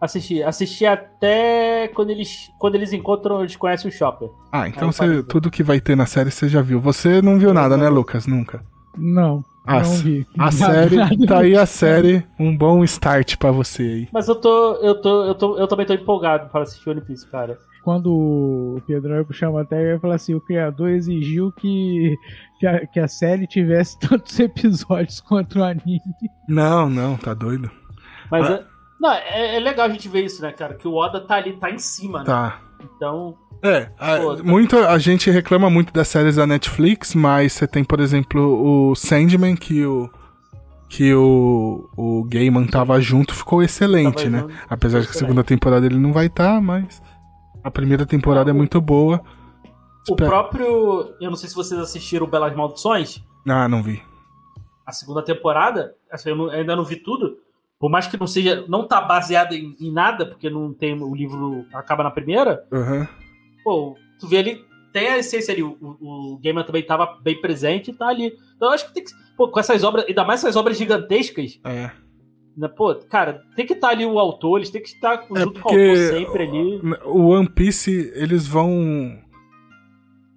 Assisti, 0.00 0.42
assisti 0.42 0.84
até 0.84 1.88
quando 1.94 2.10
eles, 2.10 2.50
quando 2.58 2.74
eles 2.74 2.92
encontram, 2.92 3.40
eles 3.40 3.56
conhecem 3.56 3.88
o 3.88 3.92
Shopper. 3.92 4.28
Ah, 4.52 4.68
então 4.68 4.88
eu 4.88 4.92
cê- 4.92 5.22
tudo 5.22 5.50
que 5.50 5.62
vai 5.62 5.80
ter 5.80 5.96
na 5.96 6.04
série 6.06 6.30
você 6.30 6.48
já 6.48 6.60
viu. 6.60 6.80
Você 6.80 7.22
não 7.22 7.38
viu 7.38 7.54
nada, 7.54 7.76
né, 7.76 7.88
Lucas? 7.88 8.26
Nunca. 8.26 8.62
Não, 8.96 9.42
Ah, 9.66 9.80
não 9.80 9.90
vi. 9.96 10.26
A 10.38 10.44
Nada, 10.44 10.52
série, 10.52 11.26
tá 11.26 11.38
aí 11.38 11.56
a 11.56 11.64
série, 11.66 12.24
um 12.38 12.54
bom 12.56 12.84
start 12.84 13.36
pra 13.38 13.50
você 13.50 13.82
aí. 13.82 14.08
Mas 14.12 14.28
eu 14.28 14.34
tô, 14.34 14.74
eu 14.76 15.00
tô, 15.00 15.24
eu 15.24 15.34
tô, 15.34 15.58
eu 15.58 15.66
também 15.66 15.86
tô 15.86 15.94
empolgado 15.94 16.50
para 16.50 16.62
assistir 16.64 16.90
One 16.90 17.00
Piece, 17.00 17.26
cara. 17.30 17.58
Quando 17.82 18.10
o 18.12 18.82
Pedro 18.86 19.26
chama 19.32 19.62
até, 19.62 19.80
ele 19.80 19.90
vai 19.92 19.98
falar 20.00 20.14
assim: 20.16 20.34
o 20.34 20.40
criador 20.40 20.90
exigiu 20.90 21.50
que, 21.52 22.14
que, 22.64 22.66
a, 22.66 22.86
que 22.86 23.00
a 23.00 23.08
série 23.08 23.46
tivesse 23.46 23.98
tantos 24.00 24.38
episódios 24.40 25.20
quanto 25.20 25.58
o 25.58 25.64
anime. 25.64 26.00
Não, 26.48 26.88
não, 26.88 27.16
tá 27.16 27.34
doido. 27.34 27.70
Mas 28.30 28.46
Ah. 28.48 28.54
é, 28.54 28.64
não, 29.00 29.12
é, 29.12 29.56
é 29.56 29.60
legal 29.60 29.86
a 29.86 29.88
gente 29.90 30.08
ver 30.08 30.24
isso, 30.24 30.40
né, 30.40 30.50
cara? 30.52 30.74
Que 30.74 30.88
o 30.88 30.94
Oda 30.94 31.20
tá 31.20 31.34
ali, 31.36 31.52
tá 31.54 31.70
em 31.70 31.78
cima, 31.78 32.20
né? 32.20 32.24
Tá. 32.24 32.60
Então, 32.96 33.34
É, 33.62 33.88
a, 33.98 34.16
Pô, 34.18 34.36
tá- 34.36 34.42
muito, 34.42 34.76
a 34.78 34.98
gente 34.98 35.30
reclama 35.30 35.68
muito 35.70 35.92
das 35.92 36.08
séries 36.08 36.36
da 36.36 36.46
Netflix, 36.46 37.14
mas 37.14 37.52
você 37.54 37.66
tem, 37.66 37.82
por 37.84 37.98
exemplo, 38.00 38.90
o 38.90 38.94
Sandman, 38.94 39.56
que 39.56 39.84
o 39.84 40.10
que 40.88 41.12
o, 41.14 41.88
o 41.96 42.24
Gaiman 42.24 42.66
tava 42.66 43.00
junto, 43.00 43.34
ficou 43.34 43.62
excelente, 43.62 44.16
Tava 44.24 44.30
né? 44.30 44.38
junto, 44.40 44.54
Apesar 44.70 45.00
de 45.00 45.06
que 45.08 45.12
a 45.16 45.18
segunda 45.18 45.42
temporada 45.42 45.84
ele 45.86 45.98
não 45.98 46.12
vai 46.12 46.26
estar, 46.26 46.60
mas 46.60 47.02
a 47.64 47.70
primeira 47.70 48.06
temporada 48.06 48.50
é 48.50 48.52
muito 48.52 48.80
boa. 48.80 49.20
O 50.08 50.12
Espera- 50.12 50.28
próprio. 50.30 51.14
Eu 51.20 51.30
não 51.30 51.36
sei 51.36 51.48
se 51.48 51.54
vocês 51.54 51.78
assistiram 51.80 52.26
Belas 52.26 52.54
Maldições, 52.54 53.22
Ah, 53.46 53.68
não 53.68 53.82
vi. 53.82 54.02
a 54.86 54.92
segunda 54.92 55.22
temporada. 55.22 55.94
Assim, 56.10 56.30
eu 56.30 56.36
não- 56.36 56.50
ainda 56.50 56.76
não 56.76 56.84
vi 56.84 56.96
tudo. 56.96 57.38
Por 57.78 57.90
mais 57.90 58.06
que 58.06 58.16
não 58.18 58.26
seja. 58.26 58.64
Não 58.68 58.86
tá 58.86 59.00
baseado 59.00 59.52
em, 59.52 59.76
em 59.80 59.92
nada, 59.92 60.24
porque 60.26 60.48
não 60.48 60.72
tem. 60.72 60.94
O 61.02 61.14
livro 61.14 61.66
acaba 61.74 62.02
na 62.04 62.10
primeira. 62.10 62.64
Aham. 62.72 63.06
Pô, 63.62 63.96
tu 64.18 64.26
vê 64.28 64.38
ali. 64.38 64.64
Tem 64.92 65.08
a 65.08 65.18
essência 65.18 65.52
ali. 65.52 65.62
O, 65.62 65.76
o, 65.80 66.34
o 66.34 66.38
Gaiman 66.42 66.64
também 66.64 66.82
tava 66.86 67.18
bem 67.22 67.40
presente 67.40 67.90
e 67.90 67.94
tá 67.94 68.06
ali. 68.08 68.32
Então 68.56 68.68
eu 68.68 68.74
acho 68.74 68.86
que 68.86 68.94
tem 68.94 69.04
que. 69.04 69.10
Pô, 69.36 69.48
com 69.48 69.58
essas 69.58 69.82
obras. 69.82 70.04
Ainda 70.06 70.24
mais 70.24 70.40
essas 70.40 70.54
obras 70.56 70.78
gigantescas. 70.78 71.58
É. 71.64 71.90
né, 72.56 72.68
Pô, 72.68 72.94
cara, 72.94 73.42
tem 73.56 73.66
que 73.66 73.72
estar 73.72 73.88
ali 73.88 74.06
o 74.06 74.18
autor, 74.20 74.58
eles 74.58 74.70
têm 74.70 74.80
que 74.80 74.88
estar 74.90 75.14
É 75.34 75.40
junto 75.40 75.60
com 75.60 75.68
o 75.68 75.72
autor 75.72 75.96
sempre 75.96 76.42
ali. 76.44 76.80
O 77.04 77.26
One 77.30 77.48
Piece, 77.48 78.12
eles 78.14 78.46
vão. 78.46 79.18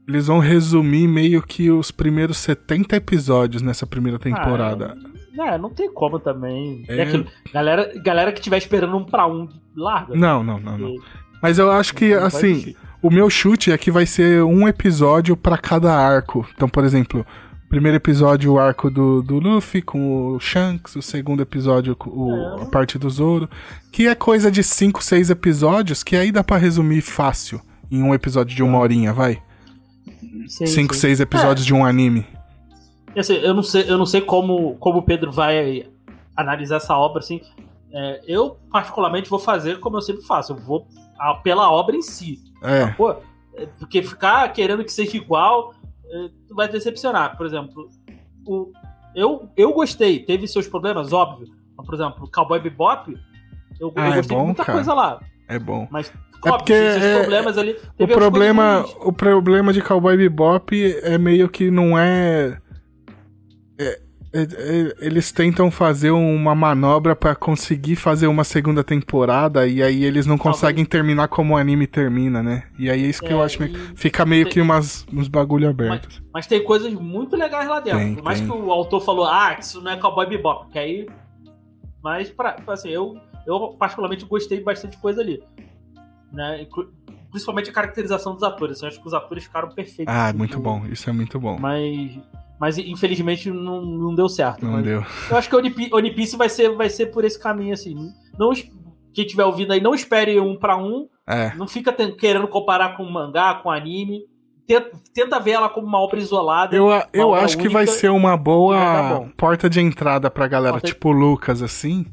Eles 0.08 0.28
vão 0.28 0.40
resumir 0.40 1.08
meio 1.08 1.42
que 1.42 1.70
os 1.70 1.92
primeiros 1.92 2.38
70 2.38 2.96
episódios 2.96 3.62
nessa 3.62 3.86
primeira 3.86 4.18
temporada. 4.18 4.96
É, 5.40 5.58
não 5.58 5.70
tem 5.70 5.92
como 5.94 6.18
também. 6.20 6.84
É. 6.88 7.02
É. 7.02 7.24
Galera, 7.54 7.92
galera 8.04 8.32
que 8.32 8.42
tiver 8.42 8.58
esperando 8.58 8.96
um 8.98 9.04
pra 9.04 9.28
um, 9.28 9.48
larga. 9.76 10.16
Não, 10.16 10.44
não, 10.44 10.60
não, 10.60 10.78
não. 10.78 10.96
Mas 11.44 11.60
eu 11.60 11.72
acho 11.72 11.94
que, 11.94 12.14
assim, 12.14 12.74
o 13.04 13.12
meu 13.12 13.30
chute 13.30 13.72
é 13.72 13.78
que 13.78 13.92
vai 13.92 14.06
ser 14.08 14.42
um 14.44 14.68
episódio 14.68 15.38
pra 15.38 15.58
cada 15.58 15.94
arco. 15.94 16.48
Então, 16.56 16.68
por 16.68 16.84
exemplo, 16.84 17.24
primeiro 17.70 17.98
episódio, 17.98 18.54
o 18.54 18.60
arco 18.60 18.90
do, 18.90 19.22
do 19.22 19.38
Luffy 19.40 19.82
com 19.84 20.30
o 20.30 20.40
Shanks. 20.40 20.96
O 20.96 21.02
segundo 21.04 21.42
episódio, 21.44 21.96
o- 22.08 22.62
a 22.62 22.66
parte 22.66 22.98
do 22.98 23.08
Zoro. 23.10 23.48
Que 23.92 24.08
é 24.08 24.16
coisa 24.16 24.50
de 24.50 24.64
5, 24.64 25.04
6 25.04 25.30
episódios, 25.30 26.02
que 26.04 26.16
aí 26.16 26.32
dá 26.32 26.44
pra 26.44 26.58
resumir 26.58 27.02
fácil 27.02 27.62
em 27.92 28.02
um 28.02 28.14
episódio 28.16 28.56
de 28.56 28.64
uma 28.64 28.80
horinha, 28.80 29.14
vai. 29.14 29.40
Sim, 30.50 30.66
5, 30.66 30.94
sim. 30.94 31.02
6 31.02 31.20
episódios 31.20 31.66
de 31.66 31.74
um 31.74 31.86
anime. 31.86 32.26
Assim, 33.16 33.34
eu 33.36 33.54
não 33.54 33.64
sei, 33.64 33.90
eu 33.90 33.98
não 33.98 34.06
sei 34.06 34.22
como, 34.22 34.76
como 34.78 35.00
o 35.00 35.04
Pedro 35.04 35.32
vai 35.32 35.88
analisar 36.36 36.78
essa 36.78 36.96
obra, 36.96 37.20
assim. 37.20 37.42
É, 37.92 38.22
eu, 38.28 38.58
particularmente, 38.72 39.30
vou 39.30 39.40
fazer 39.40 39.80
como 39.80 39.98
eu 39.98 40.02
sempre 40.02 40.22
faço. 40.24 40.52
Eu 40.54 40.58
vou 40.58 40.88
a- 41.20 41.34
pela 41.36 41.72
obra 41.72 41.96
em 41.96 42.02
si. 42.02 42.40
É. 42.62 42.88
Pô, 42.88 43.12
é, 43.56 43.66
porque 43.80 44.04
ficar 44.04 44.52
querendo 44.54 44.84
que 44.84 44.92
seja 44.94 45.18
igual, 45.18 45.74
é, 46.06 46.30
tu 46.48 46.54
vai 46.54 46.68
decepcionar. 46.68 47.36
Por 47.38 47.46
exemplo, 47.48 47.90
o, 48.46 48.72
eu, 49.16 49.50
eu 49.58 49.74
gostei. 49.74 50.20
Teve 50.20 50.48
seus 50.48 50.68
problemas, 50.68 51.12
óbvio. 51.12 51.48
Por 51.76 51.96
exemplo, 51.96 52.30
Cowboy 52.32 52.60
Bebop, 52.60 53.18
eu, 53.80 53.92
Ah, 53.96 54.08
eu 54.10 54.14
é 54.14 54.16
gostei 54.18 54.36
bom, 54.36 54.42
de 54.42 54.48
muita 54.48 54.66
cara. 54.66 54.78
coisa 54.78 54.94
lá. 54.94 55.20
É 55.48 55.58
bom. 55.58 55.88
Mas, 55.90 56.12
É 56.46 56.50
porque 56.52 56.74
é- 56.74 57.20
problemas 57.20 57.58
ali. 57.58 57.76
O 58.00 58.08
problema, 58.08 58.86
o 59.02 59.12
problema 59.12 59.74
de 59.74 59.82
Cowboy 59.82 60.16
Bebop 60.18 60.96
é 61.02 61.18
meio 61.18 61.50
que 61.50 61.70
não 61.72 61.98
é, 61.98 62.58
é- 63.80 64.00
é, 64.34 64.42
é, 64.42 64.96
eles 65.00 65.32
tentam 65.32 65.72
fazer 65.72 66.12
uma 66.12 66.54
manobra 66.54 67.16
pra 67.16 67.34
conseguir 67.34 67.96
fazer 67.96 68.28
uma 68.28 68.44
segunda 68.44 68.84
temporada 68.84 69.66
e 69.66 69.82
aí 69.82 70.04
eles 70.04 70.26
não 70.26 70.38
conseguem 70.38 70.86
terminar 70.86 71.28
como 71.30 71.54
o 71.54 71.58
anime 71.58 71.88
termina, 71.88 72.44
né? 72.44 72.64
E 72.78 72.90
aí 72.90 73.04
é 73.06 73.08
isso 73.08 73.22
que 73.24 73.32
eu 73.34 73.42
acho 73.42 73.60
meio... 73.62 73.74
Fica 73.96 74.26
meio 74.26 74.44
tem- 74.44 74.54
que 74.54 74.62
umas, 74.62 75.06
uns 75.12 75.28
bagulho 75.28 75.66
Mas, 75.68 75.74
abertos. 75.88 76.24
mas 76.34 76.46
tem 76.46 76.64
coisas 76.64 76.94
muito 76.94 77.36
legais 77.36 77.68
lá 77.68 77.80
dentro. 77.80 78.00
Tem, 78.00 78.16
Por 78.16 78.24
mais 78.24 78.40
tem. 78.40 78.48
que 78.50 78.56
o 78.56 78.72
autor 78.72 79.02
falou, 79.02 79.26
ah, 79.26 79.56
isso 79.60 79.82
não 79.82 79.92
é 79.92 79.98
Cowboy 79.98 80.28
Bebop, 80.28 80.70
que 80.72 80.78
aí... 80.78 81.08
Mas, 82.04 82.30
pra, 82.30 82.58
assim, 82.68 82.90
eu, 82.90 83.18
eu 83.46 83.76
particularmente 83.80 84.24
gostei 84.26 84.62
bastante 84.62 84.92
de 84.92 84.98
coisa 85.02 85.22
ali. 85.22 85.42
Né? 86.32 86.68
Principalmente 87.32 87.70
a 87.70 87.74
caracterização 87.74 88.34
dos 88.34 88.44
atores. 88.44 88.82
Eu 88.82 88.88
acho 88.88 89.02
que 89.02 89.08
os 89.08 89.14
atores 89.14 89.44
ficaram 89.46 89.70
perfeitos. 89.70 90.14
Ah, 90.14 90.28
assim, 90.28 90.38
muito 90.38 90.58
no- 90.58 90.64
bom. 90.64 90.86
Isso 90.88 91.10
é 91.10 91.14
muito 91.14 91.40
bom. 91.40 91.58
Mas, 91.60 92.18
mas 92.60 92.78
infelizmente 92.78 93.50
não, 93.52 93.82
não 93.82 94.16
deu 94.16 94.28
certo. 94.30 94.66
Não 94.66 94.82
deu. 94.82 95.04
Eu 95.30 95.38
acho 95.38 95.50
que 95.50 95.56
o 95.56 95.60
One 95.96 96.12
Piece, 96.12 96.36
vai, 96.38 96.50
ser, 96.50 96.70
vai 96.76 96.90
ser 96.90 97.08
por 97.08 97.24
esse 97.26 97.40
caminho, 97.40 97.74
assim. 97.74 97.96
Não, 98.38 98.52
quem 99.14 99.26
tiver 99.26 99.44
ouvindo 99.46 99.74
aí, 99.74 99.82
não 99.82 99.94
espere 99.96 100.40
um 100.40 100.56
pra 100.58 100.78
um. 100.78 101.08
É. 101.28 101.54
Não 101.56 101.68
fica 101.68 101.92
querendo 101.92 102.48
comparar 102.48 102.96
com 102.96 103.04
mangá, 103.04 103.56
com 103.56 103.70
anime. 103.70 104.22
Tenta, 104.66 104.92
tenta 105.14 105.40
ver 105.40 105.52
ela 105.52 105.70
como 105.70 105.88
uma 105.88 105.98
obra 106.00 106.20
isolada. 106.20 106.76
Eu, 106.76 106.90
eu 107.14 107.34
acho 107.34 107.56
que 107.58 107.64
única 107.64 107.74
vai 107.80 107.88
ser 107.88 108.10
uma 108.10 108.36
boa 108.36 109.30
porta 109.38 109.70
de 109.70 109.80
entrada 109.80 110.30
pra 110.30 110.46
galera, 110.48 110.74
Porta- 110.74 110.88
tipo 110.88 111.10
o 111.10 111.12
Lucas, 111.14 111.62
assim, 111.62 112.06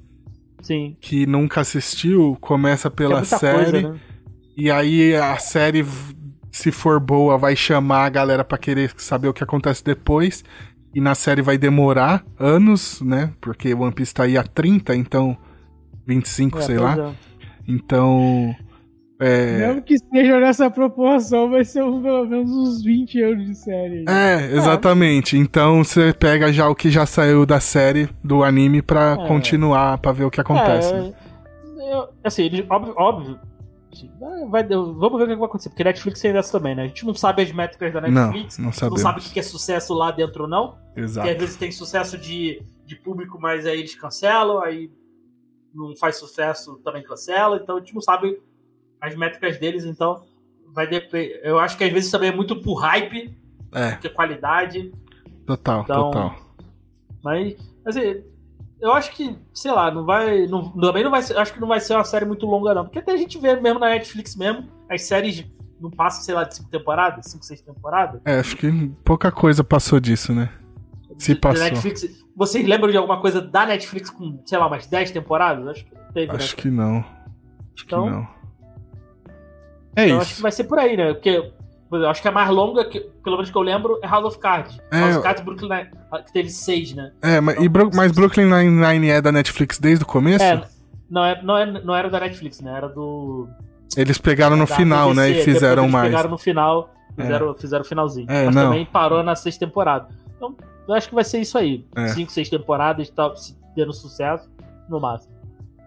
Sim. 0.65 0.97
que 1.01 1.27
nunca 1.27 1.61
assistiu, 1.61 2.37
começa 2.41 2.89
é 2.89 2.91
pela 2.91 3.19
muita 3.21 3.39
série. 3.39 3.83
coisa, 3.83 3.93
né? 3.93 4.01
E 4.57 4.71
aí 4.71 5.15
a 5.15 5.37
série, 5.39 5.85
se 6.51 6.71
for 6.73 6.99
boa, 6.99 7.37
vai 7.37 7.55
chamar 7.55 8.05
a 8.07 8.09
galera 8.09 8.45
pra 8.45 8.57
querer 8.57 8.93
saber 8.97 9.29
o 9.29 9.33
que 9.35 9.45
acontece 9.45 9.83
depois. 9.85 10.43
E 10.95 11.01
na 11.01 11.15
série 11.17 11.43
vai 11.43 11.59
demorar 11.59 12.25
anos, 12.39 13.01
né? 13.03 13.33
Porque 13.41 13.75
One 13.75 13.93
Piece 13.93 14.15
tá 14.15 14.23
aí 14.23 14.39
há 14.39 14.45
30, 14.45 14.95
então 14.95 15.37
25, 16.07 16.59
É, 16.59 16.63
sei 16.63 16.79
lá. 16.79 16.97
é. 17.11 17.15
Então. 17.67 18.55
É, 19.21 19.59
Mesmo 19.69 19.83
que 19.83 19.95
esteja 19.95 20.41
nessa 20.41 20.69
proporção, 20.69 21.49
vai 21.49 21.65
ser 21.65 21.85
um- 21.85 22.03
pelo 22.03 22.27
menos 22.27 22.51
uns 22.51 22.83
20 22.83 23.23
anos 23.23 23.47
de 23.47 23.55
série. 23.55 24.05
é, 24.09 24.51
exatamente. 24.57 25.37
Então 25.39 25.85
você 25.85 26.13
pega 26.13 26.53
já 26.53 26.69
o 26.69 26.75
que 26.75 26.91
já 26.91 27.07
saiu 27.07 27.47
da 27.47 27.61
série, 27.61 28.09
do 28.25 28.43
anime, 28.43 28.83
pra 28.83 29.13
É. 29.21 29.29
continuar, 29.29 29.99
pra 29.99 30.11
ver 30.13 30.25
o 30.25 30.31
que 30.31 30.41
acontece. 30.41 30.93
né? 30.93 31.13
É, 31.79 31.95
eu- 31.95 32.09
assim, 32.25 32.43
eles- 32.45 32.67
óbvio, 32.69 32.95
óbvio 32.97 33.39
assim, 33.93 34.11
vai- 34.51 34.65
vamos 34.67 35.19
ver 35.19 35.25
o 35.25 35.29
que 35.29 35.37
vai 35.37 35.45
acontecer, 35.45 35.69
porque 35.69 35.85
Netflix 35.85 36.21
tem 36.21 36.33
dessa 36.33 36.59
também, 36.59 36.75
né? 36.75 36.83
A 36.83 36.87
gente 36.89 37.07
não 37.07 37.15
sabe 37.15 37.43
as 37.43 37.53
métricas 37.53 37.93
da 37.93 38.01
Não, 38.01 38.09
Netflix, 38.11 38.59
não 38.59 38.65
não 38.67 38.73
sabemos. 38.73 39.01
sabe 39.01 39.21
o 39.21 39.23
que 39.23 39.39
é 39.39 39.43
sucesso 39.45 39.95
lá 39.95 40.11
dentro 40.11 40.43
ou 40.43 40.49
não. 40.49 40.75
Exato. 40.97 41.25
Porque 41.25 41.31
às 41.37 41.41
vezes 41.41 41.57
tem 41.57 41.71
sucesso 41.71 42.19
de, 42.19 42.61
de 42.85 42.97
público, 42.97 43.39
mas 43.41 43.65
aí 43.65 43.79
eles 43.79 43.95
cancelam, 43.95 44.61
aí 44.61 44.91
não 45.73 45.95
faz 45.95 46.17
sucesso, 46.17 46.81
também 46.85 47.05
cancela, 47.05 47.61
então 47.63 47.77
a 47.77 47.79
gente 47.79 47.95
não 47.95 48.01
sabe 48.03 48.37
as 49.07 49.15
métricas 49.17 49.59
deles, 49.59 49.85
então 49.85 50.23
vai 50.75 50.87
depender. 50.87 51.41
Eu 51.45 51.59
acho 51.59 51.77
que 51.77 51.85
às 51.85 51.93
vezes 51.93 52.11
também 52.11 52.31
é 52.31 52.35
muito 52.35 52.57
por 52.61 52.75
hype, 52.77 53.37
É, 53.73 53.91
porque 53.93 54.09
qualidade, 54.09 54.93
total, 55.47 55.83
Então, 55.83 56.11
total. 56.11 56.35
mas 57.23 57.57
assim, 57.85 58.23
eu 58.81 58.93
acho 58.93 59.13
que, 59.13 59.37
sei 59.53 59.73
lá, 59.73 59.91
não 59.91 60.05
vai, 60.05 60.47
não, 60.47 60.71
também 60.71 61.05
não 61.05 61.11
vai 61.11 61.23
ser, 61.23 61.37
acho 61.37 61.53
que 61.53 61.61
não 61.61 61.69
vai 61.69 61.81
ser 61.81 61.95
uma 61.95 62.05
série 62.05 62.25
muito 62.25 62.47
longa 62.47 62.75
não, 62.75 62.85
porque 62.85 62.99
até 62.99 63.13
a 63.13 63.17
gente 63.17 63.39
vê 63.39 63.55
mesmo 63.57 63.79
na 63.79 63.91
Netflix 63.91 64.35
mesmo, 64.37 64.69
as 64.91 65.03
séries 65.03 65.45
não 65.81 65.91
passam, 65.91 66.23
sei 66.23 66.35
lá, 66.35 66.45
de 66.45 66.57
cinco 66.57 66.71
temporadas, 66.71 67.27
cinco, 67.27 67.45
seis 67.45 67.61
temporadas. 67.61 68.21
É, 68.25 68.39
acho 68.39 68.57
que 68.57 68.71
pouca 69.05 69.31
coisa 69.31 69.63
passou 69.63 70.01
disso, 70.01 70.33
né? 70.33 70.51
Se 71.19 71.35
passou. 71.35 71.63
Netflix. 71.65 72.07
Vocês 72.35 72.67
lembram 72.67 72.91
de 72.91 72.97
alguma 72.97 73.21
coisa 73.21 73.41
da 73.41 73.67
Netflix 73.67 74.11
com, 74.11 74.41
sei 74.45 74.59
lá, 74.59 74.67
umas 74.67 74.87
10 74.87 75.13
temporadas? 75.13 75.67
Acho 75.69 75.85
que 75.85 75.95
teve, 76.13 76.33
né? 76.33 76.35
Acho 76.35 76.57
que 76.57 76.69
não. 76.71 76.97
Acho 76.99 77.85
Então- 77.87 78.05
que 78.05 78.11
não. 78.11 78.29
É 79.97 80.07
Então 80.07 80.19
acho 80.19 80.27
que 80.29 80.33
isso. 80.35 80.43
vai 80.43 80.53
ser 80.53 80.65
por 80.65 80.79
aí, 80.79 80.97
né? 80.97 81.13
Porque 81.15 81.53
por 81.89 81.97
exemplo, 81.99 82.11
acho 82.11 82.23
que 82.23 82.29
a 82.29 82.33
mais 82.33 82.51
longa, 82.51 82.85
que, 82.87 82.99
pelo 83.23 83.37
menos 83.37 83.51
que 83.51 83.57
eu 83.57 83.63
lembro, 83.63 84.01
é 84.03 84.07
House 84.09 84.25
of 84.25 84.39
Cards. 84.39 84.79
É, 84.91 84.99
House 84.99 85.11
eu- 85.13 85.17
of 85.19 85.23
Cards 85.23 85.43
e 85.43 85.45
Brooklyn 85.45 85.69
Nine, 85.69 85.91
que 86.27 86.33
teve 86.33 86.49
seis, 86.51 86.93
né? 86.95 87.13
É, 87.23 87.41
mas, 87.41 87.57
e 87.63 87.69
Bru- 87.69 87.91
mas 87.95 88.11
Brooklyn 88.11 88.47
Nine-Nine 88.47 89.11
é 89.11 89.21
da 89.23 89.31
Netflix 89.31 89.79
desde 89.79 90.03
o 90.03 90.07
começo? 90.07 90.43
É, 90.45 90.61
não, 91.09 91.25
é, 91.25 91.43
não, 91.43 91.57
é, 91.59 91.67
não 91.67 91.95
era 91.95 92.11
da 92.11 92.19
Netflix, 92.19 92.61
né? 92.61 92.73
Era 92.77 92.89
do. 92.89 93.47
Eles 93.97 94.19
pegaram 94.19 94.57
no 94.57 94.67
final, 94.67 95.15
né? 95.15 95.31
E 95.31 95.45
fizeram 95.45 95.85
eles 95.85 95.93
mais. 95.93 96.09
Pegaram 96.09 96.31
no 96.31 96.39
final, 96.39 96.91
fizeram, 97.17 97.55
fizeram 97.55 97.83
o 97.85 97.87
finalzinho. 97.87 98.27
É, 98.29 98.47
Mas 98.47 98.55
não. 98.55 98.63
também 98.65 98.85
parou 98.87 99.23
na 99.23 99.37
sexta 99.37 99.65
temporada. 99.65 100.09
Então, 100.37 100.57
eu 100.89 100.95
acho 100.95 101.09
que 101.09 101.15
vai 101.15 101.23
ser 101.23 101.39
isso 101.41 101.57
aí. 101.57 101.87
É. 101.95 102.09
Cinco, 102.09 102.33
seis 102.33 102.49
temporadas, 102.49 103.09
tal, 103.11 103.37
se 103.37 103.57
dando 103.77 103.93
sucesso, 103.93 104.51
no 104.89 104.99
máximo. 104.99 105.33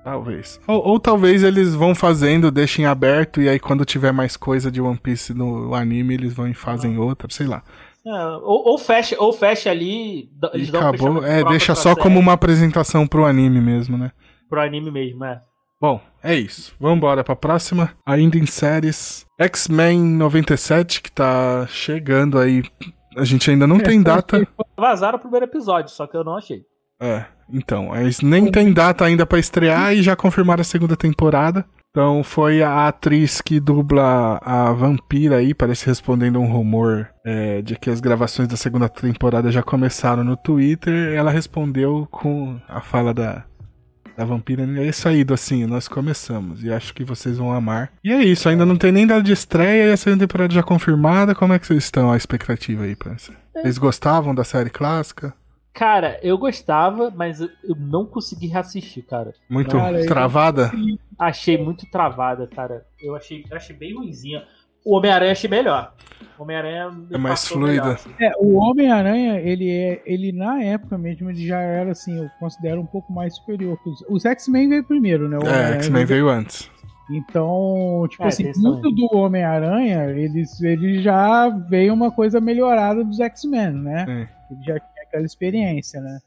Talvez. 0.08 0.58
Ou, 0.66 0.88
ou 0.88 1.00
talvez 1.02 1.44
eles 1.44 1.76
vão 1.76 1.94
fazendo, 1.94 2.50
deixem 2.50 2.86
aberto, 2.86 3.42
e 3.42 3.50
aí 3.50 3.60
quando 3.60 3.84
tiver 3.84 4.14
mais 4.14 4.38
coisa 4.38 4.72
de 4.72 4.80
One 4.80 4.98
Piece 4.98 5.34
no 5.34 5.76
anime, 5.76 6.14
eles 6.14 6.34
vão 6.34 6.48
e 6.48 6.54
fazem 6.54 6.98
outra, 6.98 7.28
sei 7.30 7.46
lá. 7.46 7.62
É, 8.06 8.26
ou, 8.38 8.70
ou 8.70 8.78
fecha, 8.78 9.18
ou 9.20 9.34
fecha 9.34 9.70
ali. 9.70 10.30
Eles 10.54 10.70
dão 10.70 10.80
um 10.80 10.88
acabou. 10.88 11.16
fechamento 11.16 11.26
É, 11.26 11.44
deixa 11.44 11.76
só 11.76 11.90
série, 11.90 12.00
como 12.02 12.18
uma 12.22 12.32
apresentação 12.32 13.06
pro 13.06 13.26
anime 13.26 13.60
mesmo, 13.60 13.98
né? 13.98 14.14
Pro 14.50 14.62
anime 14.62 14.90
mesmo, 14.90 15.26
é. 15.26 15.42
Bom, 15.80 16.00
é 16.24 16.34
isso. 16.36 16.74
Vambora 16.80 17.22
pra 17.22 17.36
próxima. 17.36 17.92
Ainda 18.06 18.38
em 18.38 18.46
séries. 18.46 19.26
X-Men 19.38 20.00
97, 20.00 21.02
que 21.02 21.12
tá 21.12 21.68
chegando 21.68 22.40
aí. 22.40 22.64
A 23.18 23.26
gente 23.26 23.52
ainda 23.52 23.68
não 23.68 23.78
tem 23.84 24.02
data. 24.02 24.48
Vazaram 24.78 25.18
o 25.18 25.22
primeiro 25.22 25.46
episódio, 25.46 25.92
só 25.92 26.08
que 26.08 26.16
eu 26.16 26.24
não 26.24 26.38
achei. 26.38 26.64
É, 27.00 27.26
então, 27.52 27.96
eles 27.96 28.22
nem 28.22 28.52
tem 28.52 28.74
data 28.74 29.06
ainda 29.06 29.26
pra 29.26 29.40
estrear 29.40 29.94
e 29.94 30.02
já 30.02 30.16
confirmaram 30.16 30.62
a 30.62 30.66
segunda 30.66 30.96
temporada. 30.96 31.66
Então 31.98 32.24
foi 32.24 32.62
a 32.62 32.88
atriz 32.88 33.42
que 33.42 33.60
dubla 33.60 34.40
a 34.44 34.72
vampira 34.72 35.38
aí, 35.38 35.52
parece 35.52 35.88
respondendo 35.88 36.36
a 36.36 36.40
um 36.40 36.52
rumor 36.52 37.10
é, 37.26 37.62
de 37.64 37.76
que 37.76 37.90
as 37.90 38.00
gravações 38.00 38.48
da 38.48 38.56
segunda 38.56 38.88
temporada 38.88 39.52
já 39.52 39.64
começaram 39.64 40.24
no 40.24 40.38
Twitter. 40.38 41.14
Ela 41.16 41.32
respondeu 41.32 42.08
com 42.12 42.60
a 42.68 42.82
fala 42.82 43.16
da, 43.16 43.46
da 44.16 44.26
vampira. 44.26 44.64
É 44.80 44.86
isso 44.86 45.10
aí, 45.10 45.24
docinho, 45.24 45.68
nós 45.68 45.88
começamos 45.88 46.64
e 46.64 46.72
acho 46.72 46.94
que 46.94 47.04
vocês 47.04 47.40
vão 47.40 47.52
amar. 47.52 47.92
E 48.04 48.12
é 48.12 48.24
isso, 48.24 48.48
ainda 48.48 48.64
não 48.64 48.78
tem 48.78 48.92
nem 48.92 49.08
data 49.08 49.24
de 49.24 49.32
estreia 49.32 49.90
e 49.90 49.92
a 49.92 49.98
segunda 49.98 50.28
temporada 50.28 50.54
já 50.54 50.62
confirmada. 50.62 51.34
Como 51.34 51.54
é 51.54 51.58
que 51.58 51.66
vocês 51.66 51.84
estão? 51.84 52.12
A 52.12 52.18
expectativa 52.18 52.84
aí, 52.84 52.96
parça? 52.96 53.34
Vocês 53.56 53.80
gostavam 53.80 54.36
da 54.36 54.44
série 54.44 54.70
clássica? 54.70 55.34
Cara, 55.78 56.20
eu 56.24 56.38
gostava, 56.40 57.12
mas 57.16 57.40
eu 57.40 57.50
eu 57.64 57.76
não 57.76 58.04
consegui 58.06 58.48
reassistir, 58.48 59.06
cara. 59.06 59.32
Muito 59.48 59.78
Cara, 59.78 60.00
eu- 60.00 60.08
travada? 60.08 60.72
Achei 61.20 61.56
muito 61.58 61.86
travada, 61.92 62.48
cara. 62.48 62.84
Eu 63.00 63.16
achei, 63.16 63.46
eu 63.50 63.56
achei 63.56 63.76
bem 63.76 63.94
ruimzinha. 63.96 64.44
O 64.84 64.96
Homem-Aranha 64.98 65.34
achei 65.34 65.48
melhor. 65.50 65.94
O 66.40 66.44
Homem-Aranha 66.44 66.90
me 66.90 67.14
É 67.14 67.18
mais 67.18 67.48
fluida. 67.48 67.68
melhor, 67.84 67.96
assim. 67.96 68.10
É, 68.20 68.32
o 68.40 68.56
Homem-Aranha, 68.58 69.40
ele 69.40 69.70
é. 69.70 70.02
Ele 70.06 70.32
na 70.32 70.64
época 70.64 70.98
mesmo, 70.98 71.30
ele 71.30 71.46
já 71.46 71.60
era 71.60 71.92
assim, 71.92 72.18
eu 72.18 72.30
considero 72.40 72.82
um 72.82 72.86
pouco 72.86 73.14
mais 73.14 73.36
superior. 73.36 73.78
Os, 73.86 74.04
os 74.10 74.26
X-Men 74.26 74.70
veio 74.70 74.84
primeiro, 74.84 75.30
né? 75.30 75.38
O 75.38 75.46
É, 75.48 75.74
X-Men 75.74 76.06
veio 76.06 76.28
antes. 76.30 76.72
Então, 77.12 78.06
tipo 78.10 78.24
É, 78.24 78.28
assim, 78.28 78.52
muito 78.58 78.90
do 78.92 79.08
Homem-Aranha, 79.16 80.06
eles, 80.12 80.60
ele 80.62 81.02
já 81.02 81.50
veio 81.50 81.94
uma 81.94 82.10
coisa 82.12 82.40
melhorada 82.42 83.04
dos 83.04 83.20
X-Men, 83.20 83.72
né? 83.72 84.06
É. 84.08 84.54
Ele 84.54 84.64
já 84.64 84.80
aquela 85.18 85.26
experiência, 85.26 86.00
né? 86.00 86.20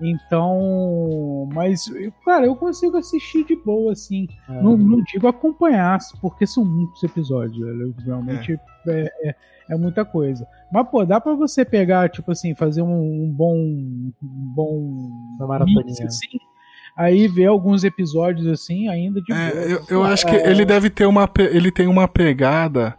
Então, 0.00 1.48
mas, 1.54 1.84
cara, 2.24 2.46
eu 2.46 2.56
consigo 2.56 2.96
assistir 2.96 3.44
de 3.44 3.54
boa, 3.54 3.92
assim. 3.92 4.26
É. 4.48 4.60
Não, 4.60 4.76
não 4.76 5.00
digo 5.04 5.28
acompanhar, 5.28 5.98
porque 6.20 6.44
são 6.44 6.64
muitos 6.64 7.02
episódios. 7.04 7.94
Realmente 8.04 8.58
é. 8.88 9.12
É, 9.22 9.34
é 9.70 9.76
muita 9.76 10.04
coisa. 10.04 10.46
Mas, 10.72 10.88
pô, 10.88 11.04
dá 11.04 11.20
pra 11.20 11.34
você 11.34 11.64
pegar, 11.64 12.10
tipo 12.10 12.32
assim, 12.32 12.52
fazer 12.52 12.82
um, 12.82 13.24
um 13.24 13.30
bom. 13.30 13.54
Um 13.54 14.12
bom. 14.20 14.76
Uma 15.36 15.46
maratoninha. 15.46 15.84
mix, 15.84 16.00
assim, 16.00 16.38
aí 16.96 17.28
ver 17.28 17.46
alguns 17.46 17.84
episódios 17.84 18.48
assim, 18.48 18.88
ainda 18.88 19.20
de 19.22 19.32
boa. 19.32 19.40
É, 19.40 19.72
eu, 19.72 19.84
eu 19.88 20.02
acho 20.02 20.26
que 20.26 20.34
ele 20.34 20.64
deve 20.64 20.90
ter 20.90 21.06
uma. 21.06 21.30
Ele 21.38 21.70
tem 21.70 21.86
uma 21.86 22.08
pegada 22.08 22.96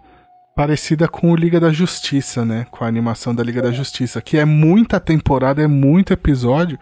parecida 0.56 1.08
com 1.08 1.32
o 1.32 1.36
Liga 1.36 1.60
da 1.60 1.72
Justiça, 1.72 2.46
né? 2.46 2.66
Com 2.72 2.84
a 2.84 2.88
animação 2.88 3.34
da 3.34 3.44
Liga 3.44 3.62
da 3.62 3.72
Justiça. 3.72 4.22
Que 4.22 4.38
é 4.38 4.46
muita 4.46 5.00
temporada, 5.00 5.62
é 5.62 5.68
muito 5.68 6.14
episódio. 6.14 6.78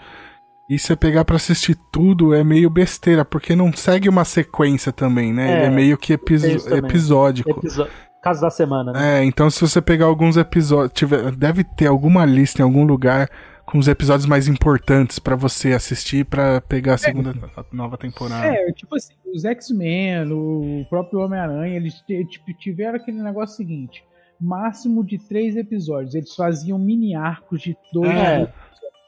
E 0.69 0.79
você 0.79 0.95
pegar 0.95 1.25
pra 1.25 1.35
assistir 1.35 1.77
tudo 1.91 2.33
é 2.33 2.43
meio 2.43 2.69
besteira, 2.69 3.25
porque 3.25 3.55
não 3.55 3.73
segue 3.73 4.07
uma 4.07 4.23
sequência 4.23 4.91
também, 4.91 5.33
né? 5.33 5.49
É, 5.51 5.57
ele 5.57 5.65
é 5.65 5.69
meio 5.69 5.97
que 5.97 6.13
episo- 6.13 6.73
episódico. 6.73 7.49
Episo- 7.49 7.87
Caso 8.23 8.39
da 8.39 8.51
semana, 8.51 8.91
né? 8.93 9.19
É, 9.21 9.23
então 9.25 9.49
se 9.49 9.59
você 9.59 9.81
pegar 9.81 10.05
alguns 10.05 10.37
episódios, 10.37 10.91
tiver, 10.93 11.31
deve 11.31 11.63
ter 11.63 11.87
alguma 11.87 12.23
lista 12.23 12.61
em 12.61 12.63
algum 12.63 12.85
lugar 12.85 13.27
com 13.71 13.77
os 13.77 13.87
episódios 13.87 14.25
mais 14.25 14.49
importantes 14.49 15.17
pra 15.17 15.33
você 15.33 15.71
assistir 15.71 16.25
pra 16.25 16.59
pegar 16.59 16.95
a 16.95 16.97
segunda 16.97 17.33
a 17.55 17.63
nova 17.71 17.97
temporada. 17.97 18.45
É, 18.45 18.69
tipo 18.73 18.97
assim, 18.97 19.13
os 19.33 19.45
X-Men, 19.45 20.29
o 20.29 20.85
próprio 20.89 21.21
Homem-Aranha, 21.21 21.77
eles 21.77 22.03
tipo, 22.27 22.53
tiveram 22.59 22.97
aquele 22.97 23.21
negócio 23.21 23.55
seguinte: 23.55 24.03
máximo 24.39 25.05
de 25.05 25.17
três 25.17 25.55
episódios. 25.55 26.15
Eles 26.15 26.35
faziam 26.35 26.77
mini 26.77 27.15
arcos 27.15 27.61
de 27.61 27.77
dois. 27.93 28.09
É. 28.09 28.53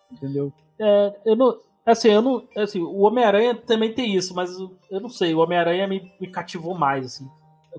entendeu? 0.09 0.53
É, 0.79 1.13
eu 1.25 1.35
não. 1.35 1.57
Assim, 1.85 2.07
eu 2.07 2.21
não. 2.21 2.47
Assim, 2.55 2.79
o 2.79 3.01
Homem-Aranha 3.01 3.55
também 3.55 3.93
tem 3.93 4.15
isso, 4.15 4.33
mas 4.33 4.49
eu 4.89 5.01
não 5.01 5.09
sei, 5.09 5.33
o 5.33 5.39
Homem-Aranha 5.39 5.85
me, 5.89 6.09
me 6.21 6.27
cativou 6.27 6.73
mais, 6.73 7.05
assim. 7.05 7.27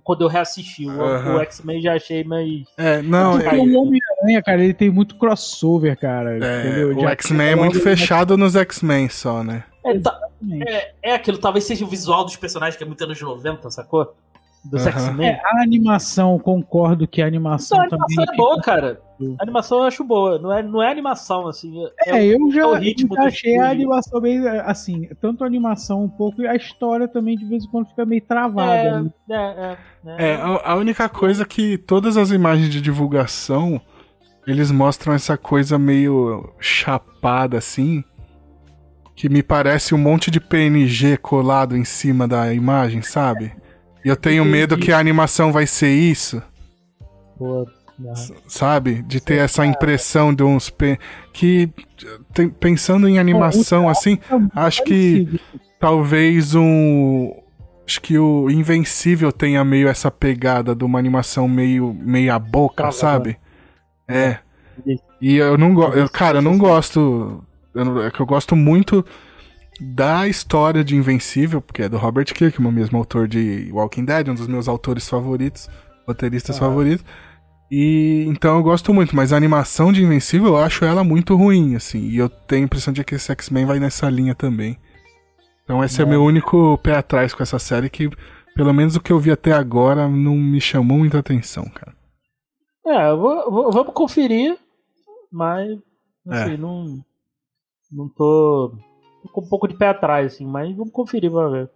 Quando 0.03 0.23
eu 0.23 0.29
reassisti. 0.29 0.87
O, 0.87 1.01
Aham. 1.01 1.37
o 1.37 1.41
X-Men 1.41 1.81
já 1.81 1.95
achei 1.95 2.25
mais. 2.25 2.49
É, 2.77 3.01
não, 3.03 3.39
é, 3.41 3.55
o 3.55 3.81
Homem-Aranha, 3.83 4.43
cara, 4.43 4.63
ele 4.63 4.75
tem 4.75 4.91
muito 4.91 5.15
crossover, 5.17 5.97
cara. 5.99 6.35
é, 6.45 6.67
entendeu? 6.67 6.97
o 6.97 7.09
X-Men 7.09 7.49
é 7.49 7.55
muito 7.55 7.75
logo- 7.75 7.85
fechado 7.85 8.37
nos 8.37 8.57
X-Men 8.57 9.09
só, 9.09 9.43
né? 9.45 9.65
É, 9.85 9.99
tá- 9.99 10.19
é, 10.67 10.93
é 11.03 11.15
aquilo, 11.15 11.39
talvez 11.39 11.65
seja 11.65 11.85
o 11.85 11.89
visual 11.89 12.25
dos 12.25 12.37
personagens 12.37 12.77
que 12.77 12.83
é 12.83 12.87
muito 12.87 13.03
anos 13.05 13.21
90, 13.21 13.71
sacou? 13.71 14.15
Dos 14.65 14.87
Aham. 14.87 14.91
X-Men. 14.93 15.29
É, 15.29 15.41
a 15.45 15.63
animação, 15.63 16.39
concordo 16.39 17.07
que 17.07 17.21
a 17.21 17.27
animação, 17.27 17.77
Não, 17.77 17.85
a 17.85 17.87
animação 17.89 18.25
também. 18.25 18.35
é 18.35 18.37
boa, 18.37 18.63
cara. 18.63 19.01
A 19.39 19.43
animação 19.43 19.79
eu 19.79 19.85
acho 19.85 20.03
boa. 20.03 20.39
Não 20.39 20.53
é, 20.53 20.63
não 20.63 20.83
é 20.83 20.91
animação, 20.91 21.47
assim. 21.47 21.73
É, 22.07 22.19
É, 22.19 22.27
eu 22.27 22.51
já, 22.51 22.63
é 22.63 22.67
o 22.67 22.75
ritmo 22.75 23.15
eu 23.15 23.23
já 23.23 23.29
achei 23.29 23.59
a 23.59 23.71
animação 23.71 24.21
bem 24.21 24.39
assim, 24.49 25.09
tanto 25.21 25.45
a 25.45 25.47
animação 25.47 26.03
um 26.05 26.09
pouco 26.09 26.43
e 26.43 26.49
a 26.49 26.57
história 26.57 27.07
também 27.07 27.37
de 27.37 27.45
vez 27.45 27.65
em 27.65 27.69
quando 27.69 27.87
fica 27.89 28.05
meio 28.05 28.23
travada. 28.23 28.73
é, 28.73 29.03
né? 29.03 29.11
é, 29.31 29.35
é, 29.35 29.77
é. 30.07 30.31
É, 30.31 30.35
a, 30.37 30.73
a 30.73 30.75
única 30.77 31.09
coisa 31.09 31.43
é 31.43 31.47
que 31.47 31.79
todas 31.79 32.17
as 32.17 32.31
imagens 32.31 32.69
de 32.71 32.81
divulgação, 32.81 33.81
eles 34.47 34.71
mostram 34.71 35.13
essa 35.13 35.37
coisa 35.37 35.79
meio 35.79 36.53
chapada 36.59 37.59
assim, 37.59 38.03
que 39.15 39.29
me 39.29 39.43
parece 39.43 39.95
um 39.95 39.99
monte 39.99 40.31
de 40.31 40.41
PNG 40.41 41.19
colado 41.19 41.77
em 41.77 41.85
cima 41.85 42.27
da 42.27 42.53
imagem, 42.53 43.01
sabe? 43.03 43.53
E 44.05 44.09
eu 44.09 44.17
tenho 44.17 44.45
medo 44.45 44.77
que 44.77 44.93
a 44.93 44.99
animação 44.99 45.51
vai 45.51 45.67
ser 45.67 45.91
isso, 45.91 46.43
Boa. 47.39 47.65
né? 47.99 48.13
sabe? 48.47 49.03
De 49.03 49.21
ter 49.21 49.37
essa 49.37 49.65
impressão 49.65 50.35
de 50.35 50.43
uns 50.43 50.69
P... 50.69 50.99
que 51.33 51.71
tem- 52.35 52.51
pensando 52.51 53.09
em 53.09 53.19
animação 53.19 53.89
assim, 53.89 54.19
acho 54.55 54.85
que 54.85 55.41
talvez 55.81 56.55
um 56.55 57.33
acho 57.87 58.01
que 58.01 58.19
o 58.19 58.51
Invencível 58.51 59.31
tenha 59.31 59.65
meio 59.65 59.89
essa 59.89 60.11
pegada 60.11 60.75
de 60.75 60.85
uma 60.85 60.99
animação 60.99 61.49
meio 61.49 61.95
meia 61.95 62.39
boca, 62.39 62.91
sabe? 62.93 63.39
É. 64.09 64.39
E 65.21 65.37
eu 65.37 65.57
não 65.57 65.73
gosto, 65.73 66.11
cara, 66.11 66.39
eu 66.39 66.43
não 66.43 66.59
gosto, 66.59 67.43
eu 67.75 68.03
é 68.03 68.11
que 68.11 68.21
eu 68.21 68.27
gosto 68.27 68.55
muito 68.55 69.05
da 69.81 70.29
história 70.29 70.85
de 70.85 70.97
Invencível, 70.97 71.61
porque 71.61 71.83
é 71.83 71.89
do 71.89 71.97
Robert 71.99 72.27
Kirkman, 72.33 72.73
mesmo 72.73 72.99
autor 72.99 73.27
de 73.27 73.71
Walking 73.73 74.05
Dead, 74.05 74.29
um 74.29 74.35
dos 74.35 74.47
meus 74.47 74.69
autores 74.69 75.09
favoritos, 75.09 75.69
roteiristas 76.07 76.59
favoritos. 76.59 77.05
E 77.71 78.25
então 78.29 78.57
eu 78.57 78.63
gosto 78.63 78.93
muito, 78.95 79.17
mas 79.17 79.33
a 79.33 79.37
animação 79.37 79.93
de 79.93 80.03
Invencível 80.03 80.49
eu 80.49 80.57
acho 80.59 80.85
ela 80.85 81.03
muito 81.03 81.35
ruim, 81.35 81.75
assim. 81.75 82.01
E 82.09 82.17
eu 82.19 82.29
tenho 82.29 82.63
a 82.63 82.67
impressão 82.67 82.93
de 82.93 83.03
que 83.03 83.15
esse 83.17 83.33
X-Men 83.33 83.67
vai 83.67 83.81
nessa 83.81 84.09
linha 84.09 84.35
também. 84.35 84.79
Então 85.65 85.83
esse 85.83 86.01
é, 86.01 86.05
meu 86.05 86.23
único 86.23 86.79
pé 86.79 86.95
atrás 86.97 87.33
com 87.35 87.43
essa 87.43 87.59
série 87.59 87.89
que, 87.91 88.09
pelo 88.55 88.73
menos 88.73 88.95
o 88.97 89.01
que 89.01 89.13
eu 89.13 89.19
vi 89.19 89.31
até 89.33 89.51
agora, 89.53 90.07
não 90.07 90.37
me 90.37 90.61
chamou 90.61 90.99
muita 90.99 91.19
atenção, 91.19 91.65
cara. 91.71 91.95
É, 92.87 93.09
eu 93.11 93.19
vou- 93.19 93.51
vou- 93.51 93.73
vamos 93.73 93.95
conferir, 93.95 94.57
mas 95.33 95.71
assim, 96.29 96.53
É. 96.53 96.57
não, 96.59 96.99
não 97.91 98.09
tô 98.11 98.77
com 99.33 99.41
um 99.41 99.49
pouco 99.49 99.67
de 99.69 99.77
pé 99.77 99.89
atrás, 99.89 100.35
assim, 100.35 100.47
mas 100.47 100.75
vamos 100.77 100.93
conferir 100.93 101.31
pra 101.31 101.49
ver. 101.49 101.71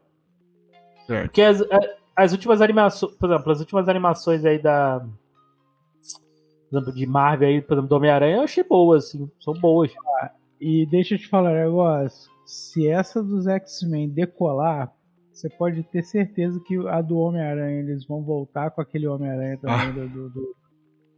Certo. 1.06 1.22
Porque 1.24 1.42
as, 1.42 1.60
a- 1.62 1.94
as 2.16 2.32
últimas 2.32 2.60
animações, 2.60 3.14
por 3.16 3.30
exemplo, 3.30 3.52
as 3.52 3.60
últimas 3.60 3.88
animações 3.88 4.44
aí 4.44 4.58
da. 4.60 5.00
Por 6.70 6.76
exemplo, 6.78 6.94
de 6.94 7.06
Marvel 7.06 7.48
aí, 7.48 7.62
por 7.62 7.74
exemplo, 7.74 7.88
do 7.88 7.96
Homem-Aranha, 7.96 8.36
eu 8.36 8.42
achei 8.42 8.62
boas, 8.62 9.06
assim, 9.06 9.30
são 9.40 9.54
boas. 9.54 9.90
E 10.60 10.84
deixa 10.86 11.14
eu 11.14 11.18
te 11.18 11.26
falar 11.28 11.50
um 11.50 11.54
negócio. 11.54 12.30
Se 12.44 12.86
essa 12.88 13.22
dos 13.22 13.46
X-Men 13.46 14.08
decolar, 14.10 14.92
você 15.32 15.48
pode 15.48 15.82
ter 15.84 16.02
certeza 16.02 16.60
que 16.66 16.76
a 16.88 17.00
do 17.00 17.16
Homem-Aranha 17.18 17.80
eles 17.80 18.04
vão 18.06 18.22
voltar 18.22 18.70
com 18.70 18.80
aquele 18.82 19.06
Homem-Aranha 19.06 19.56
também. 19.58 19.76
Ah. 19.76 19.90
do- 19.92 20.08
do- 20.08 20.28
do- 20.30 20.56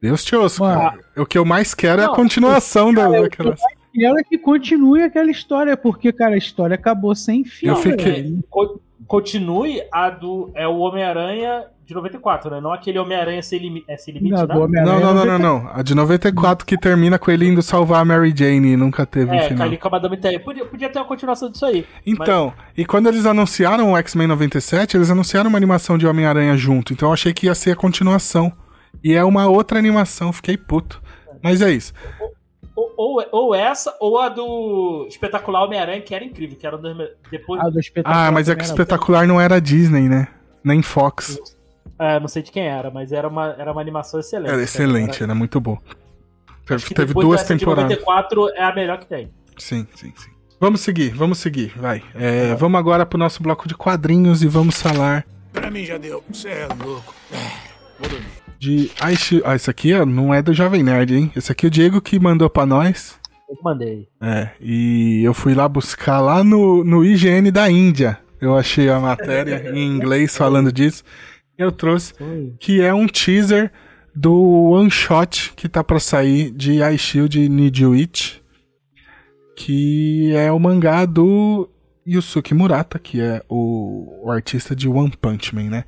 Deus 0.01 0.24
te 0.24 0.35
ouça, 0.36 0.62
Mano, 0.62 0.81
cara. 0.81 1.05
O 1.19 1.27
que 1.27 1.36
eu 1.36 1.44
mais 1.44 1.74
quero 1.74 2.01
é 2.01 2.05
a 2.05 2.09
não, 2.09 2.15
continuação 2.15 2.94
da, 2.94 3.02
eu- 3.11 3.23
daquela. 3.24 3.55
E 3.95 4.05
ela 4.05 4.23
que 4.23 4.39
continue 4.39 5.03
aquela 5.03 5.31
história, 5.31 5.77
porque, 5.77 6.12
cara, 6.12 6.35
a 6.35 6.39
história 6.39 6.75
acabou 6.75 7.15
sem 7.15 7.45
fim. 7.45 7.67
Eu 7.67 7.77
fiquei- 7.77 8.23
velho? 8.23 8.45
Co- 8.49 8.81
continue 9.07 9.83
a 9.93 10.09
do. 10.11 10.51
É 10.55 10.67
o 10.69 10.79
Homem-Aranha 10.79 11.65
de 11.85 11.93
94, 11.95 12.51
né? 12.53 12.61
Não 12.61 12.73
aquele 12.73 13.01
Homem-Aranha 13.01 13.43
sem, 13.43 13.59
limi 13.59 13.85
é 13.89 13.97
sem 13.97 14.15
limite, 14.15 14.33
Não, 14.33 14.47
né? 14.47 14.55
do 14.55 14.61
Homem-Aranha 14.61 14.95
Não, 15.01 15.01
não, 15.01 15.15
não, 15.15 15.25
não, 15.27 15.39
94. 15.39 15.65
não. 15.75 15.81
A 15.81 15.83
de 15.83 15.95
94 15.97 16.65
que 16.65 16.79
termina 16.79 17.19
com 17.19 17.31
ele 17.33 17.49
indo 17.49 17.61
salvar 17.62 18.01
a 18.01 18.05
Mary 18.05 18.33
Jane 18.37 18.69
e 18.73 18.77
nunca 18.77 19.05
teve 19.05 19.33
um 19.33 19.35
É, 19.35 19.49
final. 19.49 19.67
ali 19.67 19.77
com 19.77 19.89
a 19.89 19.91
Madame 19.91 20.17
Teia. 20.17 20.39
Podia, 20.39 20.65
podia 20.65 20.89
ter 20.89 21.01
uma 21.01 21.05
continuação 21.05 21.51
disso 21.51 21.67
aí. 21.67 21.85
Então, 22.07 22.53
e 22.77 22.85
quando 22.85 23.09
eles 23.09 23.27
anunciaram 23.27 23.93
o 23.93 23.97
X-Men 23.97 24.29
97, 24.29 24.97
eles 24.97 25.11
anunciaram 25.11 25.49
uma 25.51 25.57
animação 25.59 25.99
de 25.99 26.07
Homem-Aranha 26.07 26.57
junto. 26.57 26.93
Então 26.93 27.09
eu 27.09 27.12
achei 27.12 27.33
que 27.35 27.47
ia 27.47 27.55
ser 27.57 27.73
a 27.73 27.77
continuação. 27.77 28.53
E 29.03 29.12
é 29.15 29.25
uma 29.25 29.49
outra 29.49 29.77
animação, 29.79 30.33
fiquei 30.33 30.57
puto. 30.57 31.03
Mas 31.43 31.61
é 31.61 31.73
isso. 31.73 31.93
Ou, 32.81 32.93
ou, 32.97 33.27
ou 33.32 33.55
essa, 33.55 33.94
ou 34.01 34.19
a 34.19 34.28
do 34.28 35.07
Espetacular 35.09 35.65
Homem-Aranha, 35.65 36.01
que 36.01 36.15
era 36.15 36.24
incrível, 36.24 36.57
que 36.57 36.66
era 36.66 36.78
me- 36.78 37.11
depois. 37.31 37.61
Ah, 37.61 37.69
do 37.69 37.78
espetacular 37.78 38.28
Ah, 38.28 38.32
mas 38.32 38.48
é 38.48 38.55
que 38.55 38.62
era 38.62 38.70
espetacular 38.70 39.27
não 39.27 39.40
era 39.40 39.61
Disney, 39.61 40.09
né? 40.09 40.28
Nem 40.65 40.81
Fox. 40.82 41.39
É, 41.98 42.19
não 42.19 42.28
sei 42.28 42.43
de 42.43 42.51
quem 42.51 42.66
era, 42.66 42.90
mas 42.90 43.12
era 43.12 43.28
uma, 43.28 43.55
era 43.59 43.70
uma 43.73 43.81
animação 43.81 44.19
excelente. 44.20 44.52
Era 44.52 44.62
excelente, 44.62 45.23
era 45.23 45.35
muito 45.35 45.61
bom. 45.61 45.77
Teve, 46.65 46.74
Acho 46.77 46.86
que 46.86 46.94
teve 46.94 47.12
duas 47.12 47.40
dessa 47.40 47.55
de 47.55 47.61
temporadas. 47.61 47.98
94 47.98 48.48
é 48.55 48.62
a 48.65 48.74
melhor 48.74 48.98
que 48.98 49.07
tem. 49.07 49.31
Sim, 49.59 49.86
sim, 49.94 50.12
sim. 50.16 50.31
Vamos 50.59 50.81
seguir, 50.81 51.11
vamos 51.15 51.39
seguir, 51.39 51.73
vai. 51.77 52.02
É, 52.15 52.55
vamos 52.55 52.78
agora 52.78 53.05
pro 53.05 53.19
nosso 53.19 53.43
bloco 53.43 53.66
de 53.69 53.74
quadrinhos 53.74 54.43
e 54.43 54.47
vamos 54.48 54.81
falar 54.81 55.24
Pra 55.52 55.70
mim 55.70 55.85
já 55.85 55.98
deu. 55.98 56.23
Você 56.32 56.48
é 56.48 56.69
louco. 56.82 57.15
Vou 57.98 58.09
dormir. 58.09 58.27
De. 58.61 58.91
Ah, 59.01 59.11
esse, 59.11 59.43
ah, 59.45 59.57
esse 59.57 59.70
aqui 59.70 59.95
ó, 59.95 60.05
não 60.05 60.32
é 60.32 60.43
do 60.43 60.53
Jovem 60.53 60.82
Nerd, 60.82 61.16
hein? 61.16 61.32
Esse 61.35 61.51
aqui 61.51 61.66
é 61.66 61.69
o 61.69 61.70
Diego 61.70 62.01
que 62.01 62.20
mandou 62.20 62.51
pra 62.51 62.66
nós. 62.66 63.19
Eu 63.49 63.57
mandei. 63.65 64.07
É, 64.20 64.51
e 64.61 65.23
eu 65.24 65.32
fui 65.32 65.55
lá 65.55 65.66
buscar 65.66 66.20
lá 66.20 66.45
no, 66.45 66.85
no 66.85 67.05
IGN 67.05 67.51
da 67.51 67.69
Índia. 67.70 68.19
Eu 68.41 68.57
achei 68.57 68.89
a 68.91 69.01
matéria 69.01 69.70
em 69.74 69.89
inglês 69.89 70.37
falando 70.37 70.70
disso. 70.70 71.03
Eu 71.57 71.73
trouxe 71.73 72.15
que 72.59 72.81
é 72.81 72.93
um 72.93 73.07
teaser 73.07 73.73
do 74.15 74.32
one 74.70 74.91
shot 74.91 75.53
que 75.57 75.69
tá 75.69 75.82
pra 75.82 75.99
sair 75.99 76.51
de 76.51 76.82
I 76.82 76.97
Shield 76.97 77.49
Need 77.49 77.82
You 77.82 77.93
It, 77.93 78.43
que 79.57 80.35
é 80.35 80.51
o 80.53 80.59
mangá 80.59 81.05
do 81.05 81.69
Yusuke 82.07 82.55
Murata, 82.55 82.99
que 82.99 83.20
é 83.20 83.43
o, 83.49 84.27
o 84.27 84.31
artista 84.31 84.74
de 84.74 84.89
One 84.89 85.12
Punch 85.20 85.55
Man, 85.55 85.70
né? 85.70 85.85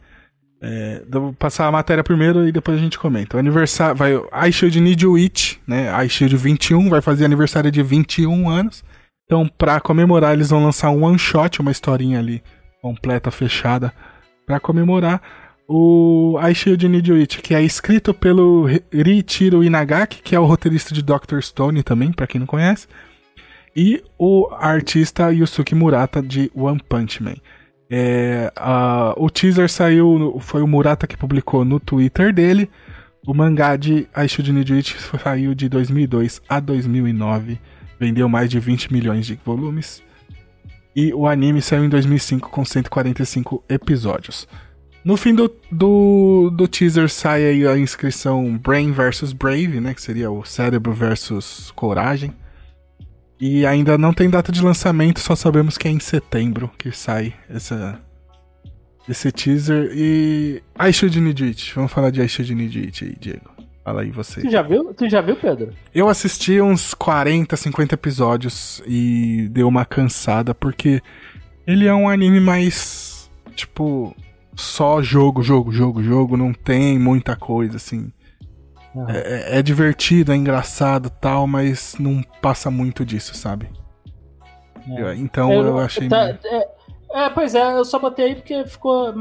É, 0.64 1.02
vou 1.10 1.32
passar 1.32 1.66
a 1.66 1.72
matéria 1.72 2.04
primeiro 2.04 2.46
e 2.46 2.52
depois 2.52 2.78
a 2.78 2.80
gente 2.80 2.96
comenta. 2.98 3.36
O 3.36 3.40
aniversário 3.40 3.96
vai 3.96 4.12
I 4.48 4.52
Shield 4.52 4.80
Need 4.80 5.04
You 5.04 5.16
It, 5.16 5.60
né? 5.66 5.88
I 6.04 6.08
Shield 6.08 6.36
21 6.36 6.88
vai 6.88 7.00
fazer 7.00 7.24
aniversário 7.24 7.70
de 7.70 7.82
21 7.82 8.48
anos. 8.48 8.84
Então, 9.24 9.48
pra 9.48 9.80
comemorar, 9.80 10.34
eles 10.34 10.50
vão 10.50 10.62
lançar 10.62 10.90
um 10.90 11.04
one 11.04 11.18
shot, 11.18 11.60
uma 11.60 11.70
historinha 11.72 12.18
ali 12.20 12.42
completa, 12.80 13.30
fechada, 13.30 13.92
pra 14.46 14.60
comemorar 14.60 15.20
o 15.68 16.38
I 16.40 16.54
Shield 16.54 16.88
Need 16.88 17.10
You 17.10 17.16
It, 17.16 17.40
que 17.40 17.54
é 17.54 17.62
escrito 17.62 18.12
pelo 18.12 18.64
Ri- 18.66 18.82
Riichiro 18.92 19.64
Inagaki, 19.64 20.20
que 20.22 20.34
é 20.36 20.38
o 20.38 20.44
roteirista 20.44 20.92
de 20.94 21.02
Doctor 21.02 21.42
Stone 21.42 21.82
também, 21.82 22.12
pra 22.12 22.26
quem 22.26 22.38
não 22.40 22.46
conhece, 22.46 22.86
e 23.74 24.02
o 24.18 24.48
artista 24.52 25.32
Yusuke 25.32 25.74
Murata 25.74 26.20
de 26.22 26.50
One 26.54 26.80
Punch 26.88 27.22
Man. 27.22 27.36
É, 27.94 28.50
a- 28.56 29.12
o 29.18 29.28
teaser 29.28 29.68
saiu, 29.68 30.38
foi 30.40 30.62
o 30.62 30.66
Murata 30.66 31.06
que 31.06 31.14
publicou 31.14 31.62
no 31.62 31.78
Twitter 31.78 32.32
dele. 32.32 32.70
O 33.26 33.34
mangá 33.34 33.76
de 33.76 34.08
You 34.16 34.76
It 34.76 34.96
saiu 35.22 35.54
de 35.54 35.68
2002 35.68 36.40
a 36.48 36.58
2009, 36.58 37.60
vendeu 38.00 38.30
mais 38.30 38.48
de 38.48 38.58
20 38.58 38.90
milhões 38.90 39.26
de 39.26 39.38
volumes. 39.44 40.02
E 40.96 41.12
o 41.12 41.26
anime 41.26 41.60
saiu 41.60 41.84
em 41.84 41.88
2005 41.90 42.48
com 42.48 42.64
145 42.64 43.62
episódios. 43.68 44.48
No 45.04 45.16
fim 45.18 45.34
do, 45.34 45.54
do, 45.70 46.50
do 46.50 46.66
teaser 46.66 47.10
sai 47.10 47.66
a 47.66 47.76
inscrição 47.76 48.56
Brain 48.56 48.90
versus 48.92 49.34
Brave, 49.34 49.80
né? 49.80 49.92
Que 49.92 50.00
seria 50.00 50.30
o 50.30 50.44
cérebro 50.46 50.92
versus 50.94 51.70
coragem. 51.76 52.32
E 53.44 53.66
ainda 53.66 53.98
não 53.98 54.14
tem 54.14 54.30
data 54.30 54.52
de 54.52 54.62
lançamento, 54.62 55.18
só 55.18 55.34
sabemos 55.34 55.76
que 55.76 55.88
é 55.88 55.90
em 55.90 55.98
setembro 55.98 56.70
que 56.78 56.92
sai 56.92 57.34
essa, 57.50 58.00
esse 59.08 59.32
teaser. 59.32 59.90
E. 59.92 60.62
I 60.80 60.92
Should 60.92 61.20
Need 61.20 61.42
It. 61.42 61.72
Vamos 61.74 61.90
falar 61.90 62.10
de 62.10 62.22
I 62.22 62.28
Should 62.28 62.54
Need 62.54 62.78
It 62.78 63.04
aí, 63.04 63.16
Diego. 63.18 63.50
Fala 63.82 64.02
aí 64.02 64.12
você. 64.12 64.42
Tu 64.42 64.48
já 64.48 64.62
viu? 64.62 64.94
Tu 64.94 65.10
já 65.10 65.20
viu, 65.20 65.34
Pedro? 65.34 65.72
Eu 65.92 66.08
assisti 66.08 66.60
uns 66.60 66.94
40, 66.94 67.56
50 67.56 67.96
episódios 67.96 68.80
e 68.86 69.48
deu 69.50 69.66
uma 69.66 69.84
cansada, 69.84 70.54
porque 70.54 71.02
ele 71.66 71.88
é 71.88 71.94
um 71.94 72.08
anime 72.08 72.38
mais. 72.38 73.28
Tipo. 73.56 74.14
Só 74.54 75.02
jogo, 75.02 75.42
jogo, 75.42 75.72
jogo, 75.72 76.00
jogo. 76.00 76.36
Não 76.36 76.52
tem 76.52 76.96
muita 76.96 77.34
coisa 77.34 77.74
assim. 77.78 78.12
Aham. 78.96 79.06
É, 79.10 79.58
é 79.58 79.62
divertido, 79.62 80.32
é 80.32 80.36
engraçado 80.36 81.08
tal, 81.10 81.46
mas 81.46 81.94
não 81.98 82.22
passa 82.42 82.70
muito 82.70 83.04
disso, 83.04 83.34
sabe? 83.34 83.68
É. 84.88 85.00
Eu- 85.02 85.14
Então 85.14 85.52
eu, 85.52 85.78
achei. 85.78 86.08
tá- 86.08 86.24
meio- 86.26 86.38
é, 86.44 86.68
é, 87.24 87.30
pois 87.30 87.54
é, 87.54 87.72
eu 87.78 87.84
só 87.84 87.98
botei 87.98 88.26
aí 88.26 88.34
porque 88.34 88.64
ficou. 88.66 89.14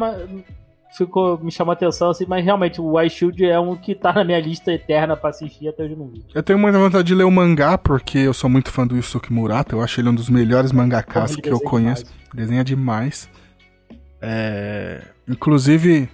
Ficou, 0.98 1.40
me 1.42 1.50
chamou 1.50 1.72
a 1.72 1.74
atenção, 1.74 2.10
assim, 2.10 2.26
mas 2.28 2.44
realmente 2.44 2.82
o 2.82 3.00
iShield 3.00 3.46
é 3.46 3.58
um 3.58 3.78
que 3.78 3.96
tá 3.96 4.12
na 4.12 4.26
minha 4.26 4.42
lista 4.42 4.74
eterna 4.74 5.16
pra 5.16 5.30
assistir 5.30 5.70
até 5.70 5.84
hoje 5.84 5.94
eu 5.94 5.98
não 5.98 6.08
vi. 6.10 6.26
Eu 6.36 6.44
tenho 6.44 6.60
muita 6.60 6.78
vontade 6.78 7.06
de 7.06 7.16
ler 7.16 7.24
o 7.24 7.32
mangá, 7.32 7.78
porque 7.78 8.18
eu 8.18 8.34
sou 8.34 8.50
muito 8.50 8.70
fã 8.70 8.86
do 8.86 8.98
Yusuke 8.98 9.32
Murata. 9.32 9.74
Eu 9.74 9.82
acho 9.82 10.02
ele 10.02 10.10
um 10.10 10.14
dos 10.14 10.30
melhores 10.30 10.74
mangakas 10.74 11.34
que 11.38 11.48
eu 11.48 11.62
conheço. 11.62 12.04
demais. 12.04 12.20
Desenha 12.34 12.62
demais. 12.66 13.30
É, 14.22 15.02
Inclusive, 15.30 16.10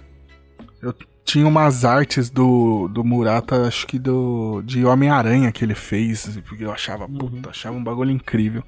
eu 0.80 0.94
tinha 1.28 1.46
umas 1.46 1.84
artes 1.84 2.30
do, 2.30 2.88
do 2.88 3.04
Murata, 3.04 3.66
acho 3.66 3.86
que 3.86 3.98
do 3.98 4.62
de 4.62 4.84
Homem-Aranha 4.84 5.52
que 5.52 5.62
ele 5.64 5.74
fez, 5.74 6.38
porque 6.48 6.64
eu 6.64 6.72
achava, 6.72 7.04
Uhum. 7.04 7.18
puta, 7.18 7.50
achava 7.50 7.76
um 7.76 7.84
bagulho 7.84 8.10
incrível. 8.10 8.62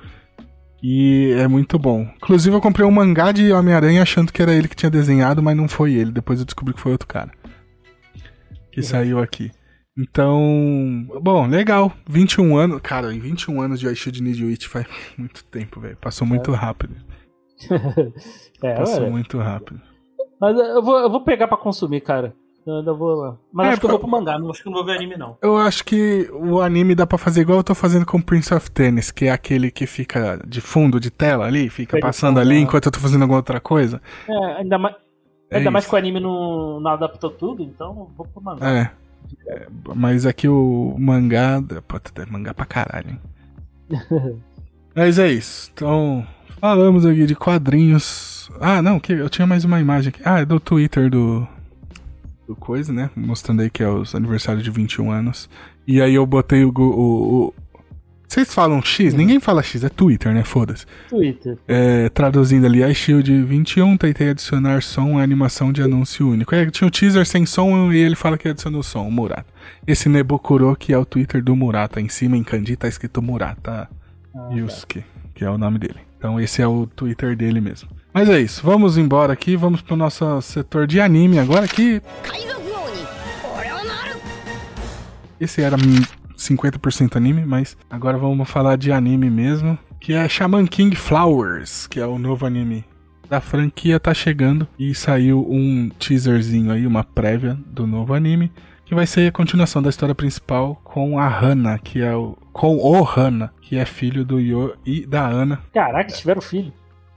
E 0.83 1.35
é 1.39 1.47
muito 1.49 1.79
bom. 1.79 2.03
Inclusive, 2.17 2.55
eu 2.57 2.61
comprei 2.61 2.87
um 2.87 2.91
mangá 2.91 3.33
de 3.33 3.53
Homem-Aranha 3.53 4.03
achando 4.03 4.33
que 4.33 4.41
era 4.43 4.53
ele 4.55 4.69
que 4.69 4.77
tinha 4.77 4.91
desenhado, 4.91 5.43
mas 5.43 5.57
não 5.57 5.69
foi 5.69 5.95
ele. 5.95 6.11
Depois 6.11 6.39
eu 6.39 6.45
descobri 6.47 6.73
que 6.75 6.81
foi 6.81 6.93
outro 6.93 7.07
cara. 7.09 7.31
Que 8.73 8.81
Uhum. 8.81 8.87
saiu 8.87 9.19
aqui. 9.21 9.51
Então, 9.99 11.07
bom, 11.23 11.47
legal. 11.47 11.93
21 12.09 12.57
anos. 12.57 12.81
Cara, 12.83 13.13
em 13.15 13.19
21 13.19 13.61
anos 13.61 13.79
de 13.81 13.87
I 13.89 13.95
Should 13.95 14.23
Need 14.23 14.43
You 14.43 14.49
It 14.51 14.69
faz 14.69 14.87
muito 15.19 15.45
tempo, 15.45 15.81
velho. 15.81 15.97
Passou 16.01 16.27
muito 16.27 16.53
rápido. 16.53 16.95
É, 18.63 18.75
Passou 18.75 19.03
olha, 19.03 19.11
muito 19.11 19.39
rápido. 19.39 19.81
mas 20.41 20.57
eu 20.59 20.83
vou, 20.83 20.99
eu 20.99 21.11
vou 21.11 21.25
pegar 21.25 21.49
pra 21.49 21.57
consumir, 21.59 22.01
cara. 22.03 22.35
Eu 22.67 22.77
ainda 22.79 22.93
vou 22.93 23.15
lá. 23.15 23.37
Mas 23.53 23.67
É, 23.67 23.71
acho 23.71 23.81
que 23.81 23.87
eu 23.87 23.91
vou 23.91 23.99
pro 23.99 24.09
mangá, 24.09 24.39
não 24.39 24.51
acho 24.51 24.63
que 24.63 24.67
não 24.67 24.75
vou 24.75 24.85
ver 24.85 24.97
anime, 24.97 25.17
não. 25.17 25.37
Eu 25.43 25.57
acho 25.57 25.85
que 25.85 26.29
o 26.33 26.61
anime 26.61 26.95
dá 26.95 27.07
pra 27.07 27.17
fazer 27.19 27.41
igual 27.41 27.59
eu 27.59 27.65
tô 27.65 27.75
fazendo 27.75 28.05
com 28.05 28.21
Prince 28.21 28.53
of 28.53 28.71
Tennis, 28.71 29.11
que 29.11 29.27
é 29.27 29.31
aquele 29.31 29.71
que 29.71 29.87
fica 29.87 30.39
de 30.47 30.61
fundo 30.61 31.01
de 31.01 31.11
tela 31.11 31.47
ali, 31.47 31.69
fica 31.71 31.99
passando 31.99 32.39
ali 32.39 32.59
enquanto 32.59 32.87
eu 32.87 32.93
tô 32.93 33.01
fazendo 33.01 33.23
alguma 33.23 33.39
outra 33.39 33.61
coisa. 33.61 34.01
É, 34.29 34.61
ainda 34.61 34.79
mais, 34.79 34.95
É 35.51 35.59
ainda 35.59 35.71
mais 35.71 35.87
que 35.87 35.95
o 35.95 35.99
anime 35.99 36.21
não, 36.21 36.81
não 36.81 36.91
adaptou 36.91 37.31
tudo, 37.31 37.63
então 37.63 38.11
vou 38.17 38.27
pro 38.27 38.43
mangá. 38.43 38.69
É. 38.69 38.91
É, 39.47 39.67
Mas 39.95 40.27
aqui 40.27 40.49
o 40.49 40.97
mangá. 40.99 41.63
Puta, 41.87 42.23
é 42.23 42.27
mangá 42.27 42.53
pra 42.55 42.67
caralho, 42.67 43.11
hein? 43.11 43.21
Mas 44.95 45.19
é 45.19 45.29
isso. 45.29 45.71
Então, 45.73 46.27
falamos 46.61 47.07
aqui 47.07 47.27
de 47.27 47.35
quadrinhos. 47.35 48.51
Ah, 48.61 48.83
não, 48.83 48.99
que 48.99 49.13
eu 49.13 49.29
tinha 49.31 49.47
mais 49.47 49.65
uma 49.65 49.81
imagem 49.81 50.09
aqui. 50.11 50.21
Ah, 50.25 50.41
é 50.41 50.45
do 50.45 50.59
Twitter 50.59 51.09
do. 51.11 51.47
Do 52.51 52.57
coisa, 52.57 52.93
né? 52.93 53.09
Mostrando 53.15 53.63
aí 53.63 53.71
que 53.71 53.81
é 53.81 53.89
os 53.89 54.13
aniversários 54.13 54.65
de 54.65 54.71
21 54.73 55.09
anos. 55.13 55.49
E 55.87 56.03
aí 56.03 56.15
eu 56.17 56.27
botei 56.27 56.65
o. 56.65 56.73
o, 56.77 57.45
o- 57.47 57.55
Vocês 58.27 58.53
falam 58.53 58.83
X? 58.83 59.15
Ninguém 59.15 59.39
fala 59.39 59.63
X, 59.63 59.85
é 59.85 59.89
Twitter, 59.89 60.35
né? 60.35 60.43
Foda-se. 60.43 60.85
Twitter. 61.09 61.57
É, 61.69 62.09
traduzindo 62.09 62.67
ali, 62.67 62.83
a 62.83 62.93
Shield 62.93 63.43
21, 63.45 63.97
tentei 63.97 64.31
adicionar 64.31 64.83
som 64.83 65.17
à 65.17 65.23
animação 65.23 65.73
de 65.73 65.81
anúncio 65.81 66.29
único. 66.29 66.53
É, 66.53 66.69
tinha 66.73 66.89
o 66.89 66.91
teaser 66.91 67.25
sem 67.25 67.47
som 67.47 67.93
e 67.93 67.99
ele 67.99 68.17
fala 68.17 68.37
que 68.37 68.49
adicionou 68.49 68.83
som, 68.83 69.07
o 69.07 69.13
Murata. 69.13 69.47
Esse 69.87 70.09
Nebukuro, 70.09 70.75
que 70.75 70.93
é 70.93 70.99
o 70.99 71.05
Twitter 71.05 71.41
do 71.45 71.55
Murata. 71.55 72.01
Em 72.01 72.09
cima, 72.09 72.37
em 72.37 72.43
kanji, 72.43 72.75
tá 72.75 72.89
escrito 72.89 73.23
Murata 73.23 73.89
Ah, 74.35 74.49
Yusuke, 74.53 75.05
que 75.37 75.45
é 75.45 75.51
o 75.51 75.57
nome 75.57 75.79
dele. 75.79 76.01
Então 76.19 76.41
esse 76.41 76.61
é 76.61 76.67
o 76.67 76.85
Twitter 76.85 77.37
dele 77.37 77.61
mesmo. 77.61 77.89
Mas 78.13 78.29
é 78.29 78.41
isso, 78.41 78.63
vamos 78.65 78.99
embora 78.99 79.33
aqui, 79.33 79.57
vamos 79.57 79.81
pro 79.81 79.97
nosso 79.97 80.41
setor 80.43 80.87
de 80.87 81.01
anime 81.01 81.39
agora 81.39 81.69
que. 81.69 82.03
Esse 85.39 85.63
era 85.63 85.77
50% 85.77 87.17
anime, 87.17 87.47
mas 87.47 87.77
agora 87.89 88.19
vamos 88.19 88.49
falar 88.51 88.77
de 88.77 88.93
anime 88.93 89.31
mesmo, 89.31 89.79
que 89.99 90.13
é 90.13 90.29
Shaman 90.29 90.67
King 90.67 90.95
Flowers, 90.97 91.87
que 91.87 91.99
é 91.99 92.07
o 92.07 92.19
novo 92.19 92.45
anime 92.45 92.85
da 93.31 93.41
franquia 93.41 94.01
tá 94.01 94.13
chegando 94.13 94.67
e 94.77 94.93
saiu 94.93 95.47
um 95.49 95.89
teaserzinho 95.89 96.73
aí, 96.73 96.85
uma 96.85 97.05
prévia 97.05 97.57
do 97.65 97.87
novo 97.87 98.13
anime, 98.13 98.51
que 98.85 98.93
vai 98.93 99.07
ser 99.07 99.29
a 99.29 99.33
continuação 99.33 99.81
da 99.81 99.89
história 99.89 100.17
principal 100.17 100.81
com 100.83 101.17
a 101.17 101.29
Hana, 101.29 101.79
que 101.79 102.03
é 102.03 102.13
o 102.13 102.37
com 102.53 102.77
o 102.77 103.05
Hana, 103.05 103.55
que 103.63 103.77
é 103.77 103.85
filho 103.85 104.25
do 104.25 104.41
Yo 104.41 104.75
e 104.85 105.07
da 105.07 105.25
Ana. 105.25 105.61
Caraca, 105.73 106.13
tiveram 106.13 106.43
filho. 106.43 106.73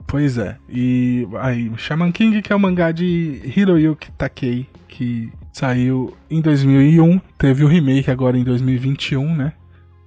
Pois 0.06 0.38
é. 0.38 0.56
E 0.68 1.26
aí, 1.40 1.70
Shaman 1.76 2.12
King, 2.12 2.40
que 2.42 2.52
é 2.52 2.56
o 2.56 2.60
mangá 2.60 2.92
de 2.92 3.40
Hiroyuki 3.56 4.10
Takei, 4.12 4.66
que 4.88 5.32
saiu 5.52 6.16
em 6.30 6.40
2001, 6.40 7.20
teve 7.38 7.64
o 7.64 7.68
remake 7.68 8.10
agora 8.10 8.38
em 8.38 8.44
2021, 8.44 9.34
né? 9.34 9.52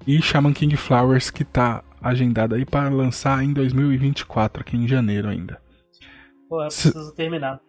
E 0.05 0.21
Shaman 0.21 0.53
King 0.53 0.77
Flowers, 0.77 1.29
que 1.29 1.43
tá 1.43 1.83
agendado 2.01 2.55
aí 2.55 2.63
para 2.65 2.89
lançar 2.89 3.43
em 3.43 3.51
2024, 3.51 4.61
aqui 4.61 4.77
em 4.77 4.87
janeiro 4.87 5.27
ainda. 5.27 5.59
Pô, 6.47 6.63
eu 6.63 6.71
Se- 6.71 6.91
preciso 6.91 7.13
terminar. 7.13 7.59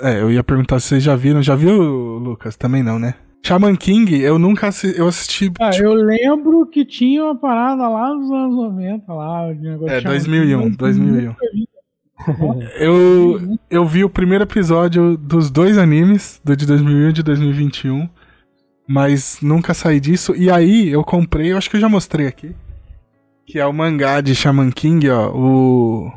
É, 0.00 0.20
eu 0.22 0.30
ia 0.30 0.42
perguntar 0.42 0.80
se 0.80 0.88
vocês 0.88 1.02
já 1.02 1.14
viram. 1.14 1.42
Já 1.42 1.54
viu, 1.54 1.72
Lucas? 2.18 2.56
Também 2.56 2.82
não, 2.82 2.98
né? 2.98 3.14
Shaman 3.44 3.76
King, 3.76 4.20
eu 4.20 4.38
nunca 4.38 4.68
assi- 4.68 4.94
eu 4.96 5.06
assisti. 5.08 5.50
Ah, 5.60 5.70
tipo, 5.70 5.84
eu 5.86 5.92
lembro 5.94 6.66
que 6.66 6.84
tinha 6.84 7.24
uma 7.24 7.36
parada 7.36 7.88
lá 7.88 8.12
nos 8.14 8.30
anos 8.30 8.56
90, 8.56 9.12
lá, 9.12 9.52
de 9.52 9.60
negócio 9.62 9.94
É, 9.94 10.00
chamado- 10.00 10.14
2001, 10.18 10.70
2001. 10.70 11.34
Eu, 12.78 13.58
eu 13.70 13.86
vi 13.86 14.04
o 14.04 14.10
primeiro 14.10 14.44
episódio 14.44 15.16
dos 15.16 15.50
dois 15.50 15.78
animes, 15.78 16.40
do 16.44 16.56
de 16.56 16.66
2001 16.66 17.08
e 17.10 17.12
de 17.12 17.22
2021, 17.22 18.08
mas 18.88 19.38
nunca 19.40 19.72
saí 19.72 20.00
disso. 20.00 20.34
E 20.36 20.50
aí 20.50 20.88
eu 20.88 21.02
comprei, 21.04 21.52
eu 21.52 21.56
acho 21.58 21.70
que 21.70 21.76
eu 21.76 21.80
já 21.80 21.88
mostrei 21.88 22.26
aqui, 22.26 22.54
que 23.46 23.58
é 23.58 23.64
o 23.66 23.72
mangá 23.72 24.20
de 24.20 24.34
Shaman 24.34 24.70
King, 24.70 25.08
ó, 25.10 25.30
o... 25.30 26.12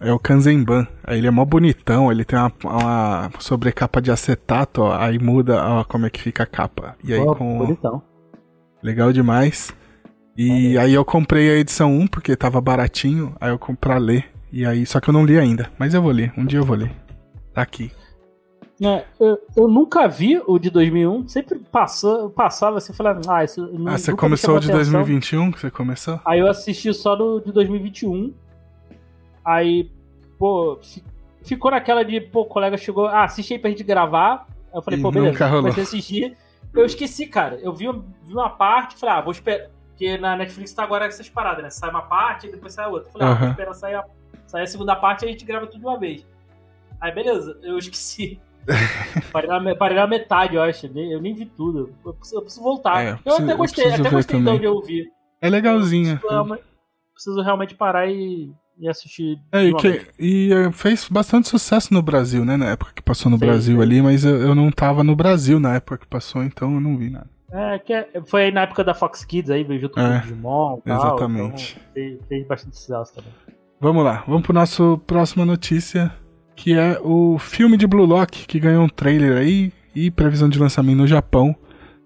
É 0.00 0.12
o 0.12 0.18
Kanzenban. 0.18 0.86
Aí 1.02 1.18
ele 1.18 1.26
é 1.26 1.30
mó 1.30 1.44
bonitão, 1.44 2.10
ele 2.10 2.24
tem 2.24 2.38
uma, 2.38 2.52
uma 2.64 3.30
sobrecapa 3.38 4.00
de 4.00 4.10
acetato, 4.10 4.82
ó, 4.82 4.94
aí 4.94 5.18
muda 5.18 5.62
ó, 5.64 5.84
como 5.84 6.06
é 6.06 6.10
que 6.10 6.20
fica 6.20 6.42
a 6.42 6.46
capa. 6.46 6.96
E 7.02 7.14
aí 7.14 7.24
Pô, 7.24 7.34
com... 7.34 7.58
bonitão. 7.58 8.02
Legal 8.82 9.12
demais. 9.12 9.74
E 10.36 10.76
aí 10.76 10.92
eu 10.92 11.04
comprei 11.04 11.50
a 11.50 11.54
edição 11.56 11.92
1 11.96 12.08
porque 12.08 12.36
tava 12.36 12.60
baratinho, 12.60 13.34
aí 13.40 13.50
eu 13.50 13.58
comprei 13.58 13.76
pra 13.94 13.98
ler. 13.98 14.26
E 14.52 14.64
aí, 14.64 14.86
só 14.86 15.00
que 15.00 15.08
eu 15.08 15.12
não 15.12 15.24
li 15.24 15.38
ainda, 15.38 15.70
mas 15.78 15.94
eu 15.94 16.02
vou 16.02 16.12
ler, 16.12 16.32
um 16.36 16.44
dia 16.44 16.58
eu 16.58 16.64
vou 16.64 16.76
ler. 16.76 16.90
Tá 17.52 17.62
aqui. 17.62 17.90
É, 18.82 19.04
eu, 19.18 19.38
eu 19.56 19.68
nunca 19.68 20.06
vi 20.06 20.40
o 20.46 20.58
de 20.58 20.68
2001, 20.70 21.28
sempre 21.28 21.58
passou, 21.72 22.28
passava 22.28 22.76
assim, 22.76 22.92
falava, 22.92 23.20
ah, 23.28 23.42
isso 23.42 23.62
Ah, 23.86 23.96
você 23.96 24.10
nunca 24.10 24.26
me 24.26 24.30
começou 24.30 24.48
chamou 24.48 24.60
de 24.60 24.70
atenção. 24.70 24.92
2021 24.92 25.52
que 25.52 25.60
você 25.60 25.70
começou? 25.70 26.20
Aí 26.24 26.40
eu 26.40 26.46
assisti 26.46 26.92
só 26.92 27.16
do 27.16 27.40
de 27.40 27.52
2021. 27.52 28.34
Aí, 29.46 29.90
pô, 30.38 30.78
fi- 30.82 31.04
ficou 31.44 31.70
naquela 31.70 32.04
de, 32.04 32.20
pô, 32.20 32.40
o 32.40 32.46
colega 32.46 32.76
chegou, 32.76 33.06
ah, 33.06 33.24
assisti 33.24 33.52
aí 33.54 33.58
pra 33.58 33.70
gente 33.70 33.84
gravar. 33.84 34.46
Aí 34.72 34.78
eu 34.78 34.82
falei, 34.82 34.98
E 34.98 35.02
pô, 35.02 35.10
beleza, 35.10 35.38
comecei 35.62 35.82
a 35.82 35.86
assistir. 35.86 36.36
Eu 36.74 36.84
esqueci, 36.84 37.26
cara. 37.26 37.56
Eu 37.62 37.72
vi, 37.72 37.86
vi 38.24 38.32
uma 38.34 38.50
parte, 38.50 38.96
falei, 38.96 39.14
ah, 39.14 39.20
vou 39.20 39.32
esperar. 39.32 39.68
Porque 39.90 40.18
na 40.18 40.36
Netflix 40.36 40.74
tá 40.74 40.82
agora 40.82 41.06
essas 41.06 41.28
paradas, 41.28 41.62
né? 41.62 41.70
Sai 41.70 41.88
uma 41.88 42.02
parte 42.02 42.46
e 42.48 42.50
depois 42.50 42.74
sai 42.74 42.84
a 42.84 42.88
outra. 42.88 43.10
Falei, 43.10 43.28
ah, 43.28 43.30
vou 43.34 43.48
esperar 43.50 43.72
sair 43.74 43.94
a, 43.94 44.04
sair 44.46 44.62
a 44.64 44.66
segunda 44.66 44.94
parte 44.96 45.22
e 45.24 45.28
a 45.28 45.30
gente 45.30 45.44
grava 45.44 45.66
tudo 45.66 45.80
de 45.80 45.86
uma 45.86 45.98
vez. 45.98 46.26
Aí, 47.00 47.12
beleza, 47.12 47.58
eu 47.62 47.78
esqueci. 47.78 48.38
parei, 49.32 49.48
na, 49.48 49.74
parei 49.76 49.96
na 49.96 50.06
metade, 50.06 50.56
eu 50.56 50.62
acho. 50.62 50.86
Eu 50.86 51.20
nem 51.20 51.32
vi 51.32 51.46
tudo. 51.46 51.94
Eu 52.04 52.12
preciso, 52.12 52.36
eu 52.38 52.42
preciso 52.42 52.62
voltar. 52.64 53.02
É, 53.04 53.10
eu 53.10 53.12
eu 53.12 53.16
preciso- 53.16 53.42
até 53.44 53.52
eu 53.52 53.56
gostei, 53.56 53.84
preciso 53.84 54.02
até 54.08 54.10
gostei 54.16 54.40
de 54.42 54.48
onde 54.50 54.64
eu 54.64 54.82
vi. 54.82 55.10
É 55.40 55.48
legalzinha. 55.48 56.16
Preciso, 56.16 56.32
realmente- 56.32 56.64
preciso 57.14 57.40
realmente 57.42 57.74
parar 57.74 58.06
e, 58.10 58.52
e 58.78 58.88
assistir. 58.88 59.38
É, 59.52 59.64
e 59.64 59.74
que- 59.74 60.06
e, 60.18 60.52
é, 60.52 60.70
fez 60.72 61.08
bastante 61.08 61.48
sucesso 61.48 61.92
no 61.94 62.02
Brasil, 62.02 62.44
né? 62.44 62.56
Na 62.56 62.66
época 62.70 62.92
que 62.94 63.02
passou 63.02 63.30
no 63.30 63.38
Sim, 63.38 63.46
Brasil 63.46 63.76
sim. 63.76 63.82
ali, 63.82 64.02
mas 64.02 64.24
eu, 64.24 64.36
eu 64.36 64.54
não 64.54 64.70
tava 64.70 65.02
no 65.04 65.14
Brasil 65.16 65.58
na 65.60 65.74
época 65.76 65.98
que 65.98 66.06
passou, 66.06 66.42
então 66.42 66.74
eu 66.74 66.80
não 66.80 66.96
vi 66.96 67.10
nada. 67.10 67.28
É, 67.52 67.78
que 67.78 67.92
é- 67.92 68.08
foi 68.26 68.44
aí 68.44 68.50
na 68.52 68.62
época 68.62 68.82
da 68.84 68.92
Fox 68.92 69.24
Kids 69.24 69.50
aí, 69.50 69.62
veio 69.64 69.80
junto 69.80 69.94
com 69.94 70.00
É, 70.00 70.18
o 70.18 70.20
Digimon 70.20 70.78
e 70.78 70.88
tal. 70.88 70.96
exatamente. 70.98 71.76
então 71.80 71.92
fez, 71.94 72.18
fez 72.28 72.46
bastante 72.46 72.76
sucesso 72.76 73.14
também. 73.14 73.30
Vamos 73.80 74.04
lá, 74.04 74.24
vamos 74.26 74.42
pro 74.42 74.52
nosso 74.52 75.00
próxima 75.06 75.44
notícia, 75.44 76.12
que 76.54 76.72
é 76.76 76.98
o 77.02 77.38
filme 77.38 77.76
de 77.76 77.86
Blue 77.86 78.04
Lock, 78.06 78.46
que 78.46 78.58
ganhou 78.58 78.84
um 78.84 78.88
trailer 78.88 79.36
aí 79.38 79.72
e 79.94 80.10
previsão 80.10 80.48
de 80.48 80.58
lançamento 80.58 80.96
no 80.98 81.06
Japão, 81.06 81.54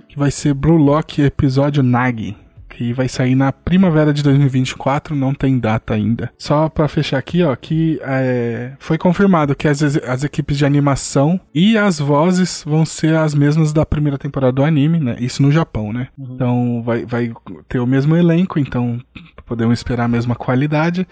que 0.08 0.18
vai 0.18 0.30
ser 0.30 0.52
Blue 0.54 0.76
Lock 0.76 1.22
episódio 1.22 1.82
Nagi, 1.82 2.36
que 2.80 2.94
vai 2.94 3.10
sair 3.10 3.34
na 3.34 3.52
primavera 3.52 4.10
de 4.10 4.22
2024, 4.22 5.14
não 5.14 5.34
tem 5.34 5.58
data 5.58 5.92
ainda. 5.92 6.32
Só 6.38 6.66
pra 6.66 6.88
fechar 6.88 7.18
aqui, 7.18 7.42
ó, 7.42 7.54
que 7.54 8.00
é, 8.02 8.72
foi 8.78 8.96
confirmado 8.96 9.54
que 9.54 9.68
as, 9.68 9.82
as 9.82 10.24
equipes 10.24 10.56
de 10.56 10.64
animação 10.64 11.38
e 11.54 11.76
as 11.76 11.98
vozes 11.98 12.64
vão 12.66 12.86
ser 12.86 13.14
as 13.16 13.34
mesmas 13.34 13.74
da 13.74 13.84
primeira 13.84 14.16
temporada 14.16 14.52
do 14.54 14.64
anime, 14.64 14.98
né? 14.98 15.14
Isso 15.20 15.42
no 15.42 15.52
Japão, 15.52 15.92
né? 15.92 16.08
Uhum. 16.16 16.34
Então 16.34 16.82
vai, 16.82 17.04
vai 17.04 17.34
ter 17.68 17.80
o 17.80 17.86
mesmo 17.86 18.16
elenco, 18.16 18.58
então 18.58 18.98
podemos 19.44 19.78
esperar 19.78 20.04
a 20.04 20.08
mesma 20.08 20.34
qualidade. 20.34 21.06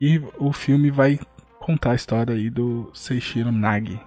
E 0.00 0.22
o 0.38 0.54
filme 0.54 0.90
vai 0.90 1.20
contar 1.58 1.90
a 1.90 1.96
história 1.96 2.34
aí 2.34 2.48
do 2.48 2.90
Seishiro 2.94 3.52
Nagi. 3.52 4.00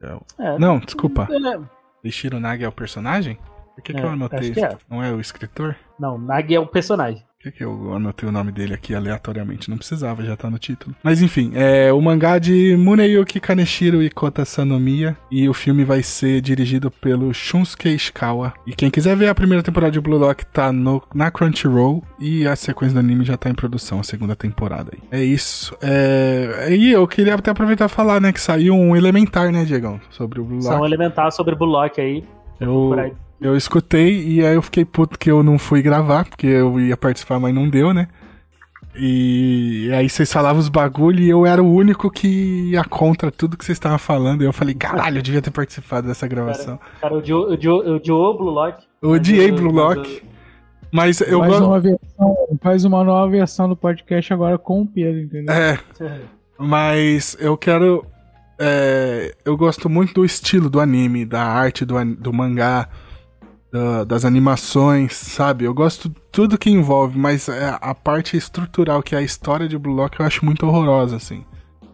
É 0.00 0.16
É, 0.38 0.58
Não, 0.58 0.78
desculpa. 0.78 1.28
é, 1.30 1.60
Seishiro 2.00 2.40
Nagi 2.40 2.64
é 2.64 2.68
o 2.68 2.72
personagem? 2.72 3.38
Por 3.76 3.82
que, 3.84 3.92
que 3.92 4.00
É, 4.00 4.04
eu 4.04 4.08
anotei? 4.08 4.52
é. 4.56 4.76
Não 4.90 5.02
é 5.02 5.12
o 5.12 5.20
escritor? 5.20 5.76
Não, 6.00 6.18
Nagi 6.18 6.54
é 6.54 6.60
um 6.60 6.66
personagem. 6.66 7.22
Por 7.42 7.52
que, 7.52 7.62
eu 7.62 7.94
anotei 7.94 8.28
o 8.28 8.32
nome 8.32 8.50
dele 8.50 8.74
aqui 8.74 8.92
aleatoriamente? 8.92 9.70
Não 9.70 9.76
precisava, 9.76 10.24
já 10.24 10.34
tá 10.36 10.50
no 10.50 10.58
título. 10.58 10.96
Mas 11.00 11.22
enfim, 11.22 11.52
é 11.54 11.92
o 11.92 12.00
mangá 12.00 12.38
de 12.40 12.74
Muneyuki 12.76 13.38
Kaneshiro 13.38 14.02
e 14.02 14.10
Kota 14.10 14.44
Sanomiya. 14.44 15.16
E 15.30 15.48
o 15.48 15.54
filme 15.54 15.84
vai 15.84 16.02
ser 16.02 16.40
dirigido 16.40 16.90
pelo 16.90 17.32
Shunsuke 17.32 17.88
Ishikawa. 17.88 18.52
E 18.66 18.74
quem 18.74 18.90
quiser 18.90 19.14
ver 19.14 19.28
a 19.28 19.34
primeira 19.34 19.62
temporada 19.62 19.92
de 19.92 20.00
Blue 20.00 20.18
Lock 20.18 20.44
tá 20.46 20.72
no, 20.72 21.00
na 21.14 21.30
Crunchyroll. 21.30 22.02
E 22.18 22.48
a 22.48 22.56
sequência 22.56 22.94
do 22.94 23.00
anime 23.00 23.24
já 23.24 23.36
tá 23.36 23.48
em 23.48 23.54
produção, 23.54 24.00
a 24.00 24.02
segunda 24.02 24.34
temporada 24.34 24.90
aí. 24.94 25.20
É 25.20 25.22
isso. 25.22 25.76
É... 25.80 26.74
E 26.74 26.90
eu 26.90 27.06
queria 27.06 27.34
até 27.36 27.52
aproveitar 27.52 27.84
e 27.84 27.88
falar, 27.88 28.20
né, 28.20 28.32
que 28.32 28.40
saiu 28.40 28.74
um 28.74 28.96
elementar, 28.96 29.52
né, 29.52 29.64
Diegão? 29.64 30.00
Sobre 30.10 30.40
o 30.40 30.44
Blue 30.44 30.62
São 30.62 30.78
Lock. 30.78 30.86
elementar 30.86 31.30
sobre 31.30 31.54
aí. 31.98 32.24
Eu, 32.58 32.72
por 32.88 32.98
aí. 32.98 33.10
eu 33.10 33.25
escutei 33.56 34.26
e 34.26 34.44
aí 34.44 34.54
eu 34.54 34.62
fiquei 34.62 34.84
puto 34.84 35.18
que 35.18 35.30
eu 35.30 35.42
não 35.42 35.58
fui 35.58 35.82
gravar, 35.82 36.24
porque 36.24 36.46
eu 36.46 36.80
ia 36.80 36.96
participar, 36.96 37.38
mas 37.38 37.54
não 37.54 37.68
deu, 37.68 37.92
né? 37.92 38.08
E 38.98 39.90
aí 39.92 40.08
vocês 40.08 40.32
falavam 40.32 40.58
os 40.58 40.70
bagulho 40.70 41.20
e 41.20 41.28
eu 41.28 41.44
era 41.44 41.62
o 41.62 41.70
único 41.70 42.10
que 42.10 42.70
ia 42.70 42.82
contra 42.82 43.30
tudo 43.30 43.56
que 43.56 43.64
vocês 43.64 43.76
estavam 43.76 43.98
falando. 43.98 44.42
E 44.42 44.46
eu 44.46 44.52
falei, 44.54 44.74
caralho, 44.74 45.18
eu 45.18 45.22
devia 45.22 45.42
ter 45.42 45.50
participado 45.50 46.08
dessa 46.08 46.26
gravação. 46.26 46.80
Cara, 47.00 47.14
o 47.14 47.20
Dio, 47.20 47.50
o 47.50 47.56
Dio, 47.56 47.76
o 47.76 48.00
Dio 48.00 48.34
Blue 48.34 48.50
Lock. 48.50 48.82
Eu 49.02 49.10
odiei 49.10 49.52
Blue 49.52 49.70
Lock, 49.70 50.22
mas 50.90 51.20
eu 51.20 51.40
faz, 51.40 51.52
gosto. 51.52 51.66
uma 51.66 51.80
versão, 51.80 52.36
faz 52.62 52.84
uma 52.84 53.04
nova 53.04 53.30
versão 53.30 53.68
do 53.68 53.76
podcast 53.76 54.32
agora 54.32 54.56
com 54.56 54.80
o 54.80 54.86
Pedro, 54.86 55.20
entendeu? 55.20 55.54
É, 55.54 55.78
mas 56.58 57.36
eu 57.38 57.54
quero. 57.56 58.06
é, 58.58 59.34
eu 59.44 59.56
gosto 59.58 59.90
muito 59.90 60.14
do 60.14 60.24
estilo 60.24 60.70
do 60.70 60.80
anime, 60.80 61.26
da 61.26 61.42
arte 61.42 61.84
do, 61.84 62.02
do 62.14 62.32
mangá, 62.32 62.88
da- 63.70 64.04
das 64.04 64.24
animações, 64.24 65.14
sabe? 65.14 65.64
Eu 65.64 65.74
gosto 65.74 66.08
de 66.08 66.14
tudo 66.32 66.58
que 66.58 66.70
envolve, 66.70 67.18
mas 67.18 67.48
é, 67.48 67.76
a 67.80 67.94
parte 67.94 68.36
estrutural, 68.36 69.02
que 69.02 69.14
é 69.14 69.18
a 69.18 69.22
história 69.22 69.68
de 69.68 69.76
Blue 69.78 69.94
Lock, 69.94 70.18
eu 70.20 70.26
acho 70.26 70.44
muito 70.44 70.66
horrorosa, 70.66 71.16
assim. 71.16 71.44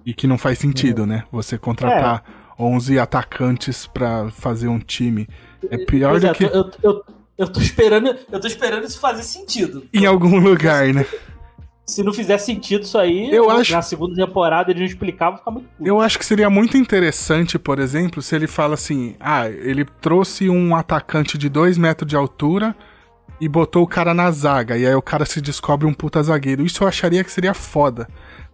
E 0.05 0.13
que 0.13 0.27
não 0.27 0.37
faz 0.39 0.59
sentido, 0.59 1.07
né? 1.07 1.25
Você 1.31 1.57
contratar 1.57 2.25
11 2.59 2.99
atacantes 2.99 3.87
pra 3.87 4.31
fazer 4.31 4.69
um 4.69 4.79
time. 4.79 5.29
É 5.71 5.79
pior 5.79 6.11
Pois 6.11 6.23
do 6.23 6.29
é, 6.29 6.35
que 6.35 6.45
eu, 6.45 6.71
eu, 6.83 7.05
eu 7.39 7.49
tô 7.49 7.61
esperando, 7.61 8.15
eu 8.31 8.41
tô 8.41 8.47
esperando 8.47 8.85
isso 8.85 8.99
fazer 8.99 9.23
sentido. 9.23 9.85
em 9.95 10.05
algum 10.07 10.39
lugar, 10.41 10.93
né? 10.93 11.07
Se 11.87 12.03
não 12.03 12.13
fizer 12.13 12.39
sentido 12.39 12.83
isso 12.85 12.97
aí, 12.97 13.29
Eu 13.35 13.51
acho- 13.51 13.73
na 13.73 13.83
segunda 13.83 14.15
temporada 14.15 14.71
eles 14.71 14.81
não 14.81 14.87
explicavam, 14.87 15.37
ficar 15.39 15.51
muito 15.51 15.67
puto. 15.69 15.87
Eu 15.89 16.01
acho 16.01 16.19
que 16.19 16.25
seria 16.25 16.49
muito 16.49 16.77
interessante, 16.77 17.59
por 17.59 17.79
exemplo, 17.79 18.23
se 18.23 18.35
ele 18.37 18.47
fala 18.47 18.75
assim: 18.75 19.17
ah, 19.21 19.49
ele 19.49 19.85
trouxe 20.01 20.49
um 20.49 20.77
atacante 20.77 21.37
de 21.37 21.49
2 21.49 21.77
metros 21.77 22.09
de 22.09 22.17
altura 22.17 22.75
e 23.41 23.49
botou 23.49 23.83
o 23.83 23.87
cara 23.89 24.15
na 24.15 24.31
zaga, 24.31 24.79
e 24.79 24.87
aí 24.87 24.95
o 24.95 25.03
cara 25.03 25.25
se 25.27 25.41
descobre 25.41 25.87
um 25.87 25.93
puta 25.93 26.23
zagueiro. 26.23 26.65
Isso 26.65 26.85
eu 26.85 26.89
acharia 26.89 27.25
que 27.25 27.33
seria 27.33 27.53
foda. 27.53 28.09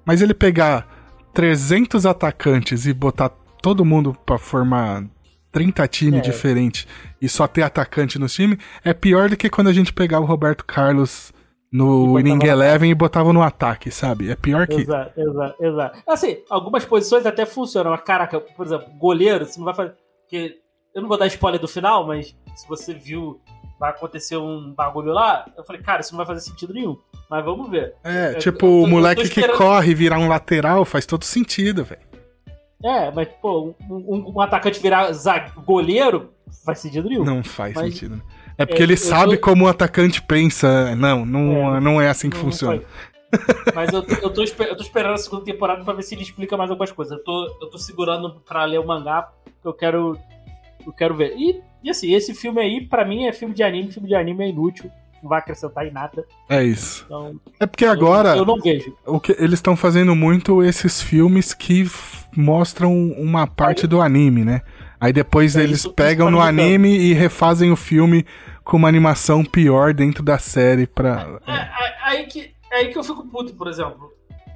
Mas 0.04 0.22
ele 0.22 0.32
pegar 0.32 0.88
300 1.34 2.06
atacantes 2.06 2.86
e 2.86 2.92
botar 2.94 3.28
todo 3.62 3.84
mundo 3.84 4.16
pra 4.24 4.38
formar 4.38 5.04
30 5.52 5.86
times 5.86 6.20
É. 6.20 6.22
diferentes 6.22 6.86
e 7.20 7.28
só 7.28 7.46
ter 7.46 7.62
atacante 7.62 8.18
no 8.18 8.26
time, 8.26 8.58
é 8.82 8.94
pior 8.94 9.28
do 9.28 9.36
que 9.36 9.50
quando 9.50 9.68
a 9.68 9.72
gente 9.72 9.92
pegava 9.92 10.24
o 10.24 10.28
Roberto 10.28 10.64
Carlos 10.64 11.32
no 11.72 12.18
Inning 12.18 12.44
Eleven 12.46 12.90
e 12.90 12.94
botava 12.94 13.32
no 13.32 13.42
ataque, 13.42 13.90
sabe? 13.90 14.30
É 14.30 14.34
pior 14.36 14.66
que. 14.66 14.74
Exato, 14.80 15.12
exato, 15.20 15.64
exato. 15.64 15.98
Assim, 16.06 16.38
algumas 16.48 16.84
posições 16.84 17.26
até 17.26 17.44
funcionam, 17.44 17.90
mas 17.90 18.00
caraca, 18.00 18.40
por 18.40 18.66
exemplo, 18.66 18.88
goleiro, 18.98 19.44
você 19.44 19.58
não 19.58 19.64
vai 19.66 19.74
fazer. 19.74 19.94
Porque 20.22 20.56
eu 20.94 21.02
não 21.02 21.08
vou 21.08 21.18
dar 21.18 21.26
spoiler 21.26 21.60
do 21.60 21.68
final, 21.68 22.06
mas 22.06 22.34
se 22.56 22.66
você 22.68 22.94
viu, 22.94 23.40
vai 23.78 23.90
acontecer 23.90 24.36
um 24.36 24.72
bagulho 24.74 25.12
lá, 25.12 25.46
eu 25.56 25.64
falei, 25.64 25.80
cara, 25.82 26.00
isso 26.00 26.12
não 26.12 26.18
vai 26.18 26.26
fazer 26.26 26.40
sentido 26.40 26.72
nenhum. 26.74 26.96
Mas 27.30 27.44
vamos 27.44 27.68
ver. 27.70 27.94
É, 28.02 28.32
Eu- 28.34 28.38
tipo, 28.38 28.66
eu 28.66 28.82
o 28.82 28.86
moleque 28.86 29.28
que 29.28 29.46
corre 29.48 29.94
virar 29.94 30.18
um 30.18 30.28
lateral 30.28 30.84
faz 30.84 31.04
todo 31.06 31.24
sentido, 31.24 31.84
velho. 31.84 32.00
É, 32.82 33.10
mas, 33.10 33.28
pô, 33.42 33.74
um, 33.90 33.94
um- 33.96 34.32
um 34.36 34.40
atacante 34.40 34.80
virar 34.80 35.12
zague- 35.12 35.50
goleiro, 35.66 36.30
faz 36.64 36.78
sentido 36.78 37.08
nenhum. 37.08 37.24
Não 37.24 37.42
faz 37.42 37.74
Mas- 37.74 37.92
sentido. 37.92 38.16
né? 38.16 38.22
É 38.58 38.66
porque 38.66 38.82
É, 38.82 38.84
ele 38.84 38.96
sabe 38.96 39.36
tô- 39.36 39.42
como 39.42 39.64
o 39.64 39.68
atacante 39.68 40.20
pensa. 40.20 40.94
Não, 40.96 41.24
não 41.24 41.76
é, 41.76 41.80
não 41.80 42.00
é 42.00 42.08
assim 42.08 42.28
que 42.28 42.36
Não 42.36 42.44
funciona. 42.44 42.82
Mas 43.74 43.92
eu, 43.92 44.00
eu, 44.22 44.30
tô, 44.30 44.42
eu 44.42 44.76
tô 44.76 44.82
esperando 44.82 45.14
a 45.14 45.18
segunda 45.18 45.44
temporada 45.44 45.84
pra 45.84 45.94
ver 45.94 46.02
se 46.02 46.14
ele 46.14 46.22
explica 46.22 46.56
mais 46.56 46.70
algumas 46.70 46.90
coisas. 46.90 47.16
Eu 47.16 47.22
tô, 47.24 47.44
eu 47.60 47.68
tô 47.70 47.78
segurando 47.78 48.40
pra 48.46 48.64
ler 48.64 48.80
o 48.80 48.86
mangá, 48.86 49.28
eu 49.64 49.72
quero. 49.72 50.18
Eu 50.86 50.92
quero 50.92 51.14
ver. 51.14 51.34
E, 51.36 51.60
e 51.84 51.90
assim, 51.90 52.12
esse 52.14 52.34
filme 52.34 52.60
aí, 52.60 52.80
pra 52.86 53.04
mim, 53.04 53.26
é 53.26 53.32
filme 53.32 53.54
de 53.54 53.62
anime. 53.62 53.92
Filme 53.92 54.08
de 54.08 54.14
anime 54.14 54.44
é 54.44 54.48
inútil. 54.48 54.90
Não 55.22 55.28
vai 55.28 55.40
acrescentar 55.40 55.86
em 55.86 55.90
nada. 55.92 56.24
É 56.48 56.62
isso. 56.64 57.02
Então, 57.04 57.38
É 57.60 57.66
porque 57.66 57.84
agora 57.84 58.30
Eu, 58.30 58.36
eu 58.38 58.44
não 58.46 58.58
vejo. 58.58 58.96
o 59.04 59.18
que 59.20 59.32
eles 59.32 59.54
estão 59.54 59.76
fazendo 59.76 60.14
muito 60.16 60.62
esses 60.62 61.02
filmes 61.02 61.52
que 61.52 61.84
mostram 62.36 62.94
uma 63.18 63.46
parte 63.46 63.86
do 63.86 64.00
anime, 64.00 64.44
né? 64.44 64.62
Aí 65.00 65.12
depois 65.12 65.54
É, 65.56 65.62
eles 65.62 65.78
isso- 65.78 65.88
isso 65.88 65.94
pegam 65.94 66.26
tá 66.26 66.30
no 66.32 66.40
anime 66.40 66.88
e 66.96 67.12
refazem 67.12 67.70
o 67.70 67.76
filme 67.76 68.24
com 68.64 68.76
uma 68.76 68.88
animação 68.88 69.44
pior 69.44 69.94
dentro 69.94 70.22
da 70.22 70.38
série 70.38 70.86
pra. 70.86 71.38
É, 71.46 71.52
é- 71.52 71.70
aí, 72.02 72.26
que, 72.26 72.52
é 72.72 72.76
aí 72.78 72.88
que 72.88 72.98
eu 72.98 73.04
fico 73.04 73.26
puto, 73.28 73.54
por 73.54 73.68
exemplo. 73.68 74.10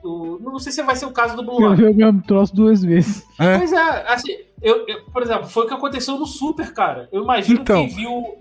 O- 0.05 0.39
não 0.41 0.59
sei 0.59 0.73
se 0.73 0.83
vai 0.83 0.97
ser 0.97 1.07
o 1.07 1.13
caso 1.13 1.37
do 1.37 1.45
Blue 1.45 1.63
Eu 1.63 1.77
vi 1.77 1.85
o 1.85 1.95
mesmo 1.95 2.21
troço 2.23 2.55
duas 2.55 2.83
vezes. 2.83 3.25
É. 3.39 3.59
Mas 3.59 3.73
é, 3.73 4.13
assim, 4.13 4.33
eu, 4.61 4.85
eu- 4.89 5.05
por 5.13 5.23
exemplo, 5.23 5.47
foi 5.49 5.65
o 5.65 5.69
que 5.69 5.75
aconteceu 5.75 6.19
no 6.19 6.27
Super, 6.27 6.73
cara. 6.73 7.09
Eu 7.13 7.23
imagino 7.23 7.61
Então. 7.61 7.87
quem 7.87 7.95
viu 7.95 8.35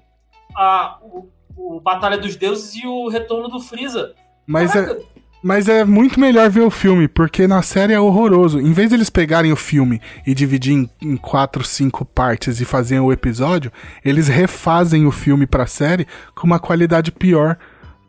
a, 0.55 0.97
o, 1.03 1.29
o 1.55 1.79
Batalha 1.79 2.17
dos 2.17 2.35
Deuses 2.35 2.73
e 2.75 2.87
o 2.87 3.07
Retorno 3.09 3.47
do 3.47 3.59
Freeza. 3.59 4.13
Mas 4.47 4.75
é, 4.75 4.85
Caraca, 4.85 5.01
Mas 5.43 5.67
é 5.67 5.83
muito 5.83 6.19
melhor 6.19 6.49
ver 6.51 6.61
o 6.61 6.69
filme, 6.69 7.07
porque 7.07 7.47
na 7.47 7.61
série 7.63 7.93
é 7.93 7.99
horroroso. 7.99 8.59
Em 8.59 8.71
vez 8.73 8.91
deles 8.91 9.09
pegarem 9.09 9.51
o 9.51 9.55
filme 9.55 9.99
e 10.25 10.35
dividir 10.35 10.73
em, 10.73 10.89
em 11.01 11.17
quatro, 11.17 11.63
cinco 11.63 12.05
partes 12.05 12.61
e 12.61 12.65
fazerem 12.65 13.01
o 13.03 13.11
episódio, 13.11 13.71
eles 14.05 14.27
refazem 14.27 15.07
o 15.07 15.11
filme 15.11 15.47
pra 15.47 15.65
série 15.65 16.05
com 16.35 16.45
uma 16.45 16.59
qualidade 16.59 17.11
pior 17.11 17.57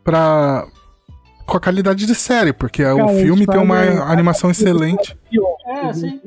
pra. 0.03 0.65
com 1.47 1.57
a 1.57 1.59
qualidade 1.59 2.05
de 2.05 2.13
série, 2.15 2.53
porque 2.53 2.85
o 2.85 2.97
Cara, 2.97 3.09
filme 3.17 3.47
tem 3.47 3.59
uma 3.59 3.77
fazem- 3.77 3.97
animação 4.03 4.51
excelente. 4.51 5.17
É, 5.67 5.91
sim. 5.93 6.21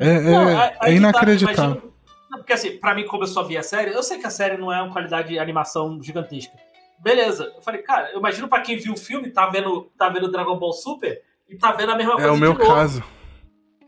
É. 0.00 0.08
É, 0.08 0.14
é- 0.16 0.20
Não, 0.22 0.48
aí- 0.48 0.54
é 0.54 0.58
aí 0.58 0.70
que 0.70 0.78
tá, 0.80 0.90
inacreditável. 0.90 1.64
imagina- 1.72 1.92
Porque 2.38 2.52
assim, 2.54 2.70
pra 2.78 2.94
mim, 2.94 3.04
como 3.06 3.24
eu 3.24 3.28
só 3.28 3.44
vi 3.44 3.58
a 3.58 3.62
série, 3.62 3.92
eu 3.92 4.02
sei 4.02 4.18
que 4.18 4.26
a 4.26 4.30
série 4.30 4.56
não 4.56 4.72
é 4.72 4.80
uma 4.80 4.90
qualidade 4.92 5.28
de 5.28 5.38
animação 5.38 6.02
gigantesca. 6.02 6.52
Beleza. 7.02 7.50
Eu 7.56 7.62
falei, 7.62 7.82
cara, 7.82 8.10
eu 8.12 8.18
imagino 8.18 8.48
pra 8.48 8.60
quem 8.60 8.76
viu 8.78 8.92
o 8.94 8.96
filme, 8.96 9.30
tá 9.30 9.46
vendo, 9.48 9.90
tá 9.98 10.08
vendo 10.08 10.30
Dragon 10.30 10.58
Ball 10.58 10.72
Super 10.72 11.20
e 11.48 11.56
tá 11.56 11.72
vendo 11.72 11.92
a 11.92 11.96
mesma 11.96 12.12
coisa 12.14 12.28
É 12.28 12.30
o 12.30 12.36
meu 12.36 12.54
caso. 12.54 13.02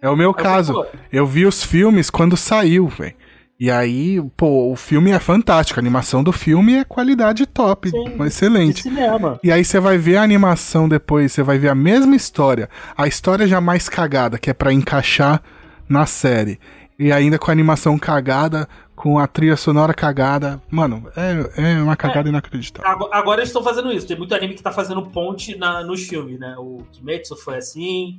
É 0.02 0.10
o 0.10 0.16
meu 0.16 0.30
eu 0.30 0.34
falei, 0.34 0.50
caso. 0.52 0.72
pô, 0.74 0.86
Eu 1.12 1.26
vi 1.26 1.46
os 1.46 1.62
filmes 1.64 2.10
quando 2.10 2.36
saiu, 2.36 2.88
velho. 2.88 3.14
E 3.58 3.70
aí, 3.70 4.20
pô, 4.36 4.72
o 4.72 4.76
filme 4.76 5.12
é 5.12 5.18
fantástico. 5.20 5.78
A 5.78 5.82
animação 5.82 6.24
do 6.24 6.32
filme 6.32 6.74
é 6.74 6.84
qualidade 6.84 7.46
top, 7.46 7.88
Sim, 7.88 8.22
excelente. 8.24 8.82
cinema. 8.82 9.38
E 9.44 9.52
aí 9.52 9.64
você 9.64 9.78
vai 9.78 9.96
ver 9.96 10.16
a 10.16 10.22
animação 10.22 10.88
depois, 10.88 11.32
você 11.32 11.42
vai 11.42 11.56
ver 11.56 11.68
a 11.68 11.74
mesma 11.74 12.16
história. 12.16 12.68
A 12.96 13.06
história 13.06 13.46
já 13.46 13.60
mais 13.60 13.88
cagada, 13.88 14.38
que 14.38 14.50
é 14.50 14.52
pra 14.52 14.72
encaixar 14.72 15.40
na 15.88 16.04
série. 16.04 16.58
E 16.98 17.12
ainda 17.12 17.38
com 17.38 17.50
a 17.50 17.52
animação 17.52 17.96
cagada, 17.96 18.68
com 19.04 19.18
a 19.18 19.26
trilha 19.26 19.54
sonora 19.54 19.92
cagada. 19.92 20.58
Mano, 20.70 21.12
é, 21.14 21.74
é 21.74 21.82
uma 21.82 21.94
cagada 21.94 22.26
inacreditável. 22.26 23.06
Agora, 23.12 23.42
eles 23.42 23.50
estão 23.50 23.62
fazendo 23.62 23.92
isso. 23.92 24.06
Tem 24.06 24.16
muito 24.16 24.34
anime 24.34 24.54
que 24.54 24.62
tá 24.62 24.72
fazendo 24.72 25.02
ponte 25.02 25.58
na, 25.58 25.84
nos 25.84 26.08
filmes, 26.08 26.40
né? 26.40 26.54
O 26.56 26.78
Kimetsu 26.90 27.36
foi 27.36 27.58
assim, 27.58 28.16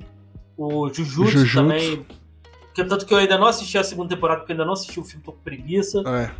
o 0.56 0.88
Jujutsu, 0.88 1.38
Jujutsu. 1.38 1.56
também. 1.56 2.06
Que, 2.72 2.84
tanto 2.84 3.04
que 3.04 3.12
eu 3.12 3.18
ainda 3.18 3.36
não 3.36 3.48
assisti 3.48 3.76
a 3.76 3.82
segunda 3.82 4.14
temporada, 4.14 4.38
porque 4.38 4.52
eu 4.52 4.54
ainda 4.54 4.64
não 4.64 4.74
assisti 4.74 5.00
o 5.00 5.04
filme, 5.04 5.24
tô 5.24 5.32
com 5.32 5.40
preguiça. 5.40 6.04
É. 6.06 6.30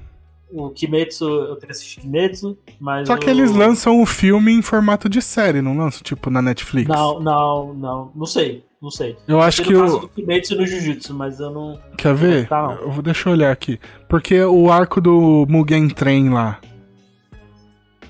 O 0.52 0.70
Kimetsu, 0.70 1.24
eu 1.24 1.56
queria 1.56 1.72
assistir 1.72 2.00
Kimetsu, 2.00 2.56
mas. 2.80 3.08
Só 3.08 3.16
que 3.16 3.26
eu- 3.26 3.30
eles 3.32 3.50
lançam 3.52 4.00
o 4.00 4.06
filme 4.06 4.52
em 4.52 4.62
formato 4.62 5.08
de 5.08 5.20
série, 5.20 5.60
não 5.60 5.76
lançam, 5.76 6.02
tipo, 6.02 6.30
na 6.30 6.40
Netflix. 6.40 6.88
Não, 6.88 7.18
não, 7.20 7.74
não. 7.74 8.12
Não 8.14 8.26
sei, 8.26 8.64
não 8.80 8.90
sei. 8.90 9.16
Eu 9.26 9.40
acho 9.40 9.62
que 9.64 9.74
o. 9.74 9.98
do 10.00 10.08
Kimetsu 10.08 10.54
no 10.56 10.64
Jujutsu, 10.66 11.12
mas 11.14 11.40
eu 11.40 11.50
não. 11.50 11.80
Quer 11.98 12.14
ver? 12.14 12.48
Tá, 12.48 12.62
não. 12.62 12.72
Eu 12.80 12.90
vou, 12.92 13.02
deixa 13.02 13.28
eu 13.28 13.32
olhar 13.32 13.50
aqui. 13.50 13.80
Porque 14.08 14.40
o 14.44 14.70
arco 14.70 15.00
do 15.00 15.44
Mugen 15.48 15.88
Train 15.88 16.28
lá. 16.30 16.60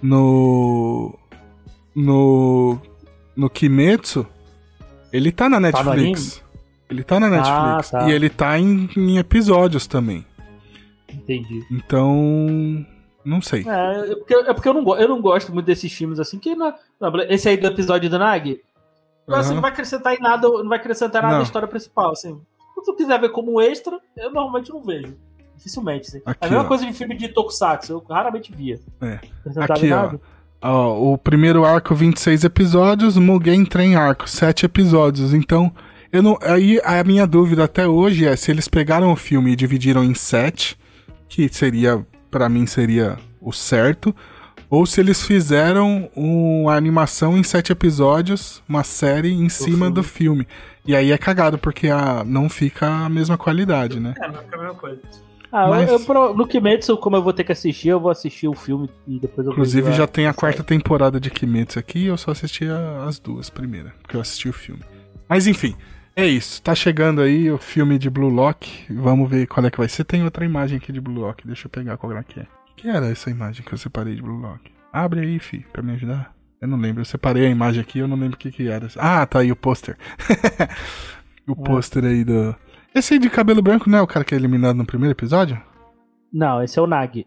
No. 0.03 1.19
No. 1.95 2.79
No 3.35 3.51
Kimetsu. 3.51 4.27
Ele 5.13 5.33
tá 5.33 5.49
na 5.49 5.57
no 5.59 5.63
Netflix. 5.63 6.43
ele 6.91 7.03
tá 7.03 7.19
na 7.19 7.31
Netflix. 7.31 7.91
tá. 7.91 8.09
E 8.09 8.13
ele 8.13 8.29
tá 8.29 8.59
em, 8.59 8.89
em 8.97 9.17
episódios 9.19 9.87
também. 9.87 10.25
Entendi. 11.13 11.65
Então. 11.71 12.87
Não 13.25 13.43
sei. 13.43 13.65
É, 13.67 14.13
é 14.13 14.17
porque, 14.17 14.35
é 14.35 14.55
porque 14.55 14.69
eu, 14.69 14.75
não, 14.75 14.99
eu 14.99 15.09
não 15.09 15.21
gosto 15.21 15.53
muito 15.53 15.67
desses 15.67 15.93
filmes 15.93 16.21
assim, 16.21 16.39
que 16.39 16.55
não, 16.55 16.73
esse 17.29 17.49
aí 17.49 17.57
do 17.57 17.67
episódio 17.67 18.09
do 18.09 18.19
Nag, 18.19 18.61
assim, 19.29 19.49
Aham. 19.49 19.55
não 19.55 19.63
vai 19.63 19.73
acrescentar 19.73 20.15
em 20.15 20.21
nada, 20.21 20.49
não 20.49 20.69
vai 20.69 20.79
acrescentar 20.79 21.23
nada 21.23 21.39
na 21.39 21.43
história 21.43 21.67
principal, 21.67 22.13
assim. 22.13 22.41
Se 22.75 22.85
tu 22.85 22.95
quiser 22.95 23.21
ver 23.21 23.31
como 23.31 23.61
extra, 23.61 23.99
eu 24.17 24.31
normalmente 24.33 24.71
não 24.71 24.81
vejo. 24.81 25.17
Dificilmente. 25.57 26.09
Assim. 26.09 26.23
Aqui, 26.25 26.47
a 26.47 26.49
mesma 26.49 26.65
ó. 26.65 26.69
coisa 26.69 26.87
de 26.87 26.93
filme 26.93 27.17
de 27.17 27.29
Tokusatsu, 27.29 27.93
eu 27.95 28.05
raramente 28.09 28.55
via. 28.55 28.79
É. 29.01 29.19
Aqui, 29.61 29.93
ó. 29.93 29.97
nada. 29.97 30.21
Ó, 30.63 31.13
o 31.13 31.19
primeiro 31.19 31.65
arco, 31.65 31.95
26 31.95 32.45
episódios, 32.45 33.17
Mugen 33.17 33.65
Train 33.65 33.95
Arco, 33.95 34.29
7 34.29 34.67
episódios. 34.67 35.35
Então, 35.35 35.73
eu 36.13 36.23
não. 36.23 36.39
Aí 36.43 36.81
a 36.85 37.03
minha 37.05 37.27
dúvida 37.27 37.65
até 37.65 37.87
hoje 37.87 38.27
é 38.27 38.37
se 38.37 38.51
eles 38.51 38.69
pegaram 38.69 39.13
o 39.13 39.17
filme 39.17 39.53
e 39.53 39.57
dividiram 39.57 40.05
em 40.05 40.15
7, 40.15 40.79
que 41.29 41.49
seria, 41.49 42.05
pra 42.31 42.49
mim, 42.49 42.67
seria 42.67 43.19
o 43.41 43.53
certo. 43.53 44.15
Ou 44.69 44.85
se 44.85 45.01
eles 45.01 45.23
fizeram 45.25 46.11
uma 46.17 46.75
animação 46.75 47.37
em 47.39 47.43
7 47.43 47.71
episódios, 47.73 48.63
uma 48.69 48.83
série 48.83 49.33
em 49.33 49.49
cima 49.49 49.77
filme. 49.87 49.91
do 49.95 50.03
filme. 50.03 50.49
E 50.85 50.95
aí 50.95 51.13
é 51.13 51.19
cagado, 51.19 51.57
porque 51.57 51.89
a, 51.89 52.25
não 52.25 52.49
fica 52.49 52.87
a 52.87 53.09
mesma 53.09 53.39
qualidade, 53.39 54.01
né? 54.01 54.15
É, 54.21 54.27
não 54.29 54.41
fica 54.43 54.57
a 54.57 54.59
mesma 54.59 54.75
coisa. 54.75 55.01
Ah, 55.53 55.69
Mas- 55.69 55.89
eu, 55.89 55.95
eu, 55.99 56.01
pro- 56.05 56.35
no 56.35 56.47
Kimetsu, 56.47 56.97
como 56.97 57.17
eu 57.17 57.23
vou 57.23 57.33
ter 57.33 57.45
que 57.45 57.53
assistir, 57.53 57.89
eu 57.89 58.01
vou 58.01 58.11
assistir 58.11 58.49
o 58.49 58.55
filme 58.55 58.91
e 59.07 59.21
depois 59.21 59.47
eu 59.47 59.53
Inclusive 59.53 59.93
já 59.93 60.07
tem 60.07 60.27
a 60.27 60.35
quarta 60.35 60.63
temporada 60.65 61.21
de 61.21 61.31
Kimetsu 61.31 61.79
aqui 61.79 62.01
e 62.01 62.07
eu 62.07 62.17
só 62.17 62.33
assisti 62.33 62.67
a- 62.69 63.05
as 63.07 63.19
duas 63.21 63.49
primeiras, 63.49 63.93
porque 64.03 64.17
eu 64.17 64.21
assisti 64.21 64.49
o 64.49 64.53
filme. 64.53 64.83
Mas 65.29 65.47
enfim, 65.47 65.75
é 66.17 66.27
isso. 66.27 66.63
Tá 66.63 66.75
chegando 66.75 67.21
aí 67.21 67.51
o 67.51 67.59
filme 67.59 67.99
de 67.99 68.09
Blue 68.09 68.31
Lock. 68.31 68.87
Vamos 68.91 69.29
ver 69.29 69.47
qual 69.47 69.65
é 69.67 69.71
que 69.71 69.79
vai 69.79 69.89
ser. 69.89 70.05
Tem 70.05 70.25
outra 70.25 70.45
imagem 70.45 70.79
aqui 70.79 70.91
de 70.91 71.01
Blue 71.01 71.21
Lock. 71.21 71.47
Deixa 71.47 71.67
eu 71.67 71.71
pegar 71.71 71.99
qual 71.99 72.17
é 72.17 72.23
que 72.25 72.41
é. 72.41 72.45
O 72.45 72.75
que 72.75 72.89
era 72.89 73.07
essa 73.09 73.31
imagem 73.31 73.65
que 73.65 73.73
eu 73.73 73.79
separei 73.79 74.15
de 74.15 74.23
Blue 74.23 74.41
Lock? 74.41 74.73
Abre 74.93 75.21
aí, 75.21 75.39
fi, 75.39 75.59
pra 75.73 75.83
me 75.83 75.93
ajudar. 75.93 76.35
Eu 76.61 76.69
não 76.69 76.79
lembro. 76.79 77.03
Eu 77.03 77.05
separei 77.05 77.47
a 77.47 77.51
imagem 77.51 77.83
aqui, 77.83 77.99
eu 77.99 78.09
não 78.09 78.17
lembro 78.17 78.35
o 78.35 78.39
que 78.39 78.51
que 78.51 78.67
era. 78.67 78.89
Ah, 78.97 79.27
tá 79.27 79.41
aí 79.41 79.53
o 79.53 79.57
pôster. 79.57 79.97
o 81.47 81.55
pôster 81.55 82.05
aí 82.05 82.25
do... 82.25 82.57
Esse 82.95 83.15
aí 83.15 83.21
de 83.21 83.29
cabelo 83.29 83.61
branco 83.61 83.91
não 83.91 83.99
é 83.99 84.03
o 84.03 84.07
cara 84.07 84.25
que 84.25 84.35
é 84.35 84.39
eliminado 84.39 84.77
no 84.77 84.87
primeiro 84.87 85.13
episódio? 85.13 85.61
Não, 86.33 86.63
esse 86.63 86.79
é 86.79 86.83
o 86.83 86.87
Nagi. 86.87 87.27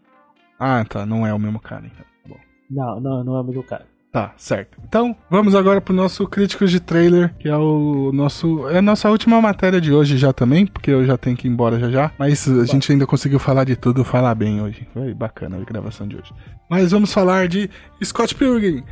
Ah, 0.58 0.84
tá. 0.84 1.06
Não 1.06 1.26
é 1.26 1.32
o 1.32 1.38
mesmo 1.38 1.60
cara, 1.60 1.86
então. 1.86 2.04
Bom. 2.26 2.40
Não, 2.68 3.00
não, 3.00 3.24
não 3.24 3.36
é 3.36 3.40
o 3.40 3.44
mesmo 3.44 3.62
cara. 3.62 3.86
Tá, 4.12 4.34
certo. 4.36 4.76
Então, 4.84 5.16
vamos 5.30 5.54
agora 5.54 5.80
pro 5.80 5.94
nosso 5.94 6.26
Críticos 6.26 6.72
de 6.72 6.80
Trailer, 6.80 7.32
que 7.38 7.48
é 7.48 7.56
o 7.56 8.10
nosso. 8.12 8.68
É 8.68 8.78
a 8.78 8.82
nossa 8.82 9.08
última 9.08 9.40
matéria 9.40 9.80
de 9.80 9.92
hoje 9.92 10.18
já 10.18 10.32
também, 10.32 10.66
porque 10.66 10.90
eu 10.90 11.06
já 11.06 11.16
tenho 11.16 11.36
que 11.36 11.46
ir 11.46 11.50
embora 11.50 11.78
já 11.78 11.88
já. 11.88 12.12
Mas 12.18 12.48
a 12.48 12.64
gente 12.64 12.90
ainda 12.90 13.06
conseguiu 13.06 13.38
falar 13.38 13.62
de 13.62 13.76
tudo, 13.76 14.04
falar 14.04 14.34
bem 14.34 14.60
hoje. 14.60 14.86
Foi 14.92 15.14
bacana 15.14 15.56
a 15.56 15.64
gravação 15.64 16.08
de 16.08 16.16
hoje. 16.16 16.32
Mas 16.68 16.90
vamos 16.90 17.12
falar 17.12 17.46
de 17.46 17.70
Scott 18.02 18.34
Pilgrim. 18.34 18.82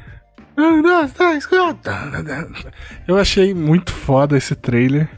Eu 3.06 3.16
achei 3.16 3.52
muito 3.52 3.92
foda 3.92 4.36
esse 4.36 4.54
trailer. 4.54 5.08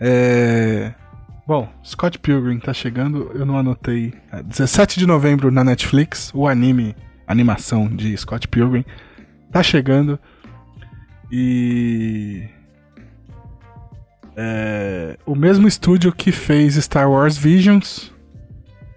É. 0.00 0.92
Bom, 1.46 1.68
Scott 1.84 2.18
Pilgrim 2.18 2.58
tá 2.58 2.72
chegando, 2.72 3.30
eu 3.34 3.46
não 3.46 3.56
anotei. 3.56 4.12
É, 4.32 4.42
17 4.42 4.98
de 4.98 5.06
novembro 5.06 5.52
na 5.52 5.62
Netflix, 5.62 6.32
o 6.34 6.48
anime, 6.48 6.96
animação 7.26 7.88
de 7.88 8.16
Scott 8.16 8.48
Pilgrim, 8.48 8.84
tá 9.50 9.62
chegando. 9.62 10.18
E. 11.30 12.48
É, 14.34 15.18
o 15.26 15.34
mesmo 15.34 15.68
estúdio 15.68 16.12
que 16.12 16.32
fez 16.32 16.74
Star 16.76 17.10
Wars 17.10 17.36
Visions, 17.36 18.12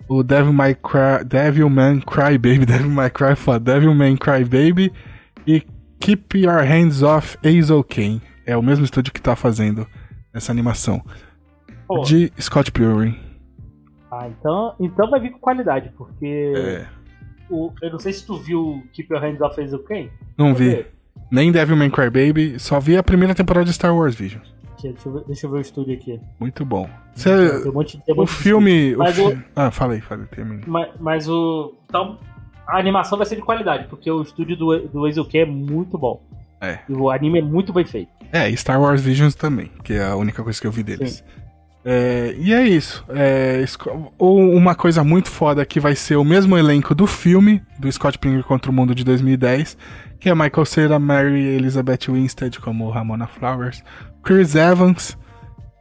o 0.08 0.24
Devil 0.24 0.54
May 0.54 0.76
Cry, 0.76 1.26
Devil 1.26 1.70
Man 1.70 2.00
Cry 2.00 2.38
Baby, 2.38 2.66
Devil 2.68 2.90
May 2.90 3.10
Cry 3.10 3.36
foda, 3.36 3.60
Devil 3.74 3.94
May 3.94 4.16
Cry 4.18 4.44
Baby 4.44 4.94
e 5.46 5.62
Keep 6.00 6.38
Your 6.40 6.64
Hands 6.64 7.02
Off 7.04 7.38
Hazel 7.44 7.84
Kane. 7.84 8.22
É 8.46 8.56
o 8.56 8.62
mesmo 8.62 8.86
estúdio 8.86 9.12
que 9.12 9.22
tá 9.22 9.36
fazendo 9.36 9.88
essa 10.34 10.52
animação 10.52 11.02
Pô, 11.88 12.02
de 12.02 12.32
Scott 12.40 12.72
Pilgrim. 12.72 13.18
ah, 14.12 14.28
então, 14.28 14.76
então 14.80 15.10
vai 15.10 15.20
vir 15.20 15.32
com 15.32 15.40
qualidade, 15.40 15.92
porque 15.98 16.54
É, 16.56 16.86
o, 17.50 17.72
eu 17.82 17.92
não 17.92 18.00
sei 18.00 18.14
se 18.14 18.26
tu 18.26 18.38
viu 18.38 18.84
Keep 18.94 19.12
Your 19.14 19.22
Hands 19.22 19.42
Off 19.42 19.60
Hazel 19.62 19.80
Kane. 19.84 20.10
não 20.38 20.54
Quer 20.54 20.60
vi. 20.60 20.70
ver? 20.70 20.92
Nem 21.32 21.52
Devil 21.52 21.76
May 21.76 21.90
Cry 21.90 22.10
Baby, 22.10 22.60
só 22.60 22.80
vi 22.80 22.98
a 22.98 23.04
primeira 23.04 23.34
temporada 23.34 23.66
de 23.66 23.74
Star 23.74 23.96
Wars 23.96 24.16
Visions. 24.16 24.54
Deixa 24.82 25.08
eu 25.10 25.14
ver, 25.14 25.24
deixa 25.26 25.46
eu 25.48 25.52
ver 25.52 25.58
o 25.58 25.62
estúdio 25.62 25.94
aqui. 25.96 26.20
Muito 26.40 26.64
bom. 26.64 26.88
Tem 27.22 27.34
um 27.70 27.74
monte- 27.74 28.00
tem 28.06 28.14
um 28.16 28.22
o 28.22 28.28
filme. 28.28 28.96
o 28.96 29.06
fi- 29.12 29.22
o- 29.22 29.44
Ah, 29.56 29.72
falei, 29.72 30.00
falei, 30.02 30.26
termina. 30.28 30.62
Mas, 30.68 30.90
mas 31.00 31.28
o. 31.30 31.74
Então, 31.90 32.20
a 32.68 32.78
animação 32.78 33.18
vai 33.18 33.26
ser 33.26 33.36
de 33.38 33.42
qualidade, 33.42 33.88
porque 33.90 34.12
o 34.12 34.22
estúdio 34.22 34.56
do, 34.56 34.78
do 34.88 35.08
é 35.34 35.46
muito 35.46 35.98
bom. 35.98 36.22
É. 36.62 36.80
E 36.88 36.94
o 36.94 37.10
anime 37.10 37.40
é 37.40 37.42
muito 37.42 37.74
bem 37.74 37.86
feito. 37.86 38.10
É, 38.32 38.50
e 38.50 38.56
Star 38.58 38.80
Wars 38.80 39.02
Visions 39.02 39.34
também, 39.34 39.72
que 39.84 39.94
é 39.94 40.04
a 40.04 40.16
única 40.16 40.44
coisa 40.44 40.60
que 40.60 40.68
eu 40.68 40.72
vi 40.72 40.84
deles. 40.84 41.24
É, 41.88 42.34
e 42.40 42.52
é 42.52 42.68
isso. 42.68 43.06
É, 43.10 43.64
ou 44.18 44.40
uma 44.40 44.74
coisa 44.74 45.04
muito 45.04 45.30
foda 45.30 45.64
que 45.64 45.80
vai 45.80 45.96
ser 45.96 46.16
o 46.16 46.24
mesmo 46.24 46.58
elenco 46.58 46.96
do 46.96 47.06
filme, 47.06 47.62
do 47.78 47.92
Scott 47.92 48.18
Pilgrim 48.18 48.42
contra 48.42 48.72
o 48.72 48.74
Mundo 48.74 48.96
de 48.96 49.04
2010, 49.04 49.78
que 50.20 50.28
é 50.28 50.34
Michael 50.34 50.66
Cera, 50.66 50.98
Mary 50.98 51.46
Elizabeth 51.46 52.08
Winstead 52.10 52.60
como 52.60 52.90
Ramona 52.90 53.28
Flowers, 53.28 53.84
Chris 54.24 54.56
Evans, 54.56 55.16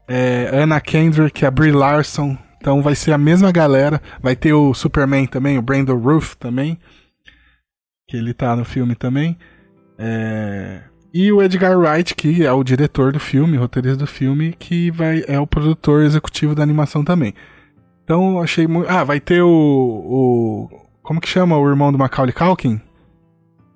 é, 0.06 0.50
Anna 0.52 0.78
Kendrick, 0.78 1.46
a 1.46 1.50
Brie 1.50 1.72
Larson. 1.72 2.36
Então 2.58 2.82
vai 2.82 2.94
ser 2.94 3.12
a 3.12 3.18
mesma 3.18 3.50
galera. 3.50 4.00
Vai 4.20 4.36
ter 4.36 4.52
o 4.52 4.74
Superman 4.74 5.26
também, 5.26 5.56
o 5.56 5.62
Brandon 5.62 5.96
Ruth 5.96 6.34
também, 6.38 6.78
que 8.06 8.18
ele 8.18 8.34
tá 8.34 8.54
no 8.54 8.64
filme 8.66 8.94
também. 8.94 9.38
É, 9.98 10.82
E 11.14 11.30
o 11.30 11.40
Edgar 11.40 11.78
Wright, 11.78 12.12
que 12.16 12.44
é 12.44 12.52
o 12.52 12.64
diretor 12.64 13.12
do 13.12 13.20
filme, 13.20 13.56
roteirista 13.56 13.98
do 13.98 14.06
filme, 14.06 14.52
que 14.58 14.90
vai, 14.90 15.22
é 15.28 15.38
o 15.38 15.46
produtor 15.46 16.02
executivo 16.02 16.56
da 16.56 16.62
animação 16.64 17.04
também. 17.04 17.32
Então 18.02 18.40
achei 18.42 18.66
muito. 18.66 18.90
Ah, 18.90 19.04
vai 19.04 19.20
ter 19.20 19.40
o, 19.40 19.48
o. 19.48 20.68
Como 21.04 21.20
que 21.20 21.28
chama 21.28 21.56
o 21.56 21.68
irmão 21.68 21.92
do 21.92 21.98
Macaulay 21.98 22.32
Culkin? 22.32 22.80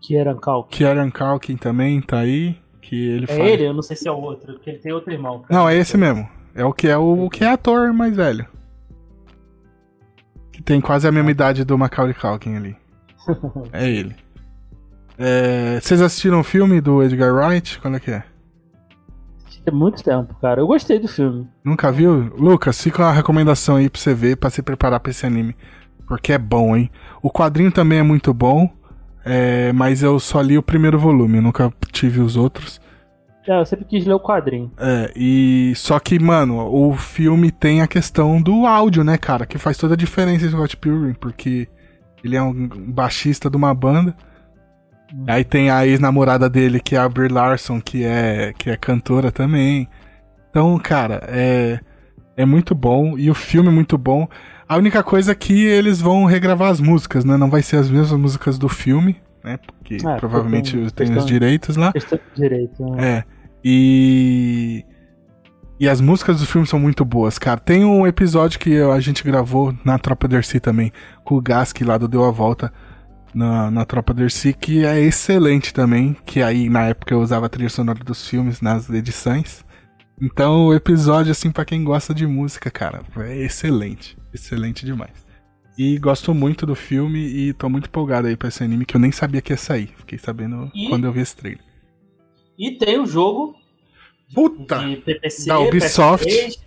Kieran 0.00 0.36
Culkin. 0.36 0.76
Kieran 0.76 1.10
Culkin 1.10 1.56
também 1.56 2.00
tá 2.00 2.18
aí. 2.18 2.56
Que 2.82 3.08
ele 3.08 3.24
É 3.24 3.26
faz. 3.28 3.38
ele? 3.40 3.66
Eu 3.68 3.74
não 3.74 3.82
sei 3.82 3.94
se 3.96 4.08
é 4.08 4.10
o 4.12 4.16
outro, 4.20 4.54
porque 4.54 4.70
ele 4.70 4.78
tem 4.78 4.92
outro 4.92 5.12
irmão. 5.12 5.40
cara. 5.42 5.60
Não, 5.60 5.68
é 5.68 5.76
esse 5.76 5.96
mesmo. 5.96 6.28
É 6.54 6.64
o 6.64 6.72
que 6.72 6.88
é 6.88 6.96
o, 6.98 7.26
o 7.26 7.30
que 7.30 7.44
é 7.44 7.48
ator 7.52 7.92
mais 7.92 8.16
velho. 8.16 8.46
Que 10.52 10.60
tem 10.62 10.80
quase 10.80 11.06
a 11.06 11.12
mesma 11.12 11.30
idade 11.30 11.64
do 11.64 11.78
Macaulay 11.78 12.14
Culkin 12.14 12.56
ali. 12.56 12.76
É 13.72 13.88
ele. 13.88 14.16
É, 15.18 15.80
vocês 15.80 16.00
assistiram 16.00 16.40
o 16.40 16.44
filme 16.44 16.80
do 16.80 17.02
Edgar 17.02 17.34
Wright? 17.34 17.80
Qual 17.80 17.92
é 17.94 18.00
que 18.00 18.10
é? 18.10 18.22
Tem 19.64 19.74
muito 19.74 20.02
tempo, 20.02 20.34
cara. 20.40 20.62
Eu 20.62 20.66
gostei 20.66 20.98
do 20.98 21.08
filme. 21.08 21.46
Nunca 21.62 21.92
viu? 21.92 22.32
Lucas, 22.38 22.80
fica 22.80 23.02
uma 23.02 23.12
recomendação 23.12 23.76
aí 23.76 23.90
pra 23.90 24.00
você 24.00 24.14
ver, 24.14 24.36
pra 24.36 24.48
se 24.48 24.62
preparar 24.62 24.98
pra 24.98 25.10
esse 25.10 25.26
anime. 25.26 25.54
Porque 26.06 26.32
é 26.32 26.38
bom, 26.38 26.74
hein? 26.74 26.90
O 27.20 27.30
quadrinho 27.30 27.70
também 27.70 27.98
é 27.98 28.02
muito 28.02 28.32
bom, 28.32 28.70
é, 29.24 29.70
mas 29.74 30.02
eu 30.02 30.18
só 30.18 30.40
li 30.40 30.56
o 30.56 30.62
primeiro 30.62 30.98
volume, 30.98 31.38
nunca 31.38 31.70
tive 31.92 32.20
os 32.20 32.34
outros. 32.34 32.80
É, 33.46 33.60
eu 33.60 33.66
sempre 33.66 33.84
quis 33.84 34.06
ler 34.06 34.14
o 34.14 34.20
quadrinho. 34.20 34.72
É, 34.78 35.12
e 35.14 35.74
só 35.76 35.98
que, 35.98 36.18
mano, 36.18 36.66
o 36.74 36.94
filme 36.94 37.50
tem 37.50 37.82
a 37.82 37.86
questão 37.86 38.40
do 38.40 38.66
áudio, 38.66 39.04
né, 39.04 39.18
cara? 39.18 39.44
Que 39.44 39.58
faz 39.58 39.76
toda 39.76 39.92
a 39.92 39.98
diferença 39.98 40.46
em 40.46 40.50
Scott 40.50 40.78
Pilgrim, 40.78 41.12
porque 41.12 41.68
ele 42.24 42.36
é 42.36 42.42
um 42.42 42.68
baixista 42.68 43.50
de 43.50 43.56
uma 43.56 43.74
banda. 43.74 44.16
Aí 45.26 45.42
tem 45.44 45.70
a 45.70 45.86
ex-namorada 45.86 46.48
dele, 46.50 46.80
que 46.80 46.94
é 46.94 46.98
a 46.98 47.08
Brie 47.08 47.28
Larson, 47.28 47.80
que 47.80 48.04
é, 48.04 48.52
que 48.58 48.68
é 48.70 48.76
cantora 48.76 49.32
também. 49.32 49.88
Então, 50.50 50.78
cara, 50.78 51.22
é, 51.28 51.80
é 52.36 52.44
muito 52.44 52.74
bom. 52.74 53.16
E 53.18 53.30
o 53.30 53.34
filme 53.34 53.68
é 53.68 53.72
muito 53.72 53.96
bom. 53.96 54.28
A 54.68 54.76
única 54.76 55.02
coisa 55.02 55.32
é 55.32 55.34
que 55.34 55.64
eles 55.64 56.00
vão 56.00 56.24
regravar 56.26 56.70
as 56.70 56.80
músicas, 56.80 57.24
né? 57.24 57.36
Não 57.38 57.48
vai 57.48 57.62
ser 57.62 57.76
as 57.76 57.88
mesmas 57.90 58.20
músicas 58.20 58.58
do 58.58 58.68
filme, 58.68 59.16
né? 59.42 59.58
Porque 59.66 59.96
Ah, 60.06 60.16
provavelmente 60.16 60.76
questão- 60.76 61.06
tem 61.06 61.16
os 61.16 61.24
direitos 61.24 61.76
lá. 61.76 61.92
Direito. 62.36 62.84
né? 62.90 63.08
É. 63.18 63.24
E. 63.64 64.84
E 65.80 65.88
as 65.88 66.00
músicas 66.00 66.40
do 66.40 66.46
filme 66.46 66.66
são 66.66 66.78
muito 66.80 67.04
boas, 67.04 67.38
cara. 67.38 67.60
Tem 67.60 67.84
um 67.84 68.04
episódio 68.06 68.58
que 68.58 68.80
a 68.80 68.98
gente 68.98 69.22
gravou 69.22 69.72
na 69.84 69.96
Tropa 69.96 70.26
Dercy 70.26 70.58
também, 70.58 70.92
com 71.24 71.36
o 71.36 71.40
Gask 71.40 71.80
lá 71.82 71.96
do 71.96 72.08
Deu 72.08 72.24
a 72.24 72.32
Volta 72.32 72.72
na, 73.38 73.70
na 73.70 73.84
Tropa 73.84 74.12
Dercy, 74.12 74.52
que 74.52 74.84
é 74.84 75.00
excelente 75.00 75.72
também. 75.72 76.16
Que 76.26 76.42
aí 76.42 76.68
na 76.68 76.86
época 76.88 77.14
eu 77.14 77.20
usava 77.20 77.46
a 77.46 77.48
trilha 77.48 77.68
sonora 77.70 78.02
dos 78.04 78.26
filmes 78.28 78.60
nas 78.60 78.90
edições. 78.90 79.64
Então 80.20 80.66
o 80.66 80.74
episódio, 80.74 81.30
assim, 81.30 81.50
pra 81.50 81.64
quem 81.64 81.84
gosta 81.84 82.12
de 82.12 82.26
música, 82.26 82.70
cara, 82.70 83.02
é 83.18 83.38
excelente. 83.38 84.16
Excelente 84.34 84.84
demais. 84.84 85.26
E 85.78 85.96
gosto 85.98 86.34
muito 86.34 86.66
do 86.66 86.74
filme 86.74 87.20
e 87.20 87.52
tô 87.52 87.68
muito 87.68 87.86
empolgado 87.86 88.26
aí 88.26 88.36
pra 88.36 88.48
esse 88.48 88.64
anime 88.64 88.84
que 88.84 88.96
eu 88.96 89.00
nem 89.00 89.12
sabia 89.12 89.40
que 89.40 89.52
ia 89.52 89.56
sair. 89.56 89.90
Fiquei 89.96 90.18
sabendo 90.18 90.70
E- 90.74 90.88
quando 90.88 91.04
eu 91.04 91.12
vi 91.12 91.20
esse 91.20 91.36
trailer. 91.36 91.62
E 92.58 92.72
tem 92.76 92.98
o 92.98 93.06
jogo 93.06 93.54
Puta! 94.34 94.78
de 94.80 94.96
PPC, 94.96 95.46
Da 95.46 95.60
Ubisoft. 95.60 96.26
PS3, 96.26 96.58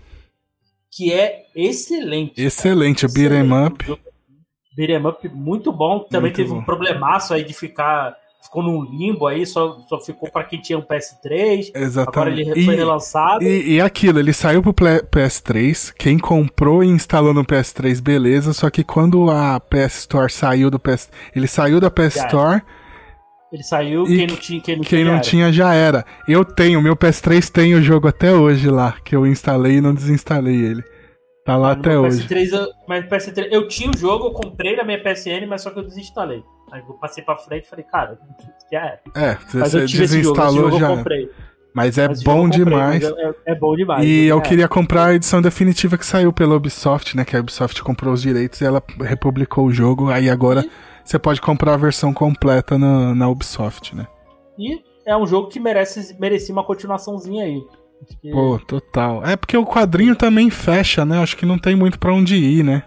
que 0.93 1.11
é 1.11 1.43
excelente. 1.53 2.35
cara. 2.35 2.48
Excelente, 2.48 3.06
o 3.06 3.11
beat'em 3.11 3.51
up. 3.66 3.85
Beat'em 4.75 5.06
up 5.06 5.27
muito 5.30 5.72
bom. 5.72 6.00
Também 6.00 6.30
Muito 6.32 6.35
teve 6.38 6.50
bom. 6.50 6.58
um 6.59 6.64
problemaço 6.64 7.33
aí 7.33 7.43
de 7.43 7.53
ficar 7.53 8.16
ficou 8.43 8.64
num 8.64 8.82
limbo 8.83 9.27
aí, 9.27 9.45
só, 9.45 9.77
só 9.88 10.00
ficou 10.00 10.27
pra 10.32 10.43
quem 10.43 10.59
tinha 10.59 10.75
um 10.77 10.82
PS3. 10.82 11.69
Agora 11.69 11.85
Exatamente. 11.85 12.50
ele 12.50 12.66
foi 12.66 12.75
relançado. 12.75 13.43
E, 13.43 13.74
e 13.75 13.82
aquilo, 13.82 14.17
ele 14.17 14.33
saiu 14.33 14.64
pro 14.64 14.74
Ple- 14.74 15.03
PS3, 15.11 15.93
quem 15.95 16.17
comprou 16.17 16.83
e 16.83 16.88
instalou 16.88 17.35
no 17.35 17.45
PS3, 17.45 18.01
beleza, 18.01 18.51
só 18.51 18.67
que 18.72 18.83
quando 18.83 19.30
a 19.30 19.59
PS 19.59 20.00
Store 20.00 20.32
saiu 20.32 20.72
do 20.72 20.80
PS... 20.80 21.09
Ele 21.35 21.48
saiu 21.48 21.80
da 21.80 21.91
PS. 21.91 22.16
Store, 22.16 22.64
Ele 23.53 23.61
saiu, 23.64 24.06
E 24.06 24.17
quem 24.17 24.25
não 24.27 24.35
tinha, 24.35 24.61
quem 24.61 24.75
não 24.75 24.83
quem 24.83 25.00
tinha. 25.03 25.11
não 25.14 25.22
tinha 25.22 25.53
já 25.53 25.74
era. 25.75 26.03
Eu 26.27 26.43
tenho, 26.43 26.82
meu 26.82 26.95
PS3 26.95 27.48
tem 27.51 27.75
o 27.75 27.82
jogo 27.83 28.08
até 28.08 28.33
hoje 28.33 28.69
lá, 28.72 28.95
que 29.06 29.16
eu 29.16 29.27
instalei 29.27 29.74
e 29.75 29.82
não 29.82 29.93
desinstalei 29.93 30.56
ele. 30.56 30.83
Tá 31.44 31.58
lá 31.58 31.70
Ah, 31.70 31.72
até 31.72 31.98
hoje. 31.98 32.28
PS3, 32.28 32.52
eu, 32.53 32.68
mas 32.88 33.06
PS3, 33.06 33.48
eu 33.52 33.68
tinha 33.68 33.90
o 33.90 33.98
jogo, 33.98 34.28
eu 34.28 34.32
comprei 34.32 34.76
na 34.76 34.84
minha 34.84 35.02
PSN, 35.02 35.48
mas 35.48 35.61
só 35.64 35.72
que 35.72 35.80
eu 35.80 35.84
desinstalei. 35.84 36.44
Aí 36.72 36.82
eu 36.88 36.94
passei 36.95 37.24
pra 37.24 37.36
frente 37.36 37.66
e 37.66 37.70
falei, 37.70 37.84
cara, 37.86 38.18
já 38.72 38.80
é. 38.86 39.00
É, 39.16 39.38
Mas 39.56 39.72
você 39.72 39.86
desinstalou 39.86 40.70
jogo 40.70 40.80
já. 40.80 40.90
eu 40.92 40.98
comprei. 40.98 41.30
Mas 41.74 41.98
é 41.98 42.08
Mas 42.08 42.22
bom 42.22 42.44
comprei, 42.44 42.64
demais. 42.66 43.03
É, 43.03 43.34
é- 43.48 43.56
bom 43.56 43.76
demais. 43.76 44.06
E 44.06 44.26
eu 44.26 44.38
É. 44.38 44.42
queria 44.42 44.68
comprar 44.68 45.06
a 45.06 45.14
edição 45.16 45.42
definitiva 45.42 45.98
que 45.98 46.06
saiu 46.06 46.32
pela 46.34 46.53
Ubisoft, 46.56 47.16
né? 47.18 47.24
Que 47.26 47.36
a 47.36 47.40
Ubisoft 47.40 47.82
comprou 47.82 48.14
os 48.14 48.22
direitos 48.22 48.60
e 48.61 48.66
ela 48.66 48.84
republicou 49.00 49.66
o 49.66 49.72
jogo. 49.72 50.10
Aí 50.10 50.30
agora 50.30 50.64
você 51.03 51.18
pode 51.18 51.42
comprar 51.42 51.74
a 51.74 51.78
versão 51.78 52.14
completa 52.14 52.78
na, 52.78 53.16
na 53.16 53.30
Ubisoft, 53.30 53.95
né? 53.95 54.06
E 54.60 54.80
é 55.06 55.16
um 55.18 55.26
jogo 55.26 55.48
que 55.48 55.60
merece, 55.61 56.16
merecia 56.20 56.53
uma 56.53 56.64
continuaçãozinha 56.64 57.45
aí. 57.45 57.61
Que- 58.21 58.31
Pô, 58.31 58.59
total. 58.59 59.23
É 59.25 59.35
porque 59.35 59.55
o 59.57 59.65
quadrinho 59.65 60.15
também 60.15 60.49
fecha, 60.49 61.05
né? 61.05 61.21
Acho 61.21 61.35
que 61.38 61.45
não 61.45 61.57
tem 61.57 61.75
muito 61.75 61.97
pra 61.99 62.13
onde 62.13 62.35
ir, 62.35 62.63
né? 62.63 62.83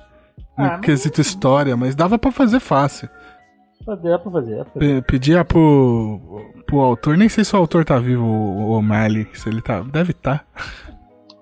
No 0.57 0.65
Ah, 0.65 0.71
mas- 0.73 0.81
quesito 0.81 1.21
história, 1.21 1.77
mas 1.77 1.95
dava 1.95 2.19
pra 2.19 2.31
fazer 2.31 2.61
fácil. 2.61 3.09
Dá 3.87 3.97
pra 4.19 4.31
fazer, 4.31 4.57
dá 4.57 4.65
pra 4.65 4.73
fazer. 4.73 5.03
Pe- 5.03 5.03
Pedia 5.03 5.45
pro, 5.45 6.21
pro 6.67 6.81
autor, 6.81 7.17
nem 7.17 7.29
sei 7.29 7.45
se 7.45 7.55
o 7.55 7.59
autor 7.59 7.85
tá 7.85 7.99
vivo, 7.99 8.25
o 8.25 8.71
O'Malley, 8.71 9.27
se 9.35 9.49
ele 9.49 9.61
tá. 9.61 9.81
Deve 9.83 10.13
estar. 10.13 10.47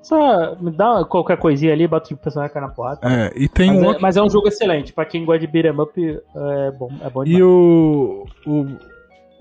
Só 0.02 0.56
me 0.60 0.70
dá 0.72 1.04
qualquer 1.04 1.36
coisinha 1.36 1.72
ali, 1.72 1.86
bota 1.86 2.12
o 2.12 2.16
personagem 2.16 2.60
na 2.60 2.68
porrada. 2.68 3.00
É, 3.02 3.32
e 3.36 3.48
tem 3.48 3.68
Mas, 3.70 3.78
um 3.80 3.84
é, 3.84 3.86
outro. 3.88 4.02
mas 4.02 4.16
é 4.16 4.22
um 4.22 4.28
jogo 4.28 4.48
excelente. 4.48 4.92
Pra 4.92 5.04
quem 5.04 5.24
gosta 5.24 5.38
de 5.40 5.46
beat'em 5.46 5.80
up, 5.80 6.00
é 6.34 6.70
bom, 6.72 6.90
é 7.00 7.08
bom 7.10 7.22
E 7.22 7.26
demais. 7.26 7.44
o, 7.44 8.26
o, 8.46 8.66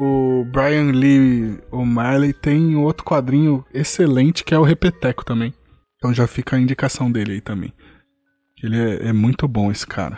o 0.04 0.44
Brian 0.46 0.92
Lee 0.92 1.60
O'Malley 1.72 2.34
tem 2.34 2.76
outro 2.76 3.06
quadrinho 3.06 3.64
excelente 3.72 4.44
que 4.44 4.52
é 4.52 4.58
o 4.58 4.64
Repeteco 4.64 5.24
também. 5.24 5.54
Então 5.96 6.12
já 6.12 6.26
fica 6.26 6.56
a 6.56 6.60
indicação 6.60 7.12
dele 7.12 7.34
aí 7.34 7.42
também. 7.42 7.72
Ele 8.64 8.80
é, 8.80 9.10
é 9.10 9.14
muito 9.14 9.48
bom 9.48 9.72
esse 9.72 9.86
cara. 9.86 10.18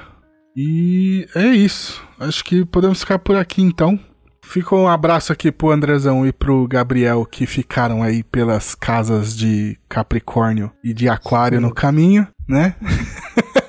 E 0.56 1.28
é 1.36 1.48
isso. 1.48 2.02
Acho 2.18 2.45
que 2.45 2.64
podemos 2.64 3.02
ficar 3.02 3.20
por 3.20 3.36
aqui 3.36 3.62
então. 3.62 4.00
Fica 4.45 4.74
um 4.74 4.88
abraço 4.88 5.34
aqui 5.34 5.52
pro 5.52 5.72
Andrezão 5.72 6.26
e 6.26 6.32
pro 6.32 6.66
Gabriel 6.66 7.26
que 7.26 7.45
ficaram 7.45 8.02
aí 8.02 8.24
pelas 8.24 8.76
casas 8.76 9.36
de 9.36 9.78
Capricórnio 9.90 10.72
e 10.82 10.94
de 10.94 11.10
Aquário 11.10 11.60
no 11.60 11.74
caminho, 11.74 12.26
né? 12.48 12.76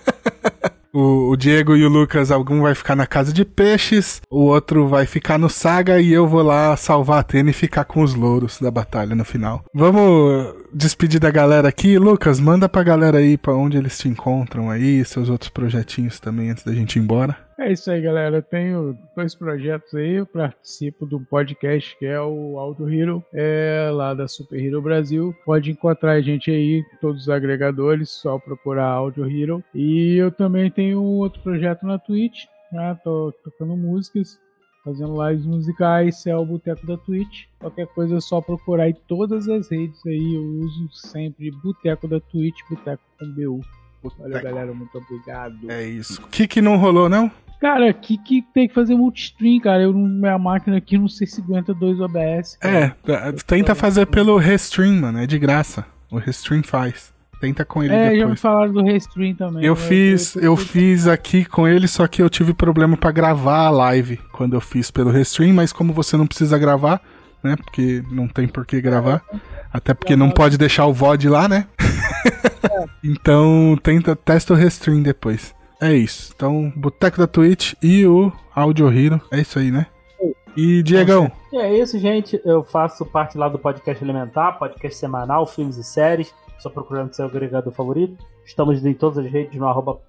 O, 0.95 1.31
o 1.31 1.37
Diego 1.37 1.75
e 1.75 1.85
o 1.85 1.89
Lucas, 1.89 2.31
algum 2.31 2.63
vai 2.63 2.73
ficar 2.73 2.95
na 2.95 3.05
casa 3.05 3.33
de 3.33 3.45
peixes, 3.45 4.23
o 4.31 4.43
outro 4.43 4.87
vai 4.87 5.07
ficar 5.07 5.37
no 5.39 5.51
Saga 5.51 6.01
e 6.01 6.13
eu 6.13 6.25
vou 6.25 6.41
lá 6.41 6.77
salvar 6.77 7.17
a 7.17 7.21
Atena 7.21 7.51
e 7.51 7.53
ficar 7.53 7.85
com 7.85 8.01
os 8.01 8.15
louros 8.15 8.61
da 8.61 8.71
batalha 8.71 9.17
no 9.17 9.25
final. 9.25 9.65
Vamos 9.75 10.55
despedir 10.73 11.19
da 11.19 11.33
galera 11.33 11.69
aqui. 11.69 11.99
Lucas, 11.99 12.39
manda 12.39 12.69
pra 12.69 12.85
galera 12.85 13.19
aí 13.19 13.37
pra 13.37 13.57
onde 13.57 13.77
eles 13.77 13.99
te 13.99 14.09
encontram 14.09 14.71
aí, 14.71 15.05
seus 15.05 15.29
outros 15.29 15.51
projetinhos 15.51 16.21
também 16.21 16.51
antes 16.51 16.63
da 16.63 16.73
gente 16.73 16.97
ir 16.97 17.03
embora. 17.03 17.44
É 17.57 17.71
isso 17.71 17.89
aí, 17.89 18.01
galera. 18.01 18.39
Eu 18.39 18.43
tenho 18.43 18.99
dois 19.15 19.35
projetos 19.35 19.95
aí. 19.95 20.15
Eu 20.15 20.27
participo 20.27 21.07
de 21.07 21.15
um 21.15 21.25
podcast 21.25 21.97
que 21.99 22.05
é 22.05 22.21
o 22.21 22.59
Audio 22.59 22.93
Hero, 22.93 23.25
é 23.33 23.91
lá 23.93 24.13
da 24.13 24.27
Super 24.27 24.61
Hero 24.61 24.83
Brasil. 24.83 25.33
Pode 25.45 25.71
encontrar 25.71 26.13
a 26.13 26.21
gente 26.21 26.51
aí 26.51 26.85
todos 27.01 27.23
os 27.23 27.29
agregadores, 27.29 28.11
só 28.11 28.39
procurar 28.41 28.89
Audio 28.89 29.25
Hero. 29.31 29.63
E 29.73 30.17
eu 30.17 30.33
também 30.33 30.69
tenho 30.69 31.01
outro 31.01 31.41
projeto 31.43 31.87
na 31.87 31.97
Twitch, 31.97 32.45
né? 32.73 32.99
Tô 33.05 33.33
tocando 33.45 33.77
músicas, 33.77 34.37
fazendo 34.85 35.17
lives 35.29 35.47
musicais, 35.47 36.27
é 36.27 36.37
o 36.37 36.45
Boteco 36.45 36.85
da 36.85 36.97
Twitch. 36.97 37.45
Qualquer 37.61 37.87
coisa 37.87 38.17
é 38.17 38.21
só 38.21 38.41
procurar 38.41 38.89
em 38.89 38.97
todas 39.07 39.49
as 39.49 39.71
redes 39.71 40.05
aí. 40.05 40.35
Eu 40.35 40.43
uso 40.65 40.89
sempre 40.93 41.53
Boteco 41.63 42.09
da 42.09 42.19
Twitch, 42.19 42.59
Boteco 42.69 43.03
com 43.17 43.33
BU. 43.33 43.61
Valeu, 44.19 44.43
galera. 44.43 44.73
Muito 44.75 44.97
obrigado. 44.99 45.71
É 45.71 45.85
isso. 45.85 46.23
O 46.23 46.27
que 46.29 46.47
que 46.47 46.61
não 46.61 46.77
rolou, 46.77 47.09
não? 47.09 47.31
Cara, 47.61 47.89
aqui 47.89 48.19
que 48.19 48.43
tem 48.53 48.69
que 48.69 48.75
fazer 48.75 48.95
multistream, 48.95 49.59
cara. 49.61 49.83
Eu, 49.83 49.93
não- 49.93 50.01
minha 50.07 50.39
máquina 50.39 50.77
aqui 50.77 50.99
não 50.99 51.09
sei 51.09 51.27
se 51.27 51.41
aguenta 51.41 51.73
dois 51.73 51.99
OBS. 52.01 52.57
cara. 52.59 52.97
É, 53.07 53.13
é, 53.13 53.33
tenta 53.47 53.75
fazer 53.75 54.07
pelo 54.07 54.37
Restream, 54.37 55.01
mano, 55.01 55.19
é 55.19 55.27
de 55.27 55.39
graça. 55.39 55.87
O 56.11 56.19
Restream 56.19 56.63
faz. 56.63 57.13
Tenta 57.41 57.65
com 57.65 57.83
ele 57.83 57.93
É, 57.95 58.07
já 58.07 58.11
me 58.13 58.19
depois. 58.21 58.41
falaram 58.41 58.73
do 58.73 58.83
Restream 58.83 59.35
também. 59.35 59.65
Eu 59.65 59.75
né? 59.75 59.81
fiz, 59.81 60.37
eu 60.37 60.57
fiz 60.57 61.07
aqui 61.07 61.45
com 61.45 61.67
ele, 61.67 61.87
só 61.89 62.07
que 62.07 62.23
eu 62.23 62.31
tive 62.31 62.55
problema 62.55 62.97
pra 62.97 63.11
gravar 63.11 63.67
a 63.67 63.71
live 63.71 64.19
quando 64.33 64.55
eu 64.55 64.61
fiz 64.61 64.91
pelo 64.91 65.11
Restream, 65.11 65.53
mas 65.55 65.73
como 65.73 65.93
você 65.93 66.17
não 66.17 66.27
precisa 66.27 66.59
gravar, 66.59 67.01
né? 67.43 67.57
Porque 67.57 68.03
não 68.11 68.29
tem 68.29 68.47
por 68.47 68.65
que 68.65 68.81
gravar. 68.81 69.23
Até 69.73 69.93
porque 69.93 70.15
não 70.17 70.31
pode 70.31 70.57
deixar 70.57 70.87
o 70.87 70.93
VOD 70.93 71.29
lá, 71.29 71.49
né? 71.49 71.67
então 73.03 73.79
tenta, 73.83 74.17
testa 74.17 74.53
o 74.53 74.57
Restream 74.57 75.03
depois. 75.03 75.55
É 75.81 75.93
isso. 75.93 76.33
Então, 76.35 76.73
Boteco 76.75 77.19
da 77.19 77.27
Twitch 77.27 77.75
e 77.83 78.07
o 78.07 78.33
Audio 78.55 78.91
Hero. 78.91 79.21
É 79.31 79.41
isso 79.41 79.59
aí, 79.59 79.71
né? 79.71 79.87
E 80.57 80.83
Diegão, 80.85 81.31
é 81.53 81.77
isso, 81.77 81.99
gente. 81.99 82.41
Eu 82.45 82.63
faço 82.63 83.05
parte 83.05 83.37
lá 83.37 83.49
do 83.49 83.59
podcast 83.59 84.03
Elementar, 84.03 84.57
podcast 84.57 84.97
semanal, 84.97 85.47
filmes 85.47 85.77
e 85.77 85.83
séries. 85.83 86.33
Só 86.59 86.71
procurando 86.71 87.13
seu 87.13 87.27
agregador 87.27 87.73
favorito. 87.73 88.25
Estamos 88.45 88.85
em 88.85 88.95
todas 88.95 89.19
as 89.19 89.31
redes 89.31 89.59
no 89.59 89.67
arroba 89.67 90.01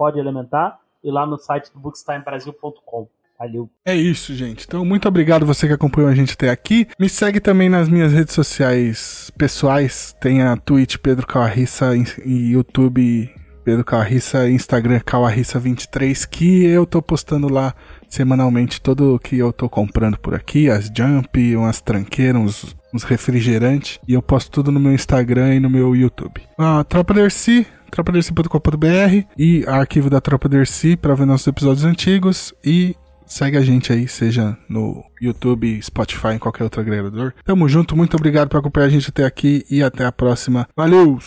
e 1.04 1.12
lá 1.12 1.26
no 1.26 1.38
site 1.38 1.72
do 1.74 1.80
bookstimebrasil.com. 1.80 3.08
Valeu. 3.38 3.70
É 3.86 3.96
isso, 3.96 4.34
gente. 4.34 4.66
Então, 4.66 4.86
muito 4.86 5.08
obrigado 5.08 5.46
você 5.46 5.68
que 5.68 5.74
acompanhou 5.74 6.10
a 6.10 6.16
gente 6.16 6.34
até 6.34 6.50
aqui. 6.50 6.88
Me 6.98 7.10
segue 7.10 7.40
também 7.40 7.70
nas 7.70 7.90
minhas 7.90 8.14
redes 8.14 8.34
sociais 8.34 9.32
pessoais. 9.38 10.16
Tem 10.22 10.42
a 10.42 10.56
Twitch 10.56 10.98
Pedro 10.98 11.28
Calarissa 11.28 11.92
e 12.26 12.52
YouTube 12.52 13.30
Pedro 13.66 13.84
Calarissa, 13.84 14.48
Instagram 14.48 15.00
Calarissa23, 15.00 16.28
que 16.30 16.64
eu 16.66 16.86
tô 16.86 17.02
postando 17.02 17.52
lá 17.52 17.74
semanalmente 18.08 18.80
tudo 18.80 19.20
que 19.20 19.40
eu 19.40 19.52
tô 19.52 19.68
comprando 19.68 20.20
por 20.20 20.36
aqui, 20.36 20.70
as 20.70 20.86
jump, 20.96 21.56
umas 21.58 21.82
tranqueiras, 21.82 22.40
uns, 22.40 22.76
uns 22.94 23.04
refrigerantes, 23.04 24.00
e 24.08 24.14
eu 24.14 24.22
posto 24.22 24.52
tudo 24.52 24.72
no 24.72 24.80
meu 24.80 24.94
Instagram 24.94 25.56
e 25.56 25.60
no 25.60 25.70
meu 25.70 25.96
YouTube. 25.96 26.42
A 26.60 26.84
Tropa 26.84 27.16
Dercy, 27.16 27.66
tropadercy.com.br 27.90 29.26
e 29.36 29.66
arquivo 29.68 30.12
da 30.12 30.22
Tropa 30.22 30.48
Dercy 30.48 30.96
para 30.96 31.16
ver 31.16 31.26
nossos 31.26 31.48
episódios 31.48 31.86
antigos 31.86 32.54
e 32.64 32.96
Segue 33.26 33.58
a 33.58 33.62
gente 33.62 33.92
aí, 33.92 34.08
seja 34.08 34.58
no 34.70 35.04
YouTube, 35.22 35.82
Spotify, 35.82 36.30
em 36.30 36.40
qualquer 36.40 36.64
outro 36.64 36.82
agregador. 36.82 37.34
Tamo 37.44 37.68
junto, 37.68 37.96
muito 37.96 38.16
obrigado 38.16 38.50
por 38.50 38.58
acompanhar 38.58 38.88
a 38.88 38.90
gente 38.90 39.10
até 39.10 39.26
aqui 39.26 39.66
e 39.70 39.82
até 39.82 40.06
a 40.06 40.12
próxima. 40.12 40.68
Valeu! 40.76 41.20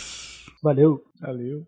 Valeu. 0.62 1.02
Valeu. 1.20 1.66